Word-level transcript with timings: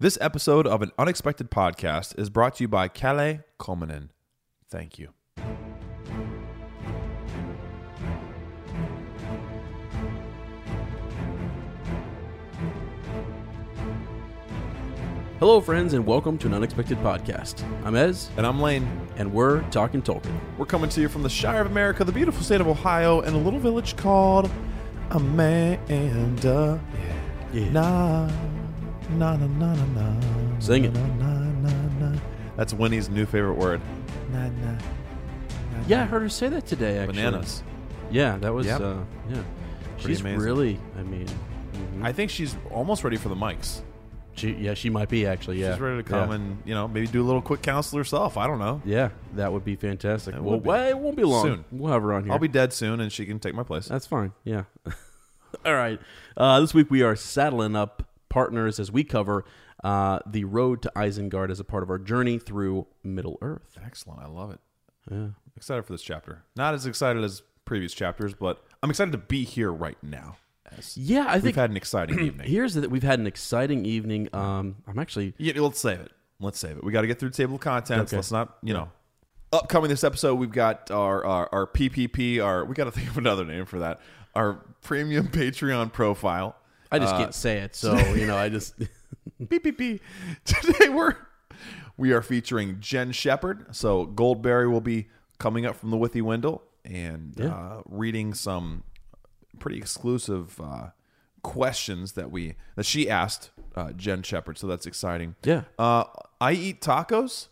This 0.00 0.16
episode 0.18 0.66
of 0.66 0.80
an 0.80 0.92
unexpected 0.98 1.50
podcast 1.50 2.18
is 2.18 2.30
brought 2.30 2.54
to 2.56 2.64
you 2.64 2.68
by 2.68 2.88
Calais 2.88 3.40
Culminen. 3.58 4.08
Thank 4.70 4.98
you. 4.98 5.10
Hello, 15.38 15.58
friends, 15.60 15.94
and 15.94 16.06
welcome 16.06 16.36
to 16.38 16.46
an 16.46 16.52
unexpected 16.54 16.98
podcast. 16.98 17.62
I'm 17.84 17.96
Ez, 17.96 18.28
And 18.36 18.46
I'm 18.46 18.60
Lane. 18.60 18.86
and 19.16 19.32
we're 19.32 19.62
talking 19.70 20.02
Tolkien. 20.02 20.38
We're 20.58 20.66
coming 20.66 20.90
to 20.90 21.00
you 21.00 21.08
from 21.08 21.22
the 21.22 21.30
Shire 21.30 21.62
of 21.62 21.66
America, 21.66 22.04
the 22.04 22.12
beautiful 22.12 22.42
state 22.42 22.60
of 22.60 22.68
Ohio, 22.68 23.20
and 23.22 23.34
a 23.34 23.38
little 23.38 23.58
village 23.58 23.96
called 23.96 24.50
Amanda. 25.10 26.78
Yeah. 27.54 27.70
Na, 27.70 28.28
na, 29.18 29.36
na, 29.36 29.46
na, 29.46 29.74
na, 29.74 29.84
na. 30.12 30.58
Sing 30.60 30.84
it. 30.84 30.92
Na, 30.92 31.06
na, 31.06 31.40
na, 31.62 31.70
na. 32.10 32.18
That's 32.56 32.72
Winnie's 32.74 33.08
new 33.08 33.26
favorite 33.26 33.54
word. 33.54 33.80
Na, 34.32 34.48
na. 34.48 34.78
Yeah, 35.86 36.02
I 36.02 36.06
heard 36.06 36.22
her 36.22 36.28
say 36.28 36.48
that 36.48 36.66
today. 36.66 36.98
Actually, 36.98 37.16
Bananas. 37.22 37.62
Yeah, 38.10 38.38
that 38.38 38.52
was. 38.52 38.66
Yep. 38.66 38.80
Uh, 38.80 38.94
yeah, 39.30 39.42
Pretty 39.96 40.08
she's 40.08 40.20
amazing. 40.20 40.40
really. 40.40 40.80
I 40.98 41.02
mean, 41.02 41.26
mhm. 41.26 42.04
I 42.04 42.12
think 42.12 42.30
she's 42.30 42.56
almost 42.70 43.02
ready 43.04 43.16
for 43.16 43.28
the 43.28 43.34
mics. 43.36 43.80
she. 44.34 44.52
Yeah, 44.52 44.74
she 44.74 44.90
might 44.90 45.08
be 45.08 45.26
actually. 45.26 45.60
Yeah, 45.60 45.72
She's 45.72 45.80
ready 45.80 46.02
to 46.02 46.08
come 46.08 46.28
yeah. 46.28 46.34
and, 46.36 46.62
you 46.64 46.74
know, 46.74 46.86
maybe 46.86 47.06
do 47.06 47.22
a 47.22 47.26
little 47.26 47.42
quick 47.42 47.62
counsel 47.62 47.98
herself. 47.98 48.36
I 48.36 48.46
don't 48.46 48.58
know. 48.58 48.82
Yeah, 48.84 49.10
that 49.34 49.52
would 49.52 49.64
be 49.64 49.76
fantastic. 49.76 50.34
It 50.34 50.42
well, 50.42 50.54
would 50.54 50.62
be. 50.64 50.68
well, 50.68 50.88
it 50.88 50.98
won't 50.98 51.16
be 51.16 51.24
long. 51.24 51.44
Soon. 51.44 51.64
We'll 51.72 51.92
have 51.92 52.02
her 52.02 52.12
on 52.12 52.24
here. 52.24 52.32
I'll 52.32 52.38
be 52.38 52.48
dead 52.48 52.72
soon 52.72 53.00
and 53.00 53.12
she 53.12 53.24
can 53.26 53.38
take 53.38 53.54
my 53.54 53.62
place. 53.62 53.86
That's 53.86 54.06
fine. 54.06 54.32
Yeah. 54.44 54.64
All 55.64 55.74
right. 55.74 55.98
Uh, 56.36 56.60
this 56.60 56.72
week 56.74 56.90
we 56.90 57.02
are 57.02 57.16
saddling 57.16 57.74
up 57.74 58.04
partners 58.30 58.80
as 58.80 58.90
we 58.90 59.04
cover 59.04 59.44
uh, 59.84 60.20
the 60.26 60.44
road 60.44 60.80
to 60.82 60.92
Isengard 60.96 61.50
as 61.50 61.60
a 61.60 61.64
part 61.64 61.82
of 61.82 61.90
our 61.90 61.98
journey 61.98 62.38
through 62.38 62.86
Middle 63.04 63.36
Earth. 63.42 63.78
Excellent. 63.84 64.20
I 64.20 64.26
love 64.26 64.50
it. 64.52 64.60
Yeah. 65.10 65.26
Excited 65.56 65.84
for 65.84 65.92
this 65.92 66.02
chapter. 66.02 66.44
Not 66.56 66.72
as 66.72 66.86
excited 66.86 67.22
as 67.22 67.42
previous 67.66 67.92
chapters, 67.92 68.32
but 68.32 68.64
I'm 68.82 68.88
excited 68.88 69.12
to 69.12 69.18
be 69.18 69.44
here 69.44 69.70
right 69.70 69.98
now. 70.02 70.36
Yeah, 70.94 71.26
I 71.28 71.34
think 71.34 71.44
we've 71.44 71.56
had 71.56 71.70
an 71.70 71.76
exciting 71.76 72.20
evening. 72.20 72.48
here's 72.48 72.74
that 72.74 72.90
we've 72.90 73.02
had 73.02 73.18
an 73.18 73.26
exciting 73.26 73.84
evening. 73.84 74.28
Um, 74.32 74.76
I'm 74.86 74.98
actually 74.98 75.34
Yeah, 75.36 75.60
let's 75.60 75.80
save 75.80 76.00
it. 76.00 76.12
Let's 76.38 76.58
save 76.58 76.76
it. 76.78 76.84
We 76.84 76.92
got 76.92 77.02
to 77.02 77.06
get 77.06 77.18
through 77.18 77.30
the 77.30 77.36
table 77.36 77.56
of 77.56 77.60
contents. 77.60 78.12
Okay. 78.12 78.16
Let's 78.16 78.30
not, 78.32 78.56
you 78.62 78.72
know. 78.72 78.90
Upcoming 79.52 79.90
this 79.90 80.04
episode, 80.04 80.36
we've 80.36 80.52
got 80.52 80.90
our, 80.92 81.24
our 81.24 81.48
our 81.52 81.66
PPP. 81.66 82.42
Our 82.42 82.64
we 82.64 82.74
got 82.74 82.84
to 82.84 82.90
think 82.98 83.10
of 83.10 83.18
another 83.18 83.44
name 83.44 83.66
for 83.66 83.80
that. 83.80 84.00
Our 84.34 84.54
premium 84.82 85.26
Patreon 85.28 85.92
profile. 85.92 86.54
I 86.90 86.98
just 86.98 87.14
Uh, 87.14 87.18
can't 87.18 87.34
say 87.34 87.58
it, 87.58 87.74
so 87.76 87.96
you 88.14 88.26
know 88.26 88.36
I 88.36 88.48
just 88.48 88.74
beep 89.48 89.62
beep 89.62 89.78
beep. 89.78 90.02
Today 90.44 90.88
we're 90.88 91.16
we 91.96 92.12
are 92.12 92.22
featuring 92.22 92.78
Jen 92.80 93.12
Shepard. 93.12 93.66
So 93.74 94.06
Goldberry 94.06 94.68
will 94.70 94.80
be 94.80 95.08
coming 95.38 95.66
up 95.66 95.76
from 95.76 95.90
the 95.90 95.96
Withywindle 95.98 96.62
and 96.84 97.34
Yeah. 97.36 97.54
uh, 97.54 97.82
reading 97.86 98.34
some 98.34 98.84
pretty 99.58 99.76
exclusive 99.78 100.58
uh, 100.60 100.88
questions 101.42 102.12
that 102.12 102.30
we 102.30 102.54
that 102.76 102.86
she 102.86 103.08
asked 103.10 103.50
uh, 103.76 103.92
Jen 103.92 104.22
Shepard. 104.22 104.58
So 104.58 104.66
that's 104.66 104.86
exciting. 104.86 105.36
Yeah. 105.44 105.62
Uh, 105.78 106.04
I 106.40 106.52
eat 106.52 106.80
tacos. 106.80 107.48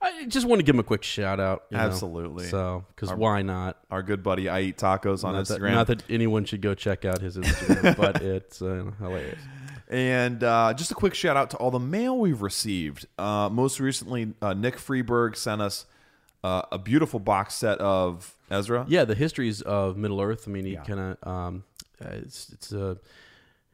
I 0.00 0.26
just 0.26 0.46
want 0.46 0.60
to 0.60 0.62
give 0.64 0.74
him 0.74 0.80
a 0.80 0.84
quick 0.84 1.02
shout 1.02 1.40
out. 1.40 1.64
you 1.70 1.76
know. 1.76 1.82
Absolutely. 1.82 2.46
So 2.46 2.84
because 2.94 3.10
Our- 3.10 3.16
why 3.16 3.42
not? 3.42 3.78
Our 3.90 4.02
good 4.02 4.22
buddy 4.22 4.48
I 4.48 4.60
eat 4.60 4.76
tacos 4.76 5.24
on 5.24 5.34
Not 5.34 5.46
that, 5.46 5.60
Instagram. 5.60 5.72
not 5.72 5.86
that 5.88 6.02
anyone 6.08 6.44
should 6.44 6.62
go 6.62 6.74
check 6.74 7.04
out 7.04 7.20
his 7.20 7.36
Instagram, 7.36 7.96
but 7.98 8.22
it's 8.22 8.62
uh, 8.62 8.90
hilarious. 9.00 9.40
And 9.88 10.44
uh, 10.44 10.74
just 10.74 10.90
a 10.90 10.94
quick 10.94 11.14
shout 11.14 11.36
out 11.36 11.50
to 11.50 11.56
all 11.56 11.70
the 11.70 11.78
mail 11.78 12.18
we've 12.18 12.42
received. 12.42 13.06
Uh, 13.18 13.48
most 13.50 13.80
recently, 13.80 14.34
uh, 14.42 14.52
Nick 14.54 14.76
Freeberg 14.76 15.34
sent 15.34 15.62
us 15.62 15.86
uh, 16.44 16.62
a 16.70 16.78
beautiful 16.78 17.18
box 17.18 17.54
set 17.54 17.78
of 17.78 18.36
Ezra. 18.50 18.84
Yeah, 18.88 19.04
the 19.04 19.14
histories 19.14 19.62
of 19.62 19.96
Middle 19.96 20.20
Earth. 20.20 20.44
I 20.46 20.50
mean, 20.50 20.66
he 20.66 20.76
kind 20.76 21.00
of 21.20 21.26
um, 21.26 21.64
uh, 22.04 22.08
it's 22.10 22.50
it's 22.52 22.70
a 22.72 22.98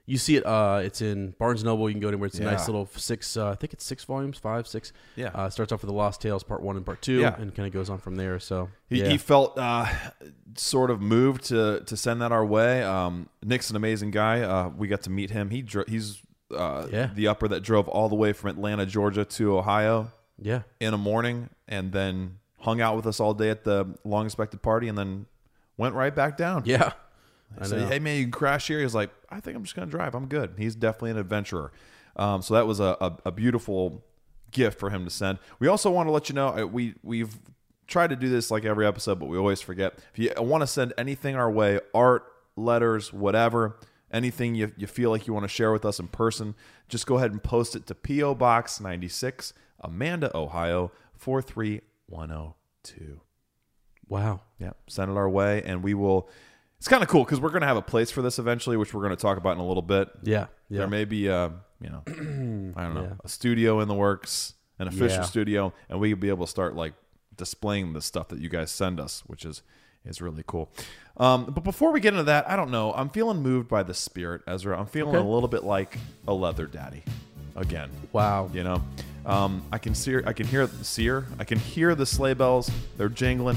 you 0.07 0.19
see 0.19 0.37
it. 0.37 0.45
Uh, 0.45 0.81
it's 0.85 1.01
in 1.01 1.31
Barnes 1.39 1.65
Noble. 1.65 1.89
You 1.89 1.95
can 1.95 2.01
go 2.03 2.09
anywhere. 2.09 2.27
It's 2.27 2.39
a 2.39 2.43
nice 2.43 2.61
Yeah. 2.61 2.67
little 2.67 2.89
six. 2.97 3.37
Uh, 3.37 3.51
I 3.51 3.55
think 3.55 3.73
it's 3.73 3.85
six 3.85 4.05
volumes, 4.05 4.37
five, 4.39 4.67
six. 4.67 4.93
Yeah. 5.17 5.29
Uh, 5.35 5.49
starts 5.51 5.73
off 5.73 5.81
with 5.83 5.89
the 5.89 5.95
Lost 5.95 6.21
Tales, 6.21 6.43
part 6.43 6.63
one 6.63 6.77
and 6.77 6.85
part 6.85 7.01
two, 7.03 7.21
Yeah. 7.21 7.35
and 7.39 7.55
kind 7.55 7.67
of 7.67 7.73
goes 7.73 7.89
on 7.89 7.99
from 7.99 8.17
there. 8.17 8.39
So 8.39 8.69
He, 8.89 9.01
yeah. 9.01 9.09
he 9.09 9.17
felt 9.17 9.59
uh, 9.59 9.87
sort 10.57 10.91
of 10.91 11.01
moved 11.01 11.45
to 11.47 11.81
to 11.87 11.97
send 11.97 12.21
that 12.23 12.33
our 12.33 12.45
way. 12.45 12.83
Um, 12.83 13.29
Nick's 13.43 13.71
an 13.71 13.77
amazing 13.77 14.11
guy. 14.11 14.43
Uh, 14.43 14.69
we 14.69 14.89
got 14.89 15.03
to 15.03 15.11
meet 15.11 15.31
him. 15.31 15.51
He 15.51 15.63
dro- 15.63 15.85
he's 15.89 16.21
uh, 16.55 16.87
Yeah. 16.93 17.11
the 17.15 17.29
upper 17.29 17.49
that 17.49 17.63
drove 17.63 17.89
all 17.89 18.09
the 18.09 18.15
way 18.15 18.33
from 18.33 18.51
Atlanta, 18.51 18.85
Georgia, 18.87 19.25
to 19.25 19.57
Ohio 19.59 20.13
yeah. 20.39 20.63
in 20.81 20.93
a 20.95 20.99
morning, 20.99 21.49
and 21.67 21.93
then 21.93 22.39
hung 22.61 22.81
out 22.81 22.95
with 22.97 23.07
us 23.07 23.21
all 23.21 23.35
day 23.35 23.51
at 23.51 23.65
the 23.65 23.87
long 24.05 24.27
expected 24.27 24.61
party, 24.63 24.89
and 24.89 24.97
then 24.99 25.27
went 25.77 25.95
right 25.95 26.15
back 26.15 26.37
down. 26.37 26.63
Yeah. 26.67 26.93
I 27.59 27.65
I 27.65 27.67
said, 27.67 27.81
know. 27.81 27.87
"Hey 27.87 27.99
man, 27.99 28.19
you 28.19 28.25
can 28.25 28.33
crash 28.33 28.67
here." 28.67 28.81
He's 28.81 28.95
like, 28.95 29.11
"I 29.31 29.41
think 29.41 29.57
I'm 29.57 29.63
just 29.63 29.77
gonna 29.77 29.91
drive. 29.91 30.15
I'm 30.15 30.27
good." 30.27 30.55
He's 30.59 30.75
definitely 30.75 31.13
an 31.13 31.19
adventurer. 31.19 31.73
Um, 32.17 32.43
so 32.43 32.55
that 32.55 32.67
was 32.67 32.81
a, 32.81 32.97
a, 33.01 33.17
a 33.27 33.33
beautiful 33.33 34.05
gift 34.51 34.79
for 34.79 34.91
him 34.91 35.05
to 35.05 35.11
send. 35.11 35.39
We 35.59 35.69
also 35.69 35.91
want 35.91 36.07
to 36.07 36.13
let 36.13 36.29
you 36.29 36.35
know 36.35 36.49
uh, 36.49 36.67
we 36.67 36.95
we've 37.03 37.39
tried 37.87 38.11
to 38.11 38.17
do 38.17 38.29
this 38.29 38.51
like 38.51 38.65
every 38.65 38.87
episode, 38.87 39.19
but 39.19 39.27
we 39.27 39.37
always 39.37 39.61
forget. 39.61 39.99
If 40.15 40.19
you 40.19 40.33
want 40.39 40.63
to 40.63 40.67
send 40.67 40.93
anything 40.97 41.37
our 41.37 41.51
way, 41.51 41.81
art, 41.95 42.25
letters, 42.57 43.13
whatever, 43.13 43.77
anything 44.11 44.55
you, 44.55 44.73
you 44.77 44.87
feel 44.87 45.11
like 45.11 45.27
you 45.27 45.35
want 45.35 45.45
to 45.45 45.49
share 45.49 45.73
with 45.73 45.85
us 45.85 45.99
in 45.99 46.09
person, 46.09 46.55
just 46.89 47.07
go 47.07 47.17
ahead 47.17 47.33
and 47.33 47.43
post 47.43 47.77
it 47.77 47.87
to 47.87 47.95
P.O. 47.95 48.37
Box 48.37 48.81
96, 48.81 49.53
Amanda, 49.81 50.35
Ohio 50.37 50.93
43102. 51.19 53.21
Wow. 54.09 54.41
Yeah, 54.59 54.73
send 54.87 55.11
it 55.11 55.17
our 55.17 55.29
way, 55.29 55.63
and 55.65 55.83
we 55.83 55.95
will. 55.95 56.29
It's 56.79 56.89
kind 56.89 57.03
of 57.03 57.09
cool 57.09 57.25
because 57.25 57.41
we're 57.41 57.49
going 57.51 57.63
to 57.63 57.67
have 57.67 57.77
a 57.79 57.83
place 57.83 58.11
for 58.11 58.21
this 58.21 58.39
eventually, 58.39 58.77
which 58.77 58.93
we're 58.93 59.01
going 59.03 59.17
to 59.17 59.21
talk 59.21 59.39
about 59.39 59.53
in 59.55 59.59
a 59.59 59.67
little 59.67 59.83
bit. 59.83 60.09
Yeah. 60.23 60.47
Yeah. 60.69 60.79
There 60.81 60.87
may 60.89 61.05
be, 61.07 61.29
uh, 61.31 61.49
you 61.81 61.89
know, 61.91 62.03
I 62.07 62.83
don't 62.83 62.95
know, 62.95 63.03
Yeah. 63.05 63.15
a 63.25 63.29
studio 63.29 63.81
in 63.81 63.89
the 63.89 63.95
works, 63.95 64.55
an 64.79 64.89
official 64.89 65.09
Yeah. 65.19 65.23
studio, 65.23 65.73
and 65.89 65.99
we 66.01 66.11
could 66.11 66.21
be 66.21 66.29
able 66.29 66.45
to 66.47 66.51
start 66.51 66.75
like 66.77 66.93
displaying 67.37 67.95
the 67.95 68.03
stuff 68.03 68.29
that 68.29 68.39
you 68.39 68.49
guys 68.49 68.71
send 68.71 69.01
us, 69.01 69.23
which 69.27 69.45
is 69.45 69.63
is 70.05 70.21
really 70.21 70.45
cool. 70.47 70.71
Um, 71.17 71.47
but 71.47 71.65
before 71.65 71.91
we 71.91 71.99
get 71.99 72.13
into 72.13 72.25
that, 72.25 72.47
I 72.51 72.57
don't 72.57 72.71
know. 72.71 72.93
I'm 72.93 73.09
feeling 73.09 73.39
moved 73.43 73.69
by 73.71 73.83
the 73.83 73.95
spirit, 73.95 74.43
Ezra. 74.47 74.79
I'm 74.79 74.85
feeling 74.85 75.15
a 75.17 75.27
little 75.27 75.49
bit 75.49 75.65
like 75.65 75.97
a 76.29 76.35
leather 76.35 76.67
daddy 76.67 77.03
again. 77.57 77.89
wow. 78.13 78.51
You 78.53 78.65
know, 78.65 78.83
um, 79.25 79.63
I 79.73 79.79
can 79.79 79.95
see, 79.95 80.17
I 80.27 80.35
can 80.35 80.47
hear 80.47 80.67
the 80.67 80.85
seer, 80.85 81.25
I 81.39 81.45
can 81.45 81.59
hear 81.59 81.95
the 81.95 82.05
sleigh 82.05 82.35
bells. 82.35 82.71
They're 82.99 83.09
jingling. 83.09 83.57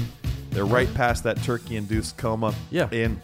They're 0.50 0.64
right 0.64 0.92
past 0.94 1.24
that 1.24 1.42
turkey-induced 1.42 2.16
coma. 2.16 2.54
Yeah. 2.70 2.88
And 2.90 3.20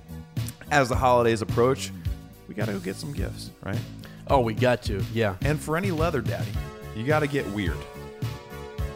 as 0.71 0.88
the 0.88 0.97
holidays 0.97 1.43
approach, 1.43 1.91
we 2.49 2.55
got 2.55 2.67
to 2.67 2.73
go 2.73 2.79
get 2.79 2.97
some 2.97 3.12
gifts, 3.12 3.50
right? 3.62 3.79
Oh, 4.29 4.41
we 4.41 4.55
got 4.55 4.82
to. 4.85 5.03
Yeah. 5.12 5.37
And 5.43 5.61
for 5.61 5.76
any 5.76 5.91
leather 5.91 6.21
daddy, 6.21 6.50
you 6.97 7.05
got 7.05 7.21
to 7.21 7.26
get 7.26 7.47
weird. 7.49 7.76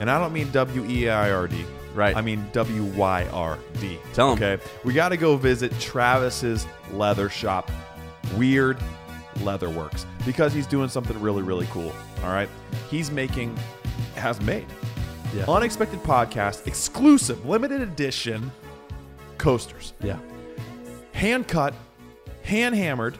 And 0.01 0.11
I 0.11 0.19
don't 0.19 0.33
mean 0.33 0.51
W 0.53 0.85
E 0.87 1.09
I 1.09 1.31
R 1.33 1.49
D. 1.49 1.65
Right. 1.95 2.15
I 2.15 2.21
mean 2.21 2.47
W 2.53 2.85
Y 2.85 3.27
R 3.33 3.59
D. 3.81 3.99
Tell 4.13 4.31
'em. 4.31 4.35
Okay. 4.43 4.63
We 4.85 4.93
got 4.93 5.09
to 5.09 5.17
go 5.17 5.37
visit 5.37 5.73
Travis's 5.81 6.67
leather 6.93 7.29
shop, 7.29 7.71
Weird 8.37 8.79
Leather 9.41 9.71
Works, 9.71 10.07
because 10.25 10.53
he's 10.53 10.67
doing 10.67 10.89
something 10.89 11.21
really, 11.21 11.43
really 11.43 11.67
cool. 11.73 11.93
All 12.23 12.31
right. 12.31 12.49
He's 12.91 13.11
making, 13.11 13.57
has 14.15 14.41
made, 14.41 14.67
Yeah. 15.35 15.45
unexpected 15.49 16.03
podcast, 16.03 16.67
exclusive, 16.67 17.45
limited 17.47 17.81
edition 17.83 18.51
coasters 19.37 19.93
Yeah. 20.03 20.17
hand 21.13 21.47
cut, 21.49 21.75
hand 22.43 22.75
hammered, 22.75 23.19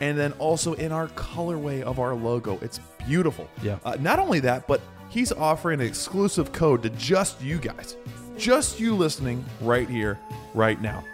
and 0.00 0.18
then 0.18 0.32
also 0.32 0.74
in 0.74 0.90
our 0.92 1.08
colorway 1.08 1.82
of 1.82 1.98
our 2.00 2.14
logo. 2.14 2.58
It's 2.60 2.80
beautiful. 3.06 3.48
Yeah. 3.62 3.78
Uh, 3.84 3.96
not 4.00 4.18
only 4.18 4.40
that, 4.40 4.66
but 4.66 4.80
he's 5.08 5.30
offering 5.32 5.80
an 5.80 5.86
exclusive 5.86 6.52
code 6.52 6.82
to 6.82 6.90
just 6.90 7.40
you 7.40 7.58
guys, 7.58 7.96
just 8.36 8.80
you 8.80 8.94
listening 8.96 9.44
right 9.60 9.88
here, 9.88 10.18
right 10.54 10.80
now. 10.82 11.04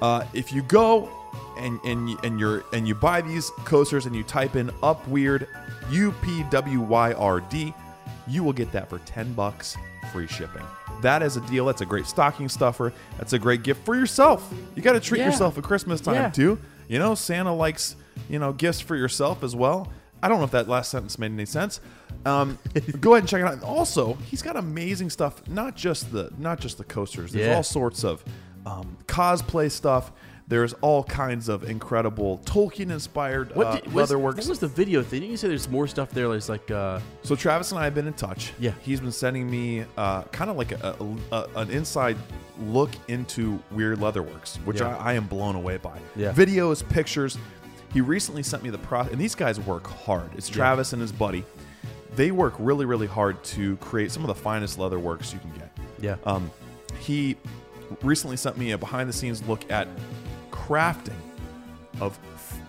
Uh, 0.00 0.24
if 0.32 0.50
you 0.52 0.62
go 0.62 1.10
and 1.58 1.78
and 1.84 2.18
and 2.24 2.40
you're 2.40 2.64
and 2.72 2.88
you 2.88 2.94
buy 2.94 3.20
these 3.20 3.50
coasters 3.66 4.06
and 4.06 4.16
you 4.16 4.22
type 4.22 4.56
in 4.56 4.70
up 4.82 5.06
weird 5.08 5.46
U 5.90 6.12
P 6.22 6.42
W 6.44 6.80
Y 6.80 7.12
R 7.12 7.40
D, 7.42 7.74
you 8.28 8.42
will 8.44 8.52
get 8.52 8.70
that 8.72 8.88
for 8.88 8.98
10 9.00 9.32
bucks 9.34 9.76
free 10.12 10.26
shipping. 10.26 10.62
That 11.02 11.22
is 11.22 11.36
a 11.36 11.40
deal. 11.42 11.66
That's 11.66 11.80
a 11.80 11.86
great 11.86 12.06
stocking 12.06 12.48
stuffer. 12.48 12.92
That's 13.18 13.32
a 13.32 13.38
great 13.38 13.62
gift 13.62 13.84
for 13.84 13.94
yourself. 13.94 14.52
You 14.74 14.82
got 14.82 14.92
to 14.94 15.00
treat 15.00 15.20
Yeah. 15.20 15.26
yourself 15.26 15.56
at 15.58 15.64
Christmas 15.64 16.00
time 16.00 16.14
Yeah. 16.16 16.30
too. 16.30 16.58
You 16.88 16.98
know, 16.98 17.14
Santa 17.14 17.54
likes, 17.54 17.96
you 18.28 18.38
know, 18.38 18.52
gifts 18.52 18.80
for 18.80 18.96
yourself 18.96 19.42
as 19.44 19.54
well. 19.54 19.90
I 20.22 20.28
don't 20.28 20.38
know 20.38 20.44
if 20.44 20.50
that 20.50 20.68
last 20.68 20.90
sentence 20.90 21.18
made 21.18 21.32
any 21.32 21.46
sense. 21.46 21.80
Um, 22.26 22.58
go 23.00 23.12
ahead 23.14 23.22
and 23.22 23.28
check 23.28 23.40
it 23.40 23.46
out. 23.46 23.54
And 23.54 23.62
also, 23.62 24.14
he's 24.26 24.42
got 24.42 24.56
amazing 24.56 25.08
stuff. 25.10 25.40
Not 25.48 25.76
just 25.76 26.12
the 26.12 26.30
not 26.38 26.60
just 26.60 26.76
the 26.78 26.84
coasters. 26.84 27.32
There's 27.32 27.46
Yeah. 27.46 27.54
all 27.54 27.62
sorts 27.62 28.04
of 28.04 28.22
um, 28.66 28.98
cosplay 29.06 29.70
stuff. 29.70 30.12
There's 30.50 30.72
all 30.80 31.04
kinds 31.04 31.48
of 31.48 31.62
incredible 31.62 32.38
Tolkien-inspired 32.44 33.56
uh, 33.56 33.76
did, 33.76 33.92
was, 33.92 34.10
leatherworks. 34.10 34.36
what 34.38 34.48
was 34.48 34.58
the 34.58 34.66
video 34.66 35.00
thing? 35.00 35.22
You 35.22 35.36
say 35.36 35.46
there's 35.46 35.68
more 35.68 35.86
stuff 35.86 36.10
there? 36.10 36.28
There's 36.28 36.48
like, 36.48 36.68
uh, 36.72 36.98
So 37.22 37.36
Travis 37.36 37.70
and 37.70 37.78
I 37.78 37.84
have 37.84 37.94
been 37.94 38.08
in 38.08 38.14
touch. 38.14 38.52
Yeah. 38.58 38.72
he's 38.82 39.00
been 39.00 39.12
sending 39.12 39.48
me 39.48 39.84
uh, 39.96 40.22
kind 40.24 40.50
of 40.50 40.56
like 40.56 40.72
a, 40.72 40.96
a, 41.30 41.36
a- 41.36 41.48
an 41.60 41.70
inside 41.70 42.16
look 42.62 42.90
into 43.06 43.62
Weird 43.70 43.98
Leatherworks, 44.00 44.56
which 44.66 44.80
Yeah. 44.80 44.96
I, 44.96 45.10
I 45.10 45.14
am 45.14 45.28
blown 45.28 45.54
away 45.54 45.76
by. 45.76 45.98
Yeah. 46.16 46.32
videos, 46.32 46.86
pictures. 46.88 47.38
He 47.92 48.00
recently 48.00 48.42
sent 48.42 48.62
me 48.64 48.70
the 48.70 48.78
process, 48.78 49.12
and 49.12 49.20
these 49.20 49.36
guys 49.36 49.60
work 49.60 49.86
hard. 49.86 50.30
It's 50.36 50.48
Travis 50.48 50.92
and 50.92 51.00
his 51.00 51.12
buddy. 51.12 51.44
They 52.16 52.32
work 52.32 52.54
really, 52.58 52.86
really 52.86 53.06
hard 53.06 53.42
to 53.44 53.76
create 53.76 54.10
some 54.10 54.24
of 54.24 54.28
the 54.28 54.34
finest 54.34 54.78
leatherworks 54.78 55.32
you 55.32 55.38
can 55.38 55.52
get. 55.52 55.70
yeah. 56.00 56.16
Um, 56.24 56.50
he 56.98 57.36
recently 58.02 58.36
sent 58.36 58.58
me 58.58 58.72
a 58.72 58.78
behind-the-scenes 58.78 59.42
look 59.48 59.70
at 59.70 59.86
crafting 60.70 61.18
of 62.00 62.16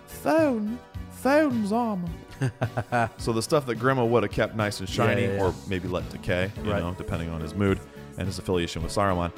phone 0.06 0.78
phone's 1.10 1.70
armor. 1.70 2.08
so 3.16 3.32
the 3.32 3.40
stuff 3.42 3.64
that 3.66 3.78
Grima 3.78 4.06
would 4.06 4.24
have 4.24 4.32
kept 4.32 4.56
nice 4.56 4.80
and 4.80 4.88
shiny, 4.88 5.22
Yeah, 5.22 5.28
yeah, 5.28 5.34
yeah. 5.36 5.42
or 5.44 5.54
maybe 5.68 5.86
let 5.86 6.08
decay, 6.10 6.50
you 6.64 6.72
Right. 6.72 6.82
know, 6.82 6.92
depending 6.98 7.30
on 7.30 7.40
his 7.40 7.54
mood 7.54 7.78
and 8.18 8.26
his 8.26 8.40
affiliation 8.40 8.82
with 8.82 8.92
Saruman. 8.92 9.30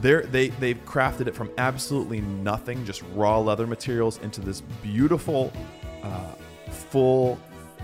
They're, 0.00 0.22
they 0.22 0.48
they've 0.48 0.84
crafted 0.84 1.28
it 1.28 1.34
from 1.36 1.50
absolutely 1.58 2.22
nothing, 2.22 2.84
just 2.84 3.04
raw 3.14 3.38
leather 3.38 3.68
materials, 3.68 4.18
into 4.18 4.40
this 4.40 4.62
beautiful, 4.82 5.52
uh, 6.02 6.34
full 6.70 7.38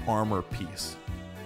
armor 0.09 0.43
piece 0.43 0.97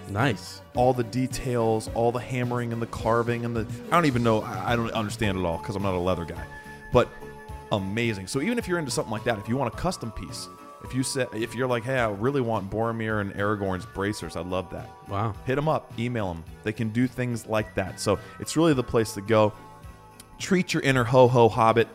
nice. 0.09 0.61
all 0.75 0.93
the 0.93 1.03
details, 1.03 1.89
all 1.93 2.11
the 2.11 2.19
hammering 2.19 2.73
and 2.73 2.81
the 2.81 2.87
carving 2.87 3.45
and 3.45 3.55
the 3.55 3.67
I 3.87 3.91
don't 3.91 4.05
even 4.05 4.23
know 4.23 4.41
I 4.41 4.73
I 4.73 4.75
don't 4.75 4.89
understand 4.91 5.37
it 5.37 5.45
all 5.45 5.57
because 5.59 5.75
I'm 5.75 5.83
not 5.83 5.93
a 5.93 5.99
leather 5.99 6.25
guy. 6.25 6.43
But 6.91 7.09
amazing. 7.73 8.27
So 8.27 8.41
even 8.41 8.57
if 8.57 8.67
you're 8.67 8.79
into 8.79 8.91
something 8.91 9.11
like 9.11 9.23
that, 9.25 9.37
if 9.39 9.49
you 9.49 9.57
want 9.57 9.73
a 9.73 9.77
custom 9.77 10.11
piece, 10.11 10.47
if 10.83 10.93
you 10.93 11.01
say 11.03 11.25
if 11.33 11.55
you're 11.55 11.67
like, 11.67 11.83
"Hey, 11.83 11.97
I 11.97 12.09
really 12.09 12.41
want 12.41 12.69
Boromir 12.69 13.21
and 13.21 13.33
Aragorn's 13.33 13.85
bracers. 13.85 14.35
I 14.35 14.41
love 14.41 14.69
that." 14.71 14.89
Wow. 15.07 15.33
Hit 15.45 15.55
them 15.55 15.69
up, 15.69 15.93
email 15.97 16.33
them. 16.33 16.43
They 16.63 16.73
can 16.73 16.89
do 16.89 17.07
things 17.07 17.47
like 17.47 17.73
that. 17.75 17.99
So 17.99 18.19
it's 18.39 18.57
really 18.57 18.73
the 18.73 18.83
place 18.83 19.13
to 19.13 19.21
go. 19.21 19.53
Treat 20.39 20.73
your 20.73 20.81
inner 20.83 21.03
ho 21.03 21.27
ho 21.27 21.49
hobbit. 21.49 21.87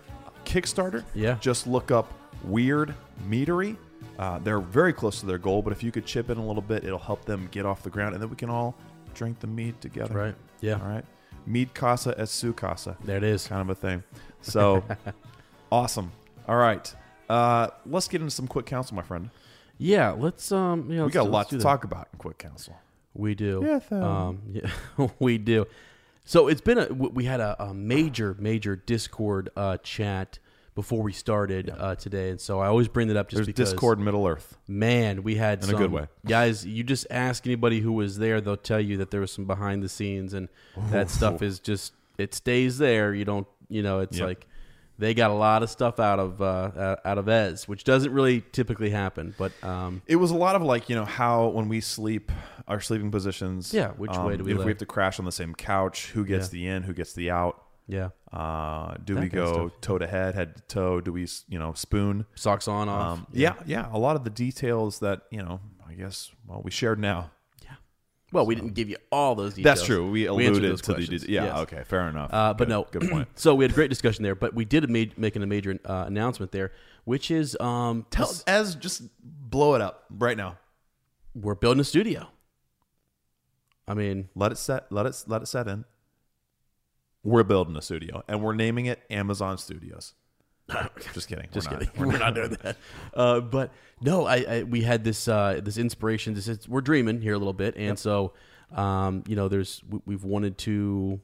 Kickstarter, 0.45 1.03
Yeah. 1.15 1.37
just 1.39 1.65
look 1.67 1.89
up 1.91 2.11
Weird 2.43 2.93
Meadery. 3.29 3.77
Uh, 4.19 4.37
they're 4.39 4.59
very 4.59 4.93
close 4.93 5.19
to 5.21 5.25
their 5.25 5.37
goal, 5.37 5.61
but 5.61 5.71
if 5.73 5.81
you 5.81 5.91
could 5.91 6.05
chip 6.05 6.29
in 6.29 6.37
a 6.37 6.45
little 6.45 6.61
bit, 6.61 6.83
it'll 6.83 6.99
help 6.99 7.25
them 7.25 7.47
get 7.51 7.65
off 7.65 7.81
the 7.83 7.89
ground, 7.89 8.13
and 8.13 8.21
then 8.21 8.29
we 8.29 8.35
can 8.35 8.49
all 8.49 8.75
drink 9.15 9.39
the 9.39 9.47
mead 9.47 9.79
together. 9.81 10.13
Right. 10.13 10.35
Yeah. 10.61 10.73
All 10.73 10.87
right. 10.87 11.05
Mead 11.47 11.73
casa 11.73 12.13
es 12.17 12.29
su 12.31 12.53
casa 12.53 12.95
There 13.03 13.17
it 13.17 13.23
is. 13.23 13.47
kind 13.47 13.61
of 13.61 13.69
a 13.69 13.75
thing. 13.75 14.03
So 14.41 14.83
awesome. 15.71 16.11
All 16.47 16.55
right. 16.57 16.93
Uh, 17.29 17.67
let's 17.85 18.07
get 18.07 18.21
into 18.21 18.31
some 18.33 18.47
quick 18.47 18.65
counsel, 18.65 18.95
my 18.95 19.01
friend. 19.01 19.29
Yeah. 19.77 20.11
Let's 20.11 20.51
um. 20.51 20.89
You 20.89 20.97
know, 20.97 21.05
We 21.05 21.11
got 21.11 21.25
a 21.27 21.29
lot 21.29 21.49
to 21.49 21.57
talk 21.59 21.83
about 21.83 22.07
in 22.13 22.19
quick 22.19 22.37
counsel. 22.37 22.77
We 23.13 23.35
do. 23.35 23.61
Yes, 23.65 23.91
um, 23.91 24.03
Um, 24.03 24.41
yeah, 24.51 25.07
we 25.19 25.37
do. 25.37 25.65
So 26.25 26.47
it's 26.47 26.61
been 26.61 26.77
a. 26.79 26.87
we 26.93 27.25
had 27.25 27.39
a, 27.39 27.55
a 27.63 27.73
major 27.73 28.35
major 28.39 28.75
Discord 28.75 29.49
uh, 29.55 29.77
chat 29.83 30.39
before 30.75 31.03
we 31.03 31.13
started 31.13 31.69
uh, 31.77 31.93
today, 31.95 32.31
and 32.31 32.41
so 32.41 32.59
I 32.59 32.65
always 32.67 32.87
bring 32.87 33.07
that 33.09 33.17
up 33.17 33.27
just 33.29 33.35
There's 33.37 33.45
because 33.47 33.69
Discord 33.71 33.99
Middle 33.99 34.25
Earth. 34.25 34.57
Man, 34.67 35.21
we 35.21 35.35
had 35.35 35.63
In 35.63 35.69
a 35.69 35.77
good 35.77 35.91
way. 35.91 36.07
guys. 36.25 36.65
You 36.65 36.83
just 36.83 37.05
ask 37.11 37.45
anybody 37.45 37.79
who 37.81 37.91
was 37.91 38.17
there; 38.17 38.41
they'll 38.41 38.57
tell 38.57 38.79
you 38.79 38.97
that 38.97 39.11
there 39.11 39.21
was 39.21 39.31
some 39.31 39.45
behind 39.45 39.83
the 39.83 39.89
scenes, 39.89 40.33
and 40.33 40.49
that 40.89 41.09
stuff 41.11 41.41
is 41.43 41.59
just 41.59 41.93
it 42.17 42.33
stays 42.33 42.77
there. 42.79 43.13
You 43.13 43.25
don't, 43.25 43.47
you 43.69 43.83
know, 43.83 43.99
it's 43.99 44.17
Yep. 44.17 44.27
like 44.27 44.47
they 45.03 45.13
got 45.13 45.29
a 45.29 45.33
lot 45.33 45.61
of 45.63 45.69
stuff 45.69 45.99
out 45.99 46.19
of 46.19 46.41
uh, 46.41 46.95
out 47.05 47.17
of 47.17 47.27
Ez, 47.29 47.67
which 47.67 47.83
doesn't 47.83 48.11
really 48.11 48.41
typically 48.51 48.89
happen. 48.89 49.35
But 49.37 49.51
um, 49.63 50.01
It 50.07 50.15
was 50.15 50.31
a 50.31 50.35
lot 50.35 50.55
of 50.55 50.61
like 50.61 50.89
you 50.89 50.95
know 50.95 51.05
how 51.05 51.47
when 51.47 51.67
we 51.69 51.81
sleep, 51.81 52.31
our 52.67 52.79
sleeping 52.79 53.11
positions. 53.11 53.73
Yeah, 53.73 53.89
which 53.91 54.15
way 54.17 54.37
do 54.37 54.43
we 54.43 54.51
If 54.53 54.59
lay? 54.59 54.65
we 54.65 54.71
have 54.71 54.77
to 54.79 54.85
crash 54.85 55.19
on 55.19 55.25
the 55.25 55.31
same 55.31 55.53
couch, 55.53 56.11
who 56.11 56.25
gets 56.25 56.47
Yeah. 56.47 56.51
the 56.51 56.67
in, 56.67 56.83
who 56.83 56.93
gets 56.93 57.13
the 57.13 57.29
out? 57.31 57.59
yeah, 57.85 58.09
Uh, 58.31 58.95
do 59.03 59.15
That 59.15 59.21
we 59.21 59.27
go 59.29 59.69
toe 59.81 59.97
to 59.97 60.07
head, 60.07 60.35
head 60.35 60.55
to 60.55 60.61
toe? 60.63 61.01
Do 61.01 61.11
we 61.11 61.27
you 61.49 61.59
know 61.59 61.73
spoon? 61.73 62.25
socks 62.35 62.67
on 62.69 62.87
off. 62.87 63.17
Um, 63.19 63.27
yeah, 63.33 63.55
yeah. 63.65 63.89
A 63.91 63.99
lot 63.99 64.15
of 64.15 64.23
the 64.23 64.29
details 64.29 64.99
that 64.99 65.23
you 65.31 65.43
know, 65.43 65.59
I 65.87 65.93
guess. 65.93 66.31
Well, 66.47 66.61
we 66.63 66.71
shared 66.71 66.97
now. 66.99 67.31
Well, 68.33 68.45
we 68.47 68.55
didn't 68.55 68.73
give 68.73 68.89
you 68.89 68.97
all 69.11 69.35
those 69.35 69.53
details. 69.53 69.77
That's 69.77 69.85
true. 69.87 70.09
We 70.09 70.27
answered 70.27 70.41
alluded 70.41 70.71
those 70.71 70.81
to 70.81 70.87
the 70.87 70.93
questions. 70.95 71.21
details. 71.21 71.29
Yeah. 71.29 71.45
Yes. 71.45 71.57
Okay. 71.61 71.83
Fair 71.85 72.09
enough. 72.09 72.33
Uh, 72.33 72.53
but 72.53 72.67
Good- 72.67 72.69
no, 72.69 72.87
Good 72.91 73.09
point. 73.09 73.27
so 73.35 73.53
we 73.55 73.63
had 73.63 73.71
a 73.71 73.75
great 73.75 73.89
discussion 73.89 74.23
there, 74.23 74.35
but 74.35 74.53
we 74.53 74.65
did 74.65 74.89
make 74.89 75.17
making 75.17 75.43
a 75.43 75.47
major 75.47 75.79
uh, 75.85 76.03
announcement 76.07 76.51
there, 76.51 76.71
which 77.05 77.29
is 77.31 77.55
um, 77.61 78.05
Tell 78.09 78.33
as 78.47 78.75
just 78.75 79.03
blow 79.21 79.75
it 79.75 79.81
up 79.81 80.05
right 80.09 80.35
now. 80.35 80.57
we're 81.35 81.55
building 81.55 81.79
a 81.81 81.85
studio. 81.85 82.27
I 83.87 83.93
mean, 83.93 84.29
Let 84.35 84.51
it 84.51 84.57
set. 84.57 84.91
Let 84.91 85.05
it 85.05 85.23
let 85.27 85.41
it 85.41 85.47
set 85.47 85.67
in. 85.67 85.85
We're 87.23 87.43
building 87.43 87.75
a 87.77 87.81
studio, 87.81 88.23
and 88.27 88.41
we're 88.41 88.55
naming 88.55 88.85
it 88.87 89.01
Amazon 89.09 89.57
Studios. 89.57 90.13
Just 91.13 91.27
kidding. 91.27 91.47
just 91.53 91.69
We're 91.69 91.77
not. 91.77 91.93
kidding. 91.93 92.07
We're 92.11 92.17
not 92.17 92.35
doing 92.35 92.57
that. 92.63 92.77
Uh, 93.13 93.39
but 93.41 93.71
no, 94.01 94.25
I, 94.25 94.35
I 94.47 94.63
we 94.63 94.81
had 94.81 95.03
this 95.03 95.27
uh, 95.27 95.59
this 95.63 95.77
inspiration. 95.77 96.33
This 96.33 96.47
is, 96.47 96.67
we're 96.67 96.81
dreaming 96.81 97.21
here 97.21 97.33
a 97.33 97.37
little 97.37 97.53
bit, 97.53 97.75
and 97.77 97.97
so 97.97 98.33
um, 98.75 99.23
you 99.27 99.35
know, 99.35 99.47
there's 99.47 99.81
we, 99.89 99.99
we've 100.05 100.23
wanted 100.23 100.57
to. 100.59 101.19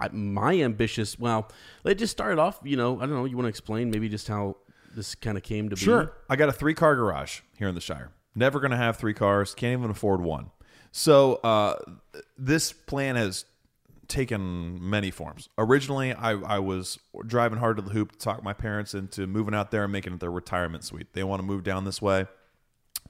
I, 0.00 0.08
my 0.08 0.60
ambitious. 0.60 1.18
Well, 1.18 1.50
it 1.84 1.96
just 1.96 2.10
started 2.10 2.38
off. 2.40 2.58
You 2.64 2.76
know, 2.76 2.96
I 2.96 3.00
don't 3.00 3.14
know. 3.14 3.24
You 3.24 3.36
want 3.36 3.44
to 3.44 3.50
explain 3.50 3.90
maybe 3.90 4.08
just 4.08 4.26
how 4.28 4.56
this 4.94 5.14
kind 5.14 5.36
of 5.36 5.42
came 5.44 5.68
to 5.68 5.76
be? 5.76 5.80
Sure. 5.82 6.12
I 6.28 6.36
got 6.36 6.48
a 6.48 6.52
three 6.52 6.74
car 6.74 6.96
garage 6.96 7.40
here 7.56 7.68
in 7.68 7.74
the 7.74 7.80
Shire. 7.80 8.10
Never 8.34 8.60
going 8.60 8.70
to 8.70 8.76
have 8.76 8.96
three 8.96 9.14
cars. 9.14 9.54
Can't 9.54 9.78
even 9.78 9.90
afford 9.90 10.20
one. 10.20 10.50
So 10.90 11.36
uh, 11.36 11.76
this 12.36 12.72
plan 12.72 13.16
has 13.16 13.44
taken 14.08 14.78
many 14.88 15.10
forms. 15.10 15.48
Originally, 15.58 16.12
I, 16.12 16.32
I 16.32 16.58
was 16.58 16.98
driving 17.26 17.58
hard 17.58 17.76
to 17.76 17.82
the 17.82 17.90
hoop 17.90 18.12
to 18.12 18.18
talk 18.18 18.42
my 18.42 18.52
parents 18.54 18.94
into 18.94 19.26
moving 19.26 19.54
out 19.54 19.70
there 19.70 19.84
and 19.84 19.92
making 19.92 20.14
it 20.14 20.20
their 20.20 20.30
retirement 20.30 20.82
suite. 20.84 21.12
They 21.12 21.22
want 21.22 21.40
to 21.40 21.46
move 21.46 21.62
down 21.62 21.84
this 21.84 22.00
way. 22.00 22.26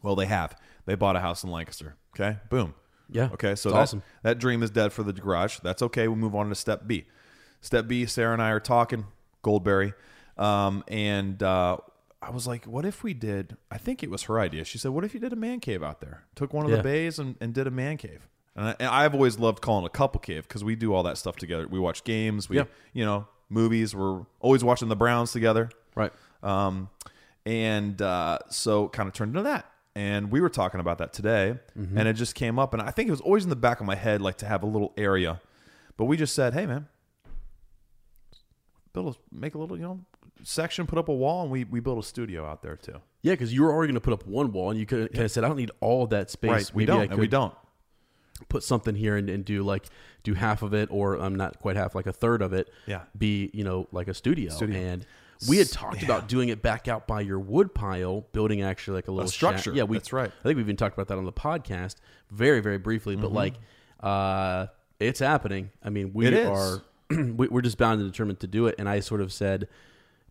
Well, 0.02 0.16
they 0.16 0.26
have. 0.26 0.56
They 0.86 0.94
bought 0.94 1.16
a 1.16 1.20
house 1.20 1.44
in 1.44 1.50
Lancaster. 1.50 1.96
Okay. 2.14 2.38
Boom. 2.50 2.74
Yeah. 3.10 3.30
Okay. 3.32 3.54
So 3.54 3.70
that, 3.70 3.76
awesome. 3.76 4.02
that 4.22 4.38
dream 4.38 4.62
is 4.62 4.70
dead 4.70 4.92
for 4.92 5.02
the 5.02 5.12
garage. 5.12 5.58
That's 5.62 5.82
okay. 5.82 6.08
We 6.08 6.16
move 6.16 6.34
on 6.34 6.48
to 6.48 6.54
step 6.54 6.86
B. 6.86 7.06
Step 7.60 7.88
B, 7.88 8.04
Sarah 8.06 8.32
and 8.32 8.42
I 8.42 8.50
are 8.50 8.60
talking, 8.60 9.06
Goldberry. 9.42 9.94
Um, 10.36 10.84
and 10.88 11.42
uh, 11.42 11.78
I 12.22 12.30
was 12.30 12.46
like, 12.46 12.64
what 12.66 12.84
if 12.84 13.02
we 13.02 13.14
did? 13.14 13.56
I 13.70 13.78
think 13.78 14.02
it 14.02 14.10
was 14.10 14.24
her 14.24 14.38
idea. 14.38 14.64
She 14.64 14.78
said, 14.78 14.90
what 14.92 15.04
if 15.04 15.14
you 15.14 15.20
did 15.20 15.32
a 15.32 15.36
man 15.36 15.58
cave 15.60 15.82
out 15.82 16.00
there? 16.00 16.24
Took 16.36 16.52
one 16.52 16.64
of 16.64 16.70
Yeah. 16.70 16.76
the 16.78 16.82
bays 16.82 17.18
and, 17.18 17.36
and 17.40 17.52
did 17.54 17.66
a 17.66 17.70
man 17.72 17.96
cave. 17.96 18.28
And, 18.58 18.74
I, 18.80 19.04
I've 19.04 19.14
always 19.14 19.38
loved 19.38 19.60
calling 19.62 19.86
a 19.86 19.88
couple 19.88 20.20
cave 20.20 20.42
because 20.48 20.64
we 20.64 20.74
do 20.74 20.92
all 20.92 21.04
that 21.04 21.16
stuff 21.16 21.36
together. 21.36 21.66
We 21.68 21.78
watch 21.78 22.02
games, 22.04 22.48
we, 22.48 22.56
Yeah. 22.56 22.64
you 22.92 23.04
know, 23.04 23.26
movies. 23.48 23.94
We're 23.94 24.22
always 24.40 24.64
watching 24.64 24.88
the 24.88 24.96
Browns 24.96 25.30
together. 25.32 25.70
Right. 25.94 26.12
Um, 26.42 26.88
and 27.46 28.00
uh, 28.02 28.38
so 28.50 28.88
kind 28.88 29.06
of 29.08 29.14
turned 29.14 29.30
into 29.30 29.42
that. 29.44 29.70
And 29.94 30.30
we 30.30 30.40
were 30.40 30.48
talking 30.50 30.80
about 30.80 30.98
that 30.98 31.12
today, 31.12 31.58
Mm-hmm. 31.78 31.96
and 31.98 32.06
it 32.08 32.12
just 32.14 32.34
came 32.34 32.58
up. 32.58 32.72
And 32.74 32.82
I 32.82 32.90
think 32.90 33.08
it 33.08 33.10
was 33.12 33.20
always 33.20 33.44
in 33.44 33.50
the 33.50 33.56
back 33.56 33.80
of 33.80 33.86
my 33.86 33.94
head, 33.96 34.20
like 34.20 34.36
to 34.38 34.46
have 34.46 34.62
a 34.62 34.66
little 34.66 34.92
area. 34.96 35.40
But 35.96 36.04
we 36.04 36.16
just 36.16 36.34
said, 36.34 36.52
hey, 36.54 36.66
man, 36.66 36.86
build 38.92 39.16
a, 39.16 39.34
make 39.36 39.54
a 39.54 39.58
little, 39.58 39.76
you 39.76 39.82
know, 39.82 40.00
section, 40.42 40.86
put 40.86 40.98
up 40.98 41.08
a 41.08 41.14
wall, 41.14 41.42
and 41.42 41.50
we, 41.50 41.64
we 41.64 41.80
built 41.80 41.98
a 41.98 42.06
studio 42.06 42.44
out 42.46 42.62
there 42.62 42.76
too. 42.76 42.96
Yeah, 43.22 43.32
because 43.32 43.52
you 43.52 43.62
were 43.62 43.72
already 43.72 43.92
going 43.92 44.00
to 44.00 44.04
put 44.04 44.12
up 44.12 44.26
one 44.26 44.52
wall, 44.52 44.70
and 44.70 44.78
you 44.78 44.86
could 44.86 45.12
kind 45.12 45.24
of 45.24 45.30
said, 45.30 45.42
"I 45.44 45.48
don't 45.48 45.56
need 45.56 45.72
all 45.80 46.06
that 46.08 46.30
space. 46.30 46.50
right. 46.50 46.70
We 46.74 46.86
Maybe 46.86 46.86
don't, 46.98 47.10
and 47.12 47.20
we 47.20 47.26
don't. 47.28 47.54
Put 48.48 48.62
something 48.62 48.94
here 48.94 49.16
and, 49.16 49.28
and 49.28 49.44
do 49.44 49.62
like 49.62 49.86
do 50.22 50.34
half 50.34 50.62
of 50.62 50.74
it, 50.74 50.88
or 50.90 51.14
I'm 51.14 51.34
not 51.34 51.58
quite 51.60 51.76
half, 51.76 51.94
like 51.94 52.06
a 52.06 52.12
third 52.12 52.42
of 52.42 52.52
it. 52.52 52.68
Yeah. 52.86 53.02
be 53.16 53.50
you 53.52 53.64
know 53.64 53.88
like 53.92 54.08
a 54.08 54.14
studio. 54.14 54.50
Studio. 54.50 54.78
And 54.78 55.06
we 55.48 55.58
had 55.58 55.70
talked 55.70 55.98
yeah. 55.98 56.04
about 56.06 56.28
doing 56.28 56.48
it 56.48 56.62
back 56.62 56.88
out 56.88 57.06
by 57.06 57.20
your 57.20 57.38
wood 57.38 57.74
pile, 57.74 58.26
building 58.32 58.62
actually 58.62 58.96
like 58.96 59.08
a 59.08 59.12
little 59.12 59.30
shack. 59.30 59.58
structure. 59.58 59.72
Yeah, 59.72 59.84
we, 59.84 59.96
That's 59.96 60.12
right. 60.12 60.30
I 60.30 60.42
think 60.42 60.56
we've 60.56 60.66
even 60.66 60.76
talked 60.76 60.96
about 60.96 61.08
that 61.08 61.18
on 61.18 61.24
the 61.24 61.32
podcast 61.32 61.96
very 62.30 62.60
very 62.60 62.78
briefly, 62.78 63.14
Mm-hmm. 63.14 63.22
but 63.22 63.32
like 63.32 63.54
uh, 64.00 64.66
it's 65.00 65.20
happening. 65.20 65.70
I 65.82 65.90
mean, 65.90 66.12
we 66.12 66.34
are 66.36 66.82
we're 67.10 67.62
just 67.62 67.78
bound 67.78 68.00
and 68.00 68.10
determined 68.10 68.40
to 68.40 68.46
do 68.46 68.66
it. 68.66 68.74
And 68.78 68.88
I 68.88 69.00
sort 69.00 69.20
of 69.20 69.32
said. 69.32 69.68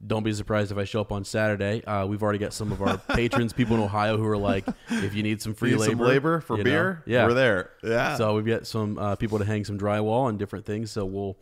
Don't 0.06 0.24
be 0.24 0.32
surprised 0.34 0.72
if 0.72 0.78
I 0.78 0.84
show 0.84 1.02
up 1.02 1.12
on 1.12 1.24
Saturday. 1.24 1.84
Uh, 1.84 2.06
we've 2.06 2.22
already 2.22 2.38
got 2.40 2.54
some 2.54 2.72
of 2.72 2.82
our 2.82 2.98
patrons, 3.16 3.52
people 3.52 3.76
in 3.76 3.82
Ohio, 3.82 4.18
who 4.18 4.28
are 4.28 4.38
like, 4.38 4.66
"If 4.90 5.16
you 5.16 5.24
need 5.24 5.42
some 5.42 5.54
free 5.56 5.72
Need 5.72 5.80
labor, 5.80 5.92
some 5.92 6.00
labor 6.00 6.42
for 6.42 6.58
you 6.58 6.64
know, 6.64 6.70
beer. 6.70 7.04
yeah, 7.08 7.26
we're 7.26 7.34
there. 7.34 7.72
Yeah. 7.84 8.16
so 8.16 8.36
we've 8.36 8.46
got 8.46 8.68
some 8.68 8.98
uh, 9.00 9.16
people 9.16 9.40
to 9.40 9.46
hang 9.46 9.66
some 9.66 9.80
drywall 9.80 10.30
and 10.30 10.38
different 10.38 10.66
things. 10.66 10.92
So 10.92 11.04
we'll 11.06 11.38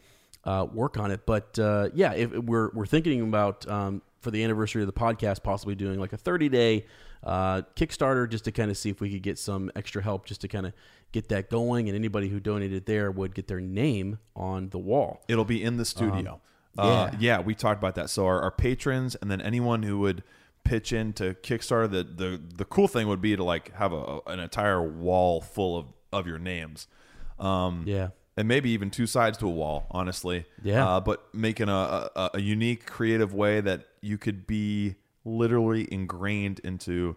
uh, 0.46 0.66
work 0.72 0.98
on 0.98 1.12
it. 1.12 1.26
But 1.26 1.60
uh, 1.60 1.90
yeah, 1.94 2.14
if 2.14 2.32
we're 2.32 2.70
we're 2.74 2.86
thinking 2.86 3.22
about 3.22 3.68
um, 3.70 4.02
for 4.22 4.32
the 4.32 4.44
anniversary 4.44 4.82
of 4.84 4.88
the 4.88 4.94
podcast, 4.94 5.44
possibly 5.44 5.76
doing 5.76 6.00
like 6.00 6.14
a 6.14 6.18
30 6.18 6.48
day 6.50 6.86
uh, 7.24 7.64
Kickstarter 7.76 8.30
just 8.30 8.46
to 8.46 8.52
kind 8.52 8.72
of 8.72 8.78
see 8.78 8.90
if 8.90 9.02
we 9.02 9.10
could 9.12 9.22
get 9.24 9.38
some 9.38 9.72
extra 9.76 10.02
help 10.02 10.26
just 10.26 10.42
to 10.42 10.48
kind 10.48 10.66
of 10.66 10.74
get 11.12 11.28
that 11.30 11.50
going. 11.50 11.90
And 11.90 11.96
anybody 11.96 12.30
who 12.30 12.40
donated 12.40 12.86
there 12.86 13.12
would 13.12 13.36
get 13.36 13.48
their 13.48 13.60
name 13.60 14.20
on 14.36 14.70
the 14.70 14.80
wall. 14.80 15.24
It'll 15.28 15.46
be 15.46 15.62
in 15.64 15.78
the 15.78 15.86
studio. 15.86 16.34
Um, 16.34 16.40
yeah. 16.78 17.16
yeah, 17.20 17.40
we 17.40 17.56
talked 17.56 17.80
about 17.80 17.96
that. 17.96 18.10
So 18.10 18.26
our, 18.26 18.42
our 18.42 18.52
patrons 18.52 19.16
and 19.16 19.30
then 19.32 19.42
anyone 19.42 19.84
who 19.84 20.00
would 20.00 20.24
pitch 20.64 20.92
in 20.92 21.14
to 21.14 21.34
Kickstarter, 21.36 21.90
the 21.90 22.04
the 22.04 22.42
the 22.58 22.66
cool 22.66 22.88
thing 22.88 23.08
would 23.08 23.22
be 23.22 23.36
to 23.36 23.44
like 23.44 23.74
have 23.76 23.94
a 23.94 24.20
an 24.28 24.40
entire 24.40 24.82
wall 24.82 25.42
full 25.42 25.78
of 25.78 25.86
of 26.12 26.28
your 26.28 26.40
names. 26.40 26.88
Um, 27.40 27.84
Yeah. 27.86 28.10
and 28.38 28.48
maybe 28.48 28.70
even 28.72 28.90
two 28.90 29.06
sides 29.08 29.38
to 29.40 29.46
a 29.48 29.50
wall. 29.52 29.88
Honestly, 29.92 30.46
Yeah. 30.64 30.88
Uh, 30.88 31.00
but 31.02 31.34
making 31.34 31.70
a, 31.70 32.10
a 32.16 32.30
a 32.36 32.40
unique, 32.42 32.86
creative 32.86 33.34
way 33.34 33.62
that 33.62 33.86
you 34.02 34.18
could 34.18 34.48
be 34.48 34.96
literally 35.24 35.88
ingrained 35.92 36.60
into. 36.60 37.16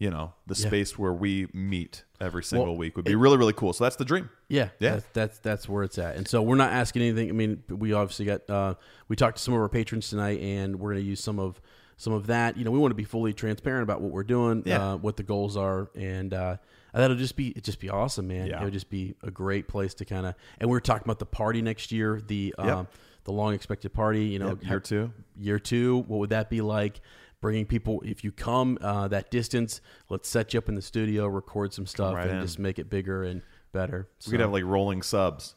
You 0.00 0.10
know 0.10 0.32
the 0.46 0.54
Yeah. 0.58 0.66
space 0.66 0.98
where 0.98 1.12
we 1.12 1.46
meet 1.52 2.02
every 2.20 2.42
single 2.42 2.68
Well, 2.68 2.76
week 2.76 2.96
would 2.96 3.04
be 3.04 3.14
really 3.14 3.36
really 3.36 3.52
cool. 3.52 3.72
So 3.74 3.84
that's 3.84 3.96
the 3.96 4.04
dream. 4.04 4.30
Yeah, 4.48 4.70
Yeah. 4.80 4.92
That's, 4.94 5.06
that's 5.12 5.38
that's 5.40 5.68
where 5.68 5.84
it's 5.84 5.98
at. 5.98 6.16
And 6.16 6.26
so 6.26 6.40
we're 6.42 6.56
not 6.56 6.72
asking 6.72 7.02
anything. 7.02 7.28
I 7.28 7.32
mean, 7.32 7.62
we 7.68 7.92
obviously 7.92 8.24
got 8.24 8.48
uh, 8.50 8.74
we 9.08 9.14
talked 9.14 9.36
to 9.36 9.42
some 9.42 9.54
of 9.54 9.60
our 9.60 9.68
patrons 9.68 10.08
tonight, 10.10 10.40
and 10.40 10.80
we're 10.80 10.92
going 10.94 11.04
to 11.04 11.08
use 11.08 11.22
some 11.22 11.38
of 11.38 11.60
some 11.98 12.14
of 12.14 12.26
that. 12.28 12.56
You 12.56 12.64
know, 12.64 12.70
we 12.70 12.78
want 12.78 12.92
to 12.92 12.96
be 12.96 13.04
fully 13.04 13.34
transparent 13.34 13.82
about 13.82 14.00
what 14.00 14.10
we're 14.10 14.24
doing, 14.24 14.62
Yeah. 14.64 14.92
uh, 14.92 14.96
what 14.96 15.18
the 15.18 15.22
goals 15.22 15.54
are, 15.58 15.90
and 15.94 16.32
uh, 16.32 16.56
that'll 16.94 17.14
just 17.16 17.36
be 17.36 17.48
it. 17.48 17.62
Just 17.64 17.78
be 17.78 17.90
awesome, 17.90 18.26
man. 18.26 18.46
Yeah. 18.46 18.62
It 18.62 18.64
would 18.64 18.72
just 18.72 18.88
be 18.88 19.14
a 19.22 19.30
great 19.30 19.68
place 19.68 19.92
to 19.94 20.06
kind 20.06 20.24
of. 20.24 20.34
And 20.58 20.70
we 20.70 20.76
are 20.78 20.80
talking 20.80 21.04
about 21.04 21.18
the 21.18 21.26
party 21.26 21.60
next 21.60 21.92
year, 21.92 22.22
the 22.26 22.54
Yep. 22.58 22.66
um, 22.66 22.88
the 23.24 23.32
long 23.32 23.52
expected 23.52 23.92
party. 23.92 24.24
You 24.24 24.38
know, 24.38 24.48
Yep, 24.48 24.64
year 24.64 24.80
two. 24.80 25.12
year 25.38 25.58
two. 25.58 25.98
What 26.08 26.20
would 26.20 26.30
that 26.30 26.48
be 26.48 26.62
like? 26.62 27.02
Bringing 27.40 27.64
people, 27.64 28.02
if 28.04 28.22
you 28.22 28.32
come 28.32 28.76
uh, 28.82 29.08
that 29.08 29.30
distance, 29.30 29.80
let's 30.10 30.28
set 30.28 30.52
you 30.52 30.58
up 30.58 30.68
in 30.68 30.74
the 30.74 30.82
studio, 30.82 31.26
record 31.26 31.72
some 31.72 31.86
stuff, 31.86 32.14
right 32.14 32.28
and 32.28 32.38
in. 32.38 32.42
just 32.42 32.58
make 32.58 32.78
it 32.78 32.90
bigger 32.90 33.22
and 33.24 33.40
better. 33.72 34.08
We 34.26 34.32
could 34.32 34.40
have 34.40 34.52
like 34.52 34.64
rolling 34.64 35.00
subs. 35.00 35.54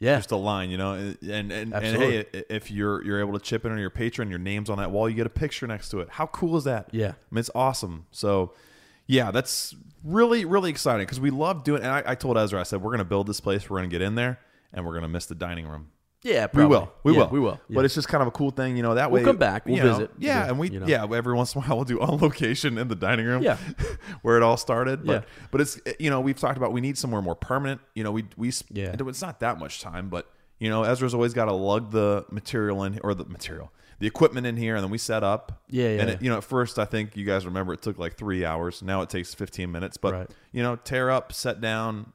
yeah, 0.00 0.16
just 0.16 0.32
a 0.32 0.36
line, 0.36 0.70
you 0.70 0.78
know, 0.78 0.94
and 0.94 1.18
and 1.22 1.52
and, 1.52 1.72
and 1.74 1.96
hey, 1.96 2.24
if 2.48 2.70
you're 2.70 3.04
you're 3.04 3.20
able 3.20 3.34
to 3.34 3.38
chip 3.38 3.64
in 3.64 3.70
on 3.70 3.78
your 3.78 3.90
patron, 3.90 4.28
your 4.28 4.38
name's 4.40 4.68
on 4.70 4.78
that 4.78 4.90
wall, 4.90 5.08
you 5.08 5.14
get 5.14 5.26
a 5.26 5.30
picture 5.30 5.66
next 5.66 5.90
to 5.90 6.00
it. 6.00 6.08
How 6.10 6.26
cool 6.26 6.56
is 6.56 6.64
that? 6.64 6.88
Yeah. 6.90 7.10
I 7.10 7.30
mean, 7.30 7.38
it's 7.38 7.50
awesome. 7.54 8.06
So, 8.10 8.52
yeah, 9.06 9.30
that's 9.30 9.74
really 10.02 10.44
really 10.44 10.70
exciting 10.70 11.06
because 11.06 11.20
we 11.20 11.30
love 11.30 11.62
doing. 11.62 11.82
And 11.82 11.92
I, 11.92 12.02
I 12.06 12.14
told 12.16 12.38
Ezra, 12.38 12.58
I 12.58 12.64
said 12.64 12.82
we're 12.82 12.90
going 12.90 12.98
to 12.98 13.04
build 13.04 13.26
this 13.28 13.40
place, 13.40 13.70
we're 13.70 13.78
going 13.78 13.90
to 13.90 13.94
get 13.94 14.02
in 14.02 14.14
there, 14.16 14.40
and 14.72 14.84
we're 14.84 14.92
going 14.92 15.02
to 15.02 15.08
miss 15.08 15.26
the 15.26 15.34
dining 15.36 15.68
room. 15.68 15.90
Yeah, 16.22 16.48
We 16.52 16.66
will, 16.66 16.92
we 17.02 17.12
Yeah, 17.12 17.18
will, 17.20 17.28
we 17.28 17.40
will. 17.40 17.60
Yeah. 17.68 17.76
But 17.76 17.84
it's 17.86 17.94
just 17.94 18.08
kind 18.08 18.20
of 18.20 18.28
a 18.28 18.30
cool 18.30 18.50
thing, 18.50 18.76
you 18.76 18.82
know. 18.82 18.94
That 18.94 19.10
We'll 19.10 19.22
way, 19.22 19.24
come 19.24 19.38
back, 19.38 19.64
we'll 19.64 19.78
know, 19.82 19.92
visit, 19.94 20.10
Yeah, 20.18 20.46
and 20.48 20.58
we, 20.58 20.68
you 20.70 20.80
know. 20.80 20.86
yeah, 20.86 21.04
every 21.10 21.34
once 21.34 21.54
in 21.54 21.62
a 21.62 21.64
while 21.64 21.76
we'll 21.76 21.84
do 21.86 21.98
on 22.00 22.18
location 22.18 22.76
in 22.76 22.88
the 22.88 22.94
dining 22.94 23.24
room. 23.26 23.42
Yeah. 23.42 23.56
where 24.22 24.36
it 24.36 24.42
all 24.42 24.56
started. 24.58 25.04
But 25.06 25.22
Yeah. 25.22 25.28
but 25.50 25.60
it's 25.62 25.80
you 25.98 26.10
know 26.10 26.20
we've 26.20 26.38
talked 26.38 26.58
about 26.58 26.72
we 26.72 26.80
need 26.82 26.98
somewhere 26.98 27.22
more 27.22 27.34
permanent. 27.34 27.80
You 27.94 28.04
know 28.04 28.12
we 28.12 28.26
we 28.36 28.52
Yeah. 28.70 28.94
it's 28.98 29.22
not 29.22 29.40
that 29.40 29.58
much 29.58 29.80
time, 29.80 30.10
but 30.10 30.30
you 30.58 30.68
know 30.68 30.82
Ezra's 30.82 31.14
always 31.14 31.32
got 31.32 31.46
to 31.46 31.52
lug 31.52 31.90
the 31.90 32.26
material 32.30 32.84
in 32.84 32.98
or 33.02 33.14
the 33.14 33.24
material 33.24 33.72
the 33.98 34.06
equipment 34.06 34.46
in 34.46 34.56
here, 34.56 34.76
and 34.76 34.82
then 34.84 34.90
we 34.90 34.96
set 34.98 35.22
up. 35.22 35.62
Yeah, 35.68 35.88
yeah, 35.90 36.00
And 36.00 36.10
it, 36.10 36.22
you 36.22 36.30
know 36.30 36.38
at 36.38 36.44
first 36.44 36.78
I 36.78 36.84
think 36.86 37.16
you 37.16 37.24
guys 37.26 37.44
remember 37.46 37.72
it 37.74 37.80
took 37.82 37.98
like 37.98 38.16
three 38.18 38.44
hours. 38.44 38.82
Now 38.82 39.00
it 39.02 39.08
takes 39.10 39.32
fifteen 39.34 39.70
minutes. 39.72 39.96
But 39.96 40.12
Right. 40.12 40.30
you 40.52 40.62
know 40.62 40.76
tear 40.76 41.10
up, 41.10 41.32
set 41.32 41.60
down. 41.62 42.12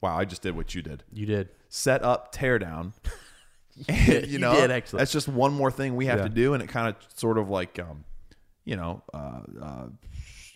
Wow, 0.00 0.16
I 0.18 0.24
just 0.24 0.42
did 0.42 0.56
what 0.56 0.74
you 0.74 0.82
did 0.82 1.02
you 1.12 1.24
did. 1.24 1.48
set 1.68 2.02
up, 2.02 2.30
tear 2.32 2.58
down. 2.58 2.92
You 3.88 4.38
know, 4.38 4.54
did, 4.54 4.70
actually. 4.70 4.98
that's 4.98 5.12
just 5.12 5.28
one 5.28 5.52
more 5.52 5.70
thing 5.70 5.96
we 5.96 6.06
have 6.06 6.18
Yeah. 6.18 6.24
to 6.24 6.28
do, 6.30 6.54
and 6.54 6.62
it 6.62 6.68
kind 6.68 6.88
of 6.88 6.96
sort 7.18 7.38
of 7.38 7.48
like, 7.50 7.78
um, 7.78 8.04
you 8.64 8.76
know, 8.76 9.02
uh, 9.12 9.40
uh, 9.60 9.86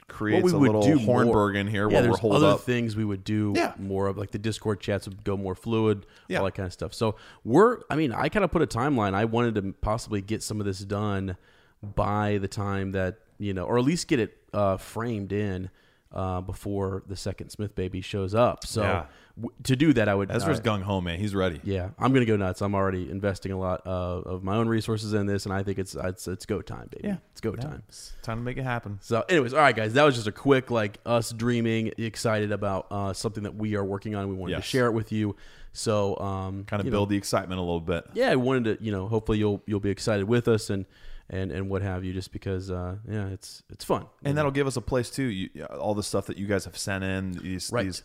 creates 0.09 0.45
we 0.45 0.53
a 0.53 0.57
little 0.57 0.83
Hornberg 0.83 1.25
more- 1.27 1.53
in 1.53 1.67
here 1.67 1.89
yeah, 1.91 2.01
while 2.01 2.09
we're 2.11 2.17
there's 2.17 2.35
other 2.37 2.47
up. 2.55 2.61
things 2.61 2.97
we 2.97 3.05
would 3.05 3.25
do 3.25 3.53
Yeah. 3.57 3.75
more 3.79 4.07
of, 4.07 4.17
like 4.17 4.31
the 4.31 4.39
Discord 4.39 4.81
chats 4.81 5.07
would 5.07 5.23
go 5.25 5.37
more 5.37 5.55
fluid, 5.55 6.07
Yeah. 6.29 6.39
all 6.39 6.45
that 6.47 6.55
kind 6.55 6.67
of 6.67 6.73
stuff. 6.73 6.95
So 6.95 7.17
we're, 7.45 7.81
I 7.91 7.97
mean, 7.97 8.13
I 8.13 8.29
kind 8.31 8.43
of 8.45 8.51
put 8.51 8.63
a 8.63 8.67
timeline. 8.67 9.13
I 9.15 9.27
wanted 9.27 9.55
to 9.57 9.75
possibly 9.83 10.23
get 10.23 10.43
some 10.43 10.61
of 10.61 10.67
this 10.67 10.79
done 10.81 11.37
by 11.83 12.39
the 12.39 12.49
time 12.49 12.93
that 12.93 13.19
you 13.41 13.55
know, 13.55 13.65
or 13.65 13.79
at 13.79 13.85
least 13.85 14.09
get 14.09 14.19
it 14.19 14.37
uh, 14.53 14.77
framed 14.79 15.31
in 15.33 15.71
uh, 16.13 16.41
before 16.41 17.05
the 17.07 17.15
second 17.15 17.51
Smith 17.51 17.75
baby 17.77 18.01
shows 18.01 18.35
up. 18.35 18.67
So 18.67 18.83
Yeah. 18.83 19.05
W- 19.41 19.55
to 19.65 19.77
do 19.77 19.93
that, 19.95 20.09
I 20.09 20.15
would. 20.15 20.31
Ezra's 20.31 20.61
uh, 20.61 20.63
gung 20.63 20.83
ho, 20.83 21.01
man. 21.01 21.19
He's 21.19 21.35
ready. 21.35 21.61
Yeah, 21.65 21.91
I'm 21.99 22.13
gonna 22.13 22.25
go 22.27 22.37
nuts. 22.37 22.61
I'm 22.61 22.75
already 22.75 23.11
investing 23.11 23.53
a 23.53 23.59
lot 23.59 23.87
uh, 23.87 23.91
of 24.23 24.43
my 24.45 24.57
own 24.57 24.69
resources 24.69 25.15
in 25.15 25.27
this, 25.27 25.45
and 25.47 25.53
I 25.55 25.63
think 25.63 25.79
it's 25.79 25.95
it's, 25.95 26.29
it's 26.29 26.47
go 26.47 26.61
time, 26.63 26.89
baby. 26.91 27.09
Yeah. 27.09 27.17
it's 27.33 27.41
go 27.41 27.55
Yeah, 27.55 27.63
time. 27.63 27.83
it's 27.89 28.13
time 28.23 28.39
to 28.39 28.43
make 28.45 28.57
it 28.57 28.65
happen. 28.65 28.99
So, 29.01 29.25
anyways, 29.29 29.55
all 29.55 29.61
right, 29.61 29.75
guys, 29.77 29.95
that 29.95 30.05
was 30.05 30.15
just 30.17 30.27
a 30.27 30.33
quick 30.33 30.71
like 30.71 30.99
us 31.07 31.31
dreaming, 31.33 31.93
excited 31.99 32.53
about 32.53 32.87
uh, 32.91 33.13
something 33.13 33.45
that 33.45 33.55
we 33.55 33.75
are 33.77 33.85
working 33.85 34.15
on. 34.15 34.29
We 34.29 34.35
wanted 34.35 34.53
Yes. 34.53 34.63
to 34.65 34.69
share 34.69 34.87
it 34.87 34.93
with 34.93 35.13
you. 35.13 35.37
So, 35.73 36.17
um, 36.19 36.65
Kind 36.65 36.81
of 36.81 36.91
build 36.91 37.09
know, 37.09 37.13
the 37.13 37.17
excitement 37.19 37.59
a 37.59 37.63
little 37.63 37.81
bit. 37.81 38.05
yeah, 38.15 38.31
I 38.31 38.37
wanted 38.37 38.79
to, 38.79 38.85
you 38.85 38.91
know, 38.91 39.07
hopefully 39.07 39.39
you'll 39.39 39.63
you'll 39.67 39.81
be 39.81 39.91
excited 39.91 40.27
with 40.27 40.49
us 40.49 40.71
and 40.71 40.87
and 41.31 41.53
and 41.53 41.69
what 41.69 41.83
have 41.83 42.05
you, 42.05 42.13
just 42.15 42.33
because, 42.33 42.71
uh, 42.71 42.97
yeah, 43.09 43.27
it's 43.29 43.63
it's 43.71 43.85
fun. 43.85 44.07
And 44.25 44.37
that'll 44.37 44.51
give 44.51 44.67
us 44.67 44.77
a 44.77 44.81
place 44.81 45.11
too. 45.11 45.25
You, 45.25 45.65
all 45.67 45.95
the 45.95 46.03
stuff 46.03 46.27
that 46.27 46.39
you 46.39 46.47
guys 46.47 46.65
have 46.65 46.77
sent 46.77 47.05
in, 47.05 47.33
these 47.33 47.71
Right. 47.71 47.85
these 47.85 48.03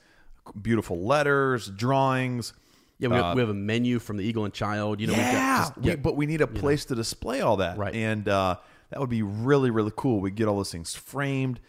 beautiful 0.61 1.05
letters, 1.05 1.67
drawings. 1.69 2.53
Yeah, 2.99 3.09
we, 3.09 3.15
have, 3.15 3.25
Uh, 3.25 3.33
we 3.35 3.41
have 3.41 3.49
a 3.49 3.53
menu 3.53 3.99
from 3.99 4.17
the 4.17 4.23
Eagle 4.23 4.45
and 4.45 4.53
Child. 4.53 5.01
You 5.01 5.07
know, 5.07 5.13
we've 5.13 5.21
yeah, 5.21 5.31
got 5.33 5.59
just, 5.67 5.77
we- 5.77 5.89
yeah, 5.89 5.95
but 5.97 6.15
we 6.15 6.25
need 6.25 6.41
a 6.41 6.47
place 6.47 6.85
to 6.85 6.95
display 6.95 7.41
all 7.41 7.57
that, 7.57 7.77
Right. 7.77 7.93
And 7.93 8.27
uh, 8.29 8.57
that 8.91 8.99
would 8.99 9.09
be 9.09 9.23
really, 9.23 9.71
really 9.71 9.91
cool. 9.95 10.19
We 10.21 10.31
get 10.31 10.47
all 10.47 10.57
those 10.57 10.71
things 10.71 10.93
framed, 10.95 11.59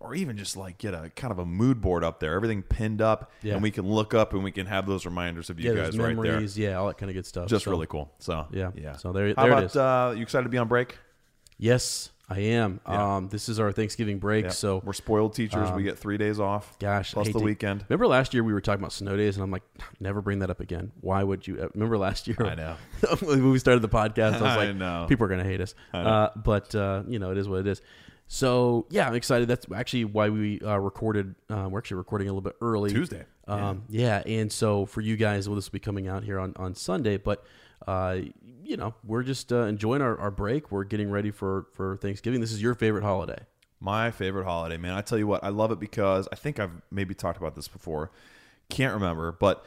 or 0.00 0.14
even 0.14 0.36
just 0.36 0.56
like 0.56 0.78
get 0.78 0.94
a 0.94 1.10
kind 1.16 1.32
of 1.32 1.38
a 1.40 1.46
mood 1.46 1.80
board 1.80 2.04
up 2.04 2.20
there, 2.20 2.34
everything 2.34 2.62
pinned 2.62 3.00
up, 3.02 3.32
Yeah. 3.42 3.54
and 3.54 3.62
we 3.62 3.70
can 3.72 3.88
look 3.88 4.14
up 4.14 4.32
and 4.34 4.44
we 4.44 4.52
can 4.52 4.66
have 4.66 4.86
those 4.86 5.04
reminders 5.06 5.50
of 5.50 5.58
you 5.58 5.70
yeah, 5.70 5.76
guys 5.76 5.94
there's 5.96 6.14
right 6.16 6.22
there. 6.22 6.40
yeah, 6.42 6.74
all 6.76 6.86
that 6.88 6.98
kind 6.98 7.10
of 7.10 7.14
good 7.14 7.26
stuff. 7.26 7.48
Just 7.48 7.64
So, 7.64 7.70
really 7.72 7.86
cool. 7.86 8.12
So 8.20 8.46
Yeah. 8.52 8.70
yeah. 8.76 8.96
So 8.96 9.12
there- 9.12 9.34
How 9.34 9.42
there 9.42 9.50
it 9.50 9.54
about 9.54 9.64
is. 9.64 9.76
uh, 9.76 10.14
you 10.16 10.22
excited 10.22 10.44
to 10.44 10.50
be 10.50 10.58
on 10.58 10.68
break? 10.68 10.98
Yes, 11.56 12.10
I 12.30 12.40
am. 12.40 12.80
Yeah. 12.86 13.16
Um, 13.16 13.28
this 13.28 13.48
is 13.48 13.58
our 13.58 13.72
Thanksgiving 13.72 14.18
break, 14.18 14.44
Yeah. 14.44 14.50
so 14.50 14.82
we're 14.84 14.92
spoiled 14.92 15.32
teachers. 15.34 15.70
we 15.72 15.82
get 15.82 15.98
three 15.98 16.18
days 16.18 16.38
off. 16.38 16.78
Gosh, 16.78 17.12
plus 17.14 17.28
the 17.28 17.32
to- 17.32 17.38
weekend. 17.38 17.84
Remember 17.88 18.06
last 18.06 18.34
year 18.34 18.44
we 18.44 18.52
were 18.52 18.60
talking 18.60 18.80
about 18.82 18.92
snow 18.92 19.16
days, 19.16 19.36
and 19.36 19.42
I'm 19.44 19.50
like, 19.50 19.62
never 19.98 20.20
bring 20.20 20.40
that 20.40 20.50
up 20.50 20.60
again. 20.60 20.92
Why 21.00 21.22
would 21.24 21.46
you? 21.46 21.58
uh, 21.62 21.68
Remember 21.74 21.96
last 21.96 22.26
year? 22.28 22.36
I 22.40 22.54
know. 22.54 22.76
when 23.22 23.50
we 23.50 23.58
started 23.58 23.80
the 23.80 23.88
podcast, 23.88 24.34
I 24.34 24.42
was 24.42 24.42
I 24.42 24.66
like, 24.66 24.76
know. 24.76 25.06
people 25.08 25.24
are 25.24 25.28
gonna 25.30 25.42
hate 25.44 25.60
us. 25.62 25.74
Uh, 25.94 26.28
but 26.36 26.74
uh, 26.74 27.02
you 27.08 27.18
know, 27.18 27.30
it 27.32 27.38
is 27.38 27.48
what 27.48 27.60
it 27.60 27.66
is. 27.66 27.80
So 28.26 28.86
yeah, 28.90 29.08
I'm 29.08 29.14
excited. 29.14 29.48
That's 29.48 29.64
actually 29.74 30.04
why 30.04 30.28
we 30.28 30.60
uh, 30.60 30.76
recorded. 30.76 31.34
Uh, 31.48 31.68
we're 31.70 31.78
actually 31.78 31.96
recording 31.96 32.28
a 32.28 32.30
little 32.32 32.42
bit 32.42 32.56
early 32.60 32.90
Tuesday. 32.90 33.24
Um, 33.46 33.84
yeah. 33.88 34.22
and 34.26 34.52
so 34.52 34.84
for 34.84 35.00
you 35.00 35.16
guys, 35.16 35.48
well, 35.48 35.56
this 35.56 35.68
will 35.68 35.72
be 35.76 35.78
coming 35.80 36.08
out 36.08 36.24
here 36.24 36.38
on 36.38 36.52
on 36.56 36.74
Sunday, 36.74 37.16
but. 37.16 37.42
Uh, 37.88 38.20
you 38.64 38.76
know, 38.76 38.94
we're 39.02 39.22
just 39.22 39.50
uh, 39.50 39.62
enjoying 39.62 40.02
our, 40.02 40.18
our 40.18 40.30
break. 40.30 40.70
We're 40.70 40.84
getting 40.84 41.10
ready 41.10 41.30
for, 41.30 41.68
for 41.72 41.96
Thanksgiving. 41.96 42.42
This 42.42 42.52
is 42.52 42.60
your 42.60 42.74
favorite 42.74 43.02
holiday. 43.02 43.38
My 43.80 44.10
favorite 44.10 44.44
holiday, 44.44 44.76
man. 44.76 44.92
I 44.92 45.00
tell 45.00 45.16
you 45.16 45.26
what, 45.26 45.42
I 45.42 45.48
love 45.48 45.70
it 45.70 45.80
because 45.80 46.28
I 46.30 46.36
think 46.36 46.60
I've 46.60 46.82
maybe 46.90 47.14
talked 47.14 47.38
about 47.38 47.54
this 47.54 47.66
before. 47.66 48.10
Can't 48.68 48.92
remember, 48.92 49.32
but 49.32 49.64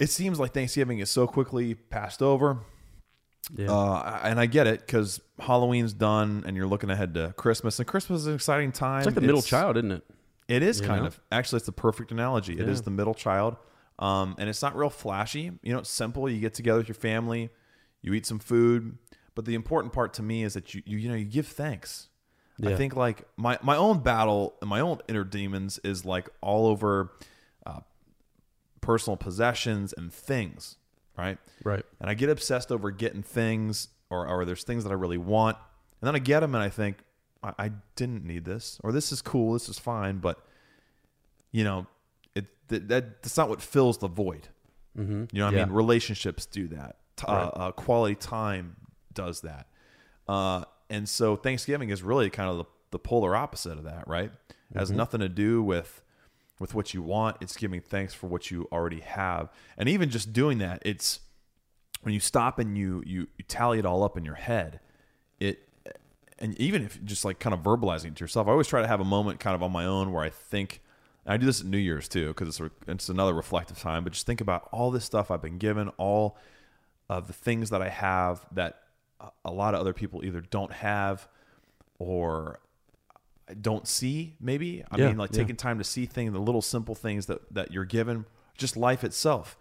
it 0.00 0.10
seems 0.10 0.40
like 0.40 0.52
Thanksgiving 0.52 0.98
is 0.98 1.08
so 1.08 1.28
quickly 1.28 1.74
passed 1.74 2.22
over. 2.22 2.58
Yeah. 3.54 3.70
Uh, 3.70 4.18
and 4.24 4.40
I 4.40 4.46
get 4.46 4.66
it 4.66 4.80
because 4.80 5.20
Halloween's 5.38 5.92
done 5.92 6.42
and 6.44 6.56
you're 6.56 6.66
looking 6.66 6.90
ahead 6.90 7.14
to 7.14 7.34
Christmas. 7.36 7.78
And 7.78 7.86
Christmas 7.86 8.22
is 8.22 8.26
an 8.26 8.34
exciting 8.34 8.72
time. 8.72 8.98
it's 8.98 9.06
like 9.06 9.14
the 9.14 9.20
middle 9.20 9.42
child, 9.42 9.76
isn't 9.76 9.92
it? 9.92 10.04
It 10.48 10.64
is 10.64 10.80
You 10.80 10.88
kind 10.88 11.02
know? 11.02 11.06
of. 11.08 11.20
Actually, 11.30 11.58
it's 11.58 11.66
the 11.66 11.72
perfect 11.72 12.10
analogy. 12.10 12.58
It 12.58 12.68
is 12.68 12.82
the 12.82 12.90
middle 12.90 13.14
child. 13.14 13.56
Um, 13.98 14.34
and 14.38 14.48
it's 14.48 14.62
not 14.62 14.76
real 14.76 14.90
flashy. 14.90 15.52
You 15.62 15.72
know, 15.72 15.78
it's 15.78 15.90
simple. 15.90 16.28
You 16.28 16.40
get 16.40 16.54
together 16.54 16.78
with 16.78 16.88
your 16.88 16.94
family, 16.94 17.50
you 18.02 18.12
eat 18.12 18.26
some 18.26 18.38
food. 18.38 18.98
But 19.34 19.44
the 19.44 19.54
important 19.54 19.92
part 19.92 20.14
to 20.14 20.22
me 20.22 20.44
is 20.44 20.54
that 20.54 20.74
you, 20.74 20.82
you, 20.86 20.98
you 20.98 21.08
know, 21.08 21.14
you 21.14 21.24
give 21.24 21.46
thanks. 21.46 22.08
I 22.64 22.74
think 22.74 22.96
like 22.96 23.24
my, 23.36 23.58
my 23.62 23.76
own 23.76 23.98
battle 23.98 24.54
and 24.62 24.70
my 24.70 24.80
own 24.80 25.00
inner 25.08 25.24
demons 25.24 25.78
is 25.84 26.06
like 26.06 26.30
all 26.40 26.66
over 26.66 27.12
uh, 27.66 27.80
personal 28.80 29.18
possessions 29.18 29.92
and 29.92 30.10
things, 30.10 30.76
right? 31.18 31.36
Right. 31.64 31.84
And 32.00 32.08
I 32.08 32.14
get 32.14 32.30
obsessed 32.30 32.72
over 32.72 32.90
getting 32.90 33.22
things, 33.22 33.88
or, 34.08 34.26
or 34.26 34.46
there's 34.46 34.64
things 34.64 34.84
that 34.84 34.90
I 34.90 34.94
really 34.94 35.18
want. 35.18 35.58
And 36.00 36.08
then 36.08 36.16
I 36.16 36.18
get 36.18 36.40
them 36.40 36.54
and 36.54 36.64
I 36.64 36.70
think, 36.70 36.96
I, 37.42 37.52
I 37.58 37.70
didn't 37.94 38.24
need 38.24 38.46
this, 38.46 38.80
or 38.82 38.90
this 38.90 39.12
is 39.12 39.20
cool, 39.20 39.52
this 39.52 39.68
is 39.68 39.78
fine, 39.78 40.16
but, 40.16 40.38
you 41.52 41.62
know, 41.62 41.86
it 42.36 42.46
that, 42.68 42.88
that 42.88 43.22
that's 43.22 43.36
not 43.36 43.48
what 43.48 43.60
fills 43.62 43.98
the 43.98 44.08
void. 44.08 44.48
Mm-hmm. 44.96 45.24
You 45.32 45.38
know 45.40 45.44
what 45.46 45.54
Yeah. 45.54 45.62
I 45.62 45.64
mean? 45.66 45.74
Relationships 45.74 46.46
do 46.46 46.68
that. 46.68 46.96
T- 47.16 47.24
Right. 47.28 47.42
uh, 47.44 47.46
uh, 47.48 47.70
quality 47.72 48.14
time 48.14 48.76
does 49.14 49.40
that. 49.40 49.66
Uh, 50.28 50.64
and 50.90 51.08
so 51.08 51.34
Thanksgiving 51.36 51.90
is 51.90 52.02
really 52.02 52.30
kind 52.30 52.48
of 52.50 52.58
the, 52.58 52.64
the 52.92 52.98
polar 52.98 53.34
opposite 53.34 53.78
of 53.78 53.84
that, 53.84 54.06
right? 54.06 54.30
It 54.74 54.78
has 54.78 54.90
nothing 54.90 55.20
to 55.20 55.28
do 55.28 55.62
with 55.62 56.02
with 56.58 56.74
what 56.74 56.94
you 56.94 57.02
want. 57.02 57.36
It's 57.40 57.56
giving 57.56 57.80
thanks 57.80 58.14
for 58.14 58.26
what 58.28 58.50
you 58.50 58.66
already 58.72 59.00
have. 59.00 59.50
And 59.76 59.88
even 59.88 60.08
just 60.10 60.32
doing 60.32 60.58
that, 60.58 60.82
it's 60.84 61.20
when 62.02 62.14
you 62.14 62.20
stop 62.20 62.58
and 62.58 62.76
you 62.76 63.02
you, 63.06 63.28
you 63.36 63.44
tally 63.46 63.78
it 63.78 63.86
all 63.86 64.02
up 64.02 64.16
in 64.16 64.24
your 64.24 64.34
head, 64.36 64.80
it 65.38 65.68
and 66.38 66.58
even 66.60 66.82
if 66.84 67.02
just 67.04 67.24
like 67.24 67.38
kind 67.38 67.54
of 67.54 67.60
verbalizing 67.60 68.06
it 68.08 68.16
to 68.16 68.24
yourself, 68.24 68.46
I 68.48 68.50
always 68.52 68.68
try 68.68 68.80
to 68.82 68.88
have 68.88 69.00
a 69.00 69.04
moment 69.04 69.40
kind 69.40 69.54
of 69.54 69.62
on 69.62 69.70
my 69.72 69.84
own 69.86 70.12
where 70.12 70.22
I 70.24 70.30
think 70.30 70.82
and 71.26 71.34
I 71.34 71.36
do 71.36 71.44
this 71.44 71.60
at 71.60 71.66
New 71.66 71.76
Year's 71.78 72.08
too 72.08 72.28
because 72.28 72.48
it's 72.48 72.60
a, 72.60 72.70
it's 72.90 73.08
another 73.10 73.34
reflective 73.34 73.78
time. 73.78 74.04
But 74.04 74.14
just 74.14 74.24
think 74.26 74.40
about 74.40 74.68
all 74.72 74.90
this 74.90 75.04
stuff 75.04 75.30
I've 75.30 75.42
been 75.42 75.58
given, 75.58 75.88
all 75.98 76.38
of 77.10 77.26
the 77.26 77.32
things 77.34 77.68
that 77.70 77.82
I 77.82 77.88
have 77.90 78.46
that 78.52 78.80
a- 79.20 79.30
a 79.46 79.50
lot 79.52 79.74
of 79.74 79.80
other 79.80 79.92
people 79.92 80.24
either 80.24 80.40
don't 80.40 80.72
have 80.72 81.28
or 81.98 82.60
don't 83.60 83.86
see. 83.86 84.34
Maybe 84.40 84.82
I 84.90 84.96
Yeah, 84.98 85.08
mean 85.08 85.18
like 85.18 85.30
yeah. 85.32 85.38
taking 85.42 85.56
time 85.56 85.78
to 85.78 85.84
see 85.84 86.06
things, 86.06 86.32
the 86.32 86.38
little 86.40 86.62
simple 86.62 86.94
things 86.94 87.26
that 87.26 87.52
that 87.54 87.70
you're 87.72 87.84
given, 87.84 88.24
just 88.56 88.76
life 88.76 89.04
itself. 89.04 89.56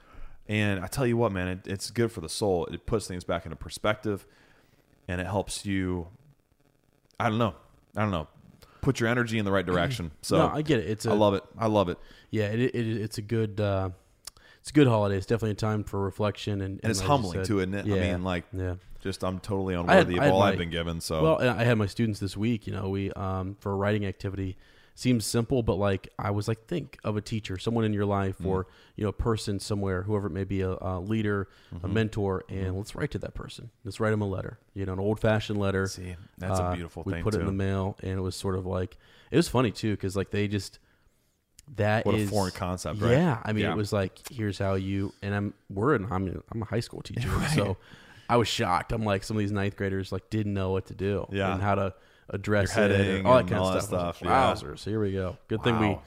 And 0.47 0.79
I 0.83 0.87
tell 0.87 1.07
you 1.07 1.17
what, 1.17 1.31
man, 1.31 1.47
it, 1.47 1.67
it's 1.67 1.89
good 1.89 2.11
for 2.11 2.21
the 2.21 2.29
soul. 2.29 2.65
It 2.67 2.85
puts 2.85 3.07
things 3.07 3.23
back 3.23 3.45
into 3.45 3.55
perspective, 3.55 4.27
and 5.07 5.19
it 5.19 5.25
helps 5.25 5.65
you. 5.65 6.07
I 7.19 7.29
don't 7.29 7.39
know. 7.39 7.55
I 7.95 8.01
don't 8.01 8.11
know. 8.11 8.27
Put 8.85 8.99
your 8.99 9.09
energy 9.09 9.37
in 9.39 9.45
the 9.45 9.51
right 9.51 9.65
direction. 9.65 10.11
So 10.21 10.37
no, 10.37 10.47
I 10.53 10.61
get 10.61 10.79
it. 10.79 10.89
It's 10.89 11.05
a, 11.05 11.09
I 11.09 11.13
love 11.13 11.33
it. 11.33 11.43
I 11.57 11.65
love 11.67 11.89
it. 11.89 11.97
Yeah, 12.29 12.45
it, 12.45 12.59
it, 12.59 12.75
it's 12.75 13.17
a 13.17 13.21
good 13.21 13.59
uh, 13.59 13.89
it's 14.61 14.69
a 14.69 14.73
good 14.73 14.87
holiday. 14.87 15.17
It's 15.17 15.25
definitely 15.25 15.51
a 15.51 15.55
time 15.55 15.83
for 15.83 15.99
reflection 15.99 16.61
and, 16.61 16.79
And 16.83 16.91
it's 16.91 16.99
like 16.99 17.07
humbling 17.09 17.39
said- 17.39 17.45
too, 17.45 17.59
isn't 17.59 17.73
it? 17.73 17.85
I 17.85 17.89
mean, 17.89 18.23
like, 18.23 18.45
yeah. 18.53 18.75
just 19.01 19.23
I'm 19.23 19.39
totally 19.39 19.75
I 19.75 19.79
had- 19.79 20.07
unworthy 20.07 20.17
of 20.17 20.33
all 20.33 20.39
my- 20.39 20.49
I've 20.51 20.57
been 20.57 20.69
given. 20.69 21.01
So 21.01 21.21
Well, 21.23 21.41
I 21.59 21.63
had 21.63 21.77
my 21.77 21.87
students 21.87 22.19
this 22.19 22.37
week. 22.37 22.67
You 22.67 22.73
know, 22.73 22.89
we 22.89 23.11
um, 23.13 23.57
for 23.59 23.71
a 23.71 23.75
writing 23.75 24.05
activity 24.05 24.55
seems 24.97 25.25
simple, 25.25 25.61
but 25.61 25.75
like 25.75 26.07
I 26.17 26.31
was 26.31 26.47
like, 26.47 26.65
think 26.67 26.97
of 27.03 27.17
a 27.17 27.21
teacher, 27.21 27.57
someone 27.57 27.83
in 27.83 27.93
your 27.93 28.05
life, 28.05 28.37
Mm. 28.39 28.45
or 28.47 28.67
you 28.95 29.03
know, 29.03 29.09
a 29.09 29.13
person 29.13 29.59
somewhere, 29.59 30.03
whoever 30.03 30.27
it 30.27 30.31
may 30.31 30.45
be, 30.45 30.61
a, 30.61 30.77
a 30.79 30.99
leader, 31.01 31.49
Mm-hmm. 31.73 31.85
a 31.85 31.89
mentor, 31.89 32.43
and 32.49 32.77
let's 32.77 32.95
write 32.95 33.11
to 33.11 33.19
that 33.19 33.33
person. 33.33 33.69
Let's 33.83 33.99
write 33.99 34.11
them 34.11 34.21
a 34.21 34.27
letter. 34.27 34.57
You 34.73 34.85
know, 34.85 34.93
an 34.93 34.99
old 34.99 35.19
fashioned 35.19 35.59
letter. 35.59 35.87
See, 35.87 36.15
that's 36.37 36.59
a 36.59 36.63
Uh, 36.63 36.73
beautiful 36.75 37.03
we 37.05 37.13
thing, 37.13 37.23
put 37.23 37.35
it 37.35 37.41
in 37.41 37.45
the 37.45 37.51
mail, 37.51 37.97
and 38.01 38.11
it 38.11 38.21
was 38.21 38.35
sort 38.35 38.55
of 38.55 38.65
like 38.65 38.97
it 39.31 39.35
was 39.37 39.49
funny 39.49 39.71
too, 39.71 39.91
because 39.91 40.15
like 40.15 40.31
they 40.31 40.47
just 40.47 40.79
that 41.77 42.05
What 42.05 42.15
a 42.15 42.25
foreign 42.27 42.51
concept, 42.51 43.01
right? 43.01 43.11
Yeah, 43.13 43.41
I 43.43 43.51
mean, 43.51 43.63
Yeah. 43.63 43.71
it 43.71 43.75
was 43.77 43.91
like 43.91 44.19
here's 44.31 44.59
how 44.59 44.75
you 44.75 45.13
and 45.21 45.33
I'm 45.33 45.53
we're 45.69 45.95
in 45.95 46.05
I'm 46.11 46.41
I'm 46.51 46.61
a 46.61 46.65
high 46.65 46.79
school 46.79 47.01
teacher, 47.03 47.29
so 47.53 47.77
I 48.29 48.37
was 48.37 48.47
shocked. 48.47 48.91
I'm 48.91 49.03
like 49.03 49.23
some 49.23 49.35
of 49.35 49.39
these 49.39 49.51
ninth 49.51 49.75
graders 49.75 50.11
like 50.11 50.29
didn't 50.29 50.53
know 50.53 50.71
what 50.71 50.85
to 50.87 50.93
do, 50.95 51.25
Yeah. 51.31 51.53
and 51.53 51.61
how 51.61 51.75
to 51.75 51.93
address 52.29 52.75
Your 52.75 52.85
it, 52.85 52.91
and 53.17 53.27
all 53.27 53.35
that 53.37 53.47
kind 53.47 53.59
all 53.61 53.67
of 53.69 53.81
stuff. 53.83 54.17
Stuff, 54.17 54.21
like, 54.21 54.29
yeah. 54.29 54.53
Wowzers! 54.53 54.83
Here 54.83 54.99
we 54.99 55.11
go. 55.11 55.37
Good 55.47 55.63
thing 55.63 55.79
we 55.79 55.97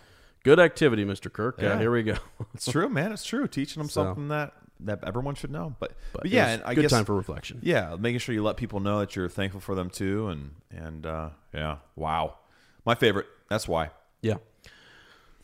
good 0.44 0.58
activity, 0.60 1.04
Mr. 1.04 1.32
Kirk. 1.32 1.60
Yeah. 1.60 1.72
Uh, 1.74 1.78
here 1.78 1.90
we 1.90 2.02
go. 2.02 2.16
It's 2.54 2.70
true, 2.70 2.88
man. 2.88 3.12
It's 3.12 3.24
true. 3.24 3.46
Teaching 3.48 3.80
them 3.80 3.88
So- 3.90 4.04
something 4.04 4.28
that 4.28 4.52
that 4.80 5.02
everyone 5.04 5.34
should 5.34 5.50
know. 5.50 5.74
But 5.80 5.92
but, 6.12 6.22
But 6.22 6.30
yeah, 6.30 6.48
and 6.48 6.62
I 6.64 6.74
good 6.74 6.82
guess 6.82 6.90
time 6.92 7.04
for 7.04 7.14
reflection. 7.16 7.58
yeah, 7.62 7.96
making 7.98 8.20
sure 8.20 8.34
you 8.34 8.42
let 8.42 8.56
people 8.56 8.78
know 8.80 9.00
that 9.00 9.16
you're 9.16 9.28
thankful 9.28 9.60
for 9.60 9.74
them 9.74 9.90
too, 9.90 10.28
and 10.28 10.52
and 10.70 11.04
uh, 11.06 11.30
yeah, 11.52 11.78
wow, 11.96 12.36
my 12.84 12.94
favorite. 12.94 13.26
That's 13.50 13.66
why. 13.66 13.90
Yeah. 14.22 14.36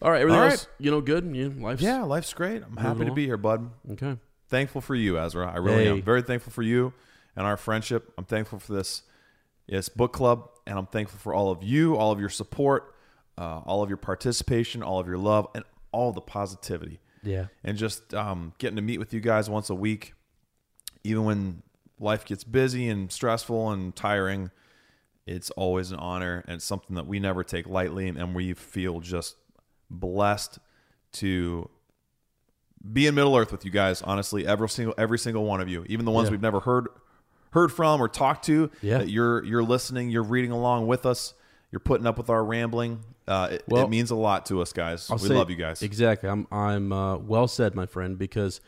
All 0.02 0.10
right, 0.10 0.20
everything 0.20 0.40
All 0.40 0.50
else, 0.50 0.66
you 0.78 0.90
know, 0.90 1.00
good. 1.00 1.24
You 1.34 1.50
life's 1.50 1.80
Yeah, 1.82 2.02
life's 2.02 2.32
great. 2.34 2.62
I'm 2.62 2.76
happy 2.76 3.04
to 3.06 3.12
be 3.12 3.24
here, 3.24 3.36
bud. 3.38 3.70
okay. 3.92 4.18
Thankful 4.48 4.80
for 4.82 4.94
you, 4.94 5.18
Ezra. 5.18 5.50
I 5.50 5.56
really 5.56 5.88
am. 5.88 6.02
Very 6.02 6.20
thankful 6.22 6.52
for 6.52 6.62
you 6.62 6.92
and 7.34 7.46
our 7.46 7.56
friendship. 7.56 8.12
I'm 8.18 8.24
thankful 8.26 8.58
for 8.58 8.74
this 8.74 9.02
yes 9.66 9.88
book 9.88 10.12
club, 10.12 10.48
and 10.66 10.78
I'm 10.78 10.86
thankful 10.86 11.18
for 11.18 11.34
all 11.34 11.50
of 11.50 11.62
you, 11.62 11.96
all 11.96 12.12
of 12.12 12.20
your 12.20 12.28
support, 12.28 12.94
uh, 13.38 13.58
all 13.64 13.82
of 13.82 13.88
your 13.90 13.96
participation, 13.96 14.82
all 14.82 14.98
of 15.00 15.06
your 15.06 15.18
love, 15.18 15.46
and 15.54 15.64
all 15.92 16.12
the 16.12 16.20
positivity. 16.20 17.00
Yeah. 17.22 17.46
and 17.62 17.78
just 17.78 18.12
um, 18.12 18.52
getting 18.58 18.76
to 18.76 18.82
meet 18.82 18.98
with 18.98 19.14
you 19.14 19.20
guys 19.20 19.48
once 19.48 19.70
a 19.70 19.74
week, 19.74 20.12
even 21.04 21.24
when 21.24 21.62
life 21.98 22.26
gets 22.26 22.44
busy 22.44 22.86
and 22.90 23.10
stressful 23.10 23.70
and 23.70 23.96
tiring, 23.96 24.50
it's 25.26 25.48
always 25.52 25.90
an 25.90 25.98
honor 25.98 26.44
and 26.46 26.56
it's 26.56 26.66
something 26.66 26.96
that 26.96 27.06
we 27.06 27.18
never 27.20 27.42
take 27.42 27.66
lightly, 27.66 28.08
and 28.08 28.34
we 28.34 28.52
feel 28.52 29.00
just 29.00 29.36
blessed 29.88 30.58
to 31.12 31.70
be 32.92 33.06
in 33.06 33.14
Middle 33.14 33.34
Earth 33.36 33.52
with 33.52 33.64
you 33.64 33.70
guys. 33.70 34.02
Honestly, 34.02 34.46
every 34.46 34.68
single 34.68 34.94
every 34.98 35.18
single 35.18 35.44
one 35.44 35.62
of 35.62 35.68
you, 35.70 35.84
even 35.88 36.04
the 36.04 36.10
ones 36.10 36.26
Yeah. 36.28 36.32
we've 36.32 36.42
never 36.42 36.60
heard 36.60 36.88
heard 37.54 37.72
from 37.72 38.00
or 38.02 38.08
talked 38.08 38.44
to, 38.46 38.70
Yeah. 38.82 38.98
that 38.98 39.08
you're 39.08 39.42
you're 39.44 39.62
listening, 39.64 40.10
you're 40.10 40.22
reading 40.22 40.50
along 40.50 40.86
with 40.86 41.06
us. 41.06 41.32
You're 41.72 41.80
putting 41.80 42.06
up 42.06 42.18
with 42.18 42.30
our 42.30 42.44
rambling. 42.44 43.00
Uh, 43.26 43.48
it, 43.52 43.64
Well, 43.66 43.84
it 43.84 43.90
means 43.90 44.10
a 44.10 44.14
lot 44.16 44.46
to 44.46 44.60
us, 44.60 44.72
guys. 44.72 45.10
I'll 45.10 45.16
we 45.18 45.28
love 45.30 45.50
you 45.50 45.56
guys. 45.56 45.82
Exactly. 45.82 46.28
I'm 46.28 46.46
I'm 46.52 46.92
uh, 46.92 47.16
well 47.16 47.48
said, 47.48 47.74
my 47.74 47.86
friend, 47.86 48.18
because 48.18 48.60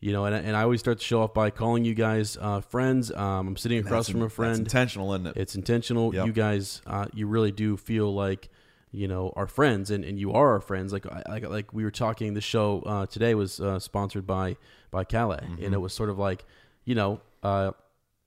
you 0.00 0.12
know, 0.12 0.24
and, 0.26 0.34
and 0.34 0.54
I 0.56 0.62
always 0.62 0.80
start 0.80 0.98
to 0.98 1.04
show 1.04 1.22
off 1.22 1.32
by 1.34 1.48
calling 1.50 1.84
you 1.84 1.94
guys 1.94 2.36
uh, 2.40 2.60
friends. 2.60 3.10
Um, 3.10 3.48
I'm 3.48 3.56
sitting 3.56 3.78
across 3.78 4.06
That's 4.06 4.10
from 4.10 4.22
a 4.22 4.28
friend. 4.28 4.58
intentional, 4.58 5.12
isn't 5.14 5.26
it? 5.28 5.36
It's 5.36 5.54
intentional. 5.56 6.14
Yep. 6.14 6.26
You 6.26 6.32
guys, 6.32 6.82
uh, 6.86 7.06
you 7.14 7.26
really 7.26 7.52
do 7.52 7.76
feel 7.76 8.14
like 8.14 8.50
you 8.92 9.08
know 9.08 9.32
our 9.34 9.46
friends, 9.46 9.90
and, 9.90 10.04
and 10.04 10.18
you 10.18 10.32
are 10.32 10.52
our 10.52 10.60
friends. 10.60 10.92
Like 10.92 11.06
I, 11.06 11.22
like 11.28 11.48
like 11.48 11.72
we 11.72 11.84
were 11.84 11.90
talking. 11.90 12.34
The 12.34 12.40
show 12.42 12.82
uh, 12.86 13.06
today 13.06 13.34
was 13.34 13.60
uh, 13.60 13.78
sponsored 13.78 14.26
by 14.26 14.56
by 14.90 15.04
Calais, 15.04 15.38
Mm-hmm. 15.42 15.64
and 15.64 15.74
it 15.74 15.78
was 15.78 15.92
sort 15.92 16.08
of 16.10 16.18
like 16.18 16.44
you 16.84 16.94
know. 16.94 17.20
Uh, 17.42 17.72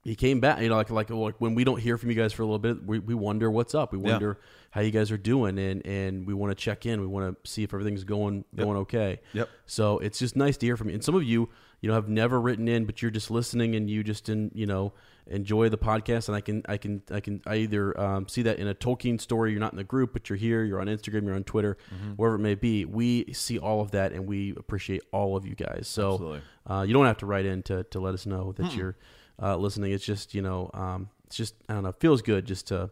he 0.08 0.16
came 0.16 0.40
back. 0.40 0.62
You 0.62 0.70
know, 0.70 0.76
like 0.76 0.90
like 0.90 1.10
like 1.10 1.36
when 1.40 1.54
we 1.56 1.64
don't 1.64 1.80
hear 1.80 1.98
from 1.98 2.10
you 2.10 2.16
guys 2.16 2.34
for 2.34 2.42
a 2.42 2.46
little 2.46 2.60
bit, 2.60 2.86
we, 2.86 3.00
we 3.00 3.14
wonder 3.14 3.52
what's 3.52 3.76
up. 3.76 3.92
We 3.94 4.00
Yeah. 4.00 4.12
wonder 4.12 4.40
how 4.72 4.82
you 4.82 4.92
guys 4.92 5.12
are 5.12 5.18
doing, 5.18 5.58
and 5.60 5.86
and 5.86 6.26
we 6.26 6.34
want 6.34 6.52
to 6.52 6.56
check 6.56 6.86
in. 6.86 7.02
We 7.02 7.08
want 7.08 7.44
to 7.44 7.50
see 7.50 7.64
if 7.64 7.74
everything's 7.74 8.04
going 8.04 8.46
going 8.56 8.78
okay. 8.78 9.20
Yep. 9.34 9.50
So 9.66 10.00
it's 10.00 10.20
just 10.20 10.36
nice 10.36 10.58
to 10.58 10.66
hear 10.66 10.78
from 10.78 10.90
you. 10.90 10.96
And 10.96 11.04
some 11.04 11.16
of 11.16 11.24
you, 11.24 11.50
you 11.82 11.90
know, 11.90 11.94
have 11.96 12.10
never 12.10 12.40
written 12.40 12.68
in, 12.68 12.86
but 12.86 13.02
you're 13.02 13.12
just 13.12 13.30
listening 13.30 13.76
and 13.76 13.90
you 13.90 14.04
just 14.04 14.30
in, 14.30 14.52
you 14.56 14.66
know, 14.66 14.94
enjoy 15.28 15.68
the 15.70 15.78
podcast. 15.78 16.28
And 16.30 16.36
I 16.38 16.42
can, 16.42 16.64
I 16.68 16.78
can, 16.78 17.02
I 17.12 17.20
can, 17.20 17.42
I 17.46 17.58
either 17.58 18.00
um, 18.00 18.28
see 18.30 18.42
that 18.44 18.60
in 18.60 18.68
a 18.68 18.74
Tolkien 18.76 19.20
story. 19.20 19.52
You're 19.52 19.60
not 19.60 19.74
in 19.74 19.78
the 19.78 19.84
group, 19.84 20.14
but 20.14 20.30
you're 20.30 20.38
here. 20.38 20.64
You're 20.64 20.80
on 20.80 20.88
Instagram. 20.88 21.26
You're 21.26 21.36
on 21.36 21.44
Twitter, 21.44 21.78
Mm-hmm. 21.94 22.12
wherever 22.14 22.36
it 22.38 22.40
may 22.40 22.56
be. 22.56 22.86
We 22.86 23.34
see 23.34 23.58
all 23.60 23.82
of 23.82 23.92
that, 23.92 24.14
and 24.14 24.26
we 24.26 24.52
appreciate 24.56 25.02
all 25.12 25.36
of 25.36 25.46
you 25.46 25.54
guys. 25.56 25.88
So 25.88 26.40
uh, 26.70 26.84
you 26.88 26.94
don't 26.94 27.06
have 27.06 27.18
to 27.18 27.26
write 27.26 27.46
in 27.46 27.62
to 27.64 27.84
to 27.86 28.00
let 28.00 28.14
us 28.14 28.26
know 28.26 28.54
that 28.54 28.74
you're 28.76 28.96
uh, 29.42 29.58
listening. 29.58 29.92
It's 29.92 30.06
just, 30.06 30.34
you 30.34 30.42
know, 30.42 30.70
um, 30.74 31.10
it's 31.26 31.36
just 31.36 31.56
I 31.70 31.74
don't 31.74 31.84
know, 31.84 31.92
feels 31.92 32.22
good 32.22 32.46
just 32.46 32.68
to 32.68 32.90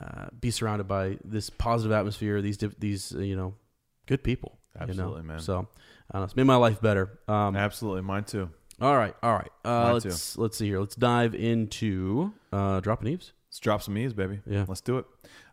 uh, 0.00 0.26
be 0.38 0.50
surrounded 0.50 0.88
by 0.88 1.18
this 1.24 1.50
positive 1.50 1.92
atmosphere. 1.92 2.40
These 2.42 2.56
diff- 2.56 2.80
these 2.80 3.14
uh, 3.14 3.20
you 3.20 3.36
know 3.36 3.54
good 4.06 4.24
people. 4.24 4.58
you 4.74 4.86
know? 4.86 4.90
Absolutely, 4.90 5.22
man. 5.22 5.40
So 5.40 5.54
I 5.54 5.58
don't 6.14 6.20
know, 6.20 6.24
it's 6.24 6.36
made 6.36 6.44
my 6.44 6.56
life 6.56 6.80
better. 6.80 7.18
Um, 7.28 7.56
Absolutely, 7.56 8.02
mine 8.02 8.24
too. 8.24 8.50
all 8.80 8.96
right, 8.96 9.14
all 9.22 9.34
right. 9.34 9.50
Uh, 9.64 9.92
let's 9.92 10.36
let's 10.38 10.56
see 10.56 10.66
here. 10.66 10.80
Let's 10.80 10.96
dive 10.96 11.34
into 11.34 12.32
uh, 12.52 12.80
dropping 12.80 13.08
eaves. 13.08 13.32
Let's 13.48 13.60
drop 13.60 13.82
some 13.82 13.98
E's, 13.98 14.14
baby. 14.14 14.40
Yeah. 14.46 14.64
Let's 14.66 14.80
do 14.80 14.96
it. 14.96 15.04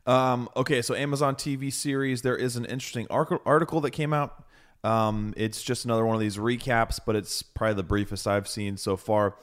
Um, 0.05 0.47
okay, 0.55 0.81
so 0.81 0.95
Amazon 0.95 1.35
TV 1.35 1.71
series. 1.71 2.21
There 2.21 2.37
is 2.37 2.55
an 2.55 2.63
interesting 2.63 3.07
article 3.09 3.81
that 3.81 3.91
came 3.91 4.13
out. 4.13 4.45
Um, 4.85 5.33
it's 5.35 5.61
just 5.61 5.83
another 5.83 6.05
one 6.05 6.15
of 6.15 6.21
these 6.21 6.37
recaps, 6.37 6.99
but 7.05 7.17
it's 7.17 7.43
probably 7.43 7.75
the 7.75 7.83
briefest 7.83 8.25
I've 8.25 8.47
seen 8.47 8.77
so 8.77 8.95
far. 8.95 9.35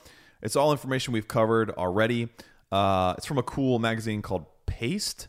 It's 0.42 0.56
all 0.56 0.72
information 0.72 1.12
we've 1.12 1.28
covered 1.28 1.70
already. 1.70 2.28
Uh, 2.70 3.14
it's 3.16 3.26
from 3.26 3.38
a 3.38 3.42
cool 3.42 3.78
magazine 3.78 4.22
called 4.22 4.46
Paste. 4.66 5.28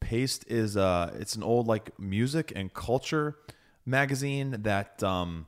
Paste 0.00 0.44
is 0.48 0.76
uh, 0.76 1.12
it's 1.18 1.36
an 1.36 1.42
old 1.42 1.66
like 1.66 1.98
music 1.98 2.52
and 2.54 2.72
culture 2.74 3.36
magazine 3.86 4.56
that 4.62 5.02
um, 5.02 5.46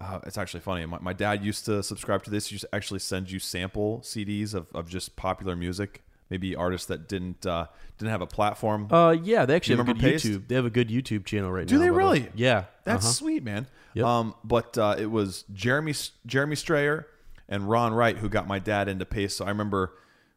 uh, 0.00 0.20
it's 0.26 0.38
actually 0.38 0.60
funny. 0.60 0.84
My, 0.86 0.98
my 1.00 1.12
dad 1.12 1.44
used 1.44 1.64
to 1.66 1.82
subscribe 1.82 2.22
to 2.24 2.30
this. 2.30 2.48
He 2.48 2.54
used 2.54 2.64
to 2.64 2.74
actually 2.74 3.00
send 3.00 3.30
you 3.30 3.38
sample 3.38 4.00
CDs 4.04 4.54
of, 4.54 4.66
of 4.74 4.88
just 4.88 5.16
popular 5.16 5.56
music, 5.56 6.02
maybe 6.30 6.54
artists 6.56 6.86
that 6.88 7.08
didn't 7.08 7.46
uh, 7.46 7.66
didn't 7.98 8.10
have 8.10 8.20
a 8.20 8.26
platform. 8.26 8.92
Uh, 8.92 9.16
yeah, 9.22 9.44
they 9.44 9.54
actually 9.54 9.76
have 9.76 9.88
a 9.88 9.94
good 9.94 10.00
Paste? 10.00 10.26
YouTube. 10.26 10.48
They 10.48 10.54
have 10.54 10.66
a 10.66 10.70
good 10.70 10.88
YouTube 10.88 11.24
channel 11.24 11.50
right 11.50 11.66
Do 11.66 11.74
now. 11.74 11.80
Do 11.80 11.84
they 11.84 11.90
way. 11.90 11.96
really? 11.96 12.28
Yeah, 12.34 12.64
That's 12.84 13.04
uh-huh. 13.04 13.12
sweet, 13.12 13.44
man. 13.44 13.66
Yep. 13.94 14.04
Um, 14.06 14.34
but 14.44 14.76
uh, 14.78 14.96
it 14.98 15.06
was 15.06 15.44
Jeremy 15.52 15.94
Jeremy 16.26 16.56
Strayer 16.56 17.06
and 17.48 17.68
Ron 17.68 17.94
Wright 17.94 18.18
who 18.18 18.28
got 18.28 18.46
my 18.46 18.58
dad 18.58 18.88
into 18.88 19.04
Paste. 19.04 19.36
So 19.36 19.44
I 19.44 19.48
remember 19.48 19.94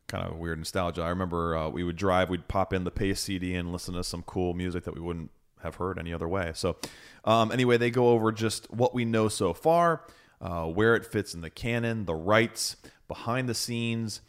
kind 0.07 0.25
of 0.27 0.37
weird 0.37 0.57
nostalgia. 0.57 1.01
I 1.01 1.09
remember 1.09 1.55
uh, 1.55 1.69
we 1.69 1.83
would 1.83 1.95
drive, 1.95 2.29
we'd 2.29 2.47
pop 2.47 2.73
in 2.73 2.83
the 2.83 2.91
Paste 2.91 3.23
CD 3.23 3.55
and 3.55 3.71
listen 3.71 3.93
to 3.93 4.03
some 4.03 4.23
cool 4.23 4.53
music 4.53 4.83
that 4.83 4.93
we 4.93 5.01
wouldn't 5.01 5.31
have 5.63 5.75
heard 5.75 5.97
any 5.97 6.13
other 6.13 6.27
way. 6.27 6.51
So 6.53 6.77
um, 7.23 7.51
anyway, 7.51 7.77
they 7.77 7.91
go 7.91 8.09
over 8.09 8.31
just 8.31 8.71
what 8.71 8.93
we 8.93 9.05
know 9.05 9.27
so 9.29 9.53
far, 9.53 10.03
uh, 10.41 10.65
where 10.65 10.95
it 10.95 11.05
fits 11.05 11.33
in 11.33 11.41
the 11.41 11.49
canon, 11.49 12.05
the 12.05 12.15
rights, 12.15 12.75
behind 13.07 13.47
the 13.47 13.53
scenes, 13.53 14.21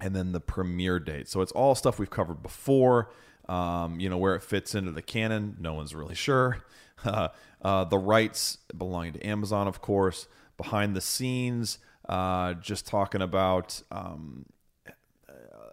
and 0.00 0.14
then 0.14 0.32
the 0.32 0.40
premiere 0.40 1.00
date. 1.00 1.28
So 1.28 1.40
it's 1.40 1.52
all 1.52 1.74
stuff 1.74 1.98
we've 1.98 2.10
covered 2.10 2.42
before. 2.42 3.10
Um, 3.48 4.00
you 4.00 4.08
know 4.08 4.16
where 4.16 4.34
it 4.34 4.42
fits 4.42 4.74
into 4.74 4.90
the 4.92 5.02
canon. 5.02 5.56
No 5.60 5.74
one's 5.74 5.94
really 5.94 6.14
sure. 6.14 6.64
Uh, 7.64 7.82
the 7.84 7.96
rights 7.96 8.58
belonging 8.76 9.14
to 9.14 9.26
Amazon, 9.26 9.66
of 9.66 9.80
course. 9.80 10.26
Behind 10.58 10.94
the 10.94 11.00
scenes, 11.00 11.78
uh, 12.08 12.54
just 12.54 12.86
talking 12.86 13.22
about 13.22 13.82
um, 13.90 14.46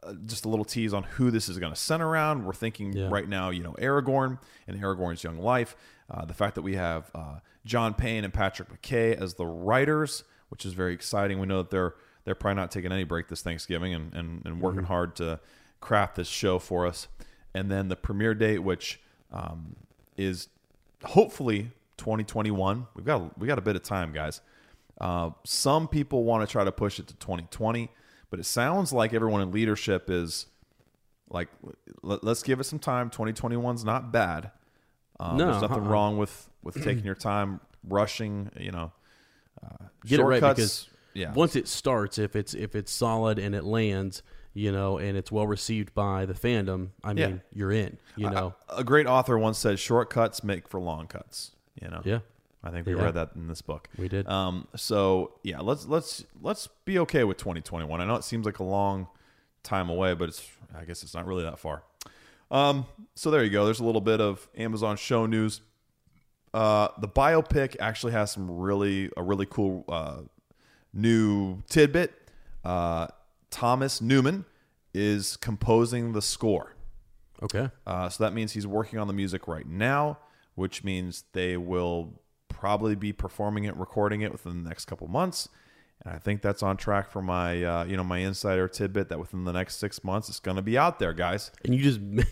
uh, 0.03 0.13
just 0.25 0.45
a 0.45 0.49
little 0.49 0.65
tease 0.65 0.93
on 0.93 1.03
who 1.03 1.29
this 1.31 1.47
is 1.49 1.59
going 1.59 1.71
to 1.73 1.79
center 1.79 2.07
around. 2.07 2.45
We're 2.45 2.53
thinking 2.53 2.93
Yeah. 2.93 3.09
right 3.09 3.27
now, 3.27 3.49
you 3.49 3.63
know, 3.63 3.73
Aragorn 3.73 4.39
and 4.67 4.79
Aragorn's 4.81 5.23
young 5.23 5.37
life. 5.39 5.75
Uh, 6.09 6.25
the 6.25 6.33
fact 6.33 6.55
that 6.55 6.61
we 6.61 6.75
have 6.75 7.09
uh, 7.13 7.39
John 7.65 7.93
Payne 7.93 8.23
and 8.23 8.33
Patrick 8.33 8.69
McKay 8.69 9.15
as 9.19 9.35
the 9.35 9.45
writers, 9.45 10.23
which 10.49 10.65
is 10.65 10.73
very 10.73 10.93
exciting. 10.93 11.39
We 11.39 11.47
know 11.47 11.57
that 11.61 11.69
they're 11.69 11.93
they're 12.23 12.35
probably 12.35 12.55
not 12.61 12.69
taking 12.71 12.91
any 12.91 13.03
break 13.03 13.29
this 13.29 13.41
Thanksgiving 13.41 13.93
and, 13.95 14.13
and, 14.13 14.45
and 14.45 14.61
working 14.61 14.83
hard 14.83 15.15
to 15.15 15.39
craft 15.79 16.15
this 16.17 16.27
show 16.27 16.59
for 16.59 16.85
us. 16.85 17.07
And 17.55 17.71
then 17.71 17.87
the 17.87 17.95
premiere 17.95 18.35
date, 18.35 18.59
which 18.59 19.01
um, 19.31 19.75
is 20.17 20.47
hopefully 21.03 21.71
2021. 21.97 22.87
We've 22.95 23.05
got 23.05 23.37
we 23.39 23.47
got 23.47 23.57
a 23.57 23.61
bit 23.61 23.75
of 23.75 23.83
time, 23.83 24.11
guys. 24.13 24.41
Uh, 25.01 25.31
some 25.43 25.87
people 25.87 26.23
want 26.23 26.47
to 26.47 26.51
try 26.51 26.63
to 26.63 26.71
push 26.71 26.99
it 26.99 27.07
to 27.07 27.15
2020, 27.15 27.89
but 28.29 28.39
it 28.39 28.45
sounds 28.45 28.93
like 28.93 29.13
everyone 29.13 29.41
in 29.41 29.51
leadership 29.51 30.09
is 30.09 30.45
like, 31.29 31.49
let, 32.03 32.23
us 32.23 32.43
give 32.43 32.59
it 32.59 32.65
some 32.65 32.77
time. 32.79 33.09
2021's 33.09 33.83
not 33.83 34.11
bad. 34.11 34.51
Um, 35.19 35.37
No, 35.37 35.49
there's 35.51 35.61
nothing 35.61 35.83
uh-uh. 35.83 35.89
wrong 35.89 36.17
with 36.17 36.47
with 36.63 36.75
taking 36.83 37.03
your 37.03 37.15
time, 37.15 37.59
rushing. 37.83 38.51
You 38.59 38.71
know, 38.71 38.91
Get 40.05 40.19
it 40.19 40.23
right 40.23 40.39
shortcuts. 40.39 40.55
because 40.55 40.89
yeah, 41.13 41.33
once 41.33 41.55
it 41.55 41.67
starts, 41.67 42.17
if 42.19 42.35
it's 42.35 42.53
if 42.53 42.75
it's 42.75 42.91
solid 42.91 43.39
and 43.39 43.55
it 43.55 43.63
lands, 43.63 44.21
you 44.53 44.71
know, 44.71 44.97
and 44.99 45.17
it's 45.17 45.31
well 45.31 45.47
received 45.47 45.93
by 45.95 46.25
the 46.25 46.33
fandom, 46.33 46.89
I 47.03 47.13
Yeah. 47.13 47.27
mean, 47.27 47.41
you're 47.53 47.71
in. 47.71 47.97
You 48.15 48.29
know, 48.29 48.53
a 48.69 48.83
great 48.83 49.07
author 49.07 49.37
once 49.37 49.57
said, 49.57 49.79
"Shortcuts 49.79 50.43
make 50.43 50.67
for 50.67 50.79
long 50.79 51.07
cuts." 51.07 51.51
You 51.81 51.87
know, 51.89 52.01
yeah. 52.05 52.19
I 52.63 52.69
think 52.71 52.85
we 52.85 52.95
Yeah. 52.95 53.03
read 53.03 53.13
that 53.15 53.31
in 53.35 53.47
this 53.47 53.61
book. 53.61 53.89
We 53.97 54.07
did. 54.07 54.27
Um, 54.27 54.67
so 54.75 55.33
yeah, 55.43 55.59
let's 55.61 55.85
let's 55.87 56.23
let's 56.41 56.67
be 56.85 56.99
okay 56.99 57.23
with 57.23 57.37
2021. 57.37 57.99
I 58.01 58.05
know 58.05 58.15
it 58.15 58.23
seems 58.23 58.45
like 58.45 58.59
a 58.59 58.63
long 58.63 59.07
time 59.63 59.89
away, 59.89 60.13
but 60.13 60.29
it's 60.29 60.47
I 60.75 60.85
guess 60.85 61.01
it's 61.03 61.13
not 61.13 61.25
really 61.25 61.43
that 61.43 61.59
far. 61.59 61.83
Um, 62.51 62.85
so 63.15 63.31
there 63.31 63.43
you 63.43 63.49
go. 63.49 63.65
There's 63.65 63.79
a 63.79 63.83
little 63.85 64.01
bit 64.01 64.21
of 64.21 64.47
Amazon 64.57 64.97
show 64.97 65.25
news. 65.25 65.61
Uh, 66.53 66.89
the 66.99 67.07
biopic 67.07 67.77
actually 67.79 68.11
has 68.11 68.31
some 68.31 68.51
really 68.51 69.09
a 69.17 69.23
really 69.23 69.45
cool 69.45 69.85
uh, 69.87 70.21
new 70.93 71.61
tidbit. 71.69 72.13
Uh, 72.63 73.07
Thomas 73.49 74.01
Newman 74.01 74.45
is 74.93 75.37
composing 75.37 76.11
the 76.13 76.21
score. 76.21 76.75
Okay. 77.41 77.69
Uh, 77.87 78.09
so 78.09 78.23
that 78.23 78.33
means 78.33 78.51
he's 78.51 78.67
working 78.67 78.99
on 78.99 79.07
the 79.07 79.13
music 79.13 79.47
right 79.47 79.65
now, 79.65 80.19
which 80.55 80.83
means 80.83 81.23
they 81.33 81.57
will 81.57 82.19
probably 82.53 82.95
be 82.95 83.13
performing 83.13 83.63
it, 83.65 83.75
recording 83.75 84.21
it 84.21 84.31
within 84.31 84.63
the 84.63 84.69
next 84.69 84.85
couple 84.85 85.07
months. 85.07 85.49
And 86.03 86.15
I 86.15 86.17
think 86.17 86.41
that's 86.41 86.63
on 86.63 86.77
track 86.77 87.11
for 87.11 87.21
my, 87.21 87.63
uh, 87.63 87.83
you 87.85 87.95
know, 87.95 88.03
my 88.03 88.17
insider 88.19 88.67
tidbit 88.67 89.09
that 89.09 89.19
within 89.19 89.43
the 89.43 89.51
next 89.51 89.77
six 89.77 90.03
months 90.03 90.29
it's 90.29 90.39
going 90.39 90.55
to 90.57 90.63
be 90.63 90.75
out 90.77 90.97
there, 90.97 91.13
guys. 91.13 91.51
And 91.63 91.75
you 91.75 91.81
just 91.83 91.99
made 92.01 92.25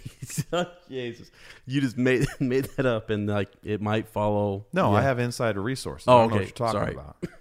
Jesus, 0.90 1.30
you 1.68 1.80
just 1.82 1.98
made 1.98 2.26
made 2.40 2.66
that 2.78 2.86
up, 2.88 3.10
and 3.12 3.28
like 3.28 3.50
it 3.64 3.80
might 3.82 4.08
follow. 4.08 4.66
No, 4.74 4.92
Yeah. 4.94 4.98
I 5.00 5.02
have 5.04 5.20
insider 5.20 5.62
resources. 5.62 6.08
Oh, 6.08 6.14
I 6.14 6.22
don't 6.22 6.30
know 6.30 6.36
okay. 6.36 6.46
what 6.46 6.60
you're 6.60 6.68
talking 6.68 6.80
Sorry. 6.80 6.94
about. 6.94 7.18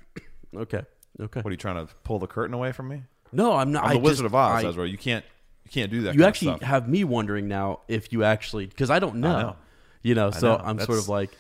Okay. 0.57 0.83
Okay. 1.21 1.41
What 1.41 1.47
are 1.49 1.51
you 1.53 1.57
trying 1.59 1.87
to 1.87 1.93
pull 2.05 2.19
the 2.19 2.27
curtain 2.27 2.55
away 2.55 2.73
from 2.73 2.89
me? 2.89 3.03
No, 3.33 3.53
I'm 3.53 3.71
not. 3.71 3.85
I'm 3.85 3.91
I 3.91 3.93
the 3.95 3.99
Wizard 4.01 4.25
just- 4.25 4.27
of 4.27 4.35
Oz, 4.35 4.65
I- 4.65 4.69
Ezra. 4.69 4.89
You 4.89 4.97
can't, 4.97 5.25
you 5.65 5.71
can't 5.71 5.91
do 5.91 6.03
that. 6.03 6.15
you 6.15 6.25
actually 6.25 6.59
have 6.65 6.89
me 6.89 7.05
wondering 7.05 7.49
now 7.49 7.81
if 7.87 8.13
you 8.15 8.25
actually 8.25 8.67
because 8.67 8.89
I 8.91 8.99
don't 8.99 9.17
know. 9.17 9.41
know. 9.41 9.57
You 10.03 10.15
know, 10.15 10.31
so 10.31 10.57
know. 10.57 10.63
I'm 10.65 10.79
sort 10.79 10.99
of 10.99 11.09
like, 11.09 11.31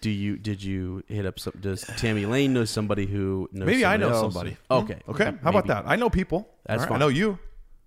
do 0.00 0.10
you 0.10 0.36
did 0.36 0.62
you 0.62 1.02
hit 1.08 1.26
up 1.26 1.38
some? 1.40 1.54
Does 1.60 1.82
Tammy 1.96 2.26
Lane 2.26 2.52
know 2.52 2.64
somebody 2.64 3.06
who 3.06 3.48
knows? 3.52 3.66
Maybe 3.66 3.84
I 3.84 3.96
know 3.96 4.10
else? 4.10 4.32
somebody. 4.34 4.56
Okay, 4.70 4.98
Okay. 5.08 5.32
How 5.42 5.50
about 5.50 5.66
that? 5.68 5.84
I 5.86 5.96
know 5.96 6.10
people. 6.10 6.48
That's 6.66 6.80
right, 6.80 6.88
fine. 6.88 6.96
I 6.96 6.98
know 7.00 7.08
you. 7.08 7.38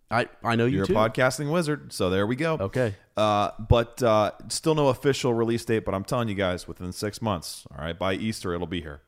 I 0.10 0.28
I 0.43 0.56
know 0.56 0.65
you 0.65 0.78
You're 0.78 0.86
too. 0.88 0.93
a 0.97 1.10
podcasting 1.10 1.52
wizard, 1.52 1.93
so 1.93 2.10
there 2.10 2.28
we 2.28 2.36
go. 2.36 2.56
Okay. 2.60 2.95
Uh, 3.15 3.52
but 3.60 4.02
uh, 4.04 4.32
still 4.50 4.76
no 4.76 4.89
official 4.89 5.34
release 5.34 5.63
date. 5.63 5.86
But 5.86 5.93
I'm 5.95 6.04
telling 6.04 6.28
you 6.28 6.36
guys, 6.36 6.67
within 6.67 6.91
six 6.91 7.21
months, 7.21 7.65
all 7.71 7.84
right, 7.84 7.97
by 7.97 8.13
Easter 8.15 8.54
it'll 8.54 8.67
be 8.67 8.82
here. 8.82 9.02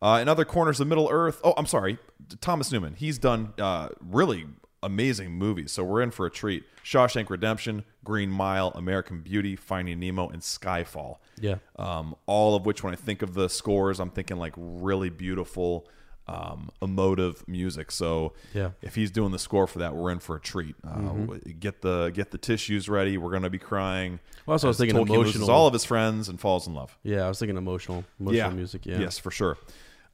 Uh, 0.00 0.18
in 0.20 0.28
other 0.28 0.44
corners 0.44 0.80
of 0.80 0.86
Middle 0.86 1.08
Earth, 1.10 1.40
oh, 1.42 1.54
I'm 1.56 1.66
sorry, 1.66 1.98
Thomas 2.40 2.70
Newman. 2.70 2.94
He's 2.94 3.18
done 3.18 3.54
uh, 3.58 3.88
really 4.00 4.46
amazing 4.84 5.32
movies, 5.32 5.72
so 5.72 5.82
we're 5.82 6.02
in 6.02 6.10
for 6.10 6.26
a 6.26 6.30
treat. 6.30 6.64
Shawshank 6.84 7.30
Redemption, 7.30 7.84
Green 8.04 8.30
Mile, 8.30 8.70
American 8.74 9.20
Beauty, 9.22 9.56
Finding 9.56 9.98
Nemo, 10.00 10.28
and 10.28 10.42
Skyfall. 10.42 11.16
Yeah. 11.40 11.56
Um, 11.76 12.14
all 12.26 12.54
of 12.54 12.66
which, 12.66 12.82
when 12.84 12.92
I 12.92 12.96
think 12.96 13.22
of 13.22 13.34
the 13.34 13.48
scores, 13.48 13.98
I'm 14.00 14.10
thinking 14.10 14.36
like 14.36 14.52
really 14.56 15.08
beautiful, 15.10 15.88
um, 16.26 16.70
emotive 16.80 17.46
music. 17.48 17.90
So 17.90 18.32
Yeah. 18.54 18.70
if 18.82 18.94
he's 18.94 19.10
doing 19.10 19.32
the 19.32 19.38
score 19.38 19.66
for 19.66 19.78
that, 19.80 19.94
we're 19.94 20.10
in 20.10 20.18
for 20.20 20.36
a 20.36 20.40
treat. 20.40 20.74
Uh, 20.86 21.36
Get 21.60 21.82
the 21.82 22.10
get 22.14 22.30
the 22.30 22.38
tissues 22.38 22.88
ready. 22.88 23.18
We're 23.18 23.32
gonna 23.32 23.50
be 23.50 23.58
crying. 23.58 24.20
Well, 24.46 24.52
also 24.54 24.66
I 24.66 24.70
was 24.70 24.78
thinking 24.78 24.96
Tolkien 24.96 25.14
emotional. 25.14 25.50
all 25.50 25.66
of 25.66 25.72
his 25.72 25.84
friends 25.84 26.28
and 26.28 26.40
falls 26.40 26.66
in 26.66 26.74
love. 26.74 26.96
Yeah, 27.02 27.24
I 27.24 27.28
was 27.28 27.38
thinking 27.38 27.56
emotional, 27.56 28.04
emotional 28.20 28.52
music. 28.52 28.86
Yeah. 28.86 29.00
Yes, 29.00 29.18
for 29.18 29.30
sure. 29.30 29.58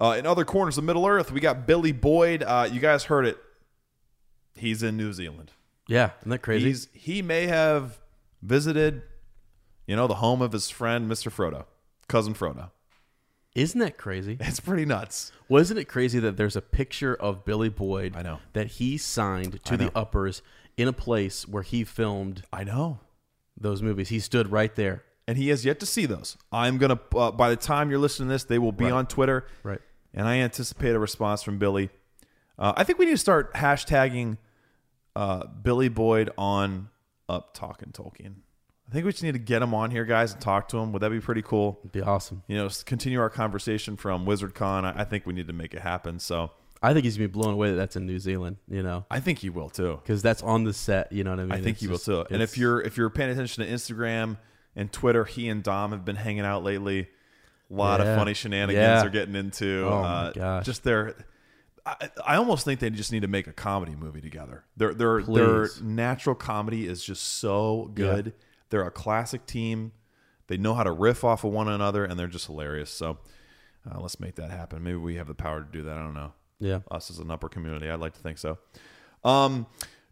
Uh, 0.00 0.16
in 0.18 0.26
other 0.26 0.44
corners 0.46 0.78
of 0.78 0.84
Middle 0.84 1.06
Earth, 1.06 1.30
we 1.30 1.40
got 1.40 1.66
Billy 1.66 1.92
Boyd. 1.92 2.42
Uh, 2.42 2.66
you 2.72 2.80
guys 2.80 3.04
heard 3.04 3.26
it. 3.26 3.36
He's 4.60 4.82
in 4.82 4.96
New 4.96 5.12
Zealand. 5.12 5.52
Yeah. 5.88 6.10
Isn't 6.20 6.30
that 6.30 6.42
crazy? 6.42 6.66
He's 6.68 6.88
he 6.92 7.22
may 7.22 7.46
have 7.46 7.98
visited, 8.42 9.02
you 9.86 9.96
know, 9.96 10.06
the 10.06 10.16
home 10.16 10.40
of 10.42 10.52
his 10.52 10.70
friend 10.70 11.10
Mr. 11.10 11.30
Frodo, 11.32 11.64
cousin 12.08 12.34
Frodo. 12.34 12.70
Isn't 13.54 13.80
that 13.80 13.98
crazy? 13.98 14.36
It's 14.40 14.60
pretty 14.60 14.84
nuts. 14.84 15.32
Wasn't 15.48 15.78
it 15.80 15.86
crazy 15.86 16.20
that 16.20 16.36
there's 16.36 16.54
a 16.56 16.60
picture 16.62 17.14
of 17.14 17.44
Billy 17.44 17.68
Boyd 17.68 18.14
I 18.16 18.22
know. 18.22 18.38
that 18.52 18.68
he 18.68 18.96
signed 18.96 19.62
to 19.64 19.76
the 19.76 19.90
uppers 19.96 20.42
in 20.76 20.86
a 20.86 20.92
place 20.92 21.48
where 21.48 21.64
he 21.64 21.82
filmed 21.84 22.44
I 22.52 22.62
know. 22.64 23.00
those 23.60 23.82
movies. 23.82 24.08
He 24.10 24.20
stood 24.20 24.52
right 24.52 24.74
there. 24.76 25.02
And 25.26 25.36
he 25.36 25.48
has 25.50 25.64
yet 25.64 25.78
to 25.80 25.86
see 25.86 26.06
those. 26.06 26.36
I'm 26.50 26.76
going 26.78 26.96
to, 26.96 27.16
uh, 27.16 27.30
by 27.30 27.50
the 27.50 27.56
time 27.56 27.88
you're 27.90 28.00
listening 28.00 28.28
to 28.30 28.34
this, 28.34 28.44
they 28.44 28.58
will 28.58 28.72
be 28.72 28.84
Right. 28.86 28.92
on 28.92 29.06
Twitter. 29.06 29.46
Right. 29.62 29.80
And 30.14 30.26
I 30.26 30.36
anticipate 30.38 30.90
a 30.94 30.98
response 30.98 31.42
from 31.44 31.58
Billy. 31.58 31.90
Uh, 32.58 32.72
I 32.76 32.82
think 32.84 32.98
we 32.98 33.04
need 33.04 33.12
to 33.12 33.16
start 33.18 33.54
hashtagging 33.54 34.38
uh, 35.16 35.46
Billy 35.46 35.88
Boyd 35.88 36.30
on 36.38 36.88
Up 37.28 37.54
Talking 37.54 37.90
Tolkien. 37.92 38.34
I 38.88 38.92
think 38.92 39.04
we 39.06 39.12
just 39.12 39.22
need 39.22 39.32
to 39.34 39.38
get 39.38 39.62
him 39.62 39.72
on 39.72 39.92
here, 39.92 40.04
guys, 40.04 40.32
and 40.32 40.40
talk 40.40 40.66
to 40.68 40.78
him. 40.78 40.92
Would 40.92 41.02
that 41.02 41.10
be 41.10 41.20
pretty 41.20 41.42
cool? 41.42 41.78
It'd 41.82 41.92
be 41.92 42.02
awesome. 42.02 42.42
You 42.48 42.56
know, 42.56 42.68
continue 42.84 43.20
our 43.20 43.30
conversation 43.30 43.96
from 43.96 44.26
WizardCon. 44.26 44.84
I, 44.84 45.02
I 45.02 45.04
think 45.04 45.26
we 45.26 45.32
need 45.32 45.46
to 45.46 45.52
make 45.52 45.74
it 45.74 45.80
happen. 45.80 46.18
So 46.18 46.50
I 46.82 46.92
think 46.92 47.04
he's 47.04 47.16
gonna 47.16 47.28
be 47.28 47.32
blown 47.32 47.54
away 47.54 47.70
that 47.70 47.76
that's 47.76 47.94
in 47.94 48.06
New 48.06 48.18
Zealand. 48.18 48.56
You 48.68 48.82
know, 48.82 49.04
I 49.08 49.20
think 49.20 49.38
he 49.38 49.48
will 49.50 49.68
too. 49.70 50.00
because 50.02 50.22
that's 50.22 50.42
on 50.42 50.64
the 50.64 50.72
set. 50.72 51.12
You 51.12 51.22
know 51.22 51.30
what 51.30 51.38
I 51.38 51.42
mean? 51.44 51.52
I 51.52 51.56
think 51.56 51.74
It's 51.76 51.80
he 51.82 51.86
will 51.86 51.96
just- 51.96 52.06
too. 52.06 52.24
And 52.30 52.42
if 52.42 52.58
you're 52.58 52.80
if 52.80 52.96
you're 52.96 53.10
paying 53.10 53.30
attention 53.30 53.64
to 53.64 53.70
Instagram 53.70 54.38
and 54.74 54.90
Twitter, 54.92 55.24
he 55.24 55.48
and 55.48 55.62
Dom 55.62 55.92
have 55.92 56.04
been 56.04 56.16
hanging 56.16 56.44
out 56.44 56.64
lately. 56.64 57.08
A 57.70 57.74
lot 57.74 58.00
Yeah. 58.00 58.06
of 58.06 58.18
funny 58.18 58.34
shenanigans 58.34 58.82
Yeah. 58.82 59.00
they're 59.02 59.10
getting 59.10 59.36
into. 59.36 59.86
Oh, 59.88 60.02
my 60.02 60.08
uh, 60.08 60.32
gosh. 60.32 60.66
Just 60.66 60.82
their. 60.82 61.14
I, 61.86 62.10
I 62.26 62.36
almost 62.36 62.64
think 62.64 62.80
they 62.80 62.90
just 62.90 63.12
need 63.12 63.22
to 63.22 63.28
make 63.28 63.46
a 63.46 63.52
comedy 63.52 63.94
movie 63.96 64.20
together. 64.20 64.64
Their 64.76 64.94
their 64.94 65.22
their 65.22 65.68
natural 65.82 66.34
comedy 66.34 66.86
is 66.86 67.02
just 67.02 67.22
so 67.38 67.90
good. 67.94 68.34
They're 68.70 68.86
a 68.86 68.90
classic 68.90 69.46
team. 69.46 69.92
They 70.46 70.56
know 70.56 70.74
how 70.74 70.82
to 70.82 70.92
riff 70.92 71.24
off 71.24 71.44
of 71.44 71.52
one 71.52 71.68
another, 71.68 72.04
and 72.04 72.18
they're 72.18 72.26
just 72.26 72.46
hilarious. 72.46 72.90
So 72.90 73.18
uh, 73.90 74.00
let's 74.00 74.20
make 74.20 74.34
that 74.36 74.50
happen. 74.50 74.82
Maybe 74.82 74.96
we 74.96 75.16
have 75.16 75.28
the 75.28 75.34
power 75.34 75.60
to 75.60 75.66
do 75.70 75.82
that. 75.84 75.96
I 75.96 76.00
don't 76.00 76.14
know 76.14 76.32
yeah, 76.60 76.80
us 76.90 77.10
as 77.10 77.18
an 77.18 77.30
upper 77.30 77.48
community. 77.48 77.90
I'd 77.90 78.00
like 78.00 78.14
to 78.14 78.20
think 78.20 78.38
so. 78.38 78.58
Um, 79.24 79.66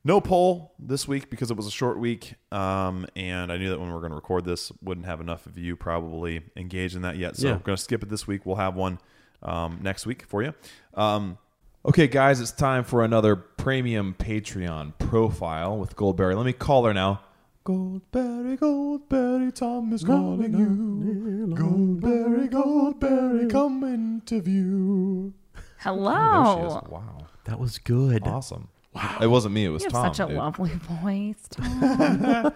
no 0.05 0.21
poll 0.21 0.75
this 0.79 1.07
week 1.07 1.29
because 1.29 1.51
it 1.51 1.57
was 1.57 1.67
a 1.67 1.71
short 1.71 1.99
week, 1.99 2.35
um, 2.51 3.07
and 3.15 3.53
I 3.53 3.59
knew 3.59 3.69
that 3.71 3.79
when 3.79 3.89
we 3.89 3.95
were 3.95 4.01
going 4.01 4.11
to 4.11 4.17
record 4.17 4.45
this, 4.45 4.73
wouldn't 4.81 5.07
have 5.07 5.21
enough 5.21 5.47
of 5.47 5.59
you 5.59 5.77
probably 5.77 6.41
engaged 6.57 6.97
in 6.97 7.03
that 7.03 7.17
yet. 7.17 7.37
So 7.37 7.49
Yeah. 7.49 7.55
I'm 7.55 7.61
going 7.61 7.77
to 7.77 7.83
skip 7.83 8.03
it 8.03 8.09
this 8.09 8.27
week. 8.27 8.47
We'll 8.47 8.57
have 8.57 8.75
one 8.75 8.99
um, 9.43 9.81
next 9.83 10.07
week 10.07 10.25
for 10.27 10.43
you. 10.43 10.55
Um, 10.95 11.37
okay, 11.85 12.07
guys, 12.07 12.41
it's 12.41 12.51
time 12.53 12.85
for 12.85 13.05
another 13.05 13.37
premium 13.37 14.15
Patreon 14.19 14.93
profile 14.99 15.79
with 15.79 15.97
Goldberry. 15.97 16.35
Let 16.37 16.47
me 16.47 16.53
call 16.53 16.85
her 16.85 16.95
now. 16.95 17.21
Goldberry, 17.65 18.57
Goldberry, 18.57 19.53
Tom 19.53 19.93
is 19.93 20.03
calling 20.03 20.53
you. 20.57 21.55
Goldberry, 21.55 22.49
Goldberry, 22.49 23.51
come 23.51 23.85
interview. 23.85 25.33
Hello. 25.81 26.83
Wow. 26.89 27.27
that 27.45 27.59
was 27.61 27.79
good. 27.79 28.27
Awesome. 28.27 28.69
Wow. 28.95 29.19
It 29.21 29.27
wasn't 29.27 29.55
me, 29.55 29.67
it 29.67 29.69
was 29.69 29.83
You 29.83 29.91
have 29.93 29.93
Tom. 29.93 30.15
such 30.15 30.25
a 30.25 30.29
dude. 30.29 30.39
lovely 30.39 30.71
voice, 30.71 31.47
Tom. 31.51 32.53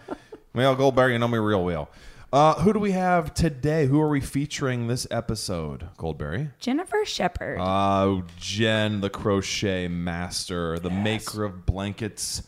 Well, 0.54 0.76
Goldberry, 0.76 1.12
you 1.12 1.18
know 1.18 1.28
me 1.28 1.38
real 1.38 1.62
well. 1.64 1.88
Uh, 2.32 2.54
who 2.62 2.72
do 2.72 2.78
we 2.78 2.92
have 2.92 3.34
today? 3.34 3.84
Who 3.86 4.00
are 4.00 4.08
we 4.08 4.20
featuring 4.20 4.86
this 4.86 5.06
episode, 5.10 5.88
Goldberry? 5.98 6.50
Jennifer 6.58 7.04
Shepard. 7.04 7.58
Uh, 7.60 8.22
Jen, 8.38 9.02
the 9.02 9.10
crochet 9.10 9.86
master, 9.86 10.78
the 10.78 10.88
maker 10.88 11.44
of 11.44 11.66
blankets. 11.66 12.42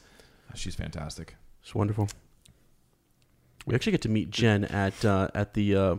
She's 0.54 0.74
fantastic. 0.74 1.36
It's 1.62 1.74
wonderful. 1.74 2.08
We 3.66 3.74
actually 3.74 3.92
get 3.92 4.02
to 4.02 4.08
meet 4.08 4.30
Jen 4.30 4.64
at 4.64 5.04
uh, 5.04 5.28
at 5.34 5.52
the 5.52 5.76
uh, 5.76 5.96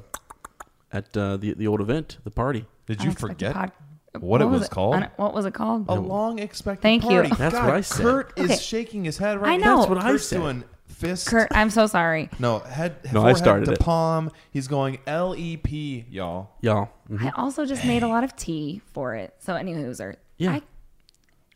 at 0.91 1.15
uh, 1.15 1.37
the 1.37 1.53
the 1.53 1.67
old 1.67 1.81
event, 1.81 2.17
the 2.23 2.31
party. 2.31 2.65
Did 2.87 3.03
you 3.03 3.11
forget 3.11 3.53
pod- 3.53 3.71
what, 4.19 4.41
it 4.41 4.45
was, 4.45 4.67
called? 4.67 4.95
Un- 4.95 5.11
what 5.17 5.33
was 5.33 5.45
it 5.45 5.53
called? 5.53 5.85
a 5.89 5.93
long 5.93 6.39
expected 6.39 6.81
Thank 6.81 7.03
you. 7.03 7.23
That's 7.23 7.53
God, 7.53 7.65
what 7.65 7.75
I 7.75 7.81
said. 7.81 8.01
Kurt 8.03 8.39
is 8.39 8.61
shaking 8.61 9.03
his 9.03 9.17
head 9.19 9.39
right 9.39 9.53
I 9.53 9.57
now. 9.57 9.65
know. 9.65 9.77
That's 9.77 9.89
what 9.89 9.97
I 9.99 10.11
Kurt's 10.11 10.27
said. 10.27 10.37
doing 10.37 10.63
fist. 10.95 11.27
Kurt, 11.27 11.49
I'm 11.51 11.69
so 11.69 11.87
sorry. 11.87 12.29
No, 12.39 12.59
head. 12.59 12.97
No, 13.11 13.19
I 13.21 13.33
forehead 13.33 13.37
started 13.37 13.65
to 13.65 13.71
it. 13.73 13.79
palm. 13.79 14.31
He's 14.51 14.67
going 14.67 14.99
L 15.05 15.35
E 15.37 15.57
P, 15.57 16.05
y'all. 16.09 16.49
Y'all. 16.61 16.89
I 17.19 17.31
also 17.35 17.65
just 17.65 17.85
made 17.85 18.03
a 18.03 18.07
lot 18.07 18.23
of 18.23 18.35
tea 18.35 18.81
for 18.93 19.15
it. 19.15 19.35
So, 19.39 19.53
anywho's, 19.53 19.99
are 20.01 20.15
Yeah. 20.37 20.53
I, 20.53 20.61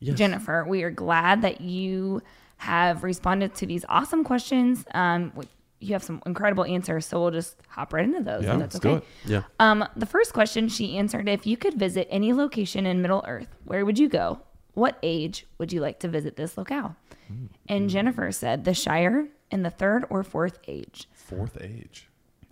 Yes. 0.01 0.17
Jennifer, 0.17 0.63
we 0.65 0.83
are 0.83 0.91
glad 0.91 1.41
that 1.41 1.59
you 1.59 2.21
have 2.55 3.03
responded 3.03 3.53
to 3.55 3.65
these 3.65 3.83
awesome 3.89 4.23
questions. 4.23 4.85
Um, 4.93 5.29
w- 5.31 5.49
you 5.81 5.91
have 5.91 6.03
some 6.03 6.21
incredible 6.25 6.63
answers, 6.63 7.05
so 7.05 7.19
we'll 7.21 7.31
just 7.31 7.57
hop 7.67 7.91
right 7.91 8.05
into 8.05 8.21
those. 8.23 8.43
Yeah, 8.45 8.53
if 8.53 8.59
that's 8.59 8.75
let's 8.75 8.83
do 8.83 8.89
okay. 8.91 9.05
it. 9.25 9.29
Yeah. 9.29 9.43
Um, 9.59 9.85
the 9.97 10.05
first 10.05 10.31
question 10.33 10.69
she 10.69 10.97
answered: 10.97 11.27
If 11.27 11.45
you 11.45 11.57
could 11.57 11.73
visit 11.73 12.07
any 12.09 12.31
location 12.31 12.85
in 12.85 13.01
Middle 13.01 13.25
Earth, 13.27 13.49
where 13.65 13.85
would 13.85 13.99
you 13.99 14.07
go? 14.07 14.39
What 14.73 14.97
age 15.03 15.45
would 15.57 15.73
you 15.73 15.81
like 15.81 15.99
to 15.99 16.07
visit 16.07 16.37
this 16.37 16.57
locale? 16.57 16.95
And 17.67 17.89
Jennifer 17.89 18.31
said 18.31 18.65
the 18.65 18.73
Shire 18.73 19.27
in 19.51 19.63
the 19.63 19.69
third 19.69 20.05
or 20.09 20.23
fourth 20.23 20.59
age. 20.67 21.07
Fourth 21.13 21.57
age. 21.61 22.07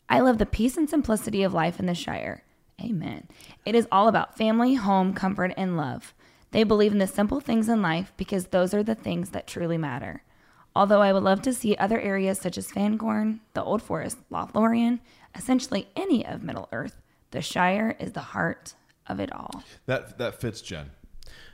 I 0.09 0.19
love 0.19 0.37
the 0.37 0.45
peace 0.45 0.77
and 0.77 0.89
simplicity 0.89 1.43
of 1.43 1.53
life 1.53 1.79
in 1.79 1.85
the 1.85 1.95
Shire. 1.95 2.43
Amen. 2.81 3.27
It 3.65 3.75
is 3.75 3.87
all 3.91 4.07
about 4.07 4.37
family, 4.37 4.75
home, 4.75 5.13
comfort, 5.13 5.53
and 5.57 5.75
love. 5.75 6.13
They 6.51 6.63
believe 6.63 6.91
in 6.91 6.99
the 6.99 7.07
simple 7.07 7.39
things 7.39 7.67
in 7.67 7.81
life 7.81 8.13
because 8.17 8.47
those 8.47 8.73
are 8.73 8.83
the 8.83 8.95
things 8.95 9.31
that 9.31 9.47
truly 9.47 9.77
matter. 9.77 10.23
Although 10.75 11.01
I 11.01 11.11
would 11.11 11.23
love 11.23 11.41
to 11.41 11.53
see 11.53 11.75
other 11.75 11.99
areas 11.99 12.39
such 12.39 12.57
as 12.57 12.71
Fangorn, 12.71 13.39
the 13.53 13.63
Old 13.63 13.81
Forest, 13.81 14.17
Lothlorien, 14.31 14.99
essentially 15.35 15.87
any 15.95 16.25
of 16.25 16.43
Middle 16.43 16.69
Earth, 16.71 17.01
the 17.31 17.41
Shire 17.41 17.95
is 17.99 18.11
the 18.13 18.21
heart 18.21 18.75
of 19.07 19.19
it 19.19 19.33
all. 19.33 19.63
That 19.87 20.17
that 20.19 20.39
fits 20.39 20.61
Jen. 20.61 20.91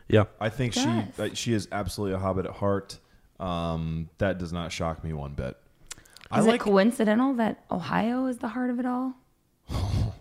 Yeah. 0.09 0.25
I 0.39 0.49
think 0.49 0.73
she 0.73 0.86
does. 0.86 1.19
uh, 1.19 1.29
she 1.33 1.53
is 1.53 1.67
absolutely 1.71 2.15
a 2.15 2.19
hobbit 2.19 2.45
at 2.45 2.53
heart. 2.55 2.99
Um, 3.43 4.10
that 4.19 4.38
does 4.38 4.53
not 4.53 4.71
shock 4.71 5.03
me 5.03 5.13
one 5.13 5.34
bit. 5.34 5.58
I 6.32 6.39
Is 6.39 6.45
like 6.47 6.62
it 6.62 6.63
coincidental 6.63 7.34
that 7.36 7.63
Ohio 7.69 8.25
is 8.27 8.38
the 8.38 8.47
heart 8.47 8.69
of 8.69 8.79
it 8.79 8.86
all? 8.86 9.13
And 9.69 10.13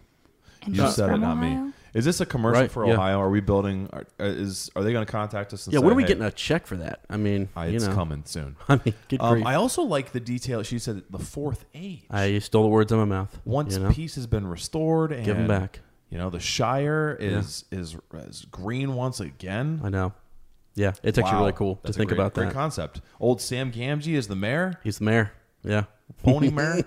you 0.76 0.88
said 0.90 1.08
it, 1.08 1.12
from 1.12 1.20
not 1.20 1.36
me. 1.38 1.72
Is 1.94 2.04
this 2.04 2.20
a 2.20 2.26
commercial 2.26 2.62
Right, 2.62 2.70
for 2.70 2.86
yeah. 2.86 2.94
Ohio? 2.94 3.20
Are 3.20 3.30
we 3.30 3.40
building? 3.40 3.88
Are, 3.92 4.06
uh, 4.18 4.24
is 4.24 4.70
are 4.74 4.82
they 4.82 4.92
going 4.92 5.04
to 5.04 5.10
contact 5.10 5.52
us? 5.52 5.66
And 5.66 5.74
Yeah. 5.74 5.80
say, 5.80 5.84
When 5.84 5.92
are 5.92 5.96
we 5.96 6.02
hey, 6.04 6.08
getting 6.08 6.22
a 6.24 6.30
check 6.30 6.66
for 6.66 6.76
that? 6.78 7.00
I 7.10 7.16
mean, 7.16 7.48
uh, 7.56 7.62
you 7.62 7.76
it's 7.76 7.86
know. 7.86 7.94
coming 7.94 8.22
soon. 8.24 8.56
I 8.68 8.80
mean, 8.84 8.94
good 9.08 9.20
Um. 9.20 9.46
I 9.46 9.54
also 9.56 9.82
like 9.82 10.12
the 10.12 10.20
detail. 10.20 10.62
She 10.62 10.78
said 10.78 11.02
the 11.10 11.18
fourth 11.18 11.64
age. 11.74 12.04
I 12.10 12.38
stole 12.40 12.62
the 12.62 12.68
words 12.70 12.92
out 12.92 12.98
of 12.98 13.08
my 13.08 13.14
mouth. 13.14 13.40
Once 13.44 13.76
you 13.76 13.82
know? 13.82 13.90
peace 13.90 14.14
has 14.16 14.26
been 14.26 14.46
restored, 14.46 15.12
and 15.12 15.24
Give 15.24 15.36
'em 15.38 15.46
back. 15.46 15.80
You 16.10 16.18
know 16.18 16.28
the 16.30 16.40
Shire 16.40 17.16
is 17.18 17.64
is 17.70 17.96
is 18.12 18.44
green 18.50 18.94
once 18.94 19.20
again. 19.20 19.80
I 19.84 19.88
know. 19.88 20.12
Yeah, 20.74 20.92
it's 21.02 21.18
actually 21.18 21.34
Wow. 21.34 21.40
really 21.40 21.52
cool 21.52 21.80
That's 21.82 21.94
to 21.96 21.98
think 21.98 22.08
great- 22.08 22.18
about 22.20 22.34
great 22.34 22.46
that. 22.46 22.54
concept. 22.54 23.00
Old 23.20 23.40
Sam 23.40 23.70
Gamgee 23.72 24.14
is 24.14 24.28
the 24.28 24.36
mayor. 24.36 24.78
He's 24.82 24.98
the 24.98 25.04
mayor. 25.04 25.32
Yeah. 25.62 25.84
Pony 26.22 26.50
mayor. 26.50 26.82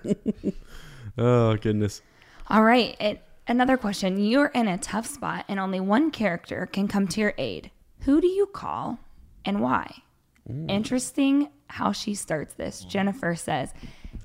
Oh 1.17 1.55
goodness. 1.57 2.01
All 2.49 2.63
right. 2.63 2.95
It, 2.99 3.21
another 3.47 3.77
question. 3.77 4.19
You're 4.19 4.47
in 4.47 4.67
a 4.67 4.77
tough 4.77 5.05
spot 5.05 5.45
and 5.47 5.59
only 5.59 5.79
one 5.79 6.11
character 6.11 6.65
can 6.71 6.87
come 6.87 7.07
to 7.09 7.21
your 7.21 7.33
aid. 7.37 7.71
Who 8.01 8.21
do 8.21 8.27
you 8.27 8.47
call 8.47 8.99
and 9.45 9.61
why? 9.61 10.01
Interesting 10.67 11.49
how 11.67 11.91
she 11.91 12.13
starts 12.13 12.53
this. 12.53 12.81
Jennifer 12.81 13.35
says, 13.35 13.73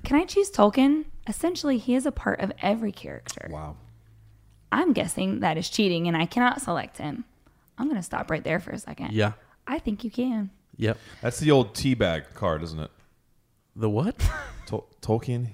Can 0.05 0.17
I 0.21 0.25
choose 0.27 0.51
Tolkien? 0.51 1.07
Essentially, 1.27 1.79
he 1.79 1.95
is 1.95 2.05
a 2.07 2.13
part 2.13 2.41
of 2.41 2.53
every 2.61 2.93
character. 2.93 3.49
wow. 3.51 3.77
I'm 4.73 4.93
guessing 4.93 5.41
that 5.41 5.57
is 5.59 5.69
cheating 5.69 6.07
and 6.09 6.17
I 6.17 6.27
cannot 6.27 6.61
select 6.61 6.99
him. 6.99 7.25
I'm 7.79 7.87
going 7.87 7.97
to 7.97 8.03
stop 8.03 8.31
right 8.31 8.45
there 8.45 8.61
for 8.61 8.71
a 8.71 8.79
second. 8.79 9.13
Yeah. 9.13 9.33
I 9.71 9.79
think 9.79 10.05
you 10.05 10.11
can. 10.11 10.51
Yep. 10.77 10.99
That's 11.23 11.39
the 11.41 11.51
old 11.51 11.75
tea 11.75 11.95
bag 11.95 12.25
card, 12.35 12.63
isn't 12.63 12.79
it? 12.81 12.91
The 13.77 13.89
what? 13.89 14.17
Tol- 14.67 14.89
Tolkien. 15.01 15.49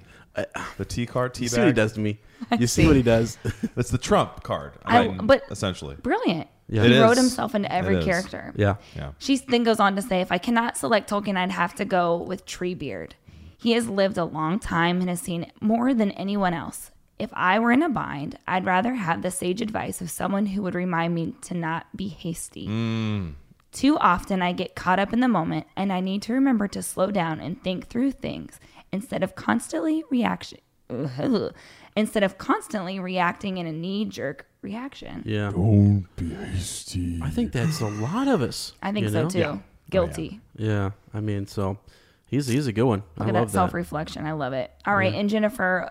The 0.76 0.84
T 0.84 1.06
card, 1.06 1.32
tea 1.34 1.44
you 1.44 1.48
see 1.48 1.58
what 1.60 1.66
he 1.68 1.72
teabag. 1.72 1.76
does 1.76 1.92
to 1.94 2.00
me. 2.00 2.18
You 2.58 2.66
see 2.66 2.86
what 2.86 2.96
he 2.96 3.02
does. 3.02 3.38
That's 3.74 3.88
the 3.90 3.96
Trump 3.98 4.42
card. 4.42 4.72
I- 4.84 5.08
mean, 5.08 5.20
um, 5.20 5.26
but- 5.26 5.42
essentially, 5.50 5.96
Brilliant. 5.96 6.48
Yeah. 6.68 6.82
He 6.84 6.94
It 6.96 7.00
wrote 7.00 7.12
is. 7.12 7.18
himself 7.18 7.54
into 7.54 7.70
every 7.72 7.94
It 7.96 7.98
is. 8.00 8.04
character. 8.04 8.52
yeah. 8.56 8.76
yeah. 8.94 9.12
She 9.18 9.36
then 9.38 9.62
goes 9.62 9.78
on 9.80 9.94
to 9.96 10.02
say, 10.02 10.20
if 10.20 10.30
I 10.32 10.38
cannot 10.38 10.76
select 10.76 11.08
Tolkien, 11.08 11.36
I'd 11.36 11.52
have 11.52 11.74
to 11.76 11.84
go 11.84 12.16
with 12.16 12.44
Treebeard. 12.44 13.12
He 13.56 13.72
has 13.72 13.88
lived 13.88 14.18
a 14.18 14.24
long 14.24 14.58
time 14.58 15.00
and 15.00 15.08
has 15.08 15.20
seen 15.20 15.50
more 15.60 15.94
than 15.94 16.10
anyone 16.12 16.52
else. 16.54 16.90
If 17.18 17.30
I 17.32 17.58
were 17.58 17.72
in 17.72 17.82
a 17.82 17.88
bind, 17.88 18.38
I'd 18.46 18.66
rather 18.66 18.94
have 18.94 19.22
the 19.22 19.30
sage 19.30 19.62
advice 19.62 20.00
of 20.02 20.10
someone 20.10 20.46
who 20.46 20.60
would 20.62 20.74
remind 20.74 21.14
me 21.14 21.34
to 21.42 21.54
not 21.54 21.86
be 21.96 22.08
hasty. 22.08 22.66
Mm. 22.68 23.34
Too 23.76 23.98
often, 23.98 24.40
I 24.40 24.52
get 24.52 24.74
caught 24.74 24.98
up 24.98 25.12
in 25.12 25.20
the 25.20 25.28
moment, 25.28 25.66
and 25.76 25.92
I 25.92 26.00
need 26.00 26.22
to 26.22 26.32
remember 26.32 26.66
to 26.68 26.82
slow 26.82 27.10
down 27.10 27.40
and 27.40 27.62
think 27.62 27.88
through 27.88 28.12
things 28.12 28.58
instead 28.90 29.22
of 29.22 29.34
constantly 29.34 30.02
reaction. 30.10 30.60
Instead 31.96 32.22
of 32.22 32.38
constantly 32.38 32.98
reacting 32.98 33.58
in 33.58 33.66
a 33.66 33.72
knee-jerk 33.72 34.46
reaction. 34.62 35.22
Yeah. 35.26 35.50
Don't 35.50 36.06
be 36.14 36.28
hasty. 36.28 37.20
I 37.22 37.28
think 37.30 37.52
that's 37.52 37.80
a 37.80 37.88
lot 37.88 38.28
of 38.28 38.40
us. 38.40 38.72
I 38.82 38.92
think 38.92 39.04
you 39.04 39.10
so 39.10 39.22
know? 39.24 39.28
too. 39.28 39.42
Oh, 39.42 39.62
Guilty. 39.90 40.40
Yeah. 40.56 40.90
I 41.12 41.20
mean, 41.20 41.46
so 41.46 41.78
he's 42.26 42.46
he's 42.46 42.66
a 42.66 42.72
good 42.72 42.84
one. 42.84 43.02
Look 43.16 43.26
I 43.26 43.30
at 43.30 43.34
love 43.34 43.48
that 43.48 43.52
self 43.52 43.74
reflection. 43.74 44.26
I 44.26 44.32
love 44.32 44.52
it. 44.52 44.70
All 44.86 44.94
right. 44.94 45.14
And 45.14 45.28
Jennifer, 45.28 45.90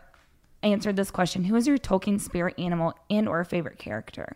answered 0.63 0.95
this 0.95 1.12
question 1.12 1.45
Who 1.45 1.56
is 1.56 1.67
your 1.67 1.78
Tolkien 1.78 2.19
spirit 2.19 2.56
animal 2.58 2.93
and 3.10 3.28
or 3.28 3.43
favorite 3.43 3.80
character? 3.80 4.36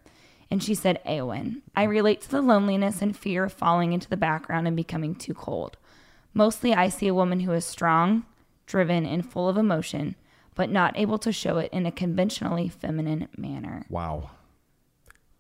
And 0.52 0.64
she 0.64 0.74
said, 0.74 1.00
Eowyn. 1.06 1.62
I 1.76 1.84
relate 1.84 2.22
to 2.22 2.30
the 2.30 2.42
loneliness 2.42 3.02
and 3.02 3.16
fear 3.16 3.44
of 3.44 3.54
falling 3.54 3.94
into 3.94 4.10
the 4.10 4.18
background 4.18 4.66
and 4.68 4.76
becoming 4.76 5.14
too 5.16 5.34
cold. 5.34 5.78
Mostly, 6.34 6.74
I 6.74 6.90
see 6.90 7.08
a 7.08 7.14
woman 7.14 7.42
who 7.42 7.52
is 7.52 7.66
strong, 7.66 8.26
driven, 8.66 9.06
and 9.06 9.30
full 9.30 9.48
of 9.48 9.58
emotion, 9.58 10.16
but 10.56 10.70
not 10.70 10.98
able 10.98 11.20
to 11.20 11.32
show 11.32 11.58
it 11.58 11.72
in 11.72 11.86
a 11.86 11.92
conventionally 11.92 12.68
feminine 12.68 13.28
manner. 13.38 13.86
Wow. 13.90 14.32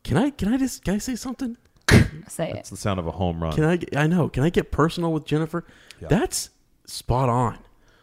Can 0.03 0.17
I 0.17 0.29
can 0.29 0.53
I 0.53 0.57
just 0.57 0.83
can 0.85 0.95
I 0.95 0.97
say 0.99 1.15
something? 1.15 1.57
Say 2.27 2.51
It's 2.55 2.69
it. 2.69 2.71
the 2.71 2.77
sound 2.77 2.99
of 2.99 3.07
a 3.07 3.11
home 3.11 3.41
run. 3.43 3.53
Can 3.53 3.63
I? 3.65 3.79
I 3.95 4.07
know. 4.07 4.29
Can 4.29 4.43
I 4.43 4.49
get 4.49 4.71
personal 4.71 5.11
with 5.11 5.25
Jennifer? 5.25 5.65
That's 5.99 6.51
spot 6.85 7.29
on. 7.29 7.57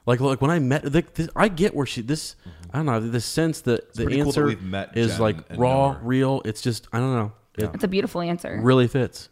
Like, 0.06 0.20
like 0.20 0.40
when 0.40 0.50
I 0.50 0.58
met, 0.60 0.82
the, 0.84 1.04
this, 1.14 1.28
I 1.34 1.48
get 1.48 1.74
where 1.74 1.84
she. 1.86 2.00
This, 2.00 2.36
I 2.72 2.78
don't 2.78 2.86
know. 2.86 3.00
The 3.00 3.20
sense 3.20 3.60
that 3.62 3.92
the 3.94 4.04
pretty 4.04 4.22
cool 4.22 4.32
that 4.32 4.40
answer 4.40 4.46
we've 4.46 4.62
met 4.62 4.96
is 4.96 5.12
Jen 5.12 5.20
like 5.20 5.36
raw, 5.56 5.92
know 5.92 5.98
real. 6.02 6.42
It's 6.44 6.62
just, 6.62 6.86
I 6.92 6.98
don't 6.98 7.14
know. 7.14 7.32
It 7.58 7.70
It's 7.74 7.84
a 7.84 7.88
beautiful 7.88 8.20
answer. 8.20 8.58
really 8.62 8.86
fits. 8.86 9.28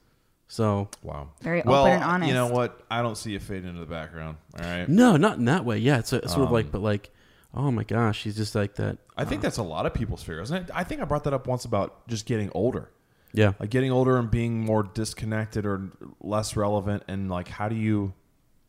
So 0.48 0.88
Wow. 1.02 1.30
Very 1.42 1.62
open 1.62 1.92
and 1.92 2.04
honest. 2.04 2.28
You 2.28 2.34
know 2.34 2.48
what? 2.48 2.80
I 2.90 3.02
don't 3.02 3.16
see 3.16 3.32
you 3.32 3.40
fade 3.40 3.64
into 3.64 3.80
the 3.80 3.86
background. 3.86 4.36
All 4.58 4.64
right. 4.64 4.88
no, 4.88 5.16
not 5.16 5.38
in 5.38 5.46
that 5.46 5.64
way. 5.64 5.78
Yeah, 5.78 5.98
it's, 5.98 6.12
a, 6.12 6.16
it's 6.16 6.32
sort 6.32 6.42
of 6.42 6.48
Um, 6.48 6.54
like, 6.54 6.70
but 6.70 6.80
like, 6.80 7.10
oh 7.54 7.70
my 7.70 7.84
gosh, 7.84 8.20
she's 8.20 8.36
just 8.36 8.54
like 8.54 8.74
that. 8.76 8.98
I 9.16 9.24
think 9.24 9.42
that's 9.42 9.58
a 9.58 9.62
lot 9.62 9.86
of 9.86 9.94
people's 9.94 10.22
fear, 10.22 10.40
isn't 10.40 10.56
it? 10.56 10.70
I 10.74 10.84
think 10.84 11.00
I 11.00 11.04
brought 11.04 11.24
that 11.24 11.32
up 11.32 11.46
once 11.46 11.64
about 11.64 12.06
just 12.08 12.26
getting 12.26 12.50
older. 12.54 12.90
Yeah, 13.32 13.54
Like 13.58 13.70
getting 13.70 13.90
older 13.90 14.16
and 14.16 14.30
being 14.30 14.60
more 14.60 14.84
disconnected 14.84 15.66
or 15.66 15.90
less 16.20 16.56
relevant. 16.56 17.02
And 17.08 17.28
like, 17.28 17.48
how 17.48 17.68
do 17.68 17.74
you. 17.74 18.14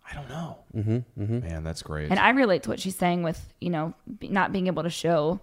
I 0.10 0.14
don't 0.14 0.30
know. 0.30 0.58
Mm-hmm, 0.76 1.40
Man, 1.40 1.64
that's 1.64 1.82
great. 1.82 2.12
And 2.12 2.20
I 2.20 2.30
relate 2.30 2.64
to 2.64 2.70
what 2.70 2.80
she's 2.80 2.96
saying 2.96 3.24
with, 3.24 3.52
you 3.60 3.70
know, 3.70 3.94
not 4.22 4.52
being 4.52 4.68
able 4.68 4.84
to 4.84 4.90
show 4.90 5.40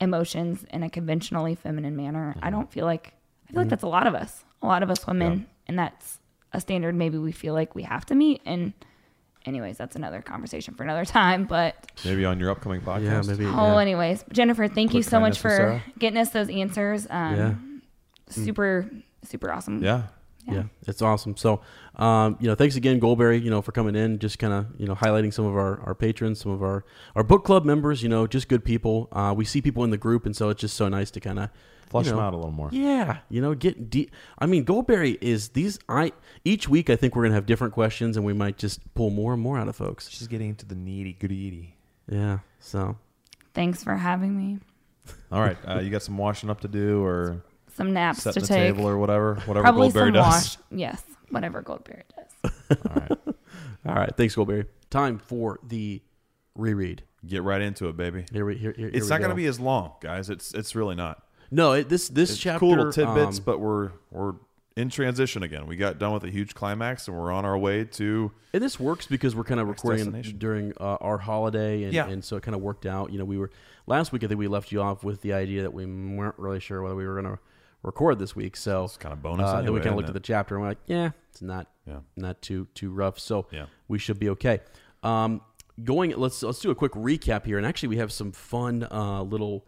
emotions 0.00 0.64
in 0.72 0.82
a 0.82 0.88
conventionally 0.90 1.54
feminine 1.54 1.96
manner. 1.96 2.34
I 2.42 2.50
don't 2.50 2.70
feel 2.72 2.86
like, 2.86 3.12
I 3.48 3.52
feel 3.52 3.60
like 3.62 3.68
that's 3.68 3.82
a 3.82 3.88
lot 3.88 4.06
of 4.06 4.14
us, 4.14 4.44
a 4.62 4.66
lot 4.66 4.82
of 4.82 4.90
us 4.90 5.06
women. 5.06 5.46
And 5.66 5.78
that's 5.78 6.18
a 6.52 6.60
standard 6.60 6.94
maybe 6.94 7.18
we 7.18 7.30
feel 7.32 7.52
like 7.54 7.74
we 7.74 7.82
have 7.82 8.06
to 8.06 8.14
meet. 8.14 8.40
And, 8.46 8.72
anyways, 9.44 9.76
that's 9.76 9.96
another 9.96 10.22
conversation 10.22 10.74
for 10.74 10.82
another 10.82 11.04
time. 11.04 11.44
But, 11.44 11.76
Maybe 12.04 12.24
on 12.24 12.40
your 12.40 12.50
upcoming 12.50 12.80
podcast. 12.80 13.02
yeah, 13.04 13.20
maybe. 13.22 13.44
oh, 13.46 13.74
yeah. 13.74 13.80
anyways, 13.80 14.24
Jennifer, 14.32 14.66
thank 14.66 14.94
you 14.94 15.02
so 15.02 15.20
much 15.20 15.38
for 15.38 15.50
Sarah. 15.50 15.82
getting 15.98 16.18
us 16.18 16.30
those 16.30 16.48
answers. 16.48 17.06
Um, 17.10 17.36
Yeah. 17.36 17.54
Super, 18.30 18.88
super 19.24 19.50
awesome. 19.52 19.82
Yeah. 19.82 20.04
Yeah, 20.46 20.64
it's 20.86 21.02
awesome. 21.02 21.36
So, 21.36 21.60
um, 22.00 22.36
you 22.40 22.48
know, 22.48 22.54
thanks 22.54 22.76
again, 22.76 22.98
Goldberry, 23.00 23.42
you 23.42 23.50
know, 23.50 23.62
for 23.62 23.72
coming 23.72 23.94
in, 23.94 24.18
just 24.18 24.38
kind 24.38 24.52
of, 24.52 24.66
you 24.78 24.86
know, 24.86 24.94
highlighting 24.94 25.32
some 25.32 25.44
of 25.44 25.54
our, 25.54 25.80
our 25.82 25.94
patrons, 25.94 26.40
some 26.40 26.52
of 26.52 26.62
our, 26.62 26.84
our 27.14 27.22
book 27.22 27.44
club 27.44 27.64
members, 27.64 28.02
you 28.02 28.08
know, 28.08 28.26
just 28.26 28.48
good 28.48 28.64
people. 28.64 29.08
Uh, 29.12 29.34
we 29.36 29.44
see 29.44 29.60
people 29.60 29.84
in 29.84 29.90
the 29.90 29.98
group, 29.98 30.24
and 30.26 30.34
so 30.34 30.48
it's 30.48 30.60
just 30.60 30.76
so 30.76 30.88
nice 30.88 31.10
to 31.12 31.20
kind 31.20 31.38
of 31.38 31.50
Flush 31.90 32.06
you 32.06 32.12
know, 32.12 32.18
them 32.18 32.24
out 32.26 32.34
a 32.34 32.36
little 32.36 32.52
more. 32.52 32.68
Yeah, 32.70 33.18
you 33.28 33.40
know, 33.40 33.52
get 33.54 33.90
deep. 33.90 34.12
I 34.38 34.46
mean, 34.46 34.64
Goldberry 34.64 35.18
is 35.20 35.48
these. 35.50 35.80
I 35.88 36.12
each 36.44 36.68
week 36.68 36.88
I 36.88 36.94
think 36.94 37.16
we're 37.16 37.24
gonna 37.24 37.34
have 37.34 37.46
different 37.46 37.74
questions, 37.74 38.16
and 38.16 38.24
we 38.24 38.32
might 38.32 38.56
just 38.58 38.94
pull 38.94 39.10
more 39.10 39.32
and 39.32 39.42
more 39.42 39.58
out 39.58 39.66
of 39.66 39.74
folks. 39.74 40.08
She's 40.08 40.28
getting 40.28 40.50
into 40.50 40.64
the 40.64 40.76
needy 40.76 41.14
goody. 41.14 41.74
Yeah. 42.08 42.38
So 42.60 42.96
Thanks 43.54 43.82
for 43.82 43.96
having 43.96 44.36
me. 44.36 44.58
All 45.32 45.40
right. 45.40 45.56
Uh, 45.66 45.80
you 45.80 45.90
got 45.90 46.02
some 46.02 46.16
washing 46.16 46.48
up 46.48 46.60
to 46.60 46.68
do 46.68 47.02
or 47.04 47.42
Some 47.74 47.92
naps 47.92 48.22
setting 48.22 48.42
to 48.42 48.48
the 48.48 48.54
take. 48.54 48.74
table 48.74 48.88
or 48.88 48.96
whatever? 48.96 49.34
Whatever 49.46 49.64
Probably 49.64 49.88
Goldberry 49.88 50.06
some 50.08 50.12
does. 50.12 50.24
wash. 50.24 50.56
Yes, 50.70 51.02
whatever 51.30 51.62
Goldberry 51.62 52.02
does. 52.16 52.52
All 52.86 52.94
right. 52.96 53.18
all 53.86 53.94
right, 53.94 54.16
thanks, 54.16 54.34
Goldberry. 54.34 54.66
Time 54.90 55.18
for 55.18 55.58
the 55.62 56.02
reread. 56.54 57.02
Get 57.26 57.42
right 57.42 57.60
into 57.60 57.88
it, 57.88 57.96
baby. 57.96 58.24
Here 58.32 58.44
we 58.46 58.56
here. 58.56 58.72
here 58.76 58.88
It's 58.92 59.04
we 59.04 59.10
not 59.10 59.18
going 59.18 59.30
to 59.30 59.36
be 59.36 59.46
as 59.46 59.58
long, 59.60 59.92
guys. 60.00 60.30
It's 60.30 60.54
it's 60.54 60.74
really 60.74 60.94
not. 60.94 61.22
No, 61.50 61.72
it, 61.72 61.88
this 61.88 62.08
this 62.08 62.30
It's 62.30 62.38
chapter. 62.38 62.60
cool 62.60 62.70
little 62.70 62.92
tidbits, 62.92 63.38
um, 63.38 63.44
but 63.44 63.58
we're 63.60 63.90
we're 64.10 64.34
in 64.76 64.88
transition 64.88 65.42
again. 65.42 65.66
We 65.66 65.76
got 65.76 65.98
done 65.98 66.12
with 66.12 66.24
a 66.24 66.30
huge 66.30 66.54
climax, 66.54 67.08
and 67.08 67.16
we're 67.16 67.32
on 67.32 67.44
our 67.44 67.58
way 67.58 67.84
to. 67.84 68.30
And 68.54 68.62
this 68.62 68.78
works 68.80 69.06
because 69.06 69.34
we're 69.36 69.44
kind 69.44 69.60
of 69.60 69.68
recording 69.68 70.12
during 70.38 70.72
uh, 70.80 70.96
our 71.00 71.18
holiday, 71.18 71.82
and, 71.84 71.92
Yeah. 71.92 72.08
and 72.08 72.24
so 72.24 72.36
it 72.36 72.42
kind 72.42 72.54
of 72.54 72.62
worked 72.62 72.86
out. 72.86 73.12
You 73.12 73.18
know, 73.18 73.24
we 73.24 73.36
were 73.36 73.50
last 73.86 74.12
week. 74.12 74.24
I 74.24 74.28
think 74.28 74.38
we 74.38 74.48
left 74.48 74.72
you 74.72 74.80
off 74.80 75.04
with 75.04 75.20
the 75.22 75.32
idea 75.32 75.62
that 75.62 75.74
we 75.74 75.84
weren't 75.86 76.38
really 76.38 76.60
sure 76.60 76.82
whether 76.82 76.94
we 76.96 77.06
were 77.06 77.20
going 77.20 77.34
to 77.36 77.42
record 77.82 78.18
this 78.18 78.34
week. 78.36 78.56
So 78.56 78.84
It's 78.84 78.96
kind 78.96 79.12
of 79.12 79.22
bonus 79.22 79.48
Uh, 79.48 79.56
then 79.56 79.64
we 79.64 79.68
anyway, 79.68 79.78
kind 79.80 79.86
of 79.90 79.96
looked 79.96 80.04
isn't 80.06 80.16
at 80.16 80.22
the 80.22 80.26
chapter 80.26 80.54
and 80.56 80.62
we're 80.62 80.68
like, 80.68 80.78
yeah, 80.86 81.10
it's 81.30 81.42
not, 81.42 81.66
Yeah. 81.86 82.00
not 82.16 82.42
too 82.42 82.66
too 82.74 82.90
rough. 82.90 83.18
So 83.18 83.46
Yeah. 83.50 83.66
we 83.88 83.98
should 83.98 84.18
be 84.18 84.28
okay. 84.30 84.60
Um, 85.02 85.40
going, 85.82 86.10
let's 86.16 86.42
let's 86.42 86.60
do 86.60 86.70
a 86.70 86.74
quick 86.74 86.92
recap 86.92 87.44
here, 87.46 87.56
and 87.56 87.66
actually 87.66 87.88
we 87.88 87.96
have 87.96 88.12
some 88.12 88.32
fun 88.32 88.86
uh, 88.90 89.22
little, 89.22 89.66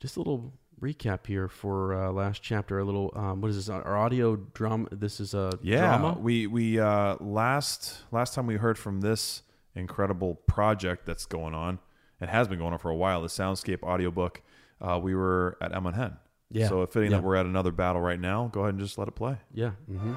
just 0.00 0.16
a 0.16 0.20
little 0.20 0.52
recap 0.80 1.26
here 1.26 1.46
for 1.46 1.94
uh, 1.94 2.10
last 2.10 2.42
chapter. 2.42 2.78
A 2.80 2.84
little, 2.84 3.12
um, 3.14 3.40
what 3.40 3.50
is 3.50 3.56
this? 3.56 3.68
Our 3.68 3.96
audio 3.96 4.34
drama. 4.34 4.88
This 4.90 5.20
is 5.20 5.34
a 5.34 5.52
Yeah, 5.62 5.96
drama. 5.98 6.18
we 6.18 6.48
we 6.48 6.80
uh, 6.80 7.16
last 7.20 8.02
last 8.10 8.34
time 8.34 8.46
we 8.48 8.56
heard 8.56 8.76
from 8.78 9.02
this 9.02 9.42
incredible 9.76 10.34
project 10.48 11.06
that's 11.06 11.26
going 11.26 11.54
on. 11.54 11.78
It 12.20 12.28
has 12.28 12.48
been 12.48 12.58
going 12.58 12.72
on 12.72 12.78
for 12.80 12.90
a 12.90 12.96
while. 12.96 13.22
The 13.22 13.28
Soundscape 13.28 13.82
audiobook. 13.84 14.42
Uh, 14.80 14.98
we 15.00 15.14
were 15.14 15.56
at 15.60 15.72
Amon 15.72 15.94
Hen. 15.94 16.16
Yeah. 16.50 16.68
So 16.68 16.84
fitting 16.86 17.10
Yeah. 17.12 17.18
that 17.18 17.24
we're 17.24 17.36
at 17.36 17.46
another 17.46 17.70
battle 17.72 18.00
right 18.02 18.18
now. 18.20 18.48
Go 18.52 18.60
ahead 18.62 18.74
and 18.74 18.80
just 18.80 18.98
let 18.98 19.08
it 19.08 19.14
play. 19.14 19.36
Yeah. 19.54 19.70
Mm-hmm. 19.90 20.14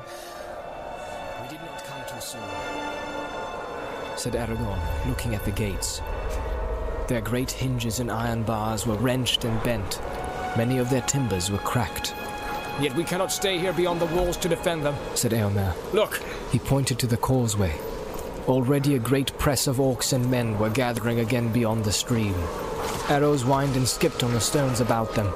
We 1.44 1.50
did 1.50 1.60
not 1.62 1.84
come 1.84 2.02
too 2.08 2.22
soon, 2.22 2.42
said 4.18 4.34
Aragorn, 4.34 4.80
looking 5.08 5.36
at 5.36 5.44
the 5.46 5.52
gates. 5.52 6.02
Their 7.08 7.22
great 7.22 7.52
hinges 7.52 8.00
and 8.00 8.10
iron 8.12 8.44
bars 8.44 8.88
were 8.88 8.96
wrenched 8.96 9.44
and 9.46 9.62
bent. 9.64 10.00
Many 10.58 10.78
of 10.78 10.90
their 10.90 11.02
timbers 11.02 11.52
were 11.52 11.58
cracked. 11.60 12.14
Yet 12.82 12.96
we 12.96 13.04
cannot 13.04 13.32
stay 13.32 13.60
here 13.60 13.74
beyond 13.74 14.00
the 14.02 14.06
walls 14.08 14.38
to 14.38 14.50
defend 14.50 14.84
them. 14.84 14.96
Said 15.16 15.32
Eomer. 15.32 15.74
Look, 15.94 16.22
He 16.52 16.60
pointed 16.60 16.98
to 17.00 17.08
the 17.08 17.18
causeway. 17.18 17.74
Already 18.48 18.96
a 18.96 19.00
great 19.00 19.38
press 19.38 19.68
of 19.68 19.78
orcs 19.78 20.14
and 20.14 20.30
men 20.32 20.58
were 20.60 20.70
gathering 20.70 21.20
again 21.20 21.52
beyond 21.52 21.84
the 21.86 21.92
stream. 21.92 22.34
Arrows 23.10 23.44
whined 23.44 23.76
and 23.76 23.88
skipped 23.88 24.24
on 24.24 24.34
the 24.34 24.40
stones 24.42 24.80
about 24.82 25.14
them. 25.16 25.28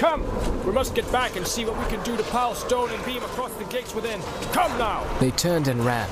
Come! 0.00 0.24
We 0.64 0.72
must 0.72 0.94
get 0.94 1.10
back 1.12 1.36
and 1.36 1.46
see 1.46 1.66
what 1.66 1.78
we 1.78 1.84
can 1.94 2.02
do 2.02 2.16
to 2.16 2.22
pile 2.24 2.54
stone 2.54 2.90
and 2.90 3.04
beam 3.04 3.22
across 3.22 3.52
the 3.56 3.64
gates 3.64 3.94
within. 3.94 4.22
Come 4.50 4.78
now! 4.78 5.04
They 5.20 5.30
turned 5.30 5.68
and 5.68 5.84
ran. 5.84 6.08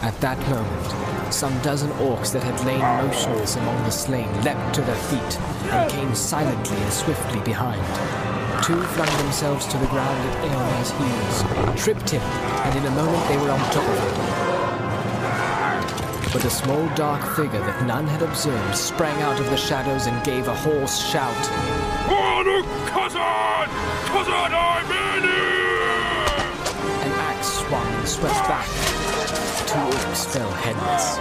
At 0.00 0.18
that 0.22 0.38
moment, 0.48 1.32
some 1.32 1.52
dozen 1.60 1.90
orcs 2.00 2.32
that 2.32 2.42
had 2.42 2.58
lain 2.64 2.80
motionless 2.80 3.56
among 3.56 3.76
the 3.84 3.90
slain 3.90 4.26
leapt 4.42 4.74
to 4.76 4.80
their 4.80 4.96
feet 4.96 5.38
and 5.70 5.90
came 5.90 6.14
silently 6.14 6.78
and 6.78 6.90
swiftly 6.90 7.40
behind. 7.40 7.84
Two 8.64 8.80
flung 8.80 9.14
themselves 9.18 9.66
to 9.66 9.76
the 9.76 9.86
ground 9.88 10.18
at 10.30 10.44
Eomer's 10.48 10.90
heels, 10.96 11.42
tripped 11.84 12.08
him, 12.08 12.22
and 12.22 12.78
in 12.78 12.86
a 12.86 12.90
moment 12.96 13.28
they 13.28 13.36
were 13.36 13.50
on 13.50 13.60
top 13.70 13.86
of 13.86 13.98
him. 14.00 14.14
But 16.32 16.44
a 16.46 16.50
small 16.50 16.88
dark 16.94 17.36
figure 17.36 17.60
that 17.60 17.84
none 17.86 18.06
had 18.06 18.22
observed 18.22 18.76
sprang 18.76 19.20
out 19.22 19.38
of 19.38 19.50
the 19.50 19.58
shadows 19.58 20.06
and 20.06 20.24
gave 20.24 20.48
a 20.48 20.54
hoarse 20.54 20.98
shout. 20.98 21.87
An 27.04 27.12
axe 27.20 27.46
swung 27.48 27.86
and 27.86 28.08
swept 28.08 28.34
back. 28.48 28.66
Two 29.66 29.78
orcs 29.78 30.26
fell 30.32 30.50
headless. 30.50 31.16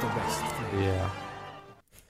The 0.00 0.06
rest 0.16 0.40
fled. 0.44 0.84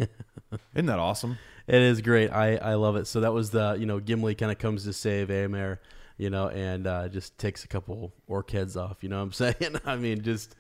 Yeah. 0.01 0.59
Isn't 0.75 0.87
that 0.87 0.99
awesome? 0.99 1.39
It 1.69 1.81
is 1.81 2.01
great. 2.01 2.31
I, 2.31 2.57
I 2.57 2.75
love 2.75 2.97
it. 2.97 3.07
So 3.07 3.21
that 3.21 3.33
was 3.33 3.51
the 3.51 3.77
you 3.79 3.87
know 3.87 4.01
Gimli 4.01 4.35
kind 4.35 4.51
of 4.53 4.59
comes 4.59 4.85
to 4.85 4.93
save 4.93 5.29
Eomer, 5.29 5.79
you 6.19 6.31
know, 6.31 6.49
and 6.49 6.87
uh, 6.87 7.09
just 7.09 7.39
takes 7.39 7.65
a 7.65 7.69
couple 7.69 8.13
orc 8.27 8.51
heads 8.51 8.77
off. 8.77 8.99
You 9.03 9.09
know 9.09 9.19
what 9.19 9.23
I'm 9.23 9.33
saying? 9.61 9.77
I 9.85 9.97
mean, 9.97 10.23
just 10.23 10.57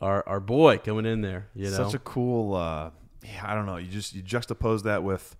our 0.00 0.22
our 0.28 0.40
boy 0.40 0.78
coming 0.78 1.06
in 1.06 1.20
there. 1.22 1.48
You 1.54 1.70
know, 1.70 1.76
Such 1.76 1.94
a 1.94 1.98
cool. 1.98 2.54
Uh, 2.54 2.90
yeah, 3.24 3.42
I 3.44 3.54
don't 3.54 3.66
know. 3.66 3.76
You 3.76 3.88
just 3.88 4.14
you 4.14 4.22
juxtapose 4.22 4.82
that 4.84 5.02
with 5.02 5.36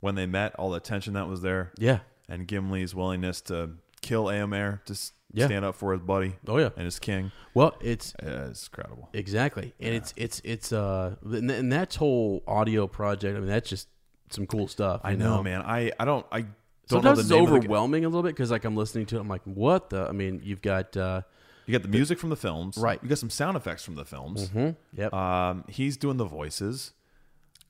when 0.00 0.14
they 0.14 0.26
met, 0.26 0.54
all 0.56 0.70
the 0.70 0.80
tension 0.80 1.14
that 1.14 1.28
was 1.28 1.42
there, 1.42 1.72
yeah. 1.78 2.00
and 2.28 2.46
Gimli's 2.48 2.94
willingness 2.94 3.40
to 3.42 3.70
kill 4.02 4.24
Eomer 4.26 4.82
to 4.84 4.92
s- 4.94 5.12
Yeah. 5.32 5.46
stand 5.46 5.64
up 5.64 5.74
for 5.76 5.92
his 5.92 6.00
buddy 6.00 6.34
Oh 6.48 6.58
yeah. 6.58 6.70
and 6.76 6.84
his 6.84 6.98
king. 6.98 7.30
Well, 7.54 7.76
it's 7.80 8.14
Uh, 8.16 8.48
it's 8.50 8.66
incredible. 8.66 9.08
exactly, 9.12 9.74
and 9.78 9.94
it's 9.94 10.12
it's 10.16 10.40
it's 10.44 10.72
uh, 10.72 11.16
and, 11.24 11.50
and 11.50 11.72
that 11.72 11.94
whole 11.94 12.42
audio 12.46 12.86
project. 12.86 13.36
I 13.36 13.40
mean, 13.40 13.48
that's 13.48 13.68
just 13.70 13.88
some 14.30 14.46
cool 14.46 14.66
stuff. 14.68 15.00
I 15.04 15.12
you 15.12 15.16
know, 15.18 15.42
man. 15.42 15.62
I 15.62 15.92
I 16.00 16.04
don't 16.04 16.26
I 16.32 16.40
don't 16.42 16.50
Sometimes 16.88 17.04
know 17.04 17.14
the 17.14 17.20
it's 17.20 17.28
the- 17.50 17.56
overwhelming 17.56 18.04
a 18.04 18.08
little 18.08 18.22
bit 18.22 18.30
because 18.34 18.50
like 18.50 18.64
I'm 18.64 18.76
listening 18.76 19.06
to 19.06 19.16
it, 19.16 19.20
I'm 19.20 19.28
like, 19.28 19.42
what 19.44 19.90
the? 19.90 20.08
I 20.08 20.12
mean, 20.12 20.40
you've 20.42 20.62
got 20.62 20.96
uh, 20.96 21.22
You 21.66 21.72
got 21.72 21.82
the 21.82 21.88
music 21.88 22.18
from 22.18 22.30
the 22.30 22.36
films, 22.36 22.76
Right. 22.78 22.98
You 23.02 23.08
got 23.08 23.18
some 23.18 23.30
sound 23.30 23.56
effects 23.56 23.84
from 23.84 23.94
the 23.94 24.04
films. 24.04 24.50
yep, 24.96 25.12
Um, 25.14 25.64
he's 25.68 25.96
doing 25.96 26.16
the 26.16 26.24
voices. 26.24 26.92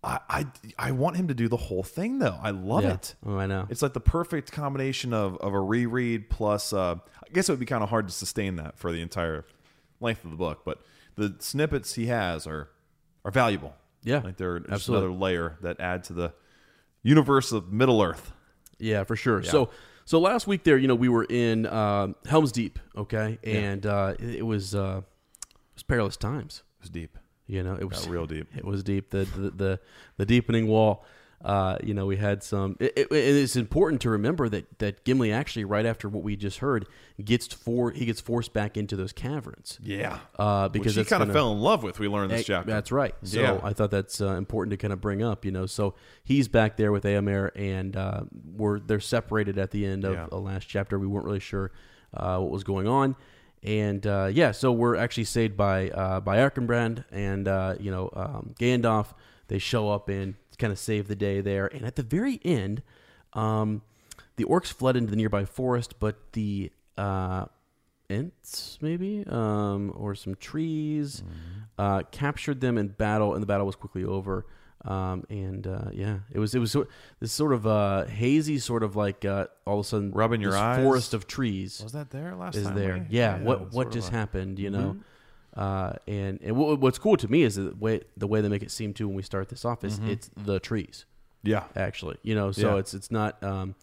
I, 0.03 0.18
I 0.28 0.46
I 0.78 0.90
want 0.92 1.16
him 1.16 1.28
to 1.28 1.34
do 1.34 1.48
the 1.48 1.57
whole 1.57 1.82
thing 1.82 2.18
though. 2.20 2.38
I 2.40 2.51
love 2.51 2.84
yeah. 2.84 2.94
it. 2.94 3.14
Oh, 3.26 3.36
I 3.36 3.46
know. 3.46 3.66
It's 3.68 3.82
like 3.82 3.92
the 3.92 4.01
perfect 4.01 4.51
combination 4.51 5.12
of, 5.12 5.36
of 5.38 5.53
a 5.53 5.61
reread 5.61 6.30
plus. 6.30 6.72
Uh, 6.72 6.96
I 6.96 7.32
guess 7.32 7.48
it 7.48 7.53
would 7.53 7.61
be 7.61 7.66
kind 7.66 7.82
of 7.82 7.90
hard 7.90 8.09
to 8.09 8.14
sustain 8.14 8.57
that 8.57 8.78
for 8.78 8.92
the 8.92 9.03
entire 9.03 9.44
length 10.01 10.24
of 10.24 10.30
the 10.30 10.36
book, 10.36 10.62
but 10.64 10.80
the 11.16 11.36
snippets 11.38 11.94
he 11.94 12.07
has 12.07 12.46
are 12.46 12.70
are 13.24 13.30
valuable. 13.30 13.74
Yeah, 14.03 14.20
like 14.20 14.38
they're 14.38 14.61
just 14.61 14.72
absolutely. 14.72 15.09
another 15.09 15.20
layer 15.20 15.59
that 15.61 15.80
add 15.80 16.05
to 16.05 16.14
the 16.14 16.32
universe 17.03 17.53
of 17.53 17.70
Middle 17.70 18.01
Earth. 18.01 18.32
Yeah, 18.78 19.05
for 19.05 19.16
sure. 19.16 19.42
So 19.42 19.68
so 20.07 20.18
last 20.18 20.46
week 20.46 20.64
there, 20.64 20.78
you 20.78 20.88
know, 20.88 20.94
we 20.94 21.11
were 21.11 21.24
in 21.24 21.66
um 21.66 22.16
Helm's 22.24 22.53
Deep, 22.53 22.78
okay, 22.96 23.38
and 23.44 23.84
uh, 23.84 24.14
it, 24.18 24.36
it 24.36 24.46
was 24.46 24.74
uh, 24.74 25.03
it 25.42 25.74
was 25.74 25.82
perilous 25.82 26.16
times. 26.16 26.62
It 26.78 26.84
was 26.84 26.90
deep. 26.90 27.18
You 27.51 27.62
know, 27.62 27.74
it 27.74 27.88
was 27.88 28.01
Got 28.05 28.11
real 28.11 28.26
deep. 28.26 28.46
It 28.57 28.64
was 28.64 28.82
deep. 28.82 29.11
The 29.11 29.24
the 29.24 29.51
the, 29.51 29.80
the 30.18 30.26
deepening 30.26 30.66
wall. 30.68 31.05
Uh, 31.42 31.78
you 31.82 31.94
know, 31.94 32.05
we 32.05 32.18
had 32.18 32.42
some. 32.42 32.76
It, 32.78 32.92
it, 32.98 33.09
it's 33.11 33.57
important 33.57 34.03
to 34.03 34.11
remember 34.11 34.46
that 34.51 34.78
that 34.78 35.05
Gimli 35.05 35.32
actually, 35.32 35.64
right 35.64 35.86
after 35.86 36.07
what 36.07 36.22
we 36.22 36.36
just 36.36 36.59
heard, 36.59 36.86
gets 37.24 37.46
for 37.46 37.90
he 37.92 38.05
gets 38.05 38.20
forced 38.20 38.53
back 38.53 38.76
into 38.76 38.94
those 38.94 39.12
caverns. 39.14 39.78
Yeah, 39.82 40.18
uh, 40.38 40.68
because 40.68 40.98
Which 40.98 41.07
he 41.07 41.11
kind 41.11 41.22
of 41.22 41.32
fell 41.32 41.51
in 41.53 41.59
love 41.59 41.82
with. 41.82 41.98
We 41.98 42.09
learned 42.09 42.30
this 42.30 42.44
chapter. 42.44 42.70
That's 42.70 42.92
right. 42.92 43.14
So 43.22 43.40
Yeah. 43.40 43.59
I 43.62 43.72
thought 43.72 43.90
that's 43.90 44.20
uh, 44.20 44.34
important 44.34 44.72
to 44.72 44.76
kind 44.76 44.92
of 44.92 45.01
bring 45.01 45.22
up. 45.22 45.46
You 45.46 45.51
know, 45.51 45.64
so 45.64 45.94
he's 46.22 46.46
back 46.46 46.76
there 46.76 46.92
with 46.92 47.05
Eomer, 47.05 47.53
and 47.57 47.96
uh, 47.96 48.24
we're 48.55 48.78
they're 48.78 49.01
separated 49.01 49.57
at 49.57 49.70
the 49.70 49.86
end 49.86 50.05
of 50.05 50.12
Yeah. 50.12 50.26
the 50.28 50.38
last 50.38 50.68
chapter. 50.68 50.98
We 50.98 51.07
weren't 51.07 51.24
really 51.24 51.40
sure 51.40 51.72
uh, 52.12 52.36
what 52.38 52.51
was 52.51 52.64
going 52.64 52.86
on, 52.86 53.16
and 53.62 54.06
uh, 54.06 54.28
yeah, 54.32 54.52
so 54.52 54.72
we're 54.72 54.96
actually 54.96 55.24
saved 55.24 55.56
by 55.56 55.90
uh, 55.90 56.20
by 56.20 56.38
Erkenbrand 56.38 57.04
and 57.11 57.46
uh, 57.46 57.74
you 57.78 57.90
know 57.90 58.11
um, 58.14 58.54
Gandalf. 58.58 59.14
They 59.48 59.58
show 59.58 59.90
up 59.90 60.08
and 60.08 60.34
kind 60.58 60.72
of 60.72 60.78
save 60.78 61.08
the 61.08 61.16
day 61.16 61.40
there, 61.40 61.66
and 61.66 61.84
at 61.84 61.96
the 61.96 62.02
very 62.02 62.40
end, 62.44 62.82
um, 63.32 63.82
the 64.36 64.44
orcs 64.44 64.72
fled 64.72 64.96
into 64.96 65.11
the 65.11 65.16
nearby 65.16 65.44
forest, 65.44 65.98
but 65.98 66.32
the 66.32 66.70
uh, 66.96 67.46
Ents, 68.08 68.78
maybe, 68.80 69.24
um, 69.28 69.92
or 69.94 70.14
some 70.14 70.34
trees, 70.34 71.22
uh, 71.78 72.02
captured 72.11 72.61
them 72.61 72.76
in 72.76 72.88
battle, 72.88 73.34
and 73.34 73.42
the 73.42 73.46
battle 73.46 73.66
was 73.66 73.76
quickly 73.76 74.04
over. 74.04 74.46
Um, 74.85 75.24
and 75.28 75.66
uh, 75.66 75.91
yeah, 75.93 76.20
it 76.33 76.39
was 76.39 76.55
it 76.55 76.59
was 76.59 76.72
sort- 76.72 76.89
this 77.20 77.33
sort 77.33 77.53
of 77.53 77.66
uh, 77.66 78.07
hazy, 78.07 78.59
sort 78.59 78.83
of 78.83 78.97
like 78.97 79.24
uh, 79.26 79.47
all 79.66 79.81
of 79.81 79.85
a 79.87 79.89
sudden 79.89 80.11
Rubbing 80.12 80.41
your 80.41 80.53
this 80.53 80.61
eyes? 80.61 80.83
forest 80.83 81.12
of 81.14 81.26
trees 81.26 81.81
Was 81.83 81.93
that 81.93 82.11
there 82.11 82.35
last 82.35 82.57
is 82.57 82.64
time? 82.64 82.74
there. 82.76 82.97
Yeah, 83.11 83.37
yeah, 83.37 83.43
what 83.43 83.72
what 83.72 83.91
just 83.93 84.09
a- 84.09 84.12
happened? 84.12 84.59
You 84.59 84.70
know, 84.70 84.97
uh, 85.55 85.93
and 86.09 86.41
and 86.43 86.57
what, 86.57 86.81
what's 86.81 86.99
cool 86.99 87.18
to 87.18 87.31
me 87.31 87.43
is 87.43 87.57
the 87.57 87.74
way 87.78 88.01
the 88.16 88.26
way 88.26 88.41
they 88.41 88.49
make 88.49 88.62
it 88.62 88.70
seem 88.70 88.95
to 88.95 89.07
when 89.07 89.16
we 89.16 89.22
start 89.22 89.51
this 89.51 89.66
off 89.66 89.85
is 89.85 89.99
it's 89.99 90.31
the 90.35 90.59
trees 90.61 91.05
Yeah, 91.43 91.64
actually. 91.76 92.16
You 92.22 92.35
know, 92.35 92.51
so 92.51 92.74
Yeah. 92.74 92.78
it's 92.81 92.95
it's 92.95 93.11
not 93.11 93.43
um, 93.43 93.74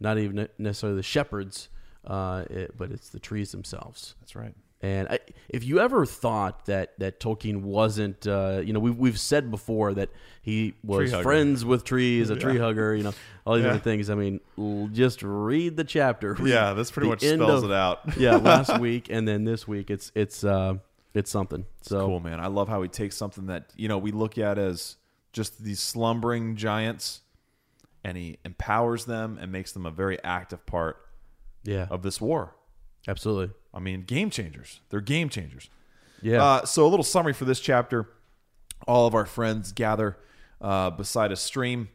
not 0.00 0.18
even 0.18 0.48
necessarily 0.58 0.96
the 0.96 1.02
shepherds, 1.04 1.68
uh, 2.04 2.44
it, 2.50 2.76
but 2.76 2.90
it's 2.90 3.10
the 3.10 3.20
trees 3.20 3.52
themselves. 3.52 4.16
that's 4.20 4.34
right. 4.34 4.54
And 4.82 5.08
I, 5.08 5.18
if 5.50 5.62
you 5.62 5.78
ever 5.80 6.06
thought 6.06 6.64
that 6.66 6.98
that 7.00 7.20
Tolkien 7.20 7.60
wasn't, 7.62 8.26
uh, 8.26 8.62
you 8.64 8.72
know, 8.72 8.80
we've 8.80 8.96
we've 8.96 9.18
said 9.20 9.50
before 9.50 9.92
that 9.94 10.08
he 10.40 10.72
was 10.82 11.12
friends 11.12 11.64
with 11.66 11.84
trees, 11.84 12.30
a 12.30 12.36
tree 12.36 12.56
hugger, 12.56 12.94
you 12.94 13.02
know, 13.02 13.12
all 13.44 13.56
these 13.56 13.64
Yeah. 13.64 13.70
other 13.72 13.78
things. 13.78 14.08
I 14.08 14.14
mean, 14.14 14.40
l- 14.56 14.88
just 14.90 15.22
read 15.22 15.76
the 15.76 15.84
chapter. 15.84 16.32
Read 16.32 16.48
Yeah, 16.54 16.72
this 16.72 16.90
pretty 16.90 17.10
much 17.10 17.20
spells 17.20 17.62
of- 17.62 17.70
it 17.70 17.74
out. 17.74 18.00
yeah, 18.18 18.36
last 18.36 18.78
week 18.80 19.08
and 19.10 19.28
then 19.28 19.44
this 19.44 19.68
week, 19.68 19.90
it's 19.90 20.10
it's 20.14 20.44
uh, 20.44 20.76
it's 21.12 21.30
something. 21.30 21.66
So 21.82 22.06
cool, 22.06 22.20
man. 22.20 22.40
I 22.40 22.46
love 22.46 22.68
how 22.68 22.80
he 22.80 22.88
takes 22.88 23.16
something 23.16 23.46
that 23.48 23.72
you 23.76 23.86
know 23.88 23.98
we 23.98 24.12
look 24.12 24.38
at 24.38 24.56
as 24.58 24.96
just 25.34 25.62
these 25.62 25.78
slumbering 25.80 26.56
giants, 26.56 27.20
and 28.02 28.16
he 28.16 28.38
empowers 28.46 29.04
them 29.04 29.36
and 29.38 29.52
makes 29.52 29.72
them 29.72 29.84
a 29.84 29.90
very 29.90 30.18
active 30.24 30.64
part 30.64 30.96
yeah, 31.64 31.86
of 31.90 32.00
this 32.02 32.18
war. 32.18 32.54
Absolutely. 33.08 33.54
I 33.72 33.78
mean, 33.78 34.02
game 34.02 34.30
changers. 34.30 34.80
They're 34.90 35.00
game 35.00 35.28
changers. 35.28 35.68
Yeah, 36.22 36.42
Uh, 36.44 36.64
so 36.64 36.86
a 36.86 36.88
little 36.88 37.04
summary 37.04 37.32
for 37.32 37.44
this 37.44 37.60
chapter: 37.60 38.08
all 38.86 39.06
of 39.06 39.14
our 39.14 39.26
friends 39.26 39.72
gather 39.72 40.16
uh, 40.60 40.90
beside 40.90 41.32
a 41.32 41.36
stream, 41.36 41.88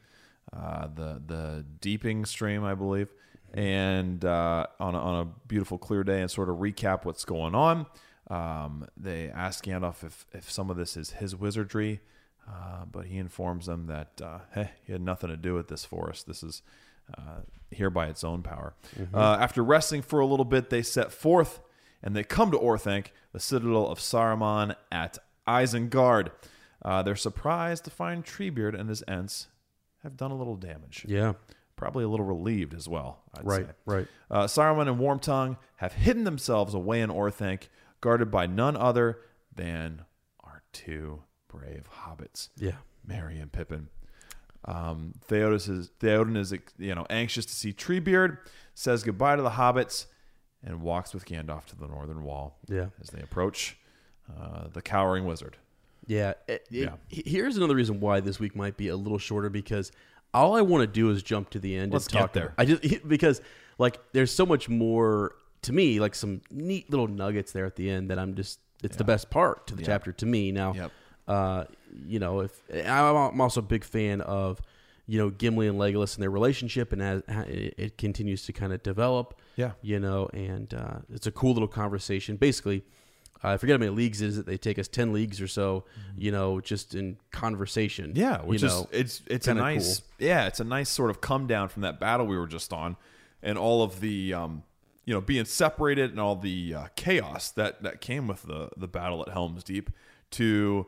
uh, 0.52 0.88
the 0.88 1.22
the 1.26 1.66
Deeping 1.82 2.26
stream, 2.26 2.64
I 2.64 2.74
believe, 2.74 3.10
and 3.54 4.24
uh, 4.26 4.66
on 4.80 4.96
a, 4.96 5.00
on 5.00 5.22
a 5.28 5.48
beautiful 5.48 5.78
clear 5.78 6.04
day, 6.04 6.22
and 6.22 6.32
sort 6.32 6.50
of 6.50 6.56
recap 6.58 7.06
what's 7.06 7.26
going 7.26 7.54
on. 7.54 7.86
Um, 8.32 8.88
they 8.98 9.30
ask 9.30 9.64
Gandalf 9.66 10.04
if 10.04 10.26
if 10.34 10.50
some 10.50 10.72
of 10.72 10.78
this 10.78 10.98
is 10.98 11.12
his 11.12 11.36
wizardry, 11.36 12.00
uh, 12.50 12.86
but 12.92 13.06
he 13.06 13.18
informs 13.18 13.68
them 13.68 13.86
that 13.86 14.20
uh, 14.24 14.40
hey, 14.56 14.72
he 14.86 14.94
had 14.94 15.02
nothing 15.02 15.30
to 15.30 15.38
do 15.38 15.54
with 15.54 15.68
this 15.68 15.86
forest. 15.86 16.26
This 16.26 16.42
is 16.42 16.64
uh, 17.18 17.42
here 17.72 17.90
by 17.90 18.08
its 18.08 18.24
own 18.24 18.42
power. 18.44 18.74
Uh, 19.14 19.38
after 19.40 19.64
resting 19.64 20.02
for 20.02 20.20
a 20.20 20.26
little 20.26 20.46
bit, 20.46 20.70
they 20.70 20.82
set 20.82 21.12
forth 21.12 21.60
and 22.04 22.16
they 22.16 22.24
come 22.24 22.52
to 22.52 22.58
Orthanc, 22.58 23.08
the 23.32 23.40
citadel 23.40 23.88
of 23.88 24.00
Saruman 24.00 24.76
at 24.92 25.18
Isengard. 25.48 26.30
Uh, 26.84 27.02
they're 27.04 27.16
surprised 27.16 27.84
to 27.86 27.90
find 27.92 28.24
Treebeard 28.24 28.80
and 28.80 28.90
his 28.90 29.04
Ents 29.08 29.48
have 30.04 30.16
done 30.18 30.32
a 30.32 30.36
little 30.36 30.56
damage. 30.56 31.06
yeah, 31.08 31.34
Probably 31.76 32.04
a 32.04 32.08
little 32.08 32.26
relieved 32.26 32.74
as 32.74 32.88
well. 32.88 33.24
I'd 33.38 33.46
right, 33.46 33.66
say. 33.66 33.72
right. 33.86 34.08
Uh, 34.32 34.44
Saruman 34.46 34.88
and 34.88 35.00
Wormtongue 35.00 35.58
have 35.78 35.94
hidden 35.94 36.24
themselves 36.24 36.74
away 36.74 37.02
in 37.02 37.10
Orthanc, 37.10 37.64
guarded 38.02 38.30
by 38.32 38.46
none 38.46 38.78
other 38.78 39.20
than 39.54 40.04
our 40.44 40.62
two 40.72 41.24
brave 41.48 41.90
hobbits, 42.06 42.50
Yeah, 42.58 42.78
Merry 43.06 43.40
and 43.40 43.52
Pippin. 43.52 43.88
Um, 44.68 45.14
Theoden 45.30 45.56
is 45.56 45.90
Theoden 46.00 46.38
is 46.38 46.54
you 46.78 46.96
know 46.96 47.06
anxious 47.10 47.46
to 47.46 47.54
see 47.54 47.72
Treebeard, 47.74 48.40
says 48.74 49.04
goodbye 49.04 49.36
to 49.36 49.42
the 49.42 49.52
hobbits, 49.52 50.08
and 50.64 50.82
walks 50.82 51.14
with 51.14 51.26
Gandalf 51.26 51.66
to 51.68 51.76
the 51.78 51.88
northern 51.88 52.24
wall. 52.24 52.58
yeah. 52.68 52.88
As 53.02 53.10
they 53.10 53.22
approach 53.22 53.78
uh, 54.40 54.68
the 54.74 54.82
cowering 54.82 55.26
wizard. 55.26 55.58
Yeah. 56.08 56.32
It- 56.48 56.48
it- 56.48 56.68
Yeah. 56.72 56.96
he- 57.08 57.24
Here's 57.26 57.58
another 57.58 57.76
reason 57.76 58.00
why 58.00 58.20
this 58.22 58.40
week 58.40 58.56
might 58.56 58.76
be 58.76 58.88
a 58.88 58.96
little 58.96 59.20
shorter 59.20 59.50
because 59.50 59.92
all 60.34 60.56
I 60.56 60.62
want 60.62 60.82
to 60.82 60.88
do 60.88 61.10
is 61.12 61.22
jump 61.22 61.52
to 61.52 61.60
the 61.60 61.76
end 61.76 61.94
Let's 61.94 62.08
and 62.08 62.14
talk 62.14 62.34
there. 62.34 62.54
I 62.58 62.66
just 62.66 62.82
because 63.08 63.42
like 63.78 64.00
there's 64.14 64.32
so 64.32 64.46
much 64.46 64.68
more 64.68 65.36
to 65.62 65.74
me, 65.74 66.00
like 66.00 66.16
some 66.16 66.42
neat 66.50 66.90
little 66.90 67.08
nuggets 67.08 67.52
there 67.52 67.66
at 67.66 67.76
the 67.76 67.88
end 67.90 68.10
that 68.10 68.18
I'm 68.18 68.34
just 68.36 68.60
it's 68.84 68.98
the 68.98 69.04
best 69.04 69.30
part 69.30 69.68
to 69.68 69.76
the 69.76 69.82
Yeah. 69.82 69.88
chapter 69.88 70.12
to 70.12 70.26
me. 70.26 70.52
Now, 70.52 70.74
Yep. 70.74 70.92
Uh, 71.28 71.66
you 72.08 72.20
know, 72.20 72.42
if 72.42 72.62
I'm 72.72 73.40
also 73.42 73.60
a 73.60 73.64
big 73.64 73.84
fan 73.84 74.22
of 74.22 74.62
you 75.08 75.20
know 75.20 75.30
Gimli 75.30 75.68
and 75.68 75.78
Legolas 75.80 76.16
and 76.16 76.24
their 76.24 76.32
relationship, 76.32 76.92
and 76.94 77.02
as 77.02 77.24
it 77.28 77.98
continues 77.98 78.46
to 78.46 78.54
kind 78.54 78.74
of 78.74 78.84
develop. 78.84 79.40
Yeah. 79.56 79.72
you 79.82 80.02
know, 80.02 80.28
and 80.34 80.74
uh, 80.74 80.98
it's 81.10 81.28
a 81.28 81.32
cool 81.32 81.54
little 81.54 81.70
conversation. 81.70 82.36
Basically, 82.36 82.84
uh, 83.44 83.50
I 83.50 83.58
forget 83.58 83.76
how 83.76 83.80
many 83.80 83.92
leagues 83.92 84.22
it 84.22 84.28
is 84.28 84.38
it. 84.38 84.46
They 84.46 84.58
take 84.58 84.80
us 84.80 84.88
ten 84.88 85.14
leagues 85.14 85.40
or 85.40 85.48
so, 85.48 85.86
you 86.18 86.32
know, 86.32 86.60
just 86.60 86.96
in 86.96 87.18
conversation. 87.32 88.10
Mm-hmm. 88.10 88.20
Yeah, 88.20 88.42
which 88.42 88.62
you 88.62 88.68
is 88.68 88.74
know, 88.74 88.90
it's 88.92 89.22
it's 89.28 89.48
a 89.48 89.54
nice 89.54 90.02
yeah, 90.20 90.48
it's 90.48 90.60
a 90.60 90.64
nice 90.64 90.90
sort 90.90 91.10
of 91.10 91.22
come 91.22 91.48
down 91.48 91.70
from 91.70 91.84
that 91.84 92.00
battle 92.00 92.26
we 92.26 92.38
were 92.38 92.48
just 92.48 92.74
on, 92.74 92.98
and 93.44 93.58
all 93.58 93.84
of 93.84 94.00
the 94.00 94.34
um, 94.34 94.64
you 95.06 95.14
know 95.14 95.22
being 95.22 95.46
separated 95.46 96.12
and 96.12 96.20
all 96.20 96.36
the 96.36 96.74
uh, 96.74 96.88
chaos 96.96 97.52
that 97.52 97.84
that 97.84 98.02
came 98.02 98.28
with 98.28 98.44
the 98.44 98.70
the 98.76 98.88
battle 98.88 99.22
at 99.22 99.30
Helm's 99.30 99.64
Deep 99.64 99.90
to 100.32 100.88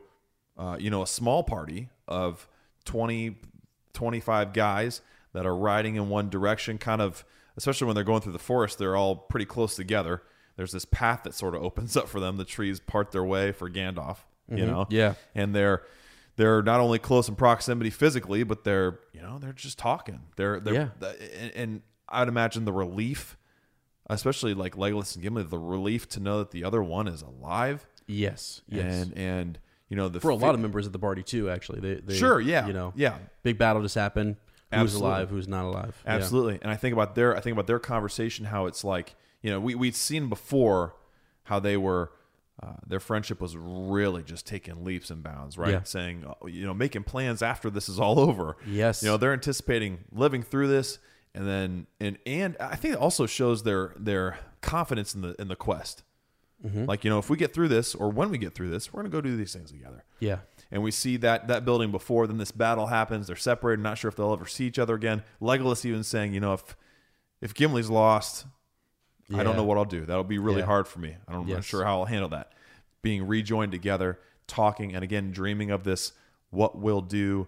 uh, 0.58 0.76
you 0.78 0.90
know 0.90 1.02
a 1.02 1.06
small 1.06 1.42
party 1.44 1.88
of 2.08 2.48
20, 2.84 3.36
25 3.92 4.52
guys 4.52 5.00
that 5.32 5.46
are 5.46 5.56
riding 5.56 5.96
in 5.96 6.08
one 6.08 6.28
direction, 6.30 6.78
kind 6.78 7.00
of 7.02 7.24
especially 7.56 7.86
when 7.86 7.94
they're 7.94 8.04
going 8.04 8.20
through 8.20 8.32
the 8.32 8.38
forest, 8.38 8.78
they're 8.78 8.96
all 8.96 9.16
pretty 9.16 9.44
close 9.46 9.74
together. 9.76 10.22
There's 10.56 10.72
this 10.72 10.84
path 10.84 11.22
that 11.24 11.34
sort 11.34 11.54
of 11.54 11.62
opens 11.62 11.96
up 11.96 12.08
for 12.08 12.18
them. 12.20 12.36
The 12.36 12.44
trees 12.44 12.80
part 12.80 13.12
their 13.12 13.24
way 13.24 13.52
for 13.52 13.70
Gandalf, 13.70 14.18
you 14.50 14.66
know, 14.66 14.86
Yeah. 14.90 15.14
and 15.34 15.54
they're 15.54 15.82
they're 16.36 16.62
not 16.62 16.80
only 16.80 16.98
close 17.00 17.28
in 17.28 17.34
proximity 17.34 17.90
physically, 17.90 18.42
but 18.44 18.64
they're 18.64 18.98
you 19.12 19.20
know 19.20 19.38
they're 19.38 19.52
just 19.52 19.78
talking. 19.78 20.20
They're 20.36 20.58
they're 20.60 20.74
Yeah. 20.74 20.88
and, 21.40 21.52
and 21.54 21.82
I'd 22.08 22.28
imagine 22.28 22.64
the 22.64 22.72
relief, 22.72 23.36
especially 24.08 24.54
like 24.54 24.74
Legolas 24.76 25.14
and 25.14 25.22
Gimli, 25.22 25.42
the 25.44 25.58
relief 25.58 26.08
to 26.10 26.20
know 26.20 26.38
that 26.38 26.50
the 26.52 26.64
other 26.64 26.82
one 26.82 27.06
is 27.08 27.22
alive. 27.22 27.86
yes, 28.06 28.62
yes. 28.68 28.84
and 29.06 29.16
and 29.18 29.58
you 29.88 29.96
know 29.96 30.08
the 30.08 30.20
For 30.20 30.30
a 30.30 30.34
lot 30.34 30.54
of 30.54 30.60
members 30.60 30.86
of 30.86 30.92
the 30.92 30.98
party 30.98 31.22
too, 31.22 31.50
actually, 31.50 31.80
they, 31.80 31.94
they 32.00 32.16
Sure, 32.16 32.40
yeah, 32.40 32.66
you 32.66 32.72
know, 32.72 32.92
yeah. 32.96 33.18
big 33.42 33.58
battle 33.58 33.82
just 33.82 33.94
happened. 33.94 34.36
Who's 34.70 34.80
Absolutely. 34.80 35.08
alive? 35.08 35.30
Who's 35.30 35.48
not 35.48 35.64
alive? 35.64 36.02
Yeah. 36.04 36.12
Absolutely. 36.12 36.58
And 36.60 36.70
I 36.70 36.76
think 36.76 36.92
about 36.92 37.14
their 37.14 37.36
I 37.36 37.40
think 37.40 37.54
about 37.54 37.66
their 37.66 37.78
conversation 37.78 38.44
how 38.44 38.66
it's 38.66 38.84
like, 38.84 39.14
you 39.40 39.50
know, 39.50 39.60
we 39.60 39.74
we'd 39.74 39.96
seen 39.96 40.28
before 40.28 40.94
how 41.44 41.58
they 41.58 41.76
were 41.78 42.12
uh, 42.62 42.74
their 42.86 43.00
friendship 43.00 43.40
was 43.40 43.56
really 43.56 44.22
just 44.22 44.46
taking 44.46 44.84
leaps 44.84 45.10
and 45.10 45.22
bounds, 45.22 45.56
right? 45.56 45.70
Yeah. 45.70 45.82
Saying, 45.84 46.26
uh, 46.26 46.46
you 46.46 46.66
know, 46.66 46.74
making 46.74 47.04
plans 47.04 47.40
after 47.40 47.70
this 47.70 47.88
is 47.88 47.98
all 47.98 48.18
over. 48.28 48.56
Yes. 48.66 49.02
You 49.02 49.08
know, 49.08 49.16
they're 49.16 49.32
anticipating 49.32 50.00
living 50.12 50.42
through 50.42 50.68
this 50.68 50.98
and 51.34 51.46
then 51.46 51.86
and 52.00 52.18
and 52.26 52.56
I 52.58 52.76
think 52.76 52.94
it 52.94 53.00
also 53.00 53.26
shows 53.26 53.62
their 53.62 53.94
their 53.96 54.38
confidence 54.60 55.14
in 55.14 55.22
the 55.22 55.34
in 55.40 55.48
the 55.48 55.56
quest. 55.56 56.02
Mm-hmm. 56.64 56.86
Like, 56.86 57.04
you 57.04 57.10
know, 57.10 57.18
if 57.18 57.30
we 57.30 57.36
get 57.36 57.54
through 57.54 57.68
this 57.68 57.94
or 57.94 58.10
when 58.10 58.30
we 58.30 58.38
get 58.38 58.54
through 58.54 58.70
this, 58.70 58.92
we're 58.92 59.02
going 59.02 59.10
to 59.10 59.16
go 59.16 59.20
do 59.20 59.36
these 59.36 59.52
things 59.52 59.70
together. 59.70 60.04
Yeah. 60.18 60.38
And 60.70 60.82
we 60.82 60.90
see 60.90 61.16
that 61.18 61.48
that 61.48 61.64
building 61.64 61.90
before. 61.92 62.26
Then 62.26 62.36
this 62.38 62.50
battle 62.50 62.86
happens. 62.88 63.28
They're 63.28 63.36
separated. 63.36 63.80
Not 63.82 63.96
sure 63.98 64.08
if 64.08 64.16
they'll 64.16 64.32
ever 64.32 64.46
see 64.46 64.66
each 64.66 64.78
other 64.78 64.94
again. 64.94 65.22
Legolas 65.40 65.84
even 65.84 66.02
saying, 66.02 66.34
you 66.34 66.40
know, 66.40 66.52
if 66.54 66.76
if 67.40 67.54
Gimli's 67.54 67.88
lost, 67.88 68.44
I 69.34 69.42
don't 69.44 69.56
know 69.56 69.64
what 69.64 69.78
I'll 69.78 69.84
do. 69.84 70.04
That'll 70.04 70.24
be 70.24 70.38
really 70.38 70.60
Yeah. 70.60 70.66
hard 70.66 70.88
for 70.88 70.98
me. 70.98 71.16
I 71.28 71.32
don't, 71.32 71.42
I'm 71.42 71.48
not 71.48 71.64
sure 71.64 71.84
how 71.84 72.00
I'll 72.00 72.06
handle 72.06 72.30
that. 72.30 72.52
Being 73.02 73.26
rejoined 73.26 73.70
together, 73.72 74.18
talking, 74.46 74.94
and 74.94 75.04
again 75.04 75.30
dreaming 75.30 75.70
of 75.70 75.84
this 75.84 76.12
what 76.50 76.76
we'll 76.78 77.02
do 77.02 77.46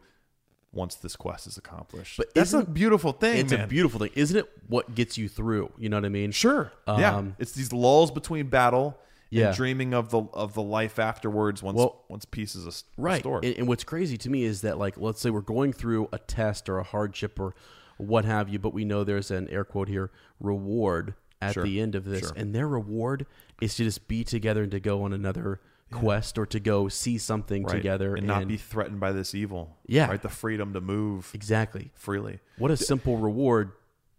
once 0.73 0.95
this 0.95 1.17
quest 1.17 1.47
is 1.47 1.57
accomplished. 1.57 2.17
But 2.17 2.33
that's 2.35 2.53
a 2.53 2.63
beautiful 2.65 3.13
thing. 3.13 3.39
it's 3.39 3.53
man. 3.53 3.63
a 3.63 3.67
beautiful 3.67 3.99
thing, 4.01 4.11
isn't 4.15 4.37
it? 4.37 4.49
What 4.69 4.95
gets 4.95 5.19
you 5.19 5.29
through? 5.29 5.73
You 5.79 5.89
know 5.89 5.97
what 5.97 6.05
I 6.05 6.11
mean? 6.11 6.31
Sure. 6.31 6.73
yeah. 6.87 7.17
Um, 7.17 7.35
It's 7.39 7.53
these 7.53 7.73
lulls 7.73 8.11
between 8.13 8.47
battle 8.49 8.97
Yeah. 9.31 9.49
and 9.49 9.57
dreaming 9.57 9.95
of 9.95 10.11
the 10.11 10.23
of 10.33 10.55
the 10.55 10.63
life 10.63 10.99
afterwards 10.99 11.63
once 11.63 11.77
Well, 11.77 12.05
once 12.09 12.25
peace 12.25 12.55
is 12.55 12.67
s- 12.67 12.85
right 12.97 13.15
restored. 13.17 13.45
and, 13.45 13.57
and 13.59 13.69
what's 13.69 13.85
crazy 13.85 14.17
to 14.19 14.31
me 14.31 14.45
is 14.45 14.61
that 14.63 14.79
like 14.79 14.97
let's 14.97 15.21
say 15.21 15.31
we're 15.31 15.41
going 15.41 15.73
through 15.73 16.09
a 16.13 16.19
test 16.19 16.69
or 16.69 16.79
a 16.79 16.85
hardship 16.85 17.39
or 17.41 17.55
what 17.97 18.25
have 18.25 18.49
you 18.49 18.59
but 18.59 18.73
we 18.73 18.85
know 18.85 19.03
there's 19.05 19.31
an 19.31 19.49
air 19.49 19.65
quote 19.65 19.89
here 19.89 20.11
reward 20.41 21.15
at 21.43 21.55
Sure, 21.55 21.63
the 21.65 21.81
end 21.81 21.95
of 21.95 22.05
this 22.05 22.21
sure. 22.21 22.33
and 22.37 22.55
their 22.55 22.69
reward 22.69 23.25
is 23.61 23.75
to 23.77 23.85
just 23.85 24.07
be 24.09 24.25
together 24.25 24.63
and 24.63 24.71
to 24.73 24.81
go 24.81 25.03
on 25.05 25.13
another 25.13 25.61
quest 25.91 26.39
or 26.39 26.47
to 26.47 26.61
go 26.61 26.89
see 26.89 27.19
something 27.19 27.65
right? 27.65 27.73
together 27.73 28.15
and, 28.15 28.27
not 28.27 28.47
be 28.47 28.57
threatened 28.57 29.01
by 29.01 29.13
this 29.13 29.35
evil. 29.35 29.77
Yeah. 29.87 30.09
Right. 30.09 30.23
The 30.23 30.29
freedom 30.29 30.73
to 30.75 30.81
move 30.81 31.31
exactly 31.35 31.91
freely. 31.95 32.41
what 32.59 32.71
a 32.71 32.77
simple 32.77 33.17
reward 33.17 33.73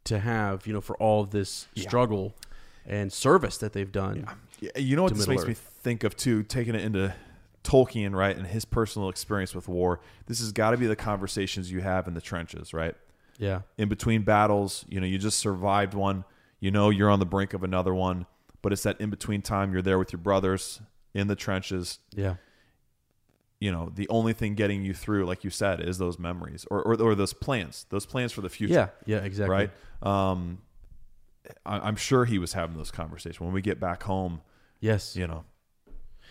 to 0.03 0.19
have 0.19 0.65
you 0.65 0.73
know 0.73 0.81
for 0.81 0.97
all 0.97 1.21
of 1.21 1.29
this 1.31 1.67
struggle 1.75 2.35
and 2.85 3.13
service 3.13 3.57
that 3.57 3.73
they've 3.73 3.91
done 3.91 4.27
Yeah, 4.59 4.71
You 4.75 4.95
know 4.95 5.03
what 5.03 5.13
this 5.13 5.27
Middle 5.27 5.45
makes 5.45 5.59
me 5.59 5.65
think 5.83 6.03
of 6.03 6.15
too, 6.15 6.43
taking 6.43 6.75
it 6.75 6.83
into 6.83 7.13
Tolkien, 7.63 8.13
right, 8.15 8.35
and 8.35 8.47
his 8.47 8.65
personal 8.65 9.09
experience 9.09 9.53
with 9.53 9.67
war. 9.67 9.99
This 10.25 10.39
has 10.39 10.51
got 10.51 10.71
to 10.71 10.77
be 10.77 10.87
the 10.87 10.95
conversations 10.95 11.71
you 11.71 11.81
have 11.81 12.07
in 12.07 12.13
the 12.13 12.21
trenches, 12.21 12.73
right? 12.73 12.95
yeah 13.37 13.61
In 13.77 13.87
between 13.89 14.23
battles, 14.23 14.85
you 14.89 14.99
know, 14.99 15.07
you 15.07 15.17
just 15.17 15.39
survived 15.39 15.93
one. 15.93 16.25
You 16.59 16.71
know, 16.71 16.89
you're 16.89 17.09
on 17.09 17.19
the 17.19 17.25
brink 17.25 17.53
of 17.53 17.63
another 17.63 17.93
one, 17.93 18.25
but 18.61 18.71
it's 18.71 18.83
that 18.83 18.99
in 18.99 19.09
between 19.09 19.41
time 19.41 19.73
you're 19.73 19.81
there 19.81 19.97
with 19.97 20.11
your 20.11 20.19
brothers 20.19 20.81
in 21.13 21.27
the 21.27 21.35
trenches. 21.35 21.99
yeah 22.15 22.35
You 23.59 23.71
know, 23.71 23.91
the 23.93 24.07
only 24.09 24.33
thing 24.33 24.55
getting 24.55 24.83
you 24.83 24.93
through, 24.93 25.25
like 25.25 25.43
you 25.43 25.49
said, 25.49 25.81
is 25.81 25.97
those 25.97 26.17
memories 26.19 26.65
or 26.71 26.81
or, 26.83 26.99
or 27.01 27.15
those 27.15 27.33
plans, 27.33 27.85
those 27.89 28.05
plans 28.05 28.31
for 28.31 28.41
the 28.41 28.49
future. 28.49 28.73
yeah 28.73 28.87
yeah 29.05 29.17
exactly 29.19 29.53
right. 29.55 29.71
Um, 30.07 30.59
I, 31.65 31.79
I'm 31.79 31.95
sure 31.95 32.25
he 32.25 32.37
was 32.39 32.53
having 32.53 32.77
those 32.77 32.91
conversations 32.91 33.39
when 33.41 33.51
we 33.53 33.61
get 33.61 33.79
back 33.79 34.03
home. 34.03 34.41
yes 34.79 35.15
you 35.15 35.27
know, 35.27 35.43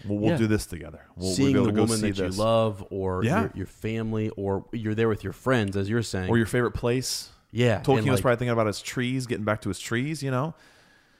we'll, 0.07 0.19
we'll 0.19 0.31
Yeah. 0.31 0.37
do 0.39 0.47
this 0.47 0.67
together. 0.67 1.03
We'll, 1.17 1.33
seeing 1.35 1.53
we'll 1.53 1.65
the 1.67 1.73
be 1.73 1.79
able 1.81 1.87
to 1.87 1.93
woman 1.93 2.01
go 2.01 2.07
that 2.25 2.33
see 2.33 2.39
you 2.39 2.45
love 2.45 2.85
or 2.91 3.25
Yeah. 3.25 3.41
your, 3.43 3.51
your 3.55 3.67
family 3.67 4.31
or 4.31 4.65
you're 4.73 4.95
there 4.95 5.09
with 5.09 5.23
your 5.25 5.33
friends 5.33 5.77
as 5.77 5.89
you're 5.91 6.03
saying 6.03 6.31
or 6.31 6.37
your 6.39 6.47
favorite 6.47 6.73
place. 6.75 7.29
yeah 7.53 7.81
Tolkien 7.81 7.99
and 7.99 8.11
was 8.11 8.21
probably 8.21 8.37
thinking 8.39 8.53
about 8.53 8.67
his 8.69 8.81
trees, 8.81 9.27
getting 9.27 9.45
back 9.45 9.61
to 9.63 9.69
his 9.69 9.79
trees. 9.79 10.23
You 10.23 10.31
know, 10.31 10.55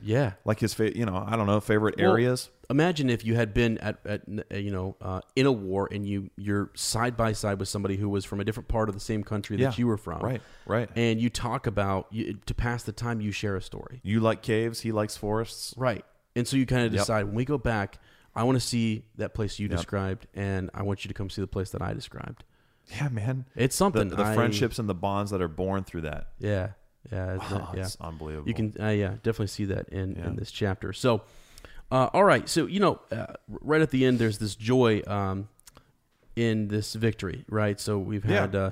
yeah 0.03 0.33
like 0.45 0.61
his, 0.61 0.73
fa- 0.75 0.97
you 0.97 1.05
know, 1.05 1.23
I 1.27 1.37
don't 1.37 1.47
know, 1.47 1.61
favorite 1.61 1.97
Well, 1.99 2.13
areas. 2.13 2.49
Imagine 2.71 3.11
if 3.11 3.25
you 3.25 3.35
had 3.35 3.53
been 3.53 3.77
at, 3.79 3.99
at 4.07 4.23
uh, 4.53 4.57
you 4.57 4.71
know 4.71 4.97
uh, 5.03 5.21
in 5.37 5.45
a 5.47 5.53
war 5.53 5.89
and 5.91 6.07
you 6.07 6.31
you're 6.37 6.71
side 6.75 7.17
by 7.17 7.33
side 7.33 7.59
with 7.59 7.69
somebody 7.69 7.97
who 7.97 8.09
was 8.09 8.25
from 8.25 8.41
a 8.41 8.45
different 8.45 8.69
part 8.69 8.89
of 8.89 8.95
the 8.95 9.01
same 9.01 9.23
country 9.25 9.57
that 9.57 9.63
Yeah. 9.63 9.73
you 9.77 9.87
were 9.87 9.97
from 9.99 10.21
Right, 10.21 10.41
right. 10.67 10.89
and 10.97 11.21
you 11.21 11.29
talk 11.31 11.67
about 11.67 12.07
you, 12.11 12.39
to 12.47 12.55
pass 12.55 12.85
the 12.85 12.93
time 12.93 13.21
you 13.21 13.33
share 13.33 13.57
a 13.57 13.63
story 13.63 14.01
You 14.03 14.21
like 14.21 14.41
caves, 14.43 14.81
he 14.81 14.93
likes 14.93 15.17
forests. 15.17 15.75
right 15.77 16.05
and 16.37 16.47
so 16.47 16.57
you 16.57 16.65
kind 16.67 16.87
of 16.87 16.93
Yep. 16.93 17.01
decide 17.03 17.25
when 17.27 17.35
we 17.35 17.45
go 17.45 17.59
back 17.59 17.99
I 18.35 18.45
want 18.45 18.55
to 18.57 18.65
see 18.65 19.05
that 19.17 19.35
place 19.35 19.59
you 19.59 19.67
Yep. 19.69 19.77
described 19.77 20.27
and 20.35 20.71
I 20.73 20.83
want 20.85 21.05
you 21.05 21.09
to 21.09 21.15
come 21.15 21.29
see 21.29 21.41
the 21.43 21.49
place 21.49 21.71
that 21.71 21.83
I 21.83 21.93
described 21.93 22.45
Yeah, 22.97 23.09
man. 23.09 23.47
it's 23.57 23.75
something 23.75 24.09
the 24.09 24.23
I- 24.23 24.35
friendships 24.35 24.79
and 24.79 24.89
the 24.89 24.95
bonds 24.95 25.33
that 25.33 25.43
are 25.43 25.49
born 25.49 25.83
through 25.85 26.03
that. 26.03 26.29
yeah 26.39 26.71
yeah 27.11 27.35
it's, 27.35 27.45
Oh, 27.51 27.71
yeah 27.75 27.81
it's 27.81 27.97
unbelievable. 28.01 28.47
You 28.47 28.55
can, 28.55 28.75
uh, 28.79 28.89
yeah, 28.91 29.15
definitely 29.23 29.47
see 29.47 29.65
that 29.67 29.89
in, 29.89 30.17
Yeah. 30.17 30.27
in 30.27 30.37
this 30.37 30.51
chapter. 30.51 30.93
So, 30.93 31.23
uh, 31.91 32.09
all 32.13 32.25
right. 32.25 32.49
So, 32.49 32.67
you 32.67 32.81
know, 32.81 33.01
uh, 33.11 33.27
right 33.49 33.81
at 33.81 33.91
the 33.91 34.05
end, 34.07 34.19
there's 34.19 34.39
this 34.39 34.55
joy 34.55 35.03
um, 35.07 35.49
in 36.37 36.69
this 36.69 36.95
victory, 36.95 37.45
right? 37.49 37.79
So 37.81 37.99
we've 37.99 38.25
Yeah. 38.25 38.41
had, 38.43 38.55
uh, 38.55 38.71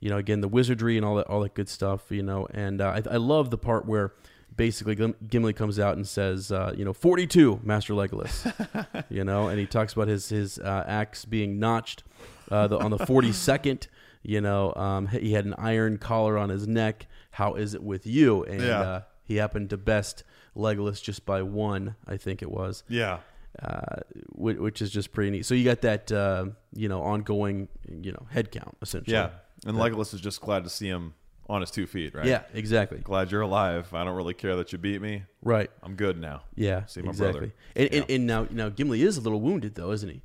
you 0.00 0.10
know, 0.10 0.16
again, 0.18 0.40
the 0.40 0.48
wizardry 0.48 0.96
and 0.96 1.04
all 1.04 1.16
that, 1.16 1.26
all 1.26 1.40
that 1.40 1.54
good 1.54 1.68
stuff, 1.68 2.10
you 2.10 2.22
know, 2.22 2.46
and 2.52 2.80
uh, 2.80 3.00
I, 3.06 3.14
I 3.14 3.16
love 3.16 3.50
the 3.50 3.58
part 3.58 3.86
where 3.86 4.12
basically 4.56 4.94
Gim- 4.94 5.14
Gimli 5.28 5.52
comes 5.52 5.78
out 5.78 5.96
and 5.96 6.06
says, 6.06 6.50
uh, 6.52 6.72
you 6.76 6.84
know, 6.84 6.92
42, 6.92 7.60
Master 7.62 7.94
Legolas, 7.94 9.04
you 9.10 9.24
know, 9.24 9.48
and 9.48 9.58
he 9.58 9.66
talks 9.66 9.92
about 9.92 10.08
his, 10.08 10.28
his 10.28 10.58
uh, 10.58 10.84
axe 10.86 11.24
being 11.24 11.58
notched 11.58 12.02
uh, 12.50 12.66
the, 12.66 12.78
on 12.78 12.90
the 12.90 12.98
42nd. 12.98 13.86
You 14.22 14.40
know, 14.42 14.74
um, 14.74 15.06
he 15.06 15.32
had 15.32 15.46
an 15.46 15.54
iron 15.56 15.96
collar 15.96 16.36
on 16.36 16.50
his 16.50 16.66
neck. 16.68 17.06
How 17.30 17.54
is 17.54 17.72
it 17.74 17.82
with 17.82 18.06
you? 18.06 18.44
And 18.44 18.60
Yeah. 18.60 18.80
uh, 18.80 19.00
he 19.24 19.36
happened 19.36 19.70
to 19.70 19.76
best 19.78 20.24
Legolas 20.56 21.02
just 21.02 21.24
by 21.26 21.42
one, 21.42 21.94
I 22.06 22.16
think 22.16 22.42
it 22.42 22.50
was, 22.50 22.82
yeah. 22.88 23.18
uh, 23.62 24.00
which, 24.32 24.58
which 24.58 24.82
is 24.82 24.90
just 24.90 25.12
pretty 25.12 25.30
neat. 25.30 25.46
So 25.46 25.54
you 25.54 25.64
got 25.64 25.80
that, 25.82 26.10
uh, 26.12 26.46
you 26.74 26.88
know, 26.88 27.02
ongoing, 27.02 27.68
you 27.88 28.12
know, 28.12 28.26
head 28.30 28.50
count 28.50 28.76
essentially. 28.82 29.14
Yeah. 29.14 29.30
And 29.66 29.76
Legolas 29.76 30.14
is 30.14 30.20
just 30.20 30.40
glad 30.40 30.64
to 30.64 30.70
see 30.70 30.88
him 30.88 31.14
on 31.48 31.60
his 31.60 31.70
two 31.70 31.86
feet, 31.86 32.14
right? 32.14 32.24
Yeah, 32.26 32.42
exactly. 32.54 32.98
Glad 32.98 33.30
you're 33.32 33.42
alive. 33.42 33.92
I 33.92 34.04
don't 34.04 34.16
really 34.16 34.34
care 34.34 34.56
that 34.56 34.72
you 34.72 34.78
beat 34.78 35.00
me. 35.02 35.24
Right. 35.42 35.70
I'm 35.82 35.94
good 35.96 36.18
now. 36.18 36.42
Yeah, 36.54 36.86
See 36.86 37.02
my 37.02 37.10
exactly. 37.10 37.40
brother. 37.40 37.54
And, 37.76 37.86
and, 37.92 38.06
Yeah. 38.08 38.14
and 38.14 38.26
now, 38.26 38.46
now 38.50 38.68
Gimli 38.68 39.02
is 39.02 39.16
a 39.16 39.20
little 39.20 39.40
wounded 39.40 39.74
though, 39.74 39.90
isn't 39.92 40.08
he? 40.08 40.22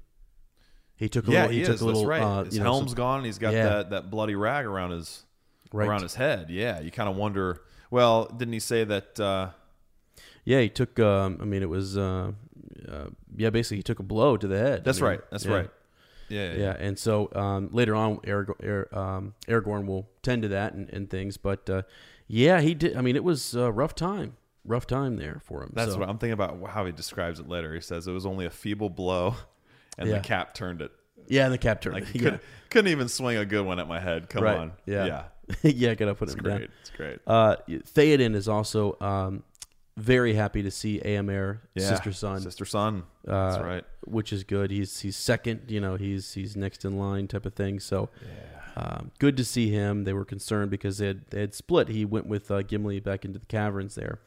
He 0.97 1.09
took 1.09 1.27
a 1.27 1.31
yeah, 1.31 1.41
little. 1.41 1.51
He, 1.51 1.59
he, 1.59 1.65
took 1.65 1.75
is. 1.75 1.81
a 1.81 1.85
little. 1.85 2.01
That's 2.01 2.09
right. 2.09 2.21
Uh, 2.21 2.43
his 2.45 2.57
you 2.57 2.63
know, 2.63 2.79
some- 2.79 2.93
gone. 2.93 3.17
And 3.17 3.25
he's 3.25 3.37
got 3.37 3.53
Yeah. 3.53 3.63
that, 3.69 3.89
that 3.89 4.11
bloody 4.11 4.35
rag 4.35 4.65
around 4.65 4.91
his 4.91 5.23
Right. 5.73 5.87
around 5.87 6.03
his 6.03 6.15
head. 6.15 6.49
Yeah, 6.49 6.79
you 6.79 6.89
kind 6.91 7.09
of 7.09 7.17
wonder. 7.17 7.61
Well, 7.91 8.25
didn't 8.27 8.53
he 8.53 8.59
say 8.59 8.85
that? 8.85 9.19
Uh, 9.19 9.49
Yeah, 10.45 10.61
he 10.61 10.69
took. 10.69 10.99
Um, 10.99 11.39
I 11.41 11.45
mean, 11.45 11.61
it 11.61 11.69
was. 11.69 11.97
Uh, 11.97 12.31
uh, 12.87 13.07
yeah, 13.35 13.49
basically, 13.49 13.77
he 13.77 13.83
took 13.83 13.99
a 13.99 14.03
blow 14.03 14.37
to 14.37 14.47
the 14.47 14.57
head. 14.57 14.79
I 14.79 14.83
that's 14.83 15.01
mean, 15.01 15.09
right. 15.09 15.21
That's 15.31 15.45
yeah. 15.45 15.53
right. 15.53 15.69
Yeah, 16.29 16.53
yeah. 16.53 16.57
Yeah, 16.57 16.75
and 16.79 16.97
so 16.97 17.29
um, 17.35 17.69
later 17.71 17.95
on, 17.95 18.17
Arag- 18.19 18.63
Ar- 18.93 18.97
um, 18.97 19.33
Aragorn 19.47 19.85
will 19.85 20.09
tend 20.23 20.41
to 20.43 20.47
that 20.49 20.73
and, 20.73 20.89
and 20.89 21.09
things. 21.09 21.37
But 21.37 21.69
uh, 21.69 21.81
yeah, 22.27 22.61
he 22.61 22.73
did. 22.73 22.95
I 22.95 23.01
mean, 23.01 23.15
it 23.15 23.23
was 23.23 23.53
a 23.55 23.71
rough 23.71 23.95
time, 23.95 24.37
rough 24.63 24.87
time 24.87 25.17
there 25.17 25.41
for 25.43 25.61
him. 25.63 25.71
That's 25.73 25.93
so, 25.93 25.99
what 25.99 26.09
I'm 26.09 26.17
thinking 26.17 26.33
about. 26.33 26.59
How 26.69 26.85
he 26.85 26.91
describes 26.91 27.39
it 27.39 27.47
later. 27.47 27.73
He 27.73 27.81
says 27.81 28.07
it 28.07 28.11
was 28.11 28.25
only 28.25 28.45
a 28.45 28.49
feeble 28.51 28.89
blow, 28.89 29.35
and 29.97 30.09
Yeah. 30.09 30.15
the 30.15 30.21
cap 30.21 30.53
turned 30.53 30.81
it. 30.81 30.91
Yeah, 31.27 31.49
the 31.49 31.57
cap 31.57 31.81
turned. 31.81 31.95
Like 31.95 32.07
he 32.07 32.19
couldn't, 32.19 32.41
couldn't 32.69 32.91
even 32.91 33.07
swing 33.07 33.37
a 33.37 33.45
good 33.45 33.65
one 33.65 33.79
at 33.79 33.87
my 33.87 33.99
head. 33.99 34.29
Come 34.29 34.43
right. 34.43 34.57
on. 34.57 34.73
Yeah, 34.85 35.05
yeah. 35.05 35.23
yeah. 35.63 35.93
Gotta 35.95 36.13
put 36.15 36.27
It's 36.29 36.35
him 36.35 36.43
great. 36.43 36.59
down. 36.59 36.67
It's 36.81 36.89
great. 36.91 37.19
Uh, 37.25 37.55
Theoden 37.67 38.35
is 38.35 38.47
also 38.47 38.97
um, 39.01 39.43
very 39.97 40.33
happy 40.33 40.61
to 40.63 40.71
see 40.71 40.99
Eomer, 41.05 41.59
Yeah. 41.73 41.87
sister 41.87 42.11
son, 42.11 42.41
Sister 42.41 42.65
son. 42.65 43.03
That's 43.23 43.57
uh, 43.57 43.63
right. 43.63 43.83
which 44.05 44.33
is 44.33 44.43
good. 44.43 44.71
He's 44.71 44.99
he's 44.99 45.15
second, 45.15 45.71
you 45.71 45.79
know, 45.79 45.95
he's 45.95 46.33
he's 46.33 46.55
next 46.55 46.83
in 46.85 46.97
line 46.97 47.27
type 47.27 47.45
of 47.45 47.53
thing. 47.53 47.79
So, 47.79 48.09
um, 48.75 49.11
good 49.19 49.37
to 49.37 49.45
see 49.45 49.69
him. 49.71 50.03
They 50.03 50.13
were 50.13 50.25
concerned 50.25 50.69
because 50.71 50.97
they 50.97 51.07
had 51.07 51.27
they 51.29 51.39
had 51.41 51.53
split. 51.53 51.87
He 51.87 52.03
went 52.05 52.27
with 52.27 52.51
uh, 52.51 52.61
Gimli 52.63 52.99
back 52.99 53.23
into 53.23 53.39
the 53.39 53.45
caverns 53.45 53.95
there. 53.95 54.19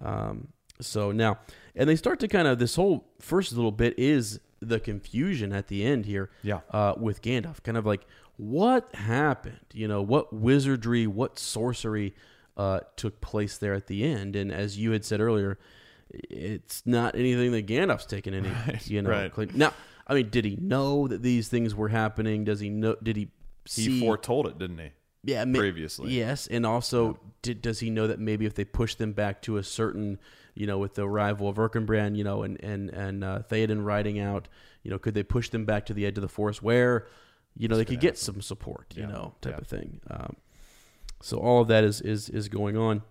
Um, 0.00 0.48
so 0.80 1.12
now, 1.12 1.38
and 1.76 1.88
they 1.88 1.96
start 1.96 2.18
to 2.20 2.28
kind 2.28 2.48
of 2.48 2.58
this 2.58 2.76
whole 2.76 3.04
first 3.20 3.52
little 3.52 3.70
bit 3.70 3.94
is 3.98 4.40
the 4.60 4.80
confusion 4.80 5.52
at 5.52 5.68
the 5.68 5.84
end 5.84 6.06
here. 6.06 6.30
Yeah. 6.42 6.60
Uh, 6.70 6.94
with 6.96 7.20
Gandalf, 7.22 7.62
kind 7.62 7.76
of 7.76 7.84
like 7.84 8.06
what 8.36 8.92
happened? 8.94 9.60
You 9.74 9.88
know, 9.88 10.00
what 10.00 10.32
wizardry, 10.32 11.06
what 11.06 11.38
sorcery 11.38 12.14
uh, 12.56 12.80
took 12.96 13.20
place 13.20 13.58
there 13.58 13.74
at 13.74 13.86
the 13.86 14.04
end? 14.04 14.36
And 14.36 14.52
as 14.52 14.78
you 14.78 14.92
had 14.92 15.04
said 15.04 15.20
earlier, 15.20 15.58
it's 16.10 16.82
not 16.86 17.14
anything 17.14 17.52
that 17.52 17.66
Gandalf's 17.66 18.06
taken 18.06 18.34
any. 18.34 18.48
Right, 18.66 18.86
you 18.88 19.02
know, 19.02 19.10
right. 19.10 19.54
now. 19.54 19.72
I 20.06 20.14
mean, 20.14 20.30
did 20.30 20.44
he 20.44 20.56
know 20.56 21.06
that 21.08 21.22
these 21.22 21.48
things 21.48 21.74
were 21.74 21.88
happening? 21.88 22.44
Does 22.44 22.60
he 22.60 22.68
know? 22.68 22.96
Did 23.02 23.16
he 23.16 23.28
He 23.70 24.00
foretold 24.00 24.46
it, 24.48 24.58
didn't 24.58 24.78
he? 24.78 24.90
yeah, 25.24 25.44
previously. 25.44 26.10
Yes, 26.12 26.48
and 26.48 26.66
also, 26.66 27.18
did, 27.42 27.62
does 27.62 27.78
he 27.78 27.88
know 27.88 28.08
that 28.08 28.18
maybe 28.18 28.44
if 28.44 28.54
they 28.54 28.64
push 28.64 28.96
them 28.96 29.12
back 29.12 29.40
to 29.42 29.56
a 29.58 29.62
certain, 29.62 30.18
you 30.54 30.66
know, 30.66 30.78
with 30.78 30.94
the 30.94 31.06
arrival 31.06 31.48
of 31.48 31.56
Erkenbrand, 31.56 32.16
you 32.16 32.24
know, 32.24 32.42
and 32.42 32.62
and 32.62 32.90
and 32.90 33.22
uh, 33.22 33.42
Theoden 33.48 33.84
riding 33.84 34.18
out, 34.18 34.48
you 34.82 34.90
know, 34.90 34.98
could 34.98 35.14
they 35.14 35.22
push 35.22 35.48
them 35.50 35.64
back 35.64 35.86
to 35.86 35.94
the 35.94 36.04
edge 36.04 36.18
of 36.18 36.22
the 36.22 36.28
forest 36.28 36.60
where, 36.62 37.06
you 37.56 37.68
know, 37.68 37.76
they 37.76 37.84
could 37.84 38.00
get 38.00 38.18
some 38.18 38.42
support, 38.42 38.92
you 38.96 39.02
Yeah, 39.04 39.08
know, 39.08 39.34
type 39.40 39.52
yeah. 39.54 39.58
of 39.60 39.66
thing. 39.68 40.00
Um, 40.10 40.36
so 41.22 41.38
all 41.38 41.62
of 41.62 41.68
that 41.68 41.84
is 41.84 42.00
is 42.02 42.28
is 42.28 42.48
going 42.48 42.76
on, 42.76 43.02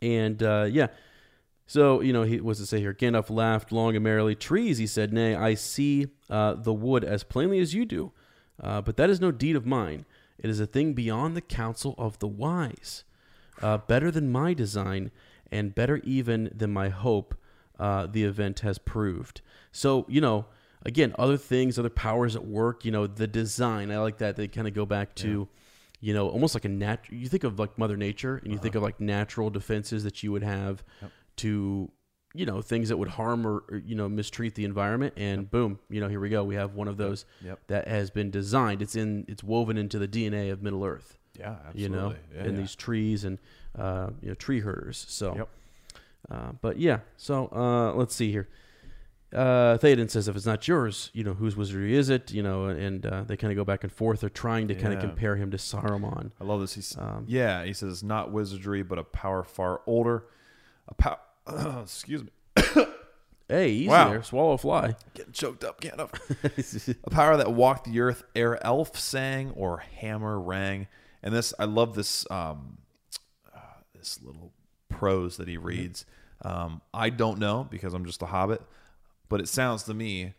and 0.00 0.42
uh, 0.42 0.66
yeah. 0.70 0.86
So, 1.66 2.00
you 2.00 2.12
know, 2.12 2.24
he 2.24 2.40
was 2.40 2.58
to 2.58 2.66
say 2.66 2.80
here, 2.80 2.92
Gandalf 2.92 3.30
laughed 3.30 3.70
long 3.70 3.94
and 3.94 4.02
merrily. 4.02 4.34
Trees, 4.34 4.78
he 4.78 4.88
said, 4.88 5.12
Nay, 5.12 5.36
I 5.36 5.54
see 5.54 6.08
uh, 6.28 6.54
the 6.54 6.74
wood 6.74 7.04
as 7.04 7.22
plainly 7.22 7.60
as 7.60 7.74
you 7.74 7.84
do, 7.84 8.10
uh, 8.60 8.80
but 8.80 8.96
that 8.96 9.08
is 9.08 9.20
no 9.20 9.30
deed 9.30 9.54
of 9.54 9.64
mine. 9.64 10.04
It 10.36 10.50
is 10.50 10.58
a 10.58 10.66
thing 10.66 10.94
beyond 10.94 11.36
the 11.36 11.40
counsel 11.40 11.94
of 11.96 12.18
the 12.18 12.26
wise. 12.26 13.04
Uh, 13.62 13.78
better 13.78 14.10
than 14.10 14.32
my 14.32 14.52
design, 14.52 15.12
and 15.52 15.72
better 15.72 15.98
even 15.98 16.50
than 16.52 16.72
my 16.72 16.88
hope, 16.88 17.36
uh, 17.78 18.06
the 18.06 18.24
event 18.24 18.60
has 18.60 18.78
proved. 18.78 19.40
So, 19.70 20.06
you 20.08 20.20
know, 20.20 20.46
again, 20.84 21.14
other 21.20 21.36
things, 21.36 21.78
other 21.78 21.88
powers 21.88 22.34
at 22.34 22.46
work, 22.46 22.84
you 22.84 22.90
know, 22.90 23.06
the 23.06 23.28
design, 23.28 23.92
I 23.92 23.98
like 23.98 24.18
that. 24.18 24.34
They 24.34 24.48
kind 24.48 24.66
of 24.66 24.74
go 24.74 24.86
back 24.86 25.14
to, 25.16 25.46
you 26.00 26.14
know, 26.14 26.28
almost 26.28 26.54
like 26.54 26.64
a 26.64 26.68
nat. 26.68 27.04
You 27.10 27.28
think 27.28 27.44
of 27.44 27.58
like 27.58 27.76
Mother 27.78 27.96
Nature, 27.96 28.36
and 28.42 28.52
you 28.52 28.58
think 28.58 28.74
of 28.74 28.82
like 28.82 29.00
natural 29.00 29.50
defenses 29.50 30.02
that 30.04 30.22
you 30.22 30.32
would 30.32 30.42
have 30.42 30.82
to 31.36 31.90
you 32.32 32.46
know 32.46 32.62
things 32.62 32.88
that 32.90 32.96
would 32.96 33.08
harm 33.08 33.44
or, 33.44 33.64
or, 33.68 33.78
you 33.84 33.96
know 33.96 34.08
mistreat 34.08 34.54
the 34.54 34.64
environment 34.64 35.12
and 35.16 35.50
boom 35.50 35.80
you 35.88 36.00
know 36.00 36.06
here 36.06 36.20
we 36.20 36.28
go 36.28 36.44
we 36.44 36.54
have 36.54 36.74
one 36.74 36.86
of 36.86 36.96
those 36.96 37.24
Yep. 37.44 37.58
that 37.66 37.88
has 37.88 38.08
been 38.10 38.30
designed 38.30 38.82
it's 38.82 38.94
in 38.94 39.24
it's 39.26 39.42
woven 39.42 39.76
into 39.76 39.98
the 39.98 40.06
dna 40.06 40.52
of 40.52 40.62
middle 40.62 40.84
earth 40.84 41.18
Yeah, 41.36 41.56
absolutely. 41.66 41.82
you 41.82 41.88
know. 41.88 42.14
Yeah, 42.32 42.42
and 42.44 42.52
yeah. 42.52 42.60
these 42.60 42.76
trees 42.76 43.24
and 43.24 43.38
uh, 43.76 44.10
you 44.22 44.28
know 44.28 44.34
tree 44.34 44.60
herders 44.60 45.04
so 45.08 45.34
Yep. 45.34 45.48
uh, 46.30 46.52
but 46.60 46.78
yeah 46.78 47.00
so 47.16 47.48
uh, 47.48 47.94
let's 47.94 48.14
see 48.14 48.30
here 48.30 48.48
uh, 49.34 49.78
Theoden 49.78 50.10
says, 50.10 50.26
if 50.28 50.34
it's 50.36 50.46
not 50.46 50.66
yours, 50.66 51.10
you 51.12 51.22
know, 51.24 51.34
whose 51.34 51.56
wizardry 51.56 51.94
is 51.96 52.08
it? 52.10 52.32
You 52.32 52.42
know, 52.42 52.64
and 52.66 53.04
uh, 53.06 53.22
they 53.24 53.36
kind 53.36 53.52
of 53.52 53.56
go 53.56 53.64
back 53.64 53.84
and 53.84 53.92
forth. 53.92 54.20
They're 54.20 54.30
trying 54.30 54.68
to 54.68 54.74
kind 54.74 54.92
of 54.92 55.00
Yeah. 55.00 55.08
compare 55.08 55.36
him 55.36 55.50
to 55.52 55.56
Saruman. 55.56 56.32
I 56.40 56.44
love 56.44 56.60
this. 56.60 56.74
He's 56.74 56.96
Um, 56.98 57.24
yeah. 57.28 57.64
He 57.64 57.72
says 57.72 58.02
not 58.02 58.32
wizardry, 58.32 58.82
but 58.82 58.98
a 58.98 59.04
power 59.04 59.42
far 59.44 59.82
older. 59.86 60.24
A 60.88 60.94
power. 60.94 61.18
excuse 61.82 62.22
me. 62.24 62.30
Hey, 63.48 63.70
easy 63.70 63.88
Wow. 63.88 64.10
there. 64.10 64.22
Swallow 64.22 64.52
a 64.52 64.58
fly. 64.58 64.94
Getting 65.14 65.32
choked 65.32 65.64
up. 65.64 65.80
Can't 65.80 65.98
up. 66.00 66.16
a 67.04 67.10
power 67.10 67.36
that 67.36 67.52
walked 67.52 67.84
the 67.90 67.98
earth. 68.00 68.22
Ere 68.36 68.64
elf 68.64 68.96
sang 68.96 69.50
or 69.56 69.78
hammer 69.78 70.38
rang. 70.38 70.86
And 71.22 71.34
this, 71.34 71.52
I 71.58 71.64
love 71.64 71.94
this. 71.96 72.24
Um, 72.30 72.78
uh, 73.52 73.58
this 73.92 74.20
little 74.22 74.52
prose 74.88 75.36
that 75.38 75.48
he 75.48 75.56
reads. 75.56 76.04
Um, 76.42 76.80
I 76.94 77.10
don't 77.10 77.38
know 77.40 77.66
because 77.68 77.92
I'm 77.92 78.04
just 78.06 78.22
a 78.22 78.26
hobbit, 78.26 78.62
but 79.30 79.40
it 79.40 79.48
sounds 79.48 79.84
to 79.84 79.94
me 79.94 80.34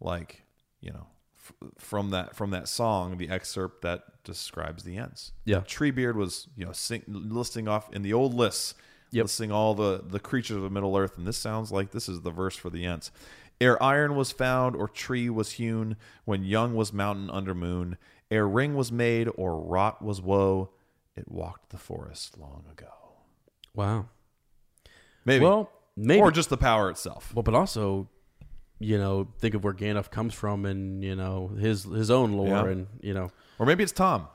like 0.00 0.42
you 0.80 0.92
know 0.92 1.06
f- 1.36 1.52
from 1.78 2.10
that 2.10 2.36
from 2.36 2.50
that 2.52 2.68
song, 2.68 3.16
the 3.18 3.28
excerpt 3.28 3.82
that 3.82 4.22
describes 4.22 4.84
the 4.84 4.96
Ents. 4.96 5.32
Yeah. 5.44 5.60
Treebeard 5.60 6.14
was 6.14 6.46
you 6.56 6.64
know 6.64 6.72
sing, 6.72 7.02
listing 7.08 7.66
off 7.66 7.92
in 7.92 8.02
the 8.02 8.12
old 8.12 8.32
lists, 8.34 8.74
Yep. 9.10 9.24
listing 9.24 9.50
all 9.50 9.74
the 9.74 10.02
the 10.06 10.20
creatures 10.20 10.62
of 10.62 10.70
Middle 10.70 10.96
Earth, 10.96 11.16
and 11.18 11.26
this 11.26 11.36
sounds 11.38 11.72
like 11.72 11.90
this 11.90 12.08
is 12.08 12.20
the 12.20 12.30
verse 12.30 12.54
for 12.56 12.70
the 12.70 12.84
Ents. 12.86 13.10
Ere 13.60 13.82
iron 13.82 14.14
was 14.16 14.32
found 14.32 14.76
or 14.76 14.86
tree 14.86 15.30
was 15.30 15.52
hewn, 15.52 15.96
when 16.26 16.44
young 16.44 16.74
was 16.74 16.92
mountain 16.92 17.30
under 17.30 17.54
moon, 17.54 17.96
ere 18.30 18.46
ring 18.46 18.74
was 18.74 18.92
made 18.92 19.28
or 19.36 19.58
wrought 19.58 20.02
was 20.02 20.20
woe, 20.20 20.68
it 21.16 21.26
walked 21.30 21.70
the 21.70 21.78
forest 21.78 22.36
long 22.38 22.64
ago. 22.70 22.90
Wow. 23.74 24.08
Maybe, 25.24 25.42
Well, 25.44 25.70
maybe. 25.96 26.20
or 26.20 26.30
just 26.30 26.50
the 26.50 26.56
power 26.58 26.90
itself. 26.90 27.32
well, 27.34 27.42
but 27.42 27.54
also, 27.54 28.08
you 28.78 28.98
know, 28.98 29.28
think 29.38 29.54
of 29.54 29.64
where 29.64 29.72
Gandalf 29.74 30.10
comes 30.10 30.34
from 30.34 30.64
and, 30.66 31.02
you 31.02 31.16
know, 31.16 31.48
his 31.58 31.84
his 31.84 32.10
own 32.10 32.32
lore 32.34 32.48
Yeah. 32.48 32.66
and, 32.66 32.86
you 33.00 33.14
know. 33.14 33.30
Or 33.58 33.66
maybe 33.66 33.82
it's 33.82 33.92
Tom. 33.92 34.28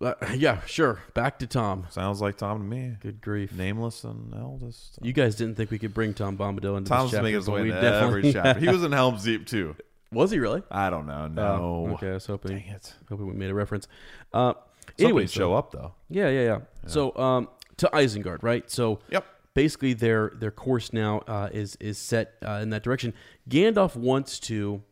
Uh, 0.00 0.14
yeah, 0.36 0.60
sure. 0.64 1.00
Back 1.14 1.40
to 1.40 1.46
Tom. 1.46 1.86
Sounds 1.90 2.20
like 2.20 2.36
Tom 2.36 2.58
to 2.58 2.64
me. 2.64 2.96
Good 3.00 3.20
grief. 3.20 3.52
Nameless 3.52 4.04
and 4.04 4.32
eldest. 4.32 4.98
You 5.02 5.12
guys 5.12 5.34
didn't 5.34 5.56
think 5.56 5.70
we 5.72 5.78
could 5.78 5.92
bring 5.92 6.14
Tom 6.14 6.36
Bombadil 6.38 6.78
into 6.78 6.88
Tom's 6.88 7.10
this 7.10 7.18
chapter. 7.18 7.22
making 7.24 7.34
his 7.40 7.50
way 7.50 7.62
we 7.62 7.68
into 7.70 7.80
definitely 7.80 8.18
every 8.28 8.32
chapter. 8.32 8.60
He 8.60 8.68
was 8.68 8.84
in 8.84 8.92
Helm's 8.92 9.24
Deep 9.24 9.46
too. 9.46 9.74
Was 10.12 10.30
he 10.30 10.38
really? 10.38 10.62
I 10.70 10.88
don't 10.88 11.06
know. 11.06 11.26
No. 11.26 11.42
Oh, 11.42 11.94
okay, 11.94 12.10
I 12.10 12.14
was 12.14 12.26
hoping. 12.26 12.52
Dang 12.58 12.68
it. 12.68 12.94
Hoping 13.08 13.26
we 13.26 13.34
made 13.34 13.50
a 13.50 13.54
reference. 13.54 13.88
Uh, 14.32 14.54
anyway, 14.98 15.26
show 15.26 15.52
up 15.54 15.72
though. 15.72 15.92
Yeah, 16.08 16.28
yeah, 16.30 16.42
yeah. 16.44 16.58
So, 16.86 17.14
um, 17.18 17.48
to 17.78 17.90
Isengard, 17.92 18.42
right? 18.42 18.70
So, 18.70 19.00
Yep. 19.10 19.26
Basically, 19.62 19.92
their 19.92 20.30
their 20.36 20.52
course 20.52 20.92
now 20.92 21.18
uh, 21.26 21.48
is 21.52 21.76
is 21.80 21.98
set 21.98 22.34
uh, 22.46 22.60
in 22.62 22.70
that 22.70 22.84
direction. 22.84 23.12
Gandalf 23.50 23.96
wants 23.96 24.38
to 24.40 24.82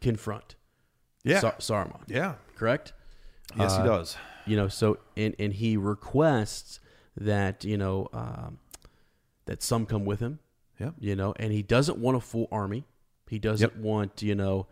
confront 0.00 0.56
Yeah. 1.22 1.40
Sa- 1.40 1.52
Saruman, 1.58 2.02
yeah. 2.06 2.34
correct? 2.56 2.92
Yes, 3.56 3.72
Uh, 3.72 3.82
he 3.82 3.88
does. 3.88 4.16
You 4.46 4.56
know, 4.58 4.68
so 4.68 4.98
and 5.16 5.34
and 5.38 5.52
he 5.54 5.76
requests 5.78 6.78
that 7.16 7.64
you 7.64 7.78
know 7.78 8.08
um, 8.12 8.58
that 9.46 9.62
some 9.62 9.86
come 9.86 10.04
with 10.04 10.20
him. 10.20 10.40
Yeah, 10.78 10.90
You 10.98 11.14
know, 11.16 11.32
and 11.38 11.52
he 11.52 11.62
doesn't 11.62 11.98
want 11.98 12.16
a 12.16 12.20
full 12.20 12.48
army. 12.50 12.84
He 13.30 13.38
doesn't 13.38 13.74
Yep. 13.76 13.82
want 13.82 14.22
you 14.22 14.34
know 14.34 14.66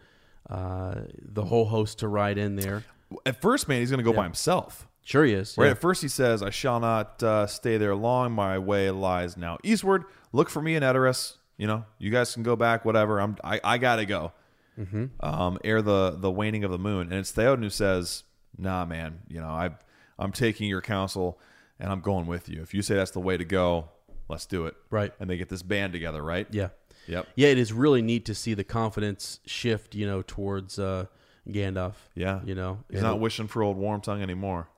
uh, 0.51 1.03
the 1.39 1.45
whole 1.47 1.67
host 1.67 2.01
to 2.01 2.09
ride 2.09 2.37
in 2.37 2.57
there. 2.57 2.83
At 3.25 3.41
first, 3.41 3.69
man, 3.69 3.81
he's 3.81 3.91
going 3.91 4.05
to 4.05 4.11
go 4.11 4.13
by 4.13 4.25
himself. 4.25 4.87
Sure, 5.05 5.25
he 5.25 5.33
is. 5.33 5.57
Right. 5.59 5.67
yeah. 5.67 5.71
At 5.73 5.81
first, 5.81 6.01
he 6.03 6.09
says, 6.09 6.43
"I 6.43 6.51
shall 6.51 6.79
not 6.81 7.23
uh, 7.23 7.47
stay 7.47 7.77
there 7.77 7.95
long. 7.95 8.33
My 8.33 8.59
way 8.59 8.91
lies 8.91 9.37
now 9.37 9.59
eastward. 9.65 10.05
Look 10.33 10.49
for 10.49 10.63
me 10.63 10.75
in 10.77 10.83
Edoras. 10.83 11.37
You 11.59 11.67
know, 11.67 11.85
you 11.99 12.11
guys 12.11 12.33
can 12.35 12.43
go 12.43 12.57
back. 12.57 12.85
Whatever. 12.85 13.21
I'm. 13.21 13.37
I, 13.43 13.61
I 13.65 13.79
gotta 13.79 14.05
go. 14.05 14.33
Mm-hmm. 14.79 15.07
Um, 15.21 15.59
ere 15.65 15.83
the 15.83 16.17
the 16.19 16.31
waning 16.31 16.65
of 16.65 16.71
the 16.71 16.79
moon. 16.79 17.09
And 17.11 17.15
it's 17.15 17.33
Theoden 17.33 17.63
who 17.63 17.71
says, 17.71 18.23
"Nah, 18.57 18.85
man. 18.85 19.21
You 19.29 19.41
know, 19.41 19.49
I 19.49 19.71
I'm 20.19 20.33
taking 20.33 20.69
your 20.69 20.81
counsel, 20.81 21.39
and 21.81 21.91
I'm 21.91 22.01
going 22.01 22.27
with 22.27 22.49
you. 22.49 22.63
If 22.63 22.73
you 22.73 22.81
say 22.83 22.95
that's 22.95 23.11
the 23.11 23.21
way 23.21 23.37
to 23.37 23.45
go, 23.45 23.89
let's 24.29 24.47
do 24.47 24.67
it. 24.67 24.75
Right. 24.91 25.13
And 25.21 25.29
they 25.29 25.37
get 25.37 25.49
this 25.49 25.63
band 25.63 25.93
together. 25.93 26.23
Right. 26.23 26.47
Yeah. 26.51 26.69
Yep. 27.09 27.27
Yeah, 27.35 27.49
it 27.49 27.59
is 27.59 27.73
really 27.73 28.01
neat 28.03 28.25
to 28.27 28.35
see 28.35 28.55
the 28.55 28.63
confidence 28.63 29.41
shift, 29.47 29.97
you 29.97 30.07
know, 30.07 30.23
towards 30.23 30.79
uh, 30.79 31.07
Gandalf. 31.49 31.95
Yeah. 32.15 32.41
You 32.45 32.55
know, 32.55 32.79
He's 32.89 33.01
And 33.01 33.09
not 33.09 33.17
it- 33.17 33.21
wishing 33.21 33.49
for 33.49 33.65
old 33.65 33.77
Wormtongue 33.77 34.23
anymore. 34.23 34.69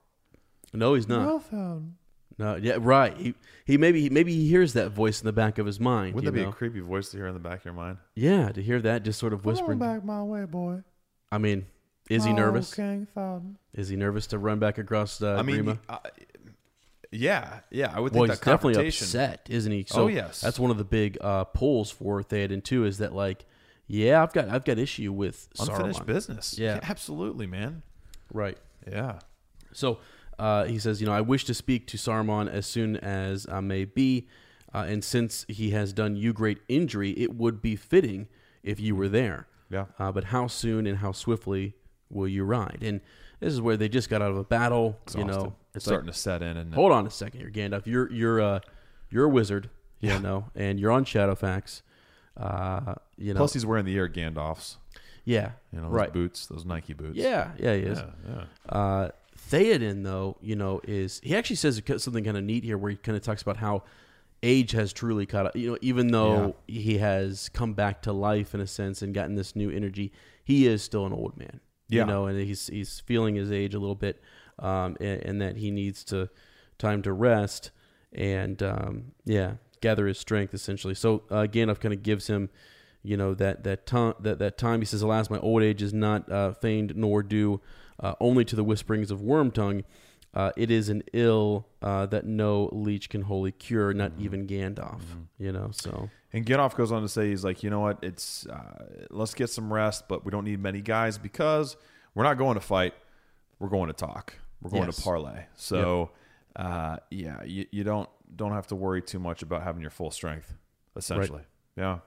No, 0.75 0.95
he's 0.95 1.09
not. 1.09 1.43
No, 2.37 2.57
yeah, 2.57 2.79
right. 2.81 3.17
He 3.17 3.35
he 3.65 3.79
maybe 3.79 4.01
he, 4.03 4.11
maybe 4.11 4.35
he 4.35 4.49
hears 4.49 4.73
that 4.73 4.91
voice 4.91 5.21
in 5.21 5.27
the 5.27 5.33
back 5.33 5.59
of 5.59 5.67
his 5.67 5.79
mind. 5.79 6.15
Wouldn't 6.15 6.25
you 6.25 6.31
that 6.33 6.37
be 6.37 6.43
know? 6.45 6.51
a 6.51 6.53
creepy 6.53 6.81
voice 6.81 7.11
to 7.11 7.17
hear 7.17 7.29
in 7.29 7.35
the 7.35 7.41
back 7.41 7.61
of 7.61 7.65
your 7.67 7.75
mind? 7.75 7.99
yeah, 8.17 8.51
to 8.51 8.61
hear 8.61 8.81
that 8.83 9.05
just 9.05 9.21
sort 9.21 9.33
of 9.33 9.45
whispering. 9.45 9.79
back 9.79 10.05
my 10.05 10.21
way, 10.23 10.45
boy. 10.45 10.83
I 11.31 11.39
mean, 11.39 11.67
is 12.11 12.25
he 12.25 12.33
Oh, 12.33 12.35
nervous? 12.37 12.75
King 12.75 13.07
Theoden. 13.17 13.55
Is 13.73 13.89
he 13.89 13.95
nervous 13.97 14.27
to 14.29 14.39
run 14.39 14.59
back 14.59 14.79
across 14.79 15.23
uh, 15.23 15.37
I 15.39 15.43
mean, 15.43 15.65
Grima? 15.65 15.79
uh, 15.89 15.99
yeah, 17.13 17.61
yeah. 17.71 17.93
I 17.95 18.01
would 18.01 18.13
think 18.13 18.21
Well, 18.21 18.27
that 18.29 18.33
he's 18.35 18.41
definitely 18.41 18.75
confrontation. 18.75 19.05
upset, 19.07 19.47
isn't 19.49 19.71
he? 19.73 19.85
So 19.87 20.03
Oh, 20.05 20.07
yes. 20.09 20.41
that's 20.41 20.59
one 20.59 20.73
of 20.73 20.79
the 20.79 20.85
big 20.85 21.17
uh, 21.21 21.45
pulls 21.45 21.91
for 21.91 22.23
Theoden 22.23 22.63
too. 22.65 22.85
Is 22.85 22.99
that 22.99 23.13
like, 23.15 23.45
yeah, 23.87 24.23
I've 24.23 24.33
got 24.33 24.49
I've 24.49 24.65
got 24.65 24.79
issue 24.79 25.13
with 25.13 25.49
Unfinished 25.61 26.01
Saruman. 26.01 26.07
business. 26.07 26.59
Yeah. 26.59 26.81
absolutely, 26.83 27.47
man. 27.47 27.83
right? 28.33 28.59
Yeah, 28.91 29.21
So 29.73 29.99
uh, 30.39 30.65
he 30.65 30.79
says, 30.79 31.01
you 31.01 31.07
know, 31.07 31.13
I 31.13 31.21
wish 31.21 31.45
to 31.47 31.55
speak 31.55 31.87
to 31.89 31.97
Saruman 31.97 32.49
as 32.51 32.67
soon 32.67 32.97
as 32.97 33.47
I 33.51 33.61
may 33.61 33.85
be, 33.85 34.27
uh, 34.75 34.85
and 34.89 35.05
since 35.05 35.45
he 35.49 35.71
has 35.71 35.93
done 35.93 36.17
you 36.17 36.33
great 36.33 36.59
injury, 36.69 37.11
it 37.13 37.35
would 37.35 37.63
be 37.63 37.77
fitting 37.77 38.29
if 38.63 38.81
you 38.81 38.97
were 38.97 39.09
there. 39.09 39.47
Yeah. 39.71 39.87
Uh, 39.99 40.13
but 40.13 40.25
how 40.25 40.47
soon 40.47 40.87
and 40.87 40.99
how 40.99 41.13
swiftly 41.13 41.75
will 42.11 42.29
you 42.29 42.45
ride? 42.45 42.79
And 42.83 43.01
this 43.41 43.53
is 43.53 43.61
where 43.61 43.77
they 43.77 43.89
just 43.89 44.09
got 44.09 44.23
out 44.23 44.31
of 44.31 44.37
a 44.37 44.45
battle. 44.45 44.99
You 45.17 45.25
know, 45.25 45.55
it's 45.75 45.85
starting 45.85 46.07
like, 46.07 46.15
to 46.15 46.21
set 46.21 46.43
in, 46.43 46.57
and 46.57 46.75
hold 46.75 46.93
on 46.93 47.07
a 47.07 47.11
second 47.11 47.41
here, 47.41 47.51
Gandalf. 47.51 47.87
You're 47.87 48.11
you're 48.11 48.41
uh, 48.41 48.61
you're 49.11 49.25
a 49.25 49.29
wizard, 49.29 49.71
you 50.01 50.19
know, 50.19 50.47
and 50.55 50.79
you're 50.81 50.93
on 50.93 51.05
Shadowfax. 51.05 51.83
Uh, 52.37 52.95
you 53.17 53.33
know, 53.35 53.39
plus 53.39 53.53
he's 53.53 53.67
wearing 53.67 53.85
the 53.85 53.97
Air 53.97 54.09
Gandalfs. 54.09 54.77
yeah, 55.25 55.53
You 55.73 55.81
know, 55.81 55.85
those 55.89 55.93
right. 55.93 56.13
boots, 56.13 56.47
those 56.47 56.65
Nike 56.65 56.93
boots. 56.95 57.17
Yeah, 57.17 57.53
yeah, 57.59 57.75
he 57.75 57.83
is. 57.83 57.99
yeah, 57.99 58.07
yeah. 58.29 58.45
Uh, 58.77 59.09
Theoden, 59.55 60.03
though, 60.03 60.37
you 60.41 60.57
know, 60.57 60.81
is 60.83 61.21
he 61.23 61.37
actually 61.37 61.57
says 61.57 61.81
something 61.99 62.25
kind 62.25 62.37
of 62.37 62.43
neat 62.43 62.65
here, 62.65 62.77
where 62.77 62.91
he 62.91 62.97
kind 62.97 63.17
of 63.17 63.23
talks 63.23 63.43
about 63.43 63.57
how 63.57 63.85
age 64.43 64.73
has 64.73 64.93
truly 64.93 65.27
caught 65.27 65.47
up. 65.47 65.57
You 65.57 65.73
know, 65.73 65.79
even 65.81 66.11
though 66.11 66.57
he 66.67 66.99
has 66.99 67.49
come 67.51 67.75
back 67.75 68.03
to 68.03 68.13
life 68.13 68.55
in 68.55 68.61
a 68.61 68.67
sense 68.67 69.01
and 69.01 69.15
gotten 69.15 69.37
this 69.37 69.55
new 69.55 69.71
energy, 69.71 70.13
he 70.45 70.67
is 70.67 70.83
still 70.83 71.07
an 71.07 71.13
old 71.13 71.37
man. 71.37 71.61
Yeah. 71.89 72.03
You 72.03 72.07
know, 72.07 72.27
and 72.27 72.41
he's 72.41 72.67
he's 72.67 73.01
feeling 73.01 73.37
his 73.37 73.53
age 73.53 73.75
a 73.75 73.79
little 73.79 73.95
bit, 73.95 74.21
um, 74.59 74.97
and, 75.01 75.23
and 75.23 75.41
that 75.41 75.57
he 75.57 75.71
needs 75.71 76.03
to 76.05 76.31
time 76.79 77.03
to 77.03 77.13
rest 77.13 77.71
and 78.13 78.63
um, 78.63 79.13
yeah, 79.25 79.55
gather 79.81 80.07
his 80.07 80.19
strength 80.19 80.55
essentially. 80.55 80.95
So 80.95 81.23
uh, 81.31 81.47
Gandalf 81.51 81.79
kind 81.79 81.95
of 81.95 82.03
gives 82.03 82.27
him, 82.27 82.49
you 83.03 83.17
know, 83.17 83.35
that 83.35 83.65
that 83.65 83.87
time 83.87 84.15
that 84.21 84.39
that 84.41 84.59
time. 84.59 84.81
He 84.81 84.87
says, 84.87 85.03
"Alas, 85.03 85.31
my 85.31 85.39
old 85.39 85.63
age 85.63 85.83
is 85.83 85.93
not 85.93 86.31
uh, 86.31 86.53
feigned 86.53 86.97
nor 86.97 87.23
due 87.23 87.61
uh, 88.01 88.15
only 88.21 88.45
to 88.45 88.57
the 88.57 88.65
whisperings 88.65 89.11
of 89.11 89.21
Wormtongue. 89.21 89.85
Uh, 90.33 90.51
it 90.57 90.69
is 90.71 90.89
an 90.89 91.03
ill 91.13 91.69
uh, 91.81 92.07
that 92.07 92.27
no 92.27 92.69
leech 92.73 93.09
can 93.09 93.23
wholly 93.23 93.53
cure, 93.53 93.95
not 93.95 94.11
even 94.19 94.47
Gandalf. 94.49 95.01
You 95.39 95.53
know, 95.53 95.71
so 95.73 96.11
And 96.33 96.45
Gandalf 96.45 96.75
goes 96.75 96.91
on 96.91 97.03
to 97.03 97.09
say, 97.09 97.29
he's 97.31 97.45
like, 97.45 97.63
you 97.63 97.71
know 97.71 97.79
what? 97.81 97.99
It's 98.03 98.45
uh, 98.47 99.07
let's 99.11 99.33
get 99.35 99.49
some 99.51 99.73
rest, 99.73 100.09
but 100.09 100.25
we 100.25 100.33
don't 100.33 100.45
need 100.45 100.59
many 100.61 100.81
guys 100.81 101.19
because 101.19 101.77
we're 102.17 102.25
not 102.25 102.37
going 102.37 102.55
to 102.55 102.61
fight. 102.61 102.95
We're 103.61 103.69
going 103.69 103.87
to 103.87 103.93
talk. 103.93 104.35
We're 104.61 104.71
going 104.71 104.87
Yes. 104.87 104.97
to 104.97 105.03
parlay. 105.03 105.45
So, 105.55 106.11
uh, 106.57 106.97
yeah, 107.11 107.45
you, 107.45 107.67
you 107.71 107.85
don't 107.85 108.09
don't 108.35 108.53
have 108.53 108.67
to 108.69 108.75
worry 108.75 109.03
too 109.03 109.21
much 109.21 109.43
about 109.43 109.63
having 109.63 109.83
your 109.83 109.91
full 109.93 110.11
strength. 110.11 110.53
Essentially, 110.97 111.43
yeah. 111.77 111.99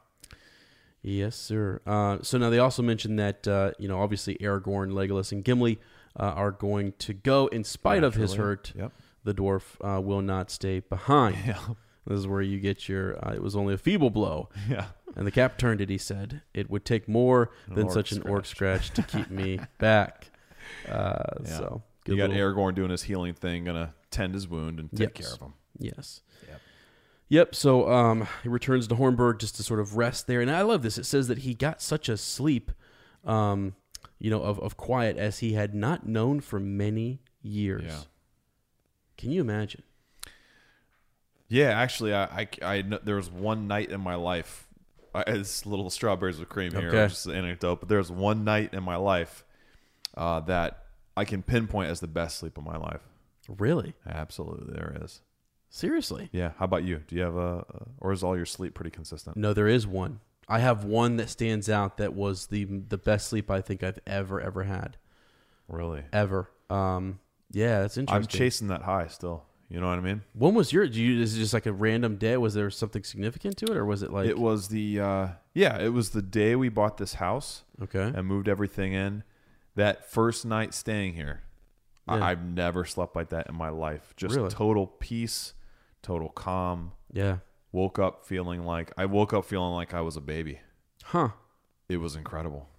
Yes, 1.01 1.35
sir. 1.35 1.81
Uh, 1.85 2.17
so 2.21 2.37
now 2.37 2.49
they 2.49 2.59
also 2.59 2.81
mentioned 2.83 3.17
that 3.19 3.47
uh, 3.47 3.71
you 3.79 3.87
know 3.87 4.01
obviously 4.01 4.35
Aragorn, 4.41 4.91
Legolas, 4.91 5.31
and 5.31 5.43
Gimli 5.43 5.79
uh, 6.19 6.23
are 6.23 6.51
going 6.51 6.93
to 6.99 7.13
go 7.13 7.47
in 7.47 7.63
spite 7.63 8.03
of 8.03 8.15
his 8.15 8.33
hurt. 8.33 8.73
Yep. 8.75 8.91
The 9.23 9.33
dwarf 9.33 9.63
uh, 9.81 10.01
will 10.01 10.21
not 10.21 10.49
stay 10.51 10.79
behind. 10.79 11.37
Yeah. 11.45 11.59
This 12.05 12.19
is 12.19 12.27
where 12.27 12.41
you 12.41 12.59
get 12.59 12.87
your. 12.87 13.17
Uh, 13.25 13.33
it 13.33 13.41
was 13.41 13.55
only 13.55 13.73
a 13.73 13.77
feeble 13.77 14.09
blow, 14.09 14.47
Yeah. 14.69 14.85
and 15.15 15.27
the 15.27 15.31
cap 15.31 15.57
turned 15.57 15.81
it. 15.81 15.89
He 15.89 15.97
said, 15.97 16.41
"It 16.53 16.69
would 16.69 16.85
take 16.85 17.07
more 17.09 17.51
An 17.67 17.75
than 17.75 17.89
such 17.89 18.11
an 18.13 18.21
orc 18.27 18.45
scratch 18.45 18.91
to 18.91 19.01
keep 19.03 19.29
me 19.29 19.59
back." 19.77 20.31
Uh, 20.87 21.19
Yeah. 21.43 21.57
So 21.57 21.83
You 22.05 22.15
got 22.17 22.29
little- 22.29 22.53
Aragorn 22.53 22.75
doing 22.75 22.89
his 22.91 23.03
healing 23.03 23.33
thing, 23.33 23.65
gonna 23.65 23.93
tend 24.11 24.33
his 24.33 24.47
wound 24.47 24.79
and 24.79 24.89
take 24.91 25.19
Yes. 25.19 25.27
care 25.27 25.35
of 25.35 25.41
him. 25.41 25.53
Yes. 25.79 26.21
Yep. 26.47 26.61
Yep. 27.29 27.55
So 27.55 27.91
um, 27.91 28.27
he 28.43 28.49
returns 28.49 28.87
to 28.87 28.95
Hornburg 28.95 29.39
just 29.39 29.55
to 29.57 29.63
sort 29.63 29.79
of 29.79 29.97
rest 29.97 30.27
there, 30.27 30.41
and 30.41 30.49
I 30.49 30.61
love 30.61 30.81
this. 30.81 30.97
It 30.97 31.05
says 31.05 31.27
that 31.27 31.39
he 31.39 31.53
got 31.53 31.81
such 31.81 32.07
a 32.09 32.15
sleep, 32.17 32.71
um, 33.25 33.75
you 34.19 34.29
know, 34.29 34.41
of, 34.41 34.59
of 34.59 34.77
quiet 34.77 35.17
as 35.17 35.39
he 35.39 35.53
had 35.53 35.75
not 35.75 36.07
known 36.07 36.39
for 36.39 36.59
many 36.59 37.19
years. 37.41 37.83
Yeah. 37.85 37.99
Can 39.17 39.31
you 39.31 39.41
imagine? 39.41 39.83
Yeah, 41.49 41.69
actually, 41.69 42.13
I, 42.13 42.23
I, 42.25 42.47
I 42.61 42.81
there 43.03 43.15
was 43.15 43.29
one 43.29 43.67
night 43.67 43.89
in 43.89 44.01
my 44.01 44.15
life. 44.15 44.67
I, 45.15 45.23
it's 45.27 45.65
little 45.65 45.89
strawberries 45.89 46.39
with 46.39 46.49
cream 46.49 46.71
here, 46.73 46.89
Okay. 46.89 47.07
just 47.07 47.25
an 47.25 47.35
anecdote. 47.35 47.79
But 47.79 47.89
there 47.89 47.97
was 47.97 48.11
one 48.11 48.43
night 48.43 48.73
in 48.73 48.83
my 48.83 48.97
life 48.97 49.43
uh, 50.15 50.41
that 50.41 50.83
I 51.15 51.25
can 51.25 51.41
pinpoint 51.43 51.89
as 51.89 51.99
the 51.99 52.07
best 52.07 52.37
sleep 52.37 52.57
of 52.57 52.63
my 52.65 52.77
life. 52.77 53.01
Really? 53.47 53.93
Absolutely, 54.05 54.73
there 54.73 54.97
is. 55.01 55.21
Seriously? 55.69 56.29
Yeah. 56.31 56.51
How 56.57 56.65
about 56.65 56.83
you? 56.83 57.03
Do 57.07 57.15
you 57.15 57.21
have 57.21 57.35
a, 57.35 57.65
or 57.99 58.11
is 58.11 58.23
all 58.23 58.35
your 58.35 58.45
sleep 58.45 58.73
pretty 58.73 58.91
consistent? 58.91 59.37
No, 59.37 59.53
there 59.53 59.67
is 59.67 59.85
one. 59.85 60.19
I 60.47 60.59
have 60.59 60.85
one 60.85 61.17
that 61.17 61.29
stands 61.29 61.69
out 61.69 61.97
that 61.97 62.13
was 62.13 62.47
the 62.47 62.63
the 62.63 62.97
best 62.97 63.27
sleep 63.27 63.51
I 63.51 63.59
think 63.61 63.83
I've 63.83 63.99
ever 64.07 64.39
ever 64.39 64.63
had. 64.63 64.97
Really? 65.67 66.03
Ever. 66.13 66.49
Um, 66.69 67.19
yeah, 67.51 67.81
that's 67.81 67.97
interesting. 67.97 68.23
I'm 68.23 68.27
chasing 68.27 68.67
that 68.69 68.83
high 68.83 69.07
still. 69.07 69.43
You 69.69 69.81
know 69.81 69.87
what 69.89 69.97
I 69.97 70.01
mean? 70.01 70.21
When 70.33 70.53
was 70.53 70.71
your? 70.71 70.87
Do 70.87 71.01
you? 71.01 71.21
Is 71.21 71.35
it 71.35 71.39
just 71.39 71.53
like 71.53 71.65
a 71.65 71.73
random 71.73 72.15
day? 72.15 72.37
Was 72.37 72.53
there 72.53 72.69
something 72.69 73.03
significant 73.03 73.57
to 73.57 73.65
it, 73.65 73.75
or 73.75 73.85
was 73.85 74.01
it 74.01 74.13
like? 74.13 74.29
it 74.29 74.39
was 74.39 74.69
the 74.69 75.01
uh, 75.01 75.27
yeah, 75.53 75.77
it 75.81 75.89
was 75.89 76.11
the 76.11 76.21
day 76.21 76.55
we 76.55 76.69
bought 76.69 76.97
this 76.97 77.15
house 77.15 77.63
okay. 77.83 78.11
and 78.15 78.25
moved 78.25 78.47
everything 78.47 78.93
in. 78.93 79.23
That 79.75 80.09
first 80.09 80.45
night 80.45 80.73
staying 80.73 81.13
here, 81.15 81.41
Yeah. 82.07 82.15
I, 82.15 82.31
I've 82.31 82.43
never 82.43 82.85
slept 82.85 83.15
like 83.15 83.29
that 83.29 83.47
in 83.47 83.55
my 83.55 83.69
life. 83.69 84.13
Just 84.15 84.35
Really? 84.35 84.49
total 84.49 84.87
peace, 84.87 85.53
total 86.01 86.29
calm. 86.29 86.91
Yeah. 87.11 87.37
Woke 87.71 87.99
up 87.99 88.25
feeling 88.25 88.63
like 88.63 88.91
I 88.97 89.05
woke 89.05 89.33
up 89.33 89.45
feeling 89.45 89.73
like 89.73 89.93
I 89.93 90.01
was 90.01 90.15
a 90.17 90.21
baby. 90.21 90.59
Huh. 91.03 91.29
It 91.89 91.97
was 91.97 92.15
incredible. 92.15 92.69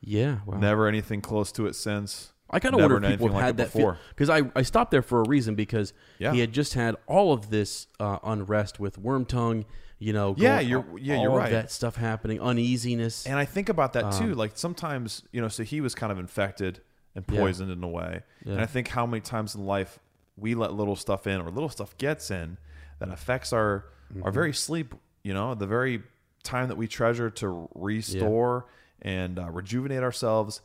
Yeah. 0.00 0.38
Wow. 0.46 0.58
Never 0.58 0.86
anything 0.86 1.20
close 1.20 1.50
to 1.52 1.66
it 1.66 1.74
since. 1.74 2.32
I 2.50 2.60
kind 2.60 2.74
of 2.74 2.80
wonder 2.80 3.02
if 3.02 3.10
people 3.12 3.28
like 3.30 3.40
had 3.42 3.50
it 3.54 3.56
that 3.56 3.72
before. 3.72 3.98
because 4.10 4.28
I, 4.30 4.42
I 4.54 4.62
stopped 4.62 4.90
there 4.90 5.02
for 5.02 5.20
a 5.22 5.28
reason 5.28 5.54
because 5.54 5.92
Yeah. 6.18 6.32
he 6.32 6.40
had 6.40 6.52
just 6.52 6.74
had 6.74 6.94
all 7.06 7.32
of 7.32 7.50
this 7.50 7.86
uh, 7.98 8.18
unrest 8.22 8.78
with 8.78 9.02
Wormtongue, 9.02 9.64
you 9.98 10.12
know. 10.12 10.34
Yeah, 10.38 10.58
going- 10.58 10.68
you're- 10.68 10.84
yeah, 11.02 11.20
you're 11.22 11.30
of 11.32 11.36
right. 11.38 11.50
That 11.50 11.70
stuff 11.72 11.96
happening, 11.96 12.40
uneasiness. 12.40 13.26
And 13.26 13.36
I 13.38 13.44
think 13.44 13.68
about 13.70 13.94
that 13.94 14.12
too. 14.12 14.32
Um, 14.32 14.34
Like 14.34 14.52
sometimes, 14.56 15.22
you 15.32 15.40
know, 15.40 15.48
so 15.48 15.62
he 15.64 15.80
was 15.80 15.94
kind 15.94 16.12
of 16.12 16.18
infected 16.18 16.80
and 17.16 17.24
Yeah. 17.28 17.40
poisoned 17.40 17.70
in 17.72 17.82
a 17.82 17.88
way. 17.88 18.22
Yeah. 18.44 18.52
And 18.52 18.60
I 18.60 18.66
think 18.66 18.88
how 18.88 19.06
many 19.06 19.22
times 19.22 19.54
in 19.54 19.64
life 19.64 19.98
we 20.36 20.54
let 20.54 20.72
little 20.72 20.96
stuff 20.96 21.26
in 21.26 21.40
or 21.40 21.50
little 21.50 21.68
stuff 21.68 21.96
gets 21.98 22.30
in 22.30 22.58
that 22.98 23.08
affects 23.10 23.52
our 23.52 23.60
our 23.62 23.84
Mm-hmm. 24.14 24.30
very 24.30 24.52
sleep, 24.52 24.94
you 25.22 25.32
know, 25.34 25.54
the 25.54 25.66
very 25.66 26.02
time 26.42 26.68
that 26.68 26.76
we 26.76 26.86
treasure 26.86 27.30
to 27.30 27.68
restore 27.74 28.66
and 29.02 29.38
uh, 29.38 29.48
rejuvenate 29.50 30.02
ourselves 30.02 30.60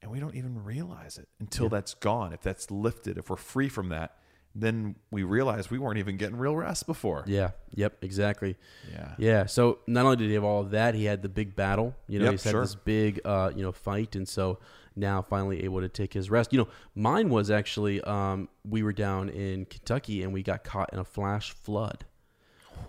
and 0.00 0.10
we 0.10 0.18
don't 0.20 0.34
even 0.34 0.64
realize 0.64 1.18
it 1.18 1.28
until 1.40 1.68
that's 1.68 1.94
gone. 1.94 2.32
If 2.32 2.40
that's 2.42 2.70
lifted, 2.70 3.18
if 3.18 3.28
we're 3.30 3.36
free 3.36 3.68
from 3.68 3.90
that, 3.90 4.16
then 4.54 4.94
we 5.10 5.22
realize 5.22 5.70
we 5.70 5.78
weren't 5.78 5.98
even 5.98 6.16
getting 6.16 6.36
real 6.36 6.56
rest 6.56 6.86
before. 6.86 7.24
yeah. 7.26 7.50
Yep. 7.74 7.98
Exactly. 8.02 8.56
Yeah. 8.90 9.14
Yeah. 9.18 9.46
So 9.46 9.80
not 9.86 10.04
only 10.06 10.16
did 10.16 10.28
he 10.28 10.34
have 10.34 10.44
all 10.44 10.60
of 10.62 10.70
that, 10.70 10.94
he 10.94 11.04
had 11.04 11.22
the 11.22 11.28
big 11.28 11.54
battle. 11.54 11.94
You 12.08 12.18
know, 12.20 12.24
Yep, 12.26 12.32
he's 12.32 12.44
had 12.44 12.50
sure. 12.52 12.60
this 12.62 12.74
big, 12.74 13.20
uh, 13.24 13.50
you 13.54 13.62
know, 13.62 13.72
fight, 13.72 14.16
and 14.16 14.26
so 14.26 14.58
now 14.98 15.22
finally 15.22 15.64
able 15.64 15.80
to 15.80 15.88
take 15.88 16.12
his 16.12 16.30
rest. 16.30 16.52
You 16.52 16.58
know, 16.60 16.68
mine 16.94 17.28
was 17.30 17.50
actually 17.50 18.00
um, 18.02 18.48
we 18.68 18.82
were 18.82 18.92
down 18.92 19.28
in 19.28 19.64
Kentucky 19.66 20.22
and 20.22 20.32
we 20.32 20.42
got 20.42 20.64
caught 20.64 20.92
in 20.92 20.98
a 20.98 21.04
flash 21.04 21.52
flood. 21.52 22.04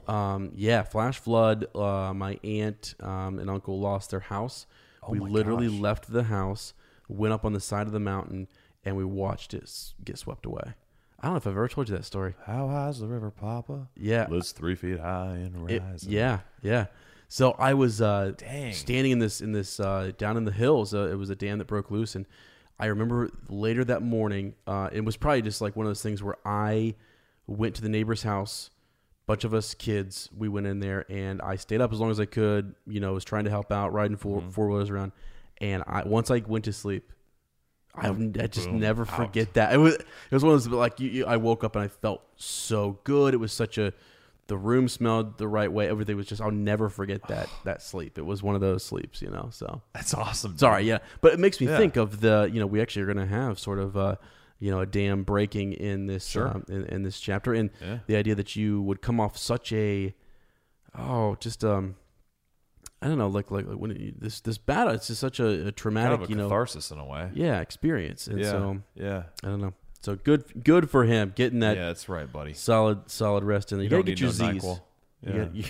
Um, 0.08 0.52
yeah, 0.56 0.84
flash 0.84 1.20
flood. 1.20 1.66
Uh, 1.76 2.14
my 2.14 2.40
aunt 2.44 2.96
um, 3.00 3.40
and 3.40 3.50
uncle 3.50 3.80
lost 3.80 4.12
their 4.12 4.20
house. 4.20 4.66
we 5.08 5.20
Oh 5.20 5.24
my 5.24 5.30
literally 5.30 5.68
gosh. 5.70 5.80
left 5.80 6.12
the 6.12 6.24
house, 6.24 6.74
went 7.08 7.34
up 7.34 7.46
on 7.46 7.54
the 7.54 7.60
side 7.60 7.88
of 7.88 7.94
the 7.94 8.00
mountain, 8.00 8.48
and 8.86 8.96
we 8.96 9.04
watched 9.06 9.54
it 9.54 9.70
get 10.04 10.18
swept 10.18 10.46
away. 10.46 10.74
I 11.22 11.24
don't 11.26 11.34
know 11.34 11.38
if 11.38 11.48
I've 11.48 11.54
ever 11.54 11.68
told 11.68 11.90
you 11.90 11.96
that 11.98 12.06
story. 12.06 12.34
How 12.46 12.70
high's 12.70 13.00
the 13.00 13.08
river, 13.08 13.30
Papa? 13.30 13.90
Yeah, 13.98 14.28
It's 14.32 14.54
three 14.54 14.76
feet 14.76 15.00
high 15.00 15.36
and 15.36 15.70
it- 15.70 15.82
rising. 15.82 16.12
yeah, 16.14 16.40
yeah. 16.62 16.86
So 17.32 17.52
I 17.52 17.76
was 17.76 18.02
uh, 18.02 18.34
standing 18.74 19.12
in 19.12 19.20
this 19.20 19.40
in 19.40 19.52
this 19.52 19.80
uh, 19.80 20.12
down 20.18 20.36
in 20.36 20.46
the 20.46 20.52
hills. 20.52 20.94
Uh, 20.94 21.10
it 21.12 21.16
was 21.16 21.30
a 21.30 21.36
dam 21.36 21.60
that 21.60 21.68
broke 21.68 21.92
loose, 21.92 22.16
and 22.16 22.26
I 22.80 22.88
remember 22.88 23.30
later 23.48 23.86
that 23.86 24.02
morning. 24.02 24.56
Uh, 24.66 24.90
it 24.92 25.06
was 25.06 25.16
probably 25.16 25.44
just 25.44 25.62
like 25.62 25.76
one 25.76 25.86
of 25.86 25.90
those 25.92 26.02
things 26.02 26.24
where 26.24 26.38
I 26.44 26.96
went 27.46 27.76
to 27.76 27.82
the 27.82 27.90
neighbor's 27.90 28.24
house. 28.24 28.72
Bunch 29.28 29.44
of 29.44 29.54
us 29.54 29.76
kids, 29.76 30.28
we 30.36 30.50
went 30.50 30.66
in 30.66 30.80
there, 30.80 31.06
and 31.08 31.40
I 31.44 31.56
stayed 31.58 31.82
up 31.82 31.94
as 31.94 32.00
long 32.00 32.10
as 32.10 32.20
I 32.20 32.26
could. 32.26 32.74
You 32.88 33.00
know, 33.00 33.14
was 33.14 33.24
trying 33.24 33.44
to 33.44 33.52
help 33.52 33.72
out, 33.72 33.94
riding 33.94 34.18
four 34.18 34.42
Mm-hmm. 34.42 34.50
four 34.50 34.68
wheelers 34.70 34.90
around. 34.90 35.12
And 35.62 35.84
I 35.86 36.04
once 36.08 36.32
I 36.32 36.40
went 36.48 36.66
to 36.66 36.74
sleep, 36.74 37.12
I, 37.94 38.08
I 38.10 38.48
just 38.48 38.72
never 38.72 39.06
forget 39.06 39.54
that. 39.54 39.72
It 39.72 39.78
was 39.78 39.94
it 39.96 40.06
was 40.32 40.44
one 40.44 40.56
of 40.56 40.64
those 40.64 40.74
like 40.74 41.00
you, 41.00 41.10
you, 41.10 41.26
I 41.28 41.38
woke 41.38 41.64
up 41.64 41.76
and 41.76 41.86
I 41.86 41.90
felt 41.90 42.24
so 42.38 42.98
good. 43.04 43.36
It 43.36 43.38
was 43.38 43.54
such 43.54 43.78
a 43.78 43.94
the 44.50 44.58
room 44.58 44.90
smelled 44.90 45.38
the 45.38 45.48
right 45.48 45.72
way. 45.72 45.88
Everything 45.88 46.18
was 46.18 46.26
just 46.28 46.42
I'll 46.42 46.52
never 46.52 46.90
forget 46.90 47.26
that 47.30 47.48
that 47.64 47.82
sleep. 47.82 48.18
It 48.18 48.26
was 48.26 48.44
one 48.44 48.56
of 48.56 48.62
those 48.62 48.84
sleeps, 48.84 49.22
you 49.22 49.30
know. 49.30 49.48
So 49.52 49.82
That's 49.94 50.14
awesome. 50.14 50.52
dude. 50.52 50.60
sorry, 50.60 50.84
yeah, 50.84 50.98
but 51.22 51.32
it 51.34 51.40
makes 51.40 51.62
me 51.62 51.68
Yeah. 51.68 51.78
think 51.78 51.96
of 51.96 52.20
the 52.20 52.50
you 52.52 52.60
know 52.60 52.68
we 52.68 52.82
actually 52.82 53.04
are 53.04 53.14
going 53.14 53.18
to 53.18 53.34
have 53.34 53.58
sort 53.58 53.80
of 53.80 53.96
uh 53.96 54.16
you 54.60 54.70
know 54.72 54.82
a 54.82 54.86
dam 54.86 55.24
breaking 55.24 55.72
in 55.74 56.08
this 56.08 56.28
Sure. 56.28 56.50
um, 56.50 56.66
in, 56.68 56.84
in 56.88 57.04
this 57.04 57.18
chapter 57.20 57.54
and 57.54 57.70
Yeah. 57.82 58.00
the 58.08 58.18
idea 58.18 58.36
that 58.36 58.58
you 58.58 58.82
would 58.82 59.02
come 59.02 59.20
off 59.22 59.38
such 59.38 59.72
a 59.72 60.14
oh 60.98 61.36
just 61.40 61.64
um 61.64 61.96
I 63.02 63.08
don't 63.08 63.18
know 63.18 63.30
like 63.30 63.52
like, 63.52 63.66
like 63.66 63.78
when 63.78 64.16
this 64.20 64.42
this 64.42 64.58
battle 64.58 64.94
it's 64.94 65.08
just 65.08 65.22
such 65.22 65.40
a, 65.40 65.48
a 65.48 65.64
Kind 65.64 65.76
traumatic 65.78 66.20
of 66.22 66.28
a 66.28 66.30
you 66.30 66.36
know 66.36 66.48
catharsis 66.50 66.92
in 66.92 66.98
a 67.00 67.06
way. 67.06 67.30
yeah 67.34 67.62
experience 67.62 68.28
and 68.28 68.40
yeah. 68.40 68.52
so 68.52 68.82
yeah. 68.96 69.24
I 69.44 69.48
don't 69.48 69.62
know 69.62 69.74
so 70.02 70.16
good 70.16 70.64
good 70.64 70.90
for 70.90 71.04
him 71.06 71.34
getting 71.36 71.60
that 71.60 71.76
yeah, 71.78 71.88
that's 71.88 72.08
right, 72.10 72.32
buddy. 72.32 72.54
solid 72.54 73.10
solid 73.10 73.44
rest 73.44 73.72
in 73.72 73.78
there. 73.80 73.84
You, 73.86 73.90
You 73.90 73.90
gotta 73.90 74.04
don't 74.04 74.16
get 74.16 74.20
your 74.20 74.48
no 74.48 74.54
Z's. 74.54 74.64
NyQuil. 74.64 74.82
You 75.22 75.34
Yeah. 75.34 75.44
got- 75.46 75.56
you- 75.56 75.64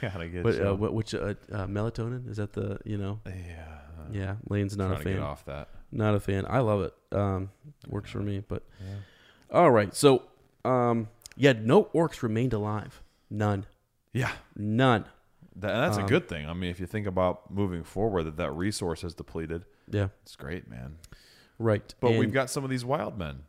Gotta 0.00 0.28
get 0.28 0.42
but 0.44 0.54
you. 0.54 0.68
uh, 0.68 0.74
what, 0.74 0.94
which 0.94 1.12
uh, 1.14 1.34
uh, 1.50 1.66
melatonin 1.66 2.28
is 2.30 2.36
that 2.36 2.52
the 2.52 2.78
you 2.84 2.98
know 2.98 3.18
yeah. 3.26 3.78
yeah 4.12 4.34
Lane's 4.48 4.76
not 4.76 4.92
a 4.92 4.96
to 4.98 5.04
get 5.04 5.14
fan 5.14 5.22
off 5.22 5.44
that. 5.46 5.68
not 5.90 6.14
a 6.14 6.20
fan 6.20 6.46
I 6.48 6.60
love 6.60 6.82
it 6.82 6.94
um 7.16 7.50
works 7.88 8.10
for 8.10 8.20
me 8.20 8.42
but 8.46 8.62
all 9.52 9.70
right 9.72 9.92
so 9.94 10.22
um 10.64 11.08
yeah 11.36 11.52
no 11.52 11.84
orcs 11.94 12.22
remained 12.22 12.52
alive 12.52 13.02
none 13.30 13.66
Yeah. 14.12 14.30
none 14.56 15.04
That, 15.56 15.72
that's 15.80 15.98
Um, 15.98 16.04
a 16.04 16.06
good 16.08 16.28
thing. 16.28 16.48
I 16.48 16.52
mean, 16.52 16.70
if 16.70 16.78
you 16.78 16.86
think 16.86 17.08
about 17.08 17.50
moving 17.50 17.82
forward, 17.82 18.22
that 18.24 18.36
that 18.36 18.52
resource 18.52 19.02
is 19.02 19.14
depleted. 19.14 19.64
yeah 19.90 20.08
It's 20.22 20.36
great, 20.36 20.68
man. 20.70 20.96
Right 21.58 21.94
But 22.00 22.08
And- 22.12 22.18
we've 22.20 22.32
got 22.32 22.50
some 22.50 22.64
of 22.64 22.70
these 22.70 22.84
wild 22.84 23.18
men 23.18 23.42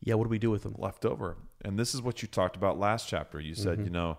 yeah 0.00 0.14
what 0.14 0.24
do 0.24 0.30
we 0.30 0.38
do 0.38 0.50
with 0.50 0.62
them 0.62 0.74
left 0.78 1.04
over, 1.04 1.36
and 1.64 1.78
this 1.78 1.94
is 1.94 2.00
what 2.02 2.22
you 2.22 2.28
talked 2.28 2.56
about 2.56 2.78
last 2.78 3.08
chapter. 3.08 3.38
You 3.40 3.52
Mm-hmm. 3.54 3.62
said, 3.62 3.80
you 3.84 3.90
know, 3.90 4.18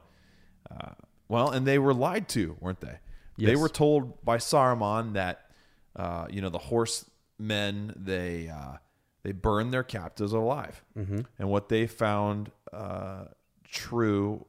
uh, 0.69 0.91
well, 1.27 1.49
and 1.49 1.65
they 1.65 1.79
were 1.79 1.93
lied 1.93 2.27
to, 2.29 2.55
weren't 2.59 2.81
they? 2.81 2.99
They 3.37 3.55
were 3.55 3.69
told 3.69 4.23
by 4.23 4.37
Saruman 4.37 5.13
that, 5.13 5.49
uh, 5.95 6.27
you 6.29 6.41
know, 6.41 6.49
the 6.49 6.59
horsemen 6.59 7.93
they 7.95 8.49
uh, 8.49 8.77
they 9.23 9.31
burned 9.31 9.73
their 9.73 9.83
captives 9.83 10.33
alive, 10.33 10.83
mm-hmm. 10.97 11.21
and 11.39 11.49
what 11.49 11.69
they 11.69 11.87
found 11.87 12.51
uh, 12.71 13.25
true 13.67 14.45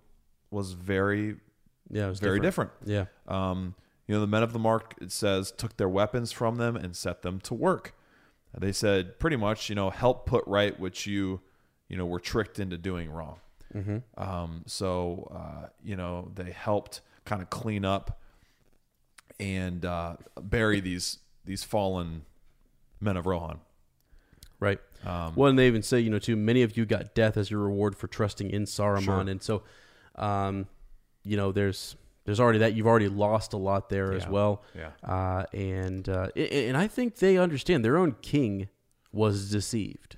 was 0.51 0.72
very 0.72 1.37
yeah 1.91 2.09
was 2.09 2.20
very 2.20 2.41
different. 2.41 2.70
yeah 2.85 3.07
Um, 3.26 3.74
you 4.07 4.14
know, 4.14 4.20
the 4.20 4.26
men 4.26 4.43
of 4.43 4.53
the 4.53 4.59
mark, 4.59 4.95
it 5.01 5.12
says, 5.12 5.53
took 5.53 5.76
their 5.78 5.89
weapons 5.89 6.33
from 6.33 6.57
them 6.57 6.76
and 6.76 6.95
set 6.97 7.22
them 7.22 7.41
to 7.41 7.55
work. 7.55 7.95
They 8.59 8.72
said 8.72 9.18
pretty 9.18 9.36
much, 9.36 9.68
you 9.68 9.74
know, 9.74 9.90
help 9.90 10.26
put 10.26 10.44
right 10.46 10.78
what 10.78 11.07
you, 11.07 11.40
you 11.88 11.96
know, 11.96 12.05
were 12.07 12.20
tricked 12.20 12.59
into 12.59 12.76
doing 12.76 13.11
wrong. 13.11 13.38
Um, 14.18 14.64
so, 14.66 15.30
uh, 15.34 15.68
you 15.82 15.96
know, 15.96 16.30
they 16.34 16.50
helped 16.50 17.00
kind 17.24 17.40
of 17.40 17.48
clean 17.48 17.84
up 17.86 18.20
and 19.40 19.84
uh, 19.84 20.16
bury 20.40 20.80
these 20.80 21.18
these 21.44 21.64
fallen 21.64 22.22
men 23.00 23.16
of 23.16 23.26
Rohan. 23.26 23.61
Right. 24.61 24.78
Um, 25.05 25.34
well, 25.34 25.48
and 25.48 25.59
they 25.59 25.66
even 25.66 25.82
say, 25.82 25.98
you 26.00 26.11
know, 26.11 26.18
too, 26.20 26.36
many 26.36 26.62
of 26.62 26.76
you 26.76 26.84
got 26.86 27.14
death 27.14 27.36
as 27.36 27.50
your 27.50 27.61
reward 27.61 27.96
for 27.96 28.07
trusting 28.07 28.50
in 28.50 28.64
Saruman, 28.64 29.03
Sure. 29.05 29.20
and 29.20 29.42
so, 29.42 29.62
um, 30.16 30.68
you 31.24 31.36
know, 31.36 31.50
there's 31.50 31.96
there's 32.24 32.40
already 32.40 32.58
that 32.60 32.74
you've 32.74 32.86
already 32.86 33.08
lost 33.08 33.52
a 33.52 33.56
lot 33.56 33.88
there 33.88 34.12
as 34.12 34.26
well. 34.28 34.62
Yeah. 34.76 34.90
Uh, 35.02 35.44
and 35.52 36.08
uh, 36.08 36.28
and 36.36 36.76
I 36.76 36.86
think 36.88 37.16
they 37.16 37.36
understand 37.38 37.84
their 37.84 37.96
own 37.96 38.16
king 38.22 38.68
was 39.12 39.50
deceived. 39.50 40.16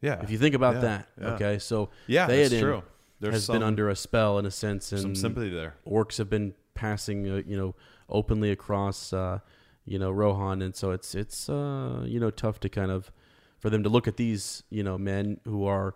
Yeah. 0.00 0.20
If 0.22 0.30
you 0.30 0.38
think 0.38 0.54
about 0.54 0.76
Yeah, 0.76 0.80
that, 0.80 1.08
yeah. 1.20 1.26
okay, 1.30 1.58
so 1.58 1.90
Yeah, 2.06 2.26
Theoden 2.28 2.48
that's 2.50 2.60
true. 2.60 2.82
There's 3.18 3.34
has 3.34 3.46
been 3.48 3.62
under 3.62 3.88
a 3.88 3.96
spell 3.96 4.38
in 4.38 4.44
a 4.46 4.50
sense, 4.50 4.92
and 4.92 5.00
some 5.00 5.14
sympathy 5.14 5.48
there. 5.48 5.74
orcs 5.86 6.18
have 6.18 6.28
been 6.28 6.54
passing, 6.74 7.28
uh, 7.28 7.42
you 7.46 7.56
know, 7.56 7.74
openly 8.10 8.50
across, 8.50 9.12
uh, 9.12 9.38
you 9.86 9.98
know, 9.98 10.10
Rohan, 10.10 10.60
and 10.60 10.76
so 10.76 10.90
it's 10.90 11.14
it's 11.14 11.48
uh, 11.48 12.02
you 12.06 12.20
know 12.20 12.30
tough 12.30 12.60
to 12.60 12.68
kind 12.68 12.90
of 12.90 13.10
for 13.58 13.70
them 13.70 13.82
to 13.84 13.88
look 13.88 14.06
at 14.06 14.16
these 14.18 14.62
you 14.68 14.82
know 14.82 14.98
men 14.98 15.40
who 15.44 15.64
are 15.64 15.94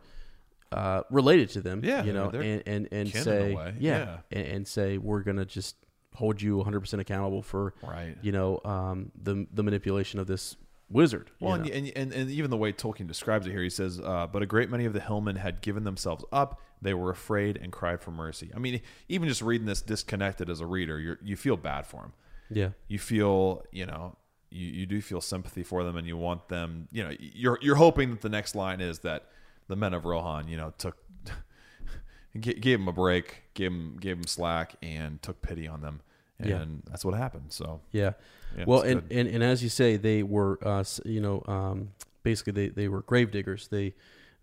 uh, 0.72 1.02
related 1.10 1.50
to 1.50 1.60
them. 1.60 1.82
Yeah, 1.84 2.04
you 2.04 2.12
know, 2.12 2.30
and 2.30 2.62
and 2.66 2.88
and 2.92 3.12
kin 3.12 3.20
in 3.20 3.20
a 3.20 3.22
say 3.22 3.52
yeah, 3.78 3.98
yeah. 3.98 4.16
And, 4.30 4.46
and 4.46 4.68
say 4.68 4.98
we're 4.98 5.22
gonna 5.22 5.44
just 5.44 5.76
hold 6.14 6.42
you 6.42 6.56
100 6.56 6.80
percent 6.80 7.00
accountable 7.00 7.42
for 7.42 7.74
Right. 7.82 8.16
You 8.22 8.32
know, 8.32 8.60
um, 8.64 9.12
the 9.20 9.46
the 9.52 9.62
manipulation 9.62 10.20
of 10.20 10.26
this 10.26 10.56
wizard. 10.88 11.30
Well, 11.38 11.54
and, 11.54 11.68
and, 11.68 11.92
and, 11.94 12.12
and 12.12 12.30
even 12.30 12.50
the 12.50 12.56
way 12.56 12.72
Tolkien 12.72 13.06
describes 13.06 13.46
it 13.46 13.52
here, 13.52 13.62
he 13.62 13.70
says, 13.70 14.00
uh, 14.00 14.26
"But 14.26 14.42
a 14.42 14.46
great 14.46 14.70
many 14.70 14.84
of 14.86 14.92
the 14.92 15.00
hillmen 15.00 15.36
had 15.36 15.60
given 15.60 15.84
themselves 15.84 16.24
up; 16.32 16.60
they 16.82 16.94
were 16.94 17.10
afraid 17.10 17.56
and 17.62 17.72
cried 17.72 18.00
for 18.00 18.10
mercy." 18.10 18.50
I 18.54 18.58
mean, 18.58 18.80
even 19.08 19.28
just 19.28 19.42
reading 19.42 19.66
this 19.66 19.82
disconnected 19.82 20.50
as 20.50 20.60
a 20.60 20.66
reader, 20.66 20.98
you 20.98 21.16
you 21.22 21.36
feel 21.36 21.56
bad 21.56 21.86
for 21.86 22.02
him. 22.02 22.12
yeah, 22.50 22.70
You 22.88 22.98
feel, 22.98 23.62
you 23.70 23.86
know, 23.86 24.16
you, 24.50 24.66
you 24.66 24.86
do 24.86 25.00
feel 25.00 25.20
sympathy 25.20 25.62
for 25.62 25.84
them, 25.84 25.96
and 25.96 26.06
you 26.08 26.16
want 26.16 26.48
them. 26.48 26.88
You 26.90 27.04
know, 27.04 27.12
you're 27.18 27.58
you're 27.62 27.76
hoping 27.76 28.10
that 28.10 28.20
the 28.20 28.28
next 28.28 28.54
line 28.56 28.80
is 28.80 28.98
that 29.00 29.26
the 29.70 29.76
men 29.76 29.94
of 29.94 30.04
Rohan, 30.04 30.46
you 30.48 30.56
know, 30.58 30.74
took 30.76 30.96
gave 32.40 32.78
him 32.80 32.88
a 32.88 32.92
break, 32.92 33.42
gave 33.54 33.70
him 33.72 33.96
gave 34.00 34.16
him 34.18 34.26
slack, 34.26 34.74
and 34.82 35.20
took 35.22 35.40
pity 35.42 35.66
on 35.66 35.80
them, 35.80 36.00
and 36.38 36.48
Yeah. 36.48 36.64
that's 36.90 37.04
what 37.04 37.14
happened. 37.14 37.46
So 37.52 37.80
yeah. 37.92 38.12
Yeah, 38.58 38.64
well, 38.66 38.82
and, 38.82 39.08
good. 39.08 39.16
and 39.16 39.28
and 39.28 39.44
as 39.44 39.62
you 39.62 39.68
say, 39.68 39.96
they 39.96 40.22
were, 40.24 40.58
uh, 40.66 40.82
you 41.04 41.20
know, 41.20 41.42
um, 41.46 41.90
basically 42.24 42.52
they 42.52 42.68
they 42.68 42.88
were 42.88 43.02
grave 43.02 43.30
diggers. 43.30 43.68
They 43.68 43.94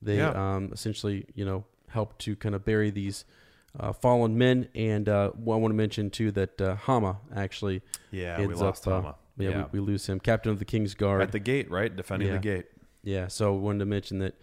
they 0.02 0.18
Yeah. 0.18 0.30
um, 0.56 0.70
essentially, 0.72 1.26
you 1.36 1.44
know, 1.46 1.66
helped 1.90 2.20
to 2.20 2.36
kind 2.36 2.56
of 2.56 2.66
bury 2.66 2.90
these. 2.90 3.26
Uh, 3.80 3.92
fallen 3.94 4.36
men, 4.36 4.68
and 4.74 5.08
uh, 5.08 5.30
I 5.36 5.40
want 5.40 5.66
to 5.72 5.76
mention 5.76 6.10
too 6.10 6.32
that 6.32 6.60
uh, 6.60 6.76
Hama 6.78 7.18
actually 7.36 7.84
Yeah, 8.10 8.40
we 8.44 8.56
lost 8.56 8.88
up, 8.88 8.92
uh, 8.94 8.96
Hama. 9.02 9.16
yeah, 9.38 9.50
Yeah. 9.50 9.66
We, 9.72 9.80
we 9.82 9.86
lose 9.86 10.08
him, 10.10 10.20
captain 10.20 10.52
of 10.52 10.58
the 10.58 10.66
King's 10.66 10.96
Guard. 10.96 11.22
at 11.22 11.32
the 11.32 11.38
gate, 11.38 11.70
right, 11.70 11.96
defending 11.96 12.32
the 12.32 12.40
gate. 12.40 12.66
Yeah, 13.04 13.28
so 13.28 13.54
I 13.54 13.58
wanted 13.60 13.80
to 13.80 13.86
mention 13.86 14.18
that 14.20 14.34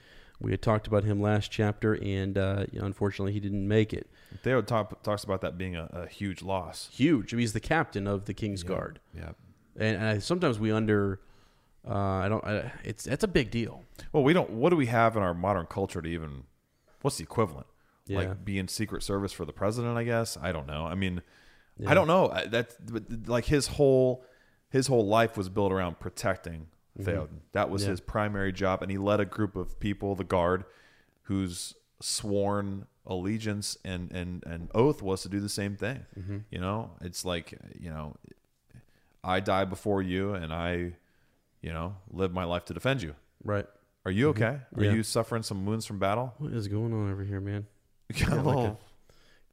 we 0.41 0.51
had 0.51 0.63
talked 0.63 0.87
about 0.87 1.05
him 1.05 1.21
last 1.21 1.51
chapter, 1.51 1.95
and 1.95 2.37
uh, 2.37 2.67
you 2.73 2.81
know, 2.81 2.87
unfortunately, 2.87 3.33
he 3.33 3.41
didn't 3.41 3.67
make 3.67 3.93
it. 3.93 4.09
Theo 4.43 4.61
talk, 4.63 5.03
talks 5.03 5.25
about 5.25 5.41
that 5.43 5.57
being 5.57 5.77
a, 5.77 5.89
a 5.93 6.07
huge 6.07 6.43
loss. 6.43 6.89
Huge. 6.93 7.33
I 7.33 7.37
mean, 7.37 7.43
he's 7.43 7.53
the 7.53 7.61
captain 7.61 8.07
of 8.07 8.25
the 8.27 8.35
King's 8.35 8.63
Guard, 8.63 8.99
Yeah. 9.17 9.31
and, 9.77 9.97
and 9.97 10.05
I, 10.07 10.19
sometimes 10.19 10.59
we 10.59 10.73
under. 10.73 11.21
Uh, 11.89 11.95
I 11.95 12.29
don't. 12.29 12.45
I, 12.45 12.73
it's 12.83 13.05
that's 13.05 13.25
a 13.25 13.29
big 13.29 13.51
deal. 13.51 13.83
Well, 14.13 14.23
we 14.25 14.33
don't. 14.33 14.51
What 14.51 14.71
do 14.71 14.77
we 14.77 14.87
have 14.87 15.17
in 15.17 15.23
our 15.23 15.35
modern 15.35 15.67
culture 15.67 16.01
to 16.03 16.09
even? 16.09 16.45
What's 17.03 17.19
the 17.19 17.25
equivalent? 17.25 17.67
Yeah. 18.07 18.19
Like 18.19 18.45
being 18.45 18.69
Secret 18.69 19.03
Service 19.03 19.33
for 19.33 19.45
the 19.45 19.53
president, 19.53 19.97
I 19.97 20.05
guess. 20.05 20.37
I 20.41 20.53
don't 20.53 20.67
know. 20.67 20.85
I 20.87 20.95
mean, 20.95 21.23
I 21.87 21.95
don't 21.95 22.07
know. 22.07 22.35
That's 22.49 22.77
like 23.27 23.45
his 23.47 23.67
whole 23.67 24.25
his 24.71 24.87
whole 24.89 25.07
life 25.07 25.37
was 25.37 25.49
built 25.49 25.73
around 25.73 26.01
protecting 26.01 26.67
Theoden. 26.99 27.41
That 27.53 27.71
was 27.71 27.83
Mm-hmm. 27.83 27.89
Yeah. 27.89 27.91
his 27.93 28.01
primary 28.01 28.53
job, 28.53 28.83
and 28.83 28.91
he 28.91 28.99
led 28.99 29.21
a 29.21 29.25
group 29.25 29.57
of 29.57 29.79
people, 29.81 30.15
the 30.15 30.25
guard, 30.25 30.65
whose 31.23 31.75
sworn 32.01 32.87
allegiance 33.07 33.77
and 33.85 34.11
and 34.13 34.43
and 34.47 34.71
oath 34.75 35.03
was 35.03 35.23
to 35.23 35.29
do 35.29 35.41
the 35.41 35.49
same 35.49 35.77
thing. 35.77 36.05
Mm-hmm. 36.19 36.39
You 36.51 36.61
know, 36.61 36.91
it's 37.01 37.25
like 37.25 37.59
you 37.79 37.91
know, 37.91 38.17
I 39.23 39.41
die 39.41 39.65
before 39.65 40.03
you, 40.03 40.35
and 40.35 40.53
I, 40.53 40.93
you 41.63 41.73
know, 41.73 41.97
live 42.11 42.33
my 42.33 42.45
life 42.45 42.65
to 42.67 42.75
defend 42.75 43.03
you. 43.03 43.15
Right. 43.43 43.67
Are 44.07 44.11
you 44.11 44.29
okay? 44.31 44.45
Are 44.45 44.67
Mm-hmm. 44.75 44.83
Yeah. 44.85 44.93
you 44.93 45.03
suffering 45.03 45.43
some 45.43 45.65
wounds 45.67 45.87
from 45.87 45.99
battle? 45.99 46.35
What 46.39 46.53
is 46.53 46.69
going 46.69 46.93
on 46.93 47.11
over 47.11 47.25
here, 47.25 47.41
man? 47.41 47.67
You 48.15 48.27
got 48.27 48.33
a 48.35 48.43
like 48.43 48.45
little- 48.45 48.81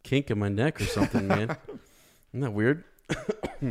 Kink 0.03 0.29
in 0.31 0.39
my 0.39 0.49
neck 0.49 0.81
or 0.81 0.85
something, 0.85 1.27
man. 1.27 1.55
Isn't 2.33 2.41
that 2.41 2.51
weird? 2.51 2.83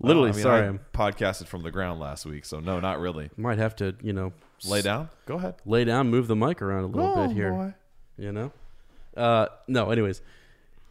Literally, 0.00 0.30
I 0.30 0.32
mean, 0.34 0.42
sorry. 0.42 0.68
I 0.68 0.78
podcasted 0.96 1.46
from 1.46 1.62
the 1.62 1.70
ground 1.70 2.00
last 2.00 2.26
week, 2.26 2.44
so 2.44 2.60
no, 2.60 2.80
not 2.80 3.00
really. 3.00 3.30
might 3.36 3.58
have 3.58 3.74
to, 3.76 3.94
you 4.02 4.12
know, 4.12 4.32
Lay 4.66 4.80
down. 4.82 5.08
Go 5.26 5.36
ahead. 5.36 5.54
lay 5.66 5.84
down, 5.84 6.08
move 6.10 6.28
the 6.28 6.36
mic 6.36 6.60
around 6.62 6.84
a 6.84 6.86
little 6.86 7.12
Oh, 7.16 7.26
bit 7.28 7.34
here. 7.36 7.52
boy. 7.52 7.74
you 8.18 8.32
know 8.32 8.50
uh 9.16 9.46
no 9.68 9.90
anyways 9.90 10.20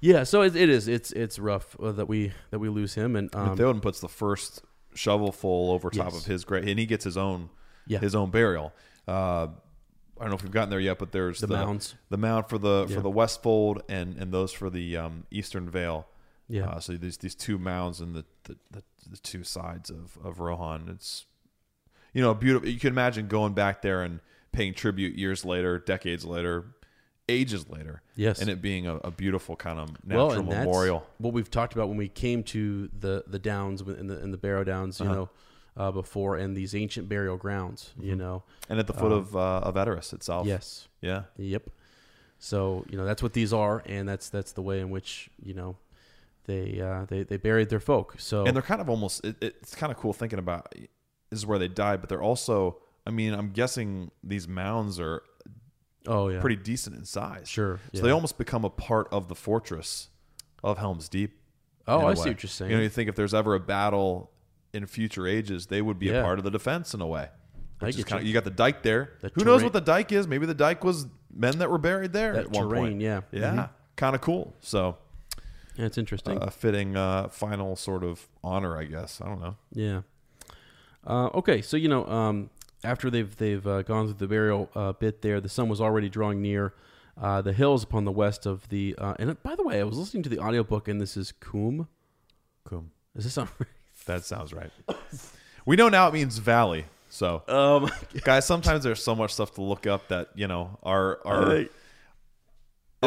yeah 0.01 0.23
so 0.23 0.41
it, 0.43 0.55
it 0.55 0.67
is 0.69 0.87
it's 0.87 1.11
it's 1.11 1.37
rough 1.39 1.75
uh, 1.79 1.91
that 1.91 2.07
we 2.07 2.31
that 2.51 2.57
we 2.59 2.69
lose 2.69 2.93
him 2.95 3.15
and 3.15 3.33
Um, 3.35 3.55
Theoden 3.57 3.81
puts 3.81 3.99
the 3.99 4.07
first 4.09 4.63
shovelful 4.95 5.71
over 5.71 5.89
top 5.89 6.11
Yes. 6.13 6.19
of 6.21 6.25
his 6.25 6.45
grave, 6.45 6.67
and 6.67 6.77
he 6.79 6.85
gets 6.85 7.03
his 7.03 7.17
own 7.17 7.49
Yeah. 7.87 7.99
his 7.99 8.13
own 8.15 8.29
burial. 8.31 8.73
Uh, 9.07 9.47
I 10.17 10.21
don't 10.21 10.29
know 10.29 10.35
if 10.35 10.43
we've 10.43 10.51
gotten 10.51 10.69
there 10.69 10.79
yet, 10.79 10.97
but 10.99 11.11
there's 11.11 11.39
The 11.41 11.47
mounds. 11.47 11.95
the 12.09 12.17
mound 12.17 12.47
for 12.49 12.57
the 12.57 12.85
Yeah. 12.89 12.95
for 12.95 13.01
the 13.01 13.09
Westfold 13.11 13.81
and 13.89 14.15
and 14.17 14.31
those 14.31 14.51
for 14.53 14.69
the 14.69 14.95
um, 14.97 15.25
Eastern 15.31 15.69
Vale. 15.69 16.07
Yeah. 16.47 16.65
Uh, 16.69 16.79
so 16.79 16.93
these 16.93 17.17
these 17.17 17.35
two 17.35 17.57
mounds 17.57 18.01
and 18.01 18.13
the 18.15 18.25
the, 18.43 18.57
the 18.71 18.83
the 19.11 19.17
two 19.17 19.43
sides 19.43 19.89
of 19.89 20.17
of 20.23 20.39
Rohan. 20.39 20.89
It's 20.89 21.25
you 22.13 22.21
know 22.21 22.33
beautiful. 22.33 22.67
You 22.69 22.79
can 22.79 22.89
imagine 22.91 23.27
going 23.27 23.53
back 23.53 23.81
there 23.81 24.03
and 24.03 24.19
paying 24.51 24.73
tribute 24.73 25.17
years 25.17 25.43
later, 25.43 25.79
decades 25.79 26.23
later, 26.23 26.65
ages 27.27 27.67
later. 27.69 28.01
Yes. 28.15 28.39
and 28.39 28.49
it 28.49 28.61
being 28.61 28.87
a, 28.87 28.95
a 28.97 29.11
beautiful 29.11 29.55
kind 29.55 29.79
of 29.79 29.89
natural 30.05 30.43
well 30.43 30.59
memorial. 30.59 31.07
what 31.17 31.33
we've 31.33 31.51
talked 31.51 31.73
about 31.73 31.89
when 31.89 31.97
we 31.97 32.07
came 32.07 32.43
to 32.43 32.89
the 32.97 33.23
the 33.27 33.39
downs 33.39 33.81
in 33.81 34.07
the 34.07 34.21
in 34.23 34.31
the 34.31 34.37
barrow 34.37 34.63
downs 34.63 35.01
Uh-huh. 35.01 35.09
you 35.09 35.15
know 35.17 35.29
uh 35.75 35.91
before 35.91 36.37
and 36.37 36.55
these 36.55 36.73
ancient 36.73 37.09
burial 37.09 37.35
grounds 37.35 37.91
you 37.99 38.15
know 38.15 38.43
And 38.69 38.79
at 38.79 38.87
the 38.87 38.93
foot 38.93 39.11
of 39.11 39.35
uh, 39.35 39.59
of 39.67 39.75
Edoras 39.75 40.13
itself. 40.13 40.43
Um, 40.43 40.47
yes 40.47 40.87
Yeah. 41.01 41.23
Yep. 41.37 41.63
So 42.39 42.85
you 42.89 42.97
know 42.97 43.03
that's 43.05 43.21
what 43.23 43.33
these 43.33 43.51
are, 43.51 43.81
and 43.85 44.07
that's 44.07 44.29
that's 44.29 44.51
the 44.53 44.61
way 44.61 44.79
in 44.79 44.89
which 44.89 45.29
you 45.43 45.53
know 45.53 45.75
they 46.45 46.79
uh, 46.81 47.05
they 47.05 47.23
they 47.23 47.37
buried 47.37 47.69
their 47.69 47.79
folk. 47.79 48.15
So 48.17 48.45
and 48.45 48.55
they're 48.55 48.63
kind 48.63 48.81
of 48.81 48.89
almost 48.89 49.23
it, 49.25 49.35
it's 49.41 49.75
kind 49.75 49.91
of 49.91 49.97
cool 49.97 50.13
thinking 50.13 50.39
about 50.39 50.71
this 51.29 51.39
is 51.39 51.45
where 51.45 51.59
they 51.59 51.67
died 51.67 51.99
but 52.01 52.07
they're 52.09 52.21
also 52.21 52.77
i 53.05 53.09
mean 53.09 53.33
i'm 53.33 53.49
guessing 53.49 54.11
these 54.23 54.47
mounds 54.47 54.99
are 54.99 55.21
oh 56.07 56.29
yeah, 56.29 56.39
pretty 56.39 56.55
decent 56.55 56.95
in 56.95 57.03
size 57.03 57.49
Sure, 57.49 57.79
so 57.93 57.97
yeah. 57.97 58.01
they 58.03 58.11
almost 58.11 58.37
become 58.37 58.63
a 58.63 58.69
part 58.69 59.07
of 59.11 59.27
the 59.27 59.35
fortress 59.35 60.09
of 60.63 60.77
helm's 60.77 61.09
deep 61.09 61.39
Oh, 61.87 62.05
I 62.07 62.13
see 62.15 62.29
what 62.29 62.41
you're 62.43 62.49
saying. 62.49 62.71
you 62.71 62.77
know 62.77 62.83
you 62.83 62.89
think 62.89 63.09
if 63.09 63.15
there's 63.15 63.33
ever 63.33 63.53
a 63.55 63.59
battle 63.59 64.31
in 64.73 64.85
future 64.85 65.27
ages 65.27 65.65
they 65.67 65.81
would 65.81 65.99
be 65.99 66.07
Yeah. 66.07 66.19
a 66.19 66.23
part 66.23 66.37
of 66.39 66.45
the 66.45 66.51
defense 66.51 66.93
in 66.93 67.01
a 67.01 67.07
way 67.07 67.29
I 67.81 67.85
Which 67.87 67.97
is 67.97 68.03
get 68.05 68.07
kinda, 68.07 68.25
you. 68.25 68.33
got 68.33 68.43
the 68.43 68.49
dike 68.51 68.81
there 68.83 69.13
The 69.21 69.31
who 69.33 69.43
knows 69.43 69.63
what 69.63 69.73
the 69.73 69.81
dike 69.81 70.11
is 70.11 70.27
maybe 70.27 70.45
the 70.45 70.53
dike 70.53 70.83
was 70.83 71.07
men 71.33 71.57
that 71.59 71.69
were 71.69 71.77
buried 71.79 72.13
there 72.13 72.33
That 72.33 72.45
at 72.45 72.51
one 72.51 72.69
terrain, 72.69 72.83
point 72.83 73.01
yeah. 73.01 73.21
yeah 73.31 73.51
Mhm. 73.53 73.69
kind 73.97 74.15
of 74.15 74.21
cool 74.21 74.55
so 74.61 74.97
Yeah, 75.77 75.85
it's 75.85 75.97
interesting. 75.97 76.37
a 76.41 76.49
fitting 76.51 76.95
uh, 76.95 77.27
final 77.29 77.75
sort 77.75 78.03
of 78.03 78.27
honor 78.43 78.77
i 78.77 78.85
guess 78.85 79.19
i 79.21 79.25
don't 79.27 79.41
know 79.41 79.55
Yeah. 79.73 80.01
Uh, 81.07 81.29
okay, 81.35 81.61
so 81.61 81.77
you 81.77 81.87
know, 81.87 82.03
um, 82.07 82.49
after 82.83 83.11
they've 83.11 83.35
they've 83.37 83.65
uh, 83.67 83.83
gone 83.83 84.05
through 84.07 84.15
the 84.15 84.27
burial 84.27 84.69
uh, 84.75 84.91
bit 84.93 85.21
there, 85.21 85.39
the 85.39 85.49
sun 85.49 85.69
was 85.69 85.79
already 85.79 86.09
drawing 86.09 86.41
near. 86.41 86.73
Uh, 87.21 87.41
the 87.41 87.53
hills 87.53 87.83
upon 87.83 88.05
the 88.05 88.11
west 88.11 88.45
of 88.47 88.67
the 88.69 88.95
uh, 88.97 89.13
and 89.19 89.41
by 89.43 89.55
the 89.55 89.63
way, 89.63 89.79
I 89.79 89.83
was 89.83 89.97
listening 89.97 90.23
to 90.23 90.29
the 90.29 90.39
audiobook 90.39 90.87
and 90.87 90.99
this 90.99 91.15
is 91.15 91.31
Coom. 91.31 91.87
cool 92.65 92.85
Is 93.15 93.23
this 93.25 93.37
on? 93.37 93.47
That 94.07 94.23
sounds 94.25 94.51
right. 94.53 94.71
we 95.65 95.75
know 95.75 95.89
now 95.89 96.07
it 96.07 96.13
means 96.13 96.37
valley. 96.39 96.85
So, 97.09 97.43
um, 97.47 97.89
guys, 98.23 98.45
sometimes 98.45 98.83
there's 98.83 99.03
so 99.03 99.15
much 99.15 99.33
stuff 99.33 99.53
to 99.55 99.61
look 99.61 99.85
up 99.87 100.07
that 100.09 100.29
you 100.35 100.47
know 100.47 100.77
our 100.83 101.19
our 101.25 101.65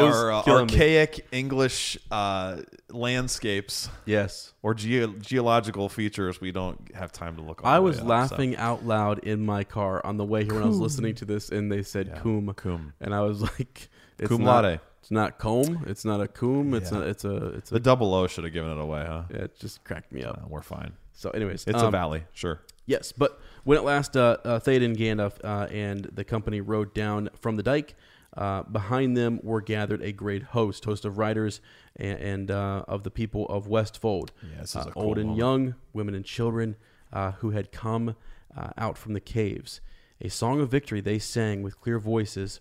our 0.05 0.31
uh, 0.31 0.41
killing 0.43 0.67
me. 0.67 0.73
archaic 0.73 1.27
English 1.31 1.97
uh, 2.11 2.57
landscapes 2.91 3.89
yes. 4.05 4.53
or 4.61 4.73
ge- 4.73 5.09
geological 5.19 5.89
features 5.89 6.39
we 6.41 6.51
don't 6.51 6.93
have 6.95 7.11
time 7.11 7.35
to 7.35 7.41
look. 7.41 7.61
I 7.63 7.79
was 7.79 7.99
up, 7.99 8.05
laughing 8.07 8.55
out 8.57 8.85
loud 8.85 9.19
in 9.19 9.45
my 9.45 9.63
car 9.63 10.05
on 10.05 10.17
the 10.17 10.25
way 10.25 10.43
here 10.43 10.53
when 10.55 10.63
I 10.63 10.67
was 10.67 10.79
listening 10.79 11.15
to 11.15 11.25
this, 11.25 11.49
and 11.49 11.71
they 11.71 11.83
said 11.83 12.07
Yeah, 12.07 12.19
"coom," 12.19 12.53
coom. 12.55 12.93
and 13.01 13.13
I 13.13 13.21
was 13.21 13.41
like, 13.59 13.89
"It's 14.17 14.29
Cum 14.29 14.43
not, 14.43 14.63
laude. 14.63 14.79
It's 15.01 15.11
not 15.11 15.37
comb. 15.39 15.83
It's 15.87 16.05
not 16.05 16.21
a 16.21 16.27
coom. 16.27 16.73
It's 16.73 16.91
Yeah. 16.91 16.99
a. 16.99 17.01
It's 17.01 17.25
a. 17.25 17.35
It's 17.57 17.71
a. 17.71 17.73
The 17.75 17.79
double 17.79 18.13
O 18.13 18.27
should 18.27 18.43
have 18.43 18.53
given 18.53 18.71
it 18.71 18.79
away, 18.79 19.05
huh? 19.07 19.23
yeah, 19.31 19.37
it 19.43 19.59
just 19.59 19.83
cracked 19.83 20.11
me 20.11 20.23
up. 20.23 20.37
Uh, 20.43 20.47
we're 20.47 20.61
fine. 20.61 20.93
So, 21.13 21.29
anyways, 21.31 21.65
It's 21.67 21.81
a 21.81 21.87
um, 21.87 21.91
valley, 21.91 22.23
sure. 22.33 22.61
Yes, 22.85 23.11
but 23.11 23.39
when 23.65 23.77
at 23.77 23.83
last 23.83 24.15
uh, 24.15 24.37
uh, 24.45 24.59
Theoden, 24.59 24.95
Gandalf, 24.95 25.33
uh, 25.43 25.67
and 25.71 26.05
the 26.05 26.23
company 26.23 26.61
rode 26.61 26.93
down 26.93 27.29
from 27.41 27.55
the 27.57 27.61
dike, 27.63 27.95
uh, 28.37 28.63
behind 28.63 29.17
them 29.17 29.39
were 29.43 29.61
gathered 29.61 30.01
a 30.01 30.11
great 30.11 30.43
host, 30.43 30.85
host 30.85 31.03
of 31.05 31.17
riders 31.17 31.61
and, 31.95 32.19
and 32.19 32.51
uh, 32.51 32.83
of 32.87 33.03
the 33.03 33.11
people 33.11 33.45
of 33.47 33.67
Westfold, 33.67 34.31
Yeah, 34.43 34.61
uh, 34.75 34.91
cool 34.91 35.03
old 35.03 35.17
and 35.17 35.27
moment. 35.29 35.37
young, 35.39 35.75
women 35.93 36.13
and 36.15 36.23
children, 36.25 36.75
uh, 37.11 37.31
who 37.33 37.51
had 37.51 37.71
come 37.71 38.15
uh, 38.55 38.69
out 38.77 38.97
from 38.97 39.13
the 39.13 39.19
caves. 39.19 39.81
A 40.21 40.29
song 40.29 40.59
of 40.61 40.69
victory 40.69 41.01
they 41.01 41.17
sang 41.19 41.63
with 41.63 41.79
clear 41.79 41.97
voices, 41.99 42.59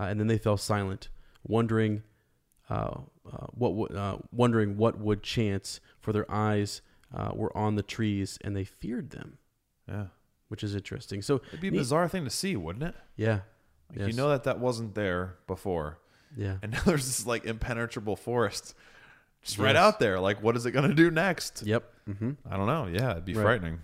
uh, 0.00 0.04
and 0.04 0.18
then 0.18 0.26
they 0.26 0.38
fell 0.38 0.56
silent, 0.56 1.08
wondering 1.46 2.02
uh, 2.70 2.74
uh, 3.30 3.46
what 3.52 3.70
w- 3.70 3.98
uh, 3.98 4.18
wondering 4.32 4.76
what 4.76 4.98
would 4.98 5.22
chance, 5.22 5.80
for 6.00 6.12
their 6.12 6.30
eyes 6.30 6.80
uh, 7.14 7.30
were 7.34 7.54
on 7.56 7.76
the 7.76 7.82
trees, 7.82 8.38
and 8.42 8.56
they 8.56 8.64
feared 8.64 9.10
them 9.10 9.38
Yeah, 9.88 10.06
which 10.48 10.64
is 10.64 10.74
interesting. 10.74 11.20
So 11.22 11.42
it'd 11.48 11.60
be 11.60 11.68
a 11.68 11.70
neat- 11.70 11.78
bizarre 11.78 12.08
thing 12.08 12.24
to 12.24 12.30
see, 12.30 12.56
wouldn't 12.56 12.84
it? 12.84 12.94
Yeah, 13.16 13.40
Like, 13.94 14.00
Yes. 14.00 14.08
You 14.08 14.14
know 14.14 14.28
that 14.30 14.44
that 14.44 14.58
wasn't 14.58 14.94
there 14.94 15.36
before. 15.46 15.98
yeah, 16.36 16.56
and 16.62 16.72
now 16.72 16.80
there's 16.84 17.06
this 17.06 17.26
like 17.26 17.44
impenetrable 17.44 18.16
forest 18.16 18.74
just 19.42 19.58
right 19.58 19.76
out 19.76 19.98
there 20.00 20.18
like 20.18 20.42
what 20.42 20.56
is 20.56 20.64
it 20.66 20.70
going 20.72 20.88
to 20.88 20.94
do 20.94 21.10
next 21.10 21.62
yep. 21.66 21.84
hmm 22.06 22.30
i 22.50 22.56
don't 22.56 22.66
know 22.66 22.86
yeah 22.86 23.10
it'd 23.12 23.26
be 23.26 23.34
Right. 23.34 23.42
frightening 23.42 23.80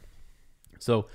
So, 0.79 1.07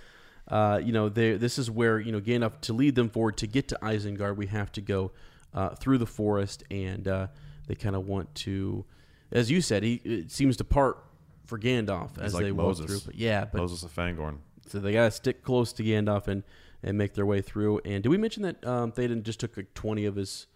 uh, 0.47 0.79
you 0.83 0.91
know, 0.93 1.09
they, 1.09 1.33
this 1.37 1.57
is 1.57 1.71
where 1.71 1.99
you 1.99 2.11
know 2.11 2.21
Gandalf 2.21 2.61
to 2.61 2.73
lead 2.73 2.93
them 2.95 3.09
forward 3.09 3.37
to 3.37 3.47
get 3.47 3.67
to 3.69 3.79
Isengard. 3.81 4.35
We 4.35 4.45
have 4.47 4.71
to 4.73 4.81
go 4.81 5.11
uh, 5.53 5.69
through 5.69 5.97
the 5.97 6.05
forest, 6.05 6.63
and 6.69 7.07
uh, 7.07 7.27
they 7.67 7.73
kind 7.73 7.95
of 7.95 8.05
want 8.07 8.33
to, 8.35 8.85
as 9.31 9.49
you 9.49 9.61
said, 9.61 9.81
he 9.81 9.95
it 10.03 10.29
seems 10.31 10.57
to 10.57 10.63
part 10.63 11.03
for 11.45 11.57
Gandalf 11.57 12.19
as 12.19 12.35
like 12.35 12.43
they 12.43 12.51
walk 12.51 12.67
Moses. 12.67 12.85
through. 12.85 12.99
But 13.07 13.15
yeah, 13.15 13.45
but 13.45 13.57
Moses 13.61 13.81
of 13.81 13.91
Fangorn. 13.95 14.37
so 14.67 14.77
they 14.79 14.93
gotta 14.93 15.09
stick 15.09 15.41
close 15.43 15.73
to 15.73 15.83
Gandalf 15.83 16.27
and 16.27 16.43
and 16.85 16.97
make 16.97 17.13
their 17.15 17.25
way 17.25 17.41
through. 17.41 17.81
And 17.83 18.01
did 18.03 18.09
we 18.09 18.17
mention 18.17 18.43
that 18.43 18.65
um, 18.65 18.91
Théoden 18.93 19.23
just 19.23 19.41
took 19.41 19.57
like 19.57 19.73
twenty 19.73 20.05
of 20.05 20.15
his 20.15 20.47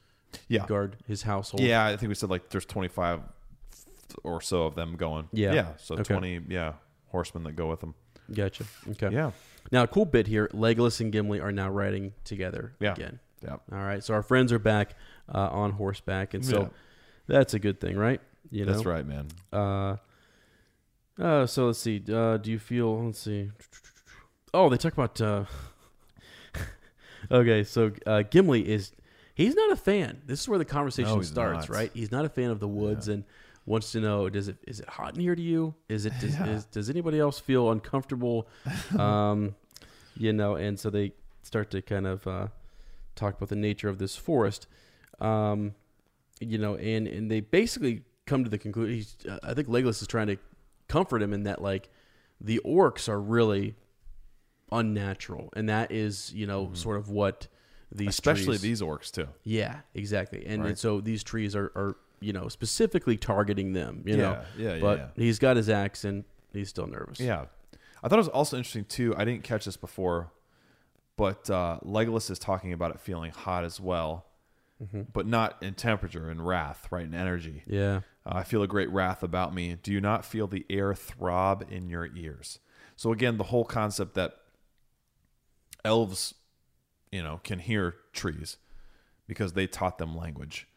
Yeah. 0.48 0.66
guard, 0.66 0.96
his 1.08 1.24
household? 1.24 1.62
Yeah, 1.62 1.86
I 1.86 1.98
think 1.98 2.08
we 2.10 2.16
said 2.16 2.30
like 2.30 2.50
there's 2.50 2.66
25 2.66 3.22
or 4.24 4.40
so 4.42 4.64
of 4.64 4.76
them 4.76 4.96
going. 4.96 5.28
Yeah. 5.34 5.54
Yeah. 5.54 5.68
So 5.78 5.96
Okay. 5.96 6.14
20, 6.14 6.42
yeah, 6.50 6.74
horsemen 7.08 7.44
that 7.44 7.54
go 7.58 7.68
with 7.68 7.80
them. 7.82 7.96
gotcha. 8.34 8.64
Okay. 8.92 9.10
Yeah. 9.12 9.32
Now, 9.72 9.84
a 9.84 9.88
cool 9.88 10.06
bit 10.06 10.28
here: 10.28 10.48
Legolas 10.54 11.00
and 11.02 11.12
Gimli 11.12 11.40
are 11.42 11.52
now 11.52 11.70
riding 11.70 12.14
together 12.24 12.74
Yeah. 12.80 12.94
again. 12.94 13.20
Yeah. 13.44 13.54
All 13.72 13.78
right, 13.80 14.04
so 14.04 14.14
our 14.14 14.24
friends 14.24 14.52
are 14.52 14.60
back 14.60 14.96
uh, 15.34 15.50
on 15.50 15.72
horseback, 15.72 16.34
and 16.34 16.46
so 16.46 16.62
Yeah. 16.62 16.68
that's 17.28 17.54
a 17.54 17.60
good 17.60 17.80
thing, 17.80 17.98
right? 17.98 18.20
You 18.52 18.66
know, 18.66 18.72
That's 18.74 18.86
right, 18.86 19.06
man. 19.06 19.28
Uh, 19.54 19.98
uh, 21.20 21.46
so 21.46 21.68
let's 21.68 21.80
see. 21.80 22.04
Uh, 22.12 22.38
do 22.38 22.52
you 22.52 22.60
feel? 22.60 23.04
Let's 23.06 23.20
see. 23.20 23.52
Oh, 24.54 24.70
they 24.70 24.78
talk 24.78 24.94
about. 24.94 25.20
Uh, 25.22 25.46
okay, 27.32 27.64
so 27.64 27.92
uh, 28.06 28.24
Gimli 28.24 28.68
is. 28.68 28.92
He's 29.36 29.56
not 29.56 29.72
a 29.72 29.78
fan. 29.78 30.22
This 30.26 30.42
is 30.42 30.50
where 30.50 30.58
the 30.60 30.66
conversation 30.66 31.12
No, 31.12 31.18
he's 31.20 31.30
starts, 31.30 31.70
not. 31.70 31.76
right? 31.76 31.92
He's 31.94 32.12
not 32.12 32.26
a 32.26 32.30
fan 32.30 32.50
of 32.52 32.60
the 32.60 32.68
woods 32.68 33.08
and 33.08 33.24
wants 33.66 33.94
to 33.94 34.02
know: 34.02 34.30
Does 34.30 34.50
it 34.50 34.58
is 34.68 34.82
it 34.82 34.90
hot 34.90 35.16
in 35.16 35.22
here 35.22 35.36
to 35.36 35.42
you? 35.42 35.76
Is 35.88 36.06
it 36.06 36.14
does, 36.20 36.36
is, 36.42 36.66
does 36.66 36.90
anybody 36.90 37.20
else 37.20 37.40
feel 37.40 37.72
uncomfortable? 37.72 38.48
um, 39.00 39.56
you 40.18 40.34
know, 40.34 40.56
and 40.56 40.78
so 40.78 40.90
they 40.90 41.14
start 41.44 41.72
to 41.72 41.82
kind 41.82 42.06
of 42.06 42.28
uh, 42.28 42.48
talk 43.16 43.38
about 43.38 43.50
the 43.50 43.56
nature 43.56 43.88
of 43.88 43.98
this 43.98 44.16
forest. 44.18 44.68
Um, 45.22 45.74
you 46.42 46.58
know, 46.58 46.76
and 46.76 47.08
and 47.08 47.32
they 47.32 47.40
basically 47.40 48.04
come 48.26 48.44
to 48.44 48.50
the 48.50 48.58
conclusion. 48.58 48.96
He's, 48.96 49.16
uh, 49.30 49.40
I 49.44 49.54
think 49.54 49.70
Legolas 49.70 50.02
is 50.02 50.08
trying 50.08 50.28
to 50.28 50.38
comfort 50.90 51.22
him 51.22 51.34
in 51.34 51.44
that 51.44 51.62
like 51.62 51.90
the 52.42 52.60
orcs 52.66 53.08
are 53.08 53.20
really 53.22 53.76
unnatural, 54.72 55.50
and 55.56 55.70
that 55.70 55.92
is 55.92 56.34
you 56.34 56.48
know 56.48 56.72
sort 56.74 56.98
of 56.98 57.10
what 57.10 57.48
these 57.92 58.00
Mm-hmm. 58.02 58.10
Especially 58.10 58.46
trees- 58.58 58.62
these 58.62 58.82
orcs 58.82 59.12
too. 59.12 59.28
yeah 59.44 59.80
exactly, 59.96 60.46
and, 60.46 60.66
and 60.66 60.78
so 60.78 61.02
these 61.02 61.24
trees 61.24 61.56
are 61.56 61.72
are 61.76 61.98
you 62.22 62.34
know 62.34 62.48
specifically 62.50 63.18
targeting 63.18 63.74
them. 63.74 64.04
You 64.06 64.18
know, 64.18 64.42
Yeah, 64.58 64.64
yeah, 64.68 64.74
yeah, 64.76 64.82
but 64.82 64.98
yeah. 65.00 65.08
he's 65.16 65.40
got 65.40 65.56
his 65.58 65.70
axe 65.70 66.04
and 66.06 66.24
he's 66.54 66.70
still 66.70 66.88
nervous. 66.88 67.20
Yeah. 67.20 67.46
I 68.04 68.08
thought 68.08 68.16
it 68.16 68.26
was 68.26 68.28
also 68.30 68.58
interesting 68.58 68.86
too. 68.86 69.14
I 69.18 69.26
didn't 69.26 69.44
catch 69.44 69.66
this 69.66 69.76
before, 69.78 70.32
but 71.18 71.50
uh, 71.50 71.80
Legolas 71.84 72.30
is 72.32 72.40
talking 72.40 72.72
about 72.74 72.92
it 72.92 73.00
feeling 73.02 73.32
hot 73.32 73.64
as 73.66 73.80
well, 73.80 74.26
but 75.12 75.28
not 75.28 75.62
in 75.62 75.74
temperature, 75.74 76.32
in 76.32 76.42
wrath, 76.42 76.88
right? 76.92 77.04
In 77.06 77.14
energy. 77.14 77.64
yeah, 77.68 78.02
Uh, 78.26 78.36
I 78.36 78.44
feel 78.44 78.64
a 78.64 78.68
great 78.68 78.90
wrath 78.90 79.22
about 79.24 79.54
me. 79.54 79.76
Do 79.84 79.92
you 79.92 80.00
not 80.00 80.24
feel 80.24 80.48
the 80.48 80.66
air 80.70 80.94
throb 80.94 81.66
in 81.70 81.90
your 81.90 82.08
ears? 82.16 82.60
So 82.96 83.12
again, 83.12 83.38
the 83.38 83.46
whole 83.46 83.66
concept 83.66 84.14
that 84.16 84.39
elves, 85.86 86.34
you 87.12 87.22
know, 87.24 87.40
can 87.44 87.60
hear 87.60 87.96
trees 88.14 88.58
because 89.28 89.54
they 89.54 89.68
taught 89.68 89.98
them 89.98 90.16
language. 90.18 90.68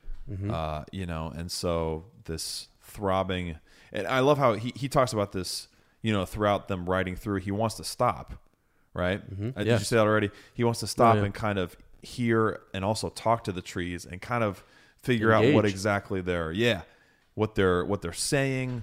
Uh, 0.50 0.84
you 0.92 1.05
know, 1.05 1.32
and 1.34 1.50
so 1.50 2.05
this 2.24 2.68
throbbing, 2.80 3.57
and 3.92 4.07
I 4.07 4.20
love 4.20 4.38
how 4.38 4.55
he, 4.55 4.72
he 4.76 4.88
talks 4.88 5.12
about 5.12 5.32
this, 5.32 5.68
you 6.00 6.12
know, 6.12 6.24
throughout 6.24 6.68
them 6.68 6.88
riding 6.88 7.16
through. 7.16 7.40
He 7.40 7.50
wants 7.50 7.74
to 7.76 7.84
stop, 7.84 8.34
right? 8.94 9.20
Uh, 9.20 9.50
Did 9.59 9.66
Yes. 9.66 9.80
you 9.80 9.84
say 9.84 9.96
that 9.96 10.07
already? 10.07 10.30
He 10.55 10.64
wants 10.64 10.80
to 10.80 10.86
stop 10.86 11.16
yeah. 11.16 11.24
and 11.24 11.34
kind 11.34 11.59
of 11.59 11.76
hear 12.03 12.61
and 12.72 12.84
also 12.84 13.09
talk 13.11 13.44
to 13.44 13.53
the 13.53 13.62
trees 13.62 14.05
and 14.07 14.22
kind 14.22 14.42
of 14.44 14.62
figure 15.03 15.32
out 15.32 15.44
what 15.53 15.64
exactly 15.64 16.20
they're 16.20 16.50
yeah 16.53 16.82
what 17.34 17.55
they're 17.57 17.84
what 17.84 18.03
they're 18.03 18.12
saying 18.12 18.82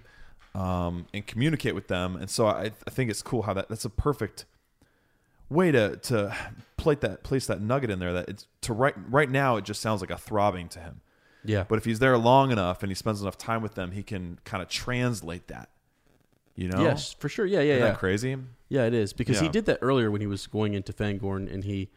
um, 0.55 1.05
and 1.13 1.25
communicate 1.25 1.73
with 1.75 1.87
them 1.87 2.15
and 2.15 2.29
so 2.29 2.47
I, 2.47 2.71
I 2.85 2.89
think 2.89 3.09
it's 3.09 3.21
cool 3.21 3.41
how 3.43 3.53
that 3.53 3.67
that's 3.69 3.85
a 3.85 3.89
perfect 3.89 4.45
way 5.49 5.71
to 5.71 5.97
to 5.97 6.35
plate 6.77 7.01
that 7.01 7.23
place 7.23 7.47
that 7.47 7.61
nugget 7.61 7.89
in 7.89 7.99
there 7.99 8.13
that 8.13 8.29
it's 8.29 8.47
to 8.61 8.73
right 8.73 8.95
right 9.09 9.29
now 9.29 9.57
it 9.57 9.65
just 9.65 9.81
sounds 9.81 10.01
like 10.01 10.11
a 10.11 10.17
throbbing 10.17 10.69
to 10.69 10.79
him 10.79 11.01
yeah. 11.43 11.65
but 11.67 11.77
if 11.77 11.85
he's 11.85 11.99
there 11.99 12.17
long 12.17 12.51
enough 12.51 12.83
and 12.83 12.89
he 12.89 12.95
spends 12.95 13.21
enough 13.21 13.37
time 13.37 13.61
with 13.61 13.75
them 13.75 13.91
he 13.91 14.03
can 14.03 14.39
kind 14.45 14.61
of 14.61 14.69
translate 14.69 15.47
that 15.47 15.69
you 16.55 16.67
know 16.67 16.81
yes, 16.81 17.13
for 17.13 17.29
sure. 17.29 17.45
Yeah, 17.45 17.61
yeah, 17.61 17.75
Isn't 17.75 17.87
yeah. 17.87 17.95
crazy 17.95 18.37
Yeah, 18.67 18.83
it 18.85 18.93
is 18.93 19.13
because 19.13 19.39
he 19.39 19.47
did 19.47 19.65
that 19.65 19.79
earlier 19.81 20.11
when 20.11 20.19
he 20.19 20.27
was 20.27 20.45
going 20.45 20.73
into 20.73 20.91
Fangorn, 20.91 21.51
and 21.51 21.63
he, 21.63 21.89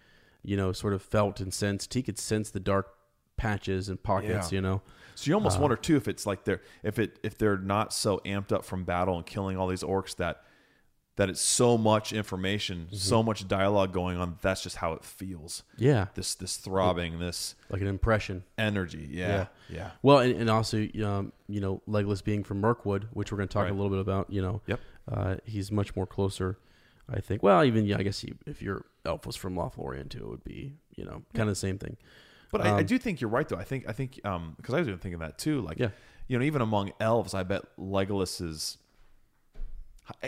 you 0.44 0.56
know, 0.56 0.72
sort 0.72 0.94
of 0.94 1.02
felt 1.02 1.40
and 1.40 1.52
sensed. 1.52 1.92
He 1.94 2.00
could 2.02 2.16
sense 2.16 2.48
the 2.50 2.60
dark 2.60 2.94
patches 3.36 3.88
and 3.88 4.00
pockets. 4.00 4.52
Yeah. 4.52 4.56
You 4.56 4.62
know, 4.62 4.82
So 5.16 5.28
you 5.28 5.34
Uh, 5.34 5.38
almost 5.38 5.58
wonder 5.58 5.74
too 5.76 5.96
if 5.96 6.06
it's 6.06 6.26
like 6.26 6.44
they're 6.44 6.62
if 6.84 7.00
it 7.00 7.18
if 7.24 7.36
they're 7.36 7.58
not 7.58 7.92
so 7.92 8.20
amped 8.24 8.52
up 8.52 8.64
from 8.64 8.84
battle 8.84 9.16
and 9.16 9.26
killing 9.26 9.56
all 9.58 9.66
these 9.66 9.82
orcs 9.82 10.14
that 10.16 10.44
that 11.16 11.28
it's 11.28 11.40
so 11.42 11.76
much 11.76 12.12
information, 12.12 12.86
Mm-hmm. 12.86 12.96
so 12.96 13.22
much 13.22 13.46
dialogue 13.46 13.92
going 13.92 14.16
on. 14.16 14.38
That's 14.40 14.62
just 14.62 14.76
how 14.76 14.92
it 14.94 15.04
feels. 15.04 15.62
yeah, 15.76 16.06
This 16.14 16.34
this 16.34 16.56
throbbing, 16.56 17.18
this 17.18 17.54
like 17.68 17.80
an 17.82 17.86
impression. 17.86 18.44
energy. 18.56 19.08
Yeah, 19.10 19.46
yeah. 19.68 19.90
Well, 20.02 20.18
and, 20.20 20.34
and 20.40 20.48
also, 20.50 20.78
um, 21.04 21.32
you 21.48 21.60
know, 21.60 21.82
Legolas 21.88 22.24
being 22.24 22.42
from 22.44 22.60
Mirkwood, 22.60 23.08
which 23.12 23.30
we're 23.30 23.36
going 23.38 23.48
to 23.48 23.52
talk 23.52 23.64
Right. 23.64 23.72
a 23.72 23.74
little 23.74 23.90
bit 23.90 23.98
about. 24.00 24.30
You 24.30 24.42
know, 24.42 24.60
Yep. 24.66 24.80
uh, 25.10 25.36
he's 25.44 25.70
much 25.70 25.94
more 25.94 26.06
closer. 26.06 26.58
I 27.08 27.20
think. 27.20 27.42
Well, 27.42 27.62
even 27.64 27.84
yeah, 27.84 27.98
I 27.98 28.04
guess 28.04 28.20
he, 28.20 28.32
if 28.46 28.62
your 28.62 28.86
elf 29.04 29.26
was 29.26 29.36
from 29.36 29.54
Lothlorien 29.54 30.08
too, 30.08 30.18
it 30.20 30.28
would 30.28 30.44
be 30.44 30.74
you 30.96 31.04
know 31.04 31.22
kind 31.34 31.48
of 31.48 31.54
the 31.54 31.60
same 31.60 31.76
thing. 31.78 31.96
But 32.50 32.60
I, 32.62 32.68
I 32.68 32.80
Um, 32.80 32.86
do 32.86 32.96
think 32.96 33.20
you're 33.20 33.28
right 33.30 33.46
though. 33.48 33.56
I 33.58 33.64
think 33.64 33.86
I 33.88 33.92
think 33.92 34.20
um 34.24 34.54
because 34.56 34.72
I 34.74 34.78
was 34.78 34.88
even 34.88 35.00
thinking 35.00 35.18
that 35.18 35.36
too. 35.36 35.60
Like 35.60 35.78
Yeah. 35.78 35.90
you 36.28 36.38
know, 36.38 36.44
even 36.44 36.62
among 36.62 36.92
elves, 37.00 37.34
I 37.34 37.42
bet 37.42 37.62
Legolas 37.78 38.40
is. 38.40 38.78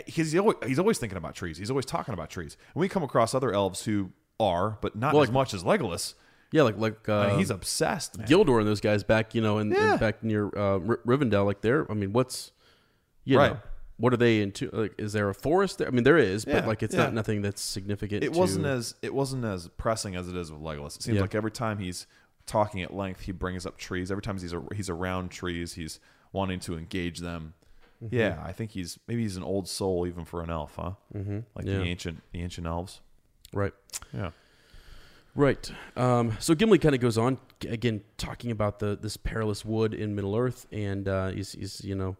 He's 0.07 0.35
always, 0.35 0.55
he's 0.65 0.79
always 0.79 0.97
thinking 0.97 1.17
about 1.17 1.35
trees. 1.35 1.57
He's 1.57 1.69
always 1.69 1.85
talking 1.85 2.13
about 2.13 2.29
trees. 2.29 2.57
And 2.73 2.79
we 2.81 2.87
come 2.87 3.03
across 3.03 3.35
other 3.35 3.51
elves 3.53 3.83
who 3.83 4.11
are, 4.39 4.77
but 4.81 4.95
not 4.95 5.13
Well, 5.13 5.23
as 5.23 5.29
like- 5.29 5.33
much 5.33 5.53
as 5.53 5.63
Legolas. 5.63 6.13
Yeah, 6.51 6.61
like 6.61 6.77
like 6.77 7.09
uh, 7.09 7.17
I 7.19 7.27
mean, 7.31 7.39
he's 7.39 7.49
obsessed. 7.49 8.17
Man. 8.17 8.27
Gildor 8.27 8.59
and 8.59 8.67
those 8.67 8.79
guys 8.79 9.03
back, 9.03 9.35
you 9.35 9.41
know, 9.41 9.57
in, 9.57 9.73
in 9.75 9.97
back 9.97 10.23
near 10.23 10.45
uh, 10.55 10.79
R- 10.79 10.99
Rivendell, 11.05 11.45
like 11.45 11.59
there. 11.61 11.89
I 11.91 11.95
mean, 11.95 12.13
what's 12.13 12.51
you 13.25 13.37
Right. 13.37 13.53
know, 13.53 13.59
what 13.97 14.13
are 14.13 14.17
they 14.17 14.41
into? 14.41 14.69
Like, 14.71 14.93
is 14.97 15.11
there 15.11 15.27
a 15.27 15.33
forest 15.33 15.79
there? 15.79 15.87
I 15.87 15.91
mean, 15.91 16.03
there 16.05 16.17
is, 16.17 16.45
Yeah, 16.47 16.59
but 16.61 16.67
like 16.67 16.83
it's 16.83 16.93
yeah. 16.95 17.03
not 17.05 17.13
nothing 17.13 17.41
that's 17.41 17.61
significant. 17.61 18.23
it 18.23 18.31
to- 18.31 18.39
wasn't 18.39 18.65
as 18.65 18.95
it 19.01 19.13
wasn't 19.13 19.43
as 19.43 19.67
pressing 19.75 20.15
as 20.15 20.29
it 20.29 20.37
is 20.37 20.49
with 20.51 20.61
Legolas. 20.61 20.95
It 20.95 21.01
seems 21.03 21.15
Yeah. 21.15 21.21
like 21.23 21.35
every 21.35 21.51
time 21.51 21.79
he's 21.79 22.07
talking 22.45 22.81
at 22.83 22.93
length, 22.93 23.21
he 23.21 23.33
brings 23.33 23.65
up 23.65 23.77
trees. 23.77 24.09
Every 24.11 24.21
time 24.21 24.37
he's 24.37 24.53
a, 24.53 24.61
he's 24.73 24.89
around 24.89 25.31
trees, 25.31 25.73
he's 25.73 25.99
wanting 26.31 26.59
to 26.61 26.77
engage 26.77 27.19
them. 27.19 27.53
Mm-hmm. 28.03 28.15
Yeah, 28.15 28.41
I 28.43 28.51
think 28.51 28.71
he's 28.71 28.99
maybe 29.07 29.21
he's 29.23 29.37
an 29.37 29.43
old 29.43 29.67
soul 29.67 30.05
even 30.07 30.25
for 30.25 30.41
an 30.41 30.49
elf, 30.49 30.75
huh? 30.75 30.91
Mm-hmm. 31.15 31.39
Like 31.55 31.65
Yeah. 31.65 31.77
the 31.79 31.83
ancient 31.83 32.21
the 32.31 32.41
ancient 32.41 32.67
elves. 32.67 33.01
right. 33.53 33.73
Yeah, 34.13 34.31
Right. 35.33 35.69
Um, 35.97 36.33
so 36.39 36.55
Gimli 36.55 36.77
kind 36.77 36.95
of 36.95 37.01
goes 37.01 37.17
on 37.17 37.37
again, 37.67 38.01
talking 38.17 38.51
about 38.51 38.79
the 38.79 38.95
this 38.95 39.17
perilous 39.17 39.65
wood 39.65 39.93
in 39.93 40.15
Middle 40.15 40.35
Earth, 40.35 40.65
and 40.71 41.07
uh, 41.07 41.27
he's, 41.29 41.51
he's 41.53 41.83
you 41.83 41.93
know 41.95 42.15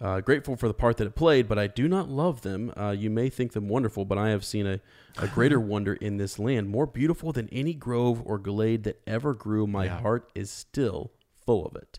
uh, 0.00 0.20
grateful 0.20 0.56
for 0.56 0.66
the 0.68 0.74
part 0.74 0.96
that 0.96 1.06
it 1.06 1.14
played, 1.14 1.46
but 1.48 1.58
I 1.58 1.66
do 1.66 1.88
not 1.88 2.08
love 2.08 2.40
them. 2.42 2.72
Uh, 2.76 2.90
you 2.90 3.10
may 3.10 3.28
think 3.28 3.52
them 3.52 3.68
wonderful, 3.68 4.04
but 4.06 4.16
I 4.18 4.30
have 4.30 4.44
seen 4.44 4.66
a, 4.66 4.80
a 5.18 5.28
greater 5.28 5.60
wonder 5.72 5.94
in 5.94 6.16
this 6.16 6.38
land, 6.38 6.68
more 6.68 6.86
beautiful 6.86 7.32
than 7.32 7.48
any 7.50 7.74
grove 7.74 8.22
or 8.24 8.38
glade 8.38 8.84
that 8.84 9.00
ever 9.06 9.34
grew. 9.34 9.66
My 9.66 9.84
Yeah. 9.84 10.00
heart 10.00 10.30
is 10.34 10.50
still 10.50 11.12
full 11.44 11.66
of 11.66 11.76
it. 11.76 11.98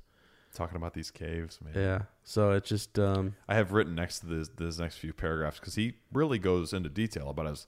Talking 0.55 0.77
about 0.77 0.93
these 0.93 1.11
caves, 1.11 1.59
man. 1.63 1.73
Yeah. 1.75 2.01
So 2.23 2.51
it's 2.51 2.67
just 2.69 2.97
um, 2.97 3.35
I 3.47 3.55
have 3.55 3.71
written 3.73 3.93
next 3.95 4.19
to 4.19 4.25
this 4.27 4.49
this 4.49 4.79
next 4.79 4.97
few 4.97 5.13
paragraphs 5.13 5.59
because 5.59 5.75
he 5.75 5.93
really 6.11 6.39
goes 6.39 6.73
into 6.73 6.89
detail 6.89 7.29
about 7.29 7.45
his 7.47 7.67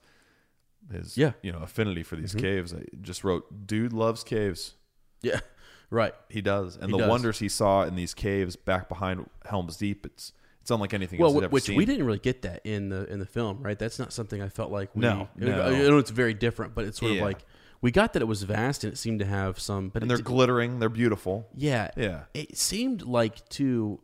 his 0.92 1.18
Yeah. 1.18 1.34
you 1.42 1.52
know 1.52 1.60
affinity 1.60 2.04
for 2.04 2.16
Mm-hmm. 2.16 2.22
these 2.24 2.36
caves. 2.36 2.74
I 2.74 2.84
just 3.02 3.24
wrote, 3.24 3.68
dude 3.68 3.94
loves 3.94 4.24
caves. 4.24 4.74
yeah, 5.22 5.40
right. 5.90 6.14
He 6.30 6.42
does, 6.42 6.76
and 6.76 6.86
He 6.86 6.92
the 6.94 7.00
does. 7.00 7.10
wonders 7.10 7.40
he 7.40 7.50
saw 7.50 7.84
in 7.84 7.96
these 7.96 8.14
caves 8.14 8.56
back 8.56 8.88
behind 8.90 9.30
Helm's 9.46 9.78
Deep. 9.78 10.06
It's 10.06 10.32
it's 10.62 10.72
unlike 10.72 10.94
anything 10.94 11.20
Well, 11.20 11.34
which 11.50 11.64
seen. 11.66 11.78
we 11.78 11.86
didn't 11.86 12.06
really 12.06 12.20
get 12.20 12.42
that 12.42 12.62
in 12.66 12.90
the 12.90 13.06
in 13.12 13.20
the 13.20 13.26
film, 13.26 13.62
right? 13.62 13.78
That's 13.80 14.00
not 14.00 14.12
something 14.14 14.42
I 14.42 14.50
felt 14.50 14.72
like 14.72 14.94
we. 14.96 15.02
No, 15.02 15.28
no. 15.38 15.62
I, 15.62 15.70
know 15.72 15.98
it's 15.98 16.12
very 16.12 16.34
different, 16.34 16.74
but 16.76 16.86
it's 16.86 17.00
sort 17.00 17.12
Yeah. 17.14 17.20
of 17.20 17.26
like 17.26 17.40
we 17.82 17.92
got 17.92 18.14
that 18.14 18.22
it 18.22 18.26
was 18.26 18.44
vast 18.44 18.84
and 18.84 18.92
it 18.94 18.98
seemed 18.98 19.20
to 19.20 19.26
have 19.26 19.60
some, 19.60 19.90
but 19.90 20.02
and 20.02 20.10
they're 20.10 20.18
di- 20.18 20.24
glittering. 20.24 20.80
They're 20.80 20.90
beautiful. 20.90 21.48
yeah, 21.56 21.92
Yeah. 21.96 22.24
It 22.34 22.58
seemed 22.58 23.04
like 23.04 23.48
too 23.50 24.00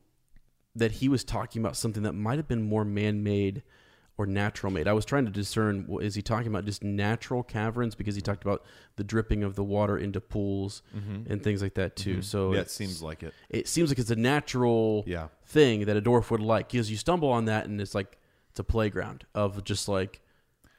that 0.75 0.91
he 0.93 1.07
was 1.09 1.23
talking 1.23 1.61
about 1.61 1.75
something 1.77 2.03
that 2.03 2.13
might 2.13 2.37
have 2.37 2.47
been 2.47 2.63
more 2.63 2.83
man-made 2.85 3.61
or 4.17 4.25
natural 4.27 4.71
made. 4.71 4.87
I 4.87 4.93
was 4.93 5.05
trying 5.05 5.25
to 5.25 5.31
discern 5.31 5.87
is 6.01 6.13
he 6.15 6.21
talking 6.21 6.47
about 6.47 6.65
just 6.65 6.83
natural 6.83 7.41
caverns 7.43 7.95
because 7.95 8.13
he 8.15 8.21
talked 8.21 8.43
about 8.43 8.63
the 8.95 9.03
dripping 9.03 9.43
of 9.43 9.55
the 9.55 9.63
water 9.63 9.97
into 9.97 10.21
pools 10.21 10.83
and 11.27 11.41
things 11.43 11.61
like 11.63 11.73
that 11.75 11.95
too. 11.95 12.21
So 12.21 12.45
Mm-hmm. 12.47 12.55
yeah, 12.55 12.61
it 12.61 12.69
seems 12.71 13.01
like 13.01 13.23
it. 13.23 13.33
it 13.49 13.67
seems 13.67 13.89
like 13.89 13.97
it's 13.97 14.11
a 14.11 14.15
natural 14.15 15.03
Yeah. 15.07 15.27
thing 15.45 15.85
that 15.85 15.97
a 15.97 16.01
dwarf 16.01 16.29
would 16.29 16.41
like 16.41 16.69
because 16.71 16.91
you 16.91 16.97
stumble 16.97 17.29
on 17.29 17.45
that 17.45 17.65
and 17.65 17.81
it's 17.81 17.95
like 17.95 18.19
it's 18.51 18.59
a 18.59 18.63
playground 18.63 19.25
of 19.33 19.63
just 19.63 19.87
like 19.87 20.21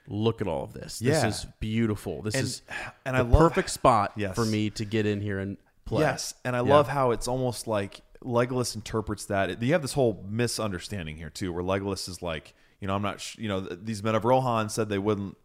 look 0.07 0.41
at 0.41 0.47
all 0.49 0.65
of 0.65 0.73
this 0.75 1.01
Yeah. 1.01 1.23
this 1.23 1.39
is 1.41 1.47
beautiful 1.61 2.21
this 2.23 2.35
And- 2.35 2.45
is 2.45 2.63
and 3.07 3.15
the 3.17 3.21
I 3.21 3.23
love- 3.23 3.39
perfect 3.41 3.71
spot 3.71 4.13
Yes. 4.17 4.35
for 4.35 4.45
me 4.45 4.71
to 4.71 4.85
get 4.85 5.07
in 5.07 5.21
here 5.21 5.39
and 5.39 5.57
play. 5.87 6.03
Yes, 6.03 6.35
and 6.45 6.55
I 6.57 6.59
Yeah. 6.63 6.75
love 6.75 6.89
how 6.89 7.11
it's 7.11 7.27
almost 7.29 7.67
like 7.67 8.01
Legolas 8.23 8.75
interprets 8.75 9.27
that. 9.27 9.63
You 9.63 9.73
have 9.75 9.83
this 9.83 9.93
whole 9.93 10.25
misunderstanding 10.29 11.17
here 11.17 11.29
too, 11.31 11.53
where 11.53 11.63
Legolas 11.63 12.09
is 12.09 12.23
like, 12.23 12.55
you 12.81 12.87
know, 12.89 12.95
I'm 12.95 13.03
not, 13.03 13.21
sh- 13.21 13.37
you 13.39 13.49
know, 13.49 13.67
th- 13.67 13.81
these 13.83 14.03
men 14.03 14.15
of 14.15 14.25
Rohan 14.25 14.69
said 14.71 14.89
they 14.89 14.99
wouldn't, 14.99 15.37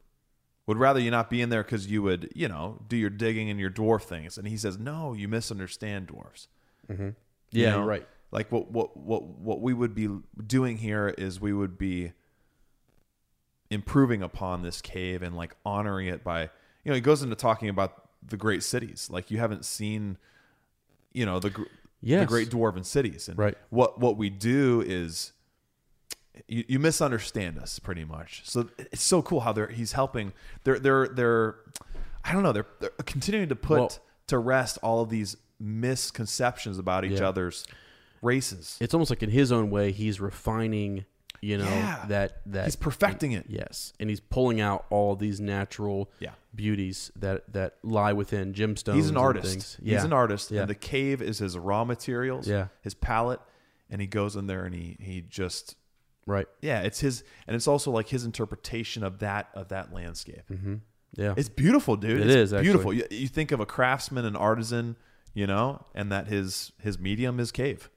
would 0.66 0.78
rather 0.78 0.99
you 0.99 1.12
not 1.12 1.30
be 1.30 1.41
in 1.41 1.49
there 1.49 1.64
because 1.64 1.88
you 1.91 2.01
would, 2.03 2.32
you 2.36 2.47
know, 2.47 2.82
do 2.88 2.95
your 2.95 3.10
digging 3.10 3.49
and 3.49 3.60
your 3.60 3.70
dwarf 3.72 4.03
things, 4.03 4.38
and 4.38 4.47
he 4.47 4.55
says, 4.55 4.78
no, 4.78 5.14
you 5.14 5.28
misunderstand 5.28 6.07
dwarves. 6.07 6.47
Mm-hmm. 6.89 7.03
You 7.51 7.64
Yeah, 7.64 7.72
know? 7.72 7.84
right. 7.84 8.07
Like 8.32 8.51
what 8.51 8.70
what 8.72 8.95
what 8.95 9.24
what 9.26 9.60
we 9.62 9.74
would 9.74 9.95
be 9.95 10.07
doing 10.45 10.78
here 10.78 11.07
is 11.18 11.41
we 11.41 11.51
would 11.51 11.78
be 11.78 12.14
improving 13.72 14.22
upon 14.24 14.61
this 14.63 14.82
cave 14.82 15.22
and 15.22 15.36
like 15.36 15.55
honoring 15.65 16.07
it 16.07 16.24
by 16.24 16.41
you 16.41 16.49
know 16.89 16.95
he 16.95 17.01
goes 17.01 17.22
into 17.22 17.36
talking 17.36 17.70
about 17.70 18.09
the 18.28 18.38
great 18.38 18.63
cities. 18.63 19.09
Like 19.11 19.30
you 19.32 19.38
haven't 19.38 19.65
seen 19.65 20.17
you 21.13 21.26
know 21.26 21.39
the 21.39 21.49
gr- 21.51 21.63
the 22.01 22.26
great 22.26 22.49
dwarven 22.49 22.86
cities. 22.86 23.28
And 23.30 23.38
Right. 23.38 23.57
what 23.70 23.99
what 23.99 24.17
we 24.17 24.30
do 24.30 24.82
is 24.86 25.34
you, 26.47 26.63
you 26.67 26.80
misunderstand 26.80 27.57
us 27.59 27.80
pretty 27.80 28.05
much. 28.05 28.41
So 28.45 28.70
it's 28.78 29.03
so 29.03 29.22
cool 29.22 29.41
how 29.41 29.51
they're 29.53 29.67
he's 29.67 29.91
helping 29.93 30.34
they're 30.63 30.80
they're 30.80 31.07
they're 31.09 31.55
i 32.24 32.32
don't 32.34 32.43
know 32.43 32.51
they're, 32.51 32.65
they're 32.80 32.89
continuing 33.05 33.49
to 33.49 33.55
put 33.55 33.80
Well- 33.80 33.91
to 34.28 34.38
rest 34.38 34.78
all 34.84 35.01
of 35.01 35.09
these 35.09 35.36
misconceptions 35.59 36.78
about 36.78 37.03
each 37.05 37.20
Yeah. 37.20 37.28
other's 37.30 37.65
races. 38.22 38.78
It's 38.80 38.93
almost 38.93 39.09
like 39.09 39.24
in 39.24 39.30
his 39.32 39.51
own 39.51 39.70
way, 39.70 39.91
he's 39.91 40.20
refining, 40.22 41.05
you 41.41 41.57
know, 41.57 41.63
Yeah. 41.65 42.05
that 42.09 42.41
that 42.47 42.65
He's 42.65 42.75
perfecting 42.75 43.31
it. 43.33 43.45
Yes, 43.47 43.93
and 43.99 44.09
he's 44.09 44.19
pulling 44.19 44.59
out 44.61 44.85
all 44.89 45.15
these 45.15 45.39
natural 45.39 46.11
Yeah. 46.19 46.31
beauties 46.55 47.11
that 47.15 47.51
that 47.53 47.77
lie 47.83 48.13
within 48.13 48.53
gemstones. 48.53 48.95
he's 48.95 49.09
an 49.09 49.17
artist 49.17 49.45
things. 49.47 49.77
he's 49.83 50.03
an 50.03 50.13
artist 50.13 50.51
Yeah. 50.51 50.61
and 50.61 50.69
the 50.69 50.75
cave 50.75 51.21
is 51.21 51.39
his 51.39 51.57
raw 51.57 51.83
materials 51.85 52.47
Yeah. 52.47 52.67
his 52.81 52.93
palette 52.93 53.39
and 53.89 54.01
he 54.01 54.07
goes 54.07 54.35
in 54.35 54.47
there 54.47 54.65
and 54.65 54.73
he 54.75 54.97
he 54.99 55.21
just 55.21 55.75
right. 56.25 56.47
yeah 56.61 56.81
it's 56.81 56.99
his 57.01 57.23
and 57.47 57.55
it's 57.55 57.67
also 57.67 57.91
like 57.91 58.07
his 58.09 58.25
interpretation 58.25 59.03
of 59.03 59.19
that 59.19 59.49
of 59.53 59.67
that 59.69 59.93
landscape 59.93 60.43
mm-hmm. 60.51 60.75
Yeah, 61.15 61.33
It's 61.35 61.49
beautiful, 61.49 61.95
dude. 61.95 62.21
It 62.21 62.29
it's 62.29 62.51
is, 62.53 62.61
beautiful. 62.61 62.93
You, 62.93 63.03
you 63.09 63.27
think 63.27 63.51
of 63.51 63.59
a 63.59 63.65
craftsman 63.65 64.25
and 64.25 64.37
artisan, 64.37 64.95
you 65.33 65.47
know, 65.47 65.83
and 65.95 66.11
that 66.11 66.27
his 66.27 66.71
his 66.79 66.99
medium 66.99 67.39
is 67.39 67.51
cave. 67.51 67.89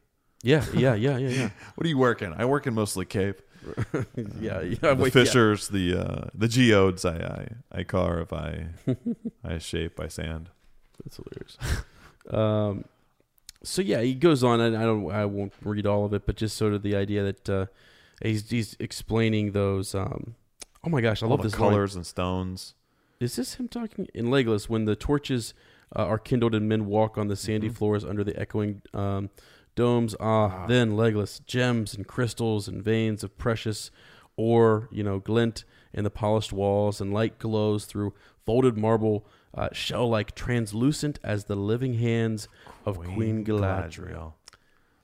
Yeah, 0.42 0.64
yeah, 0.74 0.94
yeah, 0.94 1.16
yeah, 1.18 1.28
yeah. 1.28 1.50
What 1.74 1.84
are 1.86 1.88
you 1.88 1.98
working? 1.98 2.34
I 2.36 2.44
work 2.44 2.66
in 2.66 2.74
mostly 2.74 3.04
cave. 3.04 3.40
yeah, 4.40 4.60
yeah. 4.60 4.74
The 4.80 4.94
wait, 4.96 5.14
yeah. 5.14 5.22
fissures, 5.24 5.68
the 5.68 5.94
uh, 5.94 6.24
the 6.34 6.48
geodes, 6.48 7.04
I, 7.04 7.16
I 7.72 7.80
I 7.80 7.84
carve, 7.84 8.32
I 8.32 8.66
I 9.44 9.58
shape, 9.58 10.00
I 10.00 10.08
sand. 10.08 10.50
That's 11.04 11.16
hilarious. 11.18 11.58
um, 12.30 12.84
so 13.62 13.82
yeah, 13.82 14.00
he 14.00 14.14
goes 14.14 14.42
on, 14.42 14.60
and 14.60 14.76
I 14.76 14.82
don't, 14.82 15.10
I 15.12 15.24
won't 15.26 15.52
read 15.62 15.86
all 15.86 16.04
of 16.04 16.12
it, 16.12 16.26
but 16.26 16.36
just 16.36 16.56
sort 16.56 16.72
of 16.74 16.82
the 16.82 16.96
idea 16.96 17.22
that 17.22 17.48
uh, 17.50 17.66
he's 18.22 18.50
he's 18.50 18.76
explaining 18.80 19.52
those. 19.52 19.94
Um, 19.94 20.34
oh 20.84 20.90
my 20.90 21.00
gosh, 21.00 21.22
I 21.22 21.26
All 21.26 21.30
love 21.30 21.42
the 21.42 21.48
this 21.48 21.58
line. 21.58 21.70
colors 21.70 21.94
and 21.94 22.04
stones. 22.04 22.74
Is 23.20 23.36
this 23.36 23.54
him 23.54 23.68
talking 23.68 24.08
in 24.14 24.26
Legolas 24.26 24.68
when 24.68 24.84
the 24.84 24.96
torches 24.96 25.54
uh, 25.94 26.04
are 26.04 26.18
kindled 26.18 26.56
and 26.56 26.68
men 26.68 26.86
walk 26.86 27.16
on 27.16 27.28
the 27.28 27.36
sandy 27.36 27.68
Mm-hmm. 27.68 27.76
floors 27.76 28.04
under 28.04 28.24
the 28.24 28.36
echoing 28.36 28.82
um, 28.92 29.30
domes? 29.74 30.14
Ah, 30.20 30.66
then 30.66 30.92
Legolas 30.92 31.44
gems 31.46 31.94
and 31.94 32.06
crystals 32.06 32.68
and 32.68 32.82
veins 32.82 33.22
of 33.24 33.36
precious 33.38 33.90
ore, 34.36 34.88
you 34.90 35.02
know, 35.02 35.18
glint 35.18 35.64
in 35.92 36.04
the 36.04 36.10
polished 36.10 36.52
walls, 36.52 37.00
and 37.00 37.12
light 37.12 37.38
glows 37.38 37.84
through 37.84 38.14
folded 38.46 38.76
marble, 38.76 39.26
uh, 39.54 39.68
shell-like, 39.72 40.34
translucent 40.34 41.18
as 41.22 41.44
the 41.44 41.54
living 41.56 41.94
hands 41.94 42.48
of 42.86 42.98
Queen, 42.98 43.44
Galadriel. 43.44 44.32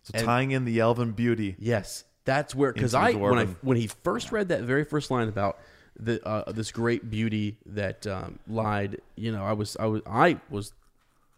So 0.02 0.12
And- 0.14 0.24
tying 0.24 0.50
in 0.52 0.64
the 0.64 0.80
elven 0.80 1.12
beauty. 1.12 1.56
Yes, 1.58 2.04
that's 2.24 2.54
where 2.54 2.72
because 2.72 2.94
I 2.94 3.12
when 3.12 3.38
I 3.38 3.46
when 3.62 3.76
he 3.76 3.86
first 3.86 4.32
read 4.32 4.48
that 4.48 4.62
very 4.62 4.84
first 4.84 5.10
line 5.10 5.28
about 5.28 5.58
the 5.98 6.26
uh, 6.26 6.50
this 6.52 6.72
great 6.72 7.10
beauty 7.10 7.58
that 7.66 8.06
um, 8.06 8.38
lied, 8.48 9.00
you 9.16 9.30
know, 9.32 9.44
I 9.44 9.52
was 9.52 9.76
I 9.78 9.86
was 9.86 10.02
I 10.06 10.40
was 10.48 10.72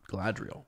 Galadriel. 0.08 0.64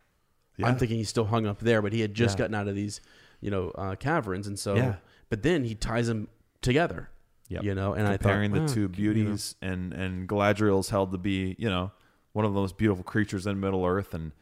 Yeah. 0.57 0.67
I'm 0.69 0.77
thinking 0.77 0.99
he's 0.99 1.09
still 1.09 1.25
hung 1.27 1.47
up 1.47 1.61
there, 1.61 1.81
but 1.83 1.93
he 1.93 2.01
had 2.01 2.15
just 2.15 2.35
Yeah. 2.35 2.45
gotten 2.45 2.55
out 2.55 2.69
of 2.69 2.75
these, 2.75 3.01
you 3.41 3.51
know, 3.51 3.71
uh, 3.71 3.95
caverns, 3.97 4.47
and 4.47 4.59
so. 4.59 4.75
Yeah. 4.77 4.97
But 5.31 5.43
then 5.43 5.65
he 5.65 5.75
ties 5.75 6.07
them 6.09 6.29
together. 6.61 7.09
Yep. 7.49 7.65
You 7.65 7.75
know, 7.75 7.93
and 7.95 8.07
comparing 8.07 8.53
I 8.55 8.59
thought 8.59 8.67
the 8.69 8.69
wow, 8.69 8.75
two 8.75 8.81
you 8.81 8.89
know, 8.89 8.95
beauties 8.95 9.55
and 9.61 9.93
and 9.93 10.29
Galadriel's 10.29 10.89
held 10.91 11.13
to 11.13 11.19
be 11.19 11.55
you 11.59 11.69
know 11.69 11.91
one 12.33 12.45
of 12.47 12.55
the 12.55 12.61
most 12.61 12.79
beautiful 12.79 13.05
creatures 13.05 13.47
in 13.47 13.61
Middle 13.61 13.85
Earth 13.85 14.15
and 14.15 14.33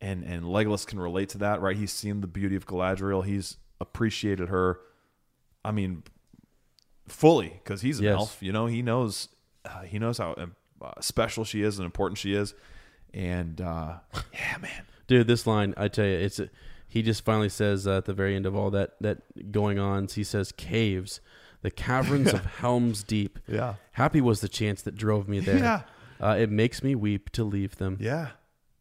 and 0.00 0.24
and 0.24 0.44
Legolas 0.44 0.86
can 0.86 0.98
relate 1.00 1.28
to 1.30 1.38
that 1.38 1.60
right 1.60 1.76
he's 1.76 1.92
seen 1.92 2.20
the 2.22 2.26
beauty 2.26 2.56
of 2.56 2.66
Galadriel 2.66 3.24
he's 3.26 3.58
appreciated 3.80 4.48
her 4.48 4.78
I 5.64 5.70
mean 5.72 6.02
fully 7.08 7.60
because 7.62 7.80
he's 7.82 7.98
an 7.98 8.04
Yes. 8.06 8.14
elf 8.18 8.42
you 8.42 8.52
know 8.52 8.66
he 8.66 8.80
knows 8.80 9.28
uh, 9.66 9.82
he 9.82 9.98
knows 9.98 10.18
how 10.18 10.32
uh, 10.80 10.92
special 11.00 11.44
she 11.44 11.62
is 11.62 11.78
and 11.78 11.84
important 11.84 12.16
she 12.18 12.32
is 12.34 12.54
and 13.12 13.60
uh 13.60 13.94
yeah 14.32 14.56
man 14.62 14.84
Dude, 15.08 15.26
this 15.26 15.46
line, 15.46 15.74
I 15.76 15.88
tell 15.88 16.04
you, 16.06 16.12
it's 16.16 16.40
he 16.86 17.02
just 17.02 17.24
finally 17.24 17.48
says 17.48 17.86
uh, 17.86 17.96
at 17.98 18.04
the 18.04 18.12
very 18.14 18.36
end 18.36 18.46
of 18.46 18.54
all 18.54 18.70
that 18.70 18.92
that 19.00 19.50
going 19.50 19.78
on, 19.80 20.06
he 20.06 20.22
says 20.22 20.52
caves, 20.52 21.20
the 21.62 21.70
caverns 21.70 22.32
of 22.32 22.44
Helm's 22.60 23.02
Deep. 23.02 23.38
Yeah. 23.48 23.74
Happy 23.92 24.20
was 24.20 24.40
the 24.40 24.48
chance 24.48 24.80
that 24.82 24.94
drove 24.94 25.28
me 25.28 25.40
there. 25.40 25.58
Yeah. 25.58 25.82
Uh, 26.20 26.36
it 26.38 26.50
makes 26.50 26.82
me 26.82 26.94
weep 26.94 27.30
to 27.30 27.42
leave 27.44 27.76
them. 27.76 27.96
yeah 28.00 28.28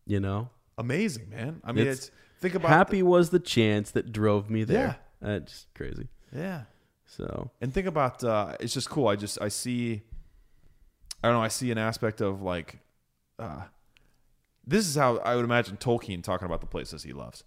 You 0.05 0.19
know? 0.19 0.49
amazing 0.79 1.29
man 1.31 1.59
I 1.63 1.71
mean 1.71 1.87
It's 1.87 2.07
it's, 2.07 2.11
think 2.39 2.53
about 2.55 2.69
Happy 2.69 3.01
was 3.01 3.29
the 3.31 3.39
chance 3.39 3.89
that 3.91 4.11
drove 4.11 4.49
me 4.49 4.63
there. 4.63 4.99
Yeah. 5.21 5.27
Uh, 5.29 5.39
just 5.39 5.67
crazy. 5.73 6.07
yeah 6.31 6.63
So, 7.05 7.49
and 7.61 7.73
think 7.73 7.87
about 7.87 8.23
uh 8.23 8.55
it's 8.59 8.73
just 8.73 8.89
cool 8.89 9.07
i 9.07 9.15
just 9.15 9.41
i 9.41 9.47
see 9.49 10.01
i 11.23 11.27
don't 11.27 11.35
know 11.37 11.41
i 11.43 11.47
see 11.47 11.71
an 11.71 11.77
aspect 11.77 12.21
of 12.21 12.41
like 12.41 12.79
uh 13.39 13.61
this 14.67 14.85
is 14.87 14.95
how 14.95 15.17
i 15.19 15.35
would 15.35 15.45
imagine 15.45 15.77
tolkien 15.77 16.21
talking 16.21 16.45
about 16.45 16.59
the 16.61 16.67
places 16.67 17.03
he 17.03 17.13
loves 17.13 17.43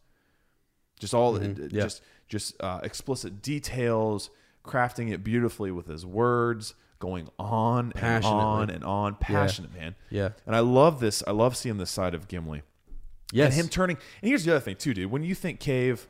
just 0.98 1.14
all 1.14 1.34
Mhm. 1.38 1.58
it- 1.58 1.72
Yeah. 1.72 1.82
just 1.82 2.02
just 2.28 2.60
uh 2.62 2.80
explicit 2.82 3.42
details 3.42 4.30
crafting 4.64 5.12
it 5.12 5.22
beautifully 5.24 5.70
with 5.70 5.86
his 5.86 6.04
words 6.04 6.74
going 6.98 7.28
on 7.38 7.92
and 7.96 8.24
on 8.24 8.68
and 8.70 8.84
on 8.84 9.14
passionate 9.16 9.72
man 9.74 9.94
yeah. 10.10 10.30
and 10.46 10.54
i 10.56 10.60
love 10.60 11.00
this 11.00 11.22
i 11.26 11.30
love 11.30 11.56
seeing 11.56 11.78
this 11.78 11.90
side 11.90 12.14
of 12.14 12.28
gimli 12.28 12.62
Yes. 13.32 13.52
and 13.52 13.60
him 13.64 13.68
turning 13.68 13.96
and 14.22 14.28
here's 14.28 14.44
the 14.44 14.50
other 14.52 14.60
thing 14.60 14.76
too 14.76 14.92
dude 14.92 15.10
when 15.10 15.22
you 15.22 15.34
think 15.34 15.60
cave 15.60 16.08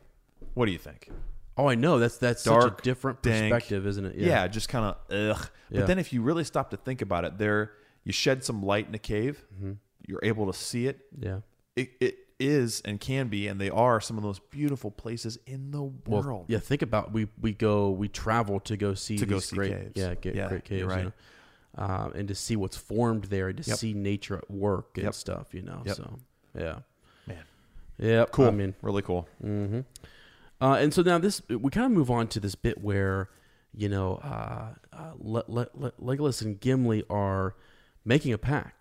what 0.55 0.67
do 0.67 0.73
you 0.73 0.79
think 0.79 1.11
oh, 1.57 1.69
I 1.69 1.75
know. 1.75 1.99
That's 1.99 2.17
that's 2.17 2.43
such 2.43 2.59
dark, 2.59 2.79
a 2.81 2.83
different 2.83 3.21
dank. 3.21 3.53
perspective, 3.53 3.87
isn't 3.87 4.07
it? 4.07 4.17
Yeah, 4.17 4.47
just 4.49 4.71
kind 4.71 4.87
of 4.87 4.97
ugh. 5.37 5.51
But 5.71 5.81
Yeah. 5.81 5.85
then 5.85 5.99
if 5.99 6.11
you 6.11 6.23
really 6.23 6.43
stop 6.45 6.71
to 6.71 6.79
think 6.79 7.03
about 7.03 7.27
it, 7.27 7.37
there 7.37 7.73
you 8.03 8.13
shed 8.13 8.43
some 8.43 8.63
light 8.63 8.89
in 8.89 8.95
a 8.95 8.99
cave, 8.99 9.45
Mm-hmm. 9.55 9.73
You're 10.11 10.21
able 10.23 10.47
to 10.47 10.53
see 10.59 10.87
it. 10.87 11.01
Yeah. 11.19 11.41
It 11.77 11.91
it 12.01 12.19
is 12.41 12.81
and 12.85 12.99
can 13.01 13.29
be, 13.29 13.47
and 13.49 13.61
they 13.61 13.71
are 13.71 14.01
some 14.01 14.17
of 14.17 14.23
the 14.23 14.27
most 14.29 14.51
beautiful 14.51 14.91
places 14.91 15.39
in 15.47 15.71
the 15.71 15.83
Well, 15.83 16.23
world. 16.23 16.45
yeah, 16.49 16.59
think 16.59 16.83
about 16.83 17.13
we 17.13 17.29
we 17.41 17.53
go 17.53 17.91
we 17.91 18.09
travel 18.09 18.61
to 18.61 18.77
go 18.77 18.95
see 18.95 19.17
To 19.19 19.27
go 19.27 19.39
see 19.39 19.57
great 19.57 19.73
caves. 19.73 19.93
yeah 19.95 20.15
get 20.15 20.35
Yeah, 20.35 20.49
great 20.49 20.65
caves 20.65 20.81
you're 20.81 20.99
you 20.99 21.05
know? 21.05 21.13
um, 21.85 22.13
and 22.15 22.27
to 22.29 22.35
see 22.35 22.57
what's 22.57 22.77
formed 22.77 23.25
there 23.25 23.49
and 23.49 23.63
to 23.63 23.69
Yep. 23.71 23.79
see 23.79 23.93
nature 23.95 24.37
at 24.39 24.51
work 24.51 24.97
and 24.97 25.05
Yep. 25.05 25.15
stuff 25.15 25.55
you 25.55 25.63
know 25.63 25.83
Yep. 25.85 25.97
so 25.97 26.19
yeah 26.59 26.79
Man. 27.27 27.45
yeah 27.99 28.25
Cool. 28.33 28.47
I 28.47 28.51
mean 28.53 28.75
really 28.83 29.03
cool. 29.03 29.29
hmm 29.41 29.81
uh, 30.63 30.75
and 30.81 30.93
so 30.95 31.03
now 31.03 31.19
this 31.19 31.43
we 31.49 31.71
kind 31.71 31.87
of 31.87 31.93
move 31.93 32.11
on 32.11 32.27
to 32.29 32.41
this 32.41 32.55
bit 32.55 32.83
where 32.83 33.29
you 33.75 33.89
know 33.91 34.15
uh, 34.17 34.75
uh, 34.95 35.13
Le- 35.19 35.45
Le- 35.47 35.69
Le- 35.75 35.93
Legolas 36.01 36.41
and 36.43 36.59
Gimli 36.61 37.05
are 37.11 37.55
making 38.05 38.33
a 38.33 38.39
pact 38.39 38.75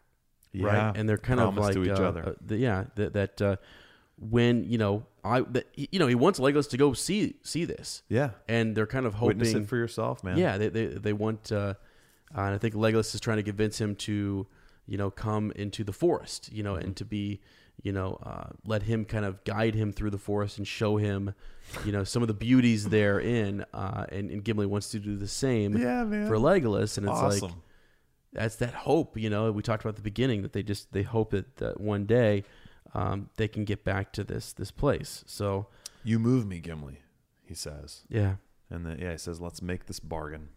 Yeah. 0.51 0.65
right? 0.65 0.97
And 0.97 1.07
they're 1.07 1.17
kind 1.17 1.39
of 1.39 1.55
like 1.57 1.73
to 1.75 1.83
each 1.83 1.89
uh, 1.99 2.03
other. 2.09 2.25
uh, 2.29 2.33
the, 2.45 2.57
yeah, 2.57 2.85
that, 2.95 3.13
that 3.13 3.41
uh, 3.41 3.55
when 4.17 4.63
you 4.65 4.77
know 4.77 5.05
I 5.23 5.41
that, 5.41 5.67
you 5.75 5.99
know 5.99 6.07
he 6.07 6.15
wants 6.15 6.39
Legolas 6.39 6.69
to 6.71 6.77
go 6.77 6.93
see 6.93 7.35
see 7.43 7.65
this, 7.65 8.03
Yeah. 8.09 8.31
and 8.47 8.75
they're 8.75 8.87
kind 8.87 9.05
of 9.05 9.13
hoping 9.15 9.37
Witness 9.39 9.53
it 9.53 9.67
for 9.67 9.77
yourself, 9.77 10.23
man. 10.23 10.37
yeah, 10.37 10.57
they 10.57 10.69
they 10.69 10.85
they 10.87 11.13
want, 11.13 11.51
uh, 11.51 11.55
uh, 12.35 12.41
and 12.41 12.55
I 12.55 12.57
think 12.57 12.73
Legolas 12.75 13.13
is 13.15 13.21
trying 13.21 13.37
to 13.37 13.43
convince 13.43 13.79
him 13.79 13.95
to, 13.97 14.47
you 14.87 14.97
know, 14.97 15.09
come 15.11 15.51
into 15.55 15.83
the 15.83 15.93
forest, 15.93 16.49
you 16.51 16.63
know, 16.63 16.73
Mm-hmm. 16.73 16.85
and 16.85 16.95
to 16.97 17.05
be, 17.05 17.39
you 17.81 17.91
know, 17.91 18.19
uh, 18.23 18.49
let 18.65 18.83
him 18.83 19.05
kind 19.05 19.25
of 19.25 19.43
guide 19.45 19.75
him 19.75 19.91
through 19.93 20.09
the 20.11 20.17
forest 20.17 20.57
and 20.57 20.67
show 20.67 20.97
him, 20.97 21.33
you 21.85 21.91
know, 21.91 22.03
some 22.03 22.21
of 22.21 22.27
the 22.27 22.33
beauties 22.33 22.89
therein. 22.89 23.65
Uh, 23.73 24.05
and, 24.11 24.29
and 24.31 24.43
Gimli 24.43 24.65
wants 24.65 24.89
to 24.91 24.99
do 24.99 25.15
the 25.15 25.27
same 25.27 25.77
Yeah, 25.77 26.03
man. 26.03 26.27
for 26.27 26.35
Legolas, 26.35 26.97
and 26.97 27.07
it's 27.07 27.21
like 27.21 27.43
awesome. 27.43 27.61
That's 28.33 28.55
that 28.57 28.73
hope, 28.73 29.17
you 29.17 29.29
know, 29.29 29.51
we 29.51 29.61
talked 29.61 29.83
about 29.83 29.91
at 29.91 29.95
the 29.95 30.01
beginning 30.01 30.41
that 30.43 30.53
they 30.53 30.63
just 30.63 30.91
they 30.93 31.03
hope 31.03 31.31
that, 31.31 31.57
that 31.57 31.79
one 31.79 32.05
day 32.05 32.43
um, 32.93 33.29
they 33.37 33.47
can 33.47 33.65
get 33.65 33.83
back 33.83 34.13
to 34.13 34.23
this 34.23 34.53
this 34.53 34.71
place. 34.71 35.23
So 35.27 35.67
you 36.03 36.19
move 36.19 36.45
me, 36.45 36.59
Gimli. 36.59 36.99
He 37.45 37.55
says, 37.55 38.03
yeah, 38.09 38.35
and 38.69 38.85
then 38.85 38.99
yeah, 38.99 39.11
he 39.11 39.17
says, 39.17 39.41
"Let's 39.41 39.61
make 39.61 39.85
this 39.85 39.99
bargain." 39.99 40.49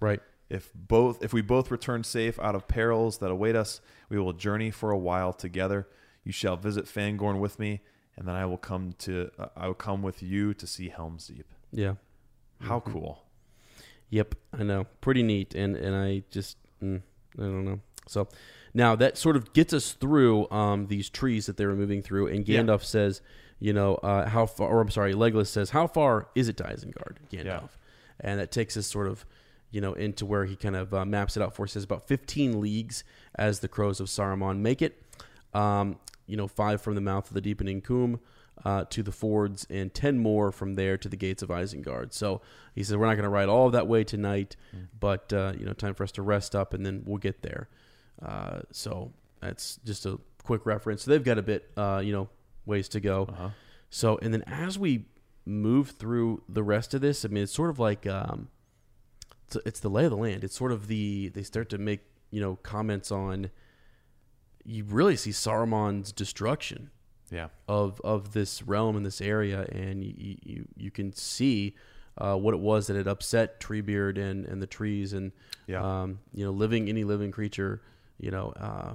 right. 0.00 0.20
If 0.50 0.72
both 0.74 1.22
if 1.22 1.34
we 1.34 1.42
both 1.42 1.70
return 1.70 2.04
safe 2.04 2.38
out 2.40 2.54
of 2.54 2.66
perils 2.68 3.18
that 3.18 3.30
await 3.30 3.54
us, 3.54 3.82
we 4.08 4.18
will 4.18 4.32
journey 4.32 4.70
for 4.70 4.90
a 4.90 4.98
while 4.98 5.34
together. 5.34 5.86
You 6.24 6.32
shall 6.32 6.56
visit 6.56 6.86
Fangorn 6.86 7.38
with 7.38 7.58
me, 7.58 7.80
and 8.16 8.26
then 8.26 8.34
I 8.34 8.46
will 8.46 8.56
come 8.56 8.94
to 9.00 9.30
uh, 9.38 9.48
I 9.54 9.66
will 9.66 9.74
come 9.74 10.00
with 10.00 10.22
you 10.22 10.54
to 10.54 10.66
see 10.66 10.88
Helm's 10.88 11.26
Deep. 11.26 11.52
Yeah. 11.70 11.94
How 12.62 12.80
cool! 12.80 13.24
Yep, 14.08 14.34
I 14.58 14.62
know. 14.62 14.86
Pretty 15.02 15.22
neat, 15.22 15.54
and 15.54 15.76
and 15.76 15.94
I 15.94 16.22
just 16.30 16.56
mm, 16.82 17.02
I 17.38 17.42
don't 17.42 17.64
know. 17.64 17.80
So 18.06 18.28
now 18.74 18.96
that 18.96 19.16
sort 19.18 19.36
of 19.36 19.52
gets 19.52 19.72
us 19.72 19.92
through 19.92 20.48
um, 20.50 20.86
these 20.86 21.08
trees 21.10 21.46
that 21.46 21.56
they 21.56 21.66
were 21.66 21.76
moving 21.76 22.02
through, 22.02 22.28
and 22.28 22.46
Yeah. 22.48 22.60
Gandalf 22.60 22.84
says, 22.84 23.20
you 23.60 23.72
know, 23.72 23.96
uh, 23.96 24.28
how 24.28 24.46
far? 24.46 24.68
Or 24.68 24.80
I'm 24.80 24.90
sorry, 24.90 25.14
Legolas 25.14 25.48
says, 25.48 25.70
how 25.70 25.86
far 25.86 26.28
is 26.34 26.48
it 26.48 26.56
to 26.58 26.64
Isengard? 26.64 27.16
Gandalf, 27.30 27.44
Yeah. 27.44 27.60
and 28.20 28.40
that 28.40 28.50
takes 28.52 28.76
us 28.76 28.86
sort 28.86 29.08
of, 29.08 29.24
you 29.70 29.80
know, 29.80 29.92
into 29.94 30.24
where 30.24 30.44
he 30.44 30.56
kind 30.56 30.76
of 30.76 30.94
uh, 30.94 31.04
maps 31.04 31.36
it 31.36 31.42
out 31.42 31.54
for 31.54 31.64
us. 31.64 31.72
Says 31.72 31.84
about 31.84 32.06
15 32.08 32.60
leagues 32.60 33.04
as 33.34 33.60
the 33.60 33.68
crows 33.68 34.00
of 34.00 34.06
Saruman 34.08 34.58
make 34.60 34.80
it. 34.80 35.02
Um, 35.54 35.98
you 36.26 36.36
know, 36.36 36.46
five 36.46 36.80
from 36.82 36.94
the 36.94 37.00
mouth 37.00 37.26
of 37.28 37.34
the 37.34 37.40
deepening 37.40 37.80
Coombe 37.80 38.20
uh, 38.64 38.84
to 38.90 39.02
the 39.02 39.12
fords, 39.12 39.66
and 39.70 39.92
ten 39.92 40.18
more 40.18 40.50
from 40.50 40.74
there 40.74 40.96
to 40.98 41.08
the 41.08 41.16
gates 41.16 41.42
of 41.42 41.48
Isengard. 41.50 42.12
So 42.12 42.40
he 42.74 42.82
says 42.82 42.96
we're 42.96 43.06
not 43.06 43.14
going 43.14 43.24
to 43.24 43.28
ride 43.28 43.48
all 43.48 43.70
that 43.70 43.86
way 43.86 44.04
tonight, 44.04 44.56
but 44.98 45.32
uh, 45.32 45.52
you 45.58 45.64
know, 45.64 45.72
time 45.72 45.94
for 45.94 46.04
us 46.04 46.12
to 46.12 46.22
rest 46.22 46.54
up, 46.54 46.74
and 46.74 46.84
then 46.84 47.02
we'll 47.06 47.18
get 47.18 47.42
there. 47.42 47.68
Uh, 48.24 48.60
so 48.72 49.12
that's 49.40 49.78
just 49.84 50.06
a 50.06 50.18
quick 50.42 50.66
reference. 50.66 51.02
So 51.04 51.10
they've 51.10 51.22
got 51.22 51.38
a 51.38 51.42
bit, 51.42 51.70
uh, 51.76 52.02
you 52.04 52.12
know, 52.12 52.28
ways 52.66 52.88
to 52.90 53.00
go. 53.00 53.28
So 53.90 54.18
and 54.22 54.32
then 54.32 54.42
as 54.46 54.78
we 54.78 55.04
move 55.46 55.90
through 55.90 56.42
the 56.48 56.62
rest 56.62 56.94
of 56.94 57.00
this, 57.00 57.24
I 57.24 57.28
mean, 57.28 57.44
it's 57.44 57.52
sort 57.52 57.70
of 57.70 57.78
like 57.78 58.06
um, 58.06 58.48
it's, 59.46 59.56
it's 59.64 59.80
the 59.80 59.88
lay 59.90 60.04
of 60.04 60.10
the 60.10 60.16
land. 60.16 60.44
It's 60.44 60.56
sort 60.56 60.72
of 60.72 60.88
the 60.88 61.28
they 61.28 61.42
start 61.42 61.68
to 61.70 61.78
make 61.78 62.00
you 62.30 62.40
know 62.40 62.56
comments 62.56 63.12
on. 63.12 63.50
You 64.64 64.84
really 64.84 65.16
see 65.16 65.30
Saruman's 65.30 66.12
destruction 66.12 66.90
Yeah, 67.30 67.48
of 67.68 68.00
of 68.02 68.32
this 68.32 68.62
realm 68.62 68.96
in 68.96 69.02
this 69.02 69.20
area, 69.20 69.66
and 69.70 70.02
you 70.02 70.36
you, 70.42 70.64
you 70.76 70.90
can 70.90 71.12
see 71.12 71.74
uh, 72.16 72.36
what 72.36 72.54
it 72.54 72.60
was 72.60 72.86
that 72.88 72.96
had 72.96 73.06
upset 73.06 73.60
Treebeard 73.60 74.18
and, 74.18 74.44
and 74.46 74.60
the 74.62 74.66
trees, 74.66 75.12
and 75.12 75.32
Yeah. 75.66 75.82
um, 76.02 76.20
you 76.34 76.44
know, 76.44 76.50
living 76.50 76.88
any 76.88 77.04
living 77.04 77.30
creature, 77.30 77.80
you 78.18 78.30
know, 78.30 78.52
uh, 78.56 78.94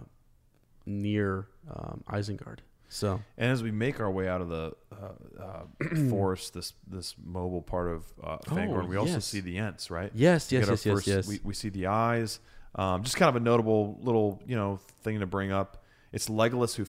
near 0.86 1.48
um, 1.74 2.04
Isengard. 2.10 2.60
So 2.90 3.22
and 3.38 3.52
as 3.52 3.64
we 3.64 3.72
make 3.72 4.00
our 4.00 4.12
way 4.12 4.28
out 4.28 4.42
of 4.42 4.50
the 4.50 4.74
uh, 4.92 5.42
uh, 5.44 5.96
forest, 6.10 6.54
this 6.54 6.74
this 6.88 7.16
mobile 7.24 7.62
part 7.62 7.90
of 7.90 8.04
uh, 8.24 8.38
Fangorn, 8.46 8.84
Oh, 8.86 8.88
we 8.88 8.98
also 8.98 9.14
yes. 9.14 9.26
see 9.26 9.40
the 9.40 9.58
Ents, 9.58 9.90
right? 9.90 10.12
Yes, 10.14 10.52
yes, 10.52 10.68
yes, 10.70 10.86
yes, 10.86 10.94
first- 10.96 11.08
yes. 11.08 11.28
We, 11.28 11.40
we 11.44 11.54
see 11.54 11.70
the 11.70 11.88
eyes. 11.88 12.40
Um, 12.76 13.04
just 13.04 13.18
kind 13.18 13.30
of 13.30 13.36
a 13.36 13.40
notable 13.40 14.00
little 14.02 14.42
you 14.46 14.56
know 14.56 14.80
thing 15.02 15.20
to 15.22 15.26
bring 15.26 15.52
up. 15.52 15.84
It's 16.12 16.30
Legolas 16.30 16.76
who 16.76 16.86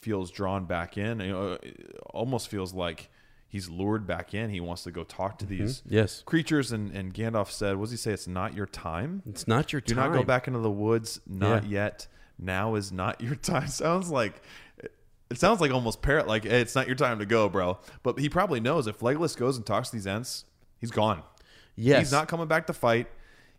Feels 0.00 0.30
drawn 0.30 0.64
back 0.64 0.96
in. 0.96 1.20
You 1.20 1.32
know, 1.32 1.58
almost 2.10 2.48
feels 2.48 2.72
like 2.74 3.10
he's 3.48 3.68
lured 3.68 4.06
back 4.06 4.34
in. 4.34 4.50
He 4.50 4.60
wants 4.60 4.84
to 4.84 4.90
go 4.90 5.04
talk 5.04 5.38
to 5.38 5.44
mm-hmm. 5.44 5.58
these 5.58 5.82
yes, 5.86 6.22
creatures. 6.22 6.72
And, 6.72 6.90
and 6.92 7.12
Gandalf 7.12 7.50
said, 7.50 7.76
"What 7.76 7.84
does 7.84 7.92
he 7.92 7.96
say? 7.96 8.12
It's 8.12 8.28
not 8.28 8.54
your 8.54 8.66
time. 8.66 9.22
it's 9.26 9.48
not 9.48 9.72
your 9.72 9.80
Do 9.80 9.94
time. 9.94 10.04
Do 10.04 10.10
not 10.10 10.18
go 10.18 10.24
back 10.24 10.46
into 10.46 10.60
the 10.60 10.70
woods. 10.70 11.20
Not 11.26 11.64
Yeah. 11.64 11.70
yet. 11.70 12.06
Now 12.38 12.74
is 12.74 12.92
not 12.92 13.20
your 13.20 13.34
time." 13.36 13.68
Sounds 13.68 14.10
like 14.10 14.42
it 15.30 15.38
sounds 15.38 15.60
like 15.60 15.70
almost 15.70 16.00
parrot 16.02 16.26
like 16.26 16.44
hey, 16.44 16.60
it's 16.60 16.74
not 16.74 16.86
your 16.86 16.96
time 16.96 17.18
to 17.18 17.26
go, 17.26 17.48
bro. 17.48 17.78
But 18.02 18.18
he 18.18 18.28
probably 18.28 18.60
knows 18.60 18.86
if 18.86 19.00
Legolas 19.00 19.36
goes 19.36 19.56
and 19.56 19.66
talks 19.66 19.90
to 19.90 19.96
these 19.96 20.06
Ents, 20.06 20.44
he's 20.78 20.90
gone. 20.90 21.22
Yes, 21.76 22.00
He's 22.00 22.12
not 22.12 22.26
coming 22.26 22.48
back 22.48 22.66
to 22.66 22.72
fight. 22.72 23.06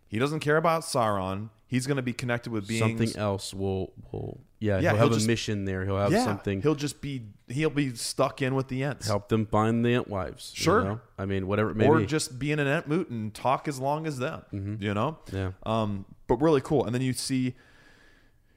He 0.06 0.18
doesn't 0.18 0.40
care 0.40 0.58
about 0.58 0.82
Sauron. 0.82 1.48
He's 1.66 1.86
going 1.86 1.96
to 1.96 2.02
be 2.02 2.12
connected 2.12 2.52
with 2.52 2.68
beings. 2.68 2.80
something 2.80 3.16
else 3.16 3.54
will 3.54 3.92
will 4.12 4.40
yeah, 4.60 4.74
Yeah, 4.74 4.80
he'll 4.80 4.90
he'll 4.90 4.98
have 5.08 5.12
just- 5.14 5.24
a 5.24 5.28
mission 5.28 5.64
there. 5.64 5.84
He'll 5.84 5.96
have 5.98 6.12
yeah, 6.12 6.22
something 6.24 6.62
He'll 6.62 6.74
just 6.76 7.00
be 7.00 7.22
he'll 7.48 7.70
be 7.70 7.94
stuck 7.96 8.42
in 8.42 8.54
with 8.54 8.68
the 8.68 8.82
Ents. 8.84 9.06
help 9.08 9.28
them 9.28 9.46
find 9.46 9.84
the 9.84 9.88
Entwives. 9.94 10.54
Sure. 10.54 10.84
know? 10.84 11.00
I 11.18 11.24
mean 11.26 11.46
whatever 11.46 11.70
it 11.70 11.76
may 11.76 11.86
or 11.88 11.98
be. 11.98 12.06
just 12.06 12.38
be 12.38 12.52
in 12.52 12.58
an 12.60 12.66
Entmoot 12.82 13.10
and 13.10 13.34
talk 13.34 13.66
as 13.68 13.78
long 13.80 14.06
as 14.06 14.18
them. 14.18 14.76
You 14.80 14.94
know? 14.94 15.18
Yeah. 15.32 15.52
Um, 15.64 16.04
but 16.28 16.36
really 16.40 16.60
cool. 16.60 16.84
And 16.84 16.94
then 16.94 17.02
you 17.02 17.12
see, 17.12 17.54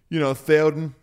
you 0.09 0.19
know, 0.19 0.33
Theoden, 0.33 0.93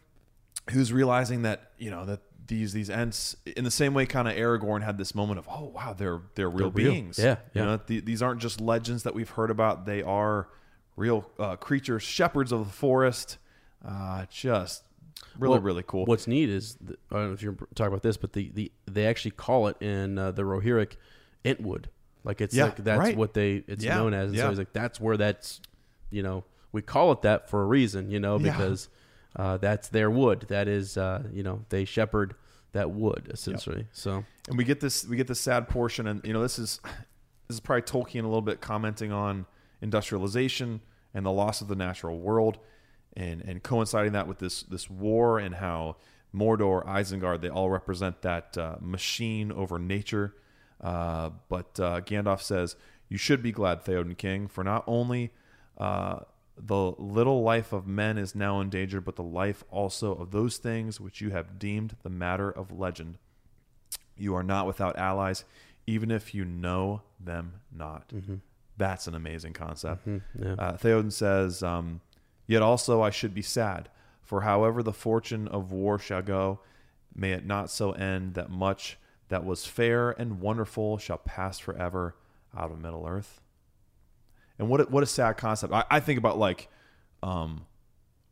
who's 0.71 0.93
realizing 0.93 1.43
that, 1.43 1.73
you 1.79 1.91
know, 1.91 2.05
that 2.05 2.21
these 2.47 2.73
these 2.73 2.91
ents 2.91 3.37
in 3.57 3.65
the 3.65 3.71
same 3.71 3.95
way 3.95 4.07
kind 4.07 4.27
of 4.29 4.35
Aragorn 4.35 4.83
had 4.83 4.99
this 4.99 5.15
moment 5.15 5.39
of, 5.39 5.49
oh 5.49 5.73
wow, 5.75 5.93
they're 5.97 6.21
they're 6.35 6.51
real 6.51 6.71
They're 6.71 6.85
real. 6.85 6.93
beings. 6.93 7.19
Yeah, 7.19 7.37
You 7.55 7.61
yeah. 7.61 7.65
know, 7.65 7.77
th- 7.79 8.05
these 8.05 8.23
aren't 8.23 8.41
just 8.41 8.61
legends 8.61 9.05
that 9.05 9.15
we've 9.15 9.31
heard 9.31 9.51
about. 9.51 9.87
They 9.87 10.03
are 10.03 10.49
real 10.97 11.29
uh, 11.39 11.57
creatures, 11.57 12.03
shepherds 12.03 12.53
of 12.53 12.67
the 12.67 12.73
forest. 12.73 13.39
Uh, 13.87 14.27
just 14.31 14.83
really, 15.39 15.53
Well, 15.53 15.61
really 15.61 15.85
cool. 15.87 16.05
What's 16.07 16.27
neat 16.27 16.49
is 16.49 16.77
the, 16.81 16.97
I 17.11 17.17
don't 17.17 17.27
know 17.29 17.33
if 17.33 17.43
you're 17.43 17.57
talking 17.75 17.89
about 17.89 18.03
this, 18.03 18.17
but 18.17 18.33
the, 18.33 18.51
the 18.55 18.73
they 18.87 19.07
actually 19.07 19.33
call 19.33 19.69
it 19.69 19.81
in 19.81 20.19
uh, 20.19 20.31
the 20.33 20.43
Rohirric 20.43 20.93
Entwood. 21.45 21.87
Like 22.25 22.41
it's 22.41 22.55
Yeah, 22.55 22.65
like 22.65 22.77
that's 22.77 22.99
right. 22.99 23.17
what 23.17 23.35
they 23.35 23.65
it's 23.67 23.85
Yeah, 23.85 23.97
known 23.97 24.15
as. 24.15 24.29
And 24.29 24.37
yeah. 24.37 24.45
so 24.45 24.49
he's 24.51 24.59
like 24.59 24.73
that's 24.73 25.01
where 25.01 25.17
that's 25.17 25.61
you 26.11 26.23
know 26.23 26.45
we 26.73 26.83
call 26.83 27.13
it 27.13 27.23
that 27.23 27.49
for 27.51 27.63
a 27.63 27.67
reason, 27.67 28.11
you 28.11 28.21
know, 28.21 28.39
because 28.39 28.89
uh, 29.37 29.57
that's 29.57 29.89
their 29.89 30.11
wood. 30.11 30.47
That 30.49 30.69
is 30.69 30.97
uh, 30.97 31.23
you 31.33 31.43
know 31.43 31.65
they 31.69 31.85
shepherd 31.85 32.35
that 32.73 32.91
wood 32.91 33.29
essentially. 33.33 33.87
So 33.93 34.25
and 34.49 34.57
we 34.59 34.65
get 34.65 34.81
this 34.81 35.07
we 35.07 35.17
get 35.17 35.27
this 35.27 35.41
sad 35.41 35.69
portion 35.69 36.07
and 36.07 36.25
you 36.25 36.33
know 36.33 36.43
this 36.43 36.59
is 36.59 36.81
this 37.49 37.57
is 37.57 37.61
probably 37.61 37.83
tolkien 37.83 38.21
a 38.21 38.27
little 38.29 38.43
bit 38.43 38.61
commenting 38.61 39.11
on 39.13 39.47
industrialization 39.83 40.81
and 41.15 41.27
the 41.27 41.31
loss 41.31 41.61
of 41.61 41.69
the 41.69 41.75
natural 41.75 42.19
world 42.19 42.59
and 43.17 43.41
and 43.43 43.63
coinciding 43.63 44.13
that 44.13 44.27
with 44.27 44.39
this 44.39 44.63
this 44.63 44.89
war 44.89 45.39
and 45.39 45.55
how 45.57 45.97
Mordor, 46.35 46.87
Isengard, 46.87 47.41
they 47.41 47.49
all 47.49 47.71
represent 47.71 48.23
that 48.23 48.57
uh, 48.57 48.77
machine 48.81 49.51
over 49.51 49.79
nature. 49.79 50.35
Uh, 50.81 51.31
but 51.49 51.79
uh, 51.81 52.01
Gandalf 52.03 52.41
says, 52.41 52.77
You 53.09 53.19
should 53.19 53.43
be 53.43 53.53
glad, 53.53 53.85
Theoden 53.85 54.17
King, 54.17 54.47
for 54.49 54.63
not 54.65 54.85
only 54.87 55.33
uh, 55.77 56.21
the 56.57 56.93
little 56.99 57.43
life 57.43 57.73
of 57.73 57.87
men 57.87 58.17
is 58.19 58.35
now 58.35 58.61
in 58.61 58.71
danger, 58.71 59.01
but 59.01 59.17
the 59.17 59.23
life 59.23 59.65
also 59.71 60.15
of 60.15 60.31
those 60.31 60.59
things 60.59 61.01
which 61.01 61.21
you 61.21 61.31
have 61.31 61.59
deemed 61.59 61.97
the 62.03 62.11
matter 62.11 62.51
of 62.51 62.71
legend. 62.79 63.19
You 64.17 64.35
are 64.37 64.43
not 64.43 64.67
without 64.67 64.97
allies, 64.97 65.45
even 65.87 66.11
if 66.11 66.35
you 66.35 66.45
know 66.45 67.03
them 67.19 67.55
not. 67.73 68.13
That's 68.77 69.07
an 69.07 69.15
amazing 69.15 69.53
concept. 69.55 70.07
yeah. 70.07 70.53
Uh, 70.59 70.73
Theoden 70.77 71.13
says, 71.13 71.63
um, 71.63 72.01
Yet 72.51 72.63
also 72.63 73.01
I 73.01 73.11
should 73.11 73.33
be 73.33 73.43
sad, 73.43 73.91
for 74.25 74.41
however 74.41 74.83
the 74.83 74.93
fortune 74.93 75.47
of 75.47 75.71
war 75.71 76.01
shall 76.01 76.21
go, 76.21 76.59
may 77.15 77.31
it 77.31 77.47
not 77.47 77.71
so 77.71 77.93
end 77.93 78.35
that 78.35 78.51
much 78.51 78.99
that 79.29 79.45
was 79.45 79.67
fair 79.67 80.11
and 80.11 80.41
wonderful 80.41 80.99
shall 80.99 81.19
pass 81.19 81.61
forever 81.61 82.17
out 82.57 82.73
of 82.73 82.81
Middle 82.81 83.07
Earth. 83.07 83.41
And 84.59 84.69
what 84.69 84.81
a, 84.81 84.85
what 84.87 85.05
a 85.05 85.07
sad 85.07 85.37
concept. 85.37 85.73
I, 85.73 85.85
I 85.89 86.01
think 86.01 86.19
about 86.19 86.39
like, 86.39 86.69
um, 87.23 87.67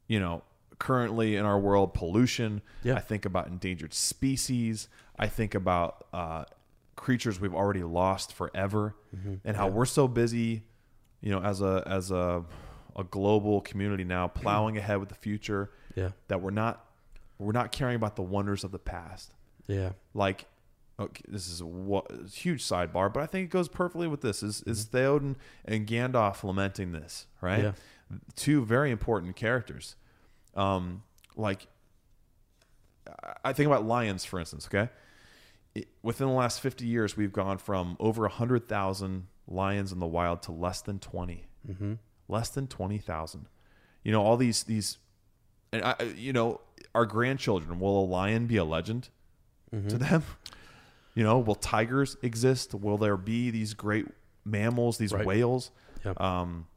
you 0.09 0.19
know, 0.19 0.43
currently 0.81 1.36
in 1.36 1.45
our 1.45 1.57
world, 1.61 1.95
pollution. 1.95 2.61
Yeah. 2.82 2.97
I 2.97 3.01
think 3.01 3.24
about 3.24 3.47
endangered 3.47 3.95
species. 3.95 4.89
I 5.16 5.28
think 5.28 5.55
about 5.55 6.09
uh, 6.12 6.45
creatures 6.97 7.39
we've 7.39 7.55
already 7.55 7.85
lost 7.85 8.32
forever, 8.32 8.97
and 9.45 9.57
how 9.57 9.69
we're 9.69 9.85
so 9.85 10.09
busy, 10.09 10.65
you 11.20 11.31
know, 11.31 11.40
as 11.40 11.62
a 11.62 11.85
as 11.86 12.11
a 12.11 12.43
a 12.98 13.04
global 13.04 13.60
community 13.62 14.04
now, 14.04 14.26
plowing 14.28 14.76
ahead 14.76 14.98
with 14.98 15.08
the 15.08 15.14
future. 15.14 15.70
Yeah. 15.94 16.10
That 16.28 16.42
we're 16.42 16.50
not 16.50 16.84
we're 17.38 17.52
not 17.52 17.72
caring 17.72 17.94
about 17.96 18.16
the 18.16 18.22
wonders 18.22 18.64
of 18.64 18.72
the 18.72 18.78
past 18.78 19.32
Yeah. 19.68 19.92
like 20.12 20.46
okay, 21.00 21.22
this 21.28 21.46
is 21.48 21.60
a 21.60 22.28
huge 22.32 22.64
sidebar, 22.64 23.12
but 23.14 23.22
I 23.22 23.26
think 23.26 23.44
it 23.46 23.50
goes 23.50 23.68
perfectly 23.68 24.08
with 24.08 24.20
this. 24.20 24.42
Is 24.42 24.62
is 24.62 24.86
Theoden 24.86 25.36
and 25.64 25.86
Gandalf 25.86 26.42
lamenting 26.44 26.92
this, 26.92 27.26
right? 27.40 27.62
Yeah. 27.62 27.72
Two 28.34 28.64
very 28.64 28.90
important 28.90 29.36
characters. 29.36 29.94
Um, 30.54 31.02
like 31.36 31.68
I- 33.06 33.34
I 33.44 33.52
think 33.52 33.66
about 33.68 33.84
lions, 33.86 34.24
for 34.24 34.38
instance. 34.40 34.66
Okay, 34.66 34.90
It- 35.74 35.88
within 36.02 36.26
the 36.26 36.32
last 36.34 36.60
fifty 36.60 36.86
years, 36.86 37.16
we've 37.16 37.32
gone 37.32 37.58
from 37.58 37.96
over 38.00 38.26
hundred 38.28 38.68
thousand 38.68 39.28
lions 39.46 39.92
in 39.92 39.98
the 40.00 40.06
wild 40.06 40.42
to 40.42 40.52
less 40.52 40.82
than 40.82 40.98
20 40.98 41.48
mm-hmm. 41.66 41.94
Less 42.28 42.48
than 42.50 42.66
twenty 42.66 42.98
thousand. 42.98 43.46
You 44.05 44.12
know 44.12 44.22
all 44.22 44.36
these 44.36 44.62
these, 44.64 44.98
and 45.72 45.82
I, 45.84 45.94
you 46.16 46.32
know 46.32 46.60
our 46.94 47.06
grandchildren. 47.06 47.80
Will 47.80 47.98
a 48.00 48.06
lion 48.06 48.46
be 48.46 48.56
a 48.56 48.64
legend? 48.64 49.09
to 49.70 49.98
them? 49.98 50.22
You 51.14 51.24
know, 51.24 51.40
will 51.40 51.56
tigers 51.56 52.16
exist? 52.22 52.74
Will 52.76 52.96
there 52.96 53.16
be 53.16 53.50
these 53.50 53.74
great 53.74 54.06
mammals, 54.44 54.98
these 54.98 55.12
Right. 55.12 55.26
whales? 55.26 55.72
Yeah. 56.05 56.12
Um, 56.16 56.68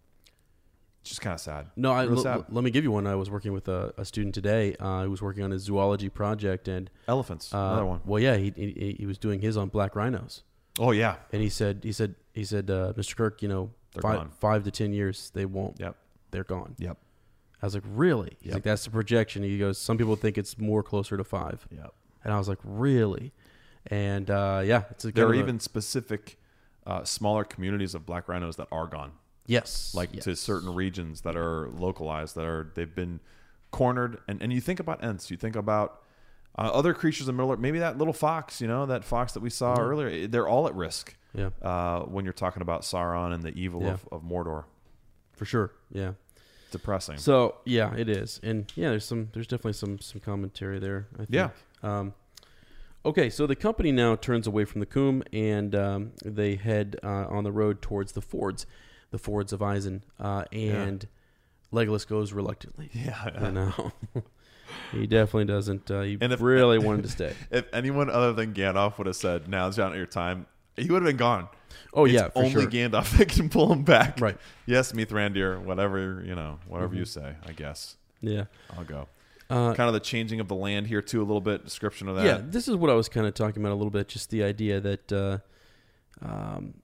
just 1.03 1.21
kind 1.21 1.35
of 1.35 1.39
sad. 1.39 1.67
No, 1.75 1.91
I, 1.91 2.05
sad. 2.15 2.37
l- 2.37 2.45
let 2.49 2.63
me 2.63 2.71
give 2.71 2.83
you 2.83 2.89
one. 2.89 3.05
I 3.05 3.13
was 3.13 3.29
working 3.29 3.53
with 3.53 3.67
a, 3.67 3.93
a 3.97 4.03
student 4.05 4.33
today 4.33 4.75
uh, 4.79 5.03
who 5.03 5.11
was 5.11 5.21
working 5.21 5.43
on 5.43 5.51
his 5.51 5.61
zoology 5.61 6.09
project, 6.09 6.67
and 6.67 6.89
Elephants, 7.07 7.53
uh, 7.53 7.57
another 7.57 7.85
one. 7.85 8.01
Well, 8.03 8.19
yeah, 8.19 8.37
he, 8.37 8.51
he 8.55 8.95
he 8.97 9.05
was 9.05 9.19
doing 9.19 9.41
his 9.41 9.57
on 9.57 9.69
black 9.69 9.95
rhinos, 9.95 10.41
Oh 10.79 10.89
yeah, 10.89 11.17
and 11.31 11.43
he 11.43 11.49
said 11.49 11.81
he 11.83 11.91
said 11.91 12.15
he 12.33 12.43
said 12.43 12.71
uh, 12.71 12.93
Mr. 12.97 13.15
Kirk, 13.15 13.43
you 13.43 13.47
know, 13.47 13.69
They're 13.93 14.01
five 14.01 14.17
gone. 14.17 14.31
five 14.39 14.63
to 14.63 14.71
ten 14.71 14.93
years 14.93 15.31
they 15.33 15.45
won't. 15.45 15.79
Yep. 15.79 15.95
they're 16.31 16.43
gone. 16.43 16.75
yep, 16.79 16.97
I 17.61 17.65
was 17.65 17.73
like, 17.73 17.83
really? 17.85 18.37
He's 18.39 18.47
Yep. 18.47 18.53
like, 18.55 18.63
that's 18.63 18.85
the 18.85 18.89
projection. 18.91 19.43
He 19.43 19.57
goes, 19.57 19.77
some 19.77 19.97
people 19.97 20.15
think 20.15 20.37
it's 20.37 20.57
more 20.57 20.81
closer 20.83 21.17
to 21.17 21.23
five, 21.23 21.67
yep. 21.71 21.93
and 22.23 22.33
I 22.33 22.37
was 22.37 22.47
like, 22.47 22.59
really? 22.63 23.33
And 23.87 24.29
uh, 24.29 24.61
yeah, 24.63 24.83
it's 24.91 25.05
a 25.05 25.11
There 25.11 25.25
are 25.25 25.29
kind 25.29 25.39
a- 25.39 25.43
even 25.43 25.59
specific 25.59 26.37
uh, 26.85 27.03
smaller 27.03 27.43
communities 27.43 27.93
of 27.95 28.05
black 28.05 28.27
rhinos 28.29 28.55
that 28.57 28.67
are 28.71 28.87
gone, 28.87 29.11
yes, 29.45 29.93
like 29.95 30.09
yes. 30.13 30.23
to 30.25 30.35
certain 30.35 30.73
regions 30.73 31.21
that 31.21 31.35
are 31.35 31.69
localized 31.69 32.35
that 32.35 32.45
are 32.45 32.71
they've 32.75 32.93
been 32.95 33.19
cornered. 33.71 34.19
And 34.27 34.41
and 34.41 34.51
you 34.53 34.61
think 34.61 34.79
about 34.79 35.03
ants, 35.03 35.29
you 35.31 35.37
think 35.37 35.55
about 35.55 36.01
uh, 36.57 36.69
other 36.73 36.93
creatures 36.93 37.21
in 37.27 37.35
the 37.35 37.41
Middle 37.41 37.51
Earth. 37.53 37.59
Maybe 37.59 37.79
that 37.79 37.97
little 37.97 38.13
fox, 38.13 38.61
you 38.61 38.67
know, 38.67 38.85
that 38.85 39.03
fox 39.03 39.33
that 39.33 39.39
we 39.41 39.49
saw 39.49 39.75
earlier. 39.79 40.27
They're 40.27 40.47
all 40.47 40.67
at 40.67 40.75
risk. 40.75 41.15
Yeah. 41.33 41.49
Uh, 41.61 42.01
when 42.01 42.25
you're 42.25 42.33
talking 42.33 42.61
about 42.61 42.81
Sauron 42.81 43.33
and 43.33 43.41
the 43.43 43.53
evil 43.53 43.81
Yeah. 43.83 43.91
of, 43.93 44.07
of 44.11 44.21
Mordor, 44.23 44.65
for 45.33 45.45
sure. 45.45 45.71
Yeah. 45.91 46.13
depressing. 46.71 47.17
So 47.17 47.55
yeah, 47.65 47.93
it 47.95 48.09
is, 48.09 48.39
and 48.43 48.71
yeah, 48.75 48.89
there's 48.89 49.05
some, 49.05 49.29
there's 49.33 49.47
definitely 49.47 49.73
some 49.73 49.99
some 49.99 50.21
commentary 50.21 50.79
there. 50.79 51.07
I 51.15 51.17
think. 51.25 51.29
Yeah. 51.31 51.49
Um, 51.83 52.13
okay, 53.05 53.29
so 53.29 53.47
the 53.47 53.55
company 53.55 53.91
now 53.91 54.15
turns 54.15 54.45
away 54.47 54.65
from 54.65 54.79
the 54.79 54.85
Coombe 54.85 55.23
and 55.33 55.73
um, 55.75 56.11
they 56.23 56.55
head 56.55 56.97
uh, 57.03 57.27
on 57.27 57.43
the 57.43 57.51
road 57.51 57.81
towards 57.81 58.11
the 58.13 58.21
fords, 58.21 58.65
the 59.11 59.17
fords 59.17 59.51
of 59.53 59.59
Isen, 59.61 60.01
uh, 60.19 60.45
and 60.51 61.07
Legolas 61.73 62.07
goes 62.07 62.33
reluctantly. 62.33 62.89
yeah, 62.93 63.29
I 63.37 63.49
know. 63.51 63.91
he 64.91 65.07
definitely 65.07 65.45
doesn't. 65.45 65.89
Uh, 65.89 66.01
he 66.01 66.17
And 66.21 66.31
if- 66.33 66.41
really 66.41 66.77
wanted 66.87 67.03
to 67.03 67.09
stay. 67.09 67.33
if 67.49 67.65
anyone 67.73 68.09
other 68.09 68.33
than 68.33 68.53
Gandalf 68.53 68.97
would 68.97 69.07
have 69.07 69.15
said, 69.15 69.47
"Now's 69.47 69.77
not 69.77 69.95
your 69.95 70.05
time," 70.05 70.45
he 70.75 70.89
would 70.89 71.03
have 71.03 71.09
been 71.09 71.17
gone. 71.17 71.49
Oh 71.93 72.05
It's 72.05 72.13
yeah, 72.13 72.29
for 72.29 72.39
only 72.39 72.51
sure. 72.51 72.67
Gandalf 72.67 73.17
that 73.17 73.29
can 73.29 73.49
pull 73.49 73.71
him 73.71 73.83
back. 73.83 74.19
Right. 74.19 74.37
Yes, 74.65 74.91
Mithrandir, 74.93 75.61
whatever 75.61 76.23
you 76.25 76.35
know, 76.35 76.59
whatever 76.67 76.95
you 76.95 77.05
say. 77.05 77.35
I 77.45 77.51
guess 77.51 77.97
yeah. 78.21 78.45
I'll 78.77 78.83
go. 78.85 79.07
Uh, 79.49 79.73
kind 79.73 79.89
of 79.89 79.93
the 79.93 79.99
changing 79.99 80.39
of 80.39 80.47
the 80.47 80.55
land 80.55 80.87
here 80.87 81.01
too, 81.01 81.19
a 81.19 81.25
little 81.25 81.41
bit 81.41 81.65
description 81.65 82.07
of 82.07 82.15
that. 82.15 82.25
Yeah, 82.25 82.39
this 82.41 82.69
is 82.69 82.75
what 82.77 82.89
I 82.89 82.93
was 82.93 83.09
kind 83.09 83.27
of 83.27 83.33
talking 83.33 83.61
about 83.61 83.73
a 83.73 83.75
little 83.75 83.91
bit. 83.91 84.07
Just 84.07 84.29
the 84.29 84.43
idea 84.43 84.79
that, 84.79 85.11
uh, 85.11 85.39
um, 86.21 86.75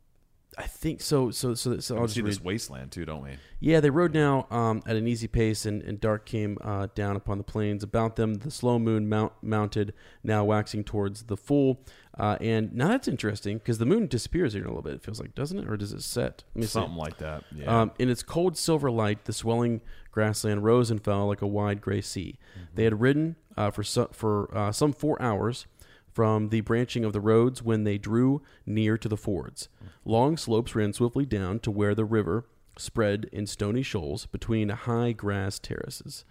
I 0.58 0.64
think 0.64 1.00
so. 1.02 1.32
So 1.32 1.54
so 1.54 1.80
so 1.80 1.96
We 1.96 2.02
I'll 2.02 2.08
see 2.10 2.22
just 2.22 2.40
this 2.40 2.44
wasteland 2.44 2.92
too, 2.92 3.06
don't 3.06 3.24
we? 3.24 3.38
Yeah, 3.62 3.80
they 3.80 3.90
rode 3.90 4.14
now 4.14 4.48
um, 4.52 4.82
at 4.86 4.98
an 4.98 5.08
easy 5.08 5.28
pace, 5.28 5.66
and, 5.66 5.82
and 5.82 6.02
dark 6.02 6.26
came 6.26 6.58
uh, 6.62 6.88
down 6.94 7.16
upon 7.16 7.38
the 7.38 7.44
plains. 7.46 7.84
About 7.84 8.18
them, 8.18 8.34
the 8.34 8.52
slow 8.52 8.80
moon 8.80 9.08
mount, 9.08 9.32
mounted, 9.42 9.94
now 10.22 10.44
waxing 10.44 10.84
towards 10.84 11.24
the 11.24 11.38
full. 11.38 11.86
Uh, 12.18 12.38
and 12.42 12.74
now 12.74 12.88
that's 12.88 13.08
interesting 13.08 13.58
because 13.58 13.78
the 13.78 13.86
moon 13.86 14.08
disappears 14.08 14.54
here 14.54 14.64
in 14.64 14.68
a 14.68 14.72
little 14.72 14.82
bit. 14.82 14.94
It 14.94 15.04
feels 15.04 15.20
like, 15.20 15.36
doesn't 15.36 15.60
it, 15.60 15.70
or 15.70 15.78
does 15.78 15.94
it 15.94 16.02
set? 16.02 16.44
Me 16.56 16.64
see. 16.64 16.70
Something 16.70 16.98
like 16.98 17.18
that. 17.20 17.44
Yeah. 17.56 17.82
Um, 17.82 17.92
in 18.00 18.10
its 18.10 18.24
cold 18.24 18.58
silver 18.58 18.90
light, 18.90 19.26
the 19.26 19.34
swelling 19.34 19.82
grassland 20.12 20.64
rose 20.64 20.90
and 20.90 21.04
fell 21.04 21.28
like 21.28 21.42
a 21.42 21.48
wide 21.48 21.80
gray 21.80 22.02
sea. 22.02 22.40
They 22.74 22.86
had 22.86 23.00
ridden 23.00 23.36
uh, 23.56 23.72
for 23.72 23.84
so, 23.84 24.10
for 24.12 24.56
uh, 24.56 24.72
some 24.72 24.94
four 24.94 25.22
hours 25.22 25.68
from 26.12 26.50
the 26.50 26.62
branching 26.62 27.06
of 27.06 27.14
the 27.14 27.22
roads 27.22 27.62
when 27.62 27.84
they 27.84 28.00
drew 28.00 28.42
near 28.66 28.98
to 28.98 29.08
the 29.08 29.18
fords. 29.18 29.70
Long 30.04 30.36
slopes 30.38 30.74
ran 30.74 30.92
swiftly 30.94 31.28
down 31.28 31.60
to 31.60 31.70
where 31.70 31.94
the 31.94 32.06
river 32.06 32.48
spread 32.80 33.30
in 33.32 33.46
stony 33.46 33.84
shoals 33.84 34.26
between 34.26 34.70
high 34.70 35.12
grass 35.12 35.60
terraces. 35.60 36.26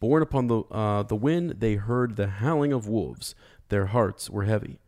Borne 0.00 0.22
upon 0.22 0.46
the 0.46 0.60
uh, 0.70 1.02
the 1.02 1.16
wind, 1.16 1.56
they 1.58 1.74
heard 1.74 2.16
the 2.16 2.28
howling 2.28 2.72
of 2.72 2.88
wolves. 2.88 3.34
Their 3.68 3.86
hearts 3.86 4.30
were 4.30 4.44
heavy, 4.44 4.78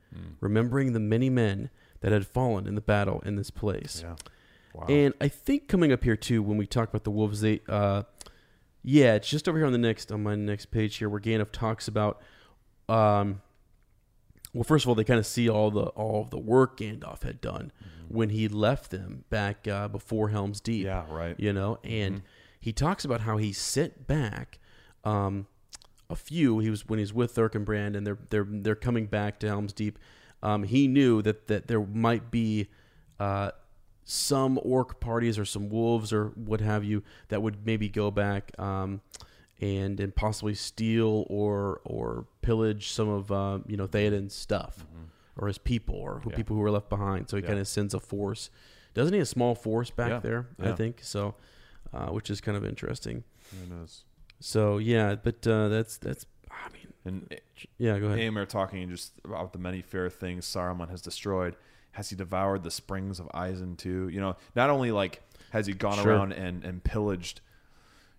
remembering 0.40 0.92
the 0.92 1.00
many 1.00 1.30
men 1.30 1.70
that 2.00 2.12
had 2.12 2.26
fallen 2.26 2.66
in 2.66 2.74
the 2.74 2.80
battle 2.80 3.20
in 3.24 3.36
this 3.36 3.50
place. 3.50 4.02
yeah. 4.04 4.16
Wow. 4.72 4.86
And 4.88 5.14
I 5.20 5.28
think 5.28 5.66
coming 5.66 5.92
up 5.92 6.04
here 6.04 6.16
too, 6.16 6.42
when 6.42 6.56
we 6.56 6.66
talk 6.66 6.88
about 6.88 7.02
the 7.02 7.10
wolves, 7.10 7.40
they, 7.40 7.60
uh, 7.68 8.04
yeah, 8.82 9.14
it's 9.14 9.28
just 9.28 9.48
over 9.48 9.58
here 9.58 9.66
on 9.66 9.72
the 9.72 9.78
next 9.78 10.12
on 10.12 10.22
my 10.22 10.36
next 10.36 10.66
page 10.66 10.96
here 10.96 11.08
where 11.08 11.20
Gandalf 11.20 11.50
talks 11.50 11.88
about, 11.88 12.22
um, 12.88 13.42
well, 14.54 14.64
first 14.64 14.84
of 14.84 14.88
all, 14.88 14.94
they 14.94 15.04
kind 15.04 15.18
of 15.18 15.26
see 15.26 15.48
all 15.48 15.70
the 15.70 15.82
all 15.82 16.22
of 16.22 16.30
the 16.30 16.38
work 16.38 16.78
Gandalf 16.78 17.22
had 17.22 17.40
done 17.40 17.72
when 18.08 18.30
he 18.30 18.48
left 18.48 18.90
them 18.90 19.24
back 19.28 19.66
uh, 19.68 19.88
before 19.88 20.28
Helm's 20.30 20.60
Deep. 20.60 20.84
Yeah, 20.86 21.04
right. 21.08 21.34
You 21.38 21.52
know, 21.52 21.78
and 21.84 22.22
he 22.60 22.72
talks 22.72 23.04
about 23.04 23.22
how 23.22 23.36
he 23.38 23.52
sent 23.52 24.06
back 24.06 24.58
um, 25.04 25.46
a 26.10 26.16
few. 26.16 26.58
He 26.58 26.68
was 26.70 26.86
when 26.88 26.98
he's 26.98 27.12
with 27.14 27.34
Erkenbrand, 27.36 27.96
and 27.96 28.06
they're 28.06 28.18
they're 28.30 28.46
they're 28.48 28.74
coming 28.74 29.06
back 29.06 29.38
to 29.40 29.46
Helm's 29.48 29.72
Deep. 29.72 29.98
Um, 30.42 30.64
he 30.64 30.88
knew 30.88 31.22
that 31.22 31.46
that 31.48 31.68
there 31.68 31.80
might 31.80 32.30
be 32.30 32.68
uh, 33.18 33.52
some 34.04 34.58
orc 34.62 35.00
parties 35.00 35.38
or 35.38 35.44
some 35.44 35.68
wolves 35.68 36.12
or 36.12 36.28
what 36.34 36.60
have 36.60 36.82
you 36.84 37.02
that 37.28 37.42
would 37.42 37.64
maybe 37.64 37.88
go 37.88 38.10
back 38.10 38.50
um, 38.58 39.00
and 39.60 40.00
and 40.00 40.14
possibly 40.16 40.54
steal 40.54 41.26
or 41.28 41.80
or 41.84 42.26
pillage 42.42 42.90
some 42.90 43.08
of 43.08 43.30
uh, 43.30 43.58
you 43.66 43.76
know 43.76 43.86
Theoden's 43.86 44.34
stuff 44.34 44.84
or 45.36 45.46
his 45.46 45.58
people 45.58 45.94
or 45.94 46.20
who, 46.20 46.30
Yeah. 46.30 46.36
people 46.36 46.56
who 46.56 46.62
were 46.62 46.70
left 46.70 46.88
behind. 46.90 47.28
So 47.30 47.36
he 47.36 47.42
Yeah. 47.42 47.48
kind 47.50 47.60
of 47.60 47.68
sends 47.68 47.94
a 47.94 48.00
force. 48.00 48.50
Doesn't 48.94 49.14
he 49.14 49.20
a 49.20 49.26
small 49.26 49.54
force 49.54 49.90
back 49.90 50.10
Yeah. 50.10 50.18
there? 50.18 50.46
I 50.58 50.72
think 50.72 51.00
so, 51.02 51.36
uh, 51.92 52.08
which 52.08 52.28
is 52.30 52.40
kind 52.40 52.56
of 52.56 52.64
interesting. 52.64 53.22
Who 53.52 53.74
knows? 53.74 54.04
So 54.40 54.78
yeah, 54.78 55.14
but 55.16 55.46
uh, 55.46 55.68
that's 55.68 55.96
that's. 55.98 56.26
I 56.50 56.68
mean, 56.72 56.92
And 57.04 57.40
yeah, 57.78 57.98
go 57.98 58.06
ahead. 58.06 58.18
Eomer 58.18 58.48
talking 58.48 58.88
just 58.88 59.12
about 59.24 59.52
the 59.52 59.58
many 59.58 59.82
fair 59.82 60.10
things 60.10 60.46
Saruman 60.46 60.90
has 60.90 61.00
destroyed. 61.02 61.56
Has 61.92 62.10
he 62.10 62.16
devoured 62.16 62.62
the 62.62 62.70
springs 62.70 63.20
of 63.20 63.28
Isen 63.34 63.76
too? 63.76 64.08
You 64.08 64.20
know, 64.20 64.36
not 64.56 64.70
only 64.70 64.90
like 64.92 65.22
has 65.50 65.66
he 65.66 65.72
gone 65.74 65.98
Sure. 65.98 66.12
around 66.12 66.32
and, 66.32 66.64
and 66.64 66.82
pillaged, 66.82 67.40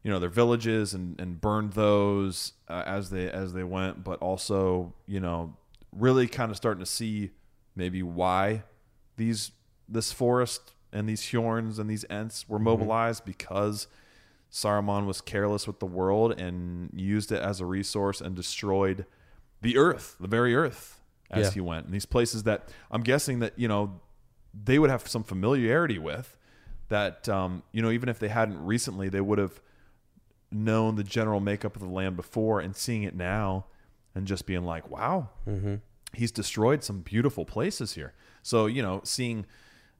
you 0.03 0.11
know 0.11 0.19
their 0.19 0.29
villages 0.29 0.93
and 0.93 1.19
and 1.19 1.39
burned 1.41 1.73
those 1.73 2.53
uh, 2.67 2.83
as 2.85 3.09
they 3.09 3.29
as 3.29 3.53
they 3.53 3.63
went, 3.63 4.03
but 4.03 4.19
also 4.19 4.93
you 5.07 5.19
know 5.19 5.55
really 5.91 6.27
kind 6.27 6.51
of 6.51 6.57
starting 6.57 6.83
to 6.83 6.89
see 6.89 7.31
maybe 7.75 8.01
why 8.03 8.63
these 9.17 9.51
this 9.87 10.11
forest 10.11 10.73
and 10.93 11.07
these 11.07 11.21
Huorns 11.21 11.79
and 11.79 11.89
these 11.89 12.03
Ents 12.09 12.47
were 12.49 12.59
mobilized 12.59 13.23
because 13.25 13.87
Saruman 14.51 15.05
was 15.05 15.21
careless 15.21 15.65
with 15.67 15.79
the 15.79 15.85
world 15.85 16.39
and 16.39 16.89
used 16.93 17.31
it 17.31 17.41
as 17.41 17.61
a 17.61 17.65
resource 17.65 18.19
and 18.21 18.35
destroyed 18.35 19.05
the 19.61 19.77
earth, 19.77 20.17
the 20.19 20.27
very 20.27 20.53
earth, 20.55 20.99
as 21.29 21.47
Yeah. 21.47 21.51
he 21.53 21.61
went. 21.61 21.85
And 21.85 21.93
these 21.93 22.05
places 22.05 22.43
that 22.43 22.67
I'm 22.89 23.01
guessing 23.01 23.39
that, 23.39 23.57
you 23.57 23.67
know, 23.67 24.01
they 24.53 24.77
would 24.79 24.89
have 24.89 25.07
some 25.07 25.23
familiarity 25.23 25.97
with 25.97 26.35
that, 26.89 27.29
um, 27.29 27.63
you 27.71 27.81
know, 27.81 27.89
even 27.91 28.09
if 28.09 28.19
they 28.19 28.27
hadn't 28.27 28.61
recently, 28.65 29.07
they 29.07 29.21
would 29.21 29.37
have 29.39 29.61
known 30.51 30.95
the 30.95 31.03
general 31.03 31.39
makeup 31.39 31.75
of 31.77 31.81
the 31.81 31.87
land 31.87 32.17
before 32.17 32.59
and 32.59 32.75
seeing 32.75 33.03
it 33.03 33.15
now 33.15 33.65
and 34.13 34.27
just 34.27 34.45
being 34.45 34.65
like, 34.65 34.89
wow, 34.89 35.29
he's 36.13 36.31
destroyed 36.33 36.83
some 36.83 36.99
beautiful 36.99 37.45
places 37.45 37.93
here. 37.93 38.13
So, 38.43 38.65
you 38.65 38.81
know, 38.81 38.99
seeing 39.05 39.45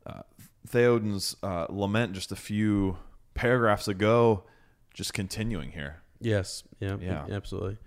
uh, 0.06 0.23
Theoden's 0.68 1.38
uh, 1.41 1.68
lament 1.69 2.11
just 2.11 2.34
a 2.34 2.36
few 2.36 2.98
paragraphs 3.41 3.88
ago, 3.88 4.43
just 4.93 5.13
continuing 5.13 5.72
here. 5.72 6.01
Yes. 6.19 6.63
Yeah. 6.80 6.97
Yeah. 7.01 7.26
Absolutely. 7.31 7.77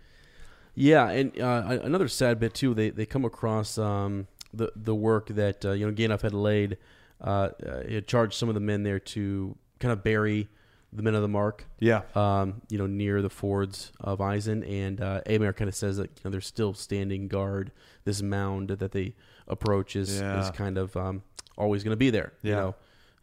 Yeah, 0.75 1.09
and 1.11 1.41
uh, 1.41 1.79
another 1.85 2.09
sad 2.09 2.41
bit 2.41 2.53
too. 2.55 2.75
They 2.75 2.91
they 2.91 3.07
come 3.07 3.25
across 3.25 3.79
um, 3.79 4.27
the 4.53 4.73
the 4.75 4.95
work 4.95 5.29
that 5.29 5.65
uh, 5.65 5.71
you 5.71 5.87
know 5.87 5.93
Gandalf 5.93 6.23
had 6.23 6.35
laid. 6.35 6.79
Uh, 7.21 7.51
uh, 7.65 7.83
he 7.87 7.95
had 7.95 8.09
charged 8.09 8.35
some 8.35 8.49
of 8.49 8.55
the 8.57 8.61
men 8.61 8.83
there 8.83 8.99
to 8.99 9.57
kind 9.79 9.93
of 9.93 10.03
bury 10.03 10.49
the 10.93 11.03
men 11.03 11.15
of 11.15 11.23
the 11.23 11.29
mark. 11.29 11.67
Yeah. 11.79 12.03
Um, 12.17 12.63
you 12.69 12.77
know, 12.77 12.87
near 12.89 13.23
the 13.23 13.31
fords 13.31 13.93
of 14.01 14.19
Isen, 14.19 14.69
and 14.69 15.01
uh, 15.01 15.21
Eomer 15.27 15.55
kind 15.55 15.69
of 15.69 15.77
says 15.77 15.97
that 15.99 16.11
you 16.11 16.21
know 16.25 16.31
they're 16.33 16.41
still 16.41 16.75
standing 16.75 17.29
guard. 17.29 17.71
This 18.05 18.21
mound 18.21 18.71
that 18.71 18.91
they 18.91 19.15
approach 19.47 19.95
is 19.95 20.19
Yeah. 20.21 20.41
is 20.43 20.51
kind 20.51 20.77
of 20.77 20.97
um, 20.97 21.23
always 21.57 21.85
going 21.85 21.93
to 21.93 21.97
be 21.97 22.11
there. 22.11 22.33
You 22.43 22.51
Yeah. 22.51 22.57
know, 22.57 22.75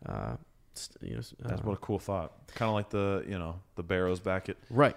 uh, 0.06 0.36
you 1.02 1.16
know, 1.16 1.22
That's 1.40 1.62
what 1.64 1.74
a 1.74 1.78
cool 1.78 2.00
thought. 2.00 2.48
Kind 2.56 2.70
of 2.70 2.76
like 2.76 2.90
the, 2.90 3.24
you 3.28 3.38
know, 3.38 3.60
the 3.76 3.84
barrows 3.84 4.20
back 4.20 4.50
at, 4.50 4.58
right. 4.70 4.96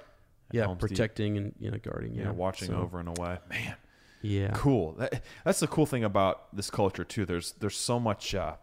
Yeah, 0.52 0.64
Helm's 0.64 0.80
Deep. 0.82 0.90
protecting 0.90 1.36
and 1.36 1.54
you 1.58 1.70
know 1.70 1.78
guarding. 1.78 2.14
yeah, 2.14 2.24
Yeah, 2.24 2.30
watching 2.30 2.68
So, 2.68 2.76
over 2.76 3.00
and 3.00 3.08
away. 3.08 3.38
Man, 3.50 3.74
Yeah. 4.22 4.52
cool. 4.54 4.92
That, 4.92 5.22
that's 5.44 5.58
the 5.60 5.66
cool 5.66 5.86
thing 5.86 6.04
about 6.04 6.54
this 6.54 6.70
culture 6.70 7.02
too. 7.04 7.24
There's 7.24 7.52
there's 7.52 7.76
so 7.76 7.98
much. 7.98 8.34
Uh, 8.34 8.54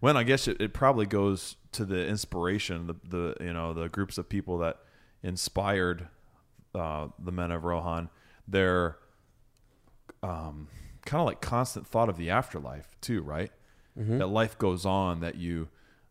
well, 0.00 0.16
I 0.16 0.22
guess 0.22 0.48
it, 0.48 0.60
it 0.60 0.72
probably 0.72 1.06
goes 1.06 1.56
to 1.72 1.84
the 1.84 2.06
inspiration, 2.06 2.86
the 2.86 2.94
the 3.04 3.34
you 3.44 3.52
know 3.52 3.74
the 3.74 3.88
groups 3.88 4.16
of 4.18 4.28
people 4.28 4.58
that 4.58 4.78
inspired 5.22 6.08
uh, 6.74 7.08
the 7.18 7.32
men 7.32 7.50
of 7.50 7.64
Rohan. 7.64 8.08
Their 8.48 8.96
um, 10.22 10.68
kind 11.04 11.20
of 11.20 11.26
like 11.26 11.40
constant 11.40 11.86
thought 11.86 12.08
of 12.08 12.16
the 12.16 12.30
afterlife 12.30 12.96
too, 13.00 13.22
right? 13.22 13.50
That 13.96 14.28
life 14.28 14.56
goes 14.56 14.86
on. 14.86 15.20
That 15.20 15.34
you 15.34 15.68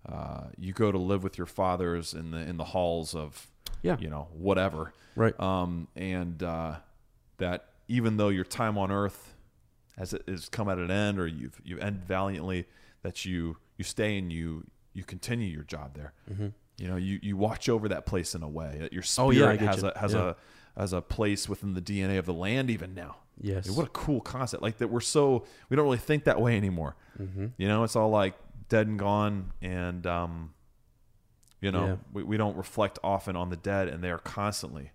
uh, 0.08 0.46
you 0.58 0.74
go 0.74 0.92
to 0.92 0.98
live 0.98 1.24
with 1.24 1.38
your 1.38 1.48
fathers 1.48 2.14
in 2.14 2.32
the 2.32 2.38
in 2.40 2.58
the 2.58 2.64
halls 2.64 3.14
of 3.16 3.48
Yeah. 3.82 3.98
you 4.00 4.10
know 4.10 4.28
whatever 4.34 4.94
Right. 5.16 5.38
um, 5.40 5.88
and 5.96 6.42
uh, 6.42 6.76
that 7.38 7.66
even 7.88 8.18
though 8.18 8.30
your 8.30 8.46
time 8.46 8.78
on 8.78 8.92
earth 8.92 9.36
has 9.98 10.14
is 10.28 10.48
come 10.50 10.70
at 10.70 10.78
an 10.78 10.92
end 10.92 11.20
or 11.20 11.28
you've 11.28 11.60
you 11.64 11.78
end 11.80 12.02
valiantly 12.04 12.66
that 13.02 13.26
you 13.26 13.58
you 13.78 13.84
stay 13.84 14.18
and 14.18 14.32
you 14.32 14.66
you 14.94 15.04
continue 15.04 15.48
your 15.48 15.64
job 15.64 15.94
there 15.96 16.14
you 16.78 16.88
know 16.88 16.96
you 16.96 17.20
you 17.22 17.36
watch 17.36 17.68
over 17.68 17.90
that 17.90 18.06
place 18.06 18.34
in 18.36 18.42
a 18.44 18.48
way 18.50 18.78
that 18.80 18.94
your 18.94 19.04
Oh, 19.18 19.32
spirit 19.32 19.60
yeah, 19.62 19.68
has 19.68 19.82
you. 19.82 19.90
a 19.90 19.98
has 20.00 20.14
Yeah. 20.14 20.34
a 20.76 20.80
has 20.80 20.94
a 20.94 21.02
place 21.02 21.50
within 21.50 21.74
the 21.74 21.82
DNA 21.82 22.18
of 22.18 22.26
the 22.26 22.34
land 22.34 22.70
even 22.70 22.94
now 22.94 23.18
Yes. 23.42 23.66
I 23.66 23.70
mean, 23.70 23.78
what 23.78 23.88
a 23.88 23.92
cool 23.92 24.20
concept 24.22 24.62
like 24.64 24.78
that 24.80 24.90
we're 24.90 25.00
so 25.02 25.46
we 25.70 25.76
don't 25.76 25.86
really 25.86 25.98
think 25.98 26.24
that 26.26 26.40
way 26.40 26.56
anymore 26.56 26.96
Mm-hmm. 27.20 27.48
you 27.58 27.68
know 27.68 27.84
it's 27.84 27.98
all 27.98 28.10
like 28.10 28.36
dead 28.70 28.88
and 28.88 28.98
gone 29.00 29.52
and 29.62 30.06
um 30.08 30.54
you 31.62 31.72
know 31.72 31.86
Yeah. 31.86 31.96
we, 32.14 32.24
we 32.24 32.38
don't 32.38 32.56
reflect 32.56 33.00
often 33.04 33.36
on 33.36 33.50
the 33.50 33.58
dead 33.58 33.88
and 33.90 34.04
they 34.04 34.12
are 34.12 34.18
constantly 34.20 34.92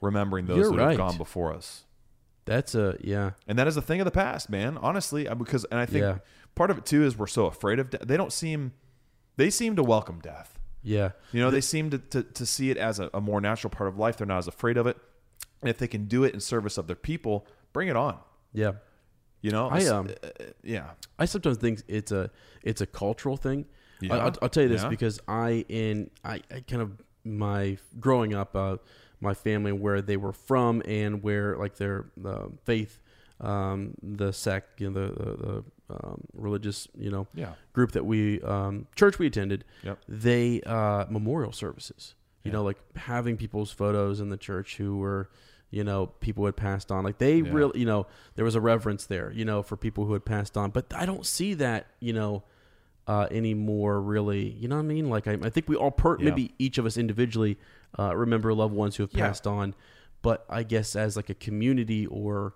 remembering 0.00 0.46
those 0.46 0.58
You're 0.58 0.70
that 0.72 0.76
right. 0.78 0.88
have 0.90 0.96
gone 0.98 1.16
before 1.16 1.52
us 1.54 1.84
That's 2.44 2.74
a 2.74 2.96
yeah. 3.00 3.30
and 3.46 3.58
that 3.58 3.66
is 3.66 3.76
a 3.76 3.82
thing 3.82 4.00
of 4.00 4.04
the 4.04 4.10
past 4.10 4.50
man 4.50 4.76
honestly 4.78 5.28
because 5.36 5.64
and 5.66 5.80
i 5.80 5.86
think 5.86 6.02
Yeah. 6.02 6.18
part 6.54 6.70
of 6.70 6.78
it 6.78 6.86
too 6.86 7.04
is 7.04 7.16
we're 7.16 7.26
so 7.26 7.46
afraid 7.46 7.78
of 7.78 7.90
death 7.90 8.02
they 8.04 8.16
don't 8.16 8.32
seem 8.32 8.72
they 9.36 9.50
seem 9.50 9.76
to 9.76 9.82
welcome 9.82 10.20
death 10.20 10.58
Yeah. 10.82 11.10
you 11.32 11.40
know 11.40 11.50
they 11.50 11.60
seem 11.60 11.90
to, 11.90 11.98
to, 11.98 12.22
to 12.22 12.46
see 12.46 12.70
it 12.70 12.76
as 12.76 12.98
a, 13.00 13.10
a 13.14 13.20
more 13.20 13.40
natural 13.40 13.70
part 13.70 13.88
of 13.88 13.98
life 13.98 14.16
they're 14.16 14.26
not 14.26 14.38
as 14.38 14.48
afraid 14.48 14.76
of 14.76 14.86
it 14.86 14.96
and 15.60 15.68
if 15.70 15.78
they 15.78 15.88
can 15.88 16.06
do 16.06 16.24
it 16.24 16.34
in 16.34 16.40
service 16.40 16.78
of 16.78 16.86
their 16.86 16.96
people 16.96 17.46
bring 17.72 17.88
it 17.88 17.96
on 17.96 18.18
Yeah. 18.52 18.72
You 19.40 19.50
know 19.50 19.68
I, 19.68 19.86
um, 19.86 20.08
uh, 20.22 20.28
yeah 20.62 20.90
I 21.18 21.24
sometimes 21.26 21.58
think 21.58 21.82
it's 21.88 22.12
a 22.12 22.30
it's 22.62 22.80
a 22.80 22.86
cultural 22.86 23.36
thing. 23.36 23.66
Yeah. 24.00 24.14
I, 24.16 24.24
will 24.24 24.32
I'll 24.42 24.48
tell 24.48 24.62
you 24.62 24.68
this 24.68 24.82
Yeah. 24.82 24.88
because 24.88 25.20
I 25.28 25.64
in 25.68 26.10
I, 26.24 26.40
I 26.54 26.60
kind 26.60 26.82
of 26.82 26.90
my 27.24 27.78
growing 28.00 28.34
up 28.34 28.54
uh, 28.56 28.76
my 29.20 29.34
family 29.34 29.72
where 29.72 30.00
they 30.00 30.16
were 30.16 30.32
from 30.32 30.82
and 30.86 31.22
where 31.22 31.56
like 31.56 31.76
their 31.76 32.06
uh, 32.24 32.46
faith 32.64 33.00
um, 33.40 33.94
the 34.02 34.32
sect 34.32 34.80
you 34.80 34.90
know 34.90 34.94
the 35.06 35.12
the, 35.12 35.36
the 35.36 35.64
um, 35.94 36.20
religious 36.34 36.86
you 36.96 37.10
know 37.10 37.26
Yeah. 37.34 37.52
group 37.72 37.92
that 37.92 38.04
we 38.04 38.40
um, 38.42 38.86
church 38.96 39.18
we 39.18 39.26
attended 39.26 39.64
Yep. 39.82 39.98
they 40.08 40.60
uh, 40.66 41.06
memorial 41.10 41.52
services 41.52 42.14
you 42.44 42.52
know 42.52 42.62
like 42.64 42.78
having 42.96 43.36
people's 43.36 43.70
photos 43.70 44.20
in 44.20 44.28
the 44.30 44.36
church 44.36 44.76
who 44.76 44.98
were 44.98 45.28
you 45.70 45.84
know 45.84 46.06
people 46.20 46.44
had 46.46 46.56
passed 46.56 46.90
on 46.90 47.04
like 47.04 47.18
they 47.18 47.36
Yeah. 47.38 47.52
really 47.52 47.80
you 47.80 47.86
know 47.86 48.06
there 48.36 48.44
was 48.44 48.54
a 48.54 48.60
reverence 48.60 49.04
there 49.06 49.30
you 49.32 49.44
know 49.44 49.62
for 49.62 49.76
people 49.76 50.04
who 50.06 50.12
had 50.14 50.24
passed 50.24 50.56
on 50.56 50.70
but 50.70 50.86
i 50.94 51.04
don't 51.04 51.26
see 51.26 51.54
that 51.54 51.86
you 52.00 52.12
know 52.12 52.42
uh, 53.06 53.26
anymore 53.30 54.00
really 54.00 54.50
you 54.50 54.68
know 54.68 54.76
what 54.76 54.82
i 54.82 54.86
mean 54.86 55.08
like 55.08 55.26
i, 55.26 55.32
I 55.42 55.50
think 55.50 55.68
we 55.68 55.76
all 55.76 55.90
per- 55.90 56.18
Yeah. 56.18 56.26
maybe 56.30 56.54
each 56.58 56.78
of 56.78 56.86
us 56.86 56.96
individually 56.96 57.58
uh, 57.98 58.14
remember 58.16 58.52
loved 58.54 58.74
ones 58.74 58.96
who 58.96 59.02
have 59.02 59.12
Yeah. 59.12 59.26
passed 59.26 59.46
on 59.46 59.74
but 60.22 60.44
i 60.48 60.62
guess 60.62 60.94
as 60.96 61.16
like 61.16 61.30
a 61.30 61.34
community 61.34 62.06
or 62.06 62.54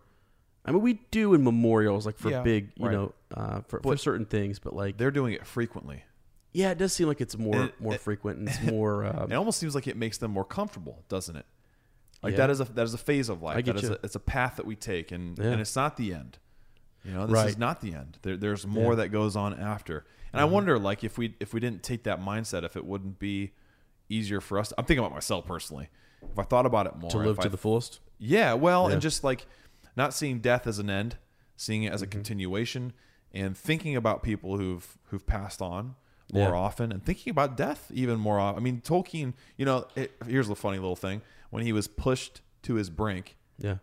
i 0.64 0.70
mean 0.72 0.80
we 0.82 1.00
do 1.10 1.32
in 1.34 1.42
memorials 1.44 2.04
like 2.06 2.18
for 2.18 2.42
big 2.42 2.70
you 2.76 2.86
right. 2.86 2.92
know 2.92 3.14
uh, 3.34 3.60
for, 3.68 3.80
for 3.80 3.96
certain 3.96 4.26
things 4.26 4.58
but 4.58 4.74
like 4.74 4.96
they're 4.98 5.10
doing 5.10 5.32
it 5.34 5.46
frequently 5.46 6.02
yeah 6.52 6.70
it 6.70 6.76
does 6.78 6.92
seem 6.92 7.08
like 7.08 7.20
it's 7.20 7.36
more 7.38 7.64
It- 7.64 7.80
more 7.80 7.94
it- 7.94 8.00
frequent 8.00 8.38
and 8.38 8.48
it's 8.48 8.60
more 8.72 9.04
um, 9.06 9.32
it 9.32 9.34
almost 9.34 9.58
seems 9.58 9.74
like 9.74 9.86
it 9.86 9.96
makes 9.96 10.18
them 10.18 10.30
more 10.30 10.44
comfortable, 10.44 11.02
doesn't 11.08 11.36
it? 11.36 11.46
Like 12.22 12.32
Yeah. 12.32 12.36
that 12.38 12.50
is 12.50 12.60
a 12.60 12.64
that 12.64 12.84
is 12.84 12.94
a 12.94 12.98
phase 12.98 13.28
of 13.28 13.42
life. 13.42 13.56
I 13.56 13.60
get 13.62 13.74
That 13.74 13.84
is 13.84 13.90
you. 13.90 13.96
a, 13.96 13.98
it's 14.04 14.14
a 14.14 14.20
path 14.20 14.56
that 14.56 14.66
we 14.66 14.76
take, 14.76 15.10
and 15.12 15.36
Yeah. 15.38 15.46
and 15.46 15.60
it's 15.60 15.74
not 15.76 15.96
the 15.96 16.14
end. 16.14 16.38
You 17.04 17.12
know, 17.14 17.26
this 17.26 17.34
Right. 17.34 17.48
is 17.48 17.58
not 17.58 17.80
the 17.80 17.94
end. 17.94 18.18
There, 18.22 18.36
there's 18.36 18.64
more 18.66 18.82
Yeah. 18.84 18.88
Mm-hmm. 18.90 18.98
that 18.98 19.08
goes 19.08 19.34
on 19.36 19.54
after. 19.58 20.04
And 20.32 20.40
I 20.40 20.44
wonder, 20.44 20.78
like, 20.78 21.02
if 21.04 21.18
we 21.18 21.34
if 21.40 21.52
we 21.52 21.60
didn't 21.60 21.82
take 21.82 22.04
that 22.04 22.20
mindset, 22.20 22.62
if 22.62 22.76
it 22.76 22.84
wouldn't 22.86 23.18
be 23.18 23.52
easier 24.08 24.40
for 24.40 24.58
us. 24.58 24.72
I'm 24.78 24.84
thinking 24.84 25.04
about 25.04 25.12
myself 25.14 25.46
personally. 25.46 25.88
If 26.22 26.38
I 26.38 26.42
thought 26.44 26.66
about 26.66 26.86
it 26.86 26.96
more, 26.96 27.10
to 27.10 27.18
live 27.18 27.38
to 27.40 27.46
I- 27.46 27.48
the 27.48 27.56
fullest 27.56 28.00
yeah, 28.18 28.54
well, 28.54 28.86
and 28.86 29.02
just 29.02 29.24
like 29.24 29.46
not 29.96 30.14
seeing 30.14 30.38
death 30.38 30.66
as 30.68 30.78
an 30.78 30.88
end, 30.88 31.16
seeing 31.56 31.82
it 31.82 31.92
as 31.92 32.02
a 32.02 32.06
Mm-hmm. 32.06 32.12
continuation, 32.12 32.92
and 33.32 33.56
thinking 33.56 33.96
about 33.96 34.22
people 34.22 34.58
who've 34.58 34.96
who've 35.06 35.26
passed 35.26 35.60
on 35.60 35.96
more 36.32 36.54
often, 36.54 36.92
and 36.92 37.04
thinking 37.04 37.30
about 37.32 37.56
death 37.56 37.90
even 37.92 38.18
more 38.18 38.38
often. 38.38 38.58
I 38.60 38.62
mean, 38.62 38.80
Tolkien. 38.80 39.34
You 39.56 39.64
know, 39.66 39.86
it, 39.96 40.12
here's 40.26 40.48
a 40.48 40.54
funny 40.54 40.78
little 40.78 40.96
thing: 40.96 41.20
when 41.52 41.62
he 41.62 41.72
was 41.72 41.86
pushed 41.86 42.40
to 42.62 42.74
his 42.74 42.90
brink, 42.90 43.36
yeah 43.58 43.76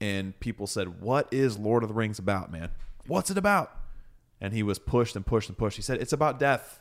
and 0.00 0.38
people 0.38 0.66
said, 0.68 1.00
"What 1.00 1.26
is 1.32 1.58
Lord 1.58 1.82
of 1.82 1.88
the 1.88 1.94
Rings 1.94 2.20
about, 2.20 2.52
man? 2.52 2.70
What's 3.08 3.30
it 3.30 3.36
about?" 3.38 3.76
And 4.40 4.52
he 4.54 4.62
was 4.62 4.78
pushed 4.78 5.16
and 5.16 5.26
pushed 5.26 5.48
and 5.48 5.58
pushed. 5.58 5.74
He 5.76 5.82
said, 5.82 6.00
"It's 6.00 6.12
about 6.12 6.38
death. 6.38 6.80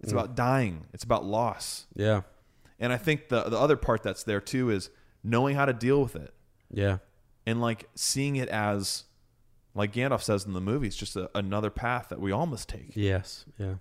It's 0.00 0.12
Mm. 0.12 0.16
about 0.16 0.34
dying. 0.36 0.86
It's 0.92 1.04
about 1.04 1.24
loss." 1.24 1.86
yeah 1.94 2.22
And 2.78 2.92
I 2.92 2.96
think 2.96 3.28
the 3.28 3.42
the 3.44 3.58
other 3.58 3.76
part 3.76 4.02
that's 4.02 4.22
there 4.24 4.40
too 4.40 4.70
is 4.70 4.90
knowing 5.24 5.54
how 5.56 5.64
to 5.64 5.72
deal 5.72 6.02
with 6.02 6.16
it 6.16 6.34
yeah 6.70 6.98
and 7.46 7.60
like 7.60 7.88
seeing 7.94 8.36
it 8.36 8.48
as 8.48 9.04
like 9.74 9.92
Gandalf 9.92 10.20
says 10.22 10.44
in 10.44 10.52
the 10.52 10.60
movie, 10.60 10.86
it's 10.88 10.96
just 10.96 11.16
a, 11.16 11.30
another 11.34 11.70
path 11.70 12.08
that 12.10 12.20
we 12.20 12.30
all 12.32 12.46
must 12.46 12.68
take. 12.68 12.92
yes 12.94 13.44
yeah 13.58 13.74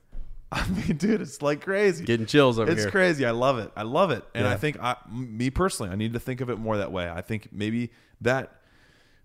I 0.53 0.67
mean, 0.67 0.97
dude, 0.97 1.21
it's 1.21 1.41
like 1.41 1.61
crazy. 1.61 2.03
getting 2.03 2.25
chills 2.25 2.59
over 2.59 2.69
it's 2.69 2.79
here 2.79 2.87
It's 2.87 2.91
crazy. 2.91 3.25
I 3.25 3.31
love 3.31 3.57
it. 3.57 3.71
I 3.75 3.83
love 3.83 4.11
it. 4.11 4.23
And 4.35 4.45
I 4.45 4.57
think 4.57 4.77
I, 4.81 4.97
me 5.09 5.49
personally, 5.49 5.91
I 5.91 5.95
need 5.95 6.13
to 6.13 6.19
think 6.19 6.41
of 6.41 6.49
it 6.49 6.57
more 6.57 6.77
that 6.77 6.91
way. 6.91 7.09
I 7.09 7.21
think 7.21 7.49
maybe 7.51 7.91
that 8.19 8.61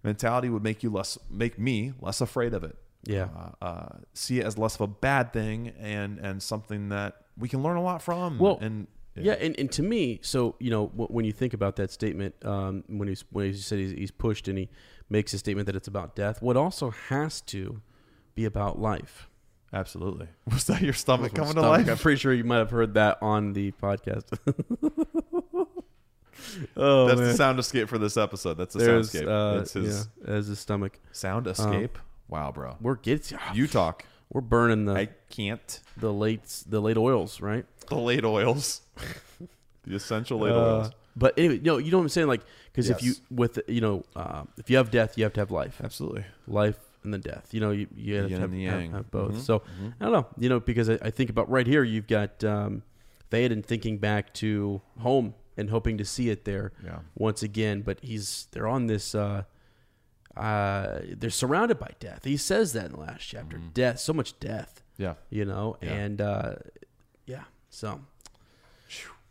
mentality 0.04 0.48
would 0.48 0.62
make 0.62 0.82
you 0.82 0.90
less, 0.90 1.18
make 1.28 1.58
me 1.58 1.92
less 2.00 2.20
afraid 2.20 2.54
of 2.54 2.62
it. 2.62 2.76
Yeah. 3.04 3.28
Uh, 3.60 3.64
uh, 3.64 3.88
see 4.14 4.40
it 4.40 4.46
as 4.46 4.56
less 4.56 4.76
of 4.76 4.82
a 4.82 4.86
bad 4.86 5.32
thing 5.32 5.72
and 5.80 6.18
and 6.18 6.42
something 6.42 6.88
that 6.90 7.22
we 7.38 7.48
can 7.48 7.62
learn 7.62 7.76
a 7.76 7.82
lot 7.82 8.02
from. 8.02 8.38
Well, 8.38 8.58
and 8.60 8.86
Yeah, 9.14 9.32
and, 9.34 9.58
and 9.58 9.70
to 9.72 9.82
me, 9.82 10.18
so 10.22 10.56
you 10.58 10.70
know, 10.70 10.88
w- 10.88 11.08
when 11.08 11.24
you 11.24 11.32
think 11.32 11.54
about 11.54 11.76
that 11.76 11.90
statement, 11.90 12.34
um, 12.44 12.84
when 12.88 13.08
he's 13.08 13.24
when 13.30 13.46
he 13.46 13.52
said 13.54 13.78
he's, 13.78 13.92
he's 13.92 14.10
pushed 14.10 14.48
and 14.48 14.58
he 14.58 14.68
makes 15.08 15.32
a 15.34 15.38
statement 15.38 15.66
that 15.66 15.76
it's 15.76 15.88
about 15.88 16.16
death, 16.16 16.42
what 16.42 16.56
also 16.56 16.90
has 16.90 17.40
to 17.42 17.80
be 18.34 18.44
about 18.44 18.78
life. 18.80 19.28
Absolutely. 19.76 20.26
Was 20.50 20.64
that 20.64 20.80
your 20.80 20.92
stomach 20.94 21.34
coming 21.34 21.52
to 21.54 21.60
life? 21.60 21.86
I'm 21.88 21.98
pretty 21.98 22.18
sure 22.18 22.32
you 22.32 22.44
might 22.44 22.58
have 22.58 22.70
heard 22.70 22.94
that 22.94 23.18
on 23.20 23.52
the 23.52 23.72
podcast. 23.72 24.24
oh, 26.76 27.06
That's 27.06 27.20
man. 27.20 27.28
the 27.28 27.34
sound 27.34 27.58
escape 27.58 27.88
for 27.88 27.98
this 27.98 28.16
episode. 28.16 28.54
That's 28.54 28.72
the 28.74 28.80
There's, 28.80 29.12
soundscape. 29.12 29.28
uh, 29.28 29.56
That's 29.58 29.72
his 29.74 30.08
yeah, 30.26 30.34
as 30.34 30.46
his 30.46 30.58
stomach. 30.58 30.98
sound 31.12 31.46
escape. 31.46 31.98
wow, 32.28 32.52
bro. 32.52 32.76
We're 32.80 32.94
get 32.96 33.32
You 33.54 33.66
talk. 33.66 34.04
we're 34.32 34.40
burning 34.40 34.86
the 34.86 34.94
I 34.94 35.08
can't. 35.30 35.80
the 35.96 36.12
late 36.12 36.62
the 36.68 36.80
late 36.80 36.96
oils, 36.96 37.40
right? 37.40 37.66
The 37.88 37.96
late 37.96 38.24
oils. 38.24 38.80
the 39.86 39.94
essential 39.94 40.38
late 40.40 40.52
Uh, 40.52 40.56
oils. 40.78 40.90
but 41.16 41.38
anyway, 41.38 41.60
no, 41.62 41.78
you 41.78 41.90
know 41.90 41.98
what 41.98 42.04
I'm 42.04 42.08
saying? 42.08 42.28
Like, 42.28 42.42
because 42.72 42.88
if 42.90 43.02
you 43.02 43.10
Yes. 43.10 43.20
with 43.30 43.58
you 43.68 43.80
know, 43.80 44.04
uh, 44.14 44.44
if 44.56 44.70
you 44.70 44.76
have 44.78 44.90
death, 44.90 45.16
you 45.18 45.24
have 45.24 45.32
to 45.34 45.40
have 45.40 45.50
life, 45.50 45.80
Absolutely. 45.84 46.24
life 46.48 46.78
and 47.06 47.14
then 47.14 47.20
death. 47.22 47.54
You 47.54 47.60
know, 47.60 47.70
you 47.70 47.86
you 47.94 48.16
have 48.16 48.28
to 48.28 48.38
have, 48.40 48.52
have- 48.52 48.90
have 48.92 49.10
both. 49.10 49.34
Mhm, 49.36 49.40
So 49.40 49.62
I 50.00 50.04
don't 50.04 50.12
know, 50.12 50.26
you 50.38 50.48
know, 50.48 50.60
because 50.60 50.90
I, 50.90 50.98
I 51.00 51.10
think 51.10 51.30
about 51.30 51.48
right 51.50 51.66
here, 51.66 51.82
you've 51.82 52.06
got 52.06 52.42
um, 52.44 52.82
Theoden 53.30 53.64
thinking 53.64 53.98
back 53.98 54.32
to 54.34 54.80
home 55.00 55.34
and 55.56 55.70
hoping 55.70 55.96
to 55.98 56.04
see 56.04 56.28
it 56.30 56.44
there 56.44 56.72
Yeah. 56.84 56.98
once 57.14 57.42
again, 57.42 57.80
but 57.82 57.98
he's 58.02 58.46
they're 58.52 58.68
on 58.68 58.86
this. 58.88 59.14
Uh, 59.14 59.44
uh, 60.36 61.00
they're 61.16 61.30
surrounded 61.30 61.78
by 61.78 61.90
death. 61.98 62.24
He 62.24 62.36
says 62.36 62.74
that 62.74 62.86
in 62.86 62.92
the 62.92 63.00
last 63.00 63.22
chapter. 63.22 63.56
Death, 63.72 63.98
so 64.00 64.12
much 64.12 64.38
death. 64.38 64.82
Yeah. 64.98 65.14
you 65.30 65.44
know, 65.46 65.76
Yeah. 65.80 65.92
and 65.94 66.20
uh, 66.20 66.54
yeah. 67.26 67.44
So, 67.70 68.00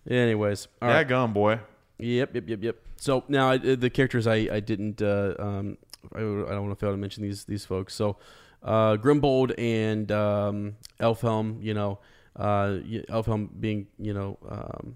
anyways, 0.10 0.68
all 0.82 0.90
yeah, 0.90 0.96
right. 0.96 1.08
gone, 1.08 1.34
boy. 1.34 1.60
Yep, 1.98 2.36
yep, 2.36 2.50
yep, 2.50 2.64
yep. 2.64 2.76
So 2.98 3.24
now 3.28 3.52
I, 3.52 3.58
the 3.58 3.90
characters 3.90 4.28
I 4.28 4.36
I 4.52 4.60
didn't 4.60 5.02
uh, 5.02 5.36
um 5.40 5.78
I, 6.14 6.20
I 6.20 6.22
don't 6.22 6.66
want 6.68 6.78
to 6.78 6.86
fail 6.86 6.92
to 6.92 6.98
mention 6.98 7.24
these 7.24 7.46
these 7.46 7.66
folks. 7.66 7.94
So 7.94 8.18
uh, 8.64 8.98
Grimbold 8.98 9.54
and 9.58 10.12
um, 10.12 10.76
Elfhelm, 11.00 11.62
you 11.62 11.74
know, 11.74 12.00
uh, 12.36 12.80
Elfhelm 13.10 13.50
being 13.60 13.88
you 13.98 14.14
know. 14.14 14.38
Um, 14.48 14.96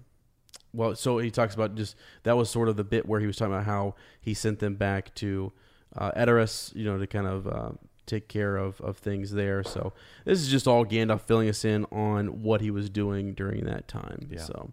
well, 0.72 0.94
so 0.94 1.18
he 1.18 1.30
talks 1.30 1.54
about 1.54 1.74
just 1.74 1.96
that 2.22 2.36
was 2.36 2.48
sort 2.48 2.68
of 2.68 2.76
the 2.76 2.84
bit 2.84 3.06
where 3.06 3.20
he 3.20 3.26
was 3.26 3.36
talking 3.36 3.54
about 3.54 3.66
how 3.66 3.94
he 4.20 4.34
sent 4.34 4.60
them 4.60 4.76
back 4.76 5.14
to 5.16 5.52
uh, 5.96 6.12
Edoras, 6.12 6.74
you 6.74 6.84
know, 6.84 6.98
to 6.98 7.06
kind 7.06 7.26
of 7.26 7.46
uh, 7.46 7.70
take 8.06 8.28
care 8.28 8.56
of, 8.56 8.80
of 8.80 8.96
things 8.96 9.32
there. 9.32 9.62
So 9.62 9.92
this 10.24 10.40
is 10.40 10.48
just 10.48 10.66
all 10.66 10.84
Gandalf 10.84 11.22
filling 11.22 11.48
us 11.48 11.64
in 11.64 11.84
on 11.86 12.42
what 12.42 12.60
he 12.60 12.70
was 12.70 12.90
doing 12.90 13.34
during 13.34 13.64
that 13.64 13.88
time. 13.88 14.28
Yeah. 14.30 14.40
So, 14.40 14.72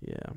yeah. 0.00 0.30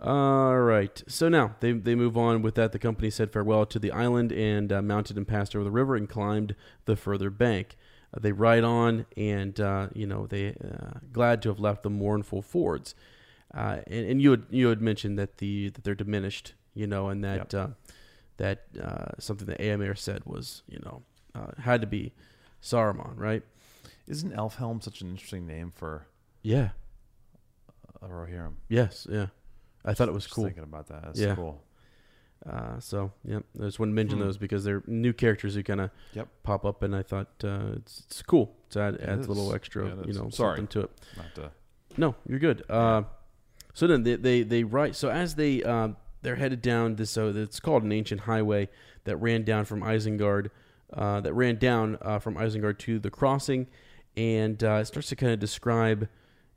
All 0.00 0.58
right. 0.58 1.02
So 1.08 1.28
now 1.28 1.56
they, 1.60 1.72
they 1.72 1.94
move 1.94 2.16
on 2.16 2.40
with 2.42 2.54
that. 2.54 2.72
The 2.72 2.78
company 2.78 3.10
said 3.10 3.32
farewell 3.32 3.66
to 3.66 3.78
the 3.78 3.92
island 3.92 4.32
and 4.32 4.72
uh, 4.72 4.80
mounted 4.80 5.16
and 5.18 5.28
passed 5.28 5.54
over 5.54 5.64
the 5.64 5.70
river 5.70 5.94
and 5.94 6.08
climbed 6.08 6.54
the 6.86 6.96
further 6.96 7.28
bank. 7.28 7.76
Uh, 8.14 8.20
they 8.20 8.32
ride 8.32 8.64
on 8.64 9.04
and, 9.16 9.60
uh, 9.60 9.88
you 9.94 10.06
know, 10.06 10.26
they 10.26 10.48
uh, 10.50 11.00
glad 11.12 11.42
to 11.42 11.50
have 11.50 11.60
left 11.60 11.82
the 11.82 11.90
mournful 11.90 12.40
fords. 12.40 12.94
Uh, 13.52 13.80
and, 13.88 14.06
and 14.06 14.22
you 14.22 14.30
had 14.30 14.44
you 14.50 14.68
had 14.68 14.80
mentioned 14.80 15.18
that 15.18 15.38
the 15.38 15.68
that 15.70 15.82
they're 15.82 15.94
diminished, 15.94 16.54
you 16.72 16.86
know, 16.86 17.08
and 17.08 17.24
that 17.24 17.52
uh, 17.52 17.66
that 18.36 18.66
uh, 18.80 19.06
something 19.18 19.46
that 19.48 19.58
Eomer 19.58 19.98
said 19.98 20.22
was, 20.24 20.62
you 20.68 20.78
know, 20.84 21.02
uh, 21.34 21.60
had 21.60 21.80
to 21.80 21.86
be 21.88 22.12
Saruman, 22.62 23.18
right? 23.18 23.42
Isn't 24.06 24.32
Elfhelm 24.32 24.80
such 24.82 25.00
an 25.02 25.10
interesting 25.10 25.46
name 25.48 25.72
for 25.74 26.06
Yeah. 26.42 26.70
a 28.00 28.06
Rohirrim? 28.06 28.54
Yes. 28.68 29.06
Yeah. 29.10 29.26
I 29.84 29.94
thought 29.94 30.08
it 30.08 30.14
was 30.14 30.24
Just 30.24 30.34
cool. 30.34 30.44
thinking 30.44 30.62
about 30.64 30.88
that. 30.88 31.02
That's 31.02 31.20
Yeah. 31.20 31.34
cool. 31.34 31.62
Uh, 32.46 32.78
so 32.80 33.12
yeah, 33.24 33.40
I 33.60 33.64
just 33.64 33.78
want 33.78 33.90
to 33.90 33.94
mention 33.94 34.18
Hmm. 34.18 34.24
those 34.24 34.38
because 34.38 34.64
they're 34.64 34.82
new 34.86 35.12
characters 35.12 35.54
who 35.54 35.62
kind 35.62 35.80
of 35.80 35.90
Yep. 36.14 36.28
pop 36.42 36.64
up, 36.64 36.82
and 36.82 36.96
I 36.96 37.02
thought 37.02 37.28
uh, 37.44 37.72
it's, 37.76 38.04
it's 38.06 38.22
cool. 38.22 38.54
To 38.70 38.80
add 38.80 38.94
It 38.94 39.02
adds 39.02 39.26
a 39.26 39.28
little 39.32 39.54
extra, 39.54 39.86
Yeah, 39.88 39.94
you 40.06 40.12
know, 40.14 40.30
Sorry. 40.30 40.56
something 40.56 40.66
to 40.68 40.80
it. 40.82 40.90
Not 41.16 41.34
to, 41.34 41.50
No, 41.98 42.14
you're 42.26 42.38
good. 42.38 42.62
Uh, 42.70 43.02
so 43.74 43.86
then 43.86 44.04
they 44.04 44.16
they, 44.16 44.42
they 44.42 44.64
write. 44.64 44.94
So 44.96 45.10
as 45.10 45.34
they 45.34 45.62
um, 45.64 45.96
they're 46.22 46.36
headed 46.36 46.62
down 46.62 46.96
this, 46.96 47.10
so 47.10 47.28
it's 47.28 47.60
called 47.60 47.82
an 47.82 47.92
ancient 47.92 48.22
highway 48.22 48.68
that 49.04 49.16
ran 49.16 49.42
down 49.44 49.64
from 49.64 49.80
Isengard, 49.82 50.50
uh, 50.92 51.20
that 51.20 51.32
ran 51.34 51.56
down 51.56 51.98
uh, 52.02 52.18
from 52.18 52.36
Isengard 52.36 52.78
to 52.80 52.98
the 52.98 53.10
crossing, 53.10 53.66
and 54.16 54.62
uh, 54.64 54.74
it 54.80 54.84
starts 54.86 55.08
to 55.08 55.16
kind 55.16 55.32
of 55.32 55.38
describe, 55.40 56.08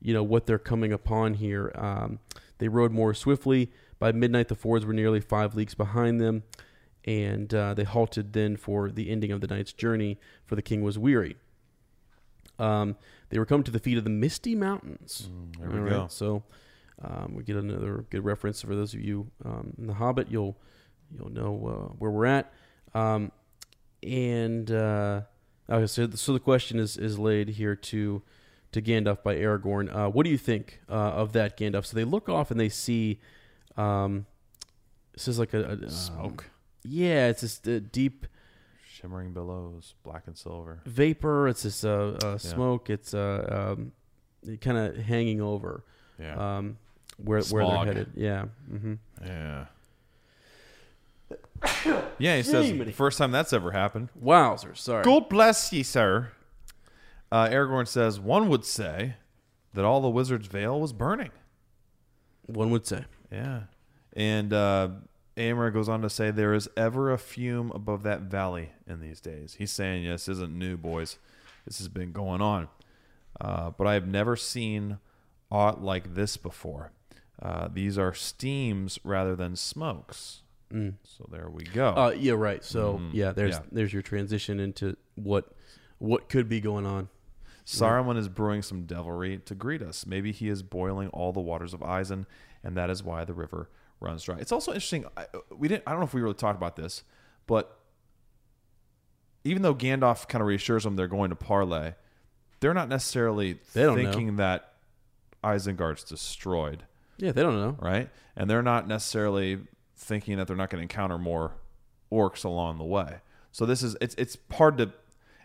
you 0.02 0.14
know, 0.14 0.24
what 0.24 0.46
they're 0.46 0.60
coming 0.60 0.92
upon 0.94 1.34
here. 1.36 1.72
Um, 1.76 2.20
they 2.58 2.68
rode 2.68 2.92
more 2.92 3.14
swiftly. 3.14 3.72
By 4.00 4.12
midnight, 4.12 4.48
the 4.48 4.56
fords 4.56 4.86
were 4.86 4.94
nearly 4.94 5.22
five 5.22 5.56
leagues 5.56 5.76
behind 5.76 6.20
them, 6.20 6.44
and 7.06 7.54
uh, 7.54 7.74
they 7.74 7.84
halted 7.84 8.34
then 8.34 8.58
for 8.58 8.92
the 8.92 9.10
ending 9.10 9.32
of 9.32 9.42
the 9.42 9.48
night's 9.48 9.74
journey. 9.74 10.20
For 10.46 10.56
the 10.56 10.62
king 10.62 10.82
was 10.82 10.98
weary. 10.98 11.38
Um, 12.60 12.98
they 13.30 13.40
were 13.40 13.46
come 13.46 13.64
to 13.64 13.72
the 13.72 13.80
feet 13.80 13.98
of 13.98 14.04
the 14.04 14.10
Misty 14.10 14.56
Mountains. 14.56 15.30
Mm, 15.32 15.60
there 15.60 15.70
we 15.70 15.80
All 15.92 16.02
go. 16.02 16.08
So 16.08 16.44
um, 17.02 17.34
we 17.36 17.44
get 17.44 17.56
another 17.56 18.06
good 18.10 18.24
reference 18.24 18.62
for 18.62 18.76
those 18.76 18.94
of 18.94 19.02
you 19.02 19.32
um, 19.44 19.74
in 19.78 19.88
the 19.88 19.94
Hobbit. 19.94 20.28
You'll 20.30 20.58
you'll 21.16 21.32
know 21.32 21.68
uh, 21.68 21.94
where 21.98 22.12
we're 22.12 22.26
at. 22.26 22.54
Um, 22.94 23.32
and 24.02 24.70
uh, 24.72 25.22
okay, 25.70 25.88
so 25.88 26.10
so 26.12 26.34
the 26.34 26.40
question 26.40 26.80
is 26.80 26.98
is 26.98 27.18
laid 27.18 27.50
here 27.50 27.76
to 27.76 28.22
to 28.74 28.82
Gandalf 28.82 29.24
by 29.24 29.36
Aragorn. 29.36 29.94
Uh, 29.96 30.10
what 30.10 30.24
do 30.26 30.30
you 30.30 30.38
think 30.38 30.82
uh, 30.90 30.94
of 30.94 31.32
that 31.34 31.58
Gandalf? 31.58 31.86
So 31.86 31.96
they 31.96 32.04
look 32.04 32.30
off 32.30 32.52
and 32.52 32.60
they 32.60 32.70
see. 32.70 33.20
Um, 33.78 34.26
this 35.14 35.28
is 35.28 35.40
like 35.40 35.54
a, 35.54 35.64
a 35.64 35.72
um, 35.74 35.90
Smoke. 35.90 36.46
yeah, 36.84 37.28
it's 37.28 37.42
this 37.42 37.62
uh, 37.68 37.80
deep 37.92 38.28
Shimmering 38.88 39.34
billows, 39.34 39.96
black 40.04 40.24
and 40.28 40.38
silver. 40.38 40.80
vapor. 40.86 41.48
It's 41.48 41.64
this 41.64 41.84
uh, 41.84 42.18
uh, 42.24 42.38
smoke. 42.38 42.90
It's 42.90 43.14
um, 43.14 43.92
kind 44.62 44.78
of 44.78 44.96
hanging 44.98 45.42
over 45.42 45.84
Yeah. 46.20 46.58
um, 46.58 46.78
where 47.18 47.42
where 47.44 47.66
they're 47.66 47.86
headed. 47.86 48.12
Yeah. 48.16 48.46
hmm 48.70 48.94
yeah. 49.26 49.66
yeah, 52.20 52.38
he 52.38 52.44
says 52.44 52.72
first 52.96 53.18
time 53.18 53.32
that's 53.32 53.54
ever 53.54 53.72
happened. 53.72 54.10
Wowzer. 54.16 54.76
Sorry. 54.76 55.04
God 55.04 55.30
bless 55.30 55.72
ye, 55.74 55.84
sir. 55.84 56.32
Uh, 57.34 57.50
Aragorn 57.50 57.88
says, 57.88 58.20
one 58.20 58.48
would 58.48 58.64
say 58.64 59.16
that 59.74 59.84
all 59.84 60.02
the 60.02 60.10
wizard's 60.10 60.46
Vale 60.46 60.80
was 60.80 60.94
burning. 60.94 61.32
One 62.46 62.70
would 62.70 62.86
say. 62.86 63.06
Yeah. 63.32 63.62
And 64.16 64.54
uh, 64.54 64.90
goes 65.36 65.90
on 65.90 66.04
to 66.04 66.12
say, 66.12 66.30
there 66.30 66.54
is 66.54 66.70
ever 66.78 67.12
a 67.12 67.18
fume 67.18 67.72
above 67.72 68.04
that 68.04 68.22
valley 68.22 68.70
in 68.86 69.00
these 69.02 69.20
days. 69.20 69.56
He's 69.58 69.72
saying, 69.72 70.04
yes, 70.04 70.26
this 70.28 70.36
isn't 70.38 70.54
new, 70.54 70.78
boys. 70.78 71.18
This 71.66 71.80
has 71.80 71.88
been 71.88 72.12
going 72.12 72.42
on. 72.42 72.68
Uh, 73.42 73.72
but 73.72 73.88
I 73.88 73.96
have 73.96 74.08
never 74.08 74.36
seen 74.36 75.00
aught 75.52 75.82
like 75.82 76.14
this 76.14 76.38
before. 76.38 76.92
Uh, 77.42 77.68
these 77.74 77.98
are 77.98 78.14
steams 78.14 79.00
rather 79.04 79.36
than 79.36 79.56
smokes. 79.56 80.44
Mm. 80.72 80.96
So 81.04 81.28
there 81.32 81.50
we 81.50 81.64
go. 81.64 81.88
Uh, 81.90 82.16
yeah. 82.16 82.34
Right. 82.34 82.64
So 82.64 83.00
Mhm. 83.00 83.10
yeah, 83.14 83.32
there's 83.32 83.56
Yeah. 83.56 83.62
there's 83.72 83.92
your 83.92 84.04
transition 84.04 84.60
into 84.60 84.98
what 85.16 85.52
what 85.98 86.30
could 86.30 86.48
be 86.48 86.60
going 86.62 86.86
on. 86.86 87.10
Saruman 87.66 88.18
is 88.18 88.28
brewing 88.28 88.62
some 88.62 88.84
devilry 88.86 89.38
to 89.46 89.56
greet 89.56 89.82
us. 89.82 90.06
Maybe 90.06 90.32
he 90.32 90.50
is 90.50 90.62
boiling 90.64 91.08
all 91.10 91.32
the 91.32 91.40
waters 91.40 91.74
of 91.74 91.80
Isen, 91.80 92.26
and 92.64 92.76
that 92.76 92.90
is 92.90 93.04
why 93.04 93.24
the 93.24 93.34
river 93.34 93.70
runs 94.02 94.24
dry. 94.24 94.38
It's 94.38 94.52
also 94.52 94.72
interesting. 94.72 95.06
I, 95.16 95.28
we 95.56 95.68
didn't. 95.70 95.84
I 95.88 95.92
don't 95.92 96.00
know 96.02 96.06
if 96.06 96.14
we 96.14 96.22
really 96.22 96.34
talked 96.34 96.58
about 96.58 96.76
this, 96.76 97.04
but 97.48 97.80
even 99.44 99.62
though 99.62 99.76
Gandalf 99.76 100.28
kind 100.28 100.42
of 100.42 100.48
reassures 100.48 100.84
them 100.84 100.96
they're 100.96 101.08
going 101.08 101.30
to 101.30 101.36
parlay, 101.36 101.94
they're 102.60 102.74
not 102.74 102.90
necessarily 102.90 103.60
They 103.74 103.84
don't 103.84 103.96
thinking 103.98 104.38
that 104.38 104.74
Isengard's 105.44 106.04
destroyed, 106.04 106.84
Yeah, 107.18 107.32
they 107.34 107.42
don't 107.44 107.56
know. 107.60 107.78
right? 107.80 108.10
And 108.36 108.50
they're 108.50 108.62
not 108.62 108.88
necessarily 108.88 109.60
thinking 109.96 110.38
that 110.38 110.48
they're 110.48 110.56
not 110.56 110.70
going 110.70 110.80
to 110.80 110.84
encounter 110.84 111.18
more 111.18 111.54
orcs 112.12 112.46
along 112.46 112.78
the 112.78 112.84
way. 112.86 113.18
So 113.52 113.66
this 113.66 113.84
is 113.84 113.96
it's 114.02 114.16
it's 114.16 114.38
hard 114.52 114.78
to 114.80 114.92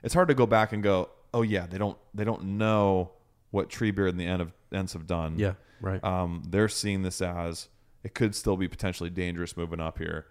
it's 0.03 0.15
hard 0.15 0.28
to 0.28 0.35
go 0.35 0.47
back 0.47 0.73
and 0.73 0.82
go, 0.82 1.11
oh 1.34 1.42
yeah, 1.42 1.66
they 1.66 1.78
don't 1.78 1.98
they 2.14 2.24
don't 2.24 2.44
know 2.59 3.12
what 3.50 3.68
Treebeard 3.70 4.10
and 4.10 4.20
the 4.20 4.26
end 4.26 4.42
of 4.42 4.52
Ents 4.72 4.92
have 4.92 5.06
done. 5.06 5.38
Yeah. 5.38 5.55
Right. 5.80 6.02
Um, 6.05 6.42
they're 6.48 6.68
seeing 6.68 7.02
this 7.02 7.20
as 7.22 7.68
it 8.05 8.14
could 8.14 8.34
still 8.34 8.56
be 8.56 8.68
potentially 8.68 9.10
dangerous 9.10 9.56
moving 9.56 9.80
up 9.80 9.98
here, 9.98 10.26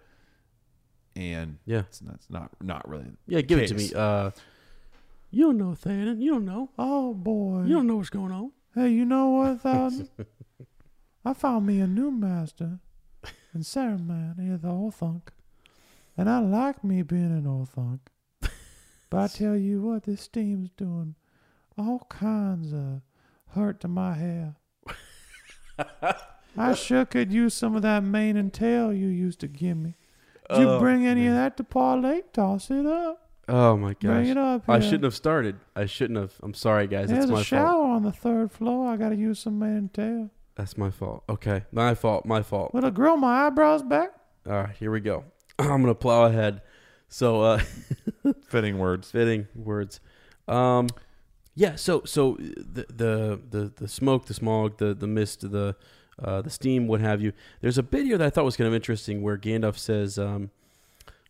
and 1.16 1.58
Yeah. 1.64 1.80
it's 1.80 2.02
not, 2.02 2.14
it's 2.14 2.30
not 2.30 2.50
not 2.62 2.88
really. 2.88 3.06
yeah. 3.26 3.40
Give 3.40 3.58
it 3.58 3.68
to 3.68 3.74
me. 3.74 3.92
Uh, 3.94 4.30
you 5.30 5.46
don't 5.46 5.58
know 5.58 5.70
Theoden. 5.72 6.20
You 6.20 6.32
don't 6.32 6.44
know. 6.44 6.70
Oh 6.78 7.14
boy, 7.14 7.62
You 7.64 7.74
don't 7.74 7.86
know 7.86 7.96
what's 7.96 8.10
going 8.10 8.32
on. 8.32 8.52
Hey, 8.74 8.90
you 8.90 9.04
know 9.04 9.28
what? 9.30 9.60
Thousand? 9.62 10.08
I 11.24 11.32
found 11.34 11.66
me 11.66 11.80
a 11.80 11.86
new 11.86 12.10
master, 12.10 12.78
and 13.52 13.62
Saruman 13.64 14.38
is 14.54 14.60
the 14.60 14.68
Orthanc, 14.68 15.22
and 16.16 16.30
I 16.30 16.38
like 16.38 16.84
me 16.84 17.02
being 17.02 17.24
an 17.32 17.44
Orthanc. 17.44 18.00
But 19.10 19.18
I 19.18 19.26
tell 19.28 19.56
you 19.56 19.80
what, 19.80 20.02
this 20.04 20.20
steam's 20.22 20.70
doing 20.76 21.14
all 21.78 22.06
kinds 22.10 22.72
of 22.72 23.00
hurt 23.54 23.80
to 23.80 23.88
my 23.88 24.14
hair. 24.14 24.56
I 26.56 26.74
sure 26.74 27.04
could 27.04 27.32
use 27.32 27.54
some 27.54 27.76
of 27.76 27.82
that 27.82 28.02
mane 28.02 28.36
and 28.36 28.52
tail 28.52 28.92
you 28.92 29.06
used 29.08 29.40
to 29.40 29.48
give 29.48 29.76
me. 29.76 29.94
Did 30.50 30.60
you 30.60 30.68
Oh, 30.70 30.78
bring 30.80 31.06
any 31.06 31.26
of 31.26 31.34
that 31.34 31.56
to 31.58 31.64
parlay? 31.64 32.22
Toss 32.32 32.70
it 32.70 32.84
up. 32.86 33.30
Oh 33.50 33.76
my 33.76 33.90
gosh! 33.94 34.00
Bring 34.02 34.26
it 34.28 34.36
up 34.36 34.68
I 34.68 34.74
here. 34.78 34.82
shouldn't 34.82 35.04
have 35.04 35.14
started. 35.14 35.56
I 35.76 35.86
shouldn't 35.86 36.18
have. 36.18 36.34
I'm 36.42 36.52
sorry, 36.52 36.86
guys. 36.86 37.08
There's 37.08 37.24
It's 37.24 37.32
my 37.32 37.40
a 37.40 37.44
shower 37.44 37.72
fault. 37.72 37.90
on 37.90 38.02
the 38.02 38.12
third 38.12 38.50
floor. 38.52 38.88
I 38.90 38.96
gotta 38.96 39.16
use 39.16 39.38
some 39.38 39.58
mane 39.58 39.76
and 39.76 39.94
tail. 39.94 40.30
That's 40.54 40.76
my 40.76 40.90
fault. 40.90 41.22
Okay, 41.30 41.64
my 41.72 41.94
fault. 41.94 42.26
My 42.26 42.42
fault. 42.42 42.74
Will 42.74 42.84
it 42.84 42.92
grow 42.94 43.16
my 43.16 43.46
eyebrows 43.46 43.82
back? 43.82 44.10
All 44.46 44.52
right, 44.52 44.76
here 44.78 44.90
we 44.90 45.00
go. 45.00 45.24
I'm 45.58 45.80
gonna 45.80 45.94
plow 45.94 46.24
ahead. 46.24 46.60
So, 47.08 47.42
uh, 47.42 47.60
Fitting 48.48 48.78
words. 48.78 49.10
fitting 49.10 49.46
words. 49.54 50.00
Um, 50.46 50.88
yeah. 51.54 51.76
So, 51.76 52.02
so 52.04 52.36
the 52.40 52.86
the 52.88 53.40
the 53.50 53.72
the 53.76 53.88
smoke, 53.88 54.26
the 54.26 54.34
smog, 54.34 54.78
the 54.78 54.94
the 54.94 55.06
mist, 55.06 55.50
the 55.50 55.74
uh, 56.22 56.42
the 56.42 56.50
steam, 56.50 56.86
what 56.86 57.00
have 57.00 57.20
you. 57.22 57.32
There's 57.60 57.78
a 57.78 57.82
bit 57.82 58.04
here 58.04 58.18
that 58.18 58.26
I 58.26 58.30
thought 58.30 58.44
was 58.44 58.56
kind 58.56 58.68
of 58.68 58.74
interesting, 58.74 59.22
where 59.22 59.36
Gandalf 59.38 59.76
says, 59.78 60.18
um, 60.18 60.50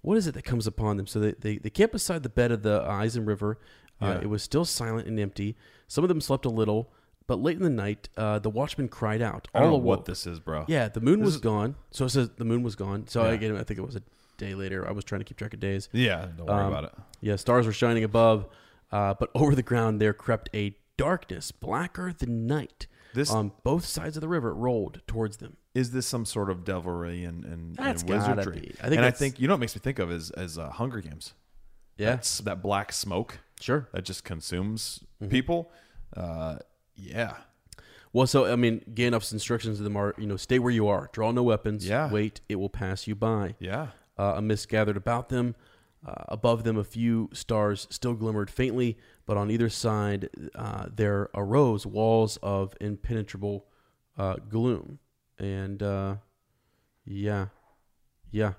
"What 0.03 0.17
is 0.17 0.27
it 0.27 0.35
that 0.35 0.45
comes 0.45 0.67
upon 0.67 0.97
them?" 0.97 1.07
So 1.07 1.21
they 1.21 1.33
they, 1.39 1.57
they 1.59 1.71
camp 1.71 1.93
beside 1.93 2.23
the 2.25 2.29
bed 2.29 2.51
of 2.53 2.63
the 2.63 2.81
Isen 2.83 3.27
River. 3.27 3.59
Uh, 4.03 4.07
Yeah. 4.07 4.21
It 4.23 4.29
was 4.31 4.43
still 4.43 4.65
silent 4.65 5.07
and 5.09 5.19
empty. 5.21 5.57
Some 5.89 6.05
of 6.05 6.09
them 6.09 6.21
slept 6.21 6.45
a 6.45 6.51
little, 6.51 6.91
but 7.27 7.41
late 7.41 7.57
in 7.57 7.63
the 7.65 7.71
night, 7.71 8.09
uh, 8.17 8.39
the 8.39 8.51
watchman 8.51 8.89
cried 8.89 9.23
out. 9.23 9.49
I 9.55 9.61
don't 9.61 9.71
know 9.71 9.75
All 9.75 9.81
what 9.81 10.05
this 10.05 10.27
is, 10.27 10.39
bro. 10.41 10.65
Yeah, 10.69 10.89
the 10.89 11.01
moon 11.01 11.21
This 11.21 11.27
was 11.27 11.35
is- 11.37 11.41
gone. 11.41 11.75
So 11.91 12.05
it 12.05 12.11
says 12.11 12.31
the 12.37 12.45
moon 12.45 12.63
was 12.63 12.75
gone. 12.77 13.07
So 13.09 13.25
Yeah. 13.25 13.33
again, 13.33 13.57
I 13.57 13.63
think 13.65 13.79
it 13.79 13.87
was 13.87 13.97
a 13.97 14.03
day 14.39 14.55
later. 14.55 14.89
I 14.89 14.93
was 14.93 15.05
trying 15.05 15.21
to 15.21 15.25
keep 15.25 15.37
track 15.37 15.53
of 15.53 15.61
days. 15.61 15.89
Yeah. 15.93 16.29
Don't 16.37 16.47
worry 16.47 16.63
Um, 16.65 16.73
about 16.73 16.85
it. 16.85 16.93
Yeah, 17.21 17.37
stars 17.37 17.67
were 17.67 17.73
shining 17.73 18.05
above, 18.05 18.47
uh, 18.91 19.15
but 19.21 19.31
over 19.35 19.55
the 19.55 19.63
ground 19.63 20.01
there 20.01 20.13
crept 20.15 20.49
a 20.55 20.77
darkness 20.97 21.53
blacker 21.53 22.13
than 22.13 22.47
night. 22.47 22.87
This 23.15 23.31
On 23.31 23.53
both 23.65 23.85
sides 23.85 24.17
of 24.17 24.21
the 24.21 24.29
river, 24.29 24.51
it 24.51 24.55
rolled 24.55 25.01
towards 25.07 25.39
them. 25.39 25.57
is 25.75 25.91
this 25.93 26.07
some 26.07 26.25
sort 26.25 26.51
of 26.51 26.65
devilry 26.65 27.25
and, 27.25 27.45
and, 27.45 27.77
That's 27.77 28.03
and 28.03 28.11
wizardry? 28.11 28.75
I 28.81 28.85
think 28.89 28.97
and 28.97 29.05
I 29.05 29.11
think 29.11 29.39
you 29.41 29.47
know 29.49 29.55
what 29.55 29.61
makes 29.61 29.75
me 29.77 29.81
think 29.81 29.99
of 29.99 30.11
is 30.11 30.31
as 30.33 30.59
uh, 30.59 30.71
Hunger 30.71 31.01
Games. 31.01 31.35
Yeah, 31.97 32.11
That's 32.11 32.39
that 32.39 32.63
black 32.63 32.93
smoke 32.93 33.39
sure. 33.61 33.89
that 33.93 34.05
just 34.05 34.25
consumes 34.25 35.05
Mm-hmm. 35.23 35.31
people. 35.31 35.73
Uh, 36.17 36.59
yeah. 36.95 37.35
Well, 38.13 38.27
so 38.27 38.47
I 38.53 38.57
mean, 38.57 38.85
Gandalf's 38.95 39.33
instructions 39.33 39.79
to 39.79 39.83
them 39.85 39.97
are, 39.97 40.15
you 40.19 40.27
know, 40.27 40.37
stay 40.37 40.59
where 40.59 40.71
you 40.73 40.87
are, 40.89 41.11
draw 41.13 41.31
no 41.33 41.43
weapons, 41.43 41.87
Yeah. 41.87 42.11
wait, 42.11 42.41
it 42.49 42.57
will 42.57 42.69
pass 42.71 43.07
you 43.09 43.15
by. 43.17 43.55
Yeah. 43.59 43.89
Uh, 44.19 44.35
a 44.37 44.43
mist 44.43 44.69
gathered 44.69 44.97
about 44.97 45.29
them. 45.29 45.55
Uh, 46.07 46.15
above 46.29 46.63
them, 46.65 46.77
a 46.77 46.85
few 46.85 47.29
stars 47.33 47.87
still 47.91 48.15
glimmered 48.15 48.51
faintly, 48.51 48.97
but 49.27 49.37
on 49.37 49.51
either 49.51 49.69
side, 49.69 50.29
uh, 50.55 50.87
there 50.95 51.29
arose 51.35 51.85
walls 51.87 52.37
of 52.43 52.75
impenetrable 52.81 53.67
uh, 54.17 54.37
gloom. 54.49 54.99
And 55.39 55.83
uh, 55.83 56.17
yeah, 57.05 57.47
yeah. 58.31 58.53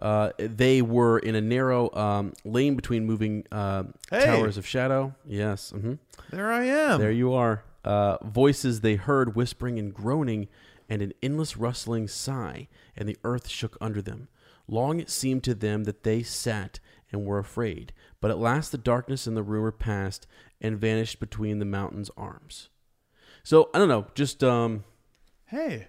Uh, 0.00 0.30
they 0.38 0.80
were 0.80 1.18
in 1.18 1.34
a 1.34 1.40
narrow 1.40 1.92
um, 1.94 2.32
lane 2.44 2.76
between 2.76 3.04
moving 3.04 3.44
uh, 3.50 3.84
Hey! 4.10 4.24
towers 4.24 4.56
of 4.56 4.64
shadow. 4.66 5.14
Yes. 5.26 5.70
hmm 5.70 5.94
There 6.30 6.50
I 6.52 6.64
am. 6.64 7.00
there 7.00 7.10
you 7.10 7.32
are. 7.34 7.64
Uh, 7.84 8.16
voices 8.24 8.80
they 8.80 8.94
heard 8.96 9.34
whispering 9.34 9.78
and 9.78 9.92
groaning, 9.94 10.48
and 10.88 11.02
an 11.02 11.12
endless 11.22 11.56
rustling 11.56 12.06
sigh, 12.08 12.68
and 12.96 13.08
the 13.08 13.16
earth 13.24 13.48
shook 13.48 13.76
under 13.80 14.00
them. 14.02 14.28
Long 14.68 15.00
it 15.00 15.08
seemed 15.10 15.42
to 15.44 15.54
them 15.54 15.84
that 15.84 16.02
they 16.02 16.22
sat 16.22 16.78
and 17.10 17.24
were 17.24 17.38
afraid, 17.38 17.92
but 18.20 18.30
at 18.30 18.38
last 18.38 18.70
the 18.70 18.78
darkness 18.78 19.26
and 19.26 19.36
the 19.36 19.42
rumor 19.42 19.72
passed 19.72 20.26
and 20.60 20.78
vanished 20.78 21.18
between 21.20 21.58
the 21.58 21.64
mountain's 21.64 22.10
arms. 22.16 22.68
So 23.42 23.70
I 23.72 23.78
don't 23.78 23.88
know, 23.88 24.06
just 24.14 24.44
um, 24.44 24.84
hey, 25.46 25.88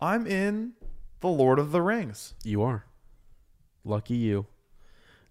I'm 0.00 0.26
in 0.26 0.72
the 1.20 1.28
Lord 1.28 1.58
of 1.58 1.70
the 1.72 1.82
Rings. 1.82 2.34
you 2.44 2.62
are 2.62 2.84
lucky 3.84 4.16
you. 4.16 4.46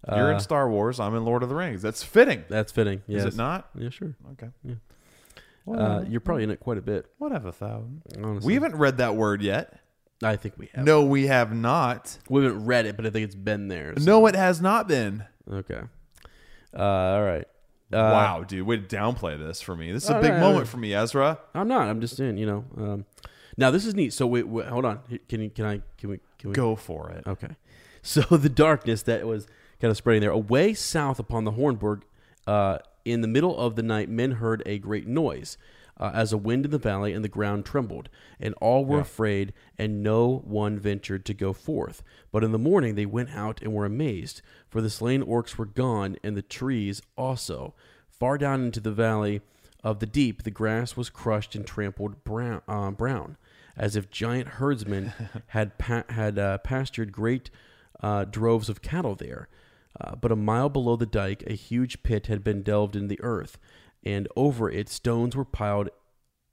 You're 0.08 0.30
Uh, 0.30 0.34
in 0.34 0.40
Star 0.40 0.70
Wars. 0.70 0.98
I'm 1.00 1.14
in 1.14 1.24
Lord 1.24 1.42
of 1.42 1.48
the 1.48 1.54
Rings. 1.54 1.82
That's 1.82 2.02
fitting. 2.02 2.44
That's 2.48 2.72
fitting. 2.72 3.02
Yes. 3.06 3.24
Is 3.26 3.34
it 3.34 3.36
not? 3.36 3.68
Yeah, 3.76 3.90
sure. 3.90 4.14
Okay. 4.32 4.48
Yeah. 4.64 4.74
Uh, 5.70 6.04
you're 6.08 6.20
probably 6.20 6.44
in 6.44 6.50
it 6.50 6.60
quite 6.60 6.78
a 6.78 6.82
bit. 6.82 7.06
Whatever, 7.18 7.52
thousand. 7.52 8.02
Honestly, 8.22 8.46
We 8.46 8.54
haven't 8.54 8.76
read 8.76 8.96
that 8.98 9.16
word 9.16 9.42
yet. 9.42 9.80
I 10.22 10.36
think 10.36 10.54
we 10.58 10.68
have. 10.74 10.84
No, 10.84 11.04
we 11.04 11.26
have 11.28 11.54
not. 11.54 12.18
we 12.28 12.42
haven't 12.42 12.64
read 12.66 12.86
it, 12.86 12.96
but 12.96 13.06
I 13.06 13.10
think 13.10 13.24
it's 13.24 13.34
been 13.34 13.68
there. 13.68 13.94
so- 13.96 14.04
No, 14.04 14.26
it 14.26 14.34
has 14.34 14.60
not 14.60 14.88
been. 14.88 15.24
Okay. 15.50 15.80
Uh, 16.76 16.82
all 16.82 17.22
right. 17.22 17.46
Uh, 17.90 17.96
wow, 17.96 18.44
dude, 18.46 18.66
way 18.66 18.76
to 18.76 18.82
downplay 18.82 19.38
this 19.38 19.62
for 19.62 19.74
me. 19.74 19.90
This 19.92 20.04
is 20.04 20.10
a 20.10 20.20
big 20.20 20.32
no, 20.32 20.40
no, 20.40 20.48
moment 20.50 20.68
for 20.68 20.76
me, 20.76 20.92
Ezra. 20.92 21.38
I'm 21.54 21.68
not. 21.68 21.88
I'm 21.88 22.02
just 22.02 22.16
saying. 22.16 22.36
You 22.36 22.44
know. 22.44 22.64
Um, 22.76 23.06
now 23.56 23.70
this 23.70 23.86
is 23.86 23.94
neat. 23.94 24.12
So 24.12 24.26
wait, 24.26 24.46
wait, 24.46 24.66
hold 24.66 24.84
on. 24.84 25.00
Can 25.28 25.40
you? 25.40 25.48
Can 25.48 25.64
I? 25.64 25.80
Can 25.96 26.10
we? 26.10 26.20
Can 26.38 26.50
we? 26.50 26.54
Go 26.54 26.76
for 26.76 27.10
it. 27.10 27.26
Okay. 27.26 27.48
So 28.00 28.20
the 28.22 28.48
darkness 28.48 29.02
that 29.02 29.26
was 29.26 29.46
kind 29.80 29.90
of 29.90 29.96
spreading 29.96 30.20
there, 30.22 30.30
away 30.30 30.72
south 30.72 31.18
upon 31.18 31.44
the 31.44 31.52
Hornburg, 31.52 32.02
uh, 32.46 32.78
in 33.04 33.20
the 33.20 33.28
middle 33.28 33.58
of 33.58 33.74
the 33.74 33.82
night, 33.82 34.08
men 34.08 34.32
heard 34.32 34.62
a 34.64 34.78
great 34.78 35.06
noise. 35.06 35.58
Uh, 36.00 36.12
as 36.14 36.32
a 36.32 36.38
wind 36.38 36.64
in 36.64 36.70
the 36.70 36.78
valley, 36.78 37.12
and 37.12 37.24
the 37.24 37.28
ground 37.28 37.64
trembled, 37.64 38.08
and 38.38 38.54
all 38.60 38.84
were 38.84 38.96
Yeah. 38.98 39.02
afraid, 39.02 39.52
and 39.76 40.00
no 40.02 40.42
one 40.46 40.78
ventured 40.78 41.24
to 41.24 41.34
go 41.34 41.52
forth. 41.52 42.04
But 42.30 42.44
in 42.44 42.52
the 42.52 42.58
morning 42.58 42.94
they 42.94 43.04
went 43.06 43.30
out 43.30 43.60
and 43.62 43.72
were 43.72 43.84
amazed, 43.84 44.40
for 44.68 44.80
the 44.80 44.90
slain 44.90 45.22
orcs 45.24 45.56
were 45.58 45.66
gone, 45.66 46.16
and 46.22 46.36
the 46.36 46.42
trees 46.42 47.02
also. 47.16 47.74
Far 48.08 48.38
down 48.38 48.62
into 48.64 48.78
the 48.80 48.92
valley 48.92 49.40
of 49.82 49.98
the 49.98 50.06
deep, 50.06 50.44
the 50.44 50.50
grass 50.52 50.96
was 50.96 51.10
crushed 51.10 51.54
and 51.56 51.66
trampled 51.66 52.22
brown, 52.22 52.62
uh, 52.68 52.90
brown 52.92 53.36
as 53.76 53.94
if 53.96 54.10
giant 54.10 54.48
herdsmen 54.48 55.12
had 55.48 55.78
pa- 55.78 56.04
had 56.10 56.38
uh, 56.38 56.58
pastured 56.58 57.10
great 57.12 57.50
uh, 58.00 58.24
droves 58.24 58.68
of 58.68 58.82
cattle 58.82 59.14
there. 59.16 59.48
Uh, 60.00 60.14
but 60.14 60.30
a 60.30 60.36
mile 60.36 60.68
below 60.68 60.94
the 60.94 61.06
dike, 61.06 61.42
a 61.48 61.54
huge 61.54 62.02
pit 62.04 62.26
had 62.28 62.44
been 62.44 62.62
delved 62.62 62.94
in 62.94 63.08
the 63.08 63.20
earth, 63.20 63.58
and 64.04 64.28
over 64.36 64.70
it 64.70 64.88
stones 64.88 65.36
were 65.36 65.44
piled 65.44 65.90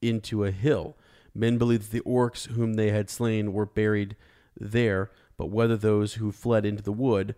into 0.01 0.43
a 0.43 0.51
hill. 0.51 0.97
Men 1.33 1.57
believed 1.57 1.91
that 1.91 1.91
the 1.91 2.09
orcs 2.09 2.47
whom 2.47 2.73
they 2.73 2.91
had 2.91 3.09
slain 3.09 3.53
were 3.53 3.65
buried 3.65 4.15
there, 4.57 5.11
but 5.37 5.49
whether 5.49 5.75
those 5.75 6.15
who 6.15 6.31
fled 6.31 6.65
into 6.65 6.83
the 6.83 6.91
wood 6.91 7.35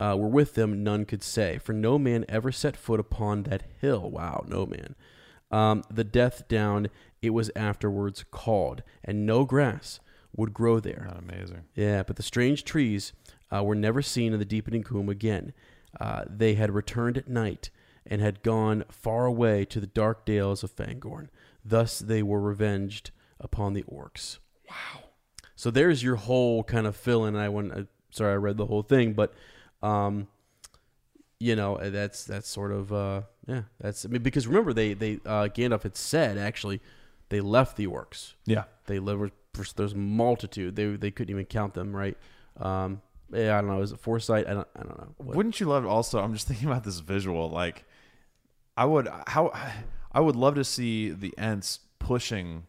uh, 0.00 0.16
were 0.18 0.28
with 0.28 0.54
them, 0.54 0.82
none 0.82 1.04
could 1.04 1.22
say, 1.22 1.58
for 1.58 1.72
no 1.72 1.98
man 1.98 2.24
ever 2.28 2.52
set 2.52 2.76
foot 2.76 3.00
upon 3.00 3.44
that 3.44 3.64
hill. 3.80 4.10
Wow, 4.10 4.44
no 4.46 4.66
man. 4.66 4.94
Um, 5.50 5.84
the 5.90 6.04
death 6.04 6.48
down 6.48 6.88
it 7.22 7.30
was 7.30 7.50
afterwards 7.56 8.24
called, 8.30 8.82
and 9.04 9.24
no 9.24 9.44
grass 9.44 10.00
would 10.34 10.52
grow 10.52 10.80
there. 10.80 11.06
Not 11.08 11.22
amazing. 11.22 11.64
Yeah, 11.74 12.02
but 12.02 12.16
the 12.16 12.22
strange 12.22 12.64
trees 12.64 13.12
uh, 13.54 13.62
were 13.62 13.74
never 13.74 14.02
seen 14.02 14.32
in 14.32 14.38
the 14.38 14.44
deepening 14.44 14.82
gloom 14.82 15.08
again. 15.08 15.52
Uh, 15.98 16.24
they 16.28 16.54
had 16.54 16.74
returned 16.74 17.16
at 17.16 17.28
night 17.28 17.70
and 18.08 18.20
had 18.20 18.42
gone 18.42 18.84
far 18.90 19.26
away 19.26 19.64
to 19.66 19.80
the 19.80 19.86
dark 19.86 20.24
dales 20.24 20.62
of 20.62 20.74
Fangorn. 20.74 21.28
Thus 21.64 21.98
they 21.98 22.22
were 22.22 22.40
revenged 22.40 23.10
upon 23.40 23.72
the 23.74 23.82
orcs. 23.84 24.38
Wow. 24.68 25.04
So 25.54 25.70
there's 25.70 26.02
your 26.02 26.16
whole 26.16 26.62
kind 26.64 26.86
of 26.86 26.94
fill 26.96 27.24
in. 27.24 27.34
I 27.36 27.48
went, 27.48 27.72
uh, 27.72 27.82
sorry, 28.10 28.32
I 28.32 28.36
read 28.36 28.56
the 28.56 28.66
whole 28.66 28.82
thing, 28.82 29.12
but 29.14 29.32
um, 29.82 30.28
you 31.38 31.54
know 31.56 31.76
uh, 31.76 31.90
that's 31.90 32.24
that's 32.24 32.48
sort 32.48 32.72
of 32.72 32.92
uh, 32.92 33.22
yeah. 33.46 33.62
That's 33.80 34.04
I 34.04 34.08
mean 34.08 34.22
because 34.22 34.46
remember 34.46 34.72
they 34.72 34.94
they 34.94 35.14
uh, 35.26 35.48
Gandalf 35.48 35.82
had 35.82 35.96
said 35.96 36.38
actually 36.38 36.80
they 37.28 37.40
left 37.40 37.76
the 37.76 37.86
orcs 37.86 38.34
Yeah. 38.46 38.64
they 38.86 38.98
live 38.98 39.30
there's 39.74 39.94
multitude 39.94 40.76
they 40.76 40.86
they 40.96 41.10
couldn't 41.10 41.30
even 41.32 41.46
count 41.46 41.72
them 41.74 41.96
right 41.96 42.16
um 42.58 43.00
yeah 43.32 43.56
i 43.56 43.60
don't 43.62 43.70
know 43.70 43.80
is 43.80 43.90
it 43.90 43.98
foresight 43.98 44.46
i 44.46 44.52
don't 44.52 44.68
i 44.76 44.82
don't 44.82 44.98
know 44.98 45.14
What- 45.16 45.36
Wouldn't 45.36 45.58
you 45.60 45.66
love 45.66 45.86
also? 45.86 46.20
I'm 46.22 46.34
just 46.34 46.46
thinking 46.46 46.68
about 46.68 46.84
this 46.84 46.98
visual. 47.00 47.48
Like, 47.50 47.84
I 48.76 48.84
would 48.84 49.08
how 49.26 49.52
I 50.12 50.20
would 50.20 50.36
love 50.36 50.54
to 50.56 50.64
see 50.64 51.10
the 51.10 51.34
Ents 51.38 51.80
pushing 51.98 52.64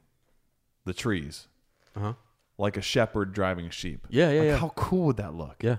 the 0.85 0.93
trees 0.93 1.47
uh-huh 1.95 2.13
like 2.57 2.75
a 2.75 2.81
shepherd 2.81 3.33
driving 3.33 3.69
sheep. 3.69 4.07
Yeah, 4.09 4.31
yeah, 4.31 4.39
Like, 4.39 4.47
yeah. 4.47 4.57
How 4.57 4.69
cool 4.69 5.05
would 5.07 5.17
that 5.17 5.33
look? 5.35 5.57
yeah 5.61 5.77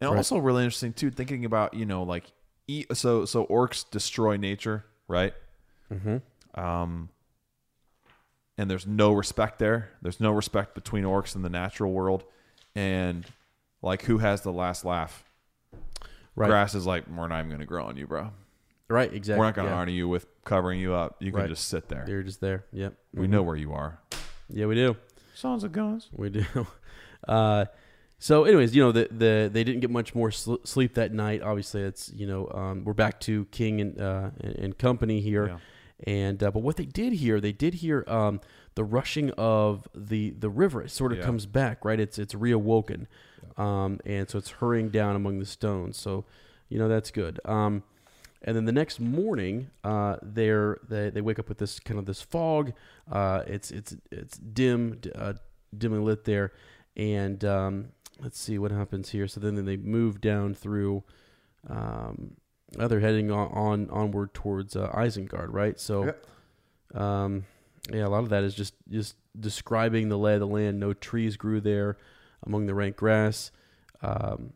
And 0.00 0.10
Right. 0.10 0.16
also 0.16 0.38
really 0.38 0.64
interesting 0.64 0.92
too, 0.92 1.10
thinking 1.10 1.44
about 1.44 1.74
you 1.74 1.86
know 1.86 2.02
like 2.02 2.24
e- 2.66 2.86
so 2.92 3.24
so 3.24 3.46
orcs 3.46 3.88
destroy 3.88 4.36
nature, 4.36 4.84
right? 5.08 5.34
mm-hmm. 5.92 6.16
Um, 6.60 7.10
and 8.58 8.70
there's 8.70 8.86
no 8.86 9.12
respect 9.12 9.58
there. 9.58 9.90
There's 10.02 10.20
no 10.20 10.32
respect 10.32 10.74
between 10.74 11.04
orcs 11.04 11.34
and 11.34 11.44
the 11.44 11.48
natural 11.50 11.92
world, 11.92 12.24
and 12.74 13.24
like 13.82 14.02
who 14.02 14.18
has 14.18 14.42
the 14.42 14.52
last 14.52 14.84
laugh? 14.84 15.24
right 16.36 16.48
Grass 16.48 16.74
is 16.74 16.86
like 16.86 17.06
we're 17.08 17.28
not 17.28 17.38
even 17.38 17.48
going 17.50 17.60
to 17.60 17.66
grow 17.66 17.84
on 17.84 17.96
you, 17.96 18.06
bro. 18.06 18.30
Right 18.94 19.12
exactly 19.12 19.38
We're 19.40 19.46
not 19.46 19.54
going 19.54 19.66
to 19.68 19.72
yeah. 19.74 19.78
honor 19.80 19.90
you 19.90 20.08
with 20.08 20.26
covering 20.44 20.78
you 20.80 20.94
up. 20.94 21.16
You 21.20 21.30
can 21.32 21.40
Right. 21.40 21.48
just 21.48 21.68
sit 21.68 21.88
there. 21.88 22.04
You're 22.08 22.22
just 22.22 22.40
there 22.40 22.64
yep 22.72 22.94
We 23.12 23.26
Mhm. 23.26 23.30
know 23.30 23.42
where 23.42 23.56
you 23.56 23.72
are. 23.72 23.98
yeah 24.48 24.66
we 24.66 24.74
do 24.74 24.96
Sons 25.34 25.64
of 25.64 25.72
guns. 25.72 26.08
we 26.12 26.30
do 26.30 26.44
uh 27.28 27.64
so 28.18 28.44
anyways 28.44 28.74
you 28.76 28.82
know 28.82 28.92
the 28.92 29.08
the 29.10 29.50
they 29.52 29.64
didn't 29.64 29.80
get 29.80 29.90
much 29.90 30.14
more 30.14 30.30
sl- 30.30 30.62
sleep 30.64 30.94
that 30.94 31.12
night 31.12 31.42
obviously 31.42 31.82
it's 31.82 32.12
you 32.14 32.26
know 32.26 32.48
um 32.54 32.84
we're 32.84 32.92
back 32.92 33.18
to 33.20 33.44
king 33.46 33.80
and 33.80 34.00
uh 34.00 34.30
and, 34.40 34.54
and 34.56 34.78
company 34.78 35.20
here 35.20 35.46
Yeah. 35.48 35.58
and 36.12 36.42
uh, 36.42 36.50
but 36.50 36.60
what 36.60 36.76
they 36.76 36.84
did 36.86 37.14
hear 37.14 37.40
they 37.40 37.52
did 37.52 37.74
hear 37.74 38.04
um 38.06 38.40
the 38.76 38.84
rushing 38.84 39.30
of 39.32 39.88
the 39.94 40.30
the 40.38 40.50
river 40.50 40.82
it 40.82 40.90
sort 40.90 41.12
of 41.12 41.18
Yeah. 41.18 41.24
comes 41.24 41.46
back 41.46 41.84
right 41.84 41.98
it's 41.98 42.18
it's 42.18 42.34
reawoken 42.34 43.06
um 43.56 44.00
and 44.04 44.28
so 44.30 44.38
it's 44.38 44.50
hurrying 44.60 44.90
down 44.90 45.16
among 45.16 45.38
the 45.38 45.46
stones 45.46 45.96
so 45.96 46.24
you 46.68 46.78
know 46.78 46.88
that's 46.88 47.10
good. 47.10 47.38
Um, 47.44 47.82
and 48.44 48.54
then 48.54 48.66
the 48.66 48.72
next 48.72 49.00
morning, 49.00 49.70
uh, 49.82 50.16
they're, 50.22 50.78
they 50.88 51.10
they 51.10 51.20
wake 51.20 51.38
up 51.38 51.48
with 51.48 51.58
this 51.58 51.80
kind 51.80 51.98
of 51.98 52.06
this 52.06 52.20
fog. 52.22 52.72
Uh, 53.10 53.42
it's 53.46 53.70
it's 53.70 53.96
it's 54.12 54.36
dim, 54.38 55.00
uh, 55.14 55.32
dimly 55.76 55.98
lit 55.98 56.24
there, 56.24 56.52
and 56.96 57.42
um, 57.44 57.88
let's 58.20 58.38
see 58.38 58.58
what 58.58 58.70
happens 58.70 59.10
here. 59.10 59.26
So 59.26 59.40
then 59.40 59.64
they 59.64 59.76
move 59.76 60.20
down 60.20 60.54
through. 60.54 61.02
Um, 61.68 62.36
uh, 62.78 62.88
they're 62.88 63.00
heading 63.00 63.30
on, 63.30 63.48
on 63.52 63.90
onward 63.90 64.34
towards 64.34 64.76
uh, 64.76 64.90
Isengard, 64.94 65.48
right? 65.50 65.78
So, 65.78 66.14
um, 66.94 67.44
yeah, 67.92 68.06
a 68.06 68.08
lot 68.08 68.24
of 68.24 68.28
that 68.30 68.44
is 68.44 68.54
just 68.54 68.74
just 68.90 69.16
describing 69.38 70.08
the 70.08 70.18
lay 70.18 70.34
of 70.34 70.40
the 70.40 70.46
land. 70.46 70.78
No 70.80 70.92
trees 70.92 71.36
grew 71.36 71.60
there 71.60 71.96
among 72.44 72.66
the 72.66 72.74
rank 72.74 72.96
grass. 72.96 73.50
Um, 74.02 74.52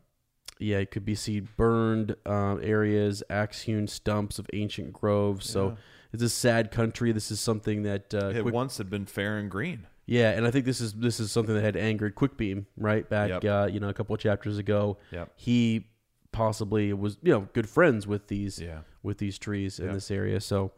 yeah, 0.60 0.78
it 0.78 0.90
could 0.90 1.05
be 1.05 1.14
seen 1.14 1.48
burned 1.56 2.16
um, 2.26 2.60
areas, 2.62 3.22
axe-hewn 3.30 3.86
stumps 3.86 4.39
of 4.39 4.47
ancient 4.52 4.93
groves. 4.93 5.48
So 5.48 5.76
it's 6.12 6.22
a 6.22 6.28
sad 6.28 6.70
country. 6.70 7.12
This 7.12 7.30
is 7.30 7.40
something 7.40 7.82
that 7.85 8.12
uh, 8.14 8.28
It 8.35 8.43
Quick- 8.43 8.55
once 8.55 8.78
had 8.78 8.89
been 8.90 9.06
fair 9.06 9.39
and 9.39 9.51
green. 9.51 9.86
yeah, 10.06 10.30
and 10.30 10.47
I 10.47 10.51
think 10.51 10.64
this 10.64 10.80
is 10.80 10.94
this 10.94 11.20
is 11.20 11.30
something 11.30 11.55
that 11.55 11.62
had 11.64 11.76
angered 11.76 12.14
Quickbeam 12.14 12.64
right 12.76 13.09
back, 13.09 13.30
Yep. 13.30 13.44
uh, 13.44 13.68
you 13.70 13.78
know, 13.80 13.89
a 13.89 13.94
couple 13.94 14.14
of 14.14 14.20
chapters 14.20 14.59
ago. 14.59 14.98
Yep. 15.12 15.32
He 15.36 15.86
possibly 16.32 16.93
was, 16.93 17.18
you 17.22 17.32
know, 17.32 17.48
good 17.52 17.68
friends 17.68 18.06
with 18.06 18.26
these 18.28 18.60
Yeah. 18.60 18.80
with 19.02 19.18
these 19.18 19.39
trees 19.39 19.78
in 19.78 19.86
Yep. 19.86 19.94
this 19.94 20.10
area. 20.10 20.40
So 20.40 20.72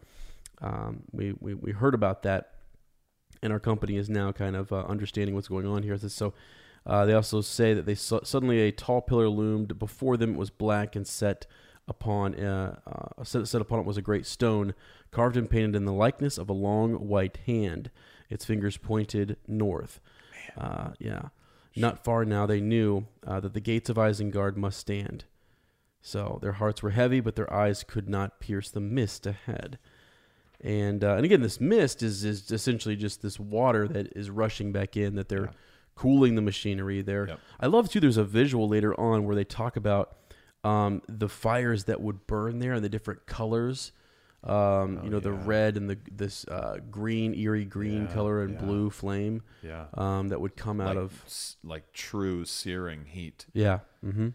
um, 0.60 1.04
we, 1.12 1.32
we 1.40 1.54
we 1.54 1.72
heard 1.72 1.94
about 1.94 2.22
that, 2.24 2.54
and 3.42 3.52
our 3.52 3.60
company 3.60 3.96
is 3.96 4.10
now 4.10 4.30
kind 4.32 4.54
of 4.56 4.72
uh, 4.72 4.84
understanding 4.86 5.34
what's 5.34 5.48
going 5.48 5.66
on 5.66 5.82
here. 5.82 5.96
So 5.96 6.34
uh, 6.86 7.04
they 7.04 7.12
also 7.12 7.40
say 7.40 7.74
that 7.74 7.86
they 7.86 7.94
su- 7.94 8.20
suddenly 8.24 8.60
a 8.60 8.72
tall 8.72 9.00
pillar 9.00 9.28
loomed 9.28 9.78
before 9.78 10.16
them. 10.16 10.34
It 10.34 10.38
was 10.38 10.50
black 10.50 10.96
and 10.96 11.06
set 11.06 11.46
upon 11.88 12.34
uh, 12.36 12.78
uh, 12.86 13.24
set, 13.24 13.46
set 13.48 13.60
upon 13.60 13.80
it 13.80 13.86
was 13.86 13.96
a 13.96 14.02
great 14.02 14.26
stone 14.26 14.74
carved 15.10 15.36
and 15.36 15.50
painted 15.50 15.74
in 15.74 15.84
the 15.84 15.92
likeness 15.92 16.38
of 16.38 16.48
a 16.48 16.54
long 16.54 16.94
white 16.94 17.38
hand. 17.46 17.90
Its 18.28 18.44
fingers 18.44 18.76
pointed 18.76 19.36
north. 19.46 20.00
Uh, 20.56 20.90
yeah, 20.98 21.28
not 21.76 22.04
far 22.04 22.24
now. 22.24 22.46
They 22.46 22.60
knew 22.60 23.06
uh, 23.26 23.40
that 23.40 23.54
the 23.54 23.60
gates 23.60 23.88
of 23.90 23.96
Isengard 23.96 24.56
must 24.56 24.78
stand. 24.78 25.24
So 26.00 26.38
their 26.40 26.52
hearts 26.52 26.82
were 26.82 26.90
heavy, 26.90 27.20
but 27.20 27.36
their 27.36 27.52
eyes 27.52 27.84
could 27.84 28.08
not 28.08 28.40
pierce 28.40 28.70
the 28.70 28.80
mist 28.80 29.26
ahead. 29.26 29.78
And 30.60 31.02
uh, 31.02 31.16
and 31.16 31.24
again, 31.24 31.42
this 31.42 31.60
mist 31.60 32.02
is 32.02 32.24
is 32.24 32.50
essentially 32.50 32.96
just 32.96 33.22
this 33.22 33.40
water 33.40 33.88
that 33.88 34.12
is 34.16 34.30
rushing 34.30 34.72
back 34.72 34.96
in. 34.96 35.14
That 35.16 35.28
they're 35.28 35.50
cooling 36.00 36.34
the 36.34 36.42
machinery. 36.42 37.02
There, 37.02 37.26
Yep. 37.28 37.40
I 37.60 37.66
love 37.66 37.90
too. 37.90 38.00
There's 38.00 38.16
a 38.16 38.24
visual 38.24 38.68
later 38.68 38.98
on 38.98 39.24
where 39.24 39.34
they 39.36 39.44
talk 39.44 39.76
about 39.76 40.16
um, 40.64 41.02
the 41.08 41.28
fires 41.28 41.84
that 41.84 42.00
would 42.00 42.26
burn 42.26 42.58
there 42.58 42.72
and 42.74 42.84
the 42.84 42.88
different 42.88 43.26
colors. 43.26 43.92
Um, 44.42 45.00
you 45.04 45.10
know, 45.10 45.20
the 45.20 45.32
red 45.32 45.76
and 45.76 45.90
the 45.90 45.98
this 46.10 46.46
uh, 46.48 46.78
green, 46.90 47.34
eerie 47.34 47.66
green 47.66 48.06
Yeah, 48.06 48.14
color 48.14 48.42
and 48.42 48.54
yeah. 48.54 48.60
blue 48.64 48.88
flame. 48.88 49.42
Yeah. 49.62 49.84
Um, 49.94 50.28
that 50.28 50.40
would 50.40 50.56
come 50.56 50.80
out 50.80 50.96
like, 50.96 51.04
of 51.04 51.22
s- 51.26 51.56
like 51.62 51.92
true 51.92 52.46
searing 52.46 53.04
heat. 53.04 53.44
yeah. 53.52 53.80
Mm-hmm. 54.04 54.28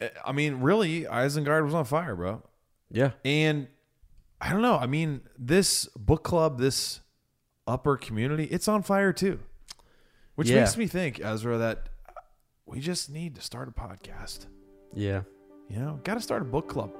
I- 0.00 0.10
I 0.24 0.32
mean, 0.32 0.60
really, 0.60 1.02
Isengard 1.04 1.62
was 1.64 1.74
on 1.74 1.84
fire, 1.84 2.16
bro. 2.16 2.42
Yeah. 2.90 3.10
And 3.24 3.68
I 4.40 4.50
don't 4.50 4.62
know. 4.62 4.76
I 4.76 4.86
mean, 4.86 5.20
this 5.38 5.86
book 5.94 6.24
club, 6.24 6.58
this 6.58 7.00
upper 7.66 7.96
community, 7.98 8.44
it's 8.44 8.66
on 8.66 8.82
fire 8.82 9.12
too. 9.12 9.38
Which 10.34 10.48
Yeah. 10.48 10.60
makes 10.60 10.76
me 10.76 10.86
think, 10.86 11.20
Ezra, 11.20 11.58
that 11.58 11.88
we 12.66 12.80
just 12.80 13.10
need 13.10 13.34
to 13.36 13.40
start 13.42 13.68
a 13.68 13.72
podcast. 13.72 14.46
Yeah. 14.94 15.22
You 15.68 15.78
know, 15.78 16.00
got 16.04 16.14
to 16.14 16.20
start 16.20 16.42
a 16.42 16.44
book 16.44 16.68
club. 16.68 16.90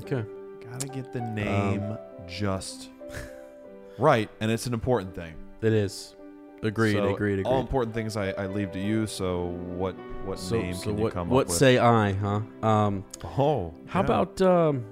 Okay. 0.00 0.24
Got 0.70 0.80
to 0.80 0.88
get 0.88 1.12
the 1.12 1.20
name 1.20 1.96
just 2.28 2.90
right. 3.98 4.28
And 4.40 4.50
it's 4.50 4.66
an 4.66 4.74
important 4.74 5.14
thing. 5.14 5.34
It 5.62 5.72
is. 5.72 6.14
Agreed. 6.62 6.94
So 6.94 7.14
agreed. 7.14 7.38
Agreed. 7.40 7.46
All 7.46 7.60
important 7.60 7.94
things 7.94 8.16
I, 8.16 8.30
I 8.32 8.46
leave 8.46 8.72
to 8.72 8.80
you. 8.80 9.06
So 9.06 9.46
what 9.76 9.94
what 10.24 10.38
so, 10.40 10.60
name 10.60 10.74
so 10.74 10.82
can 10.82 10.96
what, 10.96 11.04
you 11.06 11.10
come 11.12 11.28
what 11.30 11.42
up 11.42 11.46
with? 11.46 11.48
What 11.54 11.58
say 11.58 11.78
I, 11.78 12.12
huh? 12.12 12.40
Um, 12.62 13.04
Oh, 13.24 13.72
how 13.86 14.00
yeah. 14.00 14.04
about 14.04 14.42
um, 14.42 14.84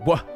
what? 0.00 0.26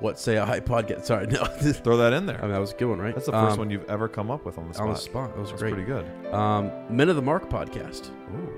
What 0.00 0.18
say 0.18 0.38
I 0.40 0.60
podcast? 0.60 1.04
Sorry, 1.04 1.26
no. 1.26 1.44
throw 1.72 1.98
that 1.98 2.12
in 2.14 2.26
there? 2.26 2.38
I 2.38 2.42
mean, 2.42 2.52
that 2.52 2.58
was 2.58 2.72
a 2.72 2.76
good 2.76 2.88
one, 2.88 2.98
right? 2.98 3.14
That's 3.14 3.26
the 3.26 3.32
first 3.32 3.52
Um, 3.52 3.58
one 3.58 3.70
you've 3.70 3.88
ever 3.88 4.08
come 4.08 4.30
up 4.30 4.44
with 4.46 4.56
on 4.58 4.66
the 4.68 4.74
spot. 4.74 4.86
on 4.86 4.92
the 4.94 4.98
spot. 4.98 5.34
That 5.34 5.40
was 5.40 5.50
That's 5.50 5.60
great. 5.62 5.74
pretty 5.74 5.86
good. 5.86 6.06
Um, 6.34 6.70
Men 6.88 7.08
of 7.10 7.16
the 7.16 7.22
Mark 7.22 7.50
podcast. 7.50 8.08
Ooh, 8.08 8.48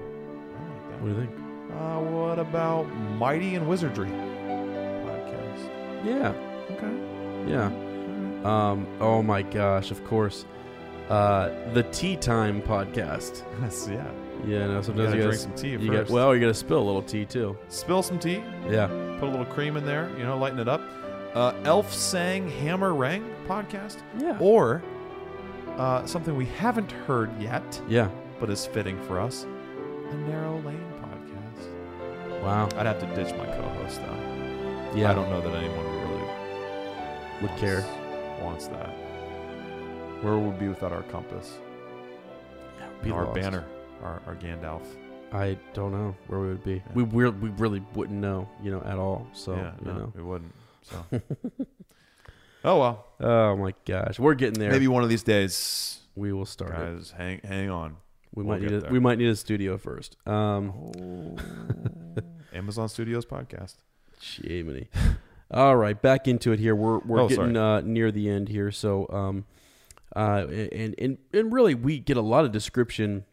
I 0.57 0.63
like 0.73 0.91
that. 0.91 1.01
What 1.01 1.03
do 1.03 1.09
you 1.09 1.15
think? 1.17 1.31
Uh, 1.73 1.99
what 2.01 2.39
about 2.39 2.85
Mighty 3.19 3.55
and 3.57 3.67
Wizardry 3.69 4.09
podcast? 4.09 6.05
Yeah. 6.05 6.33
Okay. 6.71 7.51
Yeah. 7.51 7.67
Um. 8.45 8.87
Oh 9.01 9.23
my 9.23 9.43
gosh! 9.43 9.91
Of 9.91 10.05
course. 10.05 10.45
Uh, 11.09 11.51
the 11.73 11.83
Tea 11.85 12.17
Time 12.17 12.63
podcast. 12.63 13.43
Yes, 13.63 13.89
yeah. 13.91 14.05
Yeah. 14.47 14.67
No. 14.67 14.83
sometimes 14.83 14.87
You 14.87 14.95
gotta 15.05 15.17
you, 15.17 15.23
drink 15.23 15.23
gotta, 15.23 15.39
some 15.39 15.55
tea 15.55 15.71
you 15.71 15.93
first. 15.93 16.11
Well, 16.11 16.35
you 16.35 16.41
gotta 16.41 16.55
spill 16.55 16.79
a 16.79 16.85
little 16.87 17.03
tea 17.03 17.25
too. 17.25 17.57
Spill 17.69 18.03
some 18.03 18.19
tea. 18.19 18.43
Yeah. 18.69 18.87
Put 19.19 19.29
a 19.29 19.31
little 19.31 19.45
cream 19.47 19.77
in 19.77 19.85
there. 19.85 20.11
You 20.19 20.25
know, 20.25 20.37
lighten 20.39 20.59
it 20.59 20.69
up. 20.69 20.81
Uh, 21.35 21.55
Elf 21.65 21.93
Sang 21.93 22.49
Hammer 22.51 22.95
Rang 22.95 23.25
podcast. 23.47 23.99
Yeah. 24.19 24.37
Or 24.39 24.83
uh, 25.79 26.05
something 26.07 26.37
we 26.37 26.45
haven't 26.47 26.93
heard 26.93 27.31
yet, 27.41 27.81
Yeah. 27.89 28.11
but 28.39 28.51
is 28.51 28.67
fitting 28.67 29.01
for 29.07 29.19
us. 29.19 29.47
The 30.11 30.17
Narrow 30.19 30.59
Lane 30.61 30.93
podcast. 31.01 32.43
Wow. 32.43 32.69
I'd 32.77 32.85
have 32.87 32.99
to 33.01 33.07
ditch 33.15 33.35
my 33.37 33.47
co-host 33.47 34.01
though. 34.03 34.93
Yeah. 34.95 35.11
I 35.11 35.15
don't 35.15 35.31
know 35.31 35.41
that 35.41 35.55
anyone 35.55 35.87
really 35.87 36.23
would 37.41 37.57
care. 37.59 37.83
wants 38.43 38.67
that. 38.69 38.91
Where 40.23 40.37
would 40.37 40.53
we 40.55 40.59
be 40.61 40.69
without 40.69 40.93
our 40.93 41.03
compass? 41.05 41.59
Be 43.03 43.11
our 43.11 43.25
lost. 43.25 43.35
banner, 43.41 43.65
our, 44.03 44.21
our 44.27 44.37
Gandalf. 44.37 44.83
I 45.33 45.57
don't 45.73 45.93
know 45.93 46.15
where 46.27 46.41
we 46.41 46.49
would 46.49 46.63
be. 46.63 46.75
Yeah. 46.75 46.93
We 46.95 47.03
we 47.05 47.29
we 47.31 47.49
really 47.51 47.83
wouldn't 47.95 48.21
know, 48.21 48.47
you 48.63 48.71
know, 48.71 48.83
at 48.83 48.99
all. 48.99 49.27
So 49.33 49.55
yeah, 49.57 49.73
you 49.81 49.87
no, 49.87 49.99
know. 49.99 50.13
it 50.17 50.23
wouldn't. 50.23 50.53
So, 50.83 51.05
oh 52.65 52.79
well. 52.81 53.07
Oh 53.21 53.57
my 53.57 53.75
gosh, 53.85 54.19
we're 54.19 54.35
getting 54.35 54.59
there. 54.59 54.71
Maybe 54.71 54.89
one 54.89 55.03
of 55.03 55.09
these 55.09 55.23
days, 55.23 56.01
we 56.15 56.33
will 56.33 56.47
start 56.47 56.73
it. 56.73 56.77
guys. 56.97 57.15
Hang, 57.17 57.41
hang 57.45 57.71
on. 57.71 57.97
We 58.35 58.43
we'll 58.45 58.57
might 58.59 58.63
need 58.63 58.73
a, 58.73 58.81
there. 58.81 58.91
we 58.91 58.99
might 58.99 59.19
need 59.19 59.29
a 59.29 59.37
studio 59.37 59.77
first. 59.79 60.17
Um, 60.27 61.37
Amazon 62.53 62.89
Studios 62.89 63.27
podcast. 63.27 63.75
Jiminy. 64.21 64.89
All 65.51 65.77
right, 65.77 66.01
back 66.01 66.27
into 66.29 66.53
it 66.53 66.59
here. 66.61 66.75
We're 66.75 66.99
we're 67.01 67.21
Oh, 67.23 67.29
getting 67.29 67.57
uh, 67.57 67.81
near 67.83 68.11
the 68.11 68.29
end 68.31 68.49
here, 68.49 68.71
so 68.71 69.07
um, 69.11 69.45
uh, 70.17 70.47
and 70.49 70.95
and 70.99 71.19
and 71.33 71.53
really 71.53 71.75
we 71.75 71.99
get 71.99 72.17
a 72.17 72.23
lot 72.23 72.45
of 72.47 72.53
description, 72.53 73.25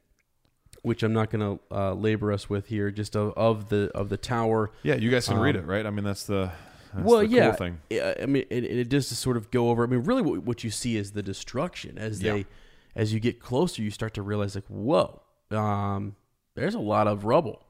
which 0.81 1.01
I'm 1.01 1.13
not 1.13 1.30
going 1.30 1.57
to 1.57 1.76
uh, 1.76 1.93
labor 1.93 2.34
us 2.34 2.49
with 2.49 2.67
here, 2.67 2.91
just 2.91 3.15
of, 3.15 3.34
of 3.38 3.69
the 3.69 3.89
of 3.95 4.09
the 4.09 4.17
tower. 4.17 4.71
Yeah, 4.84 4.95
you 4.95 5.09
guys 5.11 5.27
can 5.30 5.39
read 5.39 5.55
Um, 5.55 5.63
it, 5.63 5.67
right? 5.67 5.85
I 5.85 5.91
mean, 5.91 6.03
that's 6.03 6.26
the 6.26 6.51
that's 6.94 7.06
well, 7.06 7.24
yeah. 7.24 7.56
cool. 7.56 7.72
Yeah, 7.90 8.14
I 8.22 8.26
mean, 8.26 8.45
it, 8.49 8.64
it 8.64 8.90
does 8.90 9.07
sort 9.07 9.38
of 9.38 9.52
go 9.52 9.70
over. 9.70 9.84
I 9.84 9.88
mean, 9.88 10.02
really, 10.02 10.22
what, 10.22 10.44
what 10.44 10.64
you 10.64 10.70
see 10.72 10.98
is 10.98 11.11
the 11.11 11.24
destruction 11.24 11.98
as 11.98 12.22
Yeah. 12.22 12.34
they, 12.34 12.45
as 12.95 13.14
you 13.14 13.20
get 13.20 13.40
closer, 13.40 13.82
you 13.82 13.91
start 13.91 14.14
to 14.16 14.22
realize 14.22 14.56
like, 14.56 14.68
whoa, 14.68 15.22
um, 15.52 16.16
there's 16.56 16.76
a 16.76 16.80
lot 16.80 17.07
of 17.07 17.26
rubble. 17.26 17.64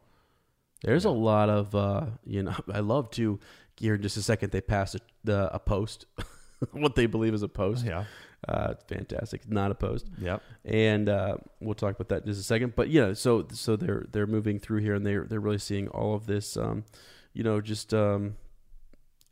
There's 0.83 1.05
a 1.05 1.09
lot 1.11 1.49
of, 1.49 1.75
uh, 1.75 2.05
you 2.25 2.43
know, 2.43 2.55
I 2.73 2.79
love 2.79 3.09
to 3.11 3.39
here 3.77 3.95
in 3.95 4.01
just 4.01 4.17
a 4.17 4.21
second. 4.21 4.51
They 4.51 4.61
pass 4.61 4.95
a, 4.95 4.99
the, 5.23 5.53
a 5.53 5.59
post, 5.59 6.05
what 6.71 6.95
they 6.95 7.05
believe 7.05 7.33
is 7.33 7.43
a 7.43 7.49
post. 7.49 7.85
Yeah. 7.85 8.05
Uh, 8.47 8.69
it's 8.71 8.83
fantastic. 8.85 9.49
Not 9.51 9.69
a 9.69 9.75
post 9.75 10.07
Yeah, 10.17 10.37
and 10.63 11.09
uh, 11.09 11.35
we'll 11.59 11.73
talk 11.75 11.95
about 11.99 12.07
that 12.07 12.21
in 12.21 12.27
just 12.27 12.39
a 12.39 12.43
second. 12.45 12.73
But 12.73 12.89
yeah, 12.89 13.11
so 13.11 13.45
so 13.51 13.75
they're 13.75 14.05
they're 14.13 14.25
moving 14.27 14.59
through 14.59 14.79
here, 14.79 14.93
and 14.93 15.05
they're 15.05 15.25
they're 15.25 15.41
really 15.41 15.57
seeing 15.57 15.89
all 15.89 16.15
of 16.15 16.25
this, 16.25 16.55
um, 16.55 16.85
you 17.33 17.43
know, 17.43 17.59
just 17.59 17.93
um, 17.93 18.37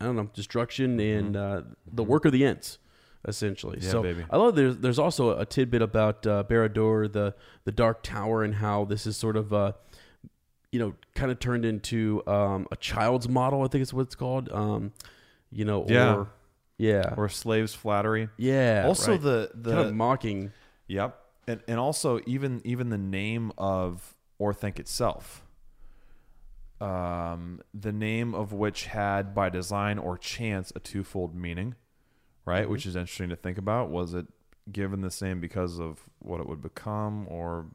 I 0.00 0.04
don't 0.04 0.16
know, 0.16 0.30
destruction 0.32 1.00
and 1.00 1.36
uh, 1.36 1.62
the 1.90 2.04
work 2.04 2.24
of 2.24 2.32
the 2.32 2.44
Ents, 2.44 2.78
essentially. 3.26 3.76
Mm-hmm. 3.78 3.86
Yeah, 3.86 3.90
so 3.90 4.02
baby. 4.02 4.24
I 4.30 4.36
love 4.36 4.54
there's 4.54 4.76
there's 4.78 4.98
also 4.98 5.36
a 5.38 5.44
tidbit 5.44 5.82
about 5.82 6.26
uh, 6.26 6.44
Barad-dûr, 6.48 7.12
the 7.12 7.34
the 7.64 7.72
Dark 7.72 8.02
Tower, 8.02 8.44
and 8.44 8.54
how 8.56 8.84
this 8.84 9.06
is 9.06 9.16
sort 9.16 9.36
of 9.36 9.52
uh, 9.52 9.72
you 10.70 10.78
know, 10.78 10.94
kind 11.14 11.30
of 11.32 11.38
turned 11.40 11.64
into 11.64 12.22
um, 12.26 12.66
a 12.70 12.76
child's 12.76 13.28
model. 13.28 13.62
I 13.62 13.68
think 13.68 13.82
it's 13.82 13.92
what 13.92 14.02
it's 14.02 14.14
called. 14.14 14.50
Um, 14.52 14.92
you 15.50 15.64
know, 15.64 15.86
Yeah. 15.88 16.14
or 16.14 16.28
yeah, 16.76 17.14
Or 17.16 17.28
slaves 17.28 17.74
flattery. 17.74 18.28
yeah. 18.36 18.84
also, 18.86 19.12
right. 19.12 19.20
the 19.20 19.50
the 19.54 19.72
kind 19.74 19.88
of 19.88 19.94
mocking. 19.94 20.52
Yep. 20.86 21.18
And 21.48 21.60
and 21.66 21.80
also 21.80 22.20
even 22.26 22.60
even 22.64 22.90
the 22.90 22.98
name 22.98 23.50
of 23.58 24.14
Orthanc 24.40 24.78
itself. 24.78 25.42
Um, 26.80 27.60
the 27.74 27.92
name 27.92 28.34
of 28.34 28.52
which 28.52 28.86
had 28.86 29.34
by 29.34 29.48
design 29.48 29.98
or 29.98 30.16
chance 30.16 30.72
a 30.76 30.80
twofold 30.80 31.34
meaning, 31.34 31.74
right? 32.44 32.68
Which 32.68 32.86
is 32.86 32.94
interesting 32.94 33.30
to 33.30 33.36
think 33.36 33.58
about. 33.58 33.90
Was 33.90 34.14
it 34.14 34.26
given 34.70 35.00
this 35.00 35.20
name 35.20 35.40
because 35.40 35.80
of 35.80 36.00
what 36.20 36.40
it 36.40 36.46
would 36.46 36.62
become 36.62 37.26
or 37.28 37.66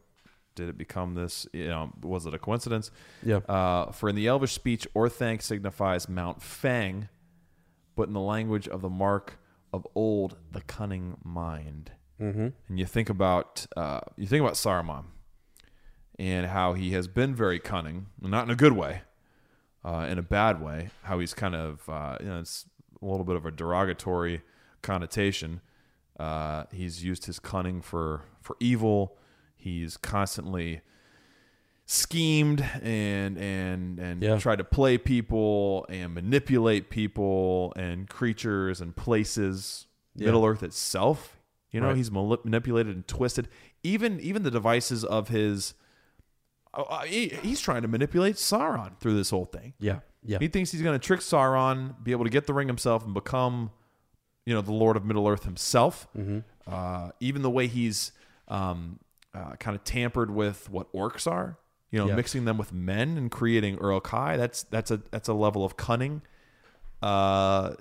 did 0.56 0.70
it 0.70 0.78
become 0.78 1.16
this? 1.16 1.46
You 1.52 1.68
know, 1.68 1.92
was 2.02 2.26
it 2.26 2.34
a 2.34 2.40
coincidence? 2.40 2.92
Yeah. 3.24 3.38
Uh, 3.38 3.92
for 3.92 4.10
in 4.10 4.16
the 4.16 4.28
Elvish 4.28 4.54
speech, 4.54 4.88
Orthanc 4.96 5.42
signifies 5.42 6.08
Mount 6.08 6.42
Fang, 6.42 7.10
but 7.96 8.08
in 8.08 8.14
the 8.14 8.22
language 8.22 8.68
of 8.68 8.82
the 8.82 8.90
mark 8.90 9.40
of 9.74 9.86
old, 9.96 10.38
the 10.52 10.62
cunning 10.62 11.18
mind. 11.24 11.92
Mm-hmm. 12.22 12.48
And 12.70 12.80
you 12.80 12.86
think 12.86 13.10
about 13.10 13.66
uh, 13.76 14.02
you 14.16 14.28
think 14.28 14.42
about 14.42 14.54
Saruman 14.54 15.06
and 16.20 16.48
how 16.48 16.74
he 16.74 16.92
has 16.92 17.08
been 17.08 17.34
very 17.36 17.60
cunning, 17.60 18.08
not 18.22 18.46
in 18.46 18.52
a 18.52 18.56
good 18.56 18.74
way, 18.74 19.02
uh, 19.84 20.08
in 20.10 20.18
a 20.18 20.24
bad 20.24 20.62
way. 20.62 20.90
How 21.04 21.20
he's 21.20 21.34
kind 21.34 21.56
of 21.56 21.88
uh, 21.90 22.18
you 22.20 22.28
know 22.28 22.40
it's 22.40 22.66
a 23.02 23.06
little 23.06 23.26
bit 23.26 23.36
of 23.36 23.46
a 23.46 23.52
derogatory 23.52 24.42
connotation. 24.82 25.62
Uh, 26.20 26.66
he's 26.72 27.04
used 27.04 27.26
his 27.26 27.40
cunning 27.40 27.82
for 27.82 28.22
for 28.42 28.56
evil. 28.60 29.18
He's 29.56 29.98
constantly 29.98 30.82
schemed 31.86 32.62
and 32.82 33.38
and 33.38 34.00
and 34.00 34.24
Yeah. 34.24 34.38
tried 34.38 34.58
to 34.58 34.64
play 34.64 34.98
people 34.98 35.86
and 35.90 36.14
manipulate 36.14 36.90
people 36.90 37.74
and 37.76 38.08
creatures 38.08 38.80
and 38.82 38.96
places. 38.96 39.88
Yeah. 40.16 40.28
Middle 40.28 40.46
Earth 40.46 40.64
itself, 40.64 41.40
you 41.72 41.82
know, 41.82 41.88
Right. 41.88 41.98
he's 41.98 42.10
manip- 42.12 42.46
manipulated 42.46 42.96
and 42.96 43.08
twisted. 43.08 43.48
Even 43.84 44.20
even 44.20 44.44
the 44.44 44.52
devices 44.52 45.04
of 45.04 45.28
his, 45.30 45.74
he, 47.06 47.30
he's 47.42 47.60
trying 47.62 47.82
to 47.84 47.88
manipulate 47.88 48.36
Sauron 48.36 48.98
through 49.00 49.16
this 49.16 49.30
whole 49.30 49.46
thing. 49.46 49.74
Yeah. 49.80 50.00
Yeah. 50.26 50.38
He 50.40 50.48
thinks 50.48 50.72
he's 50.72 50.82
going 50.82 51.00
to 51.00 51.06
trick 51.06 51.20
Sauron, 51.20 52.02
be 52.04 52.12
able 52.12 52.24
to 52.24 52.30
get 52.30 52.48
the 52.48 52.54
ring 52.54 52.68
himself, 52.68 53.04
and 53.06 53.14
become, 53.14 53.72
you 54.46 54.54
know, 54.54 54.62
the 54.62 54.72
Lord 54.72 54.96
of 54.98 55.04
Middle 55.06 55.28
Earth 55.28 55.44
himself. 55.44 56.08
Mm-hmm. 56.18 56.40
Uh, 56.66 57.10
even 57.20 57.42
the 57.42 57.50
way 57.50 57.68
he's 57.68 58.14
um, 58.48 59.00
uh, 59.34 59.56
kind 59.58 59.76
of 59.76 59.84
tampered 59.84 60.32
with 60.32 60.70
what 60.70 60.92
orcs 60.94 61.30
are, 61.30 61.58
you 61.92 62.00
know, 62.00 62.08
Yeah. 62.08 62.16
mixing 62.16 62.46
them 62.46 62.58
with 62.58 62.72
men 62.72 63.18
and 63.18 63.30
creating 63.30 63.76
Uruk-hai. 63.82 64.38
That's 64.38 64.64
that's 64.64 64.90
a 64.92 65.02
that's 65.12 65.28
a 65.28 65.34
level 65.34 65.66
of 65.66 65.76
cunning. 65.78 66.22
Uh, 67.02 67.74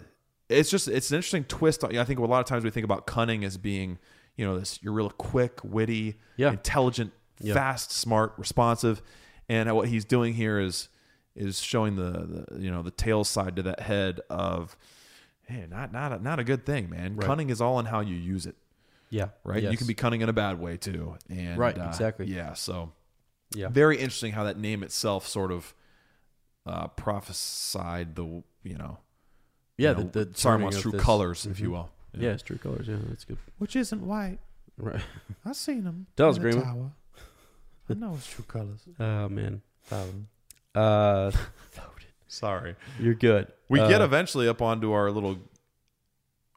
it's 0.48 0.70
just 0.70 0.88
it's 0.88 1.10
an 1.10 1.16
interesting 1.16 1.44
twist. 1.44 1.84
I 1.84 2.04
think 2.04 2.18
a 2.18 2.22
lot 2.24 2.40
of 2.40 2.46
times 2.46 2.64
we 2.64 2.70
think 2.70 2.84
about 2.84 3.06
cunning 3.06 3.44
as 3.44 3.56
being, 3.56 3.98
you 4.36 4.44
know, 4.44 4.58
this 4.58 4.80
you're 4.82 4.92
real 4.92 5.10
quick, 5.10 5.60
witty, 5.62 6.16
Yeah. 6.36 6.50
intelligent, 6.50 7.12
Yeah. 7.42 7.54
fast, 7.54 7.90
smart, 7.92 8.34
responsive, 8.38 9.02
and 9.48 9.74
what 9.74 9.88
he's 9.88 10.04
doing 10.04 10.34
here 10.34 10.58
is 10.60 10.88
is 11.34 11.60
showing 11.60 11.96
the, 11.96 12.46
the 12.50 12.60
you 12.60 12.70
know 12.70 12.82
the 12.82 12.90
tail 12.90 13.24
side 13.24 13.56
to 13.56 13.62
that 13.62 13.80
head 13.80 14.20
of, 14.30 14.76
hey, 15.46 15.66
not 15.68 15.92
not 15.92 16.12
a, 16.12 16.18
not 16.22 16.38
a 16.38 16.44
good 16.44 16.64
thing, 16.66 16.90
man. 16.90 17.16
Right. 17.16 17.26
Cunning 17.26 17.50
is 17.50 17.60
all 17.60 17.78
in 17.80 17.86
how 17.86 18.00
you 18.00 18.14
use 18.16 18.44
it, 18.46 18.54
yeah. 19.10 19.28
right? 19.44 19.62
You 19.62 19.76
can 19.76 19.86
be 19.86 19.94
cunning 19.94 20.20
in 20.20 20.28
a 20.28 20.32
bad 20.34 20.60
way 20.60 20.76
too, 20.76 21.16
and 21.30 21.58
Right, 21.58 21.78
uh, 21.78 21.84
exactly. 21.88 22.26
yeah. 22.26 22.52
So 22.54 22.92
Yeah. 23.54 23.68
very 23.68 23.96
interesting 23.96 24.32
how 24.32 24.44
that 24.44 24.58
name 24.58 24.82
itself 24.82 25.26
sort 25.26 25.50
of 25.52 25.74
uh, 26.66 26.86
prophesied 26.88 28.14
the 28.14 28.42
you 28.62 28.76
know 28.76 28.98
Yeah. 29.78 29.90
you 29.90 29.96
know, 29.96 30.02
the, 30.10 30.24
the 30.26 30.30
Saruman's 30.34 30.80
true 30.80 30.92
this- 30.92 31.02
colors, 31.02 31.46
if 31.46 31.58
you 31.60 31.68
Mhm. 31.68 31.72
will. 31.72 31.90
Yeah. 32.14 32.30
It's 32.32 32.42
true 32.42 32.58
colors. 32.58 32.86
Yeah. 32.88 32.98
That's 33.08 33.24
good. 33.24 33.38
which 33.58 33.74
isn't 33.74 34.06
white. 34.06 34.38
Right. 34.76 35.00
I've 35.46 35.56
seen 35.56 35.84
them. 35.84 36.06
Us, 36.18 36.38
Greenwood. 36.38 36.90
I 37.92 38.00
know 38.00 38.14
it's 38.14 38.26
true 38.26 38.44
colors. 38.46 38.80
Oh 39.00 39.28
man. 39.28 39.62
Uh, 40.74 41.30
Sorry. 42.28 42.76
you're 42.98 43.14
good. 43.14 43.48
We 43.68 43.80
Uh, 43.80 43.88
get 43.88 44.00
eventually 44.00 44.48
up 44.48 44.62
onto 44.62 44.92
our 44.92 45.10
little 45.10 45.38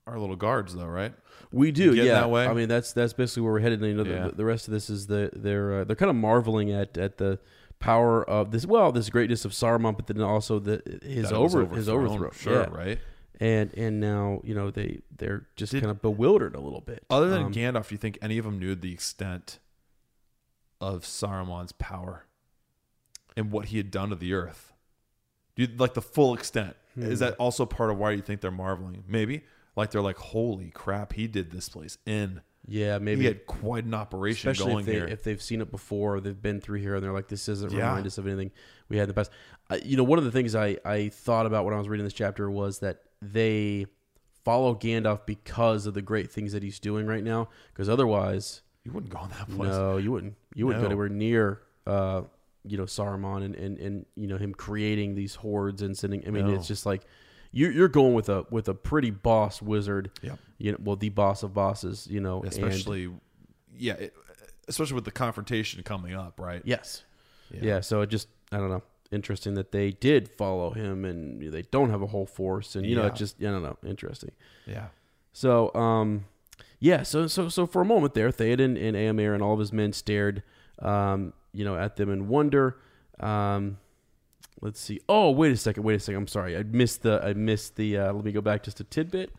our 0.07 0.19
little 0.19 0.35
guards 0.35 0.73
though, 0.75 0.85
right? 0.85 1.13
We 1.51 1.71
do, 1.71 1.91
Getting 1.95 2.07
yeah. 2.11 2.21
that 2.21 2.29
way? 2.29 2.47
I 2.47 2.53
mean, 2.53 2.67
that's 2.69 2.93
that's 2.93 3.13
basically 3.13 3.43
where 3.43 3.53
we're 3.53 3.59
headed. 3.59 3.81
You 3.81 3.93
know, 3.93 4.03
the- 4.03 4.09
Yeah. 4.09 4.27
the, 4.27 4.35
the 4.35 4.45
rest 4.45 4.67
of 4.67 4.73
this 4.73 4.89
is 4.89 5.07
the 5.07 5.29
they're 5.33 5.81
uh, 5.81 5.83
they're 5.83 5.95
kind 5.95 6.09
of 6.09 6.15
marveling 6.15 6.71
at 6.71 6.97
at 6.97 7.17
the 7.17 7.39
power 7.79 8.23
of 8.29 8.51
this. 8.51 8.65
Well, 8.65 8.91
this 8.91 9.09
greatness 9.09 9.45
of 9.45 9.51
Saruman, 9.51 9.95
but 9.95 10.07
then 10.07 10.21
also 10.21 10.59
the 10.59 10.81
his 11.03 11.29
That 11.29 11.35
over 11.35 11.65
his 11.67 11.89
overthrow. 11.89 12.31
Sure, 12.31 12.61
yeah. 12.61 12.67
right? 12.77 12.99
And 13.39 13.73
and 13.77 13.99
now 13.99 14.41
you 14.43 14.53
know 14.55 14.71
they 14.71 14.99
they're 15.17 15.47
just 15.55 15.73
kind 15.73 15.87
of 15.87 16.01
bewildered 16.01 16.55
a 16.55 16.59
little 16.61 16.81
bit. 16.81 17.03
Other 17.09 17.29
than 17.29 17.43
Um, 17.45 17.53
Gandalf, 17.53 17.89
do 17.89 17.95
you 17.95 17.99
think 17.99 18.17
any 18.21 18.37
of 18.37 18.45
them 18.45 18.59
knew 18.59 18.75
the 18.75 18.93
extent 18.93 19.59
of 20.81 21.03
Saruman's 21.03 21.71
power 21.73 22.25
and 23.37 23.51
what 23.51 23.65
he 23.65 23.77
had 23.77 23.91
done 23.91 24.09
to 24.09 24.15
the 24.15 24.33
earth? 24.33 24.73
Do 25.55 25.63
you 25.63 25.69
like 25.77 25.93
the 25.93 26.01
full 26.01 26.33
extent? 26.33 26.75
Is 26.97 27.19
Hmm. 27.19 27.25
that 27.25 27.35
also 27.35 27.65
part 27.65 27.89
of 27.91 27.97
why 27.97 28.11
you 28.11 28.21
think 28.21 28.41
they're 28.41 28.51
marveling? 28.51 29.03
Maybe 29.07 29.43
like 29.75 29.91
they're 29.91 30.01
like, 30.01 30.17
"Holy 30.17 30.69
crap, 30.71 31.13
he 31.13 31.27
did 31.27 31.51
this 31.51 31.69
place 31.69 31.97
in." 32.05 32.41
yeah, 32.67 32.97
maybe 32.97 33.21
he 33.21 33.27
had 33.27 33.45
quite 33.45 33.83
an 33.85 33.93
operation 33.93 34.49
especially 34.49 34.71
going 34.71 34.79
if, 34.79 34.85
they, 34.87 34.93
here. 34.93 35.05
if 35.07 35.23
they've 35.23 35.41
seen 35.41 35.61
it 35.61 35.69
before, 35.69 36.19
they've 36.19 36.41
been 36.41 36.59
through 36.59 36.79
here, 36.79 36.95
and 36.95 37.03
they're 37.03 37.13
like, 37.13 37.27
"This 37.27 37.45
doesn't 37.45 37.71
Yeah. 37.71 37.89
remind 37.89 38.07
us 38.07 38.17
of 38.17 38.25
anything 38.25 38.49
we 38.89 38.97
had 38.97 39.03
in 39.03 39.07
the 39.09 39.13
past." 39.13 39.29
Uh, 39.69 39.77
you 39.83 39.95
know, 39.97 40.03
one 40.03 40.17
of 40.17 40.25
the 40.25 40.31
things 40.31 40.55
I 40.55 40.77
I 40.83 41.09
thought 41.09 41.45
about 41.45 41.63
when 41.65 41.73
I 41.73 41.77
was 41.77 41.87
reading 41.87 42.05
this 42.05 42.13
chapter 42.13 42.49
was 42.49 42.79
that 42.79 43.03
they 43.21 43.85
follow 44.43 44.73
Gandalf 44.75 45.25
because 45.25 45.85
of 45.85 45.93
the 45.93 46.01
great 46.01 46.31
things 46.31 46.53
that 46.53 46.63
he's 46.63 46.79
doing 46.79 47.05
right 47.07 47.23
now. 47.23 47.49
Because 47.73 47.87
otherwise, 47.89 48.61
you 48.83 48.91
wouldn't 48.91 49.11
go 49.11 49.19
on 49.19 49.29
that 49.29 49.47
place. 49.49 49.69
no, 49.69 49.97
you 49.97 50.11
wouldn't. 50.11 50.35
You 50.55 50.65
wouldn't 50.65 50.81
No. 50.81 50.87
go 50.87 50.91
anywhere 50.91 51.09
near. 51.09 51.61
Uh, 51.85 52.23
you 52.67 52.77
know 52.77 52.85
Saruman 52.85 53.43
and, 53.45 53.55
and, 53.55 53.77
and 53.77 54.05
you 54.15 54.25
know 54.25 54.37
him 54.37 54.51
creating 54.51 55.13
these 55.13 55.35
hordes 55.35 55.83
and 55.83 55.95
sending. 55.95 56.27
I 56.27 56.31
mean, 56.31 56.47
No. 56.47 56.53
it's 56.55 56.67
just 56.67 56.83
like 56.83 57.03
you're 57.51 57.71
you're 57.71 57.87
going 57.87 58.15
with 58.15 58.27
a 58.27 58.45
with 58.49 58.67
a 58.69 58.73
pretty 58.73 59.11
boss 59.11 59.61
wizard. 59.61 60.09
Yep. 60.23 60.39
You 60.57 60.71
know, 60.71 60.77
well, 60.83 60.95
the 60.95 61.09
boss 61.09 61.43
of 61.43 61.53
bosses. 61.53 62.07
You 62.09 62.21
know, 62.21 62.41
and- 62.41 62.51
especially 62.51 63.11
yeah 63.77 63.93
it, 63.93 64.15
especially 64.67 64.95
with 64.95 65.05
the 65.05 65.11
confrontation 65.11 65.83
coming 65.83 66.15
up 66.15 66.39
right 66.39 66.61
Yes. 66.65 67.03
Yeah. 67.51 67.81
So 67.81 68.01
it 68.01 68.07
just 68.07 68.29
I 68.51 68.57
don't 68.57 68.69
know. 68.69 68.81
Interesting 69.11 69.53
that 69.53 69.71
they 69.71 69.91
did 69.91 70.27
follow 70.27 70.71
him 70.71 71.05
and 71.05 71.39
they 71.53 71.61
don't 71.61 71.91
have 71.91 72.01
a 72.01 72.07
whole 72.07 72.25
force 72.25 72.75
and 72.75 72.83
you 72.85 72.95
know 72.95 73.05
it 73.05 73.13
just 73.15 73.35
I 73.39 73.43
don't 73.45 73.61
know. 73.61 73.77
Interesting. 73.85 74.31
yeah 74.65 74.87
So 75.33 75.71
um 75.75 76.25
yeah, 76.85 77.01
so 77.01 77.25
so 77.25 77.49
so 77.49 77.65
for 77.65 77.81
a 77.81 77.85
moment 77.85 78.13
there, 78.13 78.29
Theoden 78.29 78.77
and 78.79 78.95
Eomer 78.95 79.33
and 79.33 79.41
all 79.41 79.53
of 79.53 79.59
his 79.59 79.73
men 79.73 79.91
stared 79.91 80.43
um, 80.79 81.33
you 81.51 81.65
know, 81.65 81.75
at 81.75 81.95
them 81.95 82.11
in 82.11 82.27
wonder. 82.27 82.77
Um 83.19 83.77
let's 84.61 84.79
see. 84.79 84.99
Oh, 85.09 85.31
wait 85.31 85.51
a 85.51 85.57
second, 85.57 85.83
wait 85.83 85.95
a 85.95 85.99
second. 85.99 86.21
I'm 86.21 86.27
sorry. 86.27 86.55
I 86.55 86.63
missed 86.63 87.01
the 87.01 87.23
I 87.23 87.33
missed 87.33 87.75
the 87.75 87.97
uh 87.97 88.13
let 88.13 88.23
me 88.23 88.31
go 88.31 88.41
back 88.41 88.63
just 88.63 88.79
a 88.79 88.83
tidbit. 88.83 89.31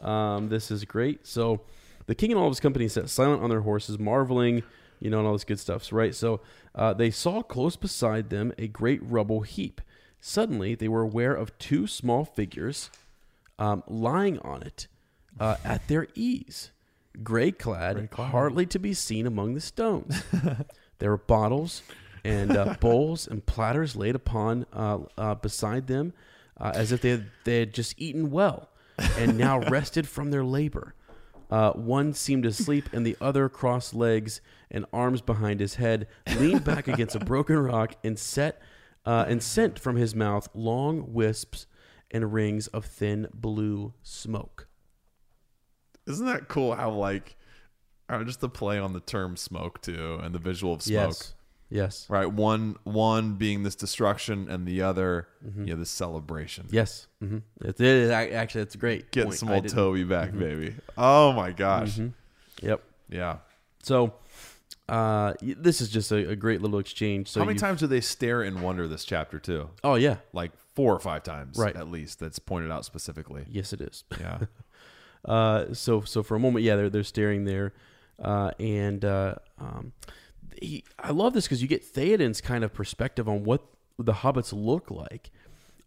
Um 0.00 0.48
this 0.48 0.70
is 0.70 0.84
great. 0.84 1.26
So 1.26 1.60
the 2.06 2.14
king 2.14 2.32
and 2.32 2.40
all 2.40 2.46
of 2.46 2.50
his 2.50 2.60
company 2.60 2.88
sat 2.88 3.08
silent 3.10 3.42
on 3.42 3.50
their 3.50 3.60
horses, 3.60 3.98
marveling, 3.98 4.64
you 4.98 5.10
know, 5.10 5.18
and 5.18 5.26
all 5.26 5.34
this 5.34 5.44
good 5.44 5.60
stuff, 5.60 5.92
right? 5.92 6.14
So 6.14 6.40
uh, 6.74 6.94
they 6.94 7.10
saw 7.10 7.42
close 7.42 7.76
beside 7.76 8.30
them 8.30 8.52
a 8.58 8.66
great 8.66 9.00
rubble 9.02 9.42
heap. 9.42 9.82
Suddenly, 10.20 10.74
they 10.74 10.88
were 10.88 11.02
aware 11.02 11.34
of 11.34 11.56
two 11.58 11.86
small 11.86 12.24
figures 12.24 12.90
um, 13.58 13.82
lying 13.86 14.38
on 14.38 14.62
it 14.62 14.88
uh, 15.38 15.56
at 15.64 15.86
their 15.86 16.08
ease, 16.14 16.70
gray 17.22 17.52
clad, 17.52 18.08
hardly 18.12 18.66
to 18.66 18.78
be 18.78 18.94
seen 18.94 19.26
among 19.26 19.54
the 19.54 19.60
stones. 19.60 20.22
there 20.98 21.10
were 21.10 21.18
bottles 21.18 21.82
and 22.24 22.56
uh, 22.56 22.74
bowls 22.80 23.26
and 23.26 23.44
platters 23.44 23.96
laid 23.96 24.14
upon 24.14 24.66
uh, 24.72 24.98
uh, 25.16 25.34
beside 25.34 25.86
them, 25.86 26.12
uh, 26.58 26.72
as 26.74 26.92
if 26.92 27.00
they 27.00 27.10
had, 27.10 27.30
they 27.44 27.60
had 27.60 27.74
just 27.74 27.94
eaten 27.98 28.30
well 28.30 28.68
and 29.16 29.38
now 29.38 29.58
rested 29.70 30.08
from 30.08 30.30
their 30.30 30.44
labor. 30.44 30.94
Uh, 31.50 31.72
one 31.72 32.12
seemed 32.12 32.44
asleep, 32.44 32.90
and 32.92 33.06
the 33.06 33.16
other 33.20 33.48
crossed 33.48 33.94
legs 33.94 34.42
and 34.70 34.84
arms 34.92 35.22
behind 35.22 35.60
his 35.60 35.76
head, 35.76 36.06
leaned 36.38 36.62
back 36.62 36.86
against 36.88 37.16
a 37.16 37.20
broken 37.20 37.58
rock, 37.58 37.94
and 38.04 38.18
set 38.18 38.60
uh, 39.06 39.24
and 39.26 39.42
sent 39.42 39.78
from 39.78 39.96
his 39.96 40.14
mouth 40.14 40.48
long 40.52 41.14
wisps 41.14 41.66
and 42.10 42.34
rings 42.34 42.66
of 42.68 42.84
thin 42.84 43.28
blue 43.32 43.94
smoke. 44.02 44.67
Isn't 46.08 46.26
that 46.26 46.48
cool 46.48 46.74
how 46.74 46.90
like 46.90 47.36
just 48.24 48.40
the 48.40 48.48
play 48.48 48.78
on 48.78 48.92
the 48.92 49.00
term 49.00 49.36
smoke 49.36 49.80
too 49.82 50.18
and 50.22 50.34
the 50.34 50.38
visual 50.38 50.72
of 50.72 50.82
smoke 50.82 51.08
Yes, 51.10 51.34
yes, 51.70 52.06
right 52.08 52.26
one 52.32 52.76
one 52.84 53.34
being 53.34 53.62
this 53.62 53.74
destruction 53.74 54.48
and 54.50 54.66
the 54.66 54.80
other 54.82 55.28
you 55.56 55.66
know 55.66 55.76
this 55.76 55.90
celebration 55.90 56.66
yes. 56.70 57.06
hmm 57.20 57.38
It 57.60 57.78
is 57.80 58.10
actually 58.10 58.62
it's 58.62 58.76
great. 58.76 59.10
getting 59.12 59.28
point. 59.28 59.38
some 59.38 59.50
old 59.50 59.68
Toby 59.68 60.04
back 60.04 60.32
baby 60.36 60.74
oh 60.96 61.32
my 61.32 61.52
gosh 61.52 61.96
Mhm. 61.98 62.12
Yep. 62.62 62.82
yeah 63.10 63.36
So, 63.82 64.14
uh, 64.88 65.34
this 65.42 65.80
is 65.82 65.90
just 65.90 66.10
a, 66.12 66.30
a 66.30 66.36
great 66.36 66.62
little 66.62 66.78
exchange. 66.78 67.28
So 67.28 67.40
how 67.40 67.46
many 67.46 67.58
times 67.58 67.80
do 67.80 67.86
they 67.86 68.00
stare 68.00 68.42
in 68.42 68.62
wonder 68.62 68.88
this 68.88 69.04
chapter 69.04 69.38
too 69.38 69.68
Oh 69.84 69.96
yeah, 69.96 70.16
like 70.32 70.52
four 70.74 70.94
or 70.94 70.98
five 71.00 71.22
times 71.24 71.58
Right. 71.58 71.76
at 71.76 71.90
least 71.90 72.20
that's 72.20 72.38
pointed 72.38 72.70
out 72.70 72.84
specifically 72.86 73.44
yes, 73.50 73.72
it 73.74 73.80
is. 73.82 74.04
yeah 74.18 74.38
Uh, 75.24 75.72
so 75.74 76.00
so 76.02 76.22
for 76.22 76.36
a 76.36 76.40
moment, 76.40 76.64
yeah, 76.64 76.76
they're 76.76 76.90
they're 76.90 77.02
staring 77.04 77.44
there, 77.44 77.72
uh, 78.22 78.52
and 78.58 79.04
uh, 79.04 79.34
um, 79.58 79.92
he, 80.60 80.84
I 80.98 81.10
love 81.10 81.32
this 81.34 81.44
because 81.44 81.60
you 81.62 81.68
get 81.68 81.84
Theoden's 81.84 82.40
kind 82.40 82.64
of 82.64 82.72
perspective 82.72 83.28
on 83.28 83.44
what 83.44 83.62
the 83.98 84.12
hobbits 84.12 84.52
look 84.52 84.90
like. 84.90 85.30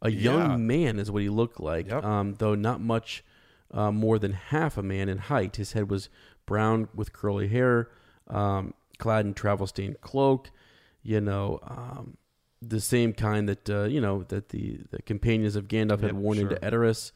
A 0.01 0.09
Yeah. 0.09 0.31
young 0.31 0.67
man 0.67 0.99
is 0.99 1.09
what 1.11 1.21
he 1.21 1.29
looked 1.29 1.59
like, 1.59 1.87
Yep. 1.87 2.03
um, 2.03 2.35
though 2.39 2.55
not 2.55 2.81
much 2.81 3.23
uh, 3.71 3.91
more 3.91 4.19
than 4.19 4.33
half 4.33 4.77
a 4.77 4.83
man 4.83 5.07
in 5.09 5.17
height. 5.17 5.55
His 5.55 5.73
head 5.73 5.89
was 5.89 6.09
brown 6.45 6.89
with 6.93 7.13
curly 7.13 7.47
hair, 7.47 7.89
um, 8.27 8.73
clad 8.97 9.25
in 9.25 9.33
travel 9.33 9.65
stained 9.67 10.01
cloak, 10.01 10.49
you 11.03 11.21
know, 11.21 11.59
um, 11.63 12.17
the 12.61 12.81
same 12.81 13.13
kind 13.13 13.47
that 13.49 13.69
uh, 13.69 13.83
you 13.85 14.01
know 14.01 14.23
that 14.23 14.49
the 14.49 14.79
the 14.91 15.01
companions 15.01 15.55
of 15.55 15.67
Gandalf 15.67 16.01
had 16.01 16.13
Yep, 16.13 16.15
worn 16.15 16.37
into 16.39 16.59
sure. 16.61 16.69
Edoras. 16.71 17.11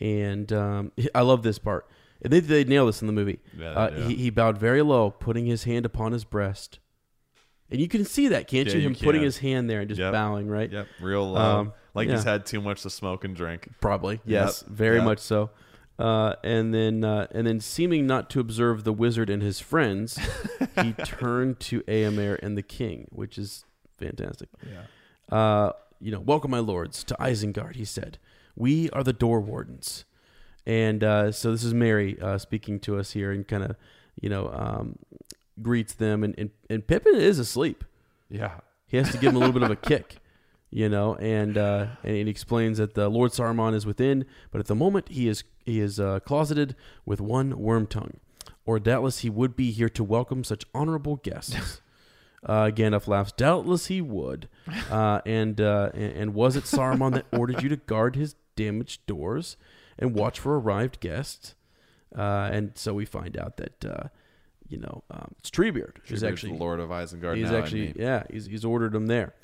And 0.00 0.52
um, 0.52 0.92
I 1.14 1.20
love 1.22 1.42
this 1.42 1.58
part. 1.58 1.86
And 2.22 2.32
they 2.32 2.40
they 2.40 2.64
nail 2.64 2.86
this 2.86 3.00
in 3.02 3.06
the 3.06 3.12
movie. 3.12 3.38
Yeah, 3.56 3.70
uh, 3.70 3.90
he, 4.08 4.14
he 4.16 4.30
bowed 4.30 4.58
very 4.58 4.82
low, 4.82 5.10
putting 5.10 5.46
his 5.46 5.64
hand 5.64 5.84
upon 5.84 6.12
his 6.12 6.24
breast. 6.24 6.78
And 7.70 7.80
you 7.80 7.88
can 7.88 8.04
see 8.04 8.28
that, 8.28 8.46
can't 8.48 8.68
Yeah, 8.68 8.74
you? 8.74 8.80
you 8.80 8.86
Him 8.88 8.94
putting 8.94 9.22
his 9.22 9.38
hand 9.38 9.68
there 9.68 9.80
and 9.80 9.88
just 9.88 9.98
Yep. 9.98 10.12
bowing, 10.12 10.48
right? 10.48 10.70
Yep, 10.70 10.86
real 11.00 11.32
low. 11.32 11.40
Um, 11.40 11.72
like 11.94 12.08
yeah. 12.08 12.14
he's 12.14 12.24
had 12.24 12.46
too 12.46 12.60
much 12.60 12.82
to 12.82 12.90
smoke 12.90 13.24
and 13.24 13.34
drink. 13.34 13.68
Probably, 13.80 14.14
Yep. 14.16 14.46
yes, 14.46 14.64
very 14.68 14.96
Yep. 14.96 15.04
much 15.04 15.18
so. 15.18 15.50
Uh, 15.98 16.34
and 16.42 16.74
then, 16.74 17.04
uh, 17.04 17.26
and 17.30 17.46
then, 17.46 17.60
seeming 17.60 18.06
not 18.06 18.28
to 18.30 18.40
observe 18.40 18.84
the 18.84 18.92
wizard 18.92 19.30
and 19.30 19.42
his 19.42 19.60
friends, 19.60 20.18
he 20.82 20.92
turned 21.04 21.60
to 21.60 21.82
Eomer 21.82 22.38
and 22.42 22.56
the 22.58 22.62
king, 22.62 23.06
which 23.10 23.38
is 23.38 23.64
fantastic. 23.98 24.48
Yeah. 24.68 25.36
Uh, 25.36 25.72
you 26.00 26.10
know, 26.10 26.20
welcome, 26.20 26.50
my 26.50 26.58
lords, 26.58 27.04
to 27.04 27.16
Isengard. 27.20 27.76
He 27.76 27.84
said, 27.84 28.18
"We 28.56 28.90
are 28.90 29.02
the 29.02 29.12
door 29.12 29.40
wardens." 29.40 30.04
And 30.66 31.04
uh, 31.04 31.32
so 31.32 31.52
this 31.52 31.64
is 31.64 31.74
Merry 31.74 32.18
uh, 32.20 32.38
speaking 32.38 32.80
to 32.80 32.98
us 32.98 33.12
here, 33.12 33.32
and 33.32 33.46
kind 33.46 33.64
of, 33.64 33.76
you 34.20 34.30
know, 34.30 34.50
um, 34.52 34.98
greets 35.60 35.94
them. 35.94 36.24
And, 36.24 36.34
and 36.38 36.50
and 36.70 36.86
Pippin 36.86 37.16
is 37.16 37.38
asleep. 37.38 37.84
Yeah. 38.30 38.60
He 38.86 38.96
has 38.96 39.10
to 39.10 39.18
give 39.18 39.30
him 39.30 39.36
a 39.36 39.38
little 39.40 39.52
bit 39.52 39.62
of 39.62 39.70
a 39.70 39.76
kick, 39.90 40.18
you 40.70 40.88
know, 40.88 41.16
and 41.16 41.58
uh, 41.58 41.86
and 42.04 42.14
he 42.14 42.28
explains 42.28 42.78
that 42.78 42.94
the 42.94 43.08
Lord 43.08 43.32
Saruman 43.32 43.74
is 43.74 43.84
within, 43.84 44.24
but 44.50 44.60
at 44.60 44.66
the 44.66 44.74
moment 44.74 45.08
he 45.08 45.26
is 45.26 45.42
he 45.64 45.80
is 45.80 45.98
uh, 45.98 46.20
closeted 46.20 46.76
with 47.04 47.20
one 47.20 47.54
Wormtongue, 47.54 48.18
or 48.64 48.78
doubtless 48.78 49.20
he 49.20 49.30
would 49.30 49.56
be 49.56 49.72
here 49.72 49.88
to 49.88 50.04
welcome 50.04 50.44
such 50.44 50.64
honorable 50.74 51.16
guests. 51.16 51.80
Uh, 52.46 52.66
Gandalf 52.66 53.08
laughs. 53.08 53.32
Doubtless 53.32 53.86
he 53.86 54.02
would. 54.02 54.50
Uh, 54.90 55.22
and, 55.24 55.62
uh, 55.62 55.88
and 55.94 56.12
and 56.12 56.34
was 56.34 56.56
it 56.56 56.64
Saruman 56.64 57.14
that 57.14 57.24
ordered 57.32 57.62
you 57.62 57.70
to 57.70 57.76
guard 57.76 58.16
his 58.16 58.34
damaged 58.56 59.06
doors 59.06 59.56
and 59.98 60.14
watch 60.14 60.38
for 60.40 60.58
arrived 60.58 61.00
guests? 61.00 61.54
Uh, 62.16 62.48
and 62.52 62.72
so 62.76 62.94
we 62.94 63.04
find 63.04 63.36
out 63.36 63.56
that 63.56 63.84
uh, 63.84 64.08
you 64.68 64.78
know 64.78 65.02
um, 65.10 65.34
it's 65.38 65.50
Treebeard. 65.50 65.94
Treebeard's 66.06 66.22
actually 66.24 66.52
the 66.52 66.58
Lord 66.58 66.80
of 66.80 66.90
Isengard. 66.90 67.36
He's 67.36 67.50
now, 67.50 67.58
actually 67.58 67.84
isn't 67.86 67.96
he? 67.96 68.02
yeah. 68.02 68.22
He's 68.30 68.46
he's 68.46 68.64
ordered 68.64 68.94
him 68.94 69.06
there. 69.06 69.34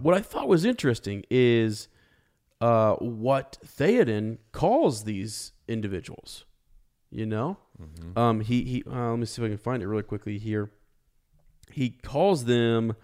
What 0.00 0.14
I 0.14 0.20
thought 0.20 0.48
was 0.48 0.64
interesting 0.64 1.24
is 1.30 1.88
uh, 2.60 2.94
what 2.94 3.58
Theoden 3.64 4.38
calls 4.52 5.04
these 5.04 5.52
individuals. 5.68 6.44
You 7.10 7.26
know, 7.26 7.58
Mm-hmm. 7.80 8.18
um, 8.18 8.40
he 8.40 8.62
he. 8.64 8.84
Uh, 8.88 9.10
let 9.10 9.18
me 9.18 9.26
see 9.26 9.42
if 9.42 9.46
I 9.46 9.48
can 9.48 9.58
find 9.58 9.82
it 9.82 9.86
really 9.88 10.02
quickly 10.04 10.38
here. 10.38 10.70
He 11.72 11.90
calls 11.90 12.44
them 12.44 12.94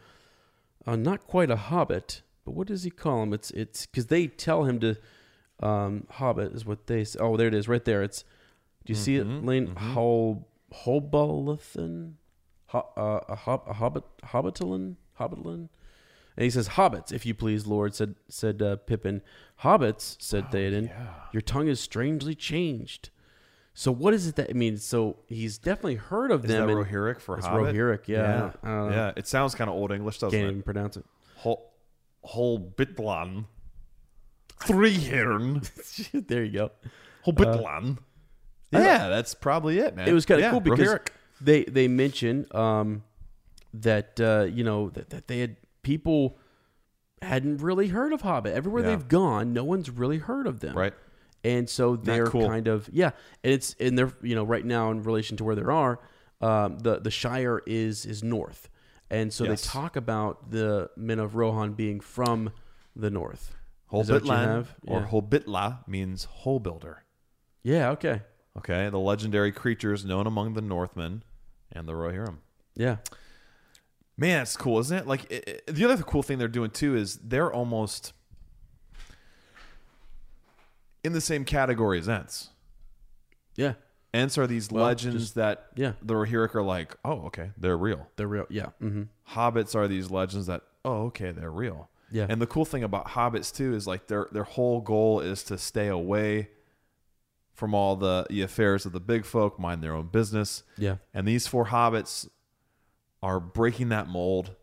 uh, 0.87 0.95
not 0.97 1.27
quite 1.27 1.51
a 1.51 1.57
hobbit, 1.57 2.23
but 2.45 2.53
what 2.53 2.69
does 2.69 2.85
he 2.85 2.91
call 2.91 3.21
them? 3.21 3.33
It's 3.33 3.51
it's 3.51 3.87
because 3.87 4.07
they 4.07 4.29
tell 4.29 4.65
him 4.65 4.79
to 4.81 4.97
um, 5.61 6.07
hobbit 6.11 6.53
is 6.53 6.65
what 6.65 6.87
they 6.87 7.05
say. 7.05 7.19
Oh, 7.21 7.37
there 7.37 7.49
it 7.49 7.55
is, 7.55 7.69
right 7.69 7.85
there. 7.85 8.03
It's 8.03 8.25
do 8.87 8.93
you 8.93 8.97
see 8.99 9.17
it, 9.17 9.27
Mhm, 9.27 9.45
Lane? 9.47 9.67
mhm. 9.69 9.77
Hol 9.79 10.49
Hobolithan, 10.85 12.15
Ho, 12.69 12.87
uh, 12.97 13.21
a, 13.29 13.35
hob, 13.35 13.63
a 13.67 13.73
hobbit, 13.75 14.05
hobbitalin, 14.25 14.97
hobbitalin. 15.19 15.69
And 16.37 16.45
he 16.45 16.51
says, 16.51 16.69
"Hobbits, 16.71 17.13
if 17.13 17.27
you 17.27 17.35
please, 17.35 17.67
Lord," 17.67 17.95
said 17.95 18.15
said 18.29 18.63
uh, 18.63 18.77
Pippin. 18.77 19.21
"Hobbits," 19.63 20.17
said 20.23 20.45
Oh, 20.49 20.53
Theoden. 20.55 20.91
"Your 21.33 21.41
tongue 21.43 21.67
is 21.69 21.81
strangely 21.81 22.35
changed." 22.37 23.11
So 23.75 23.91
what 23.93 24.15
is 24.15 24.27
it 24.29 24.37
that 24.37 24.51
I 24.51 24.53
mean? 24.53 24.77
So 24.79 25.17
he's 25.27 25.59
definitely 25.59 25.97
heard 25.97 26.31
of 26.31 26.45
Is 26.45 26.51
them. 26.51 26.67
that 26.69 26.73
Rohirric 26.73 27.21
for 27.21 27.37
It's 27.37 27.47
Hobbit? 27.47 27.75
Rohirric, 27.75 28.07
yeah. 28.09 28.17
Yeah. 28.23 28.39
don't- 28.41 28.57
I 28.63 28.69
don't 28.69 28.91
know. 28.91 28.95
yeah. 28.95 29.13
It 29.17 29.27
sounds 29.27 29.55
kind 29.55 29.69
of 29.71 29.77
old 29.77 29.91
English, 29.93 30.19
doesn't 30.19 30.37
Can't 30.39 30.49
it? 30.49 30.51
even 30.53 30.63
pronounce 30.63 30.97
it. 30.97 31.05
Hol 31.37 31.73
Holbytlan. 32.27 33.47
Three-Hirn. 34.65 35.63
there 36.29 36.45
you 36.45 36.53
go. 36.53 36.71
Holbytlan. 37.27 37.99
I- 38.73 38.81
yeah, 38.83 39.09
that's 39.09 39.35
probably 39.35 39.79
it, 39.79 39.97
man. 39.97 40.09
It 40.09 40.13
was 40.13 40.25
kind 40.27 40.41
of 40.41 40.45
Yeah, 40.45 40.51
cool 40.53 40.61
because 40.61 40.79
Rohirric. 40.89 41.09
they 41.41 41.65
they 41.65 41.89
mention 41.89 42.47
um, 42.53 43.03
that 43.75 44.21
uh, 44.21 44.45
you 44.45 44.63
know 44.63 44.91
that, 44.91 45.11
that 45.11 45.27
they 45.27 45.41
had 45.41 45.57
people 45.83 46.39
hadn't 47.21 47.59
really 47.59 47.89
heard 47.89 48.13
of 48.13 48.21
Hobbit. 48.21 48.55
Everywhere 48.55 48.83
Yeah. 48.83 48.91
they've 48.91 49.09
gone, 49.09 49.53
no 49.53 49.65
one's 49.65 49.91
really 49.91 50.19
heard 50.19 50.47
of 50.47 50.61
them. 50.61 50.77
Right. 50.77 50.95
And 51.43 51.69
so 51.69 51.97
they're 51.97 52.27
cool? 52.27 52.47
kind 52.49 52.69
of 52.69 52.89
yeah, 52.93 53.11
and 53.43 53.53
it's 53.53 53.75
and 53.81 53.99
they're 53.99 54.13
you 54.23 54.35
know 54.37 54.45
right 54.45 54.65
now 54.65 54.91
in 54.93 55.03
relation 55.03 55.37
to 55.39 55.45
where 55.45 55.57
they 55.57 55.63
are, 55.63 55.99
um, 56.41 56.79
the 56.79 57.01
the 57.01 57.11
Shire 57.11 57.63
is 57.67 58.05
is 58.07 58.23
north, 58.23 58.69
and 59.11 59.33
so 59.33 59.45
Yes. 59.45 59.63
they 59.63 59.69
talk 59.69 59.97
about 59.97 60.51
the 60.51 60.91
men 60.97 61.19
of 61.19 61.35
Rohan 61.35 61.73
being 61.73 61.99
from 61.99 62.51
the 62.95 63.11
north. 63.11 63.57
Holbytlan 63.93 64.45
have? 64.45 64.75
or 64.87 65.01
Yeah. 65.01 65.07
Holbytla 65.09 65.89
means 65.89 66.25
hole 66.25 66.61
builder. 66.61 67.05
Yeah. 67.63 67.91
Okay. 67.91 68.23
Okay, 68.59 68.89
the 68.91 68.99
legendary 68.99 69.53
creatures 69.53 70.05
known 70.05 70.27
among 70.27 70.55
the 70.55 70.61
Northmen 70.61 71.23
and 71.71 71.87
the 71.89 71.93
Rohirrim. 71.93 72.39
Yeah. 72.75 72.97
Man, 74.17 74.43
it's 74.43 74.57
cool, 74.57 74.79
isn't 74.81 74.97
it? 74.99 75.07
Like 75.07 75.31
it, 75.31 75.49
it- 75.67 75.75
the 75.75 75.85
other 75.85 76.03
cool 76.03 76.23
thing 76.23 76.39
they're 76.39 76.49
doing 76.49 76.71
too 76.71 76.97
is 76.97 77.17
they're 77.19 77.53
almost 77.53 78.13
in 81.05 81.13
the 81.13 81.21
same 81.21 81.45
category 81.45 81.99
as 81.99 82.09
Ents. 82.09 82.51
Yeah. 83.57 83.75
Ents 84.13 84.37
are 84.39 84.47
these 84.47 84.71
Well, 84.71 84.85
legends 84.85 85.23
just- 85.25 85.35
that 85.37 85.69
yeah. 85.77 85.93
the 86.03 86.15
Rohirric 86.15 86.55
are 86.55 86.63
like, 86.63 86.97
oh, 87.05 87.27
okay, 87.27 87.53
they're 87.57 87.79
real. 87.79 88.09
They're 88.17 88.27
real. 88.29 88.47
Yeah. 88.51 88.71
Mm-hmm. 88.83 89.03
Hobbits 89.39 89.75
are 89.75 89.87
these 89.89 90.11
legends 90.11 90.47
that, 90.47 90.63
oh, 90.85 91.05
okay, 91.07 91.31
they're 91.31 91.51
real. 91.53 91.89
Yeah. 92.11 92.27
And 92.29 92.41
the 92.43 92.47
cool 92.47 92.65
thing 92.65 92.83
about 92.85 93.09
hobbits 93.09 93.55
too 93.55 93.75
is 93.75 93.87
like 93.87 94.07
their 94.09 94.29
their 94.33 94.45
whole 94.45 94.81
goal 94.81 95.21
is 95.21 95.43
to 95.45 95.57
stay 95.59 95.89
away 95.89 96.49
from 97.55 97.75
all 97.75 97.95
the, 97.97 98.27
the 98.31 98.41
affairs 98.43 98.87
of 98.87 98.93
the 98.93 99.01
big 99.01 99.25
folk, 99.25 99.59
mind 99.59 99.83
their 99.83 99.93
own 99.95 100.07
business. 100.07 100.63
Yeah. 100.79 100.97
And 101.13 101.29
these 101.29 101.47
four 101.47 101.67
hobbits 101.67 102.29
are 103.23 103.39
breaking 103.39 103.91
that 103.91 104.09
mold 104.09 104.55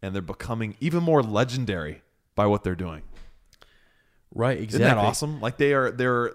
and 0.00 0.14
they're 0.14 0.22
becoming 0.22 0.76
even 0.80 1.02
more 1.02 1.22
legendary 1.22 2.02
by 2.34 2.46
what 2.46 2.62
they're 2.64 2.74
doing. 2.74 3.02
Right. 4.34 4.58
Exactly. 4.58 4.86
Isn't 4.86 4.96
that 4.96 5.04
awesome? 5.04 5.40
Like 5.40 5.58
they 5.58 5.72
are 5.74 5.90
they're 5.90 6.32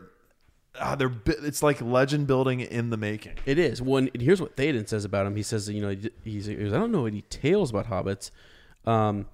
ah, 0.80 0.96
they're 0.96 1.12
it's 1.26 1.64
like 1.64 1.82
legend 1.82 2.28
building 2.28 2.60
in 2.62 2.90
the 2.90 2.98
making. 2.98 3.34
It 3.46 3.58
is. 3.58 3.82
One. 3.82 4.10
and 4.14 4.22
here's 4.22 4.42
what 4.42 4.56
Theoden 4.56 4.88
says 4.88 5.06
about 5.06 5.26
him. 5.26 5.36
He 5.36 5.44
says, 5.44 5.70
you 5.70 5.82
know, 5.82 5.90
he- 5.90 6.12
he's, 6.24 6.46
he 6.46 6.56
I 6.56 6.70
don't 6.70 6.92
know 6.92 7.06
any 7.06 7.22
tales 7.24 7.70
about 7.70 7.88
hobbits. 7.88 8.32
Um, 8.86 9.28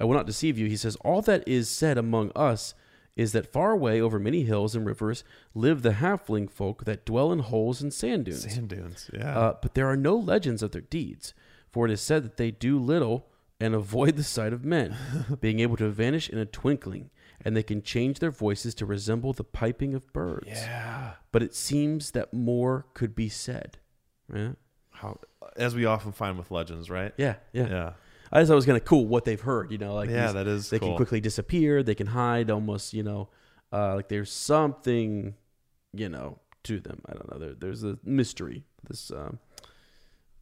I 0.00 0.04
will 0.04 0.14
not 0.14 0.26
deceive 0.26 0.58
you. 0.58 0.66
He 0.66 0.76
says, 0.76 0.96
all 0.96 1.22
that 1.22 1.46
is 1.46 1.68
said 1.68 1.98
among 1.98 2.32
us 2.34 2.74
is 3.16 3.32
that 3.32 3.52
far 3.52 3.72
away 3.72 4.00
over 4.00 4.18
many 4.18 4.44
hills 4.44 4.74
and 4.74 4.86
rivers 4.86 5.24
live 5.54 5.82
the 5.82 5.90
halfling 5.90 6.50
folk 6.50 6.84
that 6.84 7.04
dwell 7.04 7.30
in 7.32 7.40
holes 7.40 7.82
and 7.82 7.92
sand 7.92 8.24
dunes. 8.24 8.50
Sand 8.50 8.68
dunes, 8.68 9.10
yeah. 9.12 9.38
Uh, 9.38 9.54
but 9.60 9.74
there 9.74 9.88
are 9.88 9.96
no 9.96 10.16
legends 10.16 10.62
of 10.62 10.70
their 10.70 10.80
deeds, 10.80 11.34
for 11.70 11.84
it 11.84 11.92
is 11.92 12.00
said 12.00 12.24
that 12.24 12.38
they 12.38 12.50
do 12.50 12.78
little 12.78 13.26
and 13.60 13.74
avoid 13.74 14.16
the 14.16 14.22
sight 14.22 14.54
of 14.54 14.64
men, 14.64 14.96
being 15.40 15.60
able 15.60 15.76
to 15.76 15.90
vanish 15.90 16.30
in 16.30 16.38
a 16.38 16.46
twinkling, 16.46 17.10
and 17.44 17.54
they 17.54 17.62
can 17.62 17.82
change 17.82 18.20
their 18.20 18.30
voices 18.30 18.74
to 18.76 18.86
resemble 18.86 19.34
the 19.34 19.44
piping 19.44 19.94
of 19.94 20.10
birds. 20.14 20.46
Yeah. 20.48 21.12
But 21.30 21.42
it 21.42 21.54
seems 21.54 22.12
that 22.12 22.32
more 22.32 22.86
could 22.94 23.14
be 23.14 23.28
said. 23.28 23.76
Yeah. 24.34 24.52
How 24.92 25.20
as 25.56 25.74
we 25.74 25.84
often 25.84 26.12
find 26.12 26.38
with 26.38 26.50
legends, 26.50 26.88
right? 26.88 27.12
Yeah, 27.16 27.36
yeah. 27.52 27.68
Yeah. 27.68 27.92
I 28.32 28.40
just 28.40 28.48
thought 28.48 28.54
it 28.54 28.56
was 28.56 28.66
kind 28.66 28.78
of 28.78 28.84
cool 28.84 29.06
what 29.06 29.24
they've 29.24 29.40
heard. 29.40 29.72
You 29.72 29.78
know, 29.78 29.94
like 29.94 30.08
Yeah, 30.10 30.26
these- 30.26 30.34
that 30.34 30.46
is 30.46 30.70
They 30.70 30.78
can 30.78 30.96
quickly 30.96 31.20
disappear. 31.20 31.82
They 31.82 31.94
can 31.94 32.08
hide 32.08 32.50
almost. 32.50 32.94
You 32.94 33.02
know, 33.02 33.28
uh, 33.72 33.96
like 33.96 34.08
there's 34.08 34.32
something, 34.32 35.34
you 35.92 36.08
know, 36.08 36.38
to 36.64 36.78
them. 36.80 37.00
I 37.08 37.12
don't 37.14 37.30
know. 37.32 37.38
There, 37.38 37.54
there's 37.54 37.82
a 37.84 37.98
mystery. 38.04 38.64
This. 38.88 39.10
Um, 39.10 39.38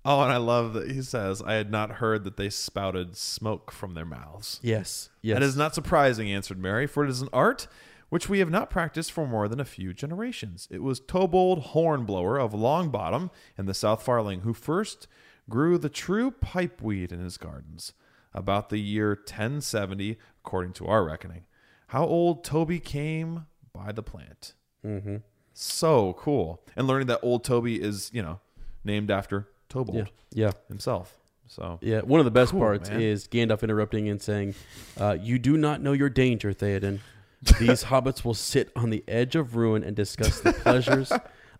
Oh, 0.04 0.22
and 0.22 0.32
I 0.32 0.38
love 0.38 0.72
that 0.74 0.90
he 0.90 1.02
says, 1.02 1.42
I 1.42 1.54
had 1.54 1.70
not 1.70 1.90
heard 1.92 2.24
that 2.24 2.36
they 2.38 2.48
spouted 2.48 3.14
smoke 3.16 3.70
from 3.70 3.92
their 3.92 4.06
mouths. 4.06 4.58
yes. 4.62 5.10
Yes. 5.20 5.34
That 5.34 5.42
is 5.42 5.56
not 5.56 5.74
surprising, 5.74 6.30
answered 6.30 6.58
Merry, 6.58 6.86
for 6.86 7.04
it 7.04 7.10
is 7.10 7.20
an 7.20 7.28
art 7.32 7.66
which 8.08 8.26
we 8.26 8.38
have 8.38 8.48
not 8.48 8.70
practiced 8.70 9.12
for 9.12 9.26
more 9.26 9.48
than 9.48 9.60
a 9.60 9.66
few 9.66 9.92
generations. 9.92 10.66
It 10.70 10.82
was 10.82 10.98
Tobold 11.00 11.58
Hornblower 11.58 12.38
of 12.38 12.52
Longbottom 12.52 13.28
in 13.58 13.66
the 13.66 13.72
Southfarthing 13.74 14.42
who 14.42 14.54
first 14.54 15.08
grew 15.48 15.78
the 15.78 15.88
true 15.88 16.30
pipeweed 16.30 17.12
in 17.12 17.20
his 17.20 17.36
gardens, 17.36 17.92
about 18.34 18.68
the 18.68 18.78
year 18.78 19.10
1070, 19.10 20.18
according 20.44 20.72
to 20.74 20.86
our 20.86 21.04
reckoning. 21.04 21.44
How 21.88 22.04
old 22.04 22.44
Toby 22.44 22.78
came 22.80 23.46
by 23.72 23.92
the 23.92 24.02
plant. 24.02 24.54
Mm-hmm. 24.84 25.16
So 25.54 26.12
cool. 26.14 26.62
And 26.76 26.86
learning 26.86 27.06
that 27.08 27.20
old 27.22 27.44
Toby 27.44 27.80
is, 27.82 28.10
you 28.12 28.22
know, 28.22 28.40
named 28.84 29.10
after 29.10 29.48
Tobold 29.68 29.96
Yeah. 29.96 30.04
Yeah. 30.32 30.50
himself. 30.68 31.16
So 31.46 31.78
Yeah, 31.80 32.00
one 32.00 32.20
of 32.20 32.24
the 32.24 32.30
best 32.30 32.50
Cool, 32.52 32.60
parts 32.60 32.90
man. 32.90 33.00
is 33.00 33.26
Gandalf 33.26 33.62
interrupting 33.62 34.08
and 34.08 34.20
saying, 34.20 34.54
uh, 34.98 35.16
"You 35.20 35.38
do 35.38 35.56
not 35.56 35.80
know 35.82 35.92
your 35.92 36.10
danger, 36.10 36.52
Theoden. 36.52 37.00
These 37.58 37.84
hobbits 37.84 38.24
will 38.24 38.34
sit 38.34 38.70
on 38.76 38.90
the 38.90 39.02
edge 39.08 39.34
of 39.36 39.56
ruin 39.56 39.82
and 39.84 39.96
discuss 39.96 40.40
the 40.40 40.52
pleasures 40.52 41.10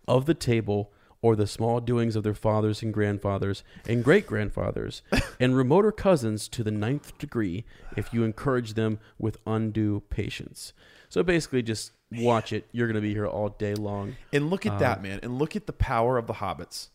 of 0.06 0.27
the 0.27 0.35
table, 0.35 0.93
or 1.20 1.35
the 1.35 1.47
small 1.47 1.81
doings 1.81 2.16
of 2.16 2.23
their 2.23 2.35
fathers 2.35 2.82
and 2.82 2.95
grandfathers 2.95 3.65
and 3.86 4.05
great 4.05 4.27
grandfathers 4.27 5.03
and 5.40 5.57
remoter 5.57 5.93
cousins 5.93 6.49
to 6.49 6.62
the 6.62 6.70
ninth 6.70 7.16
degree 7.19 7.65
if 7.97 8.12
you 8.12 8.24
encourage 8.24 8.74
them 8.74 8.99
with 9.19 9.39
undue 9.47 10.01
patience. 10.11 10.73
So 11.09 11.23
basically, 11.23 11.62
just 11.62 11.93
watch 12.12 12.53
it. 12.53 12.69
You're 12.73 12.86
going 12.86 12.95
to 12.95 13.01
be 13.01 13.15
here 13.15 13.27
all 13.27 13.49
day 13.49 13.74
long. 13.74 14.16
And 14.32 14.51
look 14.51 14.66
at 14.66 14.78
that, 14.78 15.03
man. 15.03 15.20
And 15.23 15.39
look 15.39 15.57
at 15.57 15.66
the 15.66 15.73
power 15.73 16.19
of 16.19 16.27
the 16.27 16.35
hobbits. 16.35 16.89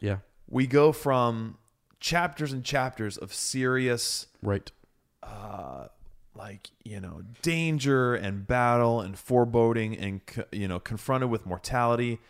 Yeah. 0.00 0.18
We 0.48 0.66
go 0.66 0.92
from 0.92 1.58
chapters 2.00 2.52
and 2.52 2.64
chapters 2.64 3.16
of 3.16 3.34
serious 3.34 4.26
Right. 4.42 4.70
Uh, 5.22 5.88
like 6.34 6.70
you 6.84 7.00
know 7.00 7.22
danger 7.42 8.14
and 8.14 8.46
battle 8.46 9.00
and 9.00 9.18
foreboding 9.18 9.96
and 9.96 10.20
you 10.52 10.68
know 10.68 10.78
confronted 10.78 11.28
with 11.28 11.44
mortality 11.44 12.20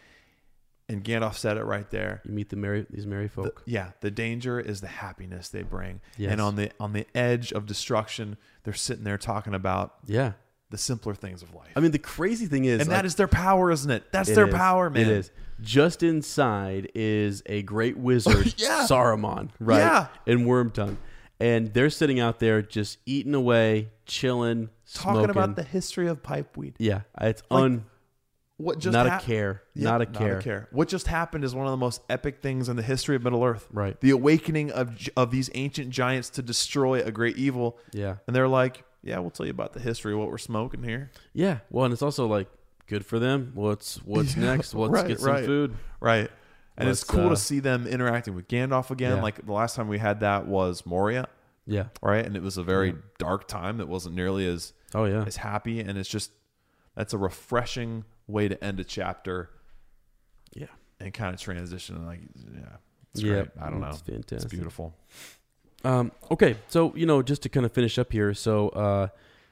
and 0.88 1.04
Gandalf 1.04 1.34
said 1.36 1.56
it 1.58 1.64
right 1.64 1.90
there 1.90 2.22
You 2.24 2.32
meet 2.32 2.48
the 2.48 2.56
merry 2.56 2.86
these 2.90 3.06
merry 3.06 3.24
The- 3.26 3.30
folk. 3.32 3.62
yeah 3.66 3.90
the 4.00 4.10
danger 4.10 4.58
is 4.60 4.80
the 4.80 4.86
happiness 4.88 5.48
they 5.50 5.62
bring 5.62 6.00
Yes. 6.16 6.32
and 6.32 6.40
on 6.40 6.56
the 6.56 6.70
on 6.80 6.92
the 6.92 7.06
edge 7.14 7.52
of 7.52 7.66
destruction 7.66 8.36
they're 8.64 8.74
sitting 8.74 9.04
there 9.04 9.18
talking 9.18 9.54
about 9.54 9.94
yeah. 10.06 10.32
the 10.70 10.78
simpler 10.78 11.14
things 11.14 11.42
of 11.42 11.54
life 11.54 11.70
I 11.76 11.80
mean, 11.80 11.90
the 11.92 11.98
crazy 11.98 12.46
thing 12.46 12.64
is, 12.64 12.80
and 12.80 12.88
like, 12.88 12.98
that 12.98 13.04
is 13.06 13.14
their 13.16 13.28
power 13.28 13.70
isn't 13.70 13.90
it 13.90 14.10
that's 14.12 14.28
It 14.30 14.34
their 14.34 14.48
is. 14.48 14.54
power 14.54 14.88
man 14.90 15.02
It 15.02 15.08
is. 15.08 15.30
Just 15.60 16.02
inside 16.04 16.90
is 16.94 17.42
a 17.46 17.62
great 17.62 17.96
wizard, 18.08 18.46
oh, 18.48 18.52
Yeah. 18.56 18.86
Saruman, 18.88 19.50
right? 19.58 19.78
Yeah. 19.78 20.06
In 20.24 20.44
Wormtongue. 20.46 20.96
And 21.40 21.72
they're 21.74 21.90
sitting 21.90 22.18
out 22.20 22.38
there 22.40 22.62
just 22.62 22.98
eating 23.06 23.34
away, 23.34 23.88
chilling, 24.06 24.70
talking 24.92 25.12
smoking. 25.22 25.30
about 25.30 25.56
the 25.56 25.62
history 25.64 26.06
of 26.08 26.22
pipeweed 26.22 26.74
Yeah, 26.78 27.02
it's 27.20 27.42
Like, 27.50 27.62
un 27.62 27.84
what 28.58 28.78
just 28.78 28.92
not 28.92 29.06
hap- 29.08 29.22
a 29.22 29.24
care. 29.24 29.62
Yeah, 29.74 29.84
not 29.84 30.02
a 30.02 30.06
care. 30.06 30.68
What 30.72 30.88
just 30.88 31.06
happened 31.06 31.44
is 31.44 31.54
one 31.54 31.66
of 31.66 31.70
the 31.70 31.76
most 31.78 32.02
epic 32.10 32.42
things 32.42 32.68
in 32.68 32.76
the 32.76 32.82
history 32.82 33.16
of 33.16 33.22
Middle 33.22 33.42
Earth. 33.44 33.66
Right. 33.72 33.98
The 34.00 34.10
awakening 34.10 34.70
of 34.72 34.96
of 35.16 35.30
these 35.30 35.48
ancient 35.54 35.90
giants 35.90 36.28
to 36.30 36.42
destroy 36.42 37.00
a 37.02 37.10
great 37.10 37.36
evil. 37.38 37.78
Yeah. 37.92 38.16
And 38.26 38.36
they're 38.36 38.48
like, 38.48 38.84
"Yeah, 39.02 39.18
we'll 39.20 39.30
tell 39.30 39.46
you 39.46 39.50
about 39.52 39.72
the 39.72 39.80
history 39.80 40.12
of 40.12 40.18
what 40.18 40.28
we're 40.28 40.38
smoking 40.38 40.82
here." 40.82 41.10
Yeah. 41.32 41.58
Well, 41.70 41.84
and 41.86 41.92
it's 41.92 42.02
also 42.02 42.26
like 42.26 42.48
good 42.86 43.06
for 43.06 43.18
them. 43.18 43.52
What's 43.54 43.96
what's 44.04 44.36
next? 44.36 44.74
Let's 44.74 44.92
Right, 44.92 45.08
get 45.08 45.20
some 45.20 45.30
right. 45.32 45.44
food. 45.46 45.76
Right. 46.00 46.30
And 46.76 46.88
it's 46.88 47.00
Let's, 47.02 47.10
cool 47.10 47.26
uh, 47.26 47.30
to 47.30 47.36
see 47.36 47.58
them 47.58 47.86
interacting 47.88 48.34
with 48.36 48.46
Gandalf 48.46 48.90
again. 48.92 49.16
Yeah. 49.16 49.22
Like 49.22 49.44
the 49.44 49.52
last 49.52 49.74
time 49.74 49.88
we 49.88 49.98
had 49.98 50.20
that 50.20 50.46
was 50.46 50.86
Moria, 50.86 51.26
Yeah. 51.66 51.86
right? 52.00 52.24
And 52.24 52.36
it 52.36 52.42
was 52.42 52.56
a 52.56 52.62
very 52.62 52.94
dark 53.18 53.48
time 53.48 53.78
that 53.78 53.88
wasn't 53.88 54.14
nearly 54.14 54.46
as 54.46 54.72
Oh 54.94 55.04
yeah. 55.04 55.24
as 55.24 55.36
happy. 55.36 55.80
And 55.80 55.98
it's 55.98 56.08
just 56.08 56.30
that's 56.94 57.12
a 57.12 57.18
refreshing 57.18 58.04
way 58.28 58.46
to 58.48 58.62
end 58.62 58.78
a 58.78 58.84
chapter 58.84 59.50
Yeah. 60.54 60.66
and 61.00 61.12
kind 61.12 61.34
of 61.34 61.40
transition. 61.40 62.06
Like, 62.06 62.20
yeah, 62.54 62.76
it's 63.12 63.22
Yeah, 63.22 63.32
great. 63.32 63.48
I 63.60 63.70
don't 63.70 63.80
know. 63.80 63.88
it's 63.88 64.00
fantastic. 64.00 64.44
It's 64.44 64.54
beautiful. 64.54 64.94
Um, 65.84 66.12
okay, 66.30 66.56
so 66.68 66.94
you 66.96 67.06
know, 67.06 67.22
just 67.22 67.42
to 67.42 67.48
kind 67.48 67.64
of 67.64 67.72
finish 67.72 67.98
up 67.98 68.12
here, 68.12 68.34
so 68.34 68.68
uh, 68.70 69.08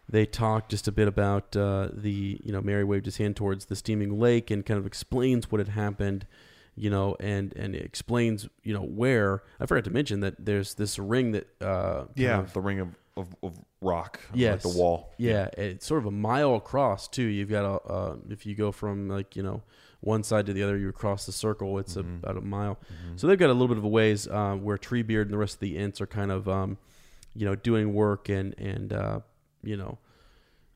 they 0.08 0.26
talk 0.26 0.68
just 0.68 0.88
a 0.88 0.92
bit 0.92 1.06
about 1.08 1.56
uh, 1.56 1.88
the 1.92 2.40
you 2.42 2.52
know 2.52 2.60
Merry 2.60 2.82
waved 2.84 3.04
his 3.06 3.16
hand 3.18 3.36
towards 3.36 3.66
the 3.66 3.76
steaming 3.76 4.18
lake 4.18 4.50
and 4.50 4.66
kind 4.66 4.78
of 4.78 4.86
explains 4.86 5.50
what 5.52 5.60
had 5.60 5.68
happened, 5.68 6.26
you 6.74 6.90
know, 6.90 7.16
and 7.20 7.52
and 7.54 7.76
it 7.76 7.82
explains 7.82 8.48
you 8.64 8.74
know 8.74 8.82
where 8.82 9.44
I 9.60 9.66
forgot 9.66 9.84
to 9.84 9.90
mention 9.90 10.18
that 10.20 10.44
there's 10.44 10.74
this 10.74 10.98
ring 10.98 11.30
that 11.32 11.46
uh, 11.62 12.06
Yeah, 12.16 12.40
of- 12.40 12.52
the 12.52 12.60
ring 12.60 12.80
of, 12.80 12.88
of, 13.16 13.34
of 13.44 13.56
rock. 13.86 14.20
yes 14.34 14.64
Like 14.64 14.74
the 14.74 14.78
wall. 14.80 15.14
yeah, 15.18 15.48
it's 15.56 15.86
sort 15.86 16.00
of 16.02 16.06
a 16.06 16.10
mile 16.10 16.54
across 16.56 17.08
too. 17.08 17.22
You've 17.24 17.48
got 17.50 17.64
a 17.64 17.74
uh, 17.88 18.16
if 18.28 18.44
you 18.46 18.54
go 18.54 18.72
from 18.72 19.08
like 19.08 19.36
you 19.36 19.42
know 19.42 19.62
one 20.00 20.22
side 20.22 20.46
to 20.46 20.52
the 20.52 20.62
other, 20.62 20.76
you 20.76 20.92
cross 20.92 21.26
the 21.26 21.32
circle. 21.32 21.78
It's 21.78 21.94
Mm-hmm. 21.96 22.16
about 22.22 22.36
a 22.36 22.40
mile. 22.40 22.78
So 23.16 23.26
they've 23.26 23.38
got 23.38 23.50
a 23.50 23.52
little 23.54 23.68
bit 23.68 23.78
of 23.78 23.84
a 23.84 23.88
ways 23.88 24.28
uh, 24.28 24.54
where 24.54 24.76
Treebeard 24.76 25.22
and 25.22 25.30
the 25.32 25.38
rest 25.38 25.54
of 25.54 25.60
the 25.60 25.76
Ents 25.78 26.00
are 26.00 26.06
kind 26.06 26.30
of 26.30 26.48
um, 26.48 26.78
you 27.34 27.46
know 27.46 27.54
doing 27.54 27.94
work 27.94 28.28
and 28.28 28.54
and 28.58 28.92
uh, 28.92 29.20
you 29.62 29.76
know. 29.76 29.98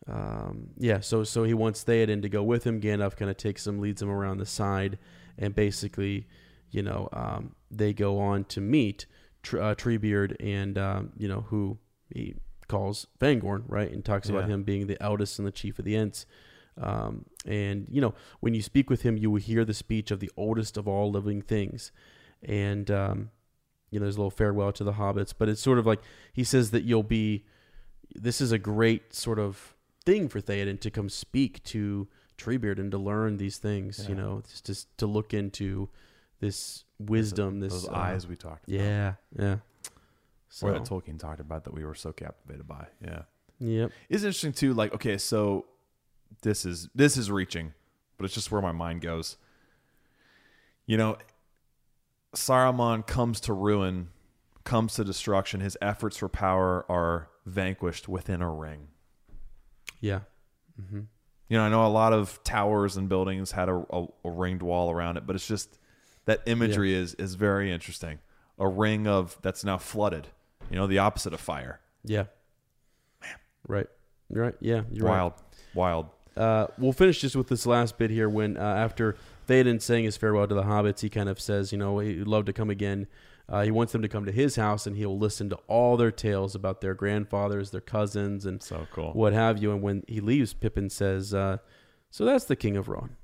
Um, 0.07 0.71
yeah, 0.79 1.01
so 1.01 1.25
so 1.25 1.45
he 1.45 1.55
wants 1.55 1.85
Theoden 1.85 2.23
to 2.23 2.29
go 2.29 2.43
with 2.43 2.65
him. 2.65 2.81
Gandalf 2.81 3.17
kind 3.17 3.31
of 3.31 3.37
takes 3.37 3.67
him, 3.67 3.81
leads 3.81 4.01
him 4.03 4.11
around 4.11 4.39
the 4.39 4.47
side, 4.47 4.99
and 5.39 5.55
basically, 5.55 6.27
you 6.71 6.83
know, 6.83 7.09
um, 7.13 7.55
they 7.71 7.93
go 7.93 8.19
on 8.19 8.45
to 8.45 8.61
meet 8.61 9.07
Tr- 9.43 9.61
uh, 9.61 9.75
Treebeard 9.75 10.37
and 10.41 10.77
um, 10.79 11.13
you 11.17 11.29
know 11.29 11.43
who 11.49 11.79
he 12.09 12.35
calls 12.71 13.09
Fangorn, 13.19 13.65
right, 13.67 13.91
and 13.91 14.05
talks 14.05 14.29
about 14.29 14.49
him 14.49 14.63
being 14.63 14.87
the 14.87 15.03
eldest 15.03 15.39
and 15.39 15.47
the 15.47 15.51
chief 15.53 15.79
of 15.81 15.85
the 15.85 15.97
Ents. 15.97 16.25
Um, 16.81 17.27
and 17.45 17.87
you 17.91 18.01
know, 18.01 18.15
when 18.39 18.55
you 18.55 18.63
speak 18.63 18.89
with 18.89 19.03
him, 19.03 19.17
you 19.17 19.31
will 19.31 19.41
hear 19.41 19.65
the 19.65 19.75
speech 19.75 20.11
of 20.11 20.21
the 20.21 20.31
oldest 20.37 20.77
of 20.77 20.87
all 20.87 21.11
living 21.11 21.43
things, 21.43 21.91
and 22.43 22.91
um, 22.91 23.31
you 23.91 23.99
know, 23.99 24.05
there's 24.05 24.17
a 24.17 24.21
little 24.21 24.31
farewell 24.31 24.73
to 24.73 24.85
the 24.85 24.93
hobbits, 24.93 25.35
but 25.37 25.49
it's 25.49 25.61
sort 25.61 25.79
of 25.79 25.87
like 25.87 26.01
he 26.33 26.45
says 26.45 26.71
that 26.71 26.85
you'll 26.85 27.03
be. 27.03 27.45
This 28.15 28.41
is 28.41 28.53
a 28.53 28.59
great 28.59 29.15
sort 29.15 29.39
of 29.39 29.75
thing 30.05 30.29
for 30.29 30.41
Theoden 30.41 30.81
to 30.81 30.91
come 30.91 31.09
speak 31.09 31.63
to 31.65 32.09
Treebeard 32.39 32.79
and 32.79 32.91
to 32.93 32.99
learn 32.99 33.37
these 33.37 33.59
things. 33.59 34.09
You 34.09 34.15
know, 34.15 34.43
just 34.49 34.67
to, 34.67 34.97
to 34.99 35.07
look 35.07 35.35
into 35.35 35.89
this 36.41 36.85
wisdom, 36.99 37.61
this 37.61 37.73
Those 37.73 37.89
uh, 37.89 37.95
eyes 37.95 38.27
we 38.27 38.37
talked 38.37 38.69
about. 38.69 38.81
Yeah, 38.81 39.15
yeah. 39.39 39.57
So, 40.53 40.67
Or 40.67 40.73
that 40.73 40.83
Tolkien 40.83 41.19
talked 41.19 41.41
about 41.41 41.65
that 41.65 41.73
we 41.73 41.85
were 41.85 41.95
so 41.95 42.13
captivated 42.13 42.67
by. 42.67 42.89
Yeah. 43.01 43.23
yep. 43.61 43.93
It's 44.09 44.25
interesting 44.25 44.53
too, 44.53 44.75
like, 44.75 44.93
okay, 44.95 45.17
so 45.17 45.67
this 46.43 46.67
is 46.67 46.89
this 46.95 47.17
is 47.17 47.31
reaching, 47.31 47.73
but 48.19 48.25
it's 48.25 48.35
just 48.35 48.51
where 48.51 48.61
my 48.61 48.73
mind 48.73 49.01
goes. 49.01 49.37
You 50.87 50.97
know, 50.97 51.17
Saruman 52.35 53.07
comes 53.07 53.41
to 53.43 53.53
ruin, 53.53 54.09
comes 54.65 54.95
to 54.95 55.05
destruction. 55.05 55.61
His 55.61 55.77
efforts 55.81 56.17
for 56.17 56.29
power 56.29 56.85
are 56.91 57.29
vanquished 57.47 58.09
within 58.09 58.43
a 58.43 58.51
ring. 58.51 58.89
Yeah. 60.01 60.21
hmm 60.91 61.01
You 61.49 61.57
know, 61.59 61.63
I 61.63 61.69
know 61.69 61.87
a 61.87 61.89
lot 61.89 62.13
of 62.13 62.43
towers 62.45 62.97
and 62.97 63.09
buildings 63.09 63.53
had 63.53 63.69
a, 63.69 63.85
a, 63.91 64.07
a 64.25 64.31
ringed 64.31 64.63
wall 64.63 64.91
around 64.91 65.17
it, 65.17 65.27
but 65.27 65.37
it's 65.37 65.47
just 65.47 65.79
that 66.25 66.43
imagery 66.47 66.93
is 66.95 67.15
is 67.15 67.35
very 67.35 67.71
interesting. 67.73 68.19
A 68.59 68.69
ring 68.69 69.07
of 69.07 69.39
that's 69.43 69.65
now 69.65 69.79
flooded. 69.79 70.29
You 70.71 70.77
know, 70.77 70.87
the 70.87 70.99
opposite 70.99 71.33
of 71.35 71.41
fire. 71.41 71.81
Yeah. 72.05 72.25
Right. 73.67 73.87
You're 74.29 74.45
right. 74.45 74.55
Yeah. 74.61 74.83
You're 74.91 75.07
right. 75.07 75.13
wild, 75.19 75.33
wild. 75.75 76.07
Uh, 76.37 76.67
we'll 76.79 76.93
finish 76.93 77.21
just 77.21 77.37
with 77.37 77.49
this 77.49 77.67
last 77.67 77.99
bit 77.99 78.11
here. 78.11 78.29
When 78.29 78.57
uh, 78.57 78.61
after 78.61 79.17
Theoden 79.49 79.83
saying 79.83 80.05
his 80.05 80.17
farewell 80.17 80.47
to 80.47 80.55
the 80.55 80.63
hobbits, 80.63 81.01
he 81.01 81.09
kind 81.11 81.29
of 81.29 81.41
says, 81.41 81.73
you 81.73 81.79
know, 81.79 81.99
he'd 81.99 82.27
love 82.27 82.45
to 82.47 82.53
come 82.53 82.71
again. 82.71 83.07
Uh, 83.49 83.63
he 83.63 83.71
wants 83.73 83.93
them 83.93 84.01
to 84.01 84.09
come 84.09 84.25
to 84.25 84.31
his 84.33 84.55
house, 84.55 84.87
and 84.87 84.97
he'll 84.97 85.19
listen 85.19 85.51
to 85.51 85.57
all 85.67 85.97
their 85.97 86.13
tales 86.13 86.55
about 86.55 86.81
their 86.81 86.95
grandfathers, 86.95 87.73
their 87.73 87.81
cousins, 87.81 88.47
and 88.47 88.63
So 88.63 88.87
cool. 88.93 89.13
what 89.13 89.33
have 89.33 89.61
you. 89.61 89.73
And 89.73 89.83
when 89.83 90.05
he 90.07 90.21
leaves, 90.21 90.55
Pippin 90.55 90.89
says, 90.89 91.35
uh, 91.35 91.59
"So 92.11 92.25
that's 92.25 92.45
the 92.45 92.55
King 92.55 92.77
of 92.77 92.89
Rohan, 92.89 93.17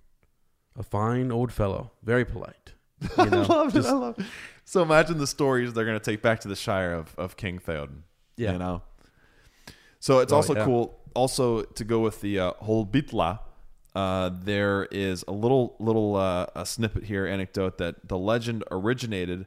a 0.77 0.83
fine 0.83 1.31
old 1.31 1.53
fellow, 1.53 1.93
very 2.03 2.25
polite." 2.25 2.73
You 3.19 3.27
know, 3.31 3.43
I 3.43 3.47
love 3.47 3.73
just- 3.73 3.87
it. 3.89 3.93
I 3.93 3.95
love 3.95 4.19
it. 4.19 4.27
So 4.69 4.83
imagine 4.83 5.19
the 5.19 5.29
stories 5.29 5.73
they're 5.73 5.85
going 5.85 5.99
to 5.99 6.05
take 6.05 6.21
back 6.23 6.41
to 6.41 6.49
the 6.49 6.57
Shire 6.57 6.93
of, 6.93 7.15
of 7.17 7.37
King 7.37 7.61
Theoden. 7.61 8.03
Yeah. 8.37 8.53
You 8.53 8.59
know? 8.59 8.83
So 10.01 10.19
it's 10.19 10.33
Oh, 10.33 10.37
also 10.37 10.55
yeah. 10.57 10.65
cool. 10.65 10.99
Also, 11.15 11.63
to 11.63 11.85
go 11.85 12.01
with 12.01 12.21
the 12.21 12.39
uh, 12.41 12.53
whole 12.59 12.85
Bitla, 12.85 13.39
uh, 13.95 14.31
there 14.35 14.87
is 14.91 15.25
a 15.27 15.33
little 15.33 15.77
little 15.79 16.17
uh, 16.17 16.47
a 16.55 16.67
snippet 16.67 17.05
here, 17.05 17.27
anecdote 17.27 17.79
that 17.79 18.07
the 18.07 18.19
legend 18.19 18.65
originated 18.71 19.47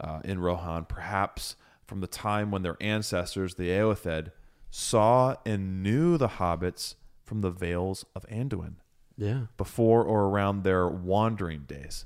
uh, 0.00 0.20
in 0.24 0.40
Rohan, 0.40 0.84
perhaps 0.84 1.56
from 1.86 2.00
the 2.00 2.06
time 2.06 2.50
when 2.50 2.62
their 2.62 2.76
ancestors, 2.80 3.54
the 3.54 3.68
Éothéod, 3.70 4.32
saw 4.70 5.36
and 5.46 5.82
knew 5.82 6.18
the 6.18 6.28
hobbits 6.28 6.96
from 7.24 7.40
the 7.40 7.50
Vales 7.50 8.04
of 8.14 8.26
Anduin 8.28 8.74
yeah, 9.16 9.42
before 9.56 10.02
or 10.04 10.24
around 10.26 10.64
their 10.64 10.86
wandering 10.88 11.60
days. 11.62 12.04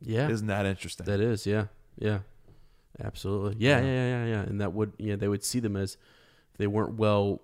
Yeah. 0.00 0.28
Isn't 0.28 0.46
that 0.48 0.66
interesting? 0.66 1.06
That 1.06 1.20
is, 1.20 1.46
yeah, 1.46 1.66
yeah, 1.98 2.20
absolutely, 3.02 3.56
yeah, 3.58 3.80
yeah, 3.80 3.84
yeah, 3.86 4.06
yeah, 4.06 4.24
yeah. 4.26 4.40
And 4.42 4.60
that 4.60 4.72
would, 4.72 4.92
yeah, 4.98 5.16
they 5.16 5.28
would 5.28 5.44
see 5.44 5.60
them 5.60 5.76
as 5.76 5.94
if 6.52 6.58
they 6.58 6.66
weren't 6.66 6.94
well 6.94 7.42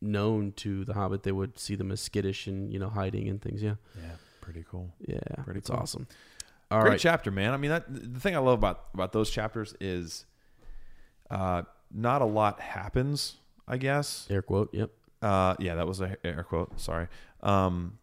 known 0.00 0.52
to 0.56 0.84
the 0.84 0.94
Hobbit. 0.94 1.22
They 1.22 1.32
would 1.32 1.58
see 1.58 1.74
them 1.76 1.90
as 1.92 2.00
skittish 2.00 2.46
and 2.46 2.72
you 2.72 2.78
know 2.78 2.88
hiding 2.88 3.28
and 3.28 3.40
things. 3.40 3.62
Yeah, 3.62 3.74
yeah, 3.96 4.10
pretty 4.40 4.64
cool. 4.70 4.90
yeah, 5.06 5.18
Pretty 5.44 5.58
it's 5.58 5.70
cool. 5.70 5.78
awesome. 5.78 6.06
All 6.70 6.80
Great 6.80 6.90
right, 6.92 7.00
chapter, 7.00 7.30
man. 7.30 7.52
I 7.52 7.56
mean, 7.58 7.70
that 7.70 7.84
the 7.88 8.18
thing 8.20 8.34
I 8.34 8.38
love 8.38 8.54
about 8.58 8.84
about 8.94 9.12
those 9.12 9.30
chapters 9.30 9.74
is, 9.80 10.24
uh, 11.30 11.62
not 11.92 12.22
a 12.22 12.26
lot 12.26 12.60
happens. 12.60 13.36
I 13.68 13.76
guess. 13.76 14.26
air 14.28 14.42
quote. 14.42 14.70
Yep. 14.74 14.90
Uh, 15.22 15.54
yeah, 15.60 15.76
that 15.76 15.86
was 15.86 16.00
a 16.00 16.16
air 16.26 16.42
quote. 16.42 16.80
Sorry. 16.80 17.06
Um, 17.42 17.98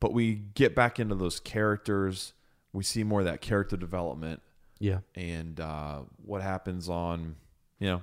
but 0.00 0.12
we 0.12 0.34
get 0.34 0.74
back 0.74 0.98
into 0.98 1.14
those 1.14 1.38
characters. 1.38 2.32
We 2.72 2.84
see 2.84 3.02
more 3.04 3.20
of 3.20 3.26
that 3.26 3.40
character 3.40 3.76
development 3.76 4.40
Yeah, 4.78 4.98
and 5.14 5.58
uh, 5.58 6.00
what 6.24 6.42
happens 6.42 6.88
on, 6.88 7.36
you 7.78 7.88
know, 7.88 8.02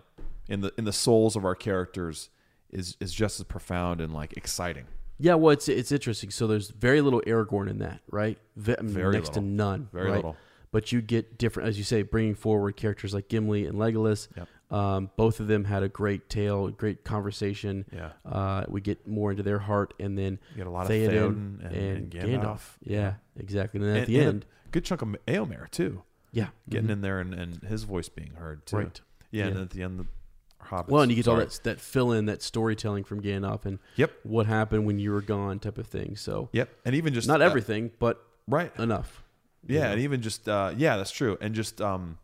in 0.49 0.61
the 0.61 0.73
in 0.77 0.83
the 0.85 0.93
souls 0.93 1.35
of 1.35 1.45
our 1.45 1.55
characters 1.55 2.29
is 2.71 2.97
is 2.99 3.13
just 3.13 3.39
as 3.39 3.45
profound 3.45 4.01
and 4.01 4.13
like 4.13 4.35
exciting. 4.35 4.85
Yeah, 5.19 5.35
well, 5.35 5.51
it's 5.51 5.67
it's 5.69 5.91
interesting. 5.91 6.29
So 6.31 6.47
there's 6.47 6.69
very 6.69 7.01
little 7.01 7.21
Aragorn 7.21 7.69
in 7.69 7.79
that, 7.79 8.01
right? 8.11 8.37
I 8.57 8.75
Very 8.81 9.13
next 9.13 9.33
to 9.33 9.41
none. 9.41 9.89
Very 9.91 10.07
right? 10.09 10.15
little. 10.17 10.35
But 10.69 10.91
you 10.91 11.01
get 11.01 11.37
different, 11.37 11.69
as 11.69 11.77
you 11.77 11.83
say, 11.85 12.03
bringing 12.03 12.35
forward 12.35 12.75
characters 12.75 13.13
like 13.13 13.29
Gimli 13.29 13.65
and 13.65 13.77
Legolas. 13.79 14.27
Yep. 14.35 14.47
Um, 14.69 15.09
both 15.15 15.39
of 15.39 15.47
them 15.47 15.63
had 15.63 15.81
a 15.81 15.87
great 15.87 16.29
tale, 16.29 16.67
great 16.67 17.05
conversation. 17.05 17.85
Yeah. 17.91 18.09
Uh, 18.25 18.65
we 18.67 18.81
get 18.81 19.07
more 19.07 19.31
into 19.31 19.43
their 19.43 19.59
heart, 19.59 19.93
and 19.97 20.17
then 20.17 20.39
You 20.51 20.57
get 20.57 20.67
a 20.67 20.69
lot 20.69 20.85
of 20.85 20.91
Theoden 20.91 21.09
Theoden 21.61 21.65
and- 21.65 21.75
and 21.75 22.11
Gandalf. 22.11 22.75
Yeah, 22.83 23.13
exactly. 23.39 23.79
And 23.79 23.87
then 23.89 23.95
at 23.95 24.03
And- 24.03 24.07
the 24.07 24.19
and 24.19 24.27
end, 24.27 24.45
good 24.71 24.85
chunk 24.85 25.01
of 25.01 25.15
Eomer 25.27 25.69
too. 25.71 26.03
yeah, 26.31 26.47
Getting 26.69 26.87
mhm. 26.87 26.93
in 26.93 27.01
there 27.01 27.19
and, 27.19 27.33
and 27.33 27.63
his 27.63 27.83
voice 27.83 28.09
being 28.09 28.31
heard 28.35 28.65
too. 28.65 28.77
Right. 28.77 29.01
Yeah, 29.31 29.45
and 29.47 29.55
Yeah. 29.55 29.61
at 29.63 29.69
the 29.71 29.83
end, 29.83 29.99
the 29.99 30.05
hobbits. 30.65 30.87
Well, 30.89 31.01
and 31.01 31.11
you 31.11 31.15
get 31.15 31.27
all 31.27 31.37
that 31.37 31.59
that 31.63 31.79
fill 31.79 32.11
in, 32.11 32.25
that 32.25 32.41
storytelling 32.41 33.03
from 33.03 33.21
Gandalf, 33.21 33.65
and 33.65 33.79
Yep. 33.95 34.11
what 34.23 34.45
happened 34.45 34.85
when 34.85 34.99
you 34.99 35.11
were 35.11 35.21
gone, 35.21 35.59
type 35.59 35.77
of 35.77 35.87
thing. 35.87 36.15
So 36.15 36.49
Yep, 36.53 36.69
and 36.85 36.95
even 36.95 37.13
just 37.13 37.27
not 37.27 37.41
uh, 37.41 37.45
everything, 37.45 37.91
but 37.99 38.23
right? 38.47 38.75
enough. 38.79 39.23
Yeah, 39.65 39.91
and 39.91 39.99
even 40.01 40.21
just 40.21 40.47
uh, 40.47 40.73
yeah, 40.77 40.97
that's 40.97 41.11
true. 41.11 41.37
And 41.41 41.53
just 41.55 41.81
um, 41.81 42.17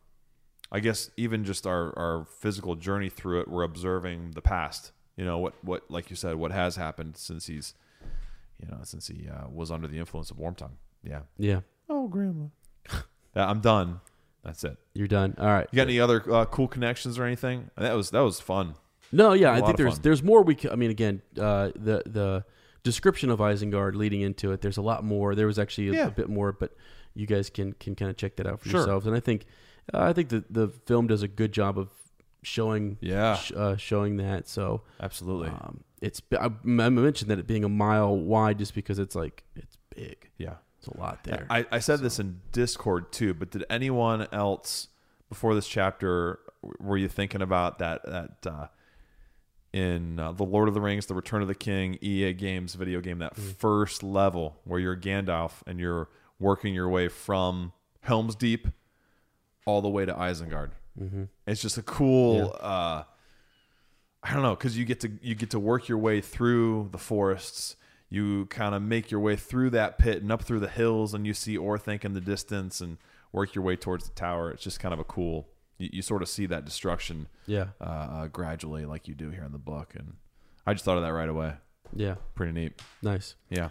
I 0.71 0.79
guess 0.79 1.09
even 1.17 1.43
just 1.43 1.65
our 1.67 1.97
our 1.97 2.25
physical 2.25 2.75
journey 2.75 3.09
through 3.09 3.41
it, 3.41 3.47
we're 3.47 3.63
observing 3.63 4.31
the 4.31 4.41
past. 4.41 4.91
You 5.17 5.25
know 5.25 5.37
what 5.37 5.53
what 5.63 5.89
like 5.91 6.09
you 6.09 6.15
said, 6.15 6.35
what 6.35 6.51
has 6.51 6.75
happened 6.75 7.17
since 7.17 7.47
he's, 7.47 7.73
you 8.59 8.67
know, 8.69 8.79
since 8.83 9.07
he 9.07 9.27
uh, 9.29 9.47
was 9.49 9.71
under 9.71 9.87
the 9.87 9.99
influence 9.99 10.31
of 10.31 10.37
Wormtongue. 10.37 10.77
Yeah. 11.03 11.21
Yeah, 11.37 11.59
Oh, 11.95 12.07
grandma. 12.07 12.45
yeah, 13.35 13.47
I'm 13.47 13.61
done. 13.61 13.99
That's 14.43 14.63
it. 14.63 14.77
you're 14.95 15.07
done. 15.07 15.35
All 15.37 15.45
right. 15.45 15.67
You 15.71 15.77
got 15.77 15.83
any 15.83 15.99
other 15.99 16.21
uh, 16.33 16.45
cool 16.45 16.67
connections 16.67 17.17
or 17.19 17.23
anything? 17.23 17.69
That 17.77 17.93
was 17.95 18.09
that 18.09 18.21
was 18.21 18.39
fun. 18.41 18.75
No, 19.11 19.33
yeah, 19.33 19.51
I 19.53 19.61
think 19.61 19.77
there's 19.77 19.93
fun. 19.93 20.01
there's 20.01 20.23
more 20.23 20.41
we. 20.41 20.57
I 20.71 20.75
mean, 20.75 20.89
again, 20.91 21.21
uh, 21.39 21.69
the 21.75 22.01
the 22.05 22.45
description 22.81 23.29
of 23.29 23.39
Isengard 23.39 23.95
leading 23.95 24.21
into 24.21 24.51
it. 24.51 24.61
There's 24.61 24.77
a 24.77 24.81
lot 24.81 25.03
more. 25.03 25.35
There 25.35 25.47
was 25.47 25.59
actually 25.59 25.89
a, 25.89 25.93
Yeah. 25.93 26.07
a 26.07 26.11
bit 26.11 26.29
more, 26.29 26.51
but 26.51 26.75
you 27.13 27.27
guys 27.27 27.49
can 27.51 27.73
can 27.73 27.95
kind 27.95 28.09
of 28.11 28.17
check 28.17 28.35
that 28.37 28.47
out 28.47 28.59
for 28.59 28.69
Sure. 28.69 28.79
yourselves. 28.81 29.05
And 29.05 29.15
I 29.15 29.19
think 29.19 29.45
uh, 29.93 30.01
I 30.01 30.13
think 30.13 30.29
the 30.29 30.43
the 30.49 30.67
film 30.87 31.05
does 31.07 31.21
a 31.21 31.27
good 31.27 31.51
job 31.53 31.77
of 31.77 31.89
showing 32.41 32.97
Yeah. 33.01 33.35
sh- 33.35 33.51
uh, 33.55 33.77
showing 33.77 34.17
that. 34.17 34.49
So 34.49 34.81
Absolutely. 34.99 35.49
um, 35.49 35.83
it's 36.01 36.21
I, 36.37 36.47
I 36.47 36.49
mentioned 36.89 37.29
that 37.31 37.39
it 37.39 37.47
being 37.47 37.63
a 37.63 37.69
mile 37.69 38.17
wide 38.17 38.57
just 38.57 38.73
because 38.75 38.99
it's 38.99 39.15
like 39.15 39.43
it's 39.55 39.77
big. 39.95 40.29
yeah. 40.37 40.55
It's 40.83 40.93
a 40.93 40.99
lot 40.99 41.23
there. 41.23 41.47
I, 41.49 41.65
I 41.71 41.79
said 41.79 42.01
this 42.01 42.19
in 42.19 42.41
Discord 42.51 43.13
too, 43.13 43.33
but 43.33 43.51
did 43.51 43.63
anyone 43.69 44.27
else 44.33 44.89
before 45.29 45.55
this 45.55 45.67
chapter 45.67 46.39
were 46.79 46.97
you 46.97 47.07
thinking 47.07 47.41
about 47.41 47.79
that 47.79 48.03
that 48.05 48.45
uh, 48.45 48.67
in 49.71 50.19
uh, 50.19 50.33
the 50.33 50.43
Lord 50.43 50.67
of 50.67 50.73
the 50.73 50.81
Rings, 50.81 51.05
the 51.05 51.15
Return 51.15 51.41
of 51.41 51.47
the 51.47 51.55
King, 51.55 51.97
EA 52.01 52.33
Games 52.33 52.75
video 52.75 52.99
game, 52.99 53.19
that 53.19 53.35
first 53.37 54.03
level 54.03 54.57
where 54.65 54.77
you're 54.77 54.97
Gandalf 54.97 55.53
and 55.65 55.79
you're 55.79 56.09
working 56.37 56.73
your 56.73 56.89
way 56.89 57.07
from 57.07 57.71
Helm's 58.01 58.35
Deep 58.35 58.67
all 59.65 59.81
the 59.81 59.89
way 59.89 60.05
to 60.05 60.13
Isengard. 60.13 60.71
Mm-hmm. 61.01 61.23
It's 61.47 61.61
just 61.61 61.77
a 61.77 61.81
cool. 61.81 62.57
Uh, 62.59 63.03
I 64.21 64.33
don't 64.33 64.43
know 64.43 64.55
because 64.55 64.77
you 64.77 64.83
get 64.83 64.99
to 64.99 65.11
you 65.21 65.33
get 65.33 65.51
to 65.51 65.59
work 65.59 65.87
your 65.87 65.97
way 65.97 66.19
through 66.19 66.89
the 66.91 66.97
forests. 66.97 67.77
You 68.13 68.45
kind 68.45 68.75
of 68.75 68.83
make 68.83 69.09
your 69.09 69.19
way 69.19 69.35
through 69.35 69.71
that 69.71 69.97
pit 69.97 70.21
and 70.21 70.31
up 70.31 70.43
through 70.43 70.59
the 70.59 70.67
hills, 70.67 71.15
and 71.15 71.25
you 71.25 71.33
see 71.33 71.57
Orthanc 71.57 72.05
in 72.05 72.13
the 72.13 72.21
distance, 72.21 72.79
and 72.79 72.97
work 73.31 73.55
your 73.55 73.63
way 73.63 73.75
towards 73.75 74.07
the 74.07 74.13
tower. 74.13 74.51
It's 74.51 74.61
just 74.63 74.79
kind 74.79 74.93
of 74.93 74.99
a 74.99 75.03
cool. 75.03 75.47
You, 75.79 75.89
you 75.93 76.01
sort 76.03 76.21
of 76.21 76.29
see 76.29 76.45
that 76.45 76.63
destruction 76.63 77.27
yeah, 77.47 77.69
uh, 77.81 77.83
uh, 77.83 78.27
gradually, 78.27 78.85
like 78.85 79.07
you 79.07 79.15
do 79.15 79.31
here 79.31 79.43
in 79.43 79.51
the 79.51 79.57
book, 79.57 79.93
and 79.97 80.17
I 80.67 80.73
just 80.73 80.85
thought 80.85 80.97
of 80.97 81.01
that 81.03 81.11
right 81.13 81.27
away. 81.27 81.53
yeah, 81.95 82.15
Pretty 82.35 82.51
neat. 82.51 82.79
nice. 83.01 83.33
Yeah. 83.49 83.69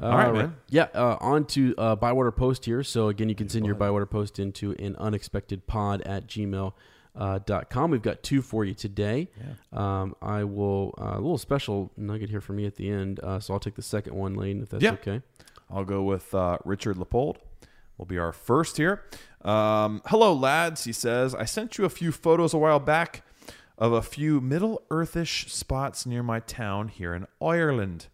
All 0.00 0.16
right, 0.16 0.32
man. 0.32 0.56
Yeah, 0.70 0.88
uh, 0.94 1.18
on 1.20 1.44
to 1.48 1.74
uh, 1.76 1.94
Bywater 1.96 2.32
Post 2.32 2.64
here. 2.64 2.82
So, 2.82 3.08
again, 3.08 3.28
you 3.28 3.34
can 3.34 3.48
send 3.50 3.64
your 3.66 3.74
Bywater 3.76 4.06
Post 4.06 4.38
into 4.40 4.72
an 4.72 4.96
unexpected 4.96 5.66
pod 5.68 6.00
at 6.02 6.26
gmail. 6.26 6.72
Uh, 7.16 7.38
dot 7.46 7.70
com. 7.70 7.92
We've 7.92 8.02
got 8.02 8.24
two 8.24 8.42
for 8.42 8.64
you 8.64 8.74
today. 8.74 9.28
Um, 9.72 10.16
I 10.20 10.42
will 10.42 10.94
uh, 11.00 11.12
a 11.14 11.20
little 11.20 11.38
special 11.38 11.92
nugget 11.96 12.28
here 12.28 12.40
for 12.40 12.54
me 12.54 12.66
at 12.66 12.74
the 12.74 12.90
end, 12.90 13.20
uh, 13.20 13.38
so 13.38 13.54
I'll 13.54 13.60
take 13.60 13.76
the 13.76 13.82
second 13.82 14.14
one, 14.16 14.34
Lane, 14.34 14.62
if 14.62 14.70
that's 14.70 14.82
Yeah. 14.82 14.94
okay. 14.94 15.22
I'll 15.70 15.84
go 15.84 16.02
with 16.02 16.34
uh, 16.34 16.58
Richard 16.64 16.96
Lepold. 16.98 17.38
Will 17.98 18.04
be 18.06 18.18
our 18.18 18.32
first 18.32 18.76
here. 18.78 19.04
Um, 19.42 20.02
hello, 20.06 20.32
lads. 20.34 20.82
He 20.82 20.92
says 20.92 21.32
I 21.36 21.44
sent 21.44 21.78
you 21.78 21.84
a 21.84 21.88
few 21.88 22.10
photos 22.10 22.52
a 22.52 22.58
while 22.58 22.80
back 22.80 23.22
of 23.78 23.92
a 23.92 24.02
few 24.02 24.40
Middle 24.40 24.82
Earthish 24.90 25.48
spots 25.50 26.04
near 26.04 26.22
my 26.24 26.40
town 26.40 26.88
here 26.88 27.14
in 27.14 27.28
Ireland. 27.40 28.08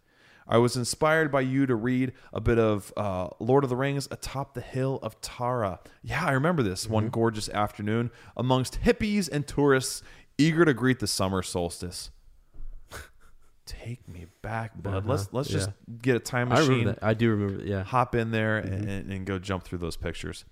I 0.51 0.57
was 0.57 0.75
inspired 0.75 1.31
by 1.31 1.41
you 1.41 1.65
to 1.65 1.75
read 1.75 2.11
a 2.33 2.41
bit 2.41 2.59
of 2.59 2.91
uh, 2.97 3.29
Lord 3.39 3.63
of 3.63 3.69
the 3.69 3.77
Rings 3.77 4.09
atop 4.11 4.53
the 4.53 4.59
hill 4.59 4.99
of 5.01 5.19
Tara. 5.21 5.79
Yeah, 6.03 6.25
I 6.25 6.31
remember 6.31 6.61
this 6.61 6.89
one 6.89 7.07
gorgeous 7.07 7.47
afternoon 7.47 8.11
amongst 8.35 8.81
hippies 8.81 9.29
and 9.31 9.47
tourists 9.47 10.03
eager 10.37 10.65
to 10.65 10.73
greet 10.73 10.99
the 10.99 11.07
summer 11.07 11.41
solstice. 11.41 12.11
Take 13.65 14.05
me 14.09 14.25
back, 14.41 14.73
bud. 14.83 15.05
Let's 15.05 15.29
let's 15.31 15.47
just 15.47 15.69
get 16.01 16.17
a 16.17 16.19
time 16.19 16.51
I 16.51 16.59
machine 16.59 16.87
that. 16.87 16.99
I 17.01 17.13
do 17.13 17.29
remember 17.29 17.63
that. 17.63 17.67
Yeah. 17.67 17.83
hop 17.83 18.13
in 18.13 18.31
there 18.31 18.57
and, 18.57 19.09
and 19.09 19.25
go 19.25 19.39
jump 19.39 19.63
through 19.63 19.79
those 19.79 19.95
pictures. 19.95 20.43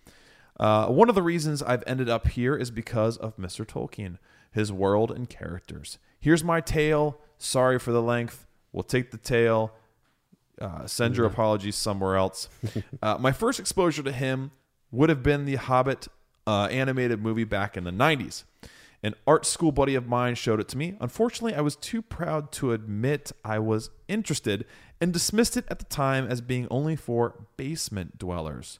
Uh, 0.57 0.87
one 0.87 1.09
of 1.09 1.15
the 1.15 1.21
reasons 1.21 1.61
I've 1.61 1.83
ended 1.85 2.07
up 2.07 2.29
here 2.29 2.55
is 2.55 2.71
because 2.71 3.17
of 3.17 3.35
Mr. 3.35 3.65
Tolkien, 3.65 4.17
his 4.49 4.71
world 4.71 5.11
and 5.11 5.29
characters. 5.29 5.99
Here's 6.21 6.43
my 6.43 6.61
tale. 6.61 7.19
Sorry 7.37 7.77
for 7.79 7.91
the 7.91 8.01
length. 8.01 8.45
We'll 8.71 8.83
take 8.83 9.11
the 9.11 9.17
tale. 9.17 9.73
Uh, 10.59 10.85
send 10.85 11.15
your 11.15 11.25
apologies 11.25 11.75
somewhere 11.75 12.17
else. 12.17 12.49
uh, 13.01 13.17
my 13.17 13.31
first 13.31 13.59
exposure 13.59 14.03
to 14.03 14.11
him 14.11 14.51
would 14.91 15.09
have 15.09 15.23
been 15.23 15.45
the 15.45 15.55
Hobbit 15.55 16.07
uh, 16.45 16.67
animated 16.71 17.21
movie 17.21 17.43
back 17.43 17.77
in 17.77 17.83
the 17.83 17.91
90s. 17.91 18.43
An 19.01 19.15
art 19.25 19.45
school 19.45 19.71
buddy 19.71 19.95
of 19.95 20.07
mine 20.07 20.35
showed 20.35 20.59
it 20.59 20.67
to 20.69 20.77
me. 20.77 20.95
Unfortunately, 20.99 21.55
I 21.55 21.61
was 21.61 21.75
too 21.77 22.01
proud 22.01 22.51
to 22.53 22.73
admit 22.73 23.31
I 23.45 23.59
was 23.59 23.89
interested 24.07 24.65
and 24.99 25.13
dismissed 25.13 25.55
it 25.55 25.65
at 25.69 25.79
the 25.79 25.85
time 25.85 26.27
as 26.27 26.41
being 26.41 26.67
only 26.69 26.95
for 26.95 27.45
basement 27.55 28.17
dwellers. 28.17 28.79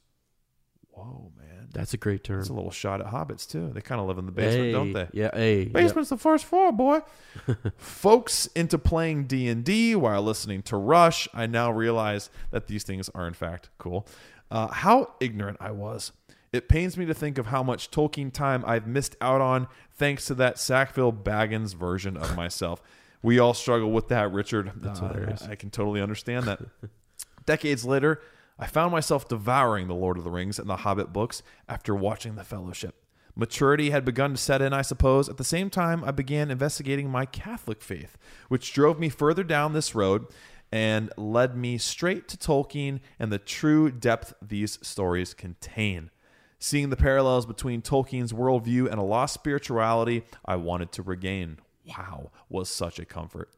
Whoa, 0.91 1.31
man. 1.37 1.58
That's 1.71 1.93
a 1.93 1.97
great 1.97 2.23
term. 2.23 2.39
It's 2.39 2.49
a 2.49 2.53
little 2.53 2.71
shot 2.71 2.99
at 2.99 3.07
hobbits, 3.07 3.47
too. 3.47 3.69
They 3.73 3.81
kind 3.81 4.01
of 4.01 4.07
live 4.07 4.17
in 4.17 4.25
the 4.25 4.31
basement, 4.31 4.71
don't 4.73 4.93
they? 4.93 5.07
Yeah, 5.13 5.29
hey. 5.33 5.65
Basement's 5.65 6.09
the 6.09 6.17
first 6.17 6.45
floor, 6.45 6.71
boy. 6.71 7.01
Folks 7.77 8.47
into 8.47 8.77
playing 8.77 9.25
D 9.25 9.47
and 9.47 9.63
D 9.63 9.95
while 9.95 10.21
listening 10.21 10.63
to 10.63 10.77
Rush. 10.77 11.27
I 11.33 11.45
now 11.45 11.71
realize 11.71 12.29
that 12.51 12.67
these 12.67 12.83
things 12.83 13.09
are 13.13 13.27
in 13.27 13.33
fact 13.33 13.69
cool. 13.77 14.07
Uh, 14.51 14.67
how 14.67 15.13
ignorant 15.19 15.57
I 15.59 15.71
was. 15.71 16.11
It 16.51 16.67
pains 16.67 16.97
me 16.97 17.05
to 17.05 17.13
think 17.13 17.37
of 17.37 17.47
how 17.47 17.61
much 17.61 17.91
Tolkien 17.91 18.33
time 18.33 18.63
I've 18.65 18.87
missed 18.87 19.15
out 19.21 19.41
on 19.41 19.67
thanks 19.93 20.25
to 20.25 20.33
that 20.35 20.57
Sackville 20.57 21.13
Baggins 21.13 21.75
version 21.75 22.17
of 22.17 22.35
myself. 22.35 22.81
We 23.21 23.37
all 23.37 23.53
struggle 23.53 23.91
with 23.91 24.07
that, 24.07 24.31
Richard. 24.31 24.71
That's 24.77 24.99
hilarious. 24.99 25.41
I 25.41 25.55
can 25.55 25.69
totally 25.69 26.01
understand 26.01 26.45
that. 26.45 26.61
Decades 27.45 27.83
later, 27.83 28.21
I 28.61 28.67
found 28.67 28.91
myself 28.91 29.27
devouring 29.27 29.87
The 29.87 29.95
Lord 29.95 30.17
of 30.17 30.25
the 30.25 30.31
Rings 30.31 30.59
and 30.59 30.69
the 30.69 30.77
Hobbit 30.77 31.13
books 31.13 31.41
after 31.69 31.95
watching 31.95 32.35
The 32.35 32.43
Fellowship. 32.43 32.93
Maturity 33.33 33.91
had 33.91 34.03
begun 34.03 34.31
to 34.31 34.37
set 34.37 34.61
in, 34.61 34.73
I 34.73 34.81
suppose. 34.81 35.29
At 35.29 35.37
the 35.37 35.45
same 35.45 35.69
time, 35.69 36.03
I 36.03 36.11
began 36.11 36.51
investigating 36.51 37.09
my 37.09 37.25
Catholic 37.25 37.81
faith, 37.81 38.17
which 38.49 38.73
drove 38.73 38.99
me 38.99 39.07
further 39.07 39.45
down 39.45 39.71
this 39.71 39.95
road 39.95 40.25
and 40.73 41.09
led 41.15 41.55
me 41.55 41.77
straight 41.77 42.27
to 42.27 42.37
Tolkien 42.37 42.99
and 43.17 43.31
the 43.31 43.39
true 43.39 43.89
depth 43.91 44.33
these 44.41 44.77
stories 44.85 45.33
contain. 45.33 46.11
Seeing 46.59 46.89
the 46.89 46.97
parallels 46.97 47.45
between 47.45 47.81
Tolkien's 47.81 48.33
worldview 48.33 48.91
and 48.91 48.99
a 48.99 49.03
lost 49.03 49.35
spirituality 49.35 50.25
I 50.43 50.57
wanted 50.57 50.91
to 50.91 51.01
regain. 51.01 51.59
Wow, 51.87 52.31
was 52.49 52.69
such 52.69 52.99
a 52.99 53.05
comfort. 53.05 53.49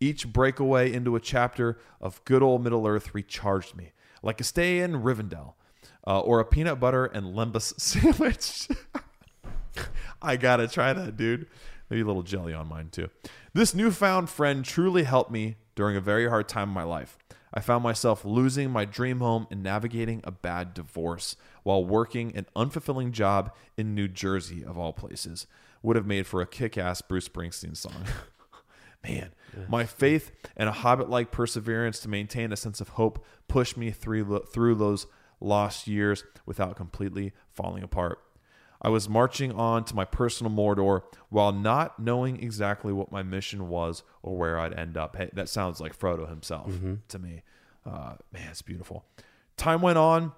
Each 0.00 0.26
breakaway 0.26 0.92
into 0.92 1.14
a 1.14 1.20
chapter 1.20 1.78
of 2.00 2.24
good 2.24 2.42
old 2.42 2.64
Middle 2.64 2.86
Earth 2.88 3.14
recharged 3.14 3.76
me, 3.76 3.92
like 4.22 4.40
a 4.40 4.44
stay 4.44 4.80
in 4.80 5.02
Rivendell 5.02 5.54
uh, 6.06 6.20
or 6.20 6.40
a 6.40 6.44
peanut 6.44 6.80
butter 6.80 7.06
and 7.06 7.34
lembas 7.34 7.78
sandwich. 7.80 8.68
I 10.20 10.36
gotta 10.36 10.66
try 10.68 10.92
that, 10.92 11.16
dude. 11.16 11.46
Maybe 11.90 12.02
a 12.02 12.06
little 12.06 12.22
jelly 12.22 12.52
on 12.52 12.68
mine 12.68 12.88
too. 12.90 13.08
This 13.54 13.74
newfound 13.74 14.28
friend 14.28 14.64
truly 14.64 15.04
helped 15.04 15.30
me 15.30 15.56
during 15.74 15.96
a 15.96 16.00
very 16.00 16.28
hard 16.28 16.48
time 16.48 16.68
in 16.68 16.74
my 16.74 16.82
life. 16.82 17.18
I 17.52 17.60
found 17.60 17.82
myself 17.82 18.24
losing 18.24 18.70
my 18.70 18.84
dream 18.84 19.20
home 19.20 19.46
and 19.50 19.62
navigating 19.62 20.20
a 20.24 20.30
bad 20.30 20.74
divorce 20.74 21.36
while 21.62 21.84
working 21.84 22.36
an 22.36 22.46
unfulfilling 22.54 23.12
job 23.12 23.54
in 23.76 23.94
New 23.94 24.08
Jersey, 24.08 24.64
of 24.64 24.76
all 24.76 24.92
places. 24.92 25.46
Would 25.82 25.96
have 25.96 26.06
made 26.06 26.26
for 26.26 26.42
a 26.42 26.46
kick 26.46 26.76
ass 26.76 27.00
Bruce 27.00 27.28
Springsteen 27.28 27.76
song. 27.76 28.04
Man, 29.04 29.30
my 29.68 29.84
faith 29.84 30.32
and 30.56 30.68
a 30.68 30.72
hobbit 30.72 31.08
like 31.08 31.30
perseverance 31.30 32.00
to 32.00 32.08
maintain 32.08 32.52
a 32.52 32.56
sense 32.56 32.80
of 32.80 32.90
hope 32.90 33.24
pushed 33.46 33.76
me 33.76 33.90
through, 33.90 34.40
through 34.52 34.74
those 34.74 35.06
lost 35.40 35.86
years 35.86 36.24
without 36.46 36.76
completely 36.76 37.32
falling 37.50 37.82
apart. 37.82 38.18
I 38.82 38.88
was 38.90 39.08
marching 39.08 39.52
on 39.52 39.84
to 39.86 39.94
my 39.96 40.04
personal 40.04 40.52
Mordor 40.52 41.02
while 41.30 41.52
not 41.52 41.98
knowing 41.98 42.42
exactly 42.42 42.92
what 42.92 43.10
my 43.10 43.22
mission 43.22 43.68
was 43.68 44.02
or 44.22 44.36
where 44.36 44.58
I'd 44.58 44.74
end 44.74 44.96
up. 44.96 45.16
Hey, 45.16 45.30
that 45.32 45.48
sounds 45.48 45.80
like 45.80 45.98
Frodo 45.98 46.28
himself 46.28 46.72
to 47.08 47.18
me. 47.18 47.42
Uh, 47.86 48.14
man, 48.32 48.48
it's 48.50 48.62
beautiful. 48.62 49.04
Time 49.56 49.80
went 49.80 49.98
on. 49.98 50.32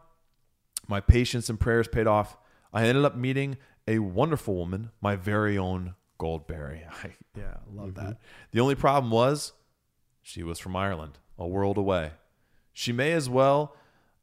My 0.89 1.01
patience 1.01 1.49
and 1.51 1.59
prayers 1.61 1.89
paid 1.89 2.07
off. 2.07 2.37
I 2.73 2.87
ended 2.87 3.05
up 3.05 3.17
meeting 3.17 3.59
a 3.87 3.99
wonderful 3.99 4.55
woman, 4.55 4.91
my 5.01 5.17
very 5.17 5.59
own 5.59 5.95
Goldberry. 6.21 6.85
I, 7.05 7.15
yeah, 7.37 7.55
I 7.57 7.75
love 7.75 7.95
that. 7.95 8.19
The 8.53 8.61
only 8.61 8.75
problem 8.75 9.11
was 9.11 9.53
she 10.23 10.43
was 10.43 10.59
from 10.59 10.77
Ireland, 10.77 11.19
a 11.39 11.47
world 11.47 11.79
away. 11.79 12.13
She 12.73 12.93
may 12.93 13.13
as 13.13 13.29
well 13.29 13.75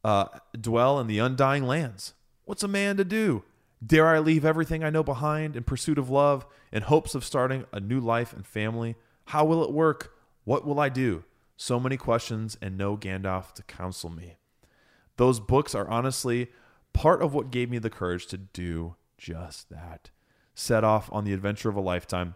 uh, 0.04 0.26
dwell 0.58 0.98
in 1.00 1.08
the 1.08 1.18
undying 1.18 1.64
lands. 1.64 2.14
What's 2.44 2.62
a 2.62 2.68
man 2.68 2.96
to 2.96 3.04
do? 3.04 3.44
Dare 3.84 4.08
I 4.08 4.18
leave 4.18 4.44
everything 4.44 4.82
I 4.82 4.90
know 4.90 5.02
behind 5.02 5.54
in 5.54 5.64
pursuit 5.64 5.98
of 5.98 6.08
love, 6.08 6.46
in 6.72 6.82
hopes 6.82 7.14
of 7.14 7.24
starting 7.24 7.66
a 7.72 7.80
new 7.80 8.00
life 8.00 8.32
and 8.32 8.46
family? 8.46 8.96
How 9.26 9.44
will 9.44 9.62
it 9.62 9.72
work? 9.72 10.14
What 10.44 10.64
will 10.64 10.80
I 10.80 10.88
do? 10.88 11.24
So 11.56 11.78
many 11.78 11.96
questions 11.96 12.56
and 12.62 12.78
no 12.78 12.96
Gandalf 12.96 13.52
to 13.54 13.62
counsel 13.64 14.10
me. 14.10 14.36
Those 15.16 15.40
books 15.40 15.74
are 15.74 15.88
honestly 15.88 16.48
part 16.92 17.20
of 17.20 17.34
what 17.34 17.50
gave 17.50 17.70
me 17.70 17.78
the 17.78 17.90
courage 17.90 18.26
to 18.28 18.38
do 18.38 18.94
just 19.18 19.68
that. 19.68 20.10
Set 20.58 20.82
off 20.82 21.08
on 21.12 21.22
the 21.22 21.32
adventure 21.32 21.68
of 21.68 21.76
a 21.76 21.80
lifetime. 21.80 22.34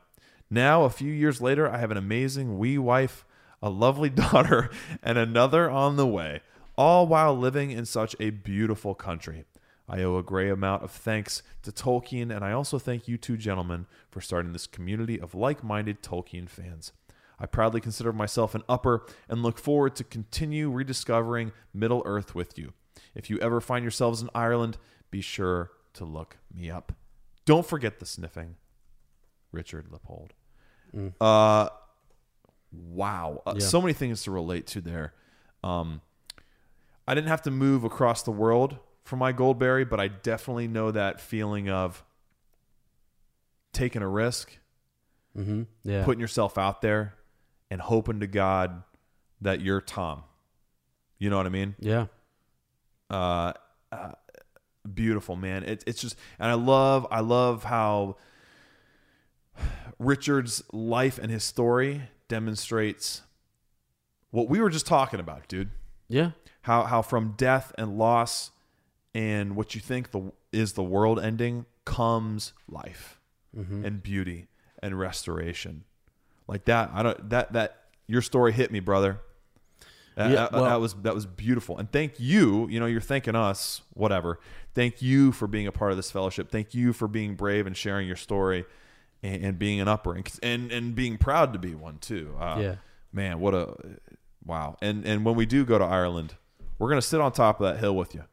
Now, 0.48 0.84
a 0.84 0.90
few 0.90 1.12
years 1.12 1.40
later, 1.40 1.68
I 1.68 1.78
have 1.78 1.90
an 1.90 1.96
amazing 1.96 2.56
wee 2.56 2.78
wife, 2.78 3.24
a 3.60 3.68
lovely 3.68 4.10
daughter, 4.10 4.70
and 5.02 5.18
another 5.18 5.68
on 5.68 5.96
the 5.96 6.06
way, 6.06 6.40
all 6.78 7.08
while 7.08 7.36
living 7.36 7.72
in 7.72 7.84
such 7.84 8.14
a 8.20 8.30
beautiful 8.30 8.94
country. 8.94 9.44
I 9.88 10.04
owe 10.04 10.18
a 10.18 10.22
great 10.22 10.50
amount 10.50 10.84
of 10.84 10.92
thanks 10.92 11.42
to 11.64 11.72
Tolkien, 11.72 12.30
and 12.30 12.44
I 12.44 12.52
also 12.52 12.78
thank 12.78 13.08
you 13.08 13.18
two 13.18 13.36
gentlemen 13.36 13.86
for 14.08 14.20
starting 14.20 14.52
this 14.52 14.68
community 14.68 15.20
of 15.20 15.34
like 15.34 15.64
minded 15.64 16.00
Tolkien 16.00 16.48
fans. 16.48 16.92
I 17.40 17.46
proudly 17.46 17.80
consider 17.80 18.12
myself 18.12 18.54
an 18.54 18.62
upper 18.68 19.04
and 19.28 19.42
look 19.42 19.58
forward 19.58 19.96
to 19.96 20.04
continue 20.04 20.70
rediscovering 20.70 21.50
Middle 21.74 22.04
Earth 22.06 22.36
with 22.36 22.56
you. 22.56 22.72
If 23.16 23.30
you 23.30 23.40
ever 23.40 23.60
find 23.60 23.82
yourselves 23.82 24.22
in 24.22 24.30
Ireland, 24.32 24.78
be 25.10 25.20
sure 25.20 25.72
to 25.94 26.04
look 26.04 26.36
me 26.54 26.70
up. 26.70 26.92
Don't 27.44 27.66
forget 27.66 27.98
the 28.00 28.06
sniffing. 28.06 28.56
Richard 29.52 29.86
Leopold. 29.90 30.32
Uh, 31.20 31.68
wow. 32.72 33.42
Uh, 33.46 33.54
Yeah. 33.56 33.60
So 33.66 33.80
many 33.80 33.92
things 33.92 34.22
to 34.24 34.30
relate 34.30 34.66
to 34.68 34.80
there. 34.80 35.12
Um, 35.64 36.00
I 37.06 37.14
didn't 37.14 37.28
have 37.28 37.42
to 37.42 37.50
move 37.50 37.84
across 37.84 38.22
the 38.22 38.30
world 38.30 38.78
for 39.04 39.16
my 39.16 39.32
Goldberry, 39.32 39.84
but 39.84 39.98
I 40.00 40.08
definitely 40.08 40.68
know 40.68 40.90
that 40.92 41.20
feeling 41.20 41.68
of 41.68 42.04
taking 43.72 44.02
a 44.02 44.08
risk, 44.08 44.58
Mm-hmm. 45.36 45.62
Yeah. 45.84 46.04
putting 46.04 46.20
yourself 46.20 46.58
out 46.58 46.82
there, 46.82 47.14
and 47.70 47.80
hoping 47.80 48.20
to 48.20 48.26
God 48.26 48.82
that 49.40 49.62
you're 49.62 49.80
Tom. 49.80 50.24
You 51.18 51.30
know 51.30 51.38
what 51.38 51.46
I 51.46 51.50
mean? 51.50 51.74
yeah. 51.78 52.06
uh, 53.10 53.54
uh, 53.90 54.12
beautiful 54.88 55.36
man. 55.36 55.62
It, 55.62 55.84
it's 55.86 56.00
just 56.00 56.16
and 56.38 56.50
i 56.50 56.54
love 56.54 57.06
i 57.10 57.20
love 57.20 57.64
how 57.64 58.16
richard's 59.98 60.62
life 60.72 61.18
and 61.18 61.30
his 61.30 61.44
story 61.44 62.02
demonstrates 62.28 63.22
what 64.30 64.48
we 64.48 64.60
were 64.60 64.70
just 64.70 64.86
talking 64.86 65.20
about 65.20 65.46
dude. 65.48 65.70
Yeah. 66.08 66.32
how 66.62 66.84
how 66.84 67.02
from 67.02 67.34
death 67.36 67.72
and 67.78 67.96
loss 67.96 68.50
and 69.14 69.56
what 69.56 69.74
you 69.74 69.80
think 69.80 70.10
the 70.10 70.32
is 70.52 70.72
the 70.72 70.82
world 70.82 71.20
ending 71.20 71.66
comes 71.84 72.52
life 72.68 73.18
mm-hmm. 73.56 73.84
and 73.84 74.02
beauty 74.02 74.48
and 74.82 74.98
restoration. 74.98 75.84
Like 76.48 76.64
that 76.66 76.90
i 76.92 77.02
don't 77.02 77.30
that 77.30 77.52
that 77.52 77.84
your 78.06 78.20
story 78.20 78.52
hit 78.52 78.70
me 78.70 78.80
brother 78.80 79.20
Yeah, 80.16 80.28
that- 80.28 80.52
well- 80.52 80.64
that 80.64 80.80
was 80.80 80.94
that 81.02 81.14
was 81.14 81.26
beautiful. 81.26 81.78
And 81.78 81.90
thank 81.90 82.18
you 82.20 82.68
you 82.68 82.78
know 82.80 82.86
you're 82.86 83.00
thanking 83.00 83.34
us 83.34 83.82
whatever. 83.94 84.38
Thank 84.74 85.02
you 85.02 85.32
for 85.32 85.46
being 85.46 85.66
a 85.66 85.72
part 85.72 85.90
of 85.90 85.96
this 85.98 86.10
fellowship. 86.10 86.50
Thank 86.50 86.74
you 86.74 86.92
for 86.92 87.06
being 87.08 87.34
brave 87.34 87.66
and 87.66 87.76
sharing 87.76 88.06
your 88.06 88.16
story 88.16 88.64
and, 89.22 89.44
and 89.44 89.58
being 89.58 89.80
an 89.80 89.88
upper 89.88 90.14
and, 90.42 90.72
and 90.72 90.94
being 90.94 91.18
proud 91.18 91.52
to 91.52 91.58
be 91.58 91.74
one 91.74 91.98
too. 91.98 92.34
Uh, 92.40 92.56
Yeah. 92.60 92.74
man 93.12 93.40
what 93.40 93.54
a 93.54 93.74
wow. 94.44 94.76
And 94.82 95.04
and 95.06 95.24
when 95.24 95.34
we 95.34 95.46
do 95.46 95.64
go 95.64 95.78
to 95.78 95.84
ireland 95.84 96.34
we're 96.78 96.88
gonna 96.88 97.02
sit 97.02 97.20
on 97.20 97.32
top 97.32 97.60
of 97.60 97.72
that 97.72 97.78
hill 97.80 97.94
with 97.94 98.14
you. 98.14 98.24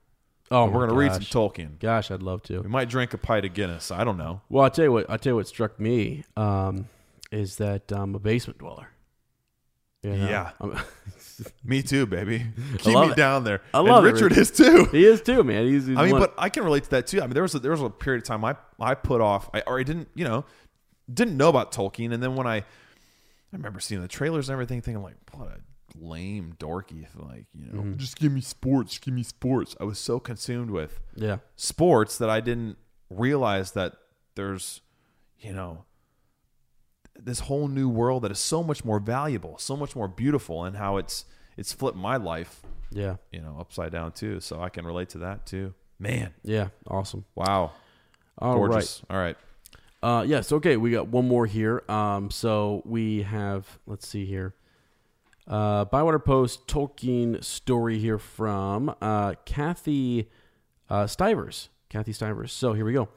Oh, 0.51 0.65
we're 0.65 0.87
gonna 0.87 0.97
read 0.97 1.13
some 1.13 1.21
tolkien. 1.21 1.77
Gosh, 1.79 2.09
I'd 2.09 2.23
love 2.23 2.41
to. 2.43 2.61
we 2.61 2.67
might 2.69 2.89
drink 2.89 3.13
a 3.13 3.17
pint 3.19 3.45
of 3.45 3.53
guinness. 3.53 3.91
I 3.91 4.03
don't 4.03 4.17
know. 4.17 4.41
Well, 4.49 4.63
I'll 4.63 4.71
tell 4.71 4.85
you 4.85 4.91
what. 4.91 5.07
I'll 5.07 5.19
tell 5.19 5.31
you 5.33 5.35
what 5.35 5.47
struck 5.47 5.79
me 5.79 6.23
um, 6.35 6.87
is 7.31 7.57
that 7.57 7.91
I'm 7.91 8.15
a 8.15 8.19
basement 8.19 8.57
dweller. 8.57 8.87
You 10.03 10.11
know? 10.15 10.29
Yeah. 10.29 10.51
Me 11.63 11.81
too 11.81 12.05
baby 12.05 12.45
keep 12.79 12.95
me 12.95 13.11
it. 13.11 13.15
down 13.15 13.43
there 13.45 13.61
I 13.73 13.79
And 13.79 13.87
love 13.87 14.03
it, 14.03 14.11
richard 14.13 14.31
Richard. 14.31 14.37
is 14.41 14.51
too 14.51 14.85
he 14.91 15.05
is 15.05 15.21
too, 15.21 15.41
man. 15.43 15.65
He's, 15.67 15.87
he's 15.87 15.97
I 15.97 16.03
mean, 16.03 16.11
one- 16.13 16.21
but 16.21 16.33
I 16.37 16.49
can 16.49 16.63
relate 16.65 16.83
to 16.85 16.89
that 16.91 17.07
too. 17.07 17.19
I 17.21 17.25
mean, 17.27 17.33
there 17.33 17.43
was 17.43 17.55
a, 17.55 17.59
there 17.59 17.71
was 17.71 17.81
a 17.81 17.89
period 17.89 18.23
of 18.23 18.27
time 18.27 18.43
I 18.43 18.55
I 18.79 18.93
put 18.95 19.21
off, 19.21 19.49
I, 19.53 19.61
or 19.65 19.79
I 19.79 19.83
didn't, 19.83 20.09
you 20.15 20.25
know, 20.25 20.43
didn't 21.13 21.37
know 21.37 21.47
about 21.49 21.71
Tolkien, 21.71 22.13
and 22.13 22.21
then 22.21 22.35
when 22.35 22.45
I 22.45 22.57
I 22.57 22.63
remember 23.53 23.79
seeing 23.79 24.01
the 24.01 24.07
trailers 24.09 24.49
and 24.49 24.53
everything, 24.53 24.81
thinking 24.81 25.01
like, 25.01 25.15
what 25.31 25.47
a 25.47 25.57
lame 25.97 26.55
dorky, 26.59 27.07
like 27.15 27.45
you 27.57 27.71
know, 27.71 27.81
Mm-hmm. 27.81 27.97
just 27.97 28.17
give 28.19 28.31
me 28.33 28.41
sports, 28.41 28.97
give 28.99 29.13
me 29.13 29.23
sports. 29.23 29.75
I 29.79 29.85
was 29.85 29.97
so 29.97 30.19
consumed 30.19 30.71
with 30.71 30.99
yeah, 31.15 31.37
sports 31.55 32.17
that 32.17 32.29
I 32.29 32.41
didn't 32.41 32.77
realize 33.09 33.71
that 33.71 33.93
there's, 34.35 34.81
you 35.39 35.53
know, 35.53 35.85
this 37.25 37.41
whole 37.41 37.67
new 37.67 37.89
world 37.89 38.23
that 38.23 38.31
is 38.31 38.39
so 38.39 38.63
much 38.63 38.83
more 38.83 38.99
valuable, 38.99 39.57
so 39.57 39.75
much 39.75 39.95
more 39.95 40.07
beautiful, 40.07 40.63
and 40.63 40.77
how 40.77 40.97
it's 40.97 41.25
it's 41.57 41.73
flipped 41.73 41.97
my 41.97 42.17
life, 42.17 42.61
yeah, 42.91 43.17
you 43.31 43.41
know, 43.41 43.57
upside 43.59 43.91
down 43.91 44.11
too. 44.11 44.39
So 44.39 44.61
I 44.61 44.69
can 44.69 44.85
relate 44.85 45.09
to 45.09 45.19
that 45.19 45.45
too. 45.45 45.73
Man, 45.99 46.33
yeah. 46.43 46.69
Awesome. 46.87 47.25
wow. 47.35 47.71
All 48.37 48.59
right. 48.59 48.71
Gorgeous. 48.71 49.01
All 49.09 49.17
right. 49.17 49.37
Uh, 50.01 50.23
yes. 50.25 50.51
Okay. 50.51 50.77
We 50.77 50.91
got 50.91 51.09
one 51.09 51.27
more 51.27 51.45
here. 51.45 51.83
Um, 51.89 52.31
so 52.31 52.81
we 52.85 53.23
have. 53.23 53.79
Let's 53.85 54.07
see 54.07 54.25
here. 54.25 54.55
Uh, 55.45 55.83
Bywater 55.85 56.19
Post 56.19 56.67
Tolkien 56.67 57.43
story 57.43 57.97
here 57.99 58.19
from 58.19 58.95
uh, 59.01 59.33
Kathy 59.45 60.29
uh, 60.89 61.07
Stivers. 61.07 61.69
Kathy 61.89 62.13
Stivers. 62.13 62.53
So 62.53 62.73
here 62.73 62.85
we 62.85 62.93
go. 62.93 63.09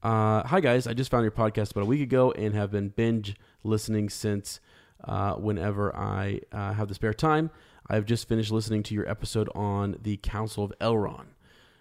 Uh, 0.00 0.46
hi 0.46 0.60
guys, 0.60 0.86
I 0.86 0.94
just 0.94 1.10
found 1.10 1.24
your 1.24 1.32
podcast 1.32 1.72
about 1.72 1.82
a 1.82 1.86
week 1.86 2.00
ago 2.00 2.30
and 2.30 2.54
have 2.54 2.70
been 2.70 2.90
binge 2.90 3.34
listening 3.64 4.08
since 4.08 4.60
uh, 5.02 5.34
whenever 5.34 5.94
I 5.94 6.40
uh, 6.52 6.72
have 6.72 6.86
the 6.86 6.94
spare 6.94 7.12
time. 7.12 7.50
I've 7.88 8.04
just 8.04 8.28
finished 8.28 8.52
listening 8.52 8.84
to 8.84 8.94
your 8.94 9.08
episode 9.08 9.48
on 9.56 9.96
the 10.00 10.16
Council 10.18 10.62
of 10.62 10.72
Elrond. 10.80 11.26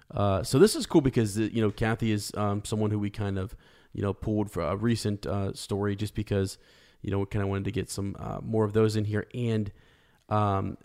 Uh, 0.09 0.41
so 0.41 0.57
this 0.57 0.75
is 0.75 0.87
cool 0.87 1.01
because 1.01 1.37
uh, 1.37 1.43
you 1.43 1.61
know 1.61 1.69
Kathy 1.69 2.11
is 2.11 2.31
um, 2.35 2.65
someone 2.65 2.89
who 2.89 2.97
we 2.97 3.11
kind 3.11 3.37
of 3.37 3.55
you 3.93 4.01
know 4.01 4.13
pulled 4.13 4.49
for 4.49 4.63
a 4.63 4.75
recent 4.75 5.27
uh, 5.27 5.53
story 5.53 5.95
just 5.95 6.15
because 6.15 6.57
you 7.03 7.11
know 7.11 7.19
we 7.19 7.27
kind 7.27 7.43
of 7.43 7.49
wanted 7.49 7.65
to 7.65 7.71
get 7.71 7.87
some 7.87 8.15
uh, 8.17 8.39
more 8.41 8.65
of 8.65 8.73
those 8.73 8.95
in 8.95 9.05
here 9.05 9.27
and 9.35 9.71
um, 10.29 10.77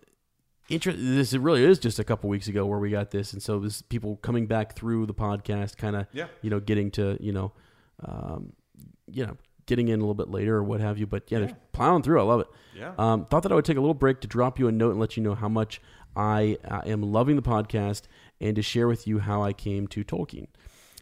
inter- 0.73 0.93
this 0.93 1.33
really 1.35 1.63
is 1.65 1.79
just 1.79 1.99
a 1.99 2.05
couple 2.05 2.29
weeks 2.31 2.49
ago 2.49 2.67
where 2.67 2.79
we 2.79 2.91
got 2.91 3.11
this 3.11 3.33
and 3.33 3.43
so 3.43 3.59
this 3.61 3.83
people 3.83 4.17
coming 4.17 4.47
back 4.47 4.75
through 4.75 5.07
the 5.07 5.15
podcast 5.15 5.77
kind 5.77 5.95
of 5.97 6.07
Yeah. 6.13 6.27
you 6.41 6.51
know 6.51 6.59
getting 6.61 6.91
to 6.93 7.17
you 7.21 7.33
know 7.33 7.53
um, 8.05 8.53
you 9.07 9.27
know 9.27 9.37
getting 9.67 9.89
in 9.89 10.01
a 10.01 10.03
little 10.03 10.15
bit 10.15 10.29
later 10.29 10.57
or 10.57 10.65
what 10.65 10.81
have 10.81 10.99
you 10.99 11.07
but 11.07 11.31
yeah, 11.31 11.39
they're 11.41 11.57
plowing 11.73 12.03
through 12.03 12.21
I 12.21 12.25
love 12.25 12.41
it 12.41 12.49
Yeah. 12.75 12.93
um, 12.99 13.27
thought 13.27 13.43
that 13.45 13.53
I 13.53 13.55
would 13.55 13.65
take 13.65 13.77
a 13.77 13.81
little 13.81 13.95
break 13.95 14.21
to 14.23 14.27
drop 14.27 14.59
you 14.59 14.67
a 14.69 14.73
note 14.73 14.91
and 14.91 15.01
let 15.01 15.17
you 15.17 15.23
know 15.23 15.35
how 15.35 15.49
much 15.49 15.81
I 16.17 16.59
uh, 16.69 16.81
am 16.85 17.03
loving 17.03 17.37
the 17.37 17.43
podcast 17.43 18.03
and 18.41 18.57
to 18.57 18.63
share 18.63 18.89
with 18.89 19.07
you 19.07 19.21
how 19.21 19.43
I 19.43 19.53
came 19.53 19.87
to 19.89 20.05
Tolkien. 20.05 20.49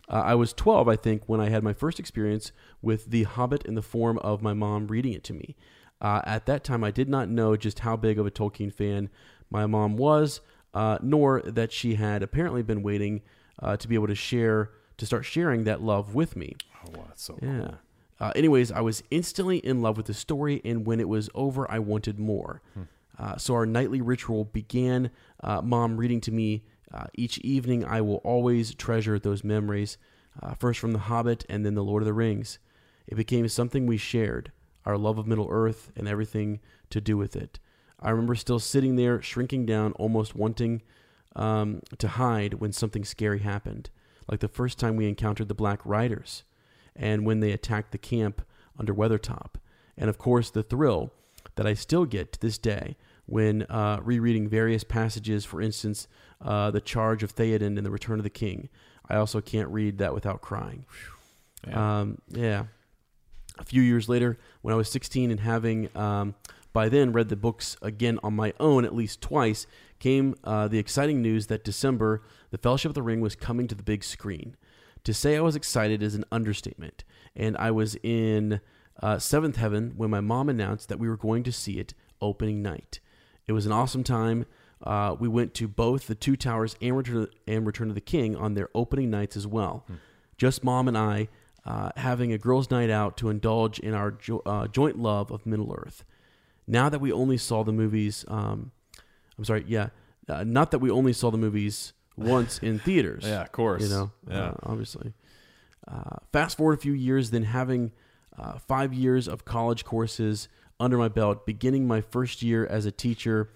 Uh, 0.09 0.23
I 0.25 0.35
was 0.35 0.53
12, 0.53 0.89
I 0.89 0.95
think, 0.97 1.23
when 1.27 1.41
I 1.41 1.49
had 1.49 1.63
my 1.65 1.73
first 1.73 1.99
experience 1.99 2.53
with 2.83 3.07
The 3.11 3.23
Hobbit 3.25 3.65
in 3.65 3.75
the 3.75 3.83
form 3.83 4.19
of 4.19 4.43
my 4.43 4.53
mom 4.55 4.87
reading 4.89 5.13
it 5.13 5.25
to 5.25 5.33
me. 5.33 5.57
Uh, 6.01 6.21
at 6.25 6.47
that 6.47 6.63
time, 6.65 6.85
I 6.85 6.91
did 6.91 7.09
not 7.09 7.29
know 7.29 7.57
just 7.57 7.81
how 7.81 7.97
big 7.97 8.19
of 8.19 8.27
a 8.27 8.31
Tolkien 8.31 8.73
fan 8.73 9.09
my 9.51 9.67
mom 9.67 9.97
was, 9.97 10.41
uh, 10.75 10.99
nor 11.03 11.43
that 11.43 11.73
she 11.73 11.97
had 11.97 12.23
apparently 12.23 12.63
been 12.63 12.83
waiting 12.83 13.23
uh, 13.63 13.77
to 13.77 13.89
be 13.89 13.95
able 13.95 14.07
to 14.07 14.15
share, 14.15 14.71
to 14.97 15.07
start 15.07 15.25
sharing 15.25 15.65
that 15.65 15.83
love 15.83 16.15
with 16.15 16.37
me. 16.37 16.57
Oh, 16.87 16.99
wow, 16.99 17.05
that's 17.09 17.23
so 17.23 17.39
Yeah. 17.43 17.73
Uh, 18.21 18.33
anyways, 18.37 18.71
I 18.71 18.81
was 18.81 19.03
instantly 19.11 19.59
in 19.59 19.81
love 19.81 19.97
with 19.97 20.07
the 20.07 20.15
story, 20.15 20.61
and 20.65 20.87
when 20.87 21.01
it 21.01 21.09
was 21.09 21.31
over, 21.35 21.71
I 21.71 21.79
wanted 21.79 22.19
more. 22.19 22.61
Uh, 23.19 23.37
so 23.37 23.55
our 23.55 23.67
nightly 23.67 24.01
ritual 24.01 24.45
began. 24.45 25.11
Uh, 25.43 25.61
Mom 25.63 25.97
reading 25.97 26.21
to 26.23 26.33
me 26.33 26.63
uh, 26.93 27.07
each 27.15 27.39
evening. 27.39 27.85
I 27.85 28.01
will 28.03 28.17
always 28.17 28.75
treasure 28.75 29.19
those 29.19 29.43
memories. 29.43 29.99
Uh, 30.43 30.55
first 30.55 30.79
from 30.79 30.93
The 30.93 31.01
Hobbit, 31.01 31.45
and 31.49 31.67
then 31.67 31.75
The 31.75 31.83
Lord 31.85 32.03
of 32.03 32.07
the 32.07 32.13
Rings. 32.13 32.59
It 33.07 33.17
became 33.17 33.49
something 33.49 33.87
we 33.87 33.97
shared. 33.97 34.53
Our 34.87 34.97
love 34.97 35.19
of 35.19 35.27
Middle 35.27 35.49
Earth 35.51 35.91
and 35.97 36.07
everything 36.07 36.61
to 36.91 37.01
do 37.01 37.17
with 37.17 37.37
it. 37.37 37.59
I 38.01 38.11
remember 38.11 38.35
still 38.35 38.59
sitting 38.59 38.97
there, 38.97 39.21
shrinking 39.21 39.67
down, 39.67 39.93
almost 39.93 40.35
wanting 40.35 40.83
um, 41.37 41.83
to 41.99 42.09
hide 42.09 42.55
when 42.55 42.73
something 42.73 43.05
scary 43.05 43.41
happened. 43.41 43.91
like 44.29 44.41
the 44.41 44.49
first 44.49 44.79
time 44.79 44.97
we 44.97 45.09
encountered 45.09 45.49
the 45.49 45.55
Black 45.55 45.81
Riders 45.85 46.45
and 46.95 47.25
when 47.25 47.41
they 47.41 47.51
attacked 47.53 47.93
the 47.93 47.99
camp 47.99 48.43
under 48.79 48.95
Weathertop. 48.95 49.55
And 49.97 50.09
of 50.09 50.19
course, 50.19 50.51
the 50.51 50.63
thrill 50.63 51.13
that 51.57 51.67
I 51.67 51.75
still 51.75 52.05
get 52.05 52.33
to 52.33 52.41
this 52.41 52.59
day 52.59 52.97
when 53.27 53.63
uh, 53.65 54.01
rereading 54.03 54.49
various 54.49 54.85
passages, 54.85 55.45
for 55.45 55.61
instance, 55.61 56.09
uh, 56.41 56.71
The 56.71 56.81
Charge 56.81 57.23
of 57.23 57.35
Theoden 57.35 57.77
and 57.77 57.85
The 57.85 57.91
Return 57.91 58.19
of 58.19 58.25
the 58.25 58.31
King. 58.31 58.69
I 59.09 59.17
also 59.17 59.41
can't 59.41 59.69
read 59.69 59.99
that 59.99 60.15
without 60.15 60.41
crying. 60.41 60.87
Yeah. 61.67 62.01
Um, 62.01 62.19
yeah. 62.29 62.65
A 63.59 63.65
few 63.65 63.83
years 63.83 64.09
later, 64.09 64.39
when 64.63 64.73
I 64.73 64.77
was 64.77 64.89
16 64.89 65.31
and 65.31 65.41
having 65.41 65.95
um, 65.97 66.35
by 66.73 66.89
then 66.89 67.13
read 67.13 67.29
the 67.29 67.37
books 67.37 67.77
again 67.83 68.19
on 68.23 68.35
my 68.35 68.53
own 68.61 68.85
at 68.85 68.95
least 68.95 69.21
twice, 69.21 69.67
came 69.99 70.35
uh, 70.45 70.69
the 70.69 70.79
exciting 70.79 71.21
news 71.21 71.49
that 71.49 71.65
December, 71.65 72.23
The 72.51 72.59
Fellowship 72.59 72.91
of 72.91 72.95
the 72.95 73.03
Ring 73.03 73.21
was 73.21 73.35
coming 73.35 73.67
to 73.69 73.75
the 73.75 73.83
big 73.83 74.05
screen. 74.05 74.57
To 75.05 75.15
say 75.15 75.37
I 75.37 75.41
was 75.41 75.57
excited 75.57 76.03
is 76.03 76.15
an 76.15 76.25
understatement, 76.31 77.05
and 77.35 77.57
I 77.57 77.71
was 77.71 77.97
in 78.03 78.61
uh, 79.03 79.19
seventh 79.19 79.57
heaven 79.57 79.95
when 79.97 80.11
my 80.11 80.21
mom 80.21 80.49
announced 80.49 80.89
that 80.89 80.99
we 80.99 81.09
were 81.09 81.17
going 81.17 81.43
to 81.45 81.53
see 81.53 81.79
it 81.79 81.95
opening 82.21 82.63
night. 82.63 83.01
It 83.47 83.53
was 83.53 83.67
an 83.67 83.73
awesome 83.73 84.05
time. 84.05 84.47
Uh, 84.83 85.17
we 85.19 85.29
went 85.29 85.55
to 85.55 85.69
both 85.69 86.07
the 86.07 86.15
Two 86.15 86.37
Towers 86.37 86.77
and 86.81 86.97
Return, 86.97 87.27
and 87.47 87.67
Return 87.67 87.89
of 87.89 87.95
the 87.95 88.01
King 88.01 88.37
on 88.37 88.55
their 88.55 88.69
opening 88.75 89.11
nights 89.11 89.37
as 89.37 89.47
well. 89.47 89.87
Just 90.37 90.65
mom 90.65 90.89
and 90.89 90.97
I 90.97 91.29
uh, 91.65 91.91
having 91.97 92.33
a 92.33 92.39
girls' 92.39 92.71
night 92.71 92.91
out 92.91 93.17
to 93.19 93.29
indulge 93.29 93.79
in 93.79 93.93
our 93.95 94.11
jo- 94.11 94.43
uh, 94.47 94.67
joint 94.69 94.99
love 94.99 95.31
of 95.31 95.45
Middle 95.45 95.75
Earth. 95.77 96.05
Now 96.66 96.89
that 96.89 97.01
we 97.01 97.12
only 97.12 97.37
saw 97.37 97.65
the 97.65 97.73
movies, 97.73 98.24
um, 98.28 98.70
I'm 99.39 99.45
sorry, 99.45 99.65
yeah, 99.66 99.89
uh, 100.28 100.45
not 100.45 100.70
that 100.70 100.78
we 100.78 100.91
only 100.91 101.12
saw 101.12 101.31
the 101.31 101.39
movies 101.39 101.93
once 102.16 102.59
in 102.59 102.78
theaters. 102.78 103.24
Yeah, 103.27 103.43
of 103.43 103.53
course. 103.53 103.82
You 103.82 103.89
know, 103.89 104.11
Yeah. 104.28 104.41
uh, 104.51 104.55
obviously. 104.65 105.12
Uh, 105.89 106.16
fast 106.32 106.57
forward 106.57 106.74
a 106.78 106.81
few 106.81 106.93
years, 106.93 107.31
then 107.31 107.43
having 107.45 107.93
uh, 108.39 108.59
five 108.69 108.93
years 108.95 109.27
of 109.27 109.45
college 109.45 109.85
courses 109.85 110.49
under 110.78 110.97
my 110.97 111.09
belt, 111.09 111.45
beginning 111.47 111.87
my 111.89 112.01
first 112.01 112.43
year 112.43 112.66
as 112.66 112.87
a 112.87 112.93
teacher. 112.93 113.51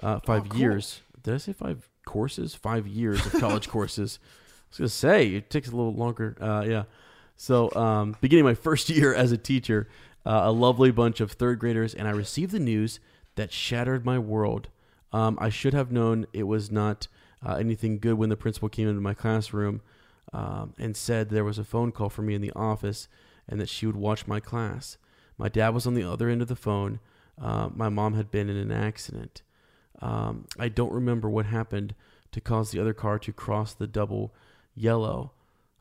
Uh, 0.00 0.18
five 0.20 0.46
years. 0.56 1.02
Did 1.22 1.34
I 1.34 1.36
say 1.38 1.52
five 1.52 1.88
courses? 2.04 2.54
Five 2.54 2.86
years 2.86 3.24
of 3.26 3.32
college 3.34 3.68
courses. 3.76 4.18
I 4.22 4.66
was 4.70 4.78
gonna 4.78 4.88
say 4.88 5.28
it 5.28 5.50
takes 5.50 5.68
a 5.68 5.76
little 5.76 5.94
longer. 5.94 6.36
Uh, 6.40 6.64
yeah. 6.66 6.84
So, 7.36 7.72
um, 7.74 8.16
beginning 8.20 8.44
my 8.44 8.54
first 8.54 8.88
year 8.90 9.12
as 9.14 9.30
a 9.32 9.36
teacher, 9.38 9.88
uh, 10.26 10.42
a 10.44 10.52
lovely 10.52 10.90
bunch 10.90 11.20
of 11.20 11.32
third 11.32 11.58
graders, 11.58 11.94
and 11.94 12.08
I 12.08 12.12
received 12.12 12.52
the 12.52 12.60
news 12.60 13.00
that 13.36 13.52
shattered 13.52 14.04
my 14.04 14.18
world. 14.18 14.68
Um, 15.12 15.38
I 15.40 15.48
should 15.48 15.74
have 15.74 15.92
known 15.92 16.26
it 16.32 16.44
was 16.44 16.70
not 16.70 17.08
uh, 17.44 17.54
anything 17.54 17.98
good 17.98 18.14
when 18.14 18.30
the 18.30 18.36
principal 18.36 18.68
came 18.68 18.88
into 18.88 19.00
my 19.00 19.14
classroom 19.14 19.80
um, 20.32 20.74
and 20.78 20.96
said 20.96 21.28
there 21.28 21.44
was 21.44 21.58
a 21.58 21.64
phone 21.64 21.92
call 21.92 22.08
for 22.08 22.22
me 22.22 22.34
in 22.34 22.40
the 22.40 22.52
office 22.56 23.08
and 23.48 23.60
that 23.60 23.68
she 23.68 23.86
would 23.86 23.96
watch 23.96 24.26
my 24.26 24.40
class. 24.40 24.96
My 25.36 25.48
dad 25.48 25.70
was 25.70 25.86
on 25.86 25.94
the 25.94 26.08
other 26.08 26.28
end 26.28 26.42
of 26.42 26.48
the 26.48 26.56
phone. 26.56 27.00
Uh, 27.40 27.68
my 27.74 27.88
mom 27.88 28.14
had 28.14 28.30
been 28.30 28.48
in 28.48 28.56
an 28.56 28.72
accident. 28.72 29.42
Um, 30.00 30.46
I 30.58 30.68
don't 30.68 30.92
remember 30.92 31.28
what 31.28 31.46
happened 31.46 31.94
to 32.32 32.40
cause 32.40 32.70
the 32.70 32.80
other 32.80 32.94
car 32.94 33.18
to 33.20 33.32
cross 33.32 33.74
the 33.74 33.86
double 33.86 34.34
yellow. 34.74 35.32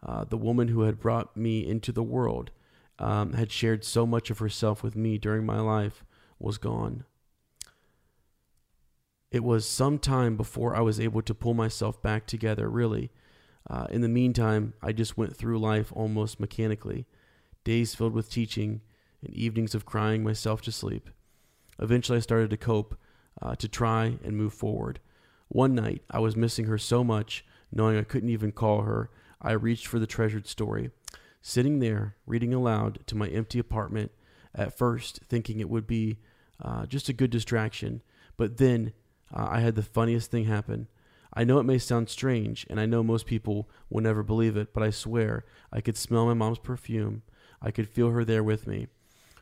Uh, 0.01 0.25
the 0.25 0.37
woman 0.37 0.67
who 0.67 0.81
had 0.81 0.99
brought 0.99 1.35
me 1.37 1.65
into 1.65 1.91
the 1.91 2.03
world, 2.03 2.51
um, 2.99 3.33
had 3.33 3.51
shared 3.51 3.83
so 3.83 4.05
much 4.05 4.29
of 4.29 4.39
herself 4.39 4.83
with 4.83 4.95
me 4.95 5.17
during 5.17 5.45
my 5.45 5.59
life, 5.59 6.05
was 6.39 6.57
gone. 6.57 7.05
It 9.31 9.43
was 9.43 9.65
some 9.67 9.97
time 9.97 10.37
before 10.37 10.75
I 10.75 10.81
was 10.81 10.99
able 10.99 11.23
to 11.23 11.33
pull 11.33 11.55
myself 11.55 12.01
back 12.01 12.27
together, 12.27 12.69
really. 12.69 13.11
Uh, 13.67 13.87
in 13.89 14.01
the 14.01 14.09
meantime, 14.09 14.73
I 14.81 14.91
just 14.91 15.17
went 15.17 15.35
through 15.35 15.57
life 15.57 15.91
almost 15.95 16.39
mechanically, 16.39 17.07
days 17.63 17.95
filled 17.95 18.13
with 18.13 18.29
teaching 18.29 18.81
and 19.23 19.33
evenings 19.33 19.73
of 19.73 19.85
crying 19.85 20.23
myself 20.23 20.61
to 20.63 20.71
sleep. 20.71 21.09
Eventually, 21.79 22.17
I 22.17 22.21
started 22.21 22.51
to 22.51 22.57
cope, 22.57 22.95
uh, 23.41 23.55
to 23.55 23.67
try 23.67 24.19
and 24.23 24.37
move 24.37 24.53
forward. 24.53 24.99
One 25.47 25.73
night, 25.73 26.03
I 26.11 26.19
was 26.19 26.35
missing 26.35 26.65
her 26.65 26.77
so 26.77 27.03
much, 27.03 27.43
knowing 27.71 27.97
I 27.97 28.03
couldn't 28.03 28.29
even 28.29 28.51
call 28.51 28.81
her, 28.81 29.09
I 29.41 29.53
reached 29.53 29.87
for 29.87 29.97
the 29.97 30.07
treasured 30.07 30.45
story. 30.47 30.91
Sitting 31.45 31.79
there, 31.79 32.15
reading 32.25 32.53
aloud 32.53 33.05
to 33.05 33.17
my 33.17 33.27
empty 33.27 33.59
apartment, 33.59 34.13
at 34.55 34.77
first 34.77 35.19
thinking 35.27 35.59
it 35.59 35.69
would 35.69 35.85
be 35.85 36.17
uh, 36.61 36.85
just 36.85 37.09
a 37.09 37.13
good 37.13 37.29
distraction, 37.29 38.01
but 38.37 38.55
then 38.55 38.93
uh, 39.33 39.49
I 39.51 39.59
had 39.59 39.75
the 39.75 39.83
funniest 39.83 40.31
thing 40.31 40.45
happen. 40.45 40.87
I 41.33 41.43
know 41.43 41.59
it 41.59 41.65
may 41.65 41.79
sound 41.79 42.07
strange, 42.07 42.65
and 42.69 42.79
I 42.79 42.85
know 42.85 43.03
most 43.03 43.25
people 43.25 43.69
will 43.89 44.01
never 44.01 44.23
believe 44.23 44.55
it, 44.55 44.73
but 44.73 44.83
I 44.83 44.89
swear 44.89 45.43
I 45.69 45.81
could 45.81 45.97
smell 45.97 46.25
my 46.25 46.33
mom's 46.33 46.59
perfume. 46.59 47.23
I 47.61 47.71
could 47.71 47.89
feel 47.89 48.11
her 48.11 48.23
there 48.23 48.43
with 48.43 48.65
me. 48.65 48.87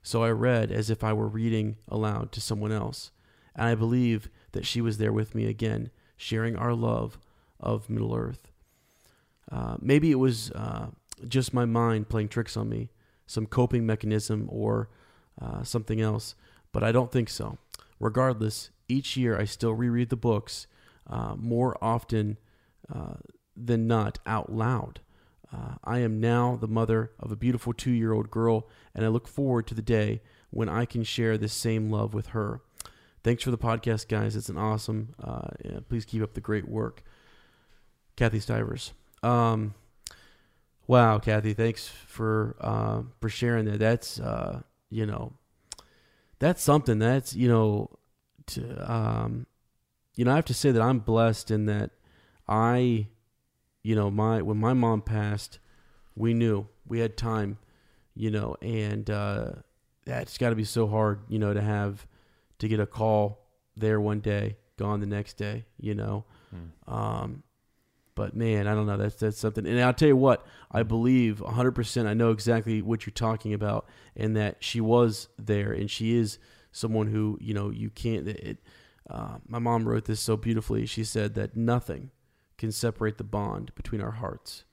So 0.02 0.24
I 0.24 0.32
read 0.32 0.72
as 0.72 0.90
if 0.90 1.04
I 1.04 1.14
were 1.14 1.28
reading 1.28 1.78
aloud 1.88 2.32
to 2.32 2.42
someone 2.42 2.72
else, 2.72 3.12
and 3.56 3.68
I 3.68 3.76
believe 3.76 4.28
that 4.54 4.66
she 4.66 4.82
was 4.82 4.98
there 4.98 5.14
with 5.14 5.36
me 5.36 5.46
again, 5.46 5.92
sharing 6.18 6.56
our 6.56 6.74
love 6.74 7.20
of 7.60 7.92
Middle 7.92 8.16
Earth. 8.16 8.52
Uh, 9.52 9.76
maybe 9.80 10.10
it 10.10 10.20
was 10.20 10.50
uh, 10.54 10.88
just 11.28 11.54
my 11.54 11.66
mind 11.66 12.10
playing 12.10 12.30
tricks 12.30 12.58
on 12.58 12.70
me, 12.70 12.90
some 13.28 13.46
coping 13.46 13.86
mechanism 13.86 14.48
or 14.50 14.90
uh, 15.42 15.64
something 15.64 16.02
else, 16.02 16.36
but 16.72 16.84
I 16.84 16.92
don't 16.92 17.12
think 17.12 17.30
so. 17.30 17.58
Regardless, 18.00 18.72
each 18.88 19.16
year 19.16 19.40
I 19.40 19.46
still 19.46 19.74
reread 19.74 20.10
the 20.10 20.16
books 20.16 20.68
uh, 21.08 21.36
more 21.36 21.78
often 21.82 22.38
uh, 22.94 23.16
than 23.56 23.88
not 23.88 24.20
out 24.26 24.52
loud. 24.52 25.02
Uh, 25.54 25.76
I 25.84 26.00
am 26.00 26.20
now 26.20 26.58
the 26.60 26.68
mother 26.68 27.12
of 27.20 27.32
a 27.32 27.36
beautiful 27.36 27.74
two 27.74 27.92
year 27.92 28.14
old 28.14 28.32
girl, 28.32 28.68
and 28.96 29.06
I 29.06 29.10
look 29.10 29.28
forward 29.28 29.68
to 29.68 29.76
the 29.76 29.82
day 29.82 30.22
when 30.50 30.70
I 30.70 30.86
can 30.86 31.04
share 31.04 31.38
this 31.38 31.54
same 31.54 31.90
love 31.90 32.14
with 32.14 32.28
her. 32.28 32.62
Thanks 33.24 33.44
for 33.44 33.52
the 33.52 33.58
podcast, 33.58 34.08
guys. 34.08 34.36
It's 34.36 34.50
an 34.50 34.58
awesome. 34.58 35.14
Uh, 35.22 35.50
yeah, 35.64 35.80
please 35.88 36.06
keep 36.06 36.24
up 36.24 36.34
the 36.34 36.42
great 36.42 36.68
work. 36.68 37.04
Kathy 38.16 38.40
Stivers. 38.40 38.94
Um, 39.22 39.76
wow, 40.92 41.20
Kathy, 41.20 41.54
thanks 41.54 41.88
for 41.88 42.58
uh, 42.60 43.04
for 43.22 43.30
sharing 43.30 43.64
that. 43.64 43.80
That's 43.80 44.20
uh, 44.20 44.62
you 44.90 45.06
know, 45.06 45.32
that's 46.40 46.62
something. 46.62 47.00
That's 47.00 47.34
you 47.34 47.48
know, 47.48 47.90
to 48.48 48.92
um, 48.92 49.48
you 50.18 50.26
know, 50.26 50.34
I 50.34 50.36
have 50.36 50.46
to 50.46 50.54
say 50.54 50.72
that 50.72 50.82
I'm 50.82 51.00
blessed 51.00 51.50
in 51.50 51.66
that 51.68 51.92
I, 52.46 53.08
you 53.84 53.96
know, 53.96 54.12
my 54.12 54.42
when 54.42 54.58
my 54.58 54.74
mom 54.74 55.02
passed, 55.02 55.60
we 56.18 56.34
knew 56.34 56.68
we 56.86 57.00
had 57.00 57.16
time, 57.16 57.58
you 58.14 58.30
know, 58.30 58.58
and 58.62 59.10
uh, 59.10 59.52
that's 60.06 60.38
got 60.38 60.50
to 60.50 60.58
be 60.58 60.66
so 60.66 60.88
hard, 60.88 61.22
you 61.30 61.40
know, 61.40 61.54
to 61.54 61.62
have 61.62 62.06
to 62.60 62.68
get 62.68 62.82
a 62.82 62.86
call 62.86 63.48
there 63.78 64.02
one 64.02 64.20
day, 64.20 64.58
gone 64.76 65.00
the 65.00 65.06
next 65.06 65.38
day, 65.38 65.64
you 65.80 65.96
know. 65.96 66.26
Um, 66.86 67.44
but 68.16 68.36
man, 68.36 68.68
I 68.68 68.76
don't 68.76 68.86
know. 68.86 68.98
That's 68.98 69.16
that's 69.16 69.38
something. 69.38 69.66
And 69.66 69.80
I'll 69.80 69.94
tell 69.94 70.08
you 70.08 70.18
what, 70.18 70.46
I 70.72 70.84
believe 70.84 71.38
100%. 71.40 72.06
I 72.06 72.14
know 72.14 72.32
exactly 72.32 72.82
what 72.82 73.06
you're 73.06 73.14
talking 73.14 73.54
about, 73.54 73.88
and 74.16 74.36
that 74.36 74.58
she 74.60 74.82
was 74.82 75.30
there, 75.38 75.72
and 75.72 75.90
she 75.90 76.16
is 76.16 76.38
someone 76.72 77.08
who 77.08 77.38
you 77.42 77.54
know 77.54 77.70
you 77.70 77.90
can't. 77.90 78.28
It, 78.28 78.58
uh, 79.10 79.38
my 79.48 79.60
mom 79.60 79.88
wrote 79.88 80.06
this 80.06 80.20
so 80.20 80.38
beautifully. 80.38 80.86
She 80.86 81.04
said 81.04 81.34
that 81.36 81.56
nothing 81.56 82.12
can 82.58 82.72
separate 82.72 83.18
the 83.18 83.24
bond 83.24 83.74
between 83.76 84.02
our 84.02 84.12
hearts, 84.12 84.66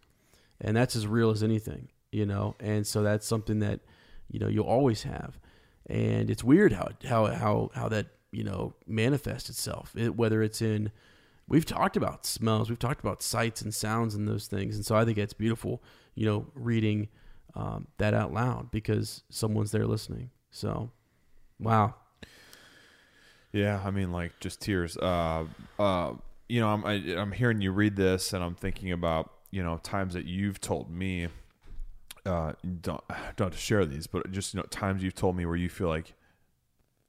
and 0.61 0.77
that's 0.77 0.97
as 0.97 1.07
real 1.07 1.31
as 1.31 1.43
anything, 1.43 1.89
you 2.11 2.27
know. 2.27 2.57
And 2.61 2.87
so 2.87 3.03
that's 3.03 3.27
something 3.27 3.61
that 3.61 3.81
you 4.29 4.41
know 4.41 4.49
you'll 4.49 4.67
always 4.67 5.05
have, 5.05 5.39
and 5.87 6.31
it's 6.31 6.43
weird 6.43 6.73
how 6.73 6.89
how 7.09 7.27
how 7.27 7.71
how 7.75 7.89
that 7.89 8.07
you 8.33 8.45
know 8.45 8.75
manifests 8.87 9.49
itself. 9.49 9.93
It, 9.97 10.17
whether 10.17 10.43
it's 10.43 10.61
in 10.61 10.91
we've 11.49 11.65
talked 11.65 11.97
about 11.97 12.27
smells, 12.27 12.69
we've 12.69 12.79
talked 12.79 13.01
about 13.01 13.23
sights 13.23 13.63
and 13.63 13.75
sounds 13.75 14.15
and 14.15 14.29
those 14.29 14.47
things, 14.47 14.77
and 14.77 14.85
so 14.85 14.95
I 14.95 15.05
think 15.05 15.19
it's 15.19 15.33
beautiful, 15.33 15.83
you 16.15 16.27
know, 16.27 16.47
reading 16.55 17.09
um, 17.55 17.89
that 17.99 18.15
out 18.15 18.33
loud 18.33 18.71
because 18.71 19.23
someone's 19.31 19.73
there 19.73 19.87
listening. 19.87 20.31
So, 20.51 20.91
wow, 21.59 21.95
Yeah, 23.53 23.81
I 23.85 23.91
mean, 23.91 24.13
like 24.13 24.39
just 24.41 24.61
tears. 24.61 24.97
Uh, 24.97 25.47
uh, 25.79 26.13
you 26.49 26.61
know, 26.61 26.69
I'm 26.69 26.85
I, 26.85 26.95
I'm 27.17 27.33
hearing 27.33 27.61
you 27.61 27.73
read 27.73 27.97
this, 27.97 28.33
and 28.33 28.45
I'm 28.45 28.55
thinking 28.55 28.93
about 28.93 29.33
you 29.51 29.63
know 29.63 29.79
times 29.83 30.15
that 30.15 30.27
you've 30.27 30.61
told 30.61 30.91
me. 30.91 31.29
Uh, 32.27 32.53
don't 32.83 33.03
don't 33.37 33.55
share 33.55 33.87
these, 33.87 34.07
but 34.07 34.31
just 34.33 34.53
you 34.53 34.61
know 34.61 34.67
times 34.67 35.03
you've 35.03 35.15
told 35.15 35.37
me 35.37 35.47
where 35.47 35.57
you 35.57 35.71
feel 35.71 35.89
like, 35.89 36.15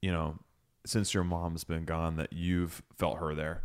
you 0.01 0.11
know, 0.11 0.35
since 0.85 1.13
your 1.13 1.25
mom's 1.25 1.65
been 1.65 1.83
gone, 1.83 2.15
that 2.15 2.31
you've 2.31 2.81
felt 2.95 3.17
her 3.19 3.35
there. 3.35 3.63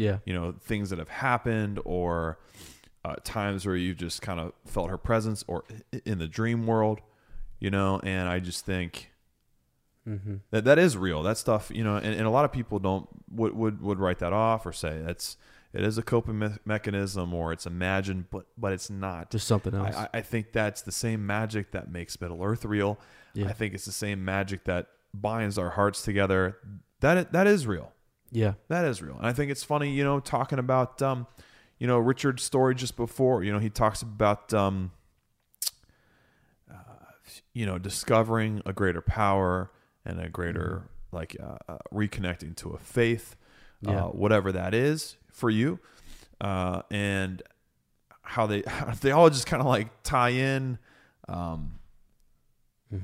Yeah, 0.00 0.18
You 0.24 0.34
know, 0.34 0.54
things 0.60 0.90
that 0.90 0.98
have 0.98 1.08
happened, 1.08 1.80
or 1.84 2.38
uh, 3.04 3.16
times 3.24 3.66
where 3.66 3.76
you've 3.76 3.96
just 3.96 4.22
kind 4.22 4.40
of 4.40 4.52
felt 4.66 4.90
her 4.90 4.98
presence, 4.98 5.44
or 5.46 5.64
in 6.04 6.18
the 6.18 6.28
dream 6.28 6.66
world. 6.66 7.00
You 7.60 7.70
know, 7.70 8.00
and 8.04 8.28
I 8.28 8.38
just 8.38 8.64
think 8.64 9.10
mm-hmm. 10.06 10.36
that 10.50 10.64
that 10.64 10.78
is 10.78 10.96
real. 10.96 11.22
That 11.22 11.38
stuff, 11.38 11.70
you 11.74 11.82
know, 11.82 11.96
and, 11.96 12.14
and 12.14 12.26
a 12.26 12.30
lot 12.30 12.44
of 12.44 12.52
people 12.52 12.78
don't 12.78 13.08
would, 13.30 13.54
would 13.54 13.82
would 13.82 13.98
write 13.98 14.20
that 14.20 14.32
off 14.32 14.64
or 14.64 14.72
say 14.72 15.02
that's 15.04 15.36
it 15.72 15.84
is 15.84 15.98
a 15.98 16.02
coping 16.02 16.38
me- 16.38 16.56
mechanism 16.64 17.34
or 17.34 17.52
it's 17.52 17.66
imagined, 17.66 18.30
but 18.30 18.46
but 18.56 18.72
it's 18.72 18.90
not. 18.90 19.30
Just 19.30 19.46
something 19.46 19.74
else. 19.74 19.94
I, 19.94 20.08
I- 20.14 20.20
think 20.22 20.52
that's 20.52 20.82
the 20.82 20.92
same 20.92 21.26
magic 21.26 21.72
that 21.72 21.90
makes 21.90 22.20
Middle 22.20 22.42
Earth 22.42 22.64
real. 22.64 22.98
Yeah. 23.34 23.48
I 23.48 23.52
think 23.52 23.74
it's 23.74 23.84
the 23.84 23.92
same 23.92 24.24
magic 24.24 24.64
that 24.64 24.86
binds 25.12 25.58
our 25.58 25.70
hearts 25.70 26.02
together. 26.02 26.58
That 27.00 27.32
that 27.32 27.46
is 27.46 27.66
real. 27.66 27.92
Yeah. 28.30 28.54
That 28.68 28.84
is 28.84 29.00
real. 29.02 29.16
And 29.16 29.26
I 29.26 29.32
think 29.32 29.50
it's 29.50 29.64
funny, 29.64 29.90
you 29.90 30.04
know, 30.04 30.20
talking 30.20 30.58
about, 30.58 31.00
um, 31.02 31.26
you 31.78 31.86
know, 31.86 31.98
Richard's 31.98 32.42
story 32.42 32.74
just 32.74 32.96
before, 32.96 33.42
you 33.44 33.52
know, 33.52 33.58
he 33.58 33.70
talks 33.70 34.02
about, 34.02 34.52
um, 34.52 34.90
uh, 36.70 36.74
you 37.54 37.66
know, 37.66 37.78
discovering 37.78 38.62
a 38.66 38.72
greater 38.72 39.00
power 39.00 39.70
and 40.04 40.20
a 40.20 40.28
greater, 40.28 40.88
like, 41.12 41.36
uh, 41.42 41.56
uh, 41.68 41.78
reconnecting 41.92 42.54
to 42.56 42.70
a 42.70 42.78
faith, 42.78 43.36
Yeah. 43.80 44.04
uh, 44.04 44.08
whatever 44.08 44.52
that 44.52 44.74
is 44.74 45.16
for 45.30 45.50
you. 45.50 45.78
Uh, 46.40 46.82
and 46.90 47.42
how 48.22 48.46
they, 48.46 48.62
they 49.00 49.10
all 49.10 49.30
just 49.30 49.46
kind 49.46 49.60
of 49.60 49.66
like 49.66 49.88
tie 50.02 50.30
in, 50.30 50.78
um, 51.28 51.78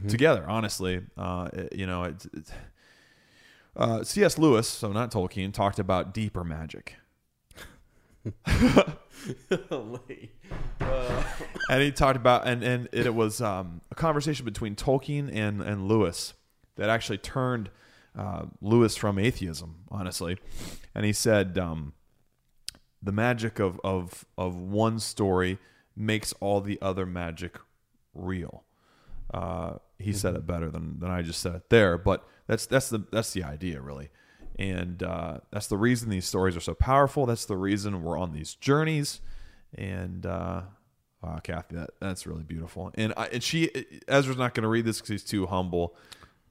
together, 0.09 0.45
honestly. 0.49 1.03
Uh, 1.17 1.49
it- 1.53 1.75
you 1.77 1.87
know, 1.87 2.05
it's, 2.05 2.27
it's 2.33 2.51
uh, 3.77 4.05
C.S. 4.05 4.39
Lewis, 4.39 4.69
so 4.69 4.93
not 4.93 5.11
Tolkien, 5.11 5.53
talked 5.53 5.79
about 5.79 6.15
deeper 6.15 6.45
magic. 6.45 6.97
and 11.69 11.83
he 11.83 11.93
talked 11.93 12.17
about 12.17 12.47
and 12.47 12.63
and 12.63 12.89
it 12.93 13.15
was 13.15 13.41
um, 13.41 13.81
a 13.91 13.95
conversation 13.95 14.45
between 14.45 14.75
Tolkien 14.75 15.35
and 15.35 15.61
and 15.61 15.89
Lewis 15.89 16.35
that 16.77 16.89
actually 16.89 17.19
turned 17.19 17.71
uh, 18.17 18.47
Lewis 18.61 18.97
from 18.97 19.19
atheism, 19.19 19.77
honestly. 19.91 20.39
And 20.95 21.05
he 21.05 21.13
said 21.13 21.59
um, 21.59 21.93
the 23.03 23.13
magic 23.13 23.59
of 23.59 23.81
of 23.85 24.25
of 24.39 24.57
one 24.57 24.99
story 25.01 25.59
makes 25.97 26.33
all 26.35 26.61
the 26.61 26.79
other 26.81 27.07
magic 27.07 27.59
real. 28.15 28.65
Uh, 29.33 29.75
he 29.99 30.13
said 30.13 30.35
it 30.35 30.47
better 30.47 30.71
than, 30.71 30.99
than 30.99 31.11
I 31.11 31.23
just 31.23 31.41
said 31.41 31.55
it 31.55 31.71
there, 31.71 31.97
but 31.99 32.27
that's 32.47 32.67
that's 32.67 32.89
the 32.91 33.05
that's 33.11 33.33
the 33.33 33.45
idea 33.45 33.81
really, 33.81 34.11
and 34.59 35.03
uh, 35.03 35.39
that's 35.51 35.67
the 35.67 35.79
reason 35.79 36.11
these 36.11 36.27
stories 36.27 36.57
are 36.57 36.61
so 36.61 36.75
powerful. 36.75 37.27
That's 37.27 37.47
the 37.47 37.57
reason 37.57 38.03
we're 38.03 38.19
on 38.19 38.33
these 38.33 38.55
journeys, 38.55 39.21
and 39.75 40.27
uh, 40.27 40.63
wow, 41.23 41.39
Kathy, 41.43 41.77
that 41.77 41.91
that's 42.01 42.27
really 42.27 42.43
beautiful. 42.43 42.91
And 42.95 43.15
I, 43.17 43.27
and 43.27 43.43
she 43.43 43.71
Ezra's 44.09 44.37
not 44.37 44.55
going 44.55 44.63
to 44.63 44.69
read 44.69 44.85
this 44.85 44.99
because 44.99 45.11
he's 45.11 45.25
too 45.25 45.47
humble, 45.47 45.97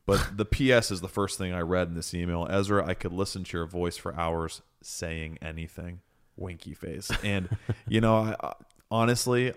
but 0.06 0.26
the 0.38 0.46
P.S. 0.46 0.90
is 0.92 1.02
the 1.02 1.08
first 1.08 1.38
thing 1.38 1.54
I 1.54 1.62
read 1.62 1.90
in 1.90 1.96
this 1.96 2.14
email. 2.14 2.48
Ezra, 2.50 2.86
I 2.86 2.94
could 2.94 3.14
listen 3.14 3.44
to 3.44 3.58
your 3.58 3.68
voice 3.68 3.98
for 3.98 4.16
hours 4.16 4.62
saying 4.82 5.38
anything. 5.42 6.02
Winky 6.36 6.74
face, 6.74 7.12
and 7.24 7.48
you 7.88 8.02
know, 8.02 8.16
I, 8.16 8.36
I, 8.42 8.54
honestly, 8.90 9.54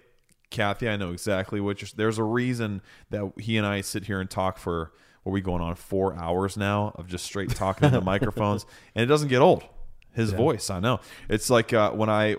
Kathy, 0.51 0.89
I 0.89 0.97
know 0.97 1.13
exactly 1.13 1.61
what 1.61 1.83
you're. 1.83 1.89
There's 1.95 2.19
a 2.19 2.25
reason 2.25 2.83
that 3.11 3.33
he 3.39 3.57
and 3.57 3.67
I 3.67 3.81
sit 3.81 4.05
here 4.05 4.21
and 4.21 4.31
talk 4.31 4.59
for 4.59 4.93
what 5.23 5.31
are 5.31 5.35
we 5.35 5.41
going 5.41 5.61
on 5.63 5.75
four 5.75 6.15
hours 6.17 6.57
now 6.57 6.93
of 6.95 7.09
just 7.09 7.25
straight 7.25 7.51
talking 7.51 7.87
into 7.87 8.01
microphones, 8.03 8.65
and 8.95 9.03
it 9.03 9.07
doesn't 9.07 9.29
get 9.29 9.41
old. 9.41 9.65
His 10.13 10.33
voice, 10.33 10.71
I 10.71 10.81
know. 10.81 11.01
It's 11.29 11.51
like 11.51 11.73
uh, 11.73 11.91
when 11.91 12.09
I 12.09 12.37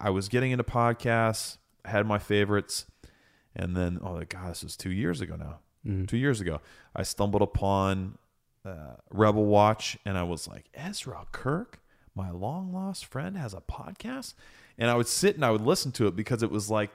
I 0.00 0.10
was 0.10 0.28
getting 0.28 0.50
into 0.50 0.64
podcasts, 0.64 1.56
had 1.84 2.06
my 2.06 2.18
favorites, 2.18 2.86
and 3.54 3.76
then 3.76 3.98
oh 4.02 4.14
my 4.14 4.24
god, 4.24 4.50
this 4.50 4.62
was 4.64 4.76
two 4.76 4.90
years 4.92 5.20
ago 5.20 5.36
now. 5.36 5.60
Two 6.08 6.16
years 6.16 6.40
ago, 6.40 6.60
I 6.96 7.04
stumbled 7.04 7.42
upon 7.42 8.18
uh, 8.64 8.96
Rebel 9.10 9.44
Watch, 9.44 9.96
and 10.04 10.18
I 10.18 10.24
was 10.24 10.48
like, 10.48 10.64
Ezra 10.74 11.26
Kirk, 11.30 11.80
my 12.12 12.30
long 12.32 12.72
lost 12.72 13.04
friend, 13.04 13.36
has 13.36 13.54
a 13.54 13.60
podcast, 13.60 14.34
and 14.78 14.90
I 14.90 14.94
would 14.94 15.08
sit 15.08 15.34
and 15.36 15.44
I 15.44 15.50
would 15.50 15.60
listen 15.62 15.92
to 15.92 16.06
it 16.06 16.16
because 16.16 16.42
it 16.42 16.50
was 16.50 16.70
like 16.70 16.90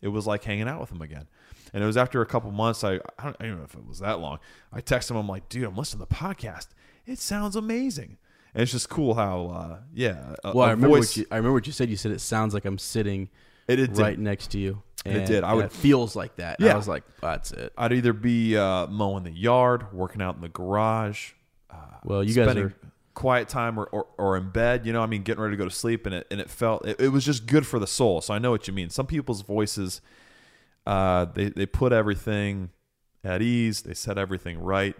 it 0.00 0.08
was 0.08 0.26
like 0.26 0.44
hanging 0.44 0.68
out 0.68 0.80
with 0.80 0.90
him 0.90 1.00
again. 1.02 1.26
And 1.74 1.82
it 1.82 1.86
was 1.86 1.96
after 1.96 2.20
a 2.20 2.26
couple 2.26 2.50
months. 2.50 2.84
I 2.84 2.94
I 3.18 3.24
don't, 3.24 3.36
I 3.40 3.46
don't 3.46 3.58
know 3.58 3.64
if 3.64 3.74
it 3.74 3.86
was 3.86 4.00
that 4.00 4.20
long. 4.20 4.38
I 4.72 4.80
texted 4.80 5.12
him. 5.12 5.16
I'm 5.16 5.28
like, 5.28 5.48
dude, 5.48 5.64
I'm 5.64 5.76
listening 5.76 6.04
to 6.04 6.08
the 6.08 6.14
podcast. 6.14 6.68
It 7.06 7.18
sounds 7.18 7.56
amazing. 7.56 8.18
And 8.54 8.62
it's 8.62 8.72
just 8.72 8.90
cool 8.90 9.14
how, 9.14 9.46
uh, 9.46 9.78
yeah. 9.94 10.34
A, 10.44 10.52
Well, 10.54 10.66
a 10.66 10.68
I 10.68 10.70
remember 10.72 10.96
voice, 10.98 11.10
what 11.12 11.16
you. 11.16 11.26
I 11.30 11.36
remember 11.36 11.54
what 11.54 11.66
you 11.66 11.72
said. 11.72 11.88
You 11.88 11.96
said 11.96 12.12
it 12.12 12.20
sounds 12.20 12.52
like 12.52 12.66
I'm 12.66 12.76
sitting 12.78 13.30
It- 13.66 13.78
it 13.78 13.86
did. 13.94 13.98
right 13.98 14.18
next 14.18 14.48
to 14.50 14.58
you. 14.58 14.82
And, 15.06 15.16
It 15.16 15.26
did. 15.26 15.42
I 15.42 15.54
would- 15.54 15.64
It 15.64 15.72
feels 15.72 16.14
like 16.14 16.36
that. 16.36 16.60
Yeah. 16.60 16.74
I 16.74 16.76
was 16.76 16.86
like, 16.86 17.02
that's 17.22 17.50
it. 17.52 17.72
I'd 17.78 17.92
either 17.94 18.12
be 18.12 18.56
uh, 18.58 18.86
mowing 18.88 19.24
the 19.24 19.30
yard, 19.32 19.90
working 19.94 20.20
out 20.20 20.34
in 20.36 20.42
the 20.42 20.48
garage, 20.50 21.32
Well, 22.04 22.22
you 22.22 22.34
guys 22.34 22.54
are. 22.56 22.74
Quiet 23.14 23.48
time 23.48 23.78
or, 23.78 23.86
or, 23.86 24.06
or 24.18 24.36
in 24.36 24.50
bed, 24.50 24.86
you 24.86 24.92
know, 24.92 25.02
I 25.02 25.06
mean, 25.06 25.22
getting 25.22 25.42
ready 25.42 25.54
to 25.54 25.58
go 25.58 25.64
to 25.64 25.74
sleep. 25.74 26.06
And 26.06 26.14
it, 26.14 26.26
and 26.30 26.40
it 26.40 26.50
felt, 26.50 26.86
it, 26.86 27.00
it 27.00 27.08
was 27.08 27.24
just 27.24 27.46
good 27.46 27.66
for 27.66 27.78
the 27.78 27.86
soul. 27.86 28.20
So 28.20 28.34
I 28.34 28.38
know 28.38 28.50
what 28.50 28.66
you 28.66 28.74
mean. 28.74 28.90
Some 28.90 29.06
people's 29.06 29.42
voices, 29.42 30.00
uh, 30.86 31.26
they, 31.26 31.50
they 31.50 31.66
put 31.66 31.92
everything 31.92 32.70
at 33.24 33.42
ease, 33.42 33.82
they 33.82 33.94
set 33.94 34.18
everything 34.18 34.58
right, 34.58 34.96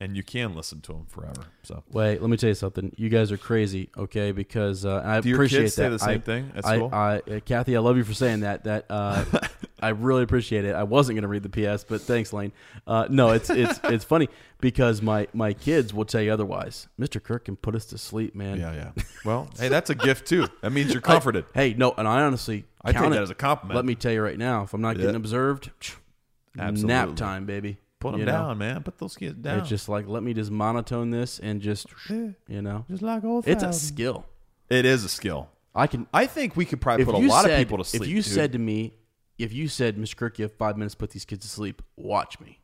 and 0.00 0.14
you 0.16 0.22
can 0.22 0.54
listen 0.54 0.80
to 0.82 0.92
them 0.92 1.06
forever. 1.06 1.46
So 1.62 1.82
Wait, 1.90 2.20
let 2.20 2.28
me 2.28 2.36
tell 2.36 2.48
you 2.48 2.54
something. 2.54 2.92
You 2.96 3.08
guys 3.08 3.32
are 3.32 3.38
crazy, 3.38 3.88
okay? 3.96 4.30
Because 4.32 4.84
uh, 4.84 5.02
I 5.04 5.20
Do 5.20 5.28
your 5.30 5.36
appreciate 5.38 5.62
kids 5.62 5.74
say 5.74 5.84
that. 5.84 5.90
the 5.90 5.98
same 5.98 6.18
I- 6.18 6.18
thing 6.18 6.52
at 6.54 6.66
I, 6.66 6.76
school? 6.76 6.90
I, 6.92 7.16
uh, 7.30 7.40
Kathy, 7.44 7.76
I 7.76 7.80
love 7.80 7.96
you 7.96 8.04
for 8.04 8.12
saying 8.14 8.40
that. 8.40 8.64
That 8.64 8.84
uh, 8.90 9.24
I 9.80 9.90
really 9.90 10.22
appreciate 10.22 10.64
it. 10.64 10.74
I 10.74 10.82
wasn't 10.82 11.16
going 11.16 11.22
to 11.22 11.28
read 11.28 11.42
the 11.42 11.48
PS, 11.76 11.84
but 11.84 12.00
thanks, 12.02 12.32
Lane. 12.32 12.52
Uh, 12.86 13.06
no, 13.10 13.30
it's 13.30 13.48
it's 13.50 13.80
it's 13.84 14.04
funny 14.04 14.28
because 14.60 15.00
my 15.02 15.28
my 15.32 15.52
kids 15.54 15.92
will 15.94 16.04
tell 16.04 16.20
you 16.20 16.32
otherwise. 16.32 16.88
Mister 16.98 17.18
Kirk 17.20 17.46
can 17.46 17.56
put 17.56 17.74
us 17.74 17.86
to 17.86 17.98
sleep, 17.98 18.34
man. 18.34 18.58
yeah, 18.60 18.74
yeah. 18.74 19.02
Well, 19.24 19.48
hey, 19.58 19.68
that's 19.68 19.88
a 19.90 19.94
gift 19.94 20.26
too. 20.28 20.46
That 20.62 20.72
means 20.72 20.92
you're 20.92 21.00
comforted. 21.12 21.44
Hey, 21.54 21.72
no, 21.74 21.94
and 21.96 22.06
I 22.06 22.22
honestly, 22.22 22.64
I 22.84 22.92
take 22.92 23.00
count 23.00 23.12
that 23.14 23.22
as 23.22 23.30
a 23.30 23.34
compliment. 23.34 23.76
Let 23.76 23.84
me 23.86 23.94
tell 23.94 24.12
you 24.12 24.22
right 24.22 24.38
now, 24.38 24.62
if 24.64 24.72
I'm 24.74 24.80
not 24.82 24.96
getting 24.96 25.10
Yeah. 25.12 25.16
observed, 25.16 25.70
Absolutely. 26.58 26.86
nap 26.94 27.16
time, 27.16 27.44
baby. 27.46 27.78
Put 28.06 28.12
them 28.12 28.20
You 28.20 28.26
know? 28.26 28.32
down, 28.32 28.58
man. 28.58 28.82
Put 28.82 28.98
those 28.98 29.16
kids 29.16 29.34
down. 29.38 29.58
It's 29.60 29.68
just 29.68 29.88
like 29.88 30.06
let 30.08 30.22
me 30.22 30.34
just 30.34 30.50
monotone 30.50 31.10
this 31.10 31.38
and 31.38 31.60
just 31.60 31.86
you 32.08 32.34
know, 32.48 32.84
just 32.90 33.02
like 33.02 33.24
old 33.24 33.46
it's 33.48 33.62
a 33.62 33.72
skill. 33.72 34.26
It 34.68 34.84
is 34.84 35.04
a 35.04 35.08
skill. 35.08 35.48
I 35.74 35.86
can 35.86 36.06
I 36.12 36.26
think 36.26 36.56
we 36.56 36.64
could 36.64 36.80
probably 36.80 37.04
put 37.04 37.14
a 37.14 37.18
lot 37.18 37.42
said, 37.44 37.52
of 37.52 37.58
people 37.58 37.78
to 37.78 37.84
sleep. 37.84 38.02
If 38.02 38.08
you 38.08 38.16
dude. 38.22 38.24
said 38.24 38.52
to 38.52 38.58
me, 38.58 38.94
if 39.38 39.52
you 39.52 39.68
said, 39.68 39.96
Mr. 39.96 40.16
Kirk, 40.16 40.38
you 40.38 40.44
have 40.44 40.54
five 40.54 40.76
minutes 40.76 40.94
to 40.94 40.98
put 40.98 41.10
these 41.10 41.24
kids 41.26 41.44
to 41.44 41.50
sleep, 41.50 41.82
watch 41.96 42.40
me. 42.40 42.60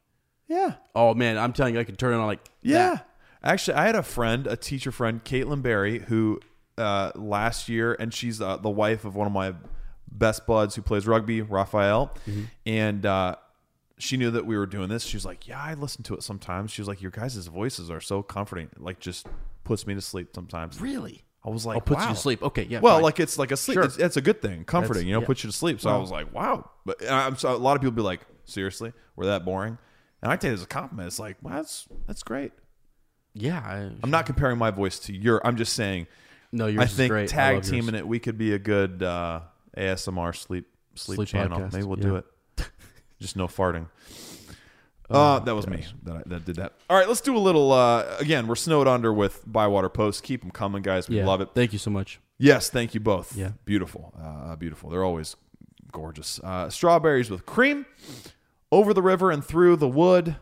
yeah, 0.48 0.74
Oh 0.94 1.12
man, 1.14 1.36
I'm 1.39 1.52
telling 1.52 1.74
you, 1.74 1.81
I 1.81 1.85
can 1.85 1.97
turn 1.97 2.14
it 2.14 2.16
on 2.16 2.27
like 2.27 2.40
yeah. 2.62 2.94
that. 2.94 3.09
Actually, 3.44 3.74
I 3.77 3.86
had 3.86 3.97
a 3.97 4.02
friend, 4.02 4.47
a 4.47 4.56
teacher 4.56 4.90
friend, 4.93 5.23
Caitlin 5.24 5.62
Berry, 5.62 5.98
who 5.98 6.40
uh, 6.78 7.10
last 7.16 7.69
year, 7.69 7.94
and 7.98 8.14
she's 8.14 8.40
uh, 8.40 8.56
the 8.56 8.70
wife 8.70 9.05
of 9.05 9.14
one 9.16 9.27
of 9.27 9.32
my 9.32 9.52
best 10.10 10.47
buds 10.47 10.74
who 10.74 10.82
plays 10.82 11.06
rugby, 11.06 11.43
Raphael, 11.43 12.14
Mm-hmm. 12.28 12.43
and 12.66 13.05
uh, 13.05 13.36
she 14.02 14.16
knew 14.16 14.30
that 14.32 14.44
we 14.46 14.56
were 14.56 14.66
doing 14.66 14.88
this. 14.88 15.04
She 15.04 15.16
was 15.16 15.24
like, 15.24 15.46
"Yeah, 15.46 15.60
I 15.62 15.74
listen 15.74 16.02
to 16.04 16.14
it 16.14 16.22
sometimes." 16.22 16.70
She 16.70 16.80
was 16.80 16.88
like, 16.88 17.00
"Your 17.00 17.10
guys' 17.10 17.46
voices 17.46 17.90
are 17.90 18.00
so 18.00 18.22
comforting. 18.22 18.68
Like, 18.78 18.98
just 18.98 19.26
puts 19.64 19.86
me 19.86 19.94
to 19.94 20.00
sleep 20.00 20.30
sometimes." 20.34 20.80
Really? 20.80 21.24
I 21.44 21.50
was 21.50 21.66
like, 21.66 21.74
I'll 21.74 21.80
put 21.80 21.98
you 22.00 22.06
to 22.08 22.14
sleep. 22.14 22.40
Okay, 22.42 22.64
yeah. 22.70 22.78
Well, 22.80 22.96
fine. 22.96 23.02
like 23.02 23.18
it's 23.20 23.36
like 23.38 23.50
a 23.50 23.56
sleep. 23.56 23.74
Sure. 23.74 23.82
It's, 23.84 23.96
it's 23.96 24.16
a 24.16 24.20
good 24.20 24.40
thing, 24.40 24.64
comforting. 24.64 24.92
That's- 24.94 25.06
you 25.06 25.12
know, 25.12 25.20
yeah. 25.20 25.26
puts 25.26 25.42
you 25.42 25.50
to 25.50 25.56
sleep. 25.56 25.80
So 25.80 25.90
I 25.90 25.96
was 25.96 26.10
like, 26.10 26.32
wow. 26.32 26.70
But 26.84 27.02
I'm 27.10 27.36
so 27.36 27.54
a 27.54 27.56
lot 27.56 27.74
of 27.76 27.80
people 27.82 27.92
be 27.96 28.02
like, 28.02 28.20
seriously, 28.44 28.92
we're 29.16 29.26
that 29.26 29.44
boring. 29.44 29.76
And 30.22 30.30
I 30.30 30.36
take 30.36 30.50
it 30.50 30.54
as 30.54 30.62
a 30.62 30.66
compliment. 30.66 31.08
It's 31.08 31.18
like, 31.18 31.36
well, 31.42 31.54
that's 31.54 31.88
that's 32.06 32.22
great. 32.22 32.52
yeah. 33.34 33.58
I, 33.58 33.90
I'm 34.04 34.10
not 34.10 34.26
comparing 34.26 34.56
my 34.58 34.70
voice 34.70 34.98
to 35.00 35.12
your. 35.12 35.44
I'm 35.44 35.56
just 35.56 35.72
saying. 35.74 36.06
No, 36.52 36.66
yours 36.66 36.84
I 36.84 36.86
think 36.86 37.28
tag 37.30 37.54
love 37.56 37.64
yours. 37.64 37.70
teaming 37.70 37.94
it, 37.96 38.06
we 38.06 38.18
could 38.20 38.36
be 38.38 38.52
a 38.52 38.58
good 38.58 39.02
uh, 39.02 39.40
ASMR 39.76 40.36
sleep 40.36 40.66
sleep, 40.94 41.16
Sleep 41.16 41.28
channel. 41.28 41.58
podcast, 41.58 41.72
Maybe 41.72 41.84
we'll 41.84 41.98
yeah. 41.98 42.04
do 42.04 42.16
it. 42.16 42.26
Just 43.22 43.36
no 43.36 43.46
farting. 43.46 43.86
Uh, 45.08 45.38
that 45.40 45.54
was 45.54 45.66
me 45.66 45.84
that, 46.04 46.16
I, 46.16 46.22
that 46.26 46.44
did 46.44 46.56
that. 46.56 46.72
All 46.88 46.96
right, 46.96 47.06
let's 47.06 47.20
do 47.20 47.36
a 47.36 47.38
little. 47.38 47.72
Uh, 47.72 48.16
again, 48.18 48.46
we're 48.46 48.54
snowed 48.54 48.88
under 48.88 49.12
with 49.12 49.42
Bywater 49.46 49.90
Post. 49.90 50.22
Keep 50.22 50.40
them 50.40 50.50
coming, 50.50 50.82
guys. 50.82 51.08
We 51.08 51.18
yeah. 51.18 51.26
love 51.26 51.40
it. 51.40 51.50
Thank 51.54 51.72
you 51.72 51.78
so 51.78 51.90
much. 51.90 52.18
Yes, 52.38 52.70
thank 52.70 52.94
you 52.94 53.00
both. 53.00 53.36
Yeah. 53.36 53.52
Beautiful. 53.64 54.12
Uh, 54.18 54.56
beautiful. 54.56 54.88
They're 54.90 55.04
always 55.04 55.36
gorgeous. 55.92 56.40
Uh, 56.40 56.70
strawberries 56.70 57.30
with 57.30 57.46
cream. 57.46 57.86
Over 58.70 58.94
the 58.94 59.02
river 59.02 59.30
and 59.30 59.44
through 59.44 59.76
the 59.76 59.88
wood. 59.88 60.36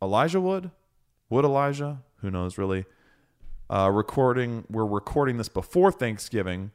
Elijah 0.00 0.40
Wood? 0.40 0.70
Wood 1.28 1.44
Elijah? 1.44 2.02
Who 2.20 2.30
knows, 2.30 2.58
really? 2.58 2.84
Uh, 3.68 3.90
recording. 3.92 4.64
We're 4.70 4.86
recording 4.86 5.36
this 5.36 5.48
before 5.48 5.90
Thanksgiving. 5.90 6.70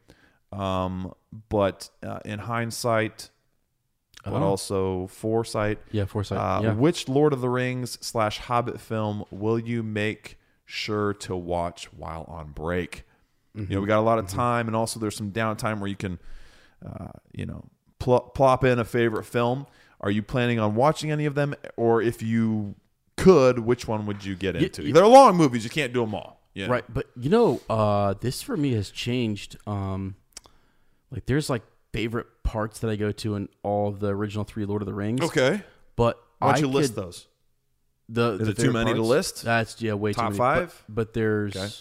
Um, 0.51 1.13
but 1.47 1.89
uh, 2.03 2.19
in 2.25 2.39
hindsight, 2.39 3.29
but 4.23 4.33
Oh. 4.33 4.43
also 4.43 5.07
foresight. 5.07 5.79
Yeah, 5.91 6.05
foresight. 6.05 6.37
Uh, 6.37 6.61
yeah. 6.63 6.73
Which 6.73 7.07
Lord 7.09 7.33
of 7.33 7.41
the 7.41 7.49
Rings 7.49 7.97
slash 8.01 8.37
Hobbit 8.39 8.79
film 8.79 9.23
will 9.31 9.57
you 9.59 9.83
make 9.83 10.37
sure 10.65 11.13
to 11.15 11.35
watch 11.35 11.85
while 11.93 12.25
on 12.27 12.51
break? 12.51 13.03
You 13.53 13.65
know, 13.67 13.81
we 13.81 13.87
got 13.87 13.99
a 13.99 14.01
lot 14.01 14.17
of 14.17 14.27
time, 14.27 14.67
and 14.67 14.75
also 14.77 14.97
there's 14.97 15.15
some 15.17 15.31
downtime 15.31 15.79
where 15.79 15.89
you 15.89 15.97
can, 15.97 16.19
uh, 16.85 17.09
you 17.33 17.45
know, 17.45 17.65
pl- 17.99 18.31
plop 18.33 18.63
in 18.63 18.79
a 18.79 18.85
favorite 18.85 19.25
film. 19.25 19.67
Are 19.99 20.09
you 20.09 20.23
planning 20.23 20.57
on 20.57 20.73
watching 20.75 21.11
any 21.11 21.25
of 21.25 21.35
them, 21.35 21.53
or 21.75 22.01
if 22.01 22.21
you 22.23 22.75
could, 23.17 23.59
which 23.59 23.89
one 23.89 24.05
would 24.05 24.23
you 24.23 24.35
get 24.35 24.55
into? 24.55 24.93
They're 24.93 25.05
long 25.05 25.35
movies; 25.35 25.65
you 25.65 25.69
can't 25.69 25.91
do 25.91 25.99
them 25.99 26.15
all. 26.15 26.39
Yeah. 26.53 26.67
Right, 26.67 26.85
but 26.93 27.07
you 27.17 27.29
know, 27.29 27.59
uh, 27.69 28.13
this 28.21 28.41
for 28.41 28.55
me 28.55 28.71
has 28.73 28.89
changed. 28.89 29.57
Um, 29.67 30.15
like, 31.11 31.25
there's 31.25 31.49
like 31.49 31.63
favorite 31.93 32.27
parts 32.43 32.79
that 32.79 32.89
I 32.89 32.95
go 32.95 33.11
to 33.11 33.35
in 33.35 33.49
all 33.63 33.91
the 33.91 34.07
original 34.09 34.43
three 34.43 34.65
Lord 34.65 34.81
of 34.81 34.85
the 34.85 34.93
Rings. 34.93 35.21
Okay. 35.21 35.61
but 35.95 36.21
Why 36.39 36.49
I 36.49 36.51
don't 36.53 36.61
you 36.61 36.67
list 36.67 36.95
could- 36.95 37.03
those? 37.03 37.27
The, 38.09 38.31
Is 38.33 38.39
the 38.39 38.43
it 38.43 38.47
too 38.47 38.53
favorite 38.63 38.73
many 38.73 38.89
to 38.91 38.95
parts? 38.97 39.07
list? 39.09 39.43
That's 39.43 39.81
yeah, 39.81 39.93
way 39.93 40.11
Top 40.11 40.33
too 40.33 40.37
many. 40.37 40.37
five? 40.37 40.83
But, 40.89 40.95
but 40.95 41.13
there's 41.13 41.55
Okay. 41.55 41.73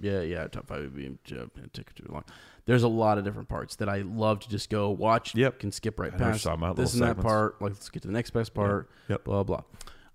yeah, 0.00 0.20
yeah, 0.20 0.46
top 0.46 0.68
five 0.68 0.80
would 0.82 0.94
be 0.94 1.06
it 1.06 1.72
took 1.72 1.92
too 1.94 2.06
long. 2.08 2.22
There's 2.66 2.84
a 2.84 2.88
lot 2.88 3.18
of 3.18 3.24
different 3.24 3.48
parts 3.48 3.74
that 3.76 3.88
I 3.88 4.02
love 4.02 4.38
to 4.40 4.48
just 4.48 4.70
go 4.70 4.90
watch. 4.90 5.34
Yep. 5.34 5.58
can 5.58 5.72
skip 5.72 5.98
right 5.98 6.14
I 6.14 6.16
know 6.18 6.24
what 6.26 6.32
past 6.34 6.44
talking 6.44 6.62
about, 6.62 6.76
this 6.76 6.92
and 6.92 7.00
little 7.00 7.14
that 7.16 7.20
segments. 7.20 7.32
part. 7.32 7.62
Like 7.62 7.72
let's 7.72 7.88
get 7.88 8.02
to 8.02 8.08
the 8.08 8.14
next 8.14 8.30
best 8.30 8.54
part. 8.54 8.88
Yep. 9.08 9.24
Blah 9.24 9.42
blah. 9.42 9.62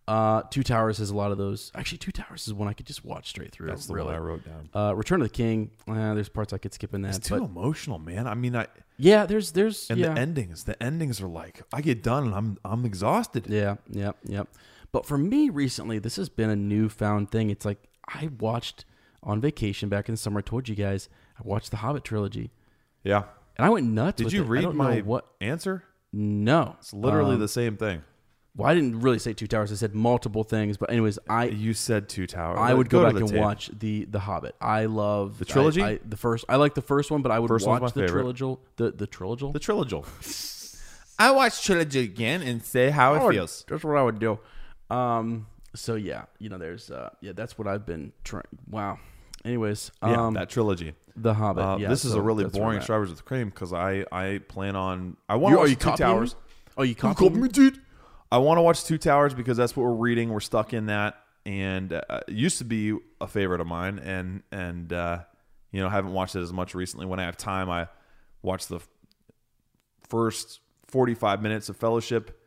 Uh, 0.07 0.41
Two 0.49 0.63
Towers 0.63 0.99
has 0.99 1.09
a 1.09 1.15
lot 1.15 1.31
of 1.31 1.37
those. 1.37 1.71
Actually, 1.75 1.97
Two 1.97 2.11
Towers 2.13 2.47
is 2.47 2.53
one 2.53 2.67
I 2.67 2.73
could 2.73 2.85
just 2.85 3.03
watch 3.03 3.27
straight 3.29 3.51
through. 3.51 3.67
That's 3.67 3.87
the 3.87 3.93
really. 3.93 4.07
one 4.07 4.15
I 4.15 4.19
wrote 4.19 4.41
down. 4.45 4.69
Uh, 4.73 4.95
Return 4.95 5.21
of 5.21 5.27
the 5.27 5.33
King. 5.33 5.71
Uh, 5.87 6.13
there's 6.13 6.29
parts 6.29 6.53
I 6.53 6.57
could 6.57 6.73
skip 6.73 6.93
in 6.93 7.01
that. 7.01 7.17
It's 7.17 7.27
too 7.27 7.39
but 7.39 7.45
emotional, 7.45 7.99
man. 7.99 8.25
I 8.27 8.33
mean, 8.33 8.55
I 8.55 8.67
yeah, 8.97 9.25
there's 9.25 9.51
there's 9.51 9.89
and 9.89 9.99
yeah. 9.99 10.13
the 10.13 10.19
endings. 10.19 10.63
The 10.63 10.81
endings 10.81 11.19
are 11.21 11.27
like 11.27 11.61
I 11.73 11.81
get 11.81 12.03
done 12.03 12.25
and 12.27 12.33
I'm 12.35 12.57
I'm 12.63 12.85
exhausted. 12.85 13.47
Yeah, 13.49 13.75
yeah, 13.89 14.11
yeah. 14.23 14.43
But 14.93 15.05
for 15.05 15.17
me 15.17 15.49
recently, 15.49 15.99
this 15.99 16.15
has 16.15 16.29
been 16.29 16.49
a 16.49 16.55
newfound 16.55 17.29
thing. 17.29 17.49
It's 17.49 17.65
like 17.65 17.83
I 18.07 18.29
watched 18.39 18.85
on 19.21 19.41
vacation 19.41 19.89
back 19.89 20.07
in 20.07 20.13
the 20.13 20.17
summer. 20.17 20.39
I 20.39 20.41
told 20.41 20.69
you 20.69 20.75
guys 20.75 21.09
I 21.37 21.41
watched 21.43 21.71
the 21.71 21.77
Hobbit 21.77 22.05
trilogy, 22.05 22.51
Yeah. 23.03 23.23
and 23.57 23.65
I 23.65 23.69
went 23.69 23.87
nuts. 23.87 24.17
Did 24.17 24.25
with 24.25 24.33
you 24.33 24.43
it. 24.43 24.47
Read 24.47 24.73
my 24.73 25.01
what? 25.01 25.27
answer? 25.41 25.83
No, 26.13 26.77
It's 26.79 26.93
literally 26.93 27.33
Um, 27.35 27.41
the 27.41 27.47
same 27.49 27.75
thing. 27.75 28.01
Well, 28.57 28.67
I 28.67 28.73
didn't 28.73 29.01
really 29.01 29.19
say 29.19 29.33
Two 29.33 29.45
Towers. 29.47 29.71
I 29.71 29.75
said 29.75 29.93
multiple 29.95 30.43
things. 30.43 30.77
But 30.77 30.89
anyways, 30.89 31.19
I 31.29 31.45
You 31.45 31.73
said 31.75 32.09
two 32.09 32.25
towers. 32.25 32.57
I 32.59 32.73
would 32.73 32.89
go, 32.89 33.01
to 33.05 33.11
back 33.13 33.21
and 33.21 33.29
tape. 33.29 33.39
watch 33.39 33.69
the 33.77 34.05
the 34.05 34.19
Hobbit. 34.19 34.55
I 34.59 34.85
love 34.85 35.37
The 35.37 35.45
trilogy? 35.45 35.81
I, 35.83 35.89
I, 35.91 35.99
the 36.03 36.17
first. 36.17 36.43
I 36.49 36.55
like 36.55 36.73
the 36.73 36.81
first 36.81 37.11
one, 37.11 37.21
but 37.21 37.31
I 37.31 37.37
would 37.39 37.47
First 37.49 37.67
watch 37.67 37.93
the 37.93 38.01
favorite. 38.07 38.35
trilogy. 38.35 38.59
The 38.77 38.91
the 38.91 39.05
trilogy. 39.07 39.51
the 39.51 39.59
trilogy. 39.59 40.01
I 41.19 41.31
watch 41.31 41.63
trilogy 41.63 41.99
again 42.01 42.41
and 42.41 42.63
say 42.63 42.89
how 42.89 43.13
I 43.13 43.23
would- 43.23 43.35
That's 43.37 43.83
what 43.83 43.97
I 43.97 44.03
would 44.03 44.19
do. 44.19 44.39
Um. 44.89 45.47
So 45.75 45.93
yeah, 45.95 46.25
you 46.39 46.49
know, 46.49 46.57
there's 46.57 46.89
uh, 46.89 47.09
yeah, 47.21 47.33
that's 47.35 47.57
what 47.59 47.67
I've 47.67 47.85
been 47.85 48.11
trying. 48.23 48.43
Wow. 48.69 48.97
Anyways, 49.45 49.91
Yeah, 50.01 50.25
um, 50.27 50.33
that 50.33 50.49
trilogy. 50.49 50.93
the 51.15 51.33
Hobbit. 51.35 51.63
Uh, 51.63 51.77
yeah, 51.79 51.89
this 51.89 52.03
is 52.05 52.13
so 52.13 52.17
a 52.17 52.21
really 52.21 52.45
boring. 52.45 52.81
Strawberries 52.81 53.11
with 53.11 53.23
Cream 53.23 53.49
because 53.49 53.71
I 53.73 54.03
I 54.11 54.39
plan 54.47 54.75
on 54.75 55.17
I 55.29 55.35
want 55.35 55.53
to 55.53 55.57
watch 55.59 55.69
you 55.69 55.75
Two 55.75 55.95
Towers. 55.95 56.33
me? 56.33 56.39
Oh, 56.77 56.83
you 56.83 56.89
You 56.89 56.95
copying 56.95 57.29
copy 57.29 57.35
me? 57.35 57.41
me, 57.43 57.49
dude. 57.49 57.81
I 58.31 58.39
want 58.39 58.57
to 58.57 58.61
watch 58.61 58.83
Two 58.83 58.97
Towers 58.97 59.33
because 59.33 59.57
that's 59.57 59.75
what 59.75 59.83
we're 59.83 59.91
reading. 59.91 60.29
We're 60.29 60.39
stuck 60.41 60.73
in 60.73 60.87
that, 60.87 61.15
and 61.45 61.93
uh, 61.93 62.01
it 62.27 62.33
used 62.33 62.57
to 62.57 62.65
be 62.65 62.97
a 63.21 63.27
favorite 63.27 63.61
of 63.61 63.67
mine, 63.67 63.99
and 63.99 64.43
and 64.51 64.91
uh, 64.91 65.19
you 65.71 65.81
know 65.81 65.89
haven't 65.89 66.11
watched 66.11 66.35
it 66.35 66.41
as 66.41 66.51
much 66.51 66.75
recently. 66.75 67.05
When 67.05 67.19
I 67.19 67.23
have 67.23 67.37
time, 67.37 67.69
I 67.69 67.87
watch 68.41 68.67
the 68.67 68.81
first 70.09 70.59
forty 70.87 71.13
five 71.13 71.41
minutes 71.41 71.69
of 71.69 71.77
Fellowship 71.77 72.37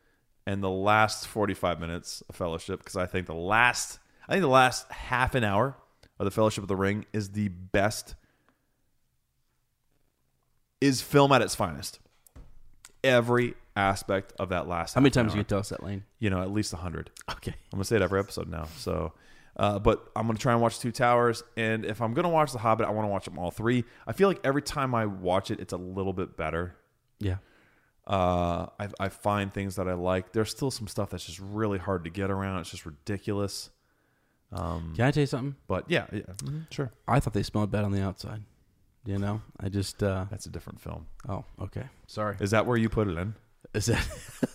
and 0.46 0.62
the 0.62 0.70
last 0.70 1.26
forty 1.26 1.54
five 1.54 1.80
minutes 1.80 2.22
of 2.28 2.36
Fellowship 2.36 2.80
because 2.80 2.96
I 2.96 3.06
think 3.06 3.26
the 3.26 3.34
last 3.34 4.00
I 4.28 4.32
think 4.32 4.42
the 4.42 4.48
last 4.48 4.90
half 4.90 5.34
an 5.34 5.44
hour 5.44 5.76
of 6.18 6.24
the 6.24 6.30
Fellowship 6.30 6.62
of 6.62 6.68
the 6.68 6.76
Ring 6.76 7.06
is 7.12 7.30
the 7.30 7.48
best. 7.48 8.14
Is 10.80 11.02
film 11.02 11.32
at 11.32 11.42
its 11.42 11.54
finest. 11.54 12.00
Every 13.04 13.54
aspect 13.76 14.32
of 14.38 14.48
that 14.50 14.68
last. 14.68 14.94
How 14.94 15.00
many 15.00 15.10
times 15.10 15.32
hour 15.32 15.38
you 15.38 15.44
tell 15.44 15.58
us 15.60 15.68
that, 15.70 15.82
Lane? 15.82 16.04
you 16.18 16.30
know, 16.30 16.42
at 16.42 16.50
least 16.52 16.72
a 16.72 16.76
100. 16.76 17.10
Okay. 17.32 17.52
I'm 17.72 17.76
going 17.78 17.82
to 17.82 17.86
say 17.86 17.96
it 17.96 18.02
every 18.02 18.18
episode 18.20 18.48
now. 18.48 18.66
So, 18.76 19.12
uh, 19.56 19.78
but 19.78 20.08
I'm 20.16 20.26
going 20.26 20.36
to 20.36 20.42
try 20.42 20.52
and 20.52 20.60
watch 20.60 20.78
Two 20.80 20.92
Towers. 20.92 21.42
And 21.56 21.84
if 21.84 22.00
I'm 22.02 22.12
going 22.14 22.24
to 22.24 22.28
watch 22.28 22.52
The 22.52 22.58
Hobbit, 22.58 22.86
I 22.86 22.90
want 22.90 23.04
to 23.06 23.10
watch 23.10 23.24
them 23.26 23.38
all 23.38 23.50
three. 23.50 23.84
I 24.06 24.12
feel 24.12 24.28
like 24.28 24.40
every 24.44 24.62
time 24.62 24.94
I 24.94 25.06
watch 25.06 25.50
it, 25.50 25.60
it's 25.60 25.72
a 25.72 25.76
little 25.78 26.12
bit 26.12 26.36
better. 26.36 26.74
Yeah. 27.18 27.36
Uh, 28.06 28.66
I, 28.78 28.88
I 28.98 29.08
find 29.08 29.52
things 29.54 29.76
that 29.76 29.86
I 29.88 29.92
like. 29.94 30.32
There's 30.32 30.50
still 30.50 30.70
some 30.70 30.88
stuff 30.88 31.10
that's 31.10 31.24
just 31.24 31.38
really 31.40 31.78
hard 31.78 32.04
to 32.04 32.10
get 32.10 32.30
around. 32.30 32.60
It's 32.60 32.70
just 32.70 32.84
ridiculous. 32.86 33.70
Can 34.52 34.94
I 34.98 35.10
tell 35.12 35.20
you 35.20 35.26
something? 35.26 35.54
But 35.68 35.84
yeah, 35.88 36.06
yeah 36.12 36.22
mhm, 36.38 36.66
sure. 36.72 36.90
I 37.06 37.20
thought 37.20 37.34
they 37.34 37.44
smelled 37.44 37.70
bad 37.70 37.84
on 37.84 37.92
the 37.92 38.02
outside. 38.02 38.42
You 39.06 39.18
know, 39.18 39.40
I 39.60 39.68
just. 39.68 40.02
uh 40.02 40.26
That's 40.30 40.46
a 40.46 40.50
different 40.50 40.80
film. 40.80 41.06
Oh, 41.28 41.44
okay. 41.62 41.84
Sorry. 42.08 42.36
Is 42.40 42.50
that 42.50 42.66
where 42.66 42.76
you 42.76 42.88
put 42.88 43.06
it 43.06 43.16
in? 43.16 43.34
Is 43.74 43.86
that? 43.86 44.06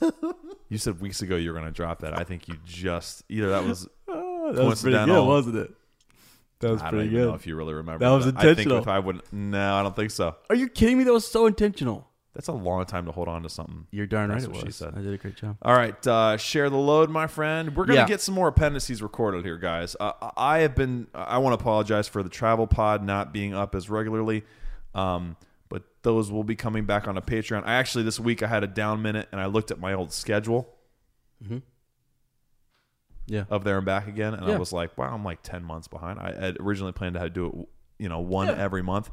You 0.67 0.79
said 0.79 0.99
weeks 0.99 1.21
ago 1.21 1.35
you 1.35 1.51
were 1.53 1.59
going 1.59 1.71
to 1.71 1.71
drop 1.71 1.99
that. 1.99 2.17
I 2.17 2.23
think 2.23 2.47
you 2.47 2.55
just 2.65 3.23
either 3.29 3.49
that 3.49 3.63
was 3.63 3.87
Oh, 4.07 4.51
that 4.53 4.59
coincidental. 4.61 5.27
wasn't 5.27 5.57
it? 5.57 5.71
That 6.59 6.71
was 6.71 6.81
I 6.81 6.85
don't 6.85 6.93
pretty 6.95 7.09
good. 7.11 7.27
know 7.27 7.35
if 7.35 7.45
you 7.45 7.55
really 7.55 7.75
remember. 7.75 8.03
That 8.03 8.09
was 8.11 8.25
intentional. 8.25 8.77
I 8.77 8.79
think 8.79 8.81
if 8.81 8.87
I 8.87 8.97
would, 8.97 9.21
no, 9.31 9.75
I 9.75 9.83
don't 9.83 9.95
think 9.95 10.09
so. 10.09 10.35
Are 10.49 10.55
you 10.55 10.67
kidding 10.67 10.97
me? 10.97 11.03
That 11.03 11.13
was 11.13 11.27
so 11.27 11.45
intentional. 11.45 12.07
That's 12.33 12.47
a 12.47 12.51
long 12.51 12.83
time 12.85 13.05
to 13.05 13.11
hold 13.11 13.27
on 13.27 13.43
to 13.43 13.49
something. 13.49 13.85
You're 13.91 14.07
darn 14.07 14.29
right 14.31 14.41
That's 14.41 14.45
it 14.45 14.51
was. 14.53 14.61
she 14.63 14.71
said. 14.71 14.95
I 14.97 15.01
did 15.01 15.13
a 15.13 15.17
great 15.17 15.35
job. 15.35 15.55
All 15.61 15.75
right, 15.75 16.07
uh, 16.07 16.35
share 16.37 16.71
the 16.71 16.75
load, 16.77 17.11
my 17.11 17.27
friend. 17.27 17.75
We're 17.75 17.85
gonna 17.85 17.99
Yeah. 17.99 18.07
get 18.07 18.21
some 18.21 18.33
more 18.33 18.47
appendices 18.47 19.03
recorded 19.03 19.45
here, 19.45 19.57
guys. 19.59 19.95
Uh, 19.99 20.13
I 20.35 20.59
have 20.59 20.73
been. 20.75 21.05
I 21.13 21.37
want 21.37 21.57
to 21.57 21.61
apologize 21.63 22.07
for 22.07 22.23
the 22.23 22.29
travel 22.29 22.65
pod 22.65 23.03
not 23.03 23.31
being 23.31 23.53
up 23.53 23.75
as 23.75 23.87
regularly, 23.87 24.43
um, 24.95 25.37
those 26.05 26.31
will 26.31 26.43
be 26.43 26.55
coming 26.55 26.85
back 26.85 27.07
on 27.07 27.17
a 27.17 27.21
Patreon. 27.21 27.63
I 27.65 27.73
actually 27.73 28.03
this 28.03 28.19
week 28.19 28.43
I 28.43 28.47
had 28.47 28.63
a 28.63 28.67
down 28.67 29.01
minute 29.01 29.27
and 29.31 29.41
I 29.41 29.47
looked 29.47 29.71
at 29.71 29.79
my 29.79 29.91
old 29.91 30.13
schedule 30.13 30.71
mm-hmm. 31.43 31.57
Yeah. 33.27 33.45
of 33.49 33.63
there 33.63 33.77
and 33.77 33.85
back 33.85 34.07
again, 34.07 34.35
and 34.35 34.45
I 34.45 34.57
was 34.57 34.71
like, 34.71 34.95
wow, 34.99 35.11
I'm 35.11 35.25
like 35.25 35.41
ten 35.41 35.63
months 35.63 35.87
behind. 35.87 36.19
I 36.19 36.31
had 36.31 36.57
originally 36.59 36.91
planned 36.91 37.15
to 37.15 37.29
do 37.29 37.47
it, 37.47 38.03
you 38.03 38.07
know, 38.07 38.19
one 38.19 38.49
every 38.49 38.83
month, 38.83 39.09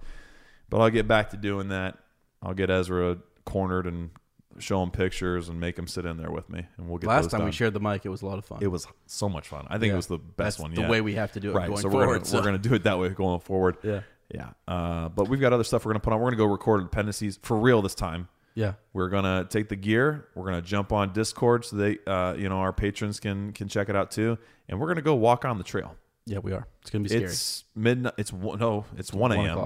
but 0.68 0.82
I'll 0.82 0.90
get 0.90 1.08
back 1.08 1.30
to 1.30 1.38
doing 1.38 1.68
that. 1.68 1.96
I'll 2.42 2.52
get 2.52 2.68
Ezra 2.68 3.16
cornered 3.46 3.86
and 3.86 4.10
show 4.58 4.82
him 4.82 4.90
pictures 4.90 5.48
and 5.48 5.58
make 5.58 5.78
him 5.78 5.86
sit 5.86 6.04
in 6.04 6.18
there 6.18 6.30
with 6.30 6.50
me, 6.50 6.66
and 6.76 6.90
we'll 6.90 6.98
get 6.98 7.08
Last 7.08 7.22
those 7.22 7.32
time 7.32 7.44
we 7.46 7.52
shared 7.52 7.72
the 7.72 7.80
mic, 7.80 8.04
it 8.04 8.10
was 8.10 8.20
a 8.20 8.26
lot 8.26 8.36
of 8.36 8.44
fun. 8.44 8.58
It 8.60 8.66
was 8.66 8.86
so 9.06 9.30
much 9.30 9.48
fun. 9.48 9.66
I 9.70 9.78
think 9.78 9.86
Yeah. 9.88 9.94
it 9.94 9.96
was 9.96 10.08
the 10.08 10.18
best 10.18 10.36
That's 10.36 10.58
one. 10.58 10.74
the 10.74 10.82
yet. 10.82 10.90
way 10.90 11.00
we 11.00 11.14
have 11.14 11.32
to 11.32 11.40
do 11.40 11.52
it 11.52 11.54
right. 11.54 11.68
going 11.68 11.80
so 11.80 11.88
forward. 11.88 12.06
we're 12.06 12.14
gonna, 12.16 12.24
so- 12.26 12.36
we're 12.36 12.44
gonna 12.44 12.58
do 12.58 12.74
it 12.74 12.82
that 12.84 12.98
way 12.98 13.08
going 13.08 13.40
forward. 13.40 13.78
Yeah. 13.82 14.02
Yeah. 14.32 14.50
Uh, 14.66 15.08
but 15.08 15.28
we've 15.28 15.40
got 15.40 15.52
other 15.52 15.64
stuff 15.64 15.84
we're 15.84 15.92
gonna 15.92 16.00
put 16.00 16.12
on. 16.12 16.20
We're 16.20 16.30
gonna 16.30 16.36
go 16.38 16.46
record 16.46 16.82
dependencies 16.82 17.38
for 17.42 17.56
real 17.56 17.82
this 17.82 17.94
time. 17.94 18.28
Yeah. 18.54 18.74
We're 18.92 19.08
gonna 19.08 19.46
take 19.48 19.68
the 19.68 19.76
gear. 19.76 20.28
We're 20.34 20.44
gonna 20.44 20.62
jump 20.62 20.92
on 20.92 21.12
Discord 21.12 21.64
so 21.64 21.76
they, 21.76 21.98
uh, 22.06 22.34
you 22.34 22.48
know, 22.48 22.58
our 22.58 22.72
patrons 22.72 23.20
can 23.20 23.52
can 23.52 23.68
check 23.68 23.88
it 23.88 23.96
out 23.96 24.10
too. 24.10 24.38
And 24.68 24.80
we're 24.80 24.88
gonna 24.88 25.02
go 25.02 25.14
walk 25.14 25.44
on 25.44 25.58
the 25.58 25.64
trail. 25.64 25.96
Yeah, 26.26 26.38
we 26.38 26.52
are. 26.52 26.66
It's 26.80 26.90
gonna 26.90 27.02
be 27.02 27.08
scary. 27.08 27.24
It's 27.24 27.64
midnight. 27.74 28.14
It's 28.18 28.32
no, 28.32 28.84
it's 28.96 29.12
one 29.12 29.36
One 29.36 29.46
a.m. 29.46 29.58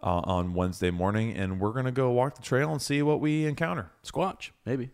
Uh, 0.00 0.20
on 0.24 0.54
Wednesday 0.54 0.90
morning, 0.92 1.36
and 1.36 1.58
we're 1.60 1.72
gonna 1.72 1.90
go 1.90 2.10
walk 2.12 2.36
the 2.36 2.42
trail 2.42 2.70
and 2.70 2.80
see 2.80 3.02
what 3.02 3.20
we 3.20 3.46
encounter. 3.46 3.90
Squatch, 4.04 4.50
maybe. 4.64 4.90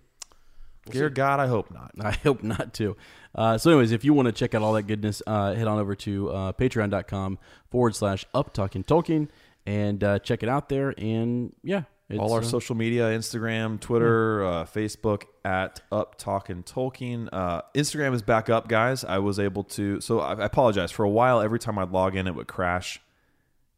Dear 0.90 1.10
God, 1.10 1.40
I 1.40 1.46
hope 1.46 1.70
not. 1.70 1.92
I 2.00 2.12
hope 2.12 2.42
not 2.42 2.74
to. 2.74 2.96
Uh, 3.34 3.58
so, 3.58 3.70
anyways, 3.70 3.92
if 3.92 4.04
you 4.04 4.12
want 4.14 4.26
to 4.26 4.32
check 4.32 4.54
out 4.54 4.62
all 4.62 4.74
that 4.74 4.84
goodness, 4.84 5.22
uh, 5.26 5.54
head 5.54 5.66
on 5.66 5.78
over 5.78 5.94
to 5.96 6.30
uh, 6.30 6.52
patreon.com 6.52 7.38
forward 7.70 7.94
slash 7.96 8.24
up 8.34 8.52
talking 8.52 8.84
Tolkien 8.84 9.28
and 9.66 10.04
uh, 10.04 10.18
check 10.18 10.42
it 10.42 10.48
out 10.48 10.68
there. 10.68 10.94
And 10.98 11.52
yeah, 11.62 11.82
it's, 12.10 12.20
all 12.20 12.32
our 12.34 12.40
uh, 12.40 12.44
social 12.44 12.74
media 12.76 13.04
instagram 13.04 13.80
twitter 13.80 14.44
uh, 14.44 14.64
facebook 14.66 15.22
at 15.42 15.80
up 15.90 16.16
talking 16.18 16.62
tolkien 16.62 17.30
uh, 17.32 17.62
instagram 17.74 18.12
is 18.12 18.20
back 18.20 18.50
up 18.50 18.68
guys 18.68 19.04
i 19.04 19.18
was 19.18 19.38
able 19.38 19.64
to 19.64 20.02
so 20.02 20.20
I, 20.20 20.34
I 20.34 20.44
apologize 20.44 20.90
for 20.92 21.04
a 21.04 21.08
while 21.08 21.40
every 21.40 21.58
time 21.58 21.78
i'd 21.78 21.92
log 21.92 22.14
in 22.14 22.26
it 22.26 22.34
would 22.34 22.46
crash 22.46 23.00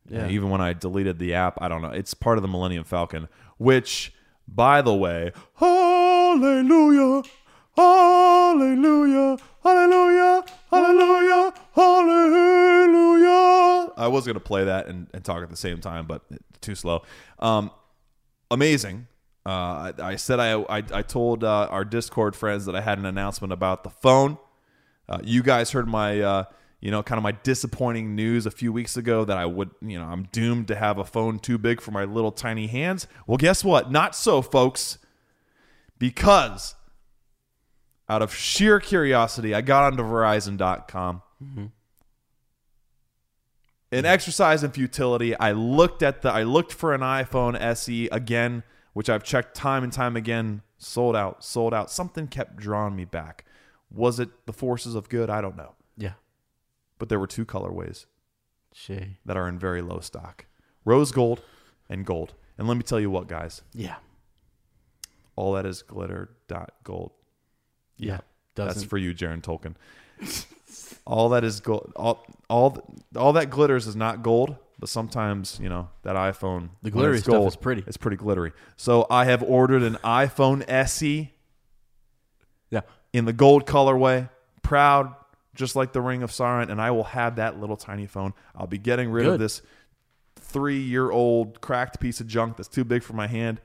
Yeah. 0.08 0.28
Even 0.28 0.50
when 0.50 0.60
i 0.60 0.72
deleted 0.72 1.20
the 1.20 1.34
app 1.34 1.62
i 1.62 1.68
don't 1.68 1.82
know 1.82 1.90
it's 1.90 2.14
part 2.14 2.36
of 2.36 2.42
the 2.42 2.48
millennium 2.48 2.82
falcon 2.82 3.28
which 3.58 4.12
by 4.48 4.82
the 4.82 4.94
way 4.94 5.30
hallelujah 6.40 7.22
hallelujah 7.76 9.38
hallelujah 9.62 10.44
hallelujah 10.70 11.54
hallelujah 11.74 13.32
i 13.96 14.08
was 14.08 14.24
going 14.24 14.34
to 14.34 14.40
play 14.40 14.64
that 14.64 14.86
and, 14.86 15.08
and 15.12 15.24
talk 15.24 15.42
at 15.42 15.50
the 15.50 15.56
same 15.56 15.80
time 15.80 16.06
but 16.06 16.22
too 16.60 16.74
slow 16.74 17.02
um, 17.38 17.70
amazing. 18.50 19.06
Uh, 19.44 19.92
I, 19.98 20.02
I 20.02 20.16
said 20.16 20.40
I, 20.40 20.60
I, 20.62 20.82
I 20.92 21.02
told 21.02 21.44
uh, 21.44 21.68
our 21.70 21.84
Discord 21.84 22.34
friends 22.34 22.66
that 22.66 22.74
I 22.74 22.80
had 22.80 22.98
an 22.98 23.06
announcement 23.06 23.52
about 23.52 23.84
the 23.84 23.90
phone. 23.90 24.38
Uh, 25.08 25.20
you 25.22 25.42
guys 25.42 25.70
heard 25.70 25.86
my, 25.86 26.20
uh, 26.20 26.44
you 26.80 26.90
know, 26.90 27.02
kind 27.02 27.16
of 27.16 27.22
my 27.22 27.32
disappointing 27.32 28.16
news 28.16 28.44
a 28.44 28.50
few 28.50 28.72
weeks 28.72 28.96
ago 28.96 29.24
that 29.24 29.38
I 29.38 29.46
would, 29.46 29.70
you 29.80 29.98
know, 29.98 30.04
I'm 30.04 30.24
doomed 30.32 30.68
to 30.68 30.74
have 30.74 30.98
a 30.98 31.04
phone 31.04 31.38
too 31.38 31.58
big 31.58 31.80
for 31.80 31.92
my 31.92 32.04
little 32.04 32.32
tiny 32.32 32.66
hands. 32.66 33.06
Well, 33.26 33.38
guess 33.38 33.62
what? 33.62 33.90
Not 33.90 34.16
so, 34.16 34.42
folks. 34.42 34.98
Because 35.98 36.74
out 38.08 38.22
of 38.22 38.34
sheer 38.34 38.80
curiosity, 38.80 39.54
I 39.54 39.60
got 39.60 39.84
onto 39.92 40.02
Verizon.com. 40.02 41.22
Mm-hmm. 41.42 41.64
In 43.92 44.04
exercise 44.04 44.62
and 44.62 44.74
futility, 44.74 45.36
I 45.38 45.52
looked 45.52 46.02
at 46.02 46.22
the 46.22 46.30
I 46.30 46.42
looked 46.42 46.72
for 46.72 46.92
an 46.92 47.00
iPhone 47.02 47.58
SE 47.60 48.08
again, 48.08 48.62
which 48.92 49.08
I've 49.08 49.22
checked 49.22 49.54
time 49.54 49.84
and 49.84 49.92
time 49.92 50.16
again, 50.16 50.62
sold 50.76 51.14
out, 51.16 51.44
sold 51.44 51.72
out. 51.72 51.90
Something 51.90 52.26
kept 52.26 52.56
drawing 52.56 52.96
me 52.96 53.04
back. 53.04 53.44
Was 53.90 54.18
it 54.18 54.28
the 54.46 54.52
forces 54.52 54.94
of 54.94 55.08
good? 55.08 55.30
I 55.30 55.40
don't 55.40 55.56
know. 55.56 55.74
Yeah. 55.96 56.14
But 56.98 57.08
there 57.08 57.20
were 57.20 57.28
two 57.28 57.44
colorways. 57.46 58.06
Shay. 58.74 59.16
that 59.24 59.38
are 59.38 59.48
in 59.48 59.58
very 59.58 59.80
low 59.80 60.00
stock. 60.00 60.44
Rose 60.84 61.10
gold 61.10 61.40
and 61.88 62.04
gold. 62.04 62.34
And 62.58 62.68
let 62.68 62.76
me 62.76 62.82
tell 62.82 63.00
you 63.00 63.08
what, 63.10 63.26
guys, 63.26 63.62
Yeah. 63.72 63.96
All 65.36 65.52
that 65.52 65.64
is 65.66 65.82
glitter 65.82 66.30
dot 66.48 66.72
gold. 66.82 67.12
Yeah. 67.96 68.20
That's 68.54 68.82
for 68.84 68.96
you, 68.98 69.14
Jaron 69.14 69.42
Tolkien. 69.42 69.74
all 71.06 71.28
that 71.30 71.44
is 71.44 71.60
gold. 71.60 71.92
All 71.94 72.24
all 72.48 72.96
all 73.14 73.32
that 73.34 73.50
glitters 73.50 73.86
is 73.86 73.94
not 73.94 74.22
gold, 74.22 74.56
but 74.78 74.88
sometimes 74.88 75.58
you 75.62 75.68
know 75.68 75.90
that 76.02 76.16
iPhone. 76.16 76.70
The 76.82 76.90
glittery 76.90 77.18
stuff 77.18 77.32
gold, 77.34 77.48
is 77.48 77.56
pretty. 77.56 77.84
It's 77.86 77.98
pretty 77.98 78.16
glittery. 78.16 78.52
So 78.76 79.06
I 79.10 79.26
have 79.26 79.42
ordered 79.42 79.82
an 79.82 79.96
iPhone 80.02 80.64
SE 80.68 81.32
Yeah. 82.70 82.80
in 83.12 83.26
the 83.26 83.32
gold 83.34 83.66
colorway. 83.66 84.30
Proud, 84.62 85.14
just 85.54 85.76
like 85.76 85.92
the 85.92 86.00
Ring 86.00 86.22
of 86.22 86.30
Sauron, 86.30 86.70
and 86.70 86.80
I 86.80 86.90
will 86.90 87.04
have 87.04 87.36
that 87.36 87.60
little 87.60 87.76
tiny 87.76 88.06
phone. 88.06 88.32
I'll 88.54 88.66
be 88.66 88.78
getting 88.78 89.10
rid 89.10 89.26
of 89.26 89.38
this 89.38 89.60
three-year-old 90.36 91.60
cracked 91.60 92.00
piece 92.00 92.20
of 92.20 92.26
junk 92.26 92.56
that's 92.56 92.68
too 92.68 92.84
big 92.84 93.02
for 93.02 93.12
my 93.12 93.26
hand, 93.26 93.60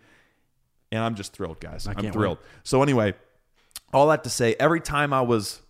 and 0.92 1.03
I'm 1.03 1.16
just 1.16 1.34
thrilled, 1.34 1.60
guys. 1.60 1.88
I 1.88 1.92
I'm 1.92 1.98
can't 1.98 2.14
thrilled. 2.14 2.38
So 2.64 2.82
anyway, 2.84 3.14
all 3.94 4.08
that 4.10 4.24
to 4.26 4.30
say, 4.30 4.56
every 4.60 4.82
time 4.82 5.14
I 5.14 5.22
was 5.22 5.61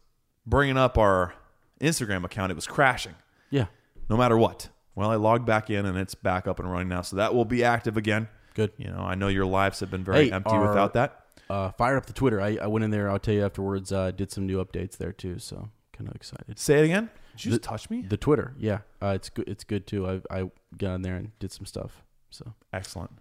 bringing 0.45 0.77
up 0.77 0.97
our 0.97 1.33
Instagram 1.79 2.23
account, 2.23 2.51
it 2.51 2.55
was 2.55 2.67
crashing, 2.67 3.15
Yeah. 3.49 3.65
no 4.09 4.17
matter 4.17 4.37
what. 4.37 4.69
Well, 4.95 5.09
I 5.09 5.15
logged 5.15 5.45
back 5.45 5.69
in, 5.69 5.85
and 5.85 5.97
it's 5.97 6.15
back 6.15 6.47
up 6.47 6.59
and 6.59 6.69
running 6.71 6.89
now, 6.89 7.01
so 7.01 7.15
that 7.15 7.33
will 7.33 7.45
be 7.45 7.63
active 7.63 7.95
again. 7.97 8.27
Good. 8.53 8.73
You 8.77 8.89
know, 8.91 8.99
I 8.99 9.15
know 9.15 9.29
your 9.29 9.45
lives 9.45 9.79
have 9.79 9.89
been 9.89 10.03
very 10.03 10.25
Hey, 10.25 10.31
empty 10.31 10.51
our- 10.51 10.67
without 10.67 10.93
that. 10.93 11.17
Uh, 11.49 11.71
fire 11.71 11.97
up 11.97 12.05
the 12.05 12.13
Twitter. 12.13 12.39
I, 12.39 12.57
I 12.61 12.67
went 12.67 12.83
in 12.85 12.91
there. 12.91 13.09
I'll 13.09 13.19
tell 13.19 13.33
you 13.33 13.43
afterwards. 13.45 13.91
Uh, 13.91 14.11
did 14.11 14.31
some 14.31 14.45
new 14.45 14.63
updates 14.63 14.97
there 14.97 15.11
too. 15.11 15.37
So 15.39 15.69
kind 15.91 16.07
of 16.09 16.15
excited. 16.15 16.57
Say 16.57 16.79
it 16.79 16.85
again. 16.85 17.09
Did 17.35 17.45
you 17.45 17.51
The- 17.51 17.57
just 17.57 17.63
touch 17.69 17.89
me? 17.89 18.03
The 18.03 18.15
Twitter. 18.17 18.53
Yeah. 18.57 18.79
Uh, 19.01 19.07
it's 19.15 19.29
good. 19.29 19.49
It's 19.49 19.63
good 19.65 19.85
too. 19.85 20.07
I 20.07 20.21
I 20.39 20.51
got 20.77 20.95
in 20.95 21.01
there 21.01 21.15
and 21.17 21.37
did 21.39 21.51
some 21.51 21.65
stuff. 21.65 22.03
So 22.29 22.53
Excellent. 22.71 23.11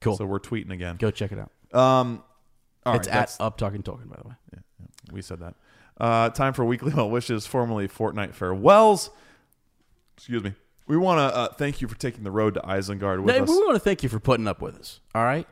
Cool. 0.00 0.16
So 0.16 0.24
we're 0.26 0.40
tweeting 0.40 0.72
again. 0.72 0.96
go 0.98 1.10
check 1.10 1.32
it 1.32 1.38
out. 1.38 1.50
Um, 1.78 2.22
all 2.86 2.94
it's 2.96 3.06
right, 3.06 3.14
at 3.16 3.20
that's- 3.20 3.36
Up 3.40 3.56
Talking 3.58 3.82
Tolkien, 3.82 4.08
by 4.08 4.16
the 4.22 4.28
way. 4.28 4.34
we 5.12 5.22
said 5.22 5.40
that. 5.40 5.54
Uh, 5.98 6.30
time 6.30 6.52
for 6.54 6.64
weekly 6.64 6.92
well 6.96 7.10
wishes, 7.10 7.46
formerly 7.46 7.86
Fortnight 7.86 8.34
farewells. 8.34 9.10
Excuse 10.16 10.42
me. 10.42 10.54
We 10.86 10.96
want 10.96 11.18
to 11.18 11.36
uh, 11.36 11.48
thank 11.52 11.80
you 11.80 11.88
for 11.88 11.96
taking 11.96 12.24
the 12.24 12.30
road 12.30 12.54
to 12.54 12.60
Isengard 12.60 13.22
with 13.22 13.34
Hey, 13.34 13.40
us. 13.42 13.48
we 13.48 13.56
want 13.58 13.74
to 13.74 13.78
thank 13.80 14.02
you 14.02 14.08
for 14.08 14.18
putting 14.18 14.48
up 14.48 14.60
with 14.60 14.76
us. 14.78 15.00
All 15.14 15.22
right. 15.22 15.46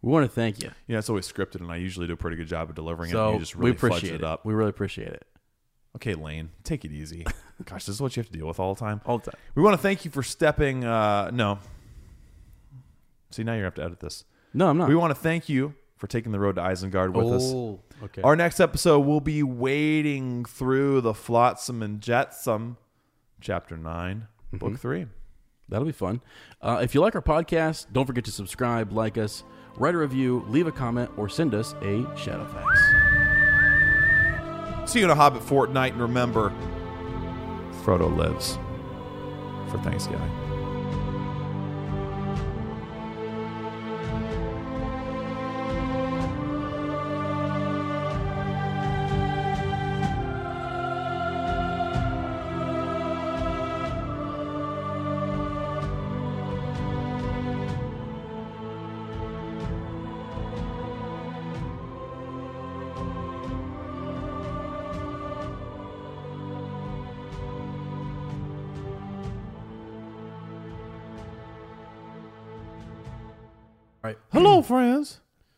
We 0.00 0.10
want 0.10 0.24
to 0.24 0.32
thank 0.34 0.62
you. 0.62 0.70
Yeah, 0.88 0.98
it's 0.98 1.08
always 1.08 1.30
scripted, 1.30 1.56
and 1.60 1.70
I 1.70 1.76
usually 1.76 2.06
do 2.06 2.14
a 2.14 2.16
pretty 2.16 2.36
good 2.36 2.48
job 2.48 2.68
of 2.70 2.74
delivering 2.74 3.10
it. 3.10 3.12
So 3.12 3.34
you 3.34 3.38
just 3.38 3.54
really 3.54 3.70
we 3.72 3.76
appreciate 3.76 4.14
it 4.14 4.20
it. 4.22 4.24
up. 4.24 4.44
We 4.44 4.54
really 4.54 4.70
appreciate 4.70 5.08
it. 5.08 5.24
Okay, 5.96 6.14
Lane, 6.14 6.50
take 6.64 6.84
it 6.84 6.90
easy. 6.90 7.26
Gosh, 7.66 7.84
this 7.84 7.94
is 7.96 8.00
what 8.00 8.16
you 8.16 8.20
have 8.22 8.30
to 8.30 8.36
deal 8.36 8.46
with 8.48 8.58
all 8.58 8.74
the 8.74 8.80
time. 8.80 9.00
All 9.04 9.18
the 9.18 9.30
time. 9.30 9.40
We 9.54 9.62
want 9.62 9.74
to 9.74 9.82
thank 9.82 10.04
you 10.04 10.10
for 10.10 10.22
stepping. 10.22 10.84
Uh, 10.84 11.30
no. 11.32 11.58
See, 13.32 13.42
now 13.44 13.54
you 13.54 13.64
have 13.64 13.74
to 13.74 13.82
edit 13.84 14.00
this. 14.00 14.24
No, 14.54 14.68
I'm 14.68 14.76
not. 14.78 14.88
We 14.88 14.94
want 14.94 15.10
to 15.10 15.20
thank 15.20 15.48
you 15.48 15.74
for 15.96 16.06
taking 16.06 16.32
the 16.32 16.38
road 16.40 16.56
to 16.56 16.62
Isengard 16.62 17.12
with 17.14 17.32
us. 17.32 17.42
oh, 17.54 17.80
okay. 18.04 18.22
Our 18.22 18.36
next 18.36 18.60
episode 18.60 19.00
will 19.00 19.20
be 19.20 19.42
wading 19.42 20.44
through 20.44 21.00
the 21.00 21.14
Flotsam 21.14 21.82
and 21.82 22.00
Jetsam, 22.00 22.76
Chapter 23.40 23.76
9, 23.76 24.26
Mm-hmm. 24.52 24.56
Book 24.58 24.78
3. 24.78 25.06
That'll 25.70 25.86
be 25.86 25.92
fun. 25.92 26.20
Uh, 26.60 26.80
if 26.82 26.94
you 26.94 27.00
like 27.00 27.14
our 27.14 27.22
podcast, 27.22 27.86
don't 27.92 28.04
forget 28.04 28.24
to 28.26 28.30
subscribe, 28.30 28.92
like 28.92 29.16
us, 29.16 29.44
write 29.78 29.94
a 29.94 29.98
review, 29.98 30.44
leave 30.48 30.66
a 30.66 30.72
comment, 30.72 31.10
or 31.16 31.28
send 31.30 31.54
us 31.54 31.72
a 31.80 32.02
Shadowfax. 32.14 32.66
See 34.86 34.98
you 34.98 35.06
in 35.06 35.10
a 35.10 35.14
Hobbit 35.14 35.42
fortnight, 35.42 35.92
and 35.92 36.02
remember, 36.02 36.52
Frodo 37.84 38.14
lives 38.14 38.58
for 39.70 39.78
Thanksgiving. 39.82 40.30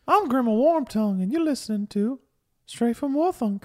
I'm 0.06 0.28
Grima 0.28 0.50
Wormtongue, 0.50 1.22
and 1.22 1.32
you're 1.32 1.42
listening 1.42 1.86
to 1.88 2.20
Straight 2.66 2.94
from 2.94 3.16
Orthanc. 3.16 3.62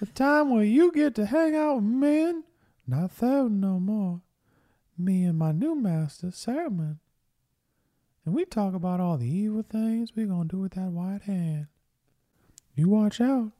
The 0.00 0.06
time 0.06 0.50
where 0.50 0.64
you 0.64 0.90
get 0.90 1.14
to 1.14 1.26
hang 1.26 1.54
out 1.54 1.76
with 1.76 1.84
men, 1.84 2.42
not 2.88 3.16
there 3.18 3.48
no 3.48 3.78
more. 3.78 4.22
Me 4.98 5.22
and 5.24 5.38
my 5.38 5.52
new 5.52 5.76
master, 5.76 6.28
Saruman. 6.28 6.98
And 8.24 8.34
we 8.34 8.44
talk 8.44 8.74
about 8.74 8.98
all 8.98 9.16
the 9.16 9.32
evil 9.32 9.62
things 9.62 10.10
we're 10.16 10.26
going 10.26 10.48
to 10.48 10.56
do 10.56 10.62
with 10.62 10.74
that 10.74 10.90
white 10.90 11.22
hand. 11.22 11.68
You 12.74 12.88
watch 12.88 13.20
out, 13.20 13.52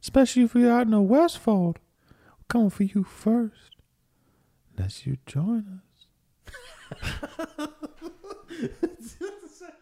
especially 0.00 0.44
if 0.44 0.54
you're 0.54 0.70
out 0.70 0.86
in 0.86 0.92
the 0.92 1.00
Westfold. 1.00 1.80
We're 2.10 2.44
coming 2.48 2.70
for 2.70 2.84
you 2.84 3.02
first. 3.02 3.74
Unless 4.76 5.04
you 5.04 5.16
join 5.26 5.80
us. 5.80 7.68